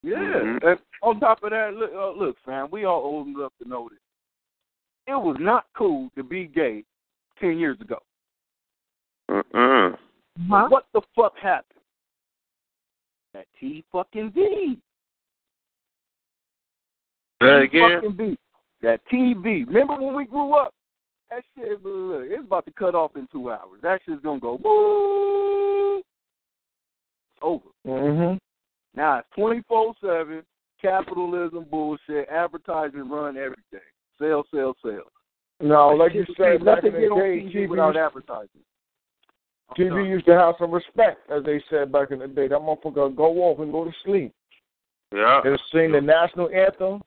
Yeah. 0.04 0.18
Mhm. 0.18 0.64
And 0.64 0.80
on 1.02 1.20
top 1.20 1.44
of 1.44 1.52
that, 1.52 1.74
look, 1.74 1.94
uh, 1.94 2.12
look, 2.12 2.38
fam, 2.40 2.70
we 2.72 2.86
all 2.86 3.02
old 3.02 3.28
enough 3.28 3.54
to 3.62 3.68
know 3.68 3.90
this. 3.90 4.00
It 5.08 5.16
was 5.16 5.38
not 5.40 5.66
cool 5.74 6.10
to 6.16 6.24
be 6.24 6.46
gay 6.46 6.84
ten 7.40 7.58
years 7.58 7.80
ago. 7.82 8.00
Uh-uh. 9.30 9.96
Huh? 10.50 10.68
What 10.70 10.88
the 10.94 11.02
fuck 11.16 11.38
happened? 11.38 11.80
That 13.34 13.46
T 13.60 13.84
fucking 13.92 14.32
V. 14.32 14.80
That 17.40 17.62
again. 17.62 18.02
Fucking 18.02 18.14
V. 18.14 18.38
That 18.82 19.02
TV. 19.12 19.66
Remember 19.68 19.96
when 19.96 20.16
we 20.16 20.26
grew 20.26 20.54
up? 20.54 20.74
That 21.30 21.44
shit, 21.56 21.84
look, 21.84 22.24
it's 22.26 22.44
about 22.44 22.66
to 22.66 22.74
cut 22.74 22.94
off 22.94 23.16
in 23.16 23.28
two 23.32 23.52
hours. 23.52 23.80
That 23.82 24.02
shit's 24.06 24.22
gonna 24.22 24.40
go 24.40 24.56
woo. 24.56 26.00
It's 26.00 26.06
over. 27.42 27.70
Mhm. 27.86 28.40
Now 28.96 29.20
it's 29.20 29.28
twenty 29.36 29.62
four 29.68 29.94
seven 30.02 30.44
capitalism 30.82 31.66
bullshit. 31.70 32.28
Advertising 32.30 33.10
run 33.10 33.38
everything. 33.38 33.80
Sell, 34.20 34.44
sell, 34.54 34.76
sell. 34.84 35.12
No, 35.62 35.90
like 35.90 36.14
you 36.14 36.26
said 36.38 36.66
back 36.66 36.84
nothing 36.84 36.96
in 36.96 37.02
get 37.02 37.10
the 37.10 37.14
on 37.14 37.20
day, 37.20 37.40
TV 37.40 37.56
TV 37.56 37.70
without 37.70 37.96
used, 37.96 38.00
advertising. 38.00 38.62
I'm 39.70 39.76
TV 39.78 39.90
done. 39.90 40.06
used 40.06 40.26
to 40.26 40.34
have 40.34 40.56
some 40.60 40.72
respect, 40.72 41.30
as 41.30 41.44
they 41.44 41.62
said 41.70 41.92
back 41.92 42.12
in 42.12 42.20
the 42.20 42.28
day. 42.28 42.48
That 42.48 42.60
motherfucker 42.60 43.16
go 43.16 43.38
off 43.44 43.60
and 43.60 43.72
go 43.72 43.86
to 43.86 43.92
sleep. 44.04 44.34
Yeah. 45.14 45.42
They'll 45.44 45.58
sing 45.72 45.92
the 45.92 46.02
national 46.02 46.50
anthem. 46.50 47.02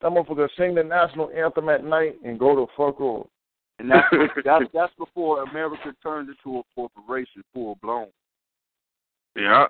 That 0.00 0.10
motherfucker 0.10 0.48
sing 0.58 0.74
the 0.74 0.82
national 0.82 1.30
anthem 1.30 1.68
at 1.68 1.84
night 1.84 2.16
and 2.24 2.38
go 2.38 2.56
to 2.56 2.66
fuck 2.76 3.00
off. 3.00 3.26
And 3.78 3.90
that's 3.90 4.06
that's 4.44 4.64
that's 4.74 4.92
before 4.98 5.42
America 5.44 5.94
turned 6.02 6.28
into 6.28 6.58
a 6.58 6.62
corporation 6.74 7.42
full 7.54 7.78
blown. 7.82 8.08
Yeah. 9.36 9.66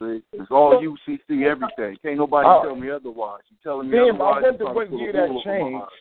See, 0.00 0.22
it's 0.32 0.50
all 0.50 0.80
UCC 0.80 1.44
everything. 1.44 1.96
Can't 2.02 2.16
nobody 2.18 2.48
Oh. 2.48 2.62
tell 2.62 2.76
me 2.76 2.90
otherwise. 2.90 3.42
You 3.50 3.56
telling 3.62 3.90
me 3.90 3.96
Damn, 3.98 4.20
I 4.22 4.38
otherwise? 4.38 4.42
wonder 4.42 4.48
you're 4.48 4.56
trying 4.58 4.74
what 4.74 4.84
to 4.84 4.90
put 4.90 4.94
a 4.94 5.02
year 5.02 5.12
that 5.12 5.18
rule 5.18 5.38
over 5.38 5.50
my 5.50 5.58
changed. 5.78 5.92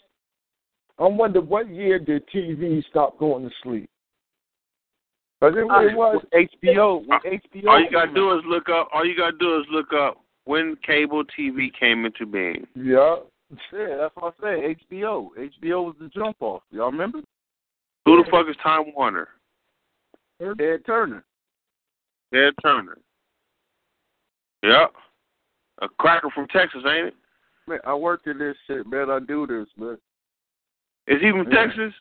I 1.00 1.04
wonder 1.08 1.42
what 1.42 1.70
year 1.70 2.00
did 2.00 2.28
TV 2.30 2.84
stop 2.90 3.18
going 3.20 3.48
to 3.48 3.56
sleep? 3.64 3.90
Because 5.40 5.56
it, 5.56 5.62
it 5.62 5.96
was 5.96 6.24
HBO. 6.34 7.06
When 7.08 7.20
HBO. 7.20 7.68
All 7.70 7.80
you 7.80 7.92
gotta 7.92 8.14
do 8.14 8.36
is 8.38 8.44
look 8.48 8.70
up. 8.70 8.90
All 8.92 9.06
you 9.06 9.16
gotta 9.16 9.38
do 9.38 9.60
is 9.60 9.66
look 9.72 9.94
up 9.94 10.18
when 10.46 10.76
cable 10.86 11.24
TV 11.38 11.70
came 11.80 12.06
into 12.06 12.26
being. 12.26 12.66
yeah. 12.76 13.18
Yeah, 13.72 13.96
that's 13.98 14.16
what 14.16 14.34
I 14.40 14.44
say. 14.44 14.76
HBO. 14.92 15.30
HBO 15.38 15.86
was 15.86 15.96
the 16.02 16.10
jump 16.10 16.36
off. 16.42 16.64
Y'all 16.72 16.92
remember? 16.92 17.22
Who 18.06 18.22
the 18.22 18.30
fuck 18.30 18.46
is 18.50 18.58
Time 18.62 18.92
Warner? 18.94 19.30
Ted 20.40 20.86
Turner. 20.86 21.24
Ted 22.34 22.54
Turner. 22.62 22.98
Yeah. 24.68 24.86
A 25.82 25.88
cracker 26.00 26.30
from 26.34 26.48
Texas, 26.48 26.82
ain't 26.86 27.08
it? 27.08 27.14
Man, 27.68 27.80
I 27.86 27.94
work 27.94 28.22
in 28.26 28.38
this 28.38 28.56
shit, 28.66 28.88
man. 28.88 29.10
I 29.10 29.20
do 29.20 29.46
this, 29.48 29.68
man. 29.78 29.98
Is 31.08 31.22
he 31.22 31.32
from 31.32 31.50
Yeah. 31.52 31.66
Texas? 31.66 31.94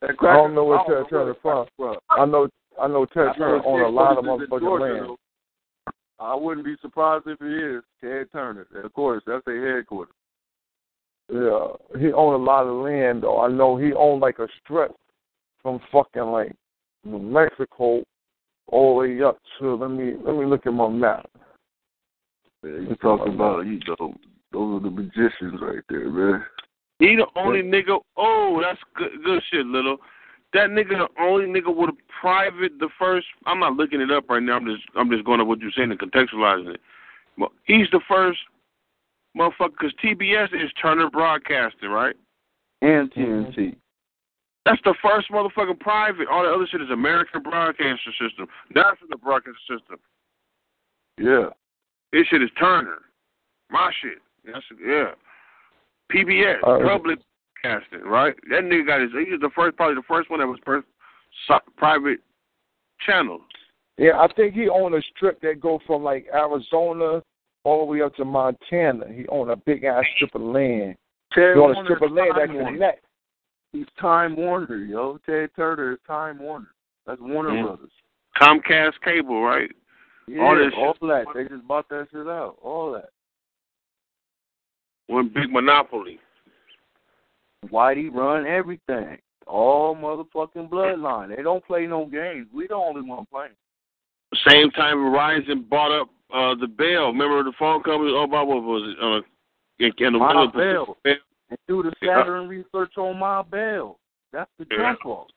That 0.00 0.16
I 0.20 0.32
don't 0.34 0.54
know 0.54 0.64
where 0.64 0.78
I 0.80 0.84
don't 0.86 1.02
Ted 1.02 1.10
Turner 1.10 1.24
where 1.24 1.34
from. 1.36 1.66
from. 1.76 1.96
I 2.10 2.24
know 2.24 2.48
I 2.80 2.88
know 2.88 3.04
Ted 3.06 3.28
I 3.28 3.32
Turner 3.34 3.58
know 3.58 3.64
own 3.64 3.80
a 3.82 3.88
lot 3.88 4.18
of 4.18 4.24
Turner's 4.24 4.48
motherfucking 4.48 4.60
Georgia, 4.60 4.84
land. 4.84 5.04
though. 5.06 5.18
I 6.18 6.34
wouldn't 6.34 6.64
be 6.66 6.76
surprised 6.82 7.26
if 7.26 7.38
he 7.38 7.46
is 7.46 7.82
Ted 8.00 8.30
Turner. 8.32 8.66
And 8.74 8.84
of 8.84 8.92
course, 8.92 9.22
that's 9.26 9.44
their 9.44 9.76
headquarters. 9.76 10.14
Yeah, 11.32 11.68
he 11.98 12.12
owned 12.12 12.34
a 12.42 12.44
lot 12.44 12.66
of 12.66 12.82
land 12.84 13.22
though. 13.22 13.40
I 13.40 13.48
know 13.48 13.76
he 13.76 13.92
owned 13.94 14.20
like 14.20 14.38
a 14.40 14.48
strip 14.62 14.94
from 15.62 15.80
fucking 15.90 16.22
like 16.22 16.52
New 17.04 17.18
Mexico 17.18 18.02
all 18.68 18.94
the 18.94 19.00
way 19.00 19.22
up 19.22 19.38
to 19.58 19.74
let 19.74 19.90
me 19.90 20.14
let 20.24 20.36
me 20.36 20.44
look 20.44 20.66
at 20.66 20.72
my 20.72 20.88
map. 20.88 21.28
Man, 22.64 22.86
you 22.88 22.96
talk 22.96 23.26
about 23.26 23.66
you 23.66 23.78
know 23.86 24.14
those 24.50 24.80
are 24.80 24.80
the 24.80 24.90
magicians 24.90 25.60
right 25.60 25.84
there, 25.90 26.08
man. 26.08 26.44
He 26.98 27.14
the 27.14 27.26
only 27.36 27.60
nigga. 27.60 27.98
Oh, 28.16 28.62
that's 28.62 28.80
good, 28.96 29.10
good 29.22 29.42
shit, 29.50 29.66
little. 29.66 29.98
That 30.54 30.70
nigga, 30.70 30.90
the 30.90 31.08
only 31.20 31.44
nigga 31.46 31.74
with 31.74 31.90
a 31.90 31.96
private, 32.20 32.78
the 32.78 32.88
first. 32.98 33.26
I'm 33.44 33.60
not 33.60 33.74
looking 33.74 34.00
it 34.00 34.10
up 34.10 34.30
right 34.30 34.42
now. 34.42 34.56
I'm 34.56 34.64
just, 34.64 34.82
I'm 34.96 35.10
just 35.10 35.26
going 35.26 35.40
to 35.40 35.44
what 35.44 35.60
you're 35.60 35.72
saying 35.76 35.90
and 35.90 36.00
contextualizing 36.00 36.74
it. 36.74 36.80
But 37.36 37.50
he's 37.64 37.90
the 37.92 38.00
first 38.08 38.38
motherfucker 39.36 39.72
because 39.78 39.92
TBS 40.02 40.54
is 40.54 40.70
Turner 40.80 41.10
Broadcasting, 41.10 41.90
right? 41.90 42.14
And 42.80 43.12
TNT. 43.12 43.76
That's 44.64 44.80
the 44.84 44.94
first 45.02 45.30
motherfucking 45.30 45.80
private. 45.80 46.28
All 46.28 46.44
the 46.44 46.50
other 46.50 46.66
shit 46.70 46.80
is 46.80 46.90
American 46.90 47.42
Broadcasting 47.42 48.12
System. 48.18 48.46
That's 48.74 49.00
the 49.10 49.16
broadcasting 49.18 49.54
system. 49.68 49.98
Yeah. 51.18 51.50
This 52.14 52.28
shit 52.28 52.42
is 52.42 52.50
Turner. 52.60 52.98
My 53.70 53.90
shit. 54.00 54.18
That's 54.44 54.64
yeah. 54.80 55.10
PBS, 56.12 56.58
Uh, 56.62 56.78
public 56.86 57.18
broadcasting, 57.60 58.02
right? 58.02 58.36
That 58.50 58.62
nigga 58.62 58.86
got 58.86 59.00
his. 59.00 59.10
He 59.10 59.32
was 59.32 59.40
the 59.40 59.50
first, 59.50 59.76
probably 59.76 59.96
the 59.96 60.02
first 60.06 60.30
one 60.30 60.38
that 60.38 60.46
was 60.46 60.60
first 60.64 60.86
so, 61.48 61.58
private 61.76 62.20
channel. 63.04 63.40
Yeah, 63.98 64.20
I 64.20 64.28
think 64.32 64.54
he 64.54 64.68
owned 64.68 64.94
a 64.94 65.02
strip 65.16 65.40
that 65.40 65.60
go 65.60 65.80
from 65.88 66.04
like 66.04 66.26
Arizona 66.32 67.20
all 67.64 67.80
the 67.80 67.84
way 67.92 68.02
up 68.02 68.14
to 68.16 68.24
Montana. 68.24 69.06
He 69.12 69.26
owned 69.26 69.50
a 69.50 69.56
big 69.56 69.82
ass 69.82 70.04
strip 70.14 70.36
of 70.36 70.42
land. 70.42 70.96
Ted 71.32 71.54
He 71.56 71.60
owned 71.60 71.78
a 71.78 71.82
strip 71.82 72.02
of 72.02 72.12
land 72.12 72.32
that 72.36 72.46
Time 72.46 72.74
connect. 72.74 73.04
He's 73.72 73.86
Time 74.00 74.36
Warner, 74.36 74.76
yo. 74.76 75.18
Ted 75.26 75.50
Turner 75.56 75.94
is 75.94 75.98
Time 76.06 76.38
Warner. 76.38 76.70
That's 77.08 77.20
Warner 77.20 77.50
Mm. 77.50 77.64
Brothers. 77.64 77.90
Comcast 78.40 79.00
cable, 79.04 79.42
right? 79.42 79.70
Yeah, 80.26 80.42
All 80.42 80.70
all, 80.76 81.08
that. 81.08 81.26
They 81.34 81.44
just 81.44 81.66
bought 81.68 81.88
that 81.90 82.06
shit 82.10 82.26
out. 82.26 82.56
All 82.62 82.92
that. 82.92 83.10
One 85.06 85.28
big 85.28 85.50
monopoly. 85.50 86.18
Whitey 87.70 88.12
run 88.12 88.46
everything. 88.46 89.18
All 89.46 89.94
motherfucking 89.94 90.70
bloodline. 90.70 91.34
They 91.34 91.42
don't 91.42 91.64
play 91.66 91.86
no 91.86 92.06
games. 92.06 92.46
We 92.54 92.66
the 92.66 92.74
only 92.74 93.02
one 93.02 93.26
playing. 93.30 93.52
Same 94.48 94.70
time 94.70 94.96
Verizon 94.96 95.68
bought 95.68 96.00
up 96.00 96.08
uh 96.32 96.54
the 96.54 96.66
Bell. 96.66 97.08
Remember 97.08 97.44
the 97.44 97.52
phone 97.58 97.82
company? 97.82 98.12
Oh, 98.14 98.24
about 98.24 98.46
what 98.46 98.62
was 98.62 98.94
it? 98.96 99.02
Uh, 99.02 99.84
in, 99.84 100.06
in 100.06 100.12
the 100.14 100.18
My 100.18 100.44
of 100.44 100.52
Bell. 100.52 100.96
Bell. 101.04 101.14
And 101.50 101.58
do 101.68 101.82
the 101.82 101.92
Yeah. 102.00 102.22
Research 102.22 102.96
on 102.96 103.18
Ma 103.18 103.42
Bell. 103.42 103.98
That's 104.32 104.50
the 104.58 104.66
Yeah. 104.70 104.94
jump 104.94 105.06
off. 105.06 105.28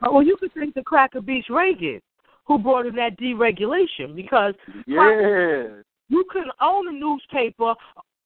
Well, 0.00 0.22
you 0.22 0.36
could 0.38 0.52
think 0.54 0.74
the 0.74 0.82
Cracker 0.82 1.20
Beach 1.20 1.46
Reagan 1.48 2.00
who 2.44 2.58
brought 2.58 2.86
in 2.86 2.94
that 2.96 3.18
deregulation 3.18 4.14
because 4.14 4.54
Yeah. 4.86 5.68
you 6.08 6.24
couldn't 6.30 6.52
own 6.60 6.88
a 6.88 6.92
newspaper. 6.92 7.74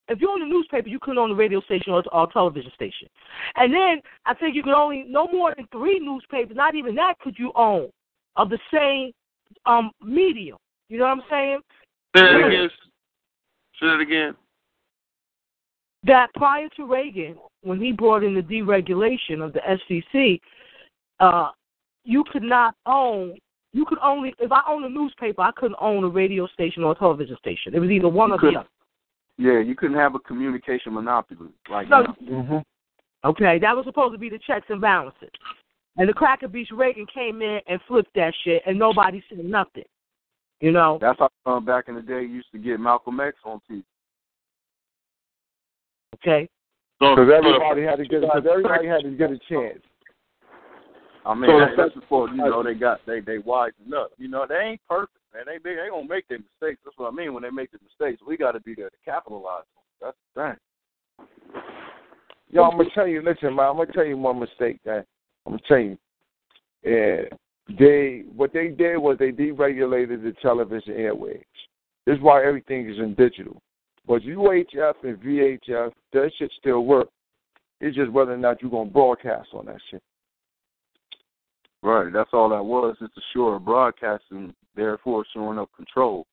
If 0.09 0.21
you 0.21 0.29
own 0.29 0.41
a 0.41 0.45
newspaper, 0.45 0.87
you 0.87 0.99
couldn't 0.99 1.17
own 1.17 1.31
a 1.31 1.35
radio 1.35 1.61
station 1.61 1.93
or, 1.93 2.03
or 2.11 2.23
a 2.23 2.27
television 2.31 2.71
station. 2.73 3.09
And 3.55 3.73
then 3.73 4.01
I 4.25 4.33
think 4.33 4.55
you 4.55 4.63
could 4.63 4.73
only 4.73 5.03
no 5.07 5.27
more 5.27 5.53
than 5.55 5.67
three 5.71 5.99
newspapers. 5.99 6.55
Not 6.55 6.75
even 6.75 6.95
that 6.95 7.19
could 7.19 7.37
you 7.37 7.51
own 7.55 7.89
of 8.35 8.49
the 8.49 8.59
same 8.73 9.11
um 9.65 9.91
medium. 10.01 10.57
You 10.89 10.99
know 10.99 11.05
what 11.05 11.17
I'm 11.17 11.23
saying? 11.29 11.59
Say 12.15 12.23
that 12.23 12.39
Yeah. 12.39 12.47
again. 12.47 12.69
Say 13.79 13.87
that 13.87 13.99
again. 13.99 14.35
That 16.03 16.33
prior 16.35 16.69
to 16.69 16.85
Reagan, 16.85 17.37
when 17.61 17.81
he 17.81 17.91
brought 17.91 18.23
in 18.23 18.33
the 18.33 18.41
deregulation 18.41 19.41
of 19.43 19.51
the 19.53 19.59
FCC, 19.67 20.39
uh, 21.19 21.51
you 22.03 22.23
could 22.31 22.43
not 22.43 22.75
own. 22.85 23.37
You 23.77 23.85
could 23.85 23.99
only 24.03 24.33
if 24.39 24.51
I 24.51 24.61
own 24.67 24.83
a 24.85 24.89
newspaper, 24.89 25.39
I 25.43 25.51
couldn't 25.55 25.77
own 25.79 26.03
a 26.03 26.07
radio 26.07 26.47
station 26.47 26.83
or 26.83 26.93
a 26.93 26.95
television 26.95 27.37
station. 27.37 27.75
It 27.75 27.79
was 27.79 27.91
either 27.91 28.09
one 28.09 28.29
You 28.29 28.35
or 28.35 28.37
could- 28.39 28.53
the 28.55 28.59
other. 28.61 28.69
Yeah, 29.39 29.59
you 29.59 29.75
couldn't 29.75 29.97
have 29.97 30.15
a 30.15 30.19
communication 30.19 30.95
monopoly 30.95 31.51
like 31.69 31.87
No, 31.89 32.01
now. 32.01 32.15
Mm-hmm. 32.23 32.57
Okay, 33.23 33.59
that 33.59 33.75
was 33.75 33.85
supposed 33.85 34.13
to 34.13 34.17
be 34.17 34.29
the 34.29 34.39
checks 34.39 34.65
and 34.69 34.81
balances. 34.81 35.29
And 35.97 36.09
the 36.09 36.13
Cracker 36.13 36.47
Beach 36.47 36.69
Reagan 36.73 37.05
came 37.13 37.43
in 37.43 37.59
and 37.67 37.79
flipped 37.87 38.15
that 38.15 38.33
shit, 38.43 38.63
and 38.65 38.79
nobody 38.79 39.23
said 39.29 39.45
nothing. 39.45 39.83
You 40.59 40.71
know? 40.71 40.97
That's 40.99 41.19
how 41.19 41.29
uh, 41.45 41.59
back 41.59 41.87
in 41.87 41.93
the 41.93 42.01
day 42.01 42.21
you 42.23 42.29
used 42.29 42.51
to 42.53 42.57
get 42.57 42.79
Malcolm 42.79 43.19
X 43.19 43.37
on 43.45 43.61
TV. 43.69 43.83
Okay. 46.15 46.49
So, 46.99 47.15
Because 47.15 47.31
everybody 47.31 47.83
had 47.83 47.97
to 47.97 48.05
get 48.05 48.21
because 48.21 48.43
everybody 48.49 48.87
had 48.87 49.03
to 49.03 49.11
get 49.11 49.29
a 49.29 49.37
chance. 49.47 49.83
I 51.27 51.33
mean, 51.33 51.49
So 51.51 51.59
that- 51.59 51.75
the- 51.75 51.83
that's 51.83 51.93
before 51.95 52.29
you 52.29 52.37
know 52.37 52.63
they 52.63 52.73
got 52.73 53.05
they 53.05 53.19
they 53.19 53.37
wising 53.39 53.93
up. 53.93 54.11
You 54.17 54.29
know, 54.29 54.45
they 54.47 54.55
ain't 54.59 54.81
perfect, 54.89 55.17
man. 55.33 55.43
They 55.45 55.57
they, 55.57 55.75
they 55.75 55.89
gonna 55.89 56.07
make 56.07 56.27
their 56.29 56.39
mistakes. 56.39 56.81
That's 56.85 56.97
what 56.97 57.11
I 57.11 57.15
mean 57.15 57.33
when 57.33 57.43
they 57.43 57.49
make 57.49 57.71
the 57.71 57.79
mistakes. 57.83 58.21
We 58.25 58.37
got 58.37 58.53
to 58.53 58.61
be 58.61 58.73
there 58.75 58.89
to 58.89 58.95
capitalize. 59.03 59.65
on 59.75 59.83
it. 59.83 59.99
That's 60.01 60.17
the 60.35 60.41
thing. 61.19 61.27
Yo, 62.49 62.63
I'm 62.63 62.77
gonna 62.77 62.89
tell 62.95 63.07
you. 63.07 63.21
Listen, 63.21 63.55
man. 63.55 63.67
I'm 63.67 63.75
gonna 63.77 63.91
tell 63.91 64.05
you 64.05 64.17
one 64.17 64.39
mistake. 64.39 64.79
That 64.85 65.05
I'm 65.45 65.53
gonna 65.53 65.61
tell 65.67 65.79
you. 65.79 65.97
Yeah, 66.83 67.23
they 67.77 68.23
what 68.35 68.53
they 68.53 68.69
did 68.69 68.97
was 68.97 69.17
they 69.17 69.31
deregulated 69.31 70.23
the 70.23 70.33
television 70.41 70.93
airwaves. 70.93 71.43
This 72.05 72.15
is 72.15 72.21
why 72.21 72.45
everything 72.45 72.89
is 72.89 72.97
in 72.99 73.15
digital. 73.15 73.61
But 74.07 74.21
UHF 74.21 74.93
and 75.03 75.17
VHF, 75.17 75.91
that 76.13 76.31
shit 76.37 76.51
still 76.57 76.85
work. 76.85 77.09
It's 77.81 77.97
just 77.97 78.11
whether 78.11 78.33
or 78.33 78.37
not 78.37 78.61
you're 78.61 78.71
gonna 78.71 78.89
broadcast 78.89 79.49
on 79.53 79.65
that 79.65 79.81
shit. 79.91 80.01
Right, 81.87 82.11
that's 82.11 82.31
all 82.33 82.49
that 82.49 82.65
was. 82.65 82.97
It's 82.99 83.15
a 83.15 83.21
sure 83.31 83.59
broadcasting, 83.59 84.53
therefore 84.75 85.25
showing 85.33 85.57
up 85.57 85.69
control. 85.73 86.27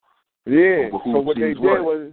Yeah. 0.46 0.88
So 0.90 1.20
what 1.20 1.36
they 1.36 1.54
did 1.54 1.60
what. 1.60 1.84
was, 1.84 2.12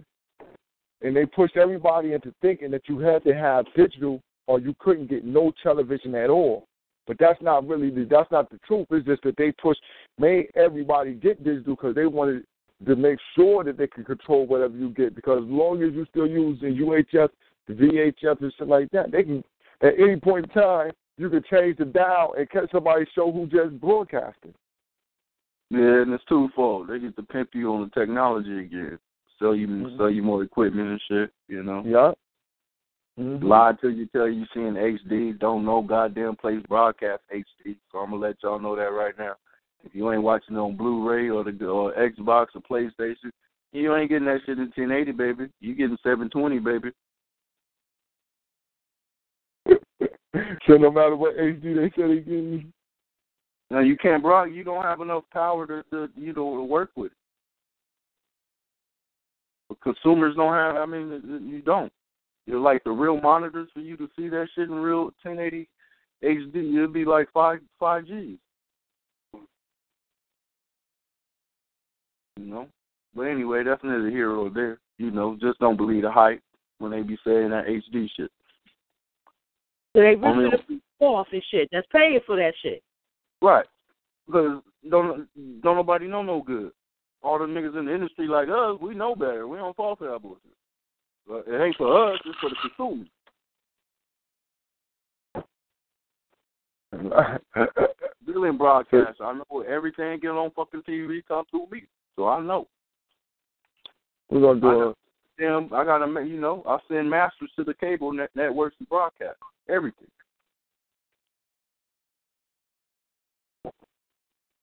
and 1.00 1.16
they 1.16 1.26
pushed 1.26 1.56
everybody 1.56 2.12
into 2.12 2.32
thinking 2.40 2.70
that 2.70 2.82
you 2.88 3.00
had 3.00 3.24
to 3.24 3.34
have 3.34 3.66
digital 3.74 4.22
or 4.46 4.60
you 4.60 4.76
couldn't 4.78 5.10
get 5.10 5.24
no 5.24 5.52
television 5.60 6.14
at 6.14 6.30
all. 6.30 6.68
But 7.08 7.16
that's 7.18 7.42
not 7.42 7.66
really 7.66 7.90
the, 7.90 8.06
that's 8.08 8.30
not 8.30 8.48
the 8.48 8.60
truth. 8.64 8.86
It's 8.92 9.06
just 9.06 9.24
that 9.24 9.36
they 9.36 9.50
pushed 9.50 9.80
made 10.20 10.46
everybody 10.54 11.14
get 11.14 11.42
digital 11.42 11.74
because 11.74 11.96
they 11.96 12.06
wanted 12.06 12.44
to 12.86 12.94
make 12.94 13.18
sure 13.34 13.64
that 13.64 13.76
they 13.76 13.88
could 13.88 14.06
control 14.06 14.46
whatever 14.46 14.76
you 14.76 14.90
get. 14.90 15.16
Because 15.16 15.42
as 15.42 15.50
long 15.50 15.82
as 15.82 15.92
you 15.94 16.06
still 16.10 16.28
using 16.28 16.76
UHF, 16.76 17.28
the 17.66 17.74
VHF, 17.74 18.40
and 18.40 18.52
shit 18.56 18.68
like 18.68 18.88
that, 18.92 19.10
they 19.10 19.24
can 19.24 19.42
at 19.82 19.94
any 19.98 20.14
point 20.20 20.44
in 20.44 20.50
time 20.52 20.92
you 21.18 21.28
can 21.28 21.42
change 21.50 21.78
the 21.78 21.84
dial 21.84 22.34
and 22.36 22.48
catch 22.50 22.70
somebody 22.70 23.06
show 23.14 23.30
who 23.30 23.46
just 23.46 23.80
broadcasted. 23.80 24.54
Yeah, 25.70 26.02
and 26.02 26.12
it's 26.12 26.24
twofold. 26.24 26.88
They 26.88 26.98
get 26.98 27.16
to 27.16 27.22
pimp 27.22 27.50
you 27.54 27.72
on 27.72 27.82
the 27.82 28.00
technology 28.00 28.60
again, 28.60 28.98
sell 29.38 29.54
you 29.54 29.66
Mhm. 29.66 29.96
sell 29.96 30.10
you 30.10 30.22
more 30.22 30.42
equipment 30.42 30.90
and 30.90 31.00
shit. 31.08 31.32
You 31.48 31.62
know, 31.62 31.82
Yeah. 31.84 32.12
Mhm. 33.18 33.42
lie 33.42 33.72
till 33.72 33.90
you 33.90 34.06
tell 34.06 34.28
you 34.28 34.46
seeing 34.52 34.76
HD. 34.76 35.32
Don't 35.32 35.64
know 35.64 35.82
goddamn 35.82 36.36
place 36.36 36.62
broadcast 36.66 37.22
HD. 37.30 37.78
So 37.90 37.98
I'm 38.00 38.10
gonna 38.10 38.22
let 38.22 38.42
y'all 38.42 38.58
know 38.58 38.76
that 38.76 38.92
right 38.92 39.16
now. 39.18 39.36
If 39.84 39.94
you 39.94 40.10
ain't 40.12 40.22
watching 40.22 40.56
on 40.56 40.76
Blu-ray 40.76 41.30
or 41.30 41.42
the 41.44 41.66
or 41.66 41.92
Xbox 41.94 42.48
or 42.54 42.60
PlayStation, 42.60 43.30
you 43.72 43.94
ain't 43.96 44.10
getting 44.10 44.26
that 44.26 44.42
shit 44.44 44.58
in 44.58 44.70
1080, 44.72 45.12
baby. 45.12 45.48
You 45.60 45.74
getting 45.74 45.96
720, 46.02 46.58
baby. 46.58 46.92
So 50.66 50.76
no 50.76 50.90
matter 50.90 51.16
what 51.16 51.36
HD 51.36 51.74
they 51.76 51.90
say 51.96 52.08
they 52.08 52.20
give 52.20 52.26
you. 52.28 52.64
Now 53.70 53.80
you 53.80 53.96
can't 53.96 54.22
broad. 54.22 54.44
You 54.44 54.64
don't 54.64 54.82
have 54.82 55.00
enough 55.00 55.24
power 55.32 55.66
to, 55.66 55.82
to 55.90 56.08
you 56.16 56.32
know 56.32 56.56
to 56.56 56.62
work 56.62 56.90
with. 56.96 57.12
But 59.68 59.80
consumers 59.80 60.36
don't 60.36 60.52
have. 60.52 60.76
I 60.76 60.86
mean, 60.86 61.48
you 61.50 61.62
don't. 61.62 61.92
You're 62.46 62.60
like 62.60 62.84
the 62.84 62.90
real 62.90 63.20
monitors 63.20 63.68
for 63.72 63.80
you 63.80 63.96
to 63.96 64.08
see 64.16 64.28
that 64.28 64.48
shit 64.54 64.68
in 64.68 64.74
real 64.74 65.04
1080 65.22 65.68
HD. 66.22 66.76
It'd 66.76 66.92
be 66.92 67.04
like 67.04 67.28
five 67.32 67.60
five 67.78 68.04
Gs. 68.04 68.10
You 68.10 68.38
know. 72.38 72.68
But 73.14 73.22
anyway, 73.22 73.62
that's 73.64 73.82
neither 73.84 74.10
here 74.10 74.30
or 74.32 74.50
there. 74.50 74.78
You 74.98 75.10
know, 75.10 75.36
just 75.40 75.58
don't 75.58 75.76
believe 75.76 76.02
the 76.02 76.10
hype 76.10 76.42
when 76.78 76.90
they 76.90 77.02
be 77.02 77.18
saying 77.24 77.50
that 77.50 77.66
HD 77.66 78.08
shit. 78.16 78.30
So 79.94 80.00
they 80.02 80.16
Only- 80.16 80.44
ripping 80.44 80.50
the 80.50 80.64
people 80.66 81.14
off 81.16 81.28
and 81.32 81.42
shit. 81.50 81.68
That's 81.70 81.86
paying 81.88 82.20
for 82.26 82.36
that 82.36 82.54
shit. 82.62 82.82
Right. 83.40 83.66
Because 84.26 84.62
don't 84.88 85.28
don't 85.62 85.76
nobody 85.76 86.06
know 86.06 86.22
no 86.22 86.40
good. 86.42 86.72
All 87.22 87.38
the 87.38 87.44
niggas 87.46 87.78
in 87.78 87.86
the 87.86 87.94
industry 87.94 88.26
like 88.26 88.48
us, 88.48 88.78
we 88.80 88.94
know 88.94 89.14
better. 89.14 89.46
We 89.46 89.58
don't 89.58 89.76
fall 89.76 89.96
for 89.96 90.08
that 90.10 90.20
bullshit. 90.20 90.42
But 91.26 91.46
it 91.46 91.60
ain't 91.62 91.76
for 91.76 92.12
us, 92.14 92.20
it's 92.24 92.38
for 92.40 92.50
the 92.50 92.56
consumer. 92.62 93.04
Billion 98.26 98.56
broadcast. 98.58 99.20
I 99.20 99.32
know 99.34 99.60
everything 99.68 100.18
get 100.20 100.30
on 100.30 100.50
fucking 100.52 100.82
TV 100.88 101.22
come 101.26 101.44
through 101.50 101.66
me. 101.70 101.84
So 102.16 102.28
I 102.28 102.40
know. 102.40 102.68
We're 104.30 104.40
gonna 104.40 104.60
do 104.60 104.94
Them 105.42 105.70
I 105.72 105.84
gotta 105.84 106.06
you 106.24 106.40
know, 106.40 106.62
I 106.68 106.78
send 106.86 107.10
masters 107.10 107.50
to 107.56 107.64
the 107.64 107.74
cable 107.74 108.12
net- 108.12 108.30
networks 108.36 108.76
to 108.78 108.84
broadcast. 108.84 109.38
Everything. 109.68 110.06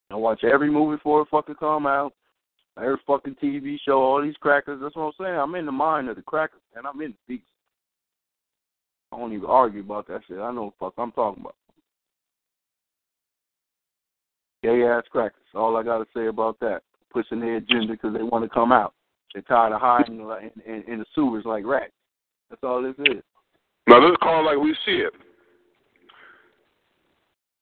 I 0.10 0.16
watch 0.16 0.44
every 0.46 0.72
movie 0.72 0.96
before 0.96 1.22
it 1.22 1.28
fucking 1.30 1.56
come 1.56 1.86
out. 1.86 2.14
Every 2.78 2.98
fucking 3.06 3.36
TV 3.44 3.78
show, 3.86 4.02
all 4.02 4.22
these 4.22 4.38
crackers. 4.40 4.80
That's 4.82 4.96
what 4.96 5.04
I'm 5.04 5.12
saying. 5.20 5.36
I'm 5.36 5.56
in 5.56 5.66
the 5.66 5.72
mind 5.72 6.08
of 6.08 6.16
the 6.16 6.22
crackers, 6.22 6.62
and 6.74 6.88
I'm 6.88 7.02
in 7.02 7.12
the 7.12 7.36
beast. 7.36 7.48
I 9.12 9.18
don't 9.18 9.34
even 9.34 9.50
argue 9.50 9.82
about 9.82 10.08
that 10.08 10.22
shit. 10.30 10.40
I 10.40 10.54
know 10.54 10.64
what 10.64 10.74
the 10.80 10.86
fuck 10.86 10.94
I'm 10.98 11.12
talking 11.12 11.42
about. 11.42 11.56
Gay 14.64 14.84
ass 14.86 15.04
crackers. 15.12 15.42
All 15.54 15.76
I 15.76 15.84
gotta 15.84 16.06
say 16.16 16.28
about 16.28 16.58
that. 16.62 16.84
Pushing 17.12 17.42
their 17.42 17.58
agenda 17.58 17.94
because 17.94 18.14
they 18.14 18.24
want 18.24 18.46
to 18.46 18.50
come 18.50 18.72
out. 18.72 18.94
They're 19.34 19.44
tired 19.44 19.74
of 19.74 19.82
hiding 19.82 20.20
in, 20.20 20.74
in, 20.74 20.84
in 20.94 21.00
the 21.00 21.06
sewers 21.14 21.46
like 21.46 21.66
rats. 21.66 21.92
That's 22.50 22.64
all 22.64 22.82
this 22.82 22.96
is. 23.00 23.22
Now 23.88 24.00
let's 24.00 24.18
call 24.22 24.40
it 24.42 24.44
like 24.56 24.64
we 24.64 24.76
see 24.86 25.04
it. 25.06 25.14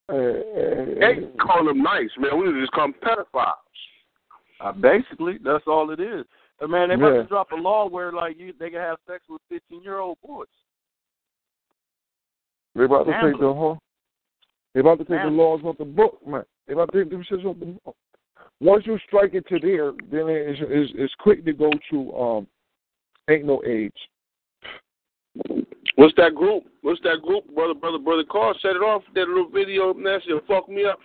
uh, 0.09 1.05
Ain't 1.05 1.39
calling 1.39 1.65
them 1.67 1.83
nice, 1.83 2.09
man. 2.17 2.39
We 2.39 2.59
just 2.61 2.71
call 2.71 2.87
them 2.87 2.95
pedophiles. 3.03 3.53
Uh, 4.59 4.71
basically, 4.71 5.37
that's 5.43 5.63
all 5.67 5.91
it 5.91 5.99
is. 5.99 6.25
But 6.59 6.69
man, 6.69 6.89
they 6.89 6.95
about 6.95 7.13
Yeah. 7.13 7.21
to 7.23 7.27
drop 7.27 7.51
a 7.51 7.55
law 7.55 7.87
where 7.87 8.11
like 8.11 8.39
you 8.39 8.53
they 8.59 8.69
can 8.69 8.79
have 8.79 8.97
sex 9.07 9.23
with 9.29 9.41
fifteen 9.49 9.83
year 9.83 9.99
old 9.99 10.17
boys. 10.25 10.47
They 12.75 12.83
about 12.85 13.03
to 13.05 13.11
Gambling. 13.11 13.33
take 13.33 13.41
the 13.41 13.53
whole. 13.53 13.79
They 14.73 14.79
about 14.79 14.99
to 14.99 15.05
take 15.05 15.21
the 15.21 15.29
laws 15.29 15.61
off 15.63 15.77
the 15.77 15.85
book, 15.85 16.19
man. 16.25 16.43
They 16.67 16.73
about 16.73 16.91
to 16.91 17.03
take 17.03 17.11
them 17.11 17.23
shits 17.29 17.45
off 17.45 17.59
the 17.59 17.65
book. 17.65 17.95
Once 18.59 18.85
you 18.87 18.97
strike 19.05 19.33
it 19.33 19.47
to 19.47 19.59
there, 19.59 19.91
then 20.11 20.27
it's, 20.29 20.59
it's, 20.61 20.91
it's 20.95 21.13
quick 21.19 21.45
to 21.45 21.53
go 21.53 21.71
to 21.91 22.13
um, 22.15 22.47
ain't 23.29 23.45
no 23.45 23.61
age. 23.65 23.93
What's 25.95 26.15
that 26.17 26.35
group? 26.35 26.63
What's 26.81 27.01
that 27.01 27.21
group? 27.23 27.53
Brother, 27.53 27.73
brother, 27.73 27.99
brother 27.99 28.23
Carl 28.29 28.55
set 28.61 28.75
it 28.75 28.79
off. 28.81 29.03
That 29.13 29.27
little 29.27 29.49
video 29.49 29.93
nasty 29.93 30.31
and 30.31 30.41
fuck 30.47 30.69
me 30.69 30.85
up. 30.85 30.99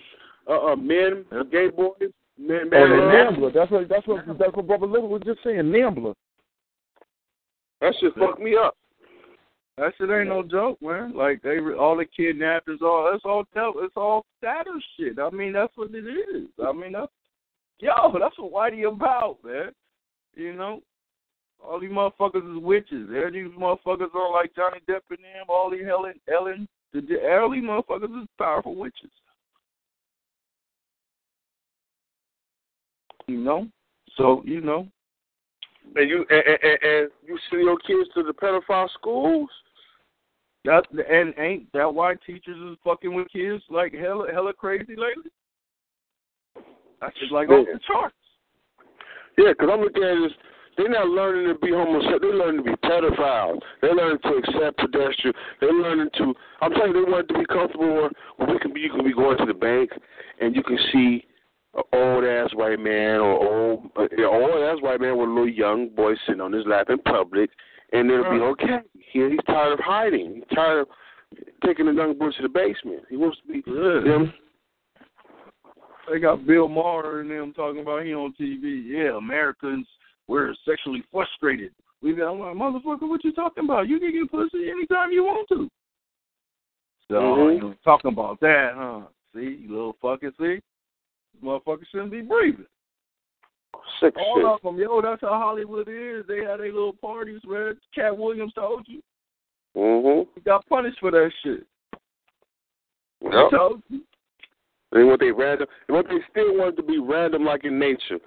Uh, 0.48 0.72
uh 0.72 0.76
men, 0.76 1.24
gay 1.50 1.68
boys, 1.68 1.92
men, 2.38 2.70
Oh, 2.72 2.86
man. 2.86 3.34
NAMBLA. 3.34 3.52
That's 3.54 3.70
what 3.70 3.88
that's 3.88 4.06
what 4.06 4.38
that's 4.38 4.56
what 4.56 4.66
Brother 4.66 4.86
Little 4.86 5.09
was 5.09 5.22
just 5.24 5.40
saying. 5.44 5.62
NAMBLA. 5.62 6.14
That 7.80 7.94
shit 8.00 8.14
fucked 8.14 8.40
me 8.40 8.56
up. 8.56 8.76
That 9.78 9.92
shit 9.96 10.10
ain't 10.10 10.28
no 10.28 10.42
joke, 10.42 10.80
man. 10.82 11.14
Like 11.14 11.42
they 11.42 11.59
all 11.59 11.96
the 11.96 12.04
kidnappers, 12.04 12.80
all 12.82 13.09
that's 13.10 13.24
all 13.24 13.44
tell 13.54 13.74
it's 13.78 13.96
all 13.96 14.24
status 14.38 14.82
shit. 14.98 15.18
I 15.18 15.30
mean 15.30 15.52
that's 15.52 15.72
what 15.76 15.94
it 15.94 16.06
is. 16.06 16.48
I 16.64 16.72
mean 16.72 16.92
that's 16.92 17.12
yo, 18.12 18.16
that's 18.18 18.38
what 18.38 18.72
Whitey 18.72 18.88
about, 18.88 19.38
man. 19.44 19.72
You 20.34 20.54
know, 20.54 20.80
all 21.62 21.80
these 21.80 21.90
motherfuckers 21.90 22.56
is 22.56 22.62
witches. 22.62 23.09
All 23.10 23.30
these 23.32 23.46
motherfuckers 23.59 24.14
are 24.14 24.32
like 24.32 24.54
Johnny 24.54 24.78
Depp 24.88 25.00
and 25.10 25.18
them. 25.18 25.46
All 25.48 25.70
these 25.70 25.84
Helen, 25.84 26.14
Ellen, 26.32 26.68
the, 26.92 27.00
the 27.00 27.20
early 27.20 27.60
motherfuckers 27.60 28.22
is 28.22 28.28
powerful 28.38 28.76
witches. 28.76 29.10
You 33.26 33.38
know, 33.38 33.66
so 34.16 34.42
you 34.44 34.60
know, 34.60 34.86
And 35.96 36.09
you 36.09 36.24
and, 36.30 36.42
and, 36.46 36.82
and 36.82 37.10
you 37.26 37.38
send 37.50 37.62
your 37.62 37.78
kids 37.78 38.09
to 38.14 38.22
the 38.22 38.32
pedophile 38.32 38.90
schools. 38.94 39.48
that 40.64 40.84
and 40.92 41.34
ain't 41.38 41.72
that 41.72 41.92
why 41.92 42.14
teachers 42.26 42.59
is 42.70 42.78
fucking 42.84 43.14
with 43.14 43.28
kids 43.32 43.62
like 43.70 43.92
hella 43.92 44.26
hella 44.32 44.52
crazy 44.52 44.94
lately? 44.96 45.30
That's 47.03 47.19
just 47.19 47.33
like 47.33 47.49
off 47.51 47.66
the 47.74 47.81
charts. 47.87 48.15
Yeah, 49.37 49.53
'cause 49.55 49.69
I'm 49.70 49.81
looking 49.81 50.03
at 50.05 50.15
this. 50.23 50.33
They're 50.79 50.89
not 50.89 51.09
learning 51.09 51.53
to 51.53 51.59
be 51.59 51.70
homosexual. 51.70 52.19
They're 52.20 52.35
learning 52.35 52.65
to 52.65 52.70
be 52.70 52.77
pedophiles. 52.77 53.61
They're 53.83 53.95
learning 53.95 54.19
to 54.23 54.35
accept 54.37 54.79
pedestrian. 54.79 55.35
They're 55.61 55.73
learning 55.73 56.09
to. 56.16 56.35
I'm 56.62 56.73
telling 56.73 56.95
you, 56.95 57.05
they 57.05 57.11
want 57.11 57.29
to 57.29 57.39
be 57.39 57.45
comfortable 57.45 57.93
where, 57.93 58.11
we 58.49 58.59
can 58.59 58.73
be. 58.73 58.81
You 58.81 58.91
can 58.91 59.05
be 59.05 59.12
going 59.12 59.37
to 59.39 59.45
the 59.45 59.53
bank, 59.53 59.91
and 60.41 60.57
you 60.57 60.62
can 60.62 60.79
see 60.93 61.27
an 61.74 61.83
old 61.93 62.24
ass 62.24 62.55
white 62.55 62.79
man 62.79 63.20
or 63.20 63.33
old 63.47 63.91
uh, 63.97 64.07
yeah, 64.16 64.27
old 64.27 64.62
ass 64.62 64.81
white 64.81 65.01
man 65.01 65.19
with 65.19 65.29
a 65.29 65.33
little 65.33 65.49
young 65.49 65.89
boy 65.91 66.15
sitting 66.27 66.41
on 66.41 66.53
his 66.53 66.65
lap 66.66 66.89
in 66.89 66.99
public, 66.99 67.51
and 67.93 68.11
it'll 68.11 68.24
be 68.31 68.41
okay. 68.41 68.79
He, 68.95 69.29
he's 69.29 69.39
tired 69.47 69.73
of 69.74 69.81
hiding. 69.81 70.37
He's 70.37 70.57
tired 70.57 70.81
of 70.83 70.89
taking 71.66 71.87
the 71.87 71.93
young 71.93 72.16
boy 72.16 72.31
to 72.31 72.43
the 72.43 72.49
basement. 72.49 73.03
He 73.11 73.16
wants 73.16 73.39
to 73.47 73.53
be 73.53 73.61
them. 73.61 74.33
They 76.11 76.19
got 76.19 76.47
Bill 76.47 76.69
Maher 76.69 77.20
and 77.20 77.31
them 77.31 77.53
talking 77.55 77.83
about 77.83 78.05
him 78.05 78.19
on 78.19 78.35
TV. 78.41 78.85
Yeah, 78.87 79.16
Americans 79.16 79.87
we're 80.29 80.55
sexually 80.65 81.03
frustrated. 81.12 81.73
We 82.03 82.15
got 82.15 82.33
I'm 82.33 82.41
like, 82.41 82.55
motherfucker, 82.55 83.09
what 83.09 83.24
you 83.24 83.33
talking 83.33 83.65
about? 83.65 83.89
You 83.89 84.01
can 84.01 84.12
get 84.12 84.31
pussy 84.31 84.70
anytime 84.70 85.12
you 85.12 85.24
want 85.24 85.49
to. 85.51 85.70
So 87.09 87.15
Mhm. 87.15 87.62
you 87.62 87.74
talking 87.85 88.12
about 88.12 88.41
that, 88.41 88.74
huh? 88.74 89.03
See, 89.35 89.59
you 89.62 89.69
little 89.69 89.95
fucker, 90.03 90.37
see? 90.39 90.61
Motherfucker 91.43 91.87
shouldn't 91.89 92.11
be 92.11 92.23
breathing. 92.23 92.66
Sick 94.01 94.16
All 94.16 94.37
shit. 94.37 94.45
of 94.45 94.62
them, 94.62 94.79
yo, 94.79 95.01
that's 95.01 95.20
how 95.20 95.39
Hollywood 95.39 95.89
is. 95.89 96.27
They 96.27 96.45
had 96.45 96.61
their 96.61 96.73
little 96.73 96.93
parties, 96.93 97.41
man. 97.45 97.79
Katt 97.95 98.16
Williams 98.16 98.53
told 98.55 98.87
you. 98.89 99.03
Mhm. 99.74 100.29
He 100.35 100.41
got 100.41 100.66
punished 100.66 100.99
for 101.01 101.11
that 101.11 101.33
shit. 101.43 101.66
He 103.20 103.29
told 103.51 103.83
you. 103.89 104.05
They 104.93 105.05
want 105.05 105.20
they 105.20 105.31
random. 105.31 105.66
They 105.89 105.94
want 105.94 106.09
they 106.09 106.20
still 106.31 106.56
want 106.56 106.74
it 106.74 106.77
to 106.77 106.86
be 106.86 106.98
random 106.98 107.44
like 107.44 107.64
in 107.64 107.78
nature. 107.78 108.19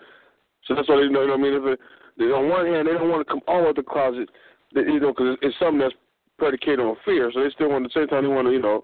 So 0.66 0.76
that's 0.76 0.90
why 0.90 0.98
they 0.98 1.10
know. 1.10 1.22
You 1.22 1.28
know 1.28 1.38
what 1.38 1.40
I 1.40 1.44
mean, 1.44 1.54
if 1.54 1.64
it, 1.74 1.80
they, 2.18 2.26
on 2.26 2.50
one 2.50 2.66
hand 2.66 2.88
they 2.88 2.94
don't 2.94 3.10
want 3.10 3.26
to 3.26 3.32
come 3.32 3.42
out 3.48 3.68
of 3.70 3.76
the 3.76 3.84
closet, 3.84 4.30
they, 4.74 4.82
you 4.82 5.00
know, 5.00 5.14
because 5.14 5.38
it's 5.42 5.58
something 5.60 5.80
that's 5.80 5.94
predicated 6.38 6.80
on 6.80 6.96
fear. 7.06 7.32
So 7.34 7.44
they 7.44 7.50
still 7.52 7.70
want 7.70 7.86
at 7.86 7.92
the 7.94 8.00
same 8.00 8.08
time 8.08 8.24
they 8.24 8.30
want 8.30 8.48
to, 8.48 8.54
you 8.54 8.62
know, 8.62 8.84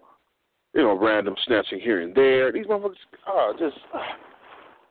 you 0.74 0.84
know, 0.84 0.98
random 0.98 1.36
snatching 1.46 1.80
here 1.80 2.02
and 2.02 2.16
there. 2.16 2.52
These 2.52 2.68
motherfuckers, 2.68 2.96
oh, 3.28 3.54
just. 3.58 3.78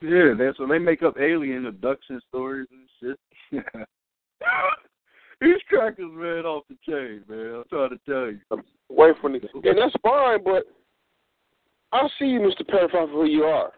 Yeah, 0.03 0.33
that's 0.39 0.59
when 0.59 0.71
they 0.71 0.79
make 0.79 1.03
up 1.03 1.19
alien 1.19 1.67
abduction 1.67 2.21
stories 2.29 2.69
and 2.73 2.89
shit. 3.01 3.19
These 5.41 5.57
crackers, 5.69 6.11
man, 6.13 6.45
off 6.45 6.65
the 6.69 6.77
chain, 6.87 7.23
man. 7.29 7.57
I'm 7.57 7.65
trying 7.71 7.91
to 7.91 7.99
tell 8.07 8.31
you. 8.31 8.41
Away 8.91 9.11
from 9.21 9.33
the, 9.33 9.41
and 9.55 9.79
that's 9.79 9.95
fine, 10.03 10.43
but 10.45 10.65
I 11.93 12.09
see 12.19 12.27
you, 12.27 12.41
Mr. 12.41 12.91
For 12.91 13.07
who 13.09 13.25
you 13.27 13.45
are. 13.45 13.73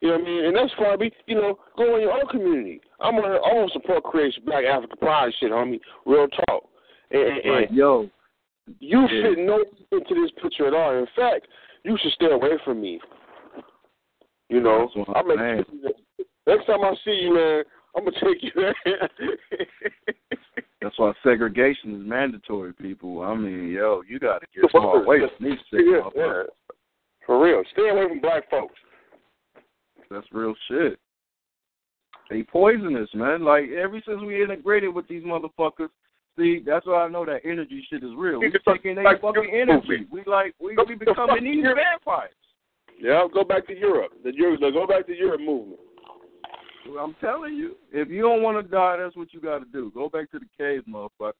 You 0.00 0.08
know 0.08 0.14
what 0.14 0.22
I 0.22 0.26
mean? 0.26 0.44
And 0.46 0.56
that's. 0.56 0.72
Be, 0.98 1.12
you 1.26 1.36
know, 1.36 1.58
go 1.76 1.96
in 1.96 2.02
your 2.02 2.12
own 2.12 2.26
community. 2.28 2.80
I'm 3.00 3.14
gonna, 3.16 3.34
I 3.36 3.54
want 3.54 3.72
to 3.72 3.78
support 3.78 4.02
creation, 4.04 4.42
Black 4.44 4.64
African 4.64 4.98
Pride 4.98 5.32
shit, 5.38 5.50
homie. 5.52 5.80
Real 6.06 6.26
talk. 6.28 6.64
And, 7.10 7.22
and, 7.22 7.54
Like, 7.54 7.68
yo, 7.72 8.10
you 8.80 9.00
Yeah. 9.02 9.08
should 9.22 9.38
know 9.38 9.64
into 9.92 10.14
this 10.14 10.30
picture 10.42 10.66
at 10.66 10.74
all. 10.74 10.96
In 10.96 11.06
fact, 11.16 11.46
you 11.84 11.96
should 12.02 12.12
stay 12.12 12.30
away 12.30 12.50
from 12.64 12.80
me. 12.80 13.00
You 14.48 14.60
know, 14.60 14.88
That's 14.94 15.08
what 15.08 15.16
I 15.16 15.20
I'm 15.20 15.28
make 15.28 15.38
saying. 15.38 15.64
next 16.46 16.66
time 16.66 16.82
I 16.84 16.94
see 17.04 17.12
you, 17.22 17.34
man, 17.34 17.64
I'm 17.96 18.04
gonna 18.04 18.16
take 18.20 18.42
you 18.42 18.50
that's 20.82 20.98
why 20.98 21.12
segregation 21.22 21.94
is 21.94 22.06
mandatory, 22.06 22.72
people. 22.74 23.22
I 23.22 23.34
mean, 23.34 23.68
yo, 23.70 24.02
you 24.08 24.18
got 24.18 24.40
to 24.40 24.46
get 24.54 24.70
far 24.72 25.02
away 25.02 25.20
from 25.20 25.46
these 25.48 25.58
sick 25.70 25.80
yeah, 25.86 26.08
yeah. 26.16 26.42
For 27.26 27.42
real, 27.42 27.62
stay 27.72 27.88
away 27.88 28.08
from 28.08 28.20
black 28.20 28.50
folks. 28.50 28.74
That's 30.10 30.26
real 30.32 30.54
shit. 30.68 30.98
They 32.30 32.42
poisonous, 32.42 33.08
man. 33.14 33.44
Like 33.44 33.70
ever 33.70 34.00
since 34.06 34.20
we 34.24 34.42
integrated 34.42 34.94
with 34.94 35.06
these 35.08 35.22
motherfuckers, 35.22 35.88
see, 36.36 36.62
that's 36.64 36.86
why 36.86 37.04
I 37.04 37.08
know 37.08 37.24
that 37.24 37.40
energy 37.44 37.84
shit 37.88 38.02
is 38.02 38.10
real. 38.16 38.40
We 38.40 38.52
taking 38.66 38.96
their 38.96 39.18
fucking 39.18 39.50
energy. 39.52 40.06
We 40.10 40.22
like 40.26 40.54
we 40.60 40.74
Go- 40.74 40.84
we 40.88 40.94
becoming 40.94 41.44
these 41.44 41.64
vampires. 41.64 42.32
Yeah, 43.00 43.26
go 43.32 43.44
back 43.44 43.66
to 43.66 43.76
Europe. 43.76 44.12
The 44.22 44.32
Europe, 44.34 44.60
go 44.60 44.86
back 44.86 45.06
to 45.06 45.16
Europe 45.16 45.40
movement. 45.40 45.80
I'm 47.00 47.14
telling 47.20 47.54
you, 47.54 47.76
if 47.92 48.08
you 48.08 48.22
don't 48.22 48.42
want 48.42 48.64
to 48.64 48.70
die, 48.70 48.96
that's 48.98 49.16
what 49.16 49.32
you 49.32 49.40
got 49.40 49.58
to 49.58 49.64
do. 49.66 49.92
Go 49.94 50.08
back 50.08 50.30
to 50.32 50.38
the 50.38 50.46
caves, 50.58 50.84
motherfucker. 50.88 51.32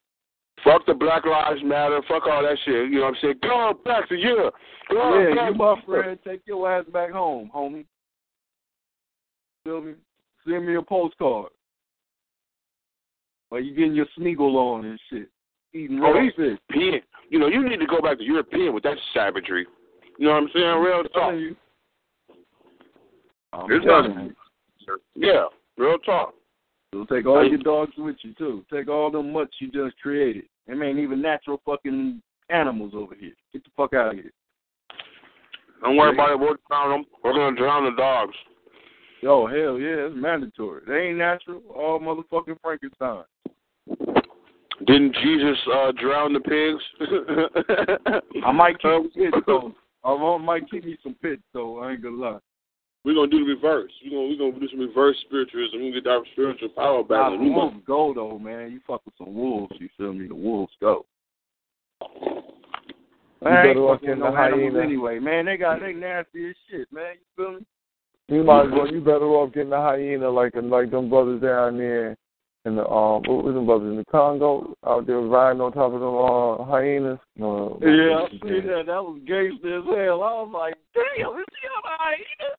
Fuck 0.64 0.86
the 0.86 0.94
Black 0.94 1.24
Lives 1.26 1.60
Matter. 1.64 2.00
Fuck 2.08 2.26
all 2.26 2.42
that 2.42 2.56
shit. 2.64 2.90
You 2.90 3.00
know 3.00 3.06
what 3.06 3.08
I'm 3.08 3.14
saying? 3.20 3.34
Go 3.42 3.72
back 3.84 4.08
to 4.08 4.14
Europe. 4.14 4.54
Go 4.90 5.18
Yeah, 5.28 5.34
back 5.34 5.52
you 5.52 5.58
my 5.58 5.74
friend. 5.84 6.18
Take 6.24 6.42
your 6.46 6.70
ass 6.70 6.84
back 6.92 7.10
home, 7.10 7.50
homie. 7.54 7.84
Feel 9.64 9.80
me? 9.80 9.94
Send 10.46 10.66
me 10.66 10.76
a 10.76 10.82
postcard. 10.82 11.50
While 13.48 13.60
you 13.60 13.74
getting 13.74 13.94
your 13.94 14.06
Smeagol 14.18 14.54
on 14.54 14.84
and 14.84 15.00
shit. 15.10 15.28
Eating 15.74 16.00
Oh, 16.02 16.20
he's. 16.20 16.32
European. 16.36 17.00
You 17.30 17.38
know, 17.38 17.48
you 17.48 17.66
need 17.68 17.80
to 17.80 17.86
go 17.86 18.00
back 18.00 18.18
to 18.18 18.24
European 18.24 18.74
with 18.74 18.82
that 18.84 18.96
savagery. 19.14 19.66
You 20.18 20.26
know 20.26 20.34
what 20.34 20.42
I'm 20.44 20.48
saying? 20.54 20.78
Real 20.78 21.02
talk. 21.04 21.34
You. 21.34 21.56
I'm 23.52 23.70
it's 23.70 23.84
not. 23.84 24.06
Yeah, 25.14 25.46
real 25.76 25.98
talk. 25.98 26.34
So 26.92 27.04
take 27.04 27.26
all 27.26 27.46
your 27.46 27.58
dogs 27.58 27.92
with 27.96 28.16
you 28.22 28.34
too. 28.34 28.64
Take 28.72 28.88
all 28.88 29.10
the 29.10 29.22
mutts 29.22 29.54
you 29.60 29.70
just 29.70 29.98
created. 30.00 30.44
Them 30.66 30.82
ain't 30.82 30.98
even 30.98 31.20
natural 31.20 31.60
fucking 31.64 32.22
animals 32.50 32.92
over 32.94 33.14
here. 33.14 33.32
Get 33.52 33.64
the 33.64 33.70
fuck 33.76 33.94
out 33.94 34.08
of 34.08 34.14
here. 34.14 34.32
Don't 35.82 35.96
worry 35.96 36.12
about 36.12 36.30
it. 36.30 36.38
We're 36.38 36.46
gonna 36.46 36.58
drown 36.68 36.90
them. 36.90 37.04
We're 37.24 37.32
gonna 37.32 37.56
drown 37.56 37.84
the 37.84 38.00
dogs. 38.00 38.34
Yo, 39.20 39.46
hell 39.46 39.78
yeah, 39.78 40.06
it's 40.06 40.16
mandatory. 40.16 40.82
They 40.86 41.08
ain't 41.08 41.18
natural. 41.18 41.62
All 41.74 42.00
motherfucking 42.00 42.58
Frankenstein. 42.62 43.24
Didn't 44.86 45.14
Jesus 45.22 45.58
uh, 45.72 45.92
drown 45.92 46.32
the 46.32 46.40
pigs? 46.40 46.82
I 48.44 48.52
might 48.52 48.80
keep 48.80 48.84
Uh, 48.84 49.00
pits 49.14 49.36
though. 49.46 49.74
I 50.04 50.38
might 50.38 50.68
keep 50.70 50.84
me 50.84 50.96
some 51.02 51.14
pits 51.22 51.42
though. 51.52 51.78
I 51.78 51.92
ain't 51.92 52.02
gonna 52.02 52.16
lie. 52.16 52.38
We're 53.04 53.14
gonna 53.14 53.26
do 53.30 53.44
the 53.44 53.52
reverse. 53.54 53.90
We're 54.04 54.10
gonna 54.10 54.28
we're 54.28 54.38
gonna 54.50 54.60
do 54.60 54.68
some 54.68 54.80
reverse 54.80 55.16
spiritualism. 55.26 55.74
We're 55.76 55.90
gonna 55.90 56.00
get 56.02 56.06
our 56.10 56.22
spiritual 56.32 56.68
power 56.70 56.98
Nah, 56.98 57.30
back. 57.30 57.32
the 57.38 57.44
We 57.44 57.50
gonna- 57.54 57.80
go 57.86 58.14
though, 58.14 58.38
man. 58.38 58.70
You 58.72 58.80
fuck 58.86 59.02
with 59.04 59.14
some 59.18 59.34
wolves. 59.34 59.74
You 59.80 59.88
feel 59.96 60.12
me? 60.12 60.28
The 60.28 60.34
wolves 60.34 60.72
go. 60.80 61.04
You 62.00 62.42
Man, 63.42 63.52
I 63.54 63.62
ain't 63.66 63.68
better 63.70 63.80
off 63.88 63.96
fucking 63.96 64.06
getting 64.08 64.22
no 64.22 64.30
the 64.30 64.36
hyena. 64.36 64.80
anyway, 64.80 65.18
man. 65.18 65.46
They 65.46 65.56
got 65.56 65.80
they 65.80 65.92
nasty 65.94 66.50
as 66.50 66.54
shit, 66.70 66.86
man. 66.92 67.14
You 67.14 67.44
feel 67.44 67.52
me? 67.58 67.66
You 68.28 68.44
might 68.44 68.66
as 68.66 68.72
well. 68.72 68.86
You 68.86 69.00
better 69.00 69.24
off 69.26 69.52
getting 69.52 69.72
a 69.72 69.80
hyena 69.80 70.30
like 70.30 70.54
like 70.54 70.90
them 70.92 71.10
brothers 71.10 71.42
down 71.42 71.76
there 71.78 72.16
in 72.66 72.76
the 72.76 72.86
um. 72.88 73.22
What 73.26 73.42
was 73.44 73.54
them 73.54 73.66
brothers 73.66 73.90
in 73.90 73.96
the 73.96 74.04
Congo 74.04 74.76
out 74.86 75.08
there 75.08 75.18
riding 75.20 75.60
on 75.60 75.72
top 75.72 75.92
of 75.92 75.98
them 75.98 76.14
uh, 76.14 76.64
hyenas? 76.70 77.18
No, 77.36 77.78
Yeah, 77.82 78.22
I 78.22 78.30
seen 78.30 78.66
that. 78.68 78.84
That 78.86 79.02
was 79.02 79.18
gangster 79.26 79.78
as 79.78 79.84
hell. 79.86 80.22
I 80.22 80.32
was 80.38 80.50
like, 80.54 80.74
damn, 80.94 81.34
is 81.34 81.44
he 81.50 81.66
on 81.66 81.82
a 81.82 81.96
hyena? 81.98 82.54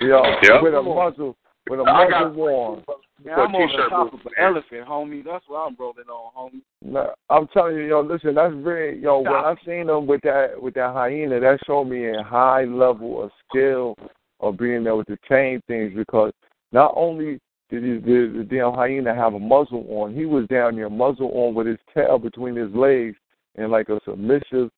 Yeah, 0.00 0.40
Yeah. 0.42 0.62
with 0.62 0.74
a 0.74 0.82
muzzle, 0.82 1.36
with 1.68 1.80
a 1.80 1.84
I 1.84 2.08
muzzle 2.08 2.42
on. 2.42 2.84
Man, 3.24 3.38
I'm 3.38 3.54
on 3.54 3.68
the 3.68 3.88
top 3.88 4.14
of 4.14 4.20
an 4.26 4.32
elephant, 4.38 4.86
homie. 4.86 5.24
That's 5.24 5.44
what 5.48 5.66
I'm 5.66 5.76
rolling 5.78 6.08
on, 6.08 6.32
homie. 6.36 6.62
Nah, 6.82 7.12
I'm 7.28 7.48
telling 7.48 7.76
you, 7.76 7.82
yo, 7.82 8.00
listen, 8.00 8.34
that's 8.36 8.54
very, 8.54 9.00
yo. 9.00 9.20
When 9.20 9.32
I 9.32 9.56
seen 9.66 9.88
them 9.88 10.06
with 10.06 10.20
that 10.22 10.60
with 10.60 10.74
that 10.74 10.92
hyena, 10.92 11.40
that 11.40 11.58
showed 11.66 11.84
me 11.84 12.08
a 12.08 12.22
high 12.22 12.64
level 12.64 13.24
of 13.24 13.32
skill 13.48 13.96
of 14.40 14.56
being 14.56 14.86
able 14.86 15.04
to 15.04 15.18
tame 15.28 15.60
things 15.66 15.92
because 15.96 16.32
not 16.70 16.92
only 16.94 17.40
did 17.70 17.82
he, 17.82 17.98
did 17.98 18.38
the 18.38 18.46
damn 18.48 18.72
hyena 18.72 19.14
have 19.14 19.34
a 19.34 19.38
muzzle 19.38 19.84
on, 19.88 20.14
he 20.14 20.24
was 20.24 20.46
down 20.46 20.76
there 20.76 20.88
muzzle 20.88 21.30
on 21.34 21.54
with 21.54 21.66
his 21.66 21.78
tail 21.92 22.18
between 22.18 22.54
his 22.54 22.72
legs 22.72 23.16
in 23.56 23.70
like 23.70 23.88
a 23.88 24.00
submissive 24.04 24.70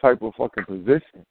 type 0.00 0.20
of 0.22 0.34
fucking 0.36 0.64
position. 0.64 1.24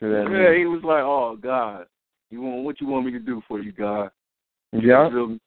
To 0.00 0.08
that 0.08 0.28
Yeah, 0.30 0.58
he 0.58 0.66
was 0.66 0.82
like, 0.82 1.02
oh 1.02 1.38
God, 1.40 1.86
you 2.30 2.42
want 2.42 2.64
what 2.64 2.80
you 2.80 2.86
want 2.86 3.06
me 3.06 3.12
to 3.12 3.18
do 3.18 3.42
for 3.46 3.60
you, 3.60 3.72
God? 3.72 4.10
yeah. 4.72 5.08
You 5.08 5.10
feel 5.10 5.28
me? 5.28 5.40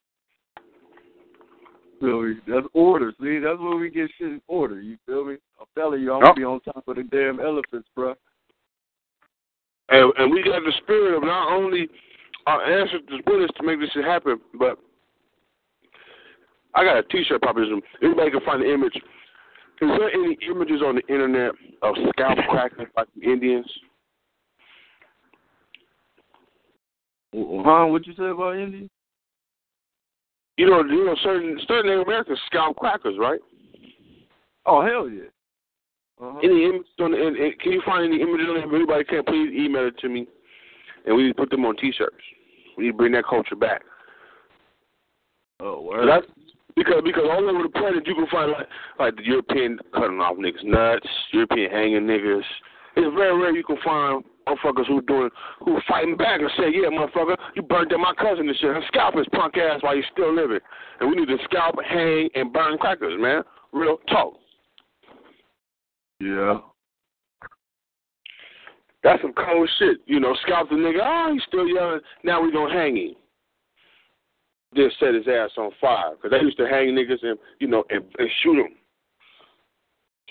That's 2.47 2.67
order. 2.73 3.11
See, 3.21 3.39
that's 3.39 3.59
where 3.59 3.75
we 3.75 3.89
get 3.89 4.09
shit 4.17 4.27
in 4.27 4.41
order. 4.47 4.81
You 4.81 4.97
feel 5.05 5.25
me? 5.25 5.35
I'm 5.59 5.65
telling 5.77 6.01
you, 6.01 6.13
I'm 6.13 6.21
gonna 6.21 6.33
be 6.33 6.45
on 6.45 6.61
top 6.61 6.87
of 6.87 6.95
the 6.95 7.03
damn 7.03 7.39
elephants, 7.41 7.89
bro. 7.93 8.15
And, 9.89 10.13
and 10.17 10.31
we 10.31 10.43
got 10.43 10.61
the 10.63 10.71
spirit 10.83 11.17
of 11.17 11.23
not 11.23 11.51
only 11.51 11.89
our 12.47 12.63
ancestors 12.63 13.21
with 13.27 13.43
us 13.43 13.49
to 13.57 13.63
make 13.63 13.79
this 13.79 13.89
shit 13.91 14.05
happen, 14.05 14.39
but 14.57 14.79
I 16.75 16.83
got 16.83 16.97
a 16.97 17.03
T-shirt 17.03 17.41
proposition. 17.41 17.81
Everybody 18.01 18.31
can 18.31 18.41
find 18.41 18.61
the 18.61 18.71
image. 18.71 18.95
Is 18.95 19.89
there 19.97 20.11
any 20.11 20.37
images 20.49 20.81
on 20.85 20.95
the 20.95 21.13
internet 21.13 21.51
of 21.81 21.95
scalp 22.09 22.37
crackers 22.49 22.87
like 22.95 23.07
the 23.15 23.29
Indians? 23.29 23.65
Huh? 27.33 27.85
What 27.87 28.07
you 28.07 28.13
say 28.13 28.25
about 28.25 28.57
India? 28.57 28.87
You 30.57 30.69
know, 30.69 30.83
you 30.83 31.05
know, 31.05 31.15
certain 31.23 31.57
certain 31.67 31.89
Native 31.89 32.07
Americans 32.07 32.39
scalp 32.47 32.77
crackers, 32.77 33.15
right? 33.19 33.39
Oh 34.65 34.81
hell 34.81 35.09
yeah. 35.09 35.29
Uh-huh. 36.21 36.39
Any 36.43 36.65
images 36.65 36.87
on 36.99 37.11
the? 37.11 37.27
And, 37.27 37.37
and 37.37 37.59
can 37.59 37.71
you 37.71 37.81
find 37.85 38.03
any 38.03 38.21
images 38.21 38.47
on 38.49 38.55
there? 38.55 38.67
If 38.67 38.73
anybody 38.73 39.03
can, 39.05 39.23
please 39.23 39.53
email 39.55 39.87
it 39.87 39.97
to 39.99 40.09
me, 40.09 40.27
and 41.05 41.15
we 41.15 41.23
need 41.23 41.29
to 41.29 41.35
put 41.35 41.49
them 41.49 41.65
on 41.65 41.77
T-shirts. 41.77 42.15
We 42.77 42.85
need 42.85 42.91
to 42.91 42.97
bring 42.97 43.13
that 43.13 43.25
culture 43.25 43.55
back. 43.55 43.83
Oh 45.61 45.81
word. 45.81 46.07
That's 46.09 46.25
because 46.75 47.01
because 47.05 47.23
all 47.23 47.49
over 47.49 47.63
the 47.63 47.69
planet 47.69 48.05
you 48.05 48.15
can 48.15 48.27
find 48.27 48.51
like 48.51 48.67
like 48.99 49.15
the 49.15 49.23
European 49.23 49.79
cutting 49.93 50.19
off 50.19 50.37
niggas 50.37 50.63
nuts, 50.63 51.07
European 51.31 51.71
hanging 51.71 52.03
niggas. 52.03 52.43
It's 52.99 53.15
very 53.15 53.37
rare 53.37 53.55
you 53.55 53.63
can 53.63 53.77
find 53.83 54.23
motherfuckers 54.45 54.87
who 54.87 55.01
doing 55.03 55.29
who 55.63 55.79
fighting 55.87 56.17
back 56.17 56.41
and 56.41 56.49
say, 56.57 56.65
yeah, 56.71 56.89
motherfucker, 56.89 57.37
you 57.55 57.61
burnt 57.61 57.91
down 57.91 58.01
my 58.01 58.13
cousin 58.13 58.47
and 58.47 58.57
shit, 58.57 58.75
and 58.75 58.83
scalp 58.87 59.15
his 59.15 59.27
punk 59.31 59.57
ass 59.57 59.81
while 59.81 59.95
he's 59.95 60.03
still 60.11 60.35
living. 60.35 60.59
And 60.99 61.09
we 61.09 61.15
need 61.15 61.27
to 61.27 61.37
scalp, 61.45 61.75
hang, 61.87 62.29
and 62.35 62.51
burn 62.51 62.77
crackers, 62.77 63.19
man. 63.19 63.43
Real 63.71 63.97
talk. 64.09 64.33
Yeah. 66.19 66.57
That's 69.03 69.21
some 69.21 69.33
cold 69.33 69.69
shit. 69.79 69.97
You 70.05 70.19
know, 70.19 70.35
scalp 70.43 70.69
the 70.69 70.75
nigga. 70.75 70.99
Oh, 71.01 71.33
he's 71.33 71.43
still 71.47 71.67
young. 71.67 72.01
Now 72.23 72.41
we 72.41 72.51
gonna 72.51 72.73
hang 72.73 72.97
him. 72.97 73.15
Just 74.75 74.99
set 74.99 75.13
his 75.13 75.27
ass 75.27 75.51
on 75.57 75.71
fire 75.79 76.11
because 76.15 76.31
they 76.31 76.43
used 76.45 76.57
to 76.57 76.67
hang 76.67 76.89
niggas 76.89 77.23
and 77.23 77.39
you 77.59 77.67
know 77.67 77.83
and, 77.89 78.03
and 78.17 78.29
shoot 78.43 78.55
them, 78.55 78.75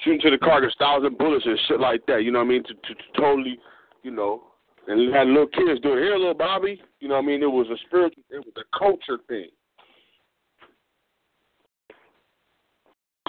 shoot 0.02 0.14
'em 0.14 0.20
to 0.20 0.30
the 0.30 0.38
carcass, 0.38 0.74
thousand 0.78 1.18
bullets 1.18 1.46
and 1.46 1.58
shit 1.68 1.80
like 1.80 2.04
that. 2.06 2.24
You 2.24 2.30
know 2.30 2.40
what 2.40 2.46
I 2.46 2.48
mean? 2.48 2.64
To, 2.64 2.74
to, 2.74 2.94
to 2.94 3.02
totally, 3.16 3.58
you 4.02 4.10
know. 4.10 4.44
And 4.86 5.14
had 5.14 5.26
little 5.26 5.48
kids 5.48 5.80
doing 5.80 5.98
here, 5.98 6.16
little 6.16 6.32
Bobby. 6.32 6.80
You 7.00 7.08
know 7.08 7.16
what 7.16 7.24
I 7.24 7.26
mean? 7.26 7.42
It 7.42 7.46
was 7.46 7.66
a 7.68 7.76
spiritual, 7.86 8.22
it 8.30 8.38
was 8.38 8.54
a 8.56 8.78
culture 8.78 9.18
thing. 9.28 9.48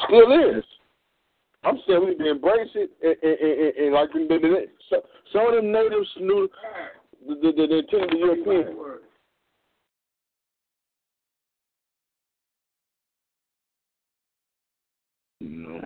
Still 0.06 0.58
is. 0.58 0.64
I'm 1.64 1.78
saying 1.86 2.00
we 2.00 2.12
need 2.12 2.20
to 2.20 2.32
embrace 2.32 2.70
it, 2.74 2.90
and, 3.04 3.16
and, 3.22 3.60
and, 3.60 3.86
and 3.86 3.94
like 3.94 4.12
the, 4.14 4.40
the, 4.40 4.68
so, 4.90 5.02
some 5.34 5.48
of 5.48 5.56
them 5.56 5.74
natives 5.74 6.08
knew 6.18 6.50
the 7.28 7.36
the, 7.36 7.52
the, 7.52 7.68
the 7.68 7.80
intended 7.80 8.18
European. 8.18 8.78
You 15.42 15.82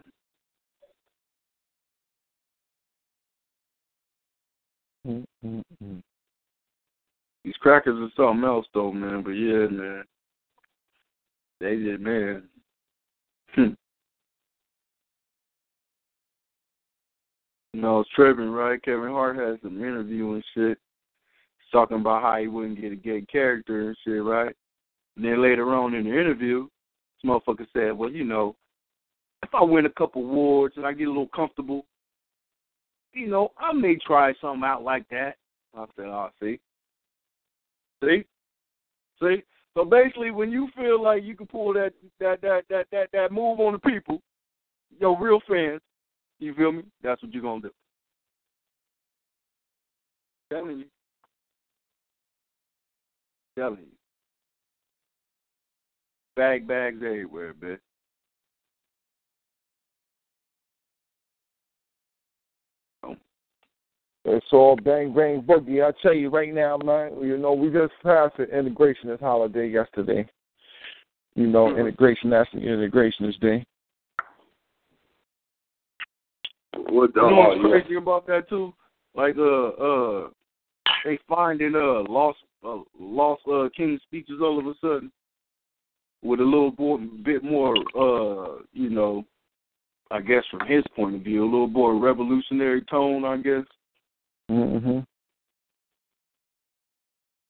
Mm-mm-mm. 5.45 6.01
These 7.43 7.55
crackers 7.59 7.99
are 7.99 8.13
something 8.15 8.45
else 8.45 8.65
though, 8.73 8.91
man. 8.91 9.21
But 9.23 9.31
yeah, 9.31 9.67
man. 9.67 10.03
They 11.59 11.75
did 11.75 12.01
man. 12.01 12.43
Hmm. 13.55 13.73
You 17.73 17.81
know, 17.81 18.01
it's 18.01 18.09
tripping, 18.15 18.49
right? 18.49 18.81
Kevin 18.83 19.09
Hart 19.09 19.37
has 19.37 19.57
some 19.63 19.79
interview 19.79 20.33
and 20.33 20.43
shit. 20.53 20.77
He's 21.57 21.71
talking 21.71 21.97
about 21.97 22.21
how 22.21 22.37
he 22.39 22.47
wouldn't 22.47 22.79
get 22.79 22.91
a 22.91 22.95
gay 22.95 23.21
character 23.21 23.87
and 23.87 23.97
shit, 24.05 24.23
right? 24.23 24.55
And 25.15 25.25
then 25.25 25.41
later 25.41 25.73
on 25.73 25.93
in 25.95 26.03
the 26.03 26.11
interview, 26.11 26.67
this 27.23 27.29
motherfucker 27.29 27.65
said, 27.73 27.97
Well, 27.97 28.11
you 28.11 28.23
know, 28.23 28.55
if 29.41 29.53
I 29.53 29.63
win 29.63 29.85
a 29.85 29.89
couple 29.89 30.23
awards 30.23 30.75
and 30.77 30.85
I 30.85 30.93
get 30.93 31.07
a 31.07 31.11
little 31.11 31.29
comfortable, 31.35 31.85
you 33.13 33.27
know, 33.27 33.51
I 33.57 33.73
may 33.73 33.97
try 34.05 34.33
something 34.41 34.63
out 34.63 34.83
like 34.83 35.07
that. 35.09 35.35
I 35.75 35.85
said, 35.95 36.05
Oh, 36.05 36.29
see? 36.41 36.59
See? 38.03 38.23
See? 39.21 39.43
So 39.75 39.85
basically 39.85 40.31
when 40.31 40.51
you 40.51 40.67
feel 40.75 41.01
like 41.01 41.23
you 41.23 41.35
can 41.35 41.47
pull 41.47 41.73
that 41.73 41.93
that 42.19 42.41
that 42.41 42.63
that 42.69 42.85
that, 42.91 43.09
that 43.11 43.31
move 43.31 43.59
on 43.59 43.73
the 43.73 43.79
people, 43.79 44.21
your 44.99 45.19
real 45.19 45.39
fans, 45.47 45.81
you 46.39 46.53
feel 46.53 46.71
me? 46.71 46.83
That's 47.01 47.21
what 47.23 47.33
you're 47.33 47.41
gonna 47.41 47.61
do. 47.61 47.71
Telling 50.51 50.79
you. 50.79 50.85
Telling 53.57 53.79
you. 53.79 53.97
Bag 56.35 56.67
bags 56.67 56.97
everywhere, 56.97 57.53
bitch. 57.53 57.79
It's 64.25 64.45
all 64.53 64.77
bang 64.77 65.13
bang 65.13 65.41
boogie. 65.41 65.85
I 65.85 65.91
tell 66.01 66.13
you 66.13 66.29
right 66.29 66.53
now, 66.53 66.77
man. 66.77 67.11
You 67.21 67.37
know, 67.37 67.53
we 67.53 67.69
just 67.69 67.93
passed 68.03 68.37
the 68.37 68.45
integrationist 68.45 69.19
holiday 69.19 69.67
yesterday. 69.67 70.27
You 71.35 71.47
know, 71.47 71.65
Mhm. 71.67 71.79
integration. 71.79 72.29
National 72.29 72.63
Integrationist 72.63 73.39
Day. 73.41 73.65
What 76.89 77.13
the 77.13 77.21
You 77.21 77.29
know 77.29 77.35
what's 77.49 77.61
yeah. 77.61 77.69
crazy 77.69 77.95
about 77.95 78.25
that 78.27 78.47
too? 78.49 78.73
Like 79.13 79.37
uh 79.37 79.67
uh 79.67 80.29
they 81.03 81.17
finding 81.27 81.75
uh 81.75 82.03
lost 82.09 82.39
uh, 82.63 82.79
lost 82.97 83.41
uh 83.47 83.67
King 83.75 83.99
speeches 84.03 84.39
all 84.41 84.57
of 84.57 84.67
a 84.67 84.73
sudden 84.79 85.11
with 86.23 86.39
a 86.39 86.43
little 86.43 86.73
more, 86.77 86.97
bit 86.97 87.43
more 87.43 87.75
uh 87.95 88.61
you 88.71 88.89
know 88.89 89.25
I 90.11 90.21
guess 90.21 90.43
from 90.49 90.65
his 90.65 90.83
point 90.95 91.15
of 91.15 91.21
view 91.21 91.43
a 91.43 91.45
little 91.45 91.67
more 91.67 91.95
revolutionary 91.95 92.81
tone 92.83 93.25
I 93.25 93.37
guess. 93.37 93.65
Mm-hmm. 94.51 94.99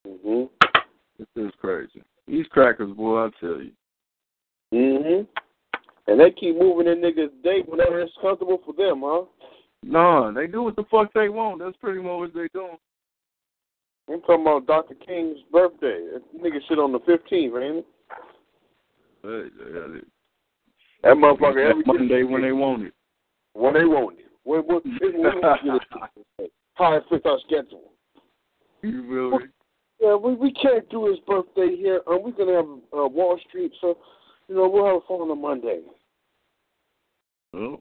Mhm. 0.08 0.50
This 1.18 1.28
is 1.36 1.52
crazy. 1.60 2.04
These 2.28 2.48
crackers, 2.48 2.92
boy, 2.92 3.26
I 3.26 3.30
tell 3.40 3.62
you. 3.62 3.72
Mhm. 4.74 5.28
And 6.08 6.20
they 6.20 6.32
keep 6.32 6.58
moving 6.58 6.88
in 6.88 7.00
niggas' 7.02 7.42
date 7.44 7.68
whenever 7.68 8.00
it's 8.02 8.14
comfortable 8.22 8.58
for 8.66 8.74
them, 8.74 9.02
huh? 9.04 9.24
Nah, 9.84 10.32
they 10.32 10.48
do 10.48 10.64
what 10.64 10.76
the 10.76 10.84
fuck 10.86 11.14
they 11.14 11.30
want. 11.30 11.60
That's 11.60 11.78
pretty 11.78 12.00
much 12.00 12.20
what 12.20 12.34
they 12.34 12.48
doing. 12.54 12.78
I'm 14.10 14.22
talking 14.22 14.42
about 14.42 14.66
Dr. 14.68 14.96
King's 14.96 15.42
birthday. 15.52 16.06
That 16.12 16.24
nigga 16.36 16.60
shit 16.68 16.80
on 16.80 16.92
the 16.92 17.00
15th, 17.02 17.56
ain't 17.62 17.78
it? 17.78 17.86
Hey, 19.22 19.50
yeah, 19.58 19.88
they- 19.88 20.08
That 21.04 21.16
motherfucker 21.18 21.70
every 21.70 21.84
Monday 21.86 22.24
when 22.24 22.42
they 22.42 22.52
want 22.52 22.84
it. 22.84 22.94
when 23.54 23.74
they 23.74 23.86
want 23.86 24.20
it. 24.20 24.26
What 24.44 24.66
what 24.68 24.84
what 24.86 26.52
how 26.76 26.96
it 26.96 27.04
fits 27.10 27.26
our 27.26 27.40
schedule. 27.46 27.92
You 28.82 29.04
feel 29.04 29.40
me? 29.40 29.46
Yeah, 30.00 30.16
we 30.16 30.34
we 30.34 30.52
can't 30.54 30.90
do 30.90 31.08
his 31.08 31.20
birthday 31.20 31.76
here. 31.78 32.02
Um, 32.08 32.20
we're 32.24 32.32
gonna 32.32 32.56
have 32.56 32.66
uh, 32.66 33.08
Wall 33.08 33.40
Street, 33.48 33.72
so 33.80 33.98
you 34.48 34.56
know 34.56 34.68
we'll 34.68 34.86
have 34.86 35.08
fun 35.08 35.22
on 35.22 35.32
a 35.32 35.36
Monday. 35.36 35.80
Well, 37.54 37.80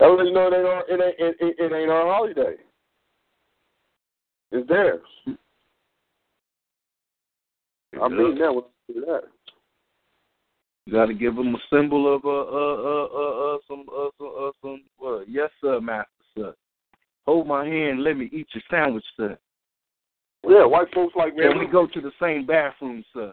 That 0.00 0.06
let 0.06 0.26
you 0.26 0.32
know 0.32 0.48
it 0.48 0.54
ain't 0.54 0.66
our 0.66 0.84
it 0.88 1.14
ain't 1.20 1.36
it, 1.40 1.56
it, 1.58 1.72
ain't 1.72 1.90
our 1.90 2.06
holiday. 2.06 2.56
It's 4.50 4.68
theirs. 4.68 5.00
I 8.00 8.08
mean 8.08 8.38
that 8.38 8.48
I 8.48 8.92
do 8.92 9.00
that. 9.06 9.22
You 10.86 10.92
got 10.94 11.06
to 11.06 11.14
give 11.14 11.36
them 11.36 11.54
a 11.54 11.58
symbol 11.72 12.12
of 12.12 12.24
uh 12.24 12.28
uh 12.28 12.74
uh 12.82 13.06
uh, 13.14 13.54
uh 13.54 13.58
some 13.68 13.84
uh 13.88 14.08
some 14.18 14.32
uh 14.36 14.50
some 14.62 14.82
what? 14.98 15.28
Yes 15.28 15.50
sir, 15.60 15.80
master. 15.80 16.10
Hold 17.30 17.46
my 17.46 17.64
hand, 17.64 18.02
let 18.02 18.16
me 18.16 18.28
eat 18.32 18.48
your 18.52 18.62
sandwich, 18.68 19.04
sir. 19.16 19.38
Yeah, 20.48 20.64
white 20.64 20.92
folks 20.92 21.14
like 21.14 21.36
man. 21.36 21.52
Can 21.52 21.60
we 21.60 21.68
go 21.68 21.86
to 21.86 22.00
the 22.00 22.10
same 22.20 22.44
bathroom, 22.44 23.04
sir? 23.12 23.32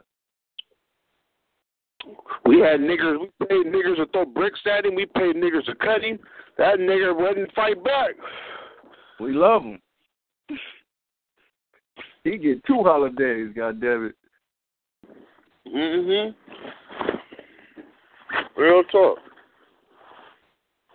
We 2.46 2.60
had 2.60 2.80
niggers. 2.80 3.20
We 3.20 3.48
paid 3.48 3.66
niggers 3.66 3.96
to 3.96 4.06
throw 4.12 4.26
bricks 4.26 4.60
at 4.68 4.86
him. 4.86 4.94
We 4.94 5.08
paid 5.08 5.36
niggers 5.36 5.66
to 5.66 5.74
cut 5.74 6.04
him. 6.04 6.20
That 6.60 6.78
nigger 6.78 7.20
wouldn't 7.20 7.52
fight 7.56 7.84
back. 7.84 8.12
We 9.20 9.34
love 9.34 9.64
him. 9.64 9.82
He 12.24 12.38
get 12.38 12.64
two 12.66 12.84
holidays, 12.84 13.52
God 13.56 13.82
damn 13.82 14.06
it. 14.06 14.16
Mhm. 15.66 16.36
Real 18.56 18.84
talk. 18.92 19.18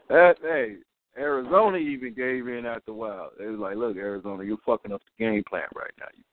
That 0.08 0.36
hey, 0.40 0.76
Arizona 1.18 1.76
even 1.76 2.14
gave 2.14 2.48
in 2.48 2.64
after 2.66 2.90
a 2.92 2.94
while. 2.94 3.30
They 3.38 3.46
was 3.46 3.58
like, 3.58 3.76
look, 3.76 3.96
Arizona, 3.96 4.44
you're 4.44 4.56
fucking 4.64 4.92
up 4.92 5.02
the 5.18 5.24
game 5.24 5.42
plan 5.48 5.64
right 5.74 5.90
now. 5.98 6.06
You 6.16 6.24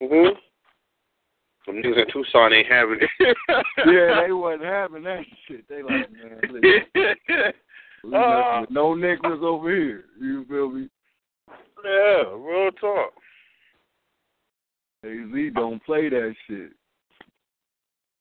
feel? 0.00 0.08
Mhm. 0.08 0.36
Some 1.66 1.76
niggas 1.76 2.02
in 2.02 2.12
Tucson 2.12 2.52
ain't 2.52 2.66
having 2.66 2.98
it. 3.00 3.10
yeah, 3.86 4.22
they 4.26 4.32
wasn't 4.32 4.64
having 4.64 5.02
that 5.04 5.24
shit. 5.46 5.68
They 5.68 5.82
like, 5.82 6.10
man, 6.10 6.40
listen, 6.52 8.14
Uh. 8.14 8.64
no 8.70 8.94
niggas 8.94 9.42
over 9.42 9.70
here. 9.70 10.04
You 10.20 10.44
feel 10.46 10.70
me? 10.70 10.88
yeah, 11.84 12.22
real 12.34 12.70
talk. 12.80 13.12
AZ 15.04 15.52
don't 15.54 15.82
play 15.84 16.08
that 16.08 16.34
shit. 16.46 16.72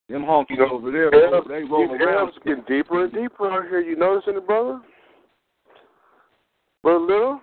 Them 0.10 0.24
honkies 0.24 0.60
over 0.72 0.92
there, 0.92 1.12
they 1.12 1.64
roll 1.64 1.90
around. 1.92 2.02
Arabs 2.02 2.38
getting 2.44 2.64
deeper 2.68 3.04
and 3.04 3.14
deeper 3.14 3.50
out 3.52 3.68
here. 3.70 3.80
You 3.82 3.96
noticing 3.96 4.38
it, 4.38 4.48
brother? 4.48 4.80
Brother 6.84 7.06
Little? 7.06 7.42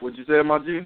What 0.00 0.16
you 0.16 0.24
say, 0.26 0.42
my 0.42 0.58
G? 0.58 0.80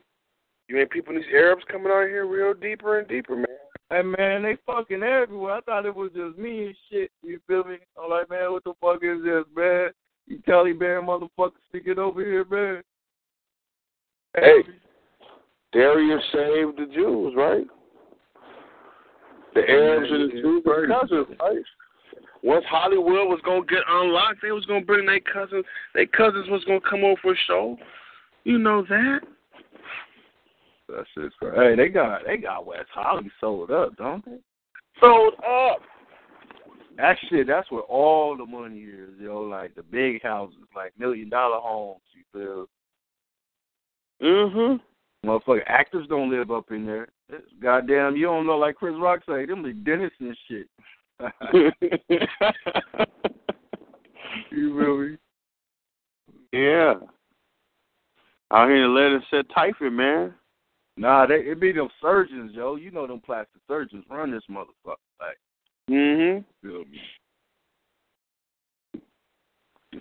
You 0.68 0.78
ain't 0.78 0.90
people 0.90 1.14
these 1.14 1.24
Arabs 1.32 1.64
coming 1.70 1.92
out 1.92 2.06
here 2.06 2.26
real 2.26 2.54
deeper 2.54 2.98
and 2.98 3.08
deeper, 3.08 3.36
man. 3.36 3.46
Hey 3.90 4.02
man, 4.02 4.42
they 4.42 4.56
fucking 4.66 5.02
everywhere. 5.02 5.56
I 5.56 5.60
thought 5.60 5.84
it 5.84 5.94
was 5.94 6.10
just 6.14 6.38
me 6.38 6.66
and 6.66 6.76
shit. 6.90 7.10
You 7.22 7.40
feel 7.46 7.64
me? 7.64 7.76
I'm 8.02 8.08
like, 8.08 8.30
man, 8.30 8.52
what 8.52 8.64
the 8.64 8.72
fuck 8.80 9.02
is 9.02 9.22
this, 9.22 9.44
man? 9.54 9.90
You 10.26 10.38
Taliban 10.48 11.04
motherfuckers 11.04 11.52
sticking 11.68 11.98
over 11.98 12.24
here, 12.24 12.46
man. 12.50 12.82
Hey, 14.34 14.62
Darius 15.74 16.22
saved 16.32 16.78
the 16.78 16.86
Jews, 16.94 17.34
right? 17.36 17.66
The 19.54 19.60
Arabs 19.68 20.10
and 20.10 20.30
the 20.30 20.40
Jews 20.40 20.62
are 20.66 20.86
cousins, 20.86 21.36
right? 21.38 21.58
Once 22.42 22.64
Hollywood 22.68 23.28
was 23.28 23.40
gonna 23.44 23.64
get 23.66 23.82
unlocked, 23.88 24.42
they 24.42 24.50
was 24.50 24.66
gonna 24.66 24.84
bring 24.84 25.06
their 25.06 25.20
cousins. 25.20 25.64
Their 25.94 26.06
cousins 26.06 26.48
was 26.48 26.64
gonna 26.64 26.80
come 26.80 27.04
over 27.04 27.20
for 27.22 27.32
a 27.32 27.36
show. 27.46 27.78
You 28.44 28.58
know 28.58 28.82
that? 28.88 29.20
That 30.88 31.04
shit's 31.14 31.34
crazy. 31.38 31.56
Hey, 31.56 31.76
they 31.76 31.88
got 31.88 32.22
they 32.26 32.36
got 32.36 32.66
West 32.66 32.88
Holly 32.92 33.30
sold 33.40 33.70
up, 33.70 33.96
don't 33.96 34.24
they? 34.24 34.38
Sold 35.00 35.34
up. 35.34 35.80
That 36.96 37.16
shit, 37.30 37.46
that's 37.46 37.70
where 37.70 37.82
all 37.82 38.36
the 38.36 38.44
money 38.44 38.80
is, 38.80 39.10
yo. 39.18 39.42
Like 39.42 39.74
the 39.74 39.82
big 39.82 40.22
houses, 40.22 40.58
like 40.74 40.92
million 40.98 41.28
dollar 41.28 41.60
homes. 41.60 42.00
You 42.12 42.66
feel? 44.20 44.28
Mhm. 44.28 44.80
Motherfucker, 45.24 45.62
actors 45.66 46.08
don't 46.08 46.30
live 46.30 46.50
up 46.50 46.70
in 46.72 46.84
there. 46.84 47.08
Goddamn, 47.62 48.16
you 48.16 48.26
don't 48.26 48.46
know 48.46 48.58
like 48.58 48.74
Chris 48.74 48.94
Rock 48.98 49.20
say, 49.26 49.46
them 49.46 49.62
the 49.62 49.72
dentists 49.72 50.18
and 50.20 50.36
shit. 50.48 50.66
you 54.50 54.78
feel 54.78 54.98
me? 54.98 55.16
yeah. 56.52 56.94
Out 58.52 58.68
here 58.68 58.76
in 58.76 58.90
Atlanta 58.90 59.20
said 59.30 59.46
typhoid, 59.54 59.92
man. 59.92 60.34
Nah, 60.96 61.26
they 61.26 61.36
it 61.36 61.60
be 61.60 61.72
them 61.72 61.88
surgeons, 62.00 62.52
yo. 62.54 62.76
You 62.76 62.90
know 62.90 63.06
them 63.06 63.20
plastic 63.24 63.62
surgeons 63.66 64.04
run 64.10 64.30
this 64.30 64.42
motherfucker. 64.50 64.96
Like, 65.20 65.38
mm-hmm. 65.90 66.40
feel 66.66 66.84
me? 66.84 67.00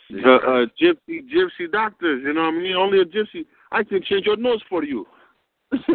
The 0.10 0.36
uh, 0.36 0.66
gypsy 0.82 1.22
gypsy 1.34 1.72
doctors, 1.72 2.24
you 2.26 2.34
know 2.34 2.44
what 2.44 2.56
I 2.56 2.58
mean? 2.58 2.76
Only 2.76 3.02
a 3.02 3.06
gypsy 3.06 3.46
I 3.72 3.84
can 3.84 4.02
change 4.04 4.26
your 4.26 4.38
nose 4.38 4.62
for 4.70 4.84
you. 4.84 5.06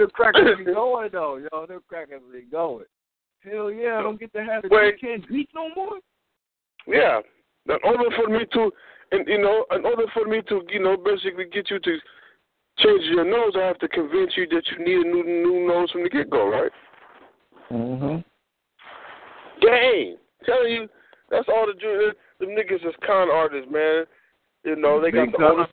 the 0.00 0.10
crackers 0.10 0.58
be 0.58 0.64
going 0.64 1.10
though, 1.12 1.36
yo. 1.36 1.66
The 1.66 1.80
crackers 1.88 2.22
be 2.32 2.42
going. 2.50 2.86
Hell 3.44 3.70
yeah, 3.70 3.98
I 3.98 4.02
don't 4.02 4.18
get 4.18 4.32
to 4.34 4.44
have 4.44 4.64
it. 4.64 4.70
Wait. 4.70 4.94
You 5.00 5.08
can't 5.08 5.28
beat 5.28 5.48
no 5.54 5.68
more. 5.74 5.98
Yeah. 6.86 7.20
In 7.68 7.76
order 7.84 8.16
for 8.16 8.28
me 8.28 8.44
to, 8.52 8.70
and 9.12 9.26
you 9.28 9.38
know, 9.40 9.64
in 9.72 9.84
order 9.84 10.04
for 10.14 10.26
me 10.26 10.42
to, 10.48 10.62
you 10.68 10.82
know, 10.82 10.96
basically 10.96 11.44
get 11.52 11.70
you 11.70 11.78
to 11.78 11.96
change 12.78 13.02
your 13.04 13.24
nose, 13.24 13.52
I 13.56 13.66
have 13.66 13.78
to 13.80 13.88
convince 13.88 14.32
you 14.36 14.46
that 14.48 14.62
you 14.70 14.84
need 14.84 15.06
a 15.06 15.08
new 15.08 15.24
new 15.24 15.66
nose 15.68 15.90
from 15.90 16.02
the 16.02 16.08
get 16.08 16.30
go, 16.30 16.48
right? 16.48 16.72
Mm 17.70 18.00
Mhm. 18.00 18.24
Game. 19.60 20.16
Telling 20.44 20.72
you, 20.72 20.88
that's 21.30 21.48
all 21.48 21.66
the 21.66 21.74
Jews. 21.74 22.14
The 22.38 22.46
niggas 22.46 22.86
is 22.86 22.94
con 23.06 23.30
artists, 23.30 23.70
man. 23.70 24.04
You 24.64 24.76
know, 24.76 25.00
they 25.00 25.10
got 25.10 25.26
Big 25.26 25.32
the 25.32 25.38
time. 25.38 25.66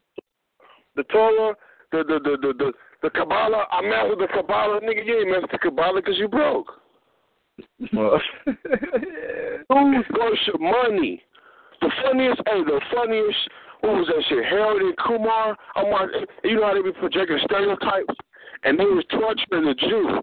the 0.95 1.03
Torah, 1.03 1.55
the 1.91 2.03
the 2.03 2.19
the 2.19 2.37
the 2.41 2.53
the, 2.53 2.73
the 3.01 3.09
Kabbalah. 3.09 3.65
I 3.71 3.81
mess 3.81 4.05
with 4.09 4.19
the 4.19 4.27
Kabbalah, 4.33 4.81
nigga. 4.81 5.05
You 5.05 5.19
ain't 5.19 5.29
mess 5.31 5.41
with 5.41 5.51
the 5.51 5.57
Kabbalah 5.59 6.01
because 6.01 6.17
you 6.17 6.27
broke. 6.27 6.71
Dudes 7.79 8.23
worship 9.69 10.59
money. 10.59 11.21
The 11.81 11.91
funniest, 12.03 12.41
hey, 12.47 12.63
the 12.63 12.81
funniest, 12.93 13.37
what 13.81 13.93
was 13.93 14.07
that 14.07 14.23
shit? 14.29 14.43
Harold 14.45 14.81
and 14.81 14.97
Kumar. 14.97 15.55
I'm 15.75 15.89
watching, 15.91 16.25
you 16.43 16.55
know 16.55 16.67
how 16.67 16.73
they 16.73 16.81
be 16.81 16.91
projecting 16.91 17.39
stereotypes? 17.45 18.15
And 18.63 18.79
they 18.79 18.85
was 18.85 19.05
torturing 19.11 19.65
the 19.65 19.75
Jew. 19.75 20.21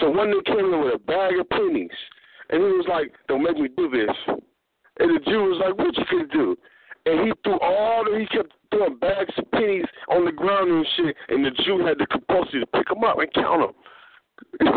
So 0.00 0.10
one 0.10 0.30
day 0.30 0.42
came 0.46 0.74
in 0.74 0.80
with 0.84 0.94
a 0.94 0.98
bag 0.98 1.38
of 1.38 1.48
pennies. 1.48 1.90
And 2.50 2.60
he 2.60 2.68
was 2.68 2.86
like, 2.88 3.12
don't 3.28 3.42
make 3.42 3.56
me 3.56 3.68
do 3.76 3.88
this. 3.88 4.10
And 4.98 5.16
the 5.16 5.20
Jew 5.24 5.44
was 5.44 5.62
like, 5.64 5.78
what 5.78 5.96
you 5.96 6.04
gonna 6.10 6.26
do? 6.28 6.56
And 7.06 7.26
he 7.28 7.32
threw 7.44 7.58
all 7.60 8.04
the, 8.04 8.18
he 8.18 8.26
kept 8.26 8.52
throwing 8.74 8.98
bags 8.98 9.32
of 9.38 9.50
pennies 9.52 9.86
on 10.08 10.24
the 10.24 10.32
ground 10.32 10.68
and 10.70 10.86
shit. 10.96 11.14
And 11.28 11.44
the 11.44 11.50
Jew 11.64 11.86
had 11.86 11.98
the 11.98 12.06
compulsion 12.06 12.60
to 12.60 12.66
pick 12.66 12.88
them 12.88 13.04
up 13.04 13.18
and 13.18 13.32
count 13.32 13.60
them. 13.62 13.74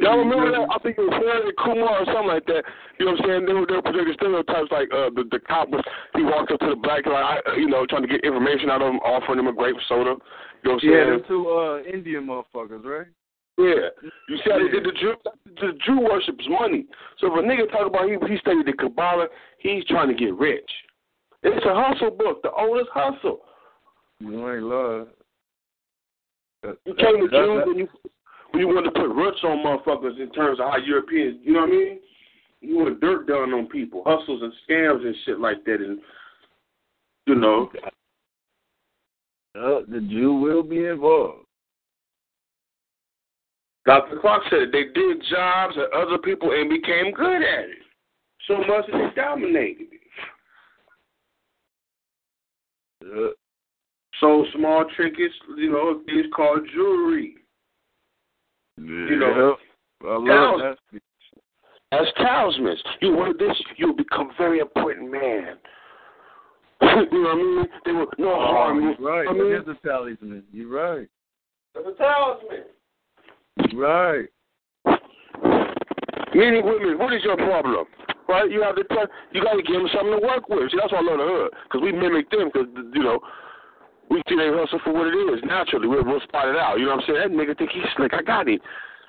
Y'all 0.00 0.18
remember 0.18 0.50
that? 0.50 0.66
I 0.74 0.78
think 0.82 0.98
it 0.98 1.02
was 1.02 1.22
Harry 1.22 1.52
Kumar 1.62 2.02
or 2.02 2.06
something 2.06 2.26
like 2.26 2.44
that. 2.46 2.64
You 2.98 3.06
know 3.06 3.12
what 3.12 3.20
I'm 3.22 3.26
saying? 3.26 3.46
They 3.46 3.52
were, 3.52 3.64
they 3.66 3.74
were 3.74 3.82
projecting 3.82 4.14
stereotypes 4.14 4.70
like 4.70 4.88
uh, 4.92 5.10
the, 5.14 5.24
the 5.30 5.38
cop 5.46 5.68
was, 5.70 5.84
he 6.16 6.22
walked 6.22 6.50
up 6.50 6.58
to 6.60 6.70
the 6.70 6.76
black 6.76 7.04
guy, 7.04 7.38
you 7.56 7.68
know, 7.68 7.86
trying 7.86 8.02
to 8.02 8.08
get 8.08 8.24
information 8.24 8.70
out 8.70 8.82
of 8.82 8.88
him, 8.90 8.98
offering 9.00 9.38
him 9.38 9.46
a 9.46 9.52
grape 9.52 9.76
soda. 9.88 10.16
You 10.62 10.66
know 10.66 10.74
what 10.74 10.82
I'm 10.82 10.90
yeah, 10.90 11.04
saying? 11.04 11.10
them 11.10 11.22
two 11.28 11.48
uh, 11.48 11.82
Indian 11.86 12.26
motherfuckers, 12.26 12.84
right? 12.84 13.06
Yeah. 13.56 13.88
You 14.28 14.36
see 14.36 14.50
how 14.50 14.58
they 14.58 14.68
did 14.68 14.84
the 14.84 14.92
Jew? 15.00 15.14
The 15.60 15.78
Jew 15.86 16.00
worships 16.00 16.44
money. 16.48 16.86
So 17.18 17.28
if 17.28 17.44
a 17.44 17.46
nigga 17.46 17.70
talk 17.70 17.86
about 17.86 18.08
he 18.08 18.16
he 18.28 18.38
studied 18.38 18.66
the 18.66 18.72
Kabbalah, 18.72 19.28
he's 19.58 19.84
trying 19.84 20.08
to 20.08 20.14
get 20.14 20.34
rich. 20.34 20.68
It's 21.42 21.64
a 21.64 21.74
hustle 21.74 22.10
book, 22.10 22.42
the 22.42 22.50
oldest 22.50 22.90
hustle. 22.92 23.40
You 24.18 24.50
ain't 24.50 24.64
love. 24.64 25.08
You 26.84 26.94
came 26.94 27.20
to 27.20 27.28
Jews 27.28 27.62
when 27.66 27.78
you 27.78 27.88
when 28.50 28.60
you 28.60 28.68
wanted 28.68 28.94
to 28.94 29.00
put 29.00 29.14
roots 29.14 29.40
on 29.44 29.58
motherfuckers 29.58 30.20
in 30.20 30.30
terms 30.30 30.58
of 30.60 30.70
how 30.70 30.78
Europeans, 30.78 31.40
you 31.42 31.52
know 31.52 31.60
what 31.60 31.68
I 31.68 31.72
mean? 31.72 32.00
You 32.60 32.78
want 32.78 33.00
dirt 33.00 33.26
done 33.26 33.52
on 33.52 33.66
people, 33.66 34.02
hustles 34.06 34.42
and 34.42 34.52
scams 34.66 35.04
and 35.04 35.14
shit 35.24 35.38
like 35.38 35.64
that, 35.64 35.80
and 35.80 35.98
you 37.26 37.34
know. 37.34 37.70
Uh, 39.56 39.80
the 39.88 40.00
Jew 40.08 40.34
will 40.34 40.62
be 40.62 40.84
involved. 40.84 41.43
Dr. 43.86 44.18
Clarke 44.20 44.42
said. 44.50 44.72
They 44.72 44.84
did 44.94 45.22
jobs 45.30 45.74
at 45.76 45.92
other 45.92 46.18
people 46.18 46.50
and 46.52 46.70
became 46.70 47.12
good 47.12 47.42
at 47.42 47.64
it. 47.64 47.78
So 48.48 48.58
much 48.58 48.86
that 48.90 49.10
they 49.14 49.20
dominated 49.20 49.88
it. 49.92 50.00
Yeah. 53.04 53.28
So 54.20 54.44
small 54.56 54.84
trinkets, 54.96 55.34
you 55.56 55.70
know, 55.70 56.00
things 56.06 56.26
called 56.34 56.60
jewelry. 56.72 57.34
You 58.78 59.18
know, 59.18 59.56
I 60.04 60.16
love 60.16 60.76
that. 60.92 61.00
As 61.92 62.06
talismans, 62.16 62.82
you 63.00 63.14
wear 63.16 63.32
this, 63.32 63.56
you'll 63.76 63.94
become 63.94 64.30
a 64.30 64.34
very 64.36 64.58
important 64.58 65.12
man. 65.12 65.56
you 66.82 67.22
know 67.22 67.28
what 67.28 67.30
I 67.30 67.36
mean? 67.36 67.66
They 67.84 67.92
were 67.92 68.06
no 68.18 68.32
oh, 68.32 68.46
harm. 68.46 68.78
Oh, 68.78 68.94
you're 68.98 69.10
right. 69.10 69.28
I 69.28 69.32
mean, 69.32 69.52
it 69.52 69.62
is 69.62 69.68
a 69.68 69.86
talisman. 69.86 70.42
You're 70.52 70.70
right. 70.70 71.08
it's 71.76 71.86
a 71.86 72.02
talisman. 72.02 72.64
Right. 73.74 74.26
Men 76.34 76.54
and 76.54 76.64
women, 76.64 76.98
what 76.98 77.12
is 77.14 77.22
your 77.22 77.36
problem? 77.36 77.86
Right? 78.28 78.50
You 78.50 78.62
have 78.62 78.76
to 78.76 78.84
tell, 78.84 79.06
you 79.32 79.42
got 79.42 79.54
to 79.54 79.62
give 79.62 79.76
them 79.76 79.88
something 79.94 80.18
to 80.18 80.26
work 80.26 80.48
with. 80.48 80.70
See, 80.70 80.78
that's 80.80 80.92
why 80.92 80.98
I 80.98 81.06
love 81.06 81.18
the 81.18 81.28
hood 81.28 81.50
because 81.64 81.82
we 81.82 81.92
mimic 81.92 82.30
them 82.30 82.50
because 82.50 82.66
you 82.92 83.02
know 83.02 83.20
we 84.10 84.22
see 84.28 84.36
they 84.36 84.50
hustle 84.50 84.80
for 84.82 84.92
what 84.92 85.06
it 85.06 85.14
is 85.14 85.40
naturally. 85.44 85.86
We'll, 85.86 86.04
we'll 86.04 86.20
spot 86.26 86.48
it 86.48 86.56
out. 86.56 86.78
You 86.78 86.86
know 86.86 86.96
what 86.96 87.04
I'm 87.06 87.14
saying? 87.14 87.22
That 87.22 87.36
nigga 87.36 87.56
think 87.56 87.70
he's 87.70 87.86
slick. 87.96 88.14
I 88.14 88.22
got 88.22 88.48
him. 88.48 88.58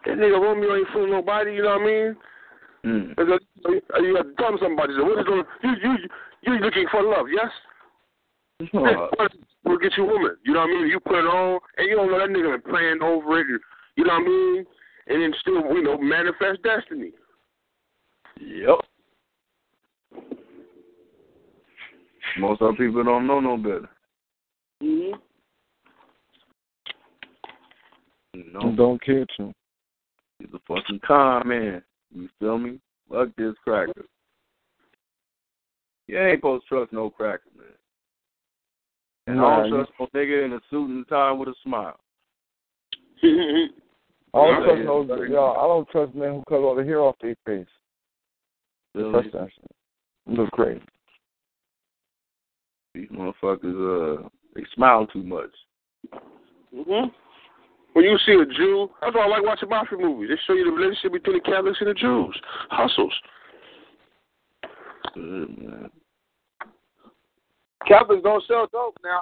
That 0.05 0.17
nigga 0.17 0.37
Romeo 0.37 0.75
ain't 0.75 0.87
fooling 0.93 1.11
nobody. 1.11 1.55
You 1.55 1.63
know 1.63 1.79
what 1.79 1.81
I 1.81 1.85
mean? 1.85 2.15
Mm. 2.85 3.17
You 3.17 4.15
have 4.15 4.29
to 4.29 4.35
tell 4.37 4.53
somebody. 4.61 4.93
So 4.93 5.03
what 5.05 5.17
is 5.17 5.25
going? 5.25 5.43
You 5.63 5.71
you 5.81 5.97
you 6.45 6.53
looking 6.59 6.85
for 6.91 7.01
love? 7.01 7.25
Yes. 7.33 7.49
We'll 9.65 9.79
get 9.79 9.97
you 9.97 10.03
a 10.03 10.07
woman. 10.07 10.37
You 10.45 10.53
know 10.53 10.61
what 10.61 10.69
I 10.69 10.73
mean? 10.73 10.87
You 10.87 10.99
put 10.99 11.19
it 11.19 11.27
on, 11.27 11.59
and 11.77 11.89
you 11.89 11.95
don't 11.95 12.11
know 12.11 12.19
that 12.19 12.29
nigga 12.29 12.61
been 12.61 12.71
praying 12.71 13.01
over 13.01 13.39
it. 13.39 13.47
And, 13.49 13.59
you 13.95 14.03
know 14.05 14.13
what 14.13 14.21
I 14.21 14.25
mean? 14.27 14.65
And 15.07 15.21
then 15.21 15.33
still, 15.41 15.61
you 15.75 15.83
know, 15.83 15.97
manifest 15.97 16.63
destiny. 16.63 17.11
Yep. 18.39 18.75
Most 22.39 22.61
of 22.61 22.67
our 22.67 22.75
people 22.75 23.03
don't 23.03 23.27
know 23.27 23.39
no 23.39 23.55
better. 23.57 23.89
Mm-hmm. 24.83 25.15
No, 28.51 28.75
Don't 28.75 29.01
catch 29.01 29.31
him. 29.37 29.53
he's 30.39 30.49
a 30.53 30.59
fucking 30.67 30.99
con 31.05 31.47
man. 31.47 31.81
You 32.13 32.27
feel 32.39 32.57
me? 32.57 32.79
Fuck 33.09 33.29
this 33.37 33.53
cracker. 33.63 34.05
You 36.07 36.19
ain't 36.19 36.39
supposed 36.39 36.63
to 36.63 36.67
trust 36.75 36.93
no 36.93 37.09
cracker, 37.09 37.43
man. 37.57 37.67
And 39.27 39.39
I 39.39 39.41
Nah, 39.41 39.61
don't 39.61 39.69
trust 39.71 39.91
no 39.99 40.07
nigga 40.13 40.45
in 40.45 40.53
a 40.53 40.59
suit 40.69 40.89
and 40.89 41.07
tie 41.07 41.31
with 41.31 41.47
a 41.49 41.53
smile. 41.63 41.97
I 44.35 44.37
don't 44.37 44.49
Yeah, 44.49 45.15
trust 45.15 45.29
yeah. 45.29 45.35
y'all, 45.35 45.57
I 45.57 45.67
don't 45.67 45.89
trust 45.89 46.13
men 46.13 46.33
who 46.33 46.43
cut 46.49 46.57
all 46.63 46.75
the 46.75 46.83
hair 46.83 46.99
off 46.99 47.15
their 47.21 47.35
face. 47.45 47.67
Feel 48.93 49.11
Trust 49.11 49.25
me? 49.27 49.31
that 49.33 49.49
shit. 49.49 50.37
Look 50.37 50.51
crazy. 50.51 50.81
These 52.93 53.09
motherfuckers, 53.09 54.23
uh, 54.25 54.29
they 54.53 54.63
smile 54.73 55.07
too 55.07 55.23
much. 55.23 55.51
hmm 56.73 57.07
When 57.93 58.03
you 58.05 58.17
see 58.25 58.33
a 58.33 58.45
Jew, 58.45 58.89
that's 59.01 59.15
why 59.15 59.23
I 59.23 59.27
like 59.27 59.43
watching 59.43 59.69
mafia 59.69 59.97
movies. 59.97 60.29
They 60.29 60.35
show 60.45 60.53
you 60.53 60.65
the 60.65 60.71
relationship 60.71 61.13
between 61.13 61.37
the 61.37 61.41
Catholics 61.41 61.77
and 61.79 61.89
the 61.89 61.93
Jews. 61.93 62.37
Hustles. 62.69 63.13
Good, 65.13 65.57
man. 65.57 65.89
Catholics 67.87 68.23
don't 68.23 68.43
sell 68.47 68.67
dope 68.71 68.97
now, 69.03 69.21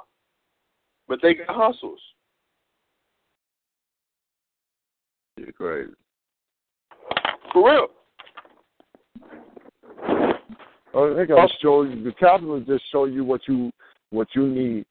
but 1.07 1.19
they 1.21 1.35
got 1.35 1.55
hustles. 1.55 1.99
You're 5.43 5.53
crazy. 5.53 5.93
For 7.51 7.69
real. 7.69 7.87
Oh, 10.93 11.13
they 11.13 11.25
gotta 11.25 11.41
oh. 11.41 11.47
show 11.61 11.83
you. 11.83 12.03
The 12.03 12.11
Catholics 12.13 12.67
just 12.67 12.83
show 12.91 13.05
you 13.05 13.23
what 13.23 13.41
you 13.47 13.71
what 14.11 14.27
you 14.35 14.47
need. 14.47 14.85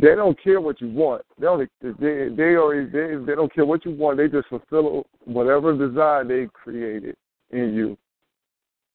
They 0.00 0.14
don't 0.14 0.40
care 0.42 0.60
what 0.60 0.80
you 0.80 0.88
want. 0.88 1.22
They 1.38 1.46
only 1.46 1.66
they 1.82 2.28
they 2.28 2.56
already 2.56 2.86
they 2.90 3.16
they 3.24 3.34
don't 3.34 3.52
care 3.52 3.66
what 3.66 3.84
you 3.84 3.92
want. 3.92 4.18
They 4.18 4.28
just 4.28 4.48
fulfill 4.48 5.06
whatever 5.24 5.76
desire 5.76 6.24
they 6.24 6.48
created 6.52 7.16
in 7.50 7.74
you. 7.74 7.98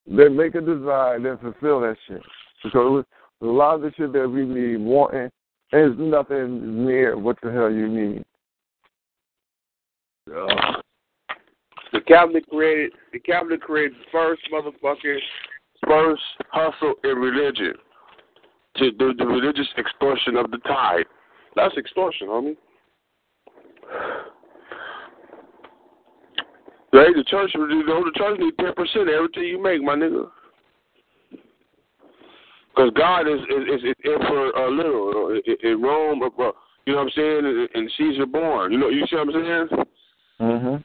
They 0.08 0.30
make 0.30 0.56
a 0.56 0.62
desire, 0.62 1.20
then 1.20 1.38
fulfill 1.38 1.82
that 1.82 1.98
shit. 2.08 2.22
Because 2.64 3.06
a 3.42 3.46
lot 3.46 3.76
of 3.76 3.82
the 3.82 3.92
shit 3.98 4.14
that 4.14 4.28
we 4.28 4.46
need 4.46 4.78
wanting 4.78 5.30
is 5.74 5.92
nothing 5.98 6.86
near 6.86 7.18
what 7.18 7.38
the 7.42 7.52
hell 7.52 7.72
you 7.72 7.88
need. 7.88 8.26
The 11.94 12.02
cabinet 12.08 12.48
created 12.50 12.94
the 13.12 13.20
cabinet 13.20 13.62
created 13.62 13.98
first 14.12 14.42
motherfucking 14.54 15.18
first 15.86 16.22
hustle 16.50 16.94
in 17.04 17.18
religion. 17.18 17.74
To 18.78 18.90
the, 18.98 19.14
the 19.18 19.26
religious 19.26 19.68
extortion 19.78 20.38
of 20.38 20.50
the 20.50 20.58
tithe. 20.60 21.06
That's 21.58 21.76
extortion, 21.78 22.28
homie. 22.28 22.56
Hey, 26.94 27.14
the 27.14 27.26
church, 27.28 27.52
you 27.54 27.86
know, 27.86 28.04
the 28.06 28.12
church 28.16 28.40
need 28.40 28.58
ten 28.58 28.74
percent 28.74 29.10
of 29.10 29.16
everything 29.16 29.44
you 29.44 29.62
make, 29.62 29.82
my 29.84 29.96
nigga. 29.96 30.30
Because 32.70 32.92
God 32.96 33.28
is 33.28 33.42
is, 33.42 33.84
is 33.84 33.96
in 34.06 34.18
for 34.28 34.52
a 34.52 34.72
little 34.72 35.42
in, 35.46 35.70
in 35.70 35.82
Rome, 35.82 36.24
uh, 36.24 36.52
you 36.86 36.94
know 36.94 37.00
what 37.00 37.04
I'm 37.04 37.10
saying, 37.14 37.68
and 37.74 37.92
Caesar 37.98 38.26
born. 38.26 38.72
You 38.72 38.78
know, 38.78 38.90
you 38.90 39.06
see 39.10 39.18
what 39.18 39.36
I'm 39.36 39.68
saying? 39.70 39.86
Mm-hmm. 40.42 40.76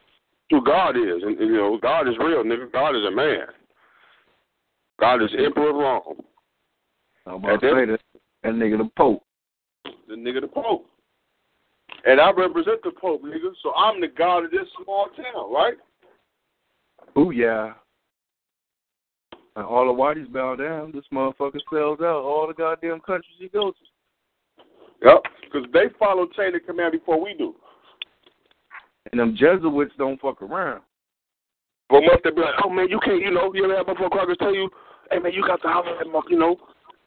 who 0.51 0.65
God 0.65 0.97
is, 0.97 1.23
and, 1.23 1.39
and, 1.39 1.49
you 1.49 1.57
know 1.57 1.79
God 1.81 2.07
is 2.09 2.15
real, 2.19 2.45
nigga. 2.45 2.71
God 2.71 2.95
is 2.95 3.05
a 3.07 3.11
man. 3.11 3.47
God 5.01 5.23
is 5.23 5.31
Emperor 5.39 5.71
of 5.71 5.77
Rome. 5.77 6.21
I'm 7.27 7.35
about 7.37 7.61
to 7.61 7.71
say 7.71 7.87
that. 7.87 8.01
That 8.43 8.53
nigga 8.53 8.79
the 8.79 8.91
Pope. 8.97 9.23
The 10.09 10.15
nigga 10.15 10.43
the 10.43 10.49
Pope. 10.49 10.87
And 12.05 12.21
I 12.21 12.31
represent 12.33 12.83
the 12.85 12.93
Pope, 13.01 13.23
nigga. 13.25 13.51
So 13.63 13.73
I'm 13.75 14.01
the 14.01 14.09
God 14.09 14.45
of 14.45 14.51
this 14.51 14.69
small 14.83 15.07
town, 15.17 15.53
right? 15.53 15.75
Ooh 17.19 17.31
yeah. 17.31 17.73
And 19.57 19.65
all 19.65 19.87
the 19.87 19.93
whiteys 19.93 20.31
bow 20.31 20.55
down. 20.55 20.93
This 20.93 21.05
motherfucker 21.13 21.61
sells 21.73 22.01
out 22.01 22.23
all 22.23 22.47
the 22.47 22.55
goddamn 22.55 23.01
countries 23.01 23.37
he 23.39 23.49
goes 23.49 23.73
to. 23.73 24.63
Yep. 25.09 25.23
Because 25.45 25.67
they 25.73 25.87
follow 25.99 26.27
chain 26.37 26.55
of 26.55 26.67
command 26.67 26.93
before 26.93 27.23
we 27.23 27.35
do. 27.35 27.55
And 29.11 29.21
them 29.21 29.37
Jesuits 29.39 29.93
don't 29.99 30.21
fuck 30.21 30.43
around. 30.43 30.83
But 31.89 32.03
must 32.03 32.25
they 32.25 32.31
be 32.31 32.41
like, 32.41 32.55
oh 32.65 32.71
man, 32.71 32.89
you 32.89 32.99
can't, 33.05 33.21
you 33.21 33.31
know, 33.31 33.53
you 33.55 33.65
ever 33.65 33.77
have 33.77 33.87
motherfucker 33.87 34.11
crackers 34.11 34.37
tell 34.39 34.55
you, 34.55 34.69
hey 35.11 35.19
man, 35.21 35.33
you 35.33 35.43
got 35.43 35.63
to 35.63 35.69
holler 35.69 36.01
at 36.01 36.07
motherfucker, 36.07 36.31
you 36.31 36.39
know, 36.39 36.57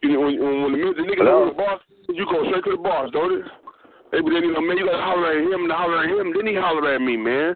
you 0.02 0.12
know, 0.14 0.20
when, 0.20 0.62
when 0.62 0.72
the 0.72 0.78
music 0.78 1.04
niggas 1.04 1.28
on 1.28 1.48
the 1.48 1.54
boss, 1.54 1.80
you 2.08 2.24
go 2.24 2.44
straight 2.48 2.64
to 2.64 2.70
the 2.70 2.82
boss, 2.82 3.10
don't 3.12 3.40
it? 3.40 3.44
Hey, 4.12 4.20
but 4.22 4.30
then 4.32 4.42
you 4.42 4.52
know, 4.52 4.60
man, 4.62 4.78
you 4.78 4.86
gotta 4.86 5.02
holler 5.02 5.30
at 5.30 5.44
him, 5.44 5.64
and 5.64 5.72
holler 5.72 6.02
at 6.02 6.10
him, 6.10 6.32
then 6.34 6.46
he 6.46 6.54
holler 6.54 6.94
at 6.94 7.00
me, 7.00 7.16
man. 7.16 7.54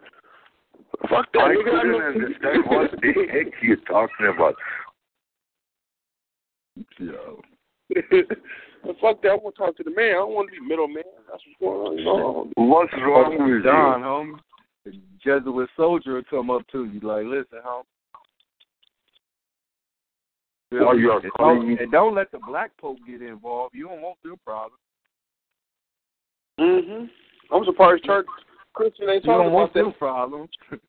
Fuck 1.09 1.25
that, 1.33 1.41
I 1.41 1.55
nigga. 1.55 1.67
I 1.67 1.81
couldn't 1.81 1.91
know- 1.91 2.05
understand 2.05 2.63
what 2.67 2.91
the 3.01 3.13
heck 3.33 3.53
you're 3.61 3.77
talking 3.87 4.27
about. 4.33 4.55
Yo. 6.99 7.41
But 8.85 8.95
fuck 9.01 9.21
that. 9.23 9.29
I 9.29 9.35
want 9.35 9.55
to 9.55 9.61
talk 9.61 9.77
to 9.77 9.83
the 9.83 9.89
man. 9.89 10.09
I 10.09 10.23
don't 10.23 10.33
want 10.33 10.49
to 10.53 10.59
be 10.59 10.65
middleman. 10.65 11.03
That's 11.29 11.41
what's 11.59 11.59
going 11.59 11.87
on. 11.87 11.97
You 11.97 12.05
know? 12.05 12.49
What's 12.55 12.93
wrong 12.93 13.31
with 13.31 13.63
Don, 13.63 13.99
you? 13.99 14.05
homie. 14.05 14.39
The 14.85 14.91
Jesuit 15.23 15.69
soldier 15.75 16.13
will 16.13 16.23
come 16.29 16.51
up 16.51 16.61
to 16.71 16.85
you 16.85 16.99
like, 16.99 17.25
listen, 17.25 17.59
homie. 17.65 17.83
Oh, 20.73 20.93
you 20.93 21.09
are 21.11 21.21
and, 21.21 21.31
don't, 21.37 21.79
and 21.79 21.91
don't 21.91 22.15
let 22.15 22.31
the 22.31 22.39
black 22.45 22.71
pope 22.77 22.97
get 23.07 23.21
involved. 23.21 23.73
You 23.75 23.87
don't 23.87 24.01
want 24.01 24.17
their 24.23 24.35
problem. 24.45 24.79
Mm-hmm. 26.59 27.05
I'm 27.55 27.65
surprised 27.65 28.03
church 28.03 28.25
Christian 28.73 29.09
ain't 29.09 29.23
talking 29.23 29.53
about 29.53 29.73
them 29.73 29.87
that. 29.87 29.99
problems. 29.99 30.49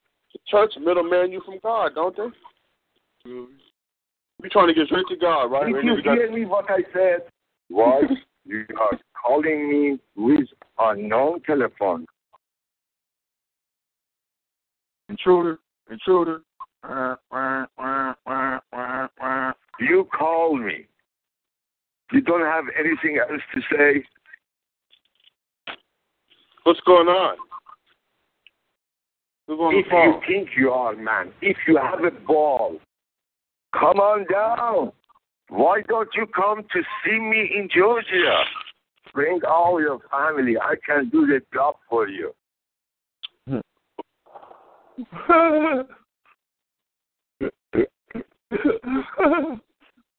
Church 0.49 0.73
middleman 0.81 1.33
you 1.33 1.41
from 1.45 1.59
God, 1.63 1.95
don't 1.95 2.17
they? 2.17 3.31
We 4.43 4.49
trying 4.51 4.69
to 4.69 4.75
get 4.75 4.87
straight 4.87 5.07
to 5.09 5.17
God, 5.17 5.47
right? 5.47 5.67
Did 5.67 5.77
And 5.77 5.85
you 5.85 5.97
hear 6.03 6.31
me 6.31 6.45
what 6.45 6.67
I 6.69 6.79
said? 6.93 7.21
What? 7.69 8.05
you 8.45 8.65
are 8.81 8.99
calling 9.25 9.69
me 9.69 9.99
with 10.15 10.49
unknown 10.79 11.41
telephone. 11.43 12.07
Intruder, 15.09 15.59
intruder. 15.91 16.43
You 19.81 20.09
call 20.17 20.57
me. 20.57 20.87
You 22.13 22.21
don't 22.21 22.41
have 22.41 22.65
anything 22.79 23.19
else 23.19 23.43
to 23.55 23.61
say? 23.73 24.05
What's 26.63 26.81
going 26.81 27.09
on? 27.09 27.37
Who's 29.47 29.59
on 29.59 29.73
the 29.73 29.79
If 29.79 29.87
you 29.93 30.21
think 30.27 30.49
you 30.57 30.71
are, 30.71 30.95
man, 30.97 31.33
if 31.41 31.57
you 31.67 31.77
have 31.77 32.05
a 32.05 32.11
ball, 32.27 32.79
come 33.73 33.99
on 33.99 34.27
down. 34.33 34.93
Why 35.49 35.83
don't 35.89 36.09
you 36.15 36.27
come 36.27 36.63
to 36.63 36.83
see 37.05 37.19
me 37.19 37.51
in 37.57 37.69
Georgia? 37.75 38.43
Bring 39.15 39.41
all 39.49 39.81
your 39.81 39.99
family. 40.11 40.57
I 40.59 40.75
can 40.85 41.09
do 41.09 41.27
the 41.27 41.41
job 41.55 41.77
for 41.89 42.09
you. 42.09 42.33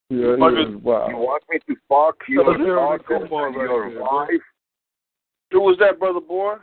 Yeah, 0.09 0.35
he 0.35 0.39
Fucking- 0.39 0.83
was. 0.83 1.09
You 1.09 1.17
want 1.17 1.43
me 1.49 1.59
to 1.67 1.75
fuck 1.89 2.15
your 2.27 2.45
That's 2.45 2.57
daughter 2.57 3.15
and 3.15 3.31
right 3.31 3.53
your 3.53 3.89
there, 3.89 4.01
wife? 4.01 4.29
Who 5.51 5.61
was 5.61 5.77
that, 5.79 5.99
brother 5.99 6.21
boy? 6.21 6.55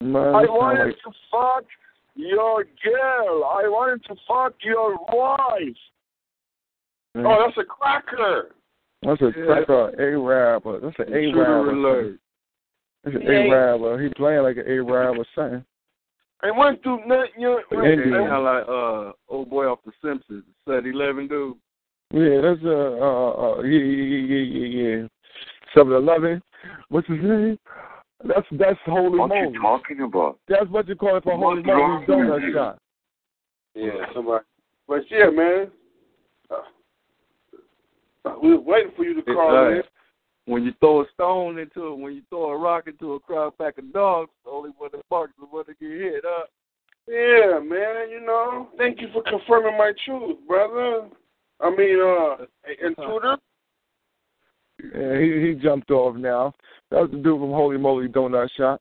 Man, 0.00 0.34
I 0.34 0.44
wanted 0.46 0.86
like- 0.86 1.02
to 1.02 1.12
fuck 1.30 1.64
your 2.14 2.64
girl. 2.82 3.44
I 3.44 3.68
wanted 3.68 4.04
to 4.04 4.16
fuck 4.26 4.54
your 4.64 4.96
wife. 5.12 5.76
Man, 7.22 7.26
Oh, 7.26 7.44
that's 7.44 7.58
a 7.58 7.64
cracker. 7.64 8.54
that's 9.02 9.20
a 9.22 9.32
Yeah. 9.36 9.46
cracker 9.46 9.94
A-Rab. 10.00 10.66
uh, 10.66 10.78
That's 10.80 10.98
an 10.98 11.12
A-Rab. 11.14 11.48
or 11.48 11.70
alert. 11.70 12.04
something. 12.04 12.18
That's 13.04 13.16
an 13.16 13.30
A-Rab. 13.30 13.82
uh, 13.82 13.96
He 13.96 14.08
playing 14.10 14.42
like 14.42 14.56
an 14.56 14.64
A-Rab 14.66 15.18
or 15.18 15.24
something. 15.34 15.64
I 16.42 16.50
went 16.52 16.82
through 16.84 17.04
nothing. 17.06 17.30
You 17.36 17.60
know, 17.70 17.82
Indian. 17.84 18.12
They 18.12 18.26
sound 18.28 18.44
like 18.44 18.64
uh 18.68 19.12
old 19.28 19.50
boy 19.50 19.66
off 19.66 19.80
the 19.84 19.92
Simpsons, 20.00 20.44
said 20.66 20.86
eleven 20.86 21.26
dude. 21.26 21.56
Yeah, 22.12 22.40
that's 22.40 22.60
uh, 22.64 22.68
uh, 22.68 23.30
uh 23.58 23.62
yeah, 23.62 23.78
yeah, 23.80 24.36
yeah, 24.36 24.44
yeah, 24.66 24.96
yeah. 25.02 25.08
Seven 25.74 25.92
Eleven. 25.94 26.40
What's 26.90 27.08
his 27.08 27.18
name? 27.22 27.58
That's 28.24 28.46
that's 28.52 28.78
holy 28.86 29.18
What 29.18 29.30
moly. 29.30 29.52
you 29.52 29.60
talking 29.60 30.00
about? 30.02 30.38
That's 30.48 30.68
what 30.70 30.86
you 30.86 30.94
call 30.94 31.16
it 31.16 31.24
for 31.24 31.36
holy 31.36 31.56
What's 31.62 31.68
wrong 31.68 32.04
moly 32.08 32.24
donut 32.40 32.52
shot. 32.54 32.78
Yeah, 33.74 34.06
somebody. 34.14 34.44
But 34.86 35.10
yeah, 35.10 35.30
man. 35.30 35.70
We 38.42 38.54
was 38.54 38.64
waiting 38.64 38.92
for 38.96 39.04
you 39.04 39.14
to 39.14 39.20
It's 39.20 39.28
call 39.28 39.54
like, 39.54 39.84
in. 39.84 40.52
when 40.52 40.64
you 40.64 40.72
throw 40.80 41.02
a 41.02 41.06
stone 41.14 41.58
into 41.58 41.88
it, 41.88 41.98
when 41.98 42.14
you 42.14 42.22
throw 42.28 42.50
a 42.50 42.56
rock 42.58 42.86
into 42.86 43.14
a 43.14 43.20
crowd 43.20 43.56
pack 43.58 43.78
of 43.78 43.92
dogs, 43.92 44.30
the 44.44 44.50
only 44.50 44.70
one 44.78 44.90
that 44.92 45.08
barks 45.08 45.32
is 45.32 45.40
the 45.40 45.46
one 45.46 45.64
that 45.66 45.78
get 45.80 45.90
hit 45.90 46.24
up. 46.24 46.48
Yeah, 47.06 47.58
man. 47.60 48.10
You 48.10 48.20
know, 48.24 48.68
thank 48.76 49.00
you 49.00 49.08
for 49.12 49.22
confirming 49.22 49.78
my 49.78 49.92
truth, 50.04 50.36
brother. 50.46 51.08
I 51.60 51.70
mean, 51.70 52.00
uh, 52.00 52.44
intruder. 52.86 53.36
Yeah, 54.94 55.20
he 55.20 55.48
he 55.48 55.54
jumped 55.54 55.90
off 55.90 56.16
now. 56.16 56.52
That 56.90 57.00
was 57.00 57.10
the 57.10 57.16
dude 57.16 57.40
from 57.40 57.50
Holy 57.50 57.78
Moly 57.78 58.08
Donut 58.08 58.48
Shop. 58.56 58.80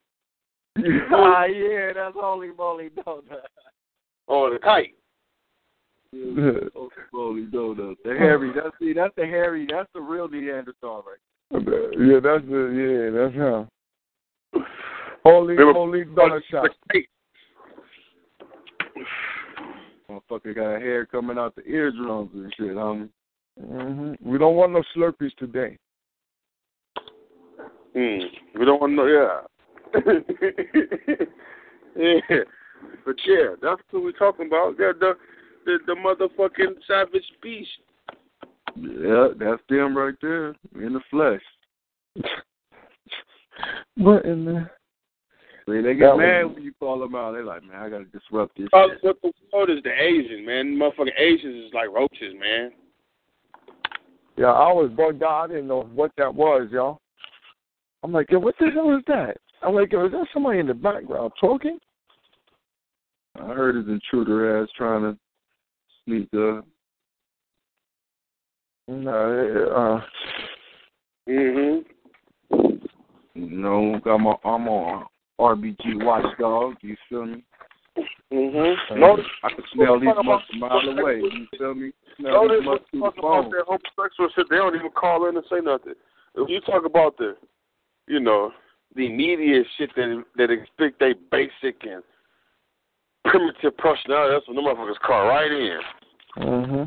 ah, 1.11 1.45
yeah, 1.45 1.93
that's 1.93 2.15
holy 2.15 2.51
moly 2.55 2.89
donut. 2.89 3.47
Oh, 4.27 4.51
the 4.51 4.59
kite. 4.59 4.93
Yeah, 6.17 6.53
holy 7.13 7.43
donuts. 7.43 7.79
donut. 7.79 7.95
The 8.03 8.17
hairy, 8.17 8.51
that's 8.55 8.75
see, 8.79 8.93
that's 8.93 9.13
the 9.15 9.25
hairy, 9.25 9.67
that's 9.69 9.89
the 9.93 10.01
real 10.01 10.27
Neanderthal 10.27 11.03
right. 11.05 11.17
Yeah, 11.51 12.19
that's 12.21 12.45
the 12.45 12.61
yeah, 12.75 13.09
that's 13.21 13.35
how. 13.35 13.67
Holy 15.23 15.55
holy 15.57 15.73
Moly 15.73 16.05
Donut 16.05 16.41
Shop. 16.49 16.63
The 16.63 16.69
kite. 16.93 17.09
Motherfucker 20.09 20.55
got 20.55 20.81
hair 20.81 21.05
coming 21.05 21.37
out 21.37 21.55
the 21.55 21.65
eardrums 21.67 22.31
and 22.33 22.53
shit, 22.57 22.75
homie. 22.75 23.09
hmm 23.59 24.13
We 24.23 24.37
don't 24.37 24.55
want 24.55 24.71
no 24.71 24.83
Slurpees 24.95 25.35
today. 25.37 25.77
Hmm. 27.93 28.19
We 28.57 28.65
don't 28.65 28.79
want 28.79 28.93
no. 28.93 29.05
Yeah. 29.05 29.41
yeah. 31.97 32.43
But 33.05 33.15
yeah, 33.25 33.55
that's 33.61 33.81
what 33.91 34.03
we're 34.03 34.11
talking 34.13 34.47
about. 34.47 34.75
Yeah, 34.79 34.91
the 34.97 35.13
the 35.67 35.77
the 35.85 35.93
motherfucking 35.93 36.73
savage 36.87 37.21
beast. 37.43 37.69
Yeah, 38.75 39.27
that's 39.39 39.61
them 39.69 39.95
right 39.95 40.15
there 40.21 40.55
in 40.75 40.93
the 40.93 41.01
flesh. 41.11 41.41
What 43.95 44.25
in 44.25 44.45
the 44.45 44.69
See, 45.67 45.81
they 45.81 45.81
That 45.81 45.93
get 45.95 46.15
was- 46.15 46.19
mad 46.19 46.43
when 46.55 46.63
you 46.63 46.71
call 46.79 46.99
them 46.99 47.13
out. 47.15 47.33
They're 47.33 47.43
like, 47.43 47.61
man, 47.63 47.75
I 47.75 47.89
gotta 47.89 48.05
disrupt 48.05 48.57
this 48.57 48.69
Oh, 48.71 48.89
shit. 48.89 49.03
what 49.03 49.21
the 49.21 49.33
world 49.51 49.69
is 49.69 49.83
the 49.83 49.91
Asian 50.01 50.45
man? 50.45 50.75
Motherfucking 50.77 51.19
Asians 51.19 51.65
is 51.65 51.73
like 51.73 51.89
roaches, 51.89 52.33
man. 52.39 52.71
Yeah, 54.37 54.53
I 54.53 54.71
was 54.71 54.91
bugged 54.91 55.23
out. 55.23 55.43
I 55.45 55.47
didn't 55.47 55.67
know 55.67 55.81
what 55.93 56.11
that 56.17 56.33
was, 56.33 56.69
y'all. 56.71 57.01
I'm 58.03 58.13
like, 58.13 58.31
yo, 58.31 58.39
what 58.39 58.55
the 58.59 58.69
hell 58.69 58.95
is 58.95 59.03
that? 59.07 59.37
I'm 59.63 59.73
like, 59.75 59.91
yo, 59.91 60.05
is 60.05 60.11
that 60.13 60.27
somebody 60.33 60.59
in 60.59 60.67
the 60.67 60.73
background 60.73 61.33
talking? 61.41 61.79
I 63.35 63.47
heard 63.47 63.75
his 63.75 63.87
intruder 63.87 64.61
ass 64.61 64.69
trying 64.77 65.01
to 65.01 65.17
sneak 66.07 66.29
up. 66.33 66.65
No, 68.87 70.01
uh, 70.05 71.29
Mhm. 71.29 71.85
You 72.49 72.81
know, 73.35 73.99
I'm 74.05 74.25
on, 74.27 74.39
I'm 74.45 74.67
on 74.69 75.05
RBG 75.39 76.03
Watchdog. 76.05 76.77
You 76.81 76.95
feel 77.09 77.25
me? 77.25 77.43
Mhm. 78.31 78.97
Notice, 78.97 79.25
I 79.43 79.49
can 79.49 79.63
smell 79.73 79.99
these 79.99 80.09
mutts 80.23 80.49
a 80.53 80.55
mile 80.55 80.99
away. 80.99 81.21
You 81.21 81.47
feel 81.57 81.75
me? 81.75 81.91
Smell 82.15 82.47
these 82.47 82.65
when 82.65 82.79
through 82.79 82.99
the 82.99 83.05
talk 83.05 83.17
about 83.17 83.43
phone. 83.43 83.51
that 83.51 83.65
homosexual 83.65 84.29
shit, 84.29 84.49
they 84.49 84.55
don't 84.55 84.75
even 84.75 84.91
call 84.91 85.27
in 85.27 85.35
and 85.35 85.45
say 85.47 85.59
nothing. 85.59 85.95
If 86.35 86.49
you 86.49 86.61
talk 86.61 86.85
about 86.85 87.17
the, 87.17 87.35
you 88.07 88.19
know, 88.19 88.53
the 88.95 89.05
immediate 89.07 89.67
shit 89.77 89.93
that 89.95 90.23
that 90.37 90.49
expect 90.49 90.99
they 90.99 91.13
basic 91.13 91.85
and 91.85 92.03
primitive 93.25 93.75
personality, 93.77 94.33
that's 94.33 94.47
when 94.47 94.55
the 94.55 94.61
motherfuckers 94.61 94.99
call 94.99 95.27
right 95.27 95.51
in. 95.51 95.79
Hmm 96.37 96.83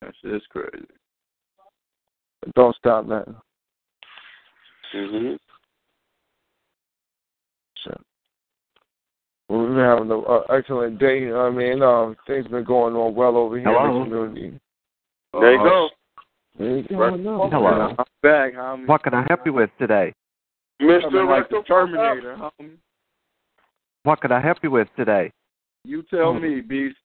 That 0.00 0.12
shit's 0.22 0.44
crazy. 0.50 0.86
Don't 2.54 2.76
stop 2.76 3.06
that. 3.08 3.26
Mhm. 4.94 5.38
Shit. 7.82 8.00
We've 9.48 9.68
been 9.68 9.76
having 9.76 10.10
an 10.10 10.24
uh, 10.28 10.40
excellent 10.50 10.98
day. 10.98 11.32
I 11.32 11.50
mean, 11.50 11.82
uh, 11.82 12.14
things 12.26 12.46
been 12.48 12.64
going 12.64 12.94
on 12.94 13.14
well 13.14 13.36
over 13.36 13.58
here 13.58 13.66
Hello? 13.66 14.02
in 14.02 14.10
the 14.10 14.16
community. 14.16 14.60
There 15.32 15.52
you 15.52 15.58
go. 15.58 15.88
There 16.58 16.76
you 16.76 16.82
go. 16.88 16.96
Right. 16.96 17.20
Hello. 17.50 17.94
I'm 17.98 18.04
back, 18.22 18.54
homie. 18.54 18.86
What 18.86 19.02
can 19.02 19.14
I 19.14 19.24
help 19.28 19.40
you 19.44 19.52
with 19.52 19.70
today? 19.78 20.14
Mr. 20.80 21.28
Like 21.28 21.48
the 21.48 21.62
Terminator, 21.66 22.36
homie. 22.36 22.76
What 24.04 24.20
can 24.20 24.32
I 24.32 24.40
help 24.40 24.58
you 24.62 24.70
with 24.70 24.88
today? 24.96 25.30
You 25.84 26.02
tell 26.10 26.32
me, 26.34 26.60
Beast. 26.60 26.96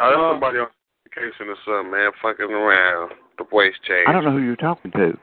Oh, 0.00 0.08
that's 0.10 0.18
Uh, 0.20 0.32
somebody 0.32 0.58
on 0.58 0.68
vacation 1.04 1.48
or 1.48 1.56
something, 1.64 1.90
man, 1.90 2.10
fucking 2.22 2.46
around. 2.50 3.12
The 3.38 3.44
voice 3.44 3.74
changed. 3.86 4.08
I 4.08 4.12
don't 4.12 4.24
know 4.24 4.30
who 4.30 4.42
you're 4.42 4.56
talking 4.56 4.90
to. 4.92 5.18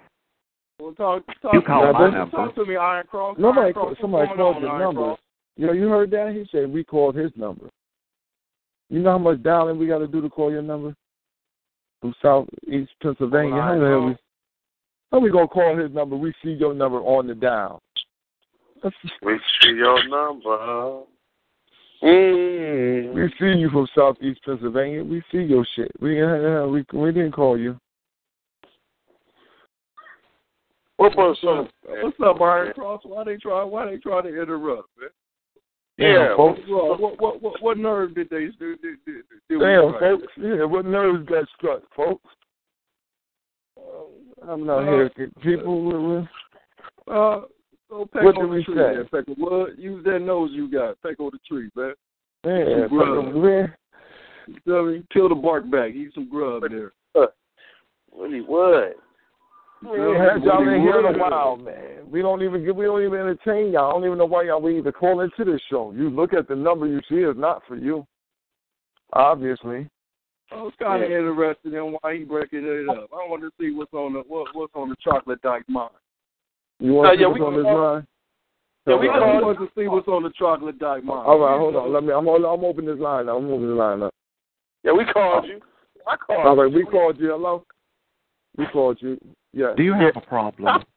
Well, 0.80 0.94
talk, 0.94 1.24
talk, 1.42 1.54
You 1.54 1.62
call 1.62 1.84
talk, 1.84 1.94
my 1.94 2.10
talk, 2.10 2.34
number. 2.34 2.52
to 2.54 2.66
me, 2.66 2.76
Iron 2.76 3.06
Cross. 3.08 3.38
Nobody, 3.40 3.66
Iron 3.66 3.74
Cross, 3.74 3.96
somebody 4.02 4.28
called 4.36 4.56
on, 4.58 4.62
your 4.64 4.80
number. 4.80 5.02
Cross? 5.02 5.20
You 5.58 5.68
know, 5.68 5.74
you 5.74 5.90
heard 5.90 6.12
that? 6.12 6.34
He 6.34 6.46
said 6.52 6.72
we 6.72 6.84
called 6.84 7.16
his 7.16 7.32
number. 7.36 7.70
You 8.90 9.00
know 9.00 9.12
how 9.12 9.18
much 9.20 9.42
dialing 9.44 9.78
we 9.78 9.88
got 9.88 10.00
to 10.00 10.08
do 10.08 10.22
to 10.22 10.30
call 10.30 10.52
your 10.52 10.62
number 10.64 10.96
from 12.02 12.14
Southeast 12.22 12.92
Pennsylvania? 13.02 13.54
Well, 13.54 13.62
how 13.62 13.80
the 13.80 13.86
hell 13.86 14.02
know. 14.02 14.08
we? 14.08 14.16
How 15.12 15.20
we 15.20 15.30
gonna 15.32 15.48
call 15.48 15.78
his 15.78 15.92
number? 15.92 16.16
We 16.16 16.34
see 16.44 16.52
your 16.52 16.74
number 16.74 16.98
on 17.00 17.28
the 17.28 17.36
dial. 17.36 17.82
That's, 18.84 18.96
We 19.22 19.40
see 19.62 19.70
your 19.72 20.08
number. 20.08 21.04
Mm. 22.04 23.14
we 23.14 23.32
see 23.40 23.60
you 23.60 23.70
from 23.70 23.88
Southeast 23.94 24.40
Pennsylvania. 24.44 25.04
We 25.04 25.22
see 25.32 25.38
your 25.40 25.66
shit. 25.76 25.92
We 26.02 26.22
uh, 26.22 26.66
we 26.66 26.84
we 26.94 27.12
didn't 27.12 27.34
call 27.34 27.60
you. 27.60 27.80
What 30.98 31.14
about 31.14 31.38
some? 31.42 31.70
What's 31.84 32.18
up, 32.26 32.42
Iron 32.42 32.74
Cross? 32.74 33.02
Why 33.04 33.24
they 33.24 33.38
try? 33.38 33.64
Why 33.64 33.86
they 33.90 33.98
try 33.98 34.22
to 34.22 34.30
interrupt, 34.30 34.90
man? 35.00 35.10
Yeah, 35.98 36.36
folks. 36.36 36.62
What 36.68 37.00
what 37.00 37.22
what 37.22 37.42
what, 37.42 37.62
what 37.62 37.78
nerve 37.78 38.16
did 38.16 38.30
they 38.32 38.48
do? 38.60 38.76
Did, 38.78 38.82
did, 38.82 38.98
did, 39.06 39.24
did 39.50 39.60
Damn, 39.60 39.94
folks. 40.00 40.34
Yeah, 40.38 40.64
what 40.64 40.86
nerves 40.86 41.28
got 41.30 41.46
struck, 41.56 41.82
folks? 41.96 42.26
I'm 44.48 44.66
not 44.66 44.80
Uh, 44.80 44.92
here. 44.92 45.10
to- 45.10 45.32
People, 45.42 45.84
we- 45.84 46.18
we- 46.18 46.28
Uh, 47.08 47.42
go 47.92 48.06
peck 48.06 48.24
What 48.24 48.38
on 48.38 48.50
the 48.50 48.64
tree, 48.64 48.74
say? 48.74 48.76
there, 48.76 49.06
peck 49.06 49.28
on 49.28 49.36
what? 49.38 49.78
Use 49.78 50.04
that 50.06 50.20
nose 50.20 50.50
you 50.54 50.72
got. 50.72 51.00
Peck 51.02 51.20
on 51.20 51.32
the 51.34 51.40
tree, 51.48 51.70
man. 51.76 51.94
yeah, 52.46 52.88
grub. 52.88 53.36
man. 53.36 53.74
You 54.48 54.56
feel 54.66 54.86
me? 54.86 55.04
Peel 55.12 55.30
the 55.30 55.36
bark 55.36 55.70
back. 55.70 55.92
Eat 55.92 56.12
some 56.16 56.30
grub 56.30 56.64
there. 56.70 56.92
Really 58.18 58.42
would. 58.42 58.94
We 59.84 59.90
ain't 60.00 60.18
had 60.18 60.44
y'all 60.44 60.62
in 60.62 60.82
here 60.82 61.00
in 61.00 61.16
a 61.16 61.18
while, 61.18 61.56
man. 61.58 62.12
We 62.12 62.22
don't 62.22 62.44
even 62.44 62.64
get, 62.64 62.76
we 62.76 62.86
don't 62.86 63.04
even 63.04 63.20
entertain 63.20 63.72
y'all. 63.72 63.90
I 63.90 63.94
don't 63.94 64.06
even 64.06 64.18
know 64.18 64.26
why 64.26 64.44
y'all 64.44 64.62
would 64.62 64.74
even 64.76 64.92
call 64.92 65.22
into 65.22 65.44
this 65.44 65.62
show. 65.70 65.92
You 65.92 66.10
look 66.10 66.34
at 66.34 66.48
the 66.48 66.56
number 66.56 66.86
you 66.86 67.00
see, 67.10 67.16
it's 67.16 67.40
not 67.40 67.64
for 67.68 67.76
you. 67.76 68.06
Obviously. 69.14 69.90
Oh, 70.52 70.60
I 70.60 70.62
was 70.64 70.74
kind 70.80 71.04
of 71.04 71.10
interested 71.10 71.74
in 71.74 71.98
why 72.02 72.18
he 72.18 72.24
breaking 72.26 72.64
it 72.64 72.90
up. 72.90 73.10
I 73.14 73.28
want 73.28 73.42
to 73.42 73.52
see 73.60 73.72
what's 73.72 73.94
on 73.94 74.14
the 74.14 74.20
what, 74.28 74.54
what's 74.54 74.74
on 74.76 74.90
the 74.90 74.96
chocolate 75.02 75.42
dyke 75.42 75.68
mind. 75.68 75.92
You 76.82 76.94
want 76.94 77.08
Uh, 77.08 77.12
to 77.12 77.18
see 77.18 77.26
what's 77.26 77.40
we 77.40 77.46
on 77.46 77.56
this 77.56 77.66
line? 77.66 78.08
Yeah, 78.88 78.96
we 78.98 79.10
I 79.10 79.20
call- 79.20 79.42
want 79.46 79.60
to 79.60 79.70
see 79.80 79.88
what's 79.88 80.08
on 80.08 80.24
the 80.24 80.32
chocolate 80.32 80.80
dyke 80.80 81.04
mind. 81.04 81.28
All 81.28 81.38
right, 81.40 81.58
hold 81.58 81.76
on. 81.76 81.94
Let 81.94 82.04
me. 82.04 82.12
I'm. 82.12 82.28
I'm 82.28 82.66
opening 82.66 82.88
this 82.90 83.00
line. 83.00 83.30
up. 83.30 83.38
I'm 83.38 83.46
opening 83.46 83.70
this 83.70 83.78
line 83.78 84.02
up. 84.04 84.14
Yeah, 84.84 84.94
we 84.94 85.06
called 85.06 85.46
you. 85.46 85.62
I 86.08 86.16
called 86.18 86.48
All 86.48 86.56
right, 86.56 86.72
we 86.74 86.84
called 86.86 87.20
you. 87.20 87.30
Hello. 87.30 87.64
We 88.58 88.66
called 88.74 88.98
you. 89.02 89.20
Yeah. 89.54 89.74
Do 89.78 89.84
you 89.84 89.94
have 89.94 90.16
a 90.18 90.22
problem? 90.22 90.84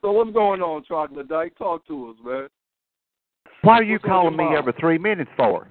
So 0.00 0.12
what's 0.12 0.30
going 0.30 0.62
on, 0.62 0.84
chocolate 0.84 1.28
dyke? 1.28 1.58
Talk 1.58 1.84
to 1.88 2.10
us, 2.10 2.16
man. 2.24 2.46
Why 3.62 3.78
are 3.80 3.82
you 3.82 3.94
What's 3.94 4.04
calling 4.04 4.36
me 4.36 4.44
mind? 4.44 4.56
every 4.56 4.72
three 4.78 4.96
minutes 4.96 5.30
for? 5.36 5.68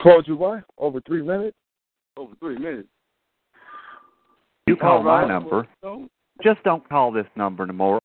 Called 0.00 0.26
you 0.26 0.34
what? 0.36 0.64
Over 0.78 1.00
three 1.02 1.20
minutes? 1.22 1.54
Over 2.16 2.32
three 2.40 2.56
minutes. 2.56 2.88
You 4.66 4.76
call 4.76 4.96
All 4.98 5.02
my 5.02 5.26
number. 5.28 5.68
Just 6.42 6.62
don't 6.64 6.88
call 6.88 7.12
this 7.12 7.26
number 7.36 7.64
anymore. 7.64 8.00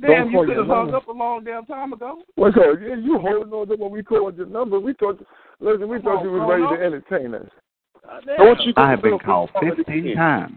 Damn, 0.00 0.30
you 0.30 0.32
call 0.32 0.46
could 0.46 0.56
have 0.56 0.66
hung 0.66 0.94
up 0.94 1.08
a 1.08 1.12
long 1.12 1.44
damn 1.44 1.64
time 1.66 1.92
ago. 1.92 2.22
What's 2.36 2.56
up? 2.56 2.78
Yeah, 2.80 2.96
you 2.96 3.18
holding 3.18 3.52
on 3.52 3.68
to 3.68 3.76
when 3.76 3.90
we 3.90 4.02
called 4.02 4.36
your 4.36 4.46
number. 4.46 4.78
We 4.80 4.94
thought. 4.94 5.24
Listen, 5.60 5.88
we 5.88 6.00
thought 6.00 6.22
you 6.22 6.32
was 6.32 6.48
ready 6.48 6.64
come 6.64 6.76
to 6.76 6.84
entertain 6.84 7.34
us. 7.34 7.48
Goddamn. 8.04 8.36
So 8.38 8.44
what 8.44 8.60
you 8.62 8.72
I 8.76 8.90
have 8.90 9.02
been 9.02 9.18
called 9.18 9.50
if 9.54 9.62
we 9.62 9.70
call 9.70 9.80
it 9.80 9.86
15 9.86 10.16
times. 10.16 10.52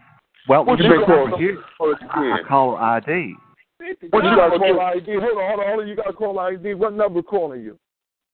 Well, 0.47 0.65
What 0.65 0.79
you 0.79 0.85
you 0.85 0.91
been 0.91 1.01
gonna 1.07 1.21
over 1.21 1.31
do 1.31 1.37
here. 1.37 1.57
call 1.77 1.91
it 1.91 1.97
I 2.09 2.39
call 2.47 2.75
ID. 2.77 3.35
What 4.09 4.23
you 4.23 4.35
got 4.35 4.49
to 4.49 4.59
call 4.59 4.79
ID? 4.81 5.13
Hold 5.13 5.37
on, 5.37 5.49
hold 5.49 5.59
on, 5.59 5.67
hold 5.67 5.79
on. 5.81 5.87
You 5.87 5.95
got 5.95 6.07
to 6.07 6.13
call 6.13 6.39
ID. 6.39 6.73
What 6.73 6.93
number 6.93 7.21
calling 7.21 7.61
you? 7.61 7.77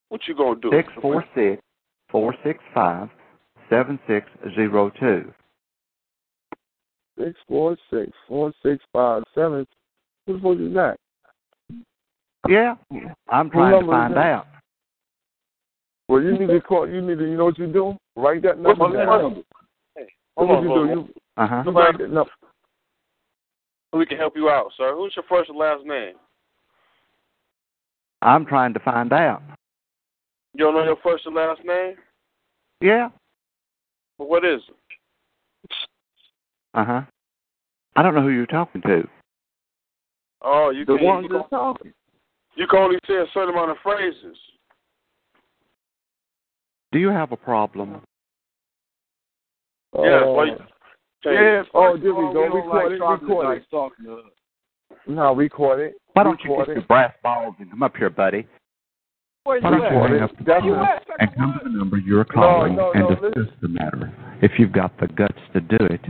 What 0.10 0.22
you 0.28 0.36
gonna 0.36 0.60
do? 0.60 0.72
Six 0.72 0.88
four 1.02 1.26
six 1.36 1.62
four 2.10 2.36
six 2.44 2.60
five 2.74 3.10
seven 3.70 4.00
six 4.08 4.28
zero 4.56 4.92
two. 5.00 5.34
Six 7.20 7.38
four 7.48 7.78
six 7.92 8.12
four 8.28 8.54
six 8.64 8.84
five 8.94 9.24
seven. 9.36 9.68
What 10.26 10.36
the 10.36 10.42
fuck 10.42 10.60
is 10.60 10.74
that? 10.74 10.98
Yeah, 12.48 12.76
I'm 13.30 13.50
trying 13.50 13.80
to 13.82 13.88
find 13.88 14.14
that? 14.14 14.20
out. 14.20 14.48
Well, 16.10 16.22
you 16.22 16.38
need 16.38 16.48
to 16.48 16.60
call. 16.62 16.88
You 16.88 17.02
need 17.02 17.18
to. 17.18 17.26
You 17.26 17.38
know 17.38 17.46
what 17.46 17.58
you 17.58 17.72
do? 17.72 17.96
Write 18.16 18.42
that 18.44 18.58
What's 18.58 18.80
number 18.80 18.98
my 18.98 19.06
down. 19.06 19.22
number? 19.22 19.42
That's 19.96 20.10
Hold 20.36 20.50
what 20.50 20.58
on, 20.58 20.64
you 20.64 20.70
hold 20.70 20.88
do. 20.88 20.92
on. 20.92 20.98
You, 20.98 21.10
Uh 21.38 21.48
huh. 21.48 21.64
you 21.66 21.72
write 21.72 21.98
that 21.98 22.12
number. 22.12 22.32
We 23.94 24.06
can 24.06 24.18
help 24.18 24.36
you 24.36 24.50
out, 24.50 24.72
sir. 24.76 24.94
Who's 24.96 25.14
your 25.16 25.24
first 25.30 25.50
and 25.50 25.58
last 25.58 25.86
name? 25.86 26.16
I'm 28.22 28.46
trying 28.46 28.74
to 28.74 28.80
find 28.80 29.14
out. 29.14 29.42
You 30.54 30.66
don't 30.66 30.74
know 30.74 30.84
your 30.84 30.98
first 31.04 31.26
and 31.26 31.36
last 31.36 31.62
name? 31.64 31.96
Yeah. 32.82 33.10
Well, 34.18 34.28
what 34.28 34.44
is 34.46 34.62
it? 34.68 34.76
Uh 36.74 36.86
huh. 36.86 37.02
I 37.96 38.02
don't 38.02 38.16
know 38.16 38.22
who 38.22 38.30
you're 38.30 38.46
talking 38.48 38.82
to. 38.82 39.08
Oh, 40.44 40.70
you 40.72 40.86
The 40.86 40.98
can 40.98 41.06
ones 41.06 41.24
you, 41.24 41.30
can, 41.30 41.38
that's 41.38 41.50
talking. 41.50 41.94
you 42.56 42.68
can 42.68 42.80
only 42.80 43.00
say 43.08 43.14
a 43.16 43.26
certain 43.34 43.50
amount 43.54 43.72
of 43.72 43.78
phrases. 43.84 44.38
Do 46.92 47.00
you 47.00 47.10
have 47.10 47.32
a 47.32 47.38
problem? 47.38 48.02
Yes, 49.98 50.22
why 50.26 50.46
you- 50.46 50.54
uh, 50.54 51.30
Yeah, 51.30 51.64
Oh, 51.74 51.94
first 51.94 52.04
there 52.04 52.12
of 52.12 52.18
we 52.18 52.24
go. 52.26 52.34
don't 52.34 52.54
Record 52.56 52.84
like 52.84 52.92
it, 52.92 52.98
chocolate 53.00 53.30
record 53.30 53.58
it. 53.58 53.66
talking. 53.72 54.24
No, 55.08 55.34
we 55.34 55.50
caught 55.50 55.80
it. 55.80 55.94
Why 56.14 56.24
don't 56.24 56.40
you 56.44 56.56
get 56.58 56.70
it. 56.70 56.74
your 56.78 56.82
brass 56.84 57.14
balls 57.24 57.56
and 57.60 57.70
come 57.70 57.82
up 57.84 57.96
here, 57.98 58.10
buddy? 58.10 58.48
Where 59.46 59.60
Why 59.62 59.70
don't 59.72 59.82
you 59.82 59.88
hang 59.88 60.22
up 60.22 60.38
the 60.38 60.44
That's 60.44 60.62
phone 60.66 60.88
and 61.20 61.36
come 61.36 61.60
to 61.60 61.70
the 61.70 61.78
number 61.78 61.98
you're 61.98 62.24
calling 62.26 62.76
no, 62.76 62.92
and 62.92 63.02
no, 63.02 63.10
discuss 63.10 63.32
listen. 63.36 63.58
the 63.62 63.68
matter. 63.70 64.38
If 64.42 64.52
you've 64.60 64.72
got 64.72 64.98
the 65.00 65.08
guts 65.08 65.40
to 65.54 65.62
do 65.62 65.78
it. 65.90 66.02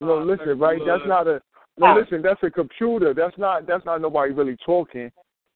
No, 0.00 0.18
listen, 0.18 0.58
right? 0.58 0.78
That's 0.86 1.02
not 1.06 1.26
a. 1.26 1.40
No, 1.78 1.94
listen. 1.94 2.22
That's 2.22 2.42
a 2.42 2.50
computer. 2.50 3.12
That's 3.12 3.36
not. 3.36 3.66
That's 3.66 3.84
not 3.84 4.00
nobody 4.00 4.32
really 4.32 4.56
talking. 4.64 5.10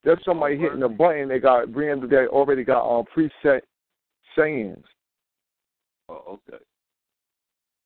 That's 0.04 0.24
somebody 0.24 0.56
hitting 0.58 0.82
a 0.82 0.88
button. 0.88 1.28
They 1.28 1.38
got 1.38 1.72
brand. 1.72 2.02
They 2.10 2.26
already 2.26 2.64
got 2.64 2.86
um 2.88 3.04
preset 3.16 3.60
sayings. 4.36 4.84
Oh, 6.08 6.38
okay. 6.48 6.62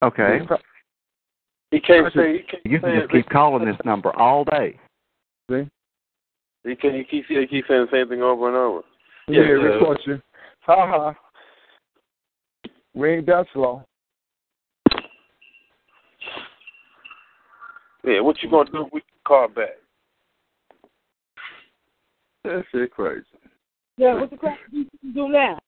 Okay. 0.03 0.39
He 1.71 1.81
can't 1.81 2.13
say. 2.15 2.33
He 2.33 2.43
can't 2.43 2.63
You 2.67 2.79
say 2.79 2.81
can 2.81 3.01
just 3.01 3.05
it. 3.05 3.17
keep 3.17 3.29
calling 3.31 3.65
this 3.65 3.77
number 3.85 4.15
all 4.17 4.45
day. 4.45 4.79
See? 5.51 5.69
He 6.65 6.75
can. 6.77 6.95
He 6.95 7.05
keeps. 7.05 7.29
He 7.29 7.47
keeps 7.47 7.69
saying 7.69 7.87
the 7.91 7.97
same 7.97 8.09
thing 8.09 8.23
over 8.23 8.49
and 8.49 8.57
over. 8.57 8.81
Yeah, 9.29 9.43
Yeah, 9.43 9.77
uh, 9.77 9.79
caught 9.79 10.07
you. 10.07 10.21
Ha 10.61 10.87
ha. 10.87 11.15
We 12.95 13.11
ain't 13.15 13.27
that 13.27 13.47
slow. 13.53 13.85
Yeah. 18.07 18.21
What 18.21 18.43
you 18.43 18.51
gonna 18.51 18.71
do? 18.71 18.87
if 18.87 18.93
We 18.93 19.03
call 19.27 19.49
back. 19.49 19.71
That 22.45 22.65
shit 22.73 22.91
crazy. 22.91 23.25
Yeah, 23.97 24.15
what 24.21 24.31
the 24.31 24.37
crap 24.37 24.59
you 24.71 24.87
do 25.15 25.29
now? 25.29 25.59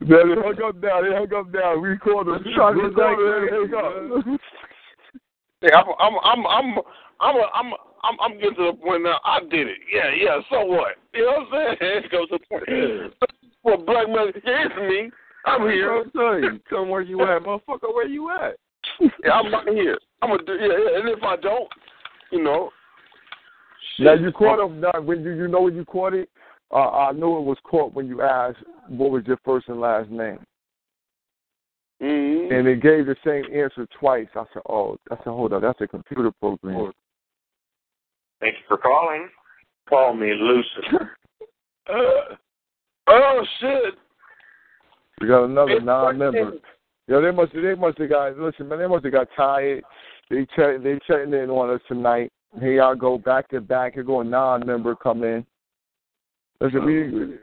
Man, 0.00 0.28
they 0.34 0.40
hung 0.40 0.56
up 0.64 0.76
now. 0.76 1.02
They 1.02 1.12
hung 1.14 1.32
up 1.34 1.52
now. 1.52 1.78
We 1.78 1.98
called 1.98 2.28
them. 2.28 2.44
Trying 2.54 2.76
to 2.76 2.82
We 2.82 2.88
get 2.88 2.96
called 2.96 3.18
that 3.18 3.46
them. 3.48 3.48
crazy, 3.48 3.72
Hang 3.72 4.24
up. 4.24 4.26
man. 4.26 4.38
Yeah, 5.62 5.76
I'm. 5.76 5.86
I'm. 6.00 6.14
I'm. 6.24 6.46
I'm. 6.46 6.78
I'm. 7.20 7.36
A, 7.36 7.44
I'm, 7.54 7.72
I'm. 8.02 8.16
I'm 8.20 8.34
getting 8.38 8.56
to 8.56 8.72
the 8.72 8.78
point 8.82 9.02
now. 9.02 9.18
I 9.24 9.40
did 9.40 9.68
it. 9.68 9.78
Yeah. 9.92 10.10
Yeah. 10.14 10.40
So 10.50 10.64
what? 10.64 10.96
You 11.14 11.26
know 11.26 11.46
what 11.50 11.60
I'm 11.60 11.76
saying? 11.80 12.02
It 12.04 12.10
goes 12.10 12.28
to 12.30 12.38
the 12.38 12.46
point. 12.48 12.64
For 13.62 13.76
black 13.78 14.08
man, 14.08 14.32
yeah, 14.44 14.66
it's 14.66 14.74
me. 14.76 15.10
I'm 15.46 15.62
here. 15.70 16.00
I'm 16.00 16.10
tell 16.16 16.40
you, 16.40 16.58
come 16.68 16.88
where 16.88 17.00
you 17.02 17.20
at, 17.22 17.42
motherfucker. 17.42 17.94
Where 17.94 18.08
you 18.08 18.30
at? 18.30 18.56
Yeah, 19.00 19.32
I'm 19.32 19.52
right 19.52 19.68
here. 19.68 19.98
I'm 20.20 20.30
gonna 20.30 20.42
do. 20.44 20.54
Yeah, 20.54 20.66
yeah. 20.66 20.98
And 20.98 21.08
if 21.08 21.22
I 21.22 21.36
don't, 21.36 21.68
you 22.32 22.42
know. 22.42 22.70
Now 23.98 24.14
you 24.14 24.32
caught 24.32 24.56
them. 24.58 24.80
Now 24.80 25.00
when 25.00 25.22
you 25.22 25.32
you 25.32 25.48
know 25.48 25.62
when 25.62 25.76
you 25.76 25.84
caught 25.84 26.14
it, 26.14 26.28
uh, 26.72 26.88
I 26.88 27.12
knew 27.12 27.38
it 27.38 27.42
was 27.42 27.58
caught 27.64 27.94
when 27.94 28.06
you 28.08 28.22
asked 28.22 28.58
what 28.88 29.10
was 29.10 29.22
your 29.26 29.38
first 29.44 29.68
and 29.68 29.80
last 29.80 30.10
name, 30.10 30.44
Mhm. 32.00 32.52
and 32.52 32.66
it 32.66 32.80
gave 32.80 33.06
the 33.06 33.16
same 33.24 33.44
answer 33.54 33.86
twice. 33.98 34.28
I 34.34 34.44
said, 34.52 34.62
oh, 34.68 34.98
I 35.10 35.16
said, 35.16 35.26
hold 35.26 35.52
up. 35.52 35.62
that's 35.62 35.80
a 35.80 35.86
computer 35.86 36.32
program. 36.32 36.92
Thank 38.40 38.54
you 38.56 38.64
for 38.66 38.78
calling. 38.78 39.28
Call 39.88 40.14
me 40.14 40.32
Lucifer. 40.34 41.16
Uh, 41.88 42.36
Oh 43.08 43.44
shit! 43.58 43.94
We 45.20 45.26
got 45.26 45.44
another 45.44 45.80
non-member. 45.80 46.52
Yo, 47.08 47.20
they 47.20 47.32
must 47.32 47.52
they 47.52 47.74
must 47.74 47.98
have 47.98 48.08
got 48.08 48.38
listen, 48.38 48.68
man. 48.68 48.78
They 48.78 48.86
must 48.86 49.04
have 49.04 49.12
got 49.12 49.28
tired. 49.36 49.82
They 50.32 50.46
check 50.56 50.82
they 50.82 50.98
checking 51.06 51.34
in 51.34 51.50
on 51.50 51.68
us 51.68 51.82
tonight. 51.86 52.32
Here 52.58 52.76
y'all 52.76 52.94
go 52.94 53.18
back 53.18 53.50
to 53.50 53.60
back. 53.60 53.92
Here 53.92 54.02
go 54.02 54.22
a 54.22 54.24
non-member 54.24 54.96
come 54.96 55.24
in. 55.24 55.44
Listen, 56.58 56.86
we 56.86 57.34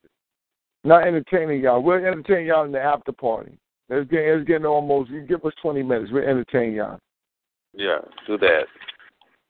not 0.84 1.06
entertaining 1.06 1.62
y'all. 1.62 1.84
We're 1.84 2.08
entertaining 2.08 2.48
y'all 2.48 2.66
in 2.66 2.72
the 2.72 2.82
after 2.82 3.12
party. 3.12 3.60
It's 3.90 4.10
getting 4.10 4.30
it's 4.30 4.48
getting 4.48 4.66
almost. 4.66 5.12
You 5.12 5.22
give 5.22 5.46
us 5.46 5.54
twenty 5.62 5.84
minutes. 5.84 6.12
We're 6.12 6.28
entertaining 6.28 6.78
y'all. 6.78 7.00
Yeah, 7.76 8.00
do 8.26 8.40
that. 8.40 8.64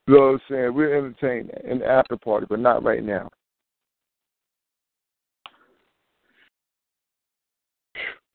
You 0.08 0.16
know 0.16 0.20
what 0.20 0.28
I'm 0.28 0.42
saying? 0.50 0.74
We're 0.74 0.98
entertaining 0.98 1.50
in 1.64 1.80
the 1.80 1.88
after 1.88 2.18
party, 2.18 2.46
but 2.50 2.60
not 2.60 2.84
right 2.84 3.06
now. 3.06 3.30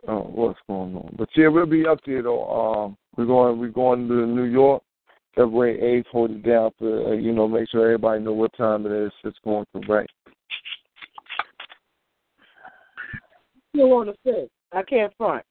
Oh, 0.08 0.20
what's 0.20 0.58
going 0.66 0.97
on? 0.97 1.15
But 1.18 1.28
yeah, 1.36 1.49
we'll 1.49 1.66
be 1.66 1.86
up 1.86 1.99
there 2.07 2.23
though. 2.23 2.47
Um, 2.49 2.97
we're 3.16 3.26
going 3.26 3.58
we're 3.58 3.68
going 3.68 4.08
to 4.08 4.26
New 4.26 4.44
York, 4.44 4.83
February 5.34 5.80
eighth. 5.80 6.06
Hold 6.12 6.30
it 6.30 6.42
down 6.42 6.70
for 6.78 7.08
uh, 7.08 7.12
you 7.12 7.32
know, 7.32 7.48
make 7.48 7.68
sure 7.70 7.84
everybody 7.84 8.22
know 8.22 8.32
what 8.32 8.56
time 8.56 8.86
it 8.86 8.92
is. 8.92 9.12
It's 9.24 9.36
going 9.44 9.66
correct. 9.86 10.10
Still 13.74 13.92
on 13.94 14.06
the 14.06 14.14
fence. 14.24 14.50
I 14.72 14.82
can't 14.82 15.12
front. 15.16 15.44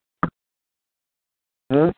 Hmm? 1.72 1.90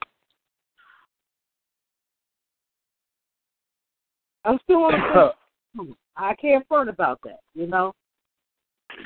I'm 4.43 4.59
still 4.64 4.83
on 4.85 4.91
the 4.93 5.31
fence. 5.77 5.97
I 6.17 6.33
can't 6.35 6.67
front 6.67 6.89
about 6.89 7.19
that. 7.23 7.39
You 7.53 7.67
know. 7.67 7.93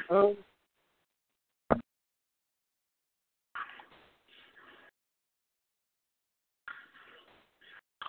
Um, 0.09 0.38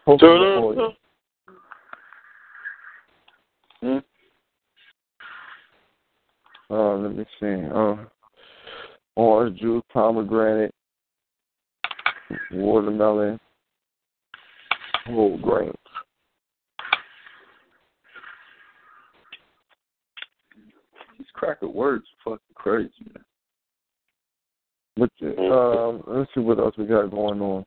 Hopefully 0.07 0.57
for 0.59 0.75
you. 0.75 0.91
Hmm? 3.81 3.99
Uh, 6.73 6.97
let 6.97 7.17
me 7.17 7.25
see. 7.41 7.67
Uh, 7.75 7.97
orange 9.17 9.59
juice, 9.59 9.83
pomegranate, 9.93 10.75
watermelon, 12.53 13.41
whole 15.07 15.39
grain. 15.39 15.73
These 21.19 21.27
cracker 21.35 21.69
words 21.69 22.05
are 22.27 22.33
fucking 22.33 22.55
crazy, 22.55 22.93
man. 23.13 23.25
But 24.97 25.11
um, 25.43 26.03
let's 26.07 26.31
see 26.35 26.41
what 26.41 26.59
else 26.59 26.75
we 26.77 26.87
got 26.87 27.11
going 27.11 27.41
on. 27.41 27.65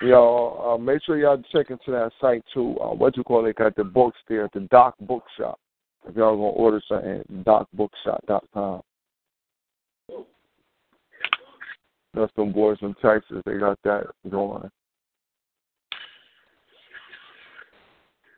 Y'all, 0.00 0.74
uh, 0.74 0.78
make 0.78 1.02
sure 1.04 1.18
y'all 1.18 1.42
check 1.50 1.70
into 1.70 1.90
that 1.90 2.12
site 2.20 2.44
too. 2.54 2.76
Uh, 2.80 2.94
what 2.94 3.16
you 3.16 3.24
call 3.24 3.46
it? 3.46 3.56
Got 3.56 3.74
the 3.74 3.82
books 3.82 4.18
there 4.28 4.44
at 4.44 4.52
the 4.52 4.60
Doc 4.60 4.94
Bookshop. 5.00 5.58
If 6.08 6.14
y'all 6.14 6.36
gonna 6.36 6.48
order 6.48 6.80
something, 6.88 7.22
docbookshop.com. 7.44 8.82
That's 12.14 12.32
some 12.36 12.52
boys 12.52 12.78
from 12.78 12.94
Texas. 13.02 13.42
They 13.44 13.58
got 13.58 13.78
that 13.84 14.06
going. 14.30 14.70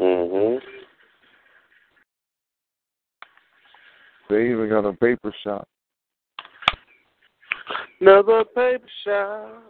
Mhm. 0.01 0.63
They 4.31 4.51
even 4.51 4.69
got 4.69 4.87
a 4.87 4.93
paper 4.95 5.33
shop. 5.43 5.69
Another 8.01 8.45
paper 8.45 8.89
shot. 9.05 9.63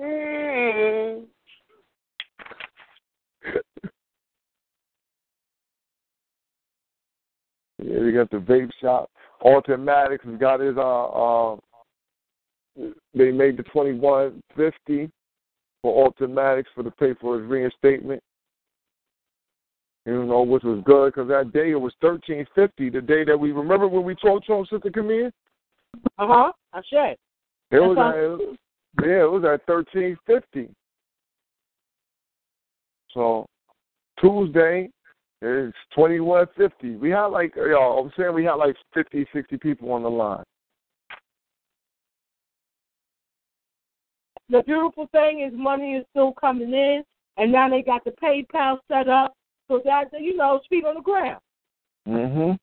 Mm. 0.00 1.24
Yeah, 7.82 8.00
they 8.02 8.12
got 8.12 8.30
the 8.30 8.38
vape 8.38 8.70
shop. 8.80 9.10
Automatics 9.42 10.24
has 10.24 10.38
got 10.38 10.60
his 10.60 10.76
uh 10.76 11.04
uh 11.04 11.56
they 13.14 13.30
made 13.30 13.56
the 13.56 13.62
twenty 13.64 13.92
one 13.92 14.42
fifty 14.56 15.10
for 15.82 16.06
automatics 16.06 16.68
for 16.74 16.82
the 16.82 16.90
pay 16.90 17.14
for 17.20 17.38
his 17.38 17.48
reinstatement. 17.48 18.22
You 20.04 20.24
know, 20.24 20.42
which 20.42 20.62
was 20.62 20.82
good 20.84 21.14
because 21.14 21.28
that 21.28 21.52
day 21.52 21.70
it 21.72 21.80
was 21.80 21.92
thirteen 22.00 22.46
fifty. 22.54 22.90
The 22.90 23.00
day 23.00 23.24
that 23.24 23.38
we 23.38 23.52
remember 23.52 23.88
when 23.88 24.04
we 24.04 24.14
told 24.14 24.44
to 24.46 24.54
him 24.54 24.66
sister 24.70 24.90
come 24.90 25.10
in. 25.10 25.32
uh 26.18 26.26
huh. 26.26 26.52
I 26.72 26.80
said. 26.90 27.16
It 27.70 27.80
was 27.80 27.96
That's 27.96 28.50
at, 28.52 28.58
yeah, 29.02 29.22
it 29.22 29.30
was 29.30 29.44
at 29.44 29.64
thirteen 29.66 30.16
fifty. 30.26 30.68
So 33.12 33.46
Tuesday 34.20 34.90
is 35.42 35.72
twenty 35.94 36.20
one 36.20 36.46
fifty. 36.56 36.96
We 36.96 37.10
had 37.10 37.26
like 37.26 37.54
y'all. 37.56 38.04
I'm 38.04 38.12
saying 38.16 38.34
we 38.34 38.44
had 38.44 38.54
like 38.54 38.76
50, 38.94 39.26
60 39.32 39.56
people 39.58 39.92
on 39.92 40.02
the 40.02 40.10
line. 40.10 40.44
The 44.48 44.62
beautiful 44.62 45.08
thing 45.12 45.40
is 45.40 45.52
money 45.58 45.94
is 45.94 46.06
still 46.10 46.32
coming 46.32 46.72
in, 46.72 47.02
and 47.36 47.50
now 47.50 47.68
they 47.68 47.82
got 47.82 48.04
the 48.04 48.12
PayPal 48.12 48.78
set 48.88 49.08
up 49.08 49.34
so 49.68 49.80
that 49.84 50.08
you 50.20 50.36
know 50.36 50.56
it's 50.56 50.66
feet 50.68 50.84
on 50.84 50.94
the 50.94 51.00
ground. 51.00 51.40
Mhm. 52.06 52.58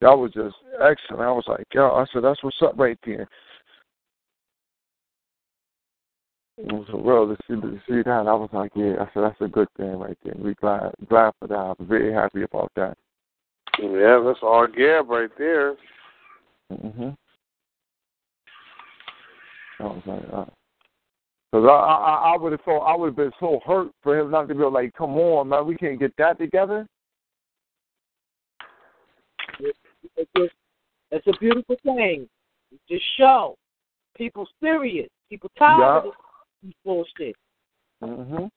That 0.00 0.18
was 0.18 0.32
just 0.32 0.56
excellent. 0.80 1.22
I 1.22 1.30
was 1.30 1.46
like, 1.46 1.66
yo, 1.72 1.90
I 1.90 2.06
said 2.06 2.22
that's 2.22 2.42
what's 2.42 2.60
up 2.62 2.74
right 2.76 2.98
there. 3.04 3.28
It 6.58 6.72
was 6.72 6.86
a 6.92 6.96
real 6.96 7.28
to 7.28 7.36
see 7.46 7.60
to 7.60 7.80
see 7.88 8.02
that. 8.02 8.26
I 8.26 8.34
was 8.34 8.50
like, 8.52 8.72
yeah, 8.74 8.94
I 8.98 9.08
said 9.14 9.22
that's 9.22 9.40
a 9.40 9.46
good 9.46 9.68
thing 9.76 9.96
right 9.96 10.18
there. 10.24 10.34
We 10.36 10.54
glad 10.54 10.92
glad 11.08 11.32
for 11.38 11.46
that. 11.46 11.54
I 11.54 11.68
was 11.68 11.76
very 11.82 12.12
happy 12.12 12.42
about 12.42 12.72
that. 12.74 12.98
Yeah, 13.80 14.20
that's 14.24 14.40
our 14.42 14.66
gab 14.66 15.08
right 15.08 15.30
there. 15.38 15.76
Mhm. 16.72 17.16
I 19.78 19.82
was 19.84 20.02
like, 20.04 20.24
uh, 20.32 20.46
Cause 21.52 21.64
I 21.64 21.68
I 21.68 22.32
I 22.34 22.36
would 22.36 22.52
have 22.52 22.60
thought 22.62 22.80
I 22.80 22.96
would 22.96 23.06
have 23.06 23.16
been 23.16 23.32
so 23.38 23.60
hurt 23.64 23.90
for 24.02 24.18
him 24.18 24.32
not 24.32 24.48
to 24.48 24.54
be 24.54 24.64
like, 24.64 24.92
come 24.94 25.16
on, 25.16 25.48
man, 25.48 25.64
we 25.64 25.76
can't 25.76 26.00
get 26.00 26.12
that 26.18 26.38
together. 26.38 26.86
It's 29.60 29.78
just, 30.36 30.52
it's 31.12 31.26
a 31.26 31.38
beautiful 31.38 31.76
thing. 31.84 32.28
It's 32.72 32.82
Just 32.88 33.04
show 33.16 33.56
people 34.16 34.46
serious. 34.60 35.08
People 35.30 35.50
tired 35.56 35.78
Yeah. 35.80 35.96
of 35.98 36.04
this 36.04 36.12
bullshit. 36.84 37.36
Mhm. 38.02 38.50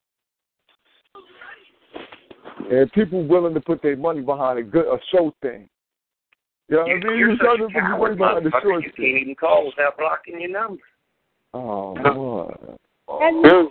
And 2.70 2.92
people 2.94 3.24
willing 3.24 3.54
to 3.54 3.62
put 3.62 3.82
their 3.82 3.98
money 3.98 4.22
behind 4.22 4.60
a 4.60 4.64
good 4.64 4.88
a 4.88 5.00
show 5.06 5.34
thing. 5.42 5.70
You 6.70 6.78
know 6.78 6.84
what 6.84 6.92
I 6.92 6.94
mean? 6.94 7.18
You're 7.18 7.32
You 7.32 7.38
such 7.38 7.60
a 7.60 7.74
coward, 7.74 8.18
money 8.18 8.42
behind 8.42 8.46
the 8.46 8.50
motherfucker. 8.50 8.84
You 8.84 8.92
can't 8.92 9.22
even 9.22 9.36
call 9.36 9.66
without 9.66 9.98
blocking 9.98 10.40
your 10.40 10.52
number. 10.52 10.84
Oh, 11.54 11.96
boy. 11.96 12.78
And 13.22 13.46
Yeah. 13.46 13.64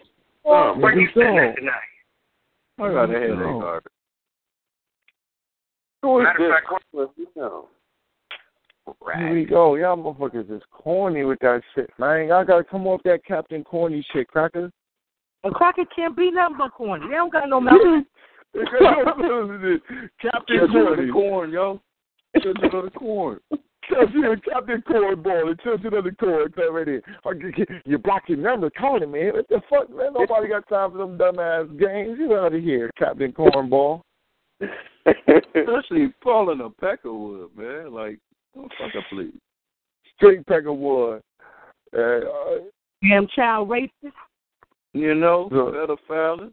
Oh, 0.44 0.74
where 0.78 0.92
Here 0.92 1.00
you 1.02 1.06
we 1.06 1.22
spend 1.22 1.56
tonight? 1.56 1.74
I 2.78 2.88
got 2.92 3.10
a 3.10 3.12
headache, 3.12 3.38
go. 3.38 3.60
Harvey. 3.60 3.86
Matter 6.02 6.30
of 6.30 6.36
this? 6.38 6.50
fact, 6.50 6.70
what- 6.70 6.82
Let 6.92 7.16
me 9.00 9.12
know. 9.14 9.18
Here 9.26 9.34
we 9.34 9.44
go. 9.44 9.74
Y'all 9.76 9.96
motherfuckers 9.96 10.50
is 10.54 10.62
corny 10.70 11.24
with 11.24 11.38
that 11.40 11.62
shit, 11.74 11.90
man. 11.98 12.28
Y'all 12.28 12.44
gotta 12.44 12.64
come 12.64 12.86
off 12.86 13.00
that 13.04 13.24
Captain 13.24 13.62
Corny 13.64 14.04
shit, 14.12 14.28
cracker. 14.28 14.70
a 15.44 15.50
cracker 15.50 15.84
can't 15.94 16.16
be 16.16 16.30
nothing 16.30 16.56
but 16.58 16.72
corny. 16.72 17.06
They 17.08 17.14
don't 17.14 17.32
got 17.32 17.48
no 17.48 17.60
mouth. 17.60 17.76
Captain 20.20 20.58
Children 20.58 20.96
Corny. 20.96 21.12
corn, 21.12 21.50
yo. 21.50 21.80
Children 22.42 22.74
of 22.74 22.84
the 22.84 22.90
corn. 22.90 23.40
Captain, 23.88 24.40
Captain 24.48 24.82
Cornball, 24.88 25.50
the 25.50 25.56
children 25.64 25.94
of 25.94 26.04
the 26.04 26.12
corn, 26.12 26.52
come 26.52 26.74
right 26.74 26.86
here. 26.86 27.02
Oh, 27.24 27.32
you- 27.32 27.52
you- 27.56 27.66
You 27.84 27.98
block 27.98 28.28
your 28.28 28.38
number, 28.38 28.70
calling 28.70 29.10
man. 29.10 29.32
What 29.34 29.48
the 29.48 29.60
fuck, 29.68 29.90
man? 29.90 30.12
Nobody 30.12 30.48
got 30.48 30.68
time 30.68 30.92
for 30.92 30.98
them 30.98 31.18
dumbass 31.18 31.76
games. 31.78 32.18
You 32.18 32.36
out 32.36 32.54
of 32.54 32.62
here, 32.62 32.90
Captain 32.96 33.32
Cornball. 33.32 34.02
Especially 35.06 36.12
falling 36.22 36.60
a 36.60 36.68
Peckerwood, 36.70 37.56
man. 37.56 37.92
Like, 37.92 38.18
motherfucker, 38.56 39.02
please. 39.10 39.34
Straight 40.16 40.44
Peckerwood. 40.46 41.20
Uh, 41.96 42.00
uh, 42.00 42.58
Damn 43.02 43.26
child 43.34 43.68
racist. 43.68 44.12
You 44.92 45.14
know, 45.14 45.48
Look. 45.50 45.72
better 45.74 45.96
fouling. 46.06 46.52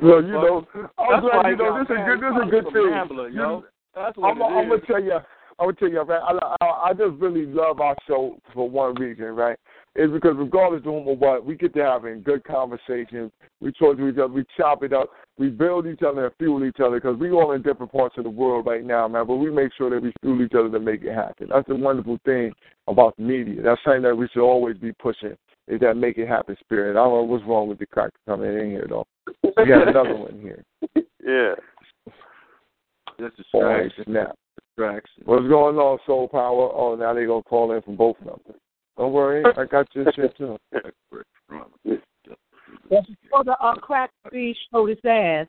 well, 0.00 0.22
you 0.22 0.32
know, 0.32 0.66
I'm 0.74 0.82
That's 1.10 1.22
glad 1.22 1.42
why 1.44 1.50
you 1.50 1.56
know 1.56 1.78
this 1.78 1.90
is 1.90 1.96
good. 2.06 2.20
This 2.20 2.30
is 2.30 2.42
a 2.42 2.50
good 2.50 2.72
thing. 2.72 2.92
Ambler, 2.94 3.28
yo. 3.28 3.64
That's 3.94 4.16
what 4.16 4.30
I'm, 4.30 4.42
I'm 4.42 4.68
gonna 4.68 4.80
tell 4.86 5.02
you. 5.02 5.18
I 5.58 5.66
would 5.66 5.78
tell 5.78 5.88
you, 5.88 6.04
man, 6.06 6.20
I, 6.22 6.54
I, 6.60 6.66
I 6.88 6.92
just 6.92 7.20
really 7.20 7.46
love 7.46 7.80
our 7.80 7.96
show 8.06 8.38
for 8.54 8.68
one 8.68 8.94
reason, 8.94 9.26
right? 9.26 9.58
Is 9.94 10.10
because 10.10 10.36
regardless 10.38 10.78
of 10.80 10.84
whom 10.84 11.06
or 11.06 11.16
what, 11.16 11.44
we 11.44 11.54
get 11.54 11.74
to 11.74 11.84
having 11.84 12.22
good 12.22 12.44
conversations. 12.44 13.30
We 13.60 13.72
talk 13.72 13.98
to 13.98 14.08
each 14.08 14.14
other, 14.14 14.28
we 14.28 14.44
chop 14.56 14.82
it 14.82 14.94
up, 14.94 15.10
we 15.36 15.50
build 15.50 15.86
each 15.86 16.00
other 16.02 16.24
and 16.24 16.34
fuel 16.38 16.64
each 16.64 16.80
other 16.80 16.98
because 16.98 17.18
we 17.18 17.30
all 17.30 17.52
in 17.52 17.60
different 17.60 17.92
parts 17.92 18.16
of 18.16 18.24
the 18.24 18.30
world 18.30 18.64
right 18.66 18.84
now, 18.84 19.06
man. 19.06 19.26
But 19.26 19.36
we 19.36 19.50
make 19.50 19.70
sure 19.76 19.90
that 19.90 20.02
we 20.02 20.12
fuel 20.22 20.42
each 20.42 20.54
other 20.54 20.70
to 20.70 20.80
make 20.80 21.02
it 21.02 21.14
happen. 21.14 21.48
That's 21.50 21.68
the 21.68 21.76
wonderful 21.76 22.18
thing 22.24 22.52
about 22.88 23.16
the 23.18 23.22
media. 23.22 23.60
That's 23.62 23.80
something 23.84 24.02
that 24.02 24.16
we 24.16 24.28
should 24.28 24.42
always 24.42 24.78
be 24.78 24.92
pushing. 24.92 25.36
Is 25.68 25.80
that 25.80 25.94
make 25.94 26.16
it 26.16 26.26
happen 26.26 26.56
spirit? 26.60 26.92
I 26.92 27.04
don't 27.04 27.12
know 27.12 27.22
what's 27.24 27.44
wrong 27.44 27.68
with 27.68 27.78
the 27.78 27.86
crack 27.86 28.10
coming 28.26 28.58
in 28.58 28.70
here 28.70 28.86
though. 28.88 29.06
We 29.42 29.66
got 29.66 29.88
another 29.88 30.16
one 30.16 30.40
here. 30.40 30.64
Yeah. 31.24 31.54
That's 33.16 33.36
distraction. 33.36 34.04
snap! 34.06 34.36
Distraction. 34.56 35.22
What's 35.24 35.46
going 35.46 35.76
on, 35.76 36.00
Soul 36.04 36.26
Power? 36.26 36.68
Oh, 36.74 36.96
now 36.98 37.14
they're 37.14 37.28
gonna 37.28 37.44
call 37.44 37.70
in 37.70 37.82
from 37.82 37.94
both 37.94 38.16
numbers. 38.18 38.60
Don't 38.96 39.12
worry, 39.12 39.44
I 39.56 39.64
got 39.64 39.88
your 39.94 40.12
shit 40.12 40.36
too. 40.36 40.58
But 42.90 43.06
before 43.06 43.44
the 43.44 43.56
uh, 43.58 43.74
crack 43.76 44.10
beach 44.30 44.56
showed 44.70 44.90
his 44.90 44.98
ass, 45.04 45.46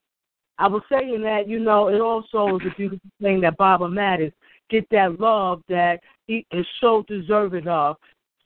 I 0.59 0.67
was 0.67 0.81
saying 0.89 1.22
that, 1.23 1.47
you 1.47 1.59
know, 1.59 1.89
it 1.89 1.99
also 1.99 2.57
is 2.57 2.61
a 2.72 2.75
beautiful 2.77 3.09
thing 3.22 3.41
that 3.41 3.57
Baba 3.57 3.85
Mattis 3.85 4.31
get 4.69 4.88
that 4.91 5.19
love 5.19 5.61
that 5.67 5.99
he 6.27 6.45
is 6.51 6.65
so 6.80 7.03
deserving 7.07 7.67
of, 7.67 7.97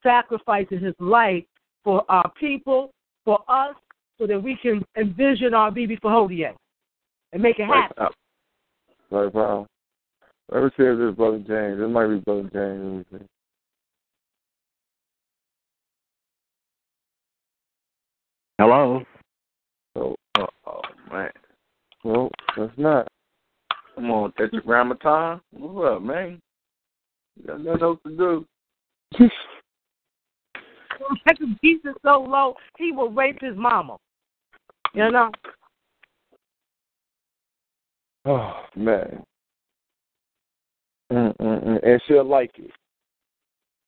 sacrificing 0.01 0.80
his 0.80 0.95
life 1.00 1.43
for 1.84 2.03
our 2.09 2.32
people, 2.40 2.92
for 3.24 3.40
us, 3.48 3.76
so 4.17 4.26
that 4.26 4.42
we 4.42 4.58
can 4.61 4.84
envision 4.98 5.53
our 5.53 5.69
BB 5.69 6.01
for 6.01 6.11
Hodier 6.11 6.53
and 7.34 7.42
make 7.42 7.59
it 7.59 7.67
happen. 7.67 8.08
Right, 9.11 9.34
wow. 9.34 9.67
Let 10.51 10.64
me 10.64 10.69
see 10.77 10.84
if 10.84 10.98
this 10.98 11.16
Brother 11.16 11.38
James. 11.40 11.82
It 11.82 11.90
might 11.90 12.08
be 12.08 12.19
Brother 12.19 12.50
James. 12.53 13.06
Let 13.11 13.19
me 13.19 13.19
see. 13.19 13.26
Hello. 18.60 19.03
So, 19.95 20.16
Oh, 20.40 20.42
uh, 20.42 20.48
oh 20.66 20.82
man. 21.11 21.30
well, 22.03 22.32
that's 22.56 22.72
not. 22.76 23.08
Come 23.94 24.10
on, 24.10 24.32
tetragrammaton. 24.34 25.42
What's 25.52 25.95
up, 25.95 26.02
man? 26.02 26.42
You 27.36 27.45
got 27.45 27.61
nothing 27.61 27.84
else 27.84 28.00
to 28.06 28.18
do. 28.18 28.48
The 29.19 29.30
beast 31.61 31.82
is 31.86 31.94
so 32.03 32.26
low, 32.27 32.56
he 32.80 32.92
will 32.92 33.11
rape 33.11 33.38
his 33.42 33.56
mama. 33.56 33.98
You 34.95 35.11
know? 35.11 35.30
Oh 38.26 38.53
man. 38.76 39.24
Mm-mm-mm. 41.11 41.88
And 41.88 42.02
she'll 42.08 42.26
like 42.26 42.56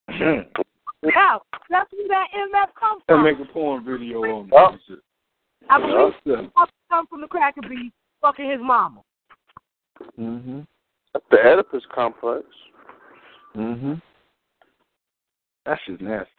it. 0.09 0.47
Yeah, 1.01 1.37
that's 1.69 1.91
where 1.93 2.07
that 2.09 2.27
MF 2.35 2.73
comes 2.75 3.03
And 3.07 3.17
from. 3.17 3.23
make 3.23 3.39
a 3.39 3.51
porn 3.53 3.83
video 3.85 4.21
on 4.23 4.49
Oh. 4.51 4.71
that 4.71 4.79
shit. 4.87 4.99
I 5.69 5.79
believe 5.79 6.15
Yeah. 6.25 6.39
it 6.41 6.53
comes 6.89 7.09
from 7.09 7.21
the 7.21 7.27
cracker 7.27 7.61
beast 7.61 7.95
fucking 8.21 8.49
his 8.49 8.59
mama. 8.61 9.01
Mhm. 10.17 10.67
The 11.29 11.37
Oedipus 11.45 11.85
complex. 11.87 12.45
Mhm. 13.55 14.01
That 15.65 15.79
shit's 15.81 16.01
nasty. 16.01 16.31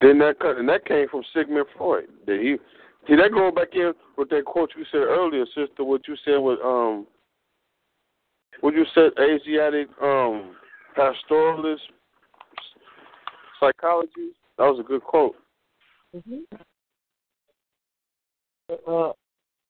Then 0.00 0.18
that 0.18 0.38
cut, 0.38 0.56
and 0.58 0.68
that 0.68 0.84
came 0.84 1.08
from 1.08 1.24
Sigmund 1.24 1.68
Freud. 1.70 2.08
That 2.26 2.40
he 2.40 2.58
see 3.06 3.16
that 3.16 3.32
going 3.32 3.54
back 3.54 3.74
in 3.74 3.94
with 4.16 4.28
that 4.30 4.44
quote 4.44 4.74
you 4.76 4.84
said 4.86 5.02
earlier, 5.02 5.46
sister. 5.46 5.84
What 5.84 6.06
you 6.08 6.16
said 6.16 6.38
with 6.38 6.60
um, 6.60 7.06
what 8.60 8.74
you 8.74 8.84
said 8.86 9.12
Asiatic 9.18 9.88
um 10.02 10.56
pastoralist 10.96 11.88
psychology. 13.60 14.32
That 14.58 14.64
was 14.64 14.80
a 14.80 14.82
good 14.82 15.02
quote. 15.02 15.36
Mm-hmm. 16.14 16.56
Uh, 18.86 19.12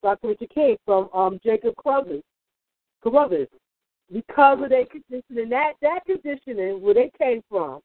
Dr. 0.03 0.27
Richard 0.29 0.49
King 0.53 0.77
from 0.85 1.09
um, 1.13 1.39
Jacob 1.43 1.75
Carruthers. 1.81 2.23
Carruthers. 3.03 3.47
Because 4.11 4.59
of 4.61 4.69
their 4.69 4.85
conditioning, 4.85 5.49
that, 5.49 5.73
that 5.81 5.99
conditioning, 6.05 6.81
where 6.81 6.93
they 6.93 7.11
came 7.17 7.41
from, 7.49 7.81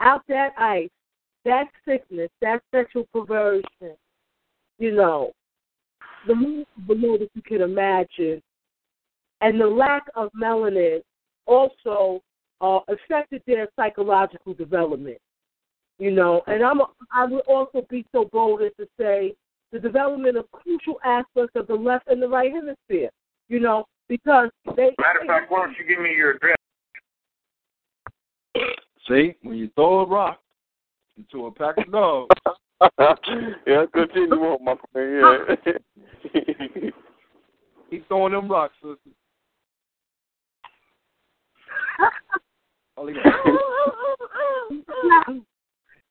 out 0.00 0.22
that 0.28 0.52
ice, 0.56 0.88
that 1.44 1.66
sickness, 1.86 2.30
that 2.40 2.62
sexual 2.74 3.06
perversion, 3.12 3.96
you 4.78 4.94
know, 4.94 5.32
the 6.26 6.34
more 6.34 6.64
below 6.86 7.18
that 7.18 7.28
you 7.34 7.42
can 7.42 7.60
imagine, 7.60 8.42
and 9.40 9.60
the 9.60 9.66
lack 9.66 10.04
of 10.14 10.30
melanin 10.32 11.00
also 11.46 12.20
uh, 12.60 12.80
affected 12.88 13.42
their 13.46 13.68
psychological 13.76 14.54
development. 14.54 15.18
You 15.98 16.12
know, 16.12 16.42
and 16.46 16.62
I'm 16.62 16.80
a, 16.80 16.86
I 17.12 17.24
would 17.24 17.42
also 17.48 17.84
be 17.90 18.06
so 18.12 18.28
bold 18.32 18.62
as 18.62 18.70
to 18.78 18.86
say 18.98 19.34
the 19.72 19.80
development 19.80 20.36
of 20.36 20.50
crucial 20.52 21.00
aspects 21.04 21.56
of 21.56 21.66
the 21.66 21.74
left 21.74 22.06
and 22.08 22.22
the 22.22 22.28
right 22.28 22.52
hemisphere. 22.52 23.10
You 23.48 23.60
know, 23.60 23.86
because 24.08 24.50
they 24.76 24.90
Matter 24.98 25.20
of 25.22 25.26
fact, 25.26 25.50
why 25.50 25.64
don't 25.64 25.76
you 25.76 25.84
give 25.86 26.00
me 26.02 26.14
your 26.14 26.32
address? 26.32 26.56
See, 29.08 29.34
when 29.42 29.56
you 29.56 29.70
throw 29.74 30.00
a 30.00 30.06
rock 30.06 30.40
into 31.16 31.46
a 31.46 31.52
pack 31.52 31.78
of 31.78 31.90
dogs, 31.90 32.28
yeah, 33.66 33.84
continue 33.92 34.34
on, 34.34 34.64
my 34.64 34.74
friend. 34.92 35.58
Yeah. 36.34 36.90
keep 37.90 38.06
throwing 38.06 38.32
them 38.34 38.48
rocks, 38.48 38.74
sister. 38.82 38.98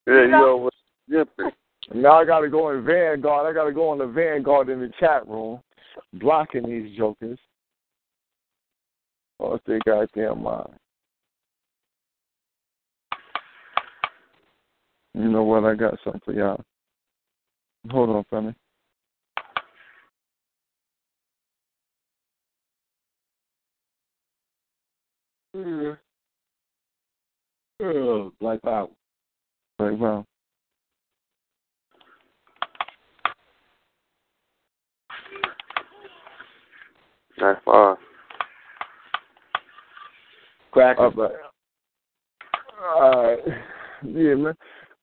All 0.08 0.14
he 0.14 0.19
got- 0.19 0.22
yeah, 0.22 0.26
you 0.26 0.32
know 0.32 0.58
what? 0.58 0.74
Yep. 1.08 1.30
Now 1.94 2.19
I 2.19 2.26
gotta 2.26 2.50
go 2.50 2.72
in 2.72 2.84
Vanguard. 2.84 3.48
I 3.48 3.53
gotta 3.53 3.72
go 3.72 3.88
on 3.88 3.98
the 3.98 4.08
Vanguard 4.08 4.68
in 4.68 4.82
the 4.82 4.92
chat 5.00 5.26
room, 5.26 5.61
blocking 6.16 6.64
these 6.68 6.98
jokers. 6.98 7.40
Oh, 9.40 9.58
they 9.66 9.80
goddamn 9.86 10.44
mind. 10.44 10.74
You 15.14 15.30
know 15.30 15.44
what? 15.44 15.64
I 15.64 15.76
got 15.76 15.98
something 16.03 16.22
for 16.26 16.34
y'all. 16.34 16.61
Hold 17.90 18.10
on, 18.10 18.26
Femi. 18.26 18.56
Yeah. 25.53 25.95
Oh, 27.82 28.34
Black 28.42 28.61
Power. 28.61 28.90
Right, 29.80 29.99
well. 29.99 30.25
That's 37.39 37.59
fine. 37.64 37.95
Crack. 40.72 40.97
All 40.97 41.11
right. 41.11 41.31
All 42.83 43.23
right. 43.23 43.39
Yeah, 44.03 44.35
man. 44.35 44.53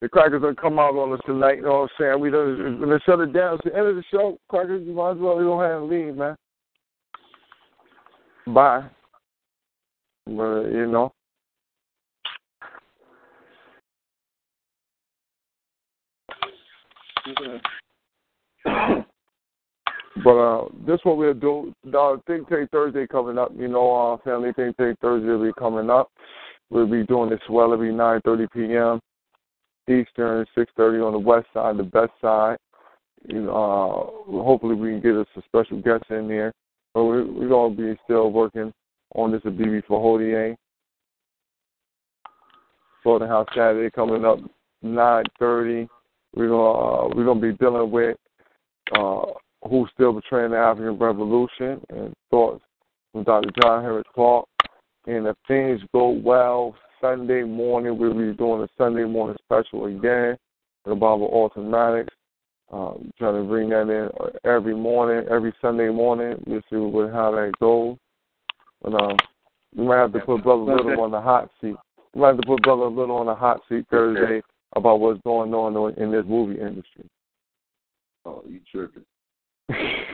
The 0.00 0.08
crackers 0.08 0.42
will 0.42 0.54
come 0.54 0.78
out 0.78 0.94
on 0.96 1.12
us 1.12 1.20
tonight. 1.24 1.56
You 1.56 1.62
know 1.62 1.72
what 1.72 1.82
I'm 1.82 1.88
saying? 1.98 2.20
We 2.20 2.30
done, 2.30 2.80
when 2.80 2.90
they 2.90 2.98
shut 3.06 3.20
it 3.20 3.32
down, 3.32 3.54
it's 3.54 3.64
the 3.64 3.76
end 3.76 3.86
of 3.86 3.96
the 3.96 4.04
show. 4.10 4.38
Crackers, 4.48 4.86
you 4.86 4.92
might 4.92 5.12
as 5.12 5.18
well 5.18 5.36
go 5.36 5.60
ahead 5.62 5.76
and 5.76 5.88
leave, 5.88 6.16
man. 6.16 6.36
Bye. 8.48 8.84
But 10.26 10.64
you 10.70 10.86
know. 10.86 11.12
But 20.22 20.30
uh, 20.30 20.68
this 20.86 21.00
what 21.02 21.16
we'll 21.16 21.34
do. 21.34 21.74
Uh, 21.92 22.16
Think 22.26 22.48
Tank 22.48 22.70
Thursday 22.70 23.06
coming 23.06 23.36
up. 23.36 23.50
You 23.56 23.68
know, 23.68 23.94
uh, 23.94 24.16
Family 24.24 24.52
Think 24.52 24.76
Tank 24.76 24.98
Thursday 25.00 25.28
will 25.28 25.44
be 25.44 25.52
coming 25.58 25.90
up. 25.90 26.10
We'll 26.70 26.86
be 26.86 27.04
doing 27.04 27.30
this 27.30 27.40
well 27.48 27.72
every 27.72 27.92
9:30 27.92 28.50
p.m. 28.52 29.00
Eastern, 29.88 30.46
6:30 30.56 31.06
on 31.06 31.12
the 31.12 31.18
west 31.18 31.46
side, 31.52 31.76
the 31.76 31.82
best 31.82 32.12
side. 32.20 32.58
You 33.26 33.42
know, 33.42 33.52
uh, 33.52 34.42
hopefully 34.42 34.74
we 34.74 34.90
can 34.90 35.00
get 35.00 35.16
us 35.16 35.26
a 35.36 35.42
special 35.42 35.80
guest 35.80 36.04
in 36.10 36.28
there. 36.28 36.52
But 36.94 37.04
we, 37.04 37.24
we're 37.24 37.48
gonna 37.48 37.74
be 37.74 37.98
still 38.04 38.30
working 38.30 38.72
on 39.14 39.32
this 39.32 39.42
at 39.44 39.52
BB 39.52 39.84
for 39.86 40.00
Hodier. 40.00 40.56
Slaughterhouse 43.02 43.48
Saturday 43.54 43.90
coming 43.90 44.24
up 44.24 44.38
9:30. 44.84 45.88
We're 46.34 46.48
gonna 46.48 46.70
uh, 46.70 47.08
we're 47.14 47.24
gonna 47.24 47.40
be 47.40 47.52
dealing 47.52 47.90
with 47.90 48.16
uh, 48.96 49.22
who's 49.68 49.90
still 49.94 50.12
betraying 50.12 50.50
the 50.50 50.58
African 50.58 50.98
Revolution 50.98 51.80
and 51.90 52.12
thoughts 52.30 52.62
from 53.12 53.24
Dr. 53.24 53.50
John 53.62 53.82
Henrik 53.82 54.06
Clarke. 54.14 54.46
And 55.06 55.26
if 55.26 55.36
things 55.46 55.80
go 55.92 56.08
well, 56.08 56.74
Sunday 57.00 57.42
morning 57.42 57.98
we'll 57.98 58.14
be 58.14 58.36
doing 58.36 58.62
a 58.62 58.68
Sunday 58.76 59.04
morning 59.04 59.36
special 59.46 59.86
again 59.86 60.36
the 60.84 60.92
automatics. 60.92 62.14
Um, 62.72 63.10
trying 63.18 63.40
to 63.40 63.48
bring 63.48 63.68
that 63.68 63.82
in 63.82 64.10
every 64.44 64.74
morning, 64.74 65.28
every 65.30 65.54
Sunday 65.60 65.90
morning. 65.90 66.42
We'll 66.46 66.62
see 66.70 66.76
what, 66.76 67.12
how 67.12 67.30
that 67.32 67.52
goes. 67.60 67.96
But 68.82 68.94
um, 69.00 69.16
We 69.76 69.84
might 69.86 69.98
have 69.98 70.12
to 70.14 70.20
put 70.20 70.42
Brother 70.42 70.62
Little 70.62 71.00
on 71.02 71.10
the 71.10 71.20
hot 71.20 71.50
seat. 71.60 71.76
We 72.14 72.20
might 72.20 72.28
have 72.28 72.40
to 72.40 72.46
put 72.46 72.62
Brother 72.62 72.86
Little 72.86 73.16
on 73.16 73.26
the 73.26 73.34
hot 73.34 73.60
seat 73.68 73.86
Thursday 73.90 74.42
about 74.76 75.00
what's 75.00 75.20
going 75.22 75.54
on 75.54 75.94
in 75.94 76.10
this 76.10 76.24
movie 76.26 76.60
industry. 76.60 77.08
Oh, 78.24 78.42
you 78.48 78.60
tripping. 78.70 79.04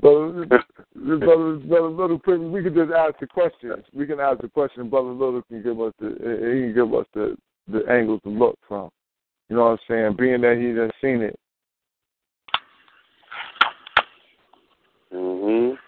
brother, 0.00 0.46
brother, 0.94 1.56
brother 1.56 1.88
Little, 1.88 2.50
we 2.50 2.62
can 2.62 2.74
just 2.74 2.92
ask 2.92 3.18
the 3.20 3.26
questions. 3.26 3.84
We 3.92 4.06
can 4.06 4.20
ask 4.20 4.40
the 4.40 4.48
question. 4.48 4.90
Brother 4.90 5.08
Little 5.08 5.42
can 5.42 5.62
give 5.62 5.80
us 5.80 5.92
the 5.98 6.08
he 6.08 6.60
can 6.62 6.74
give 6.74 6.94
us 6.94 7.06
the 7.14 7.36
the 7.68 7.84
angle 7.90 8.20
to 8.20 8.28
look 8.28 8.58
from. 8.68 8.90
You 9.48 9.56
know 9.56 9.64
what 9.64 9.70
I'm 9.72 9.78
saying? 9.88 10.16
Being 10.18 10.40
that 10.42 10.56
he 10.56 11.06
seen 11.06 11.22
it. 11.22 11.38
Mhm. 15.12 15.78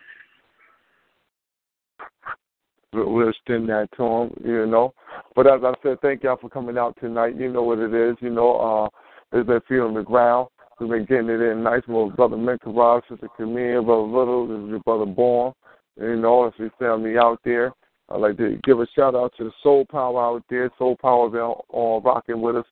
We'll 2.96 3.28
extend 3.28 3.68
that 3.68 3.88
to 3.96 4.02
him, 4.02 4.30
you 4.44 4.66
know. 4.66 4.94
But 5.34 5.46
as 5.46 5.60
I 5.62 5.74
said, 5.82 6.00
thank 6.00 6.22
y'all 6.22 6.36
for 6.36 6.48
coming 6.48 6.78
out 6.78 6.96
tonight. 7.00 7.36
You 7.36 7.52
know 7.52 7.62
what 7.62 7.78
it 7.78 7.94
is. 7.94 8.16
You 8.20 8.30
know, 8.30 8.56
uh, 8.56 8.88
it's 9.36 9.46
been 9.46 9.60
feeling 9.68 9.94
the 9.94 10.02
ground. 10.02 10.48
We've 10.78 10.90
been 10.90 11.06
getting 11.06 11.30
it 11.30 11.40
in 11.40 11.62
nice. 11.62 11.82
with 11.88 12.16
brother 12.16 12.36
Menkaraj, 12.36 13.02
sister 13.08 13.28
Camille, 13.36 13.82
brother 13.82 14.02
Little, 14.02 14.46
this 14.46 14.64
is 14.64 14.70
your 14.70 14.80
brother 14.80 15.06
Born. 15.06 15.52
You 15.98 16.16
know, 16.16 16.44
it's 16.44 16.58
your 16.58 16.70
family 16.78 17.16
out 17.16 17.40
there. 17.44 17.72
I'd 18.10 18.20
like 18.20 18.36
to 18.36 18.58
give 18.62 18.80
a 18.80 18.86
shout 18.94 19.14
out 19.14 19.32
to 19.38 19.44
the 19.44 19.52
Soul 19.62 19.86
Power 19.86 20.22
out 20.22 20.44
there. 20.50 20.70
Soul 20.78 20.96
Power 21.00 21.28
been 21.30 21.40
all 21.40 22.02
rocking 22.04 22.40
with 22.40 22.56
us 22.56 22.66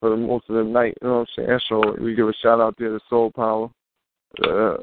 for 0.00 0.10
the 0.10 0.16
most 0.16 0.48
of 0.48 0.56
the 0.56 0.64
night. 0.64 0.96
You 1.02 1.08
know 1.08 1.18
what 1.18 1.28
I'm 1.38 1.46
saying? 1.46 1.60
So 1.68 1.94
we 2.00 2.14
give 2.14 2.28
a 2.28 2.34
shout 2.42 2.60
out 2.60 2.76
there 2.78 2.88
to 2.88 3.00
Soul 3.08 3.30
Power. 3.30 3.70
Uh, 4.42 4.78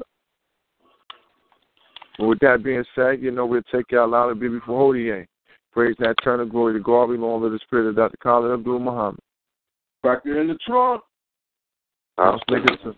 with 2.20 2.40
that 2.40 2.64
being 2.64 2.84
said, 2.96 3.22
you 3.22 3.32
know, 3.32 3.46
we'll 3.46 3.62
take 3.72 3.92
y'all 3.92 4.16
out 4.16 4.32
and 4.32 4.40
be 4.40 4.48
before 4.48 4.94
Hodie. 4.94 5.28
Praise 5.72 5.96
that 6.00 6.16
turn 6.24 6.40
of 6.40 6.50
glory 6.50 6.74
to 6.74 6.80
God, 6.80 7.08
belong 7.08 7.42
to 7.44 7.50
the 7.50 7.60
spirit 7.60 7.88
of 7.88 7.96
Dr. 7.96 8.18
Khalid 8.24 8.52
Abdul 8.52 8.80
Muhammad. 8.80 9.20
Back 10.02 10.24
there 10.24 10.42
in 10.42 10.48
the 10.48 10.58
trunk. 10.66 11.02
I'll 12.18 12.40
stick 12.40 12.64
it. 12.66 12.96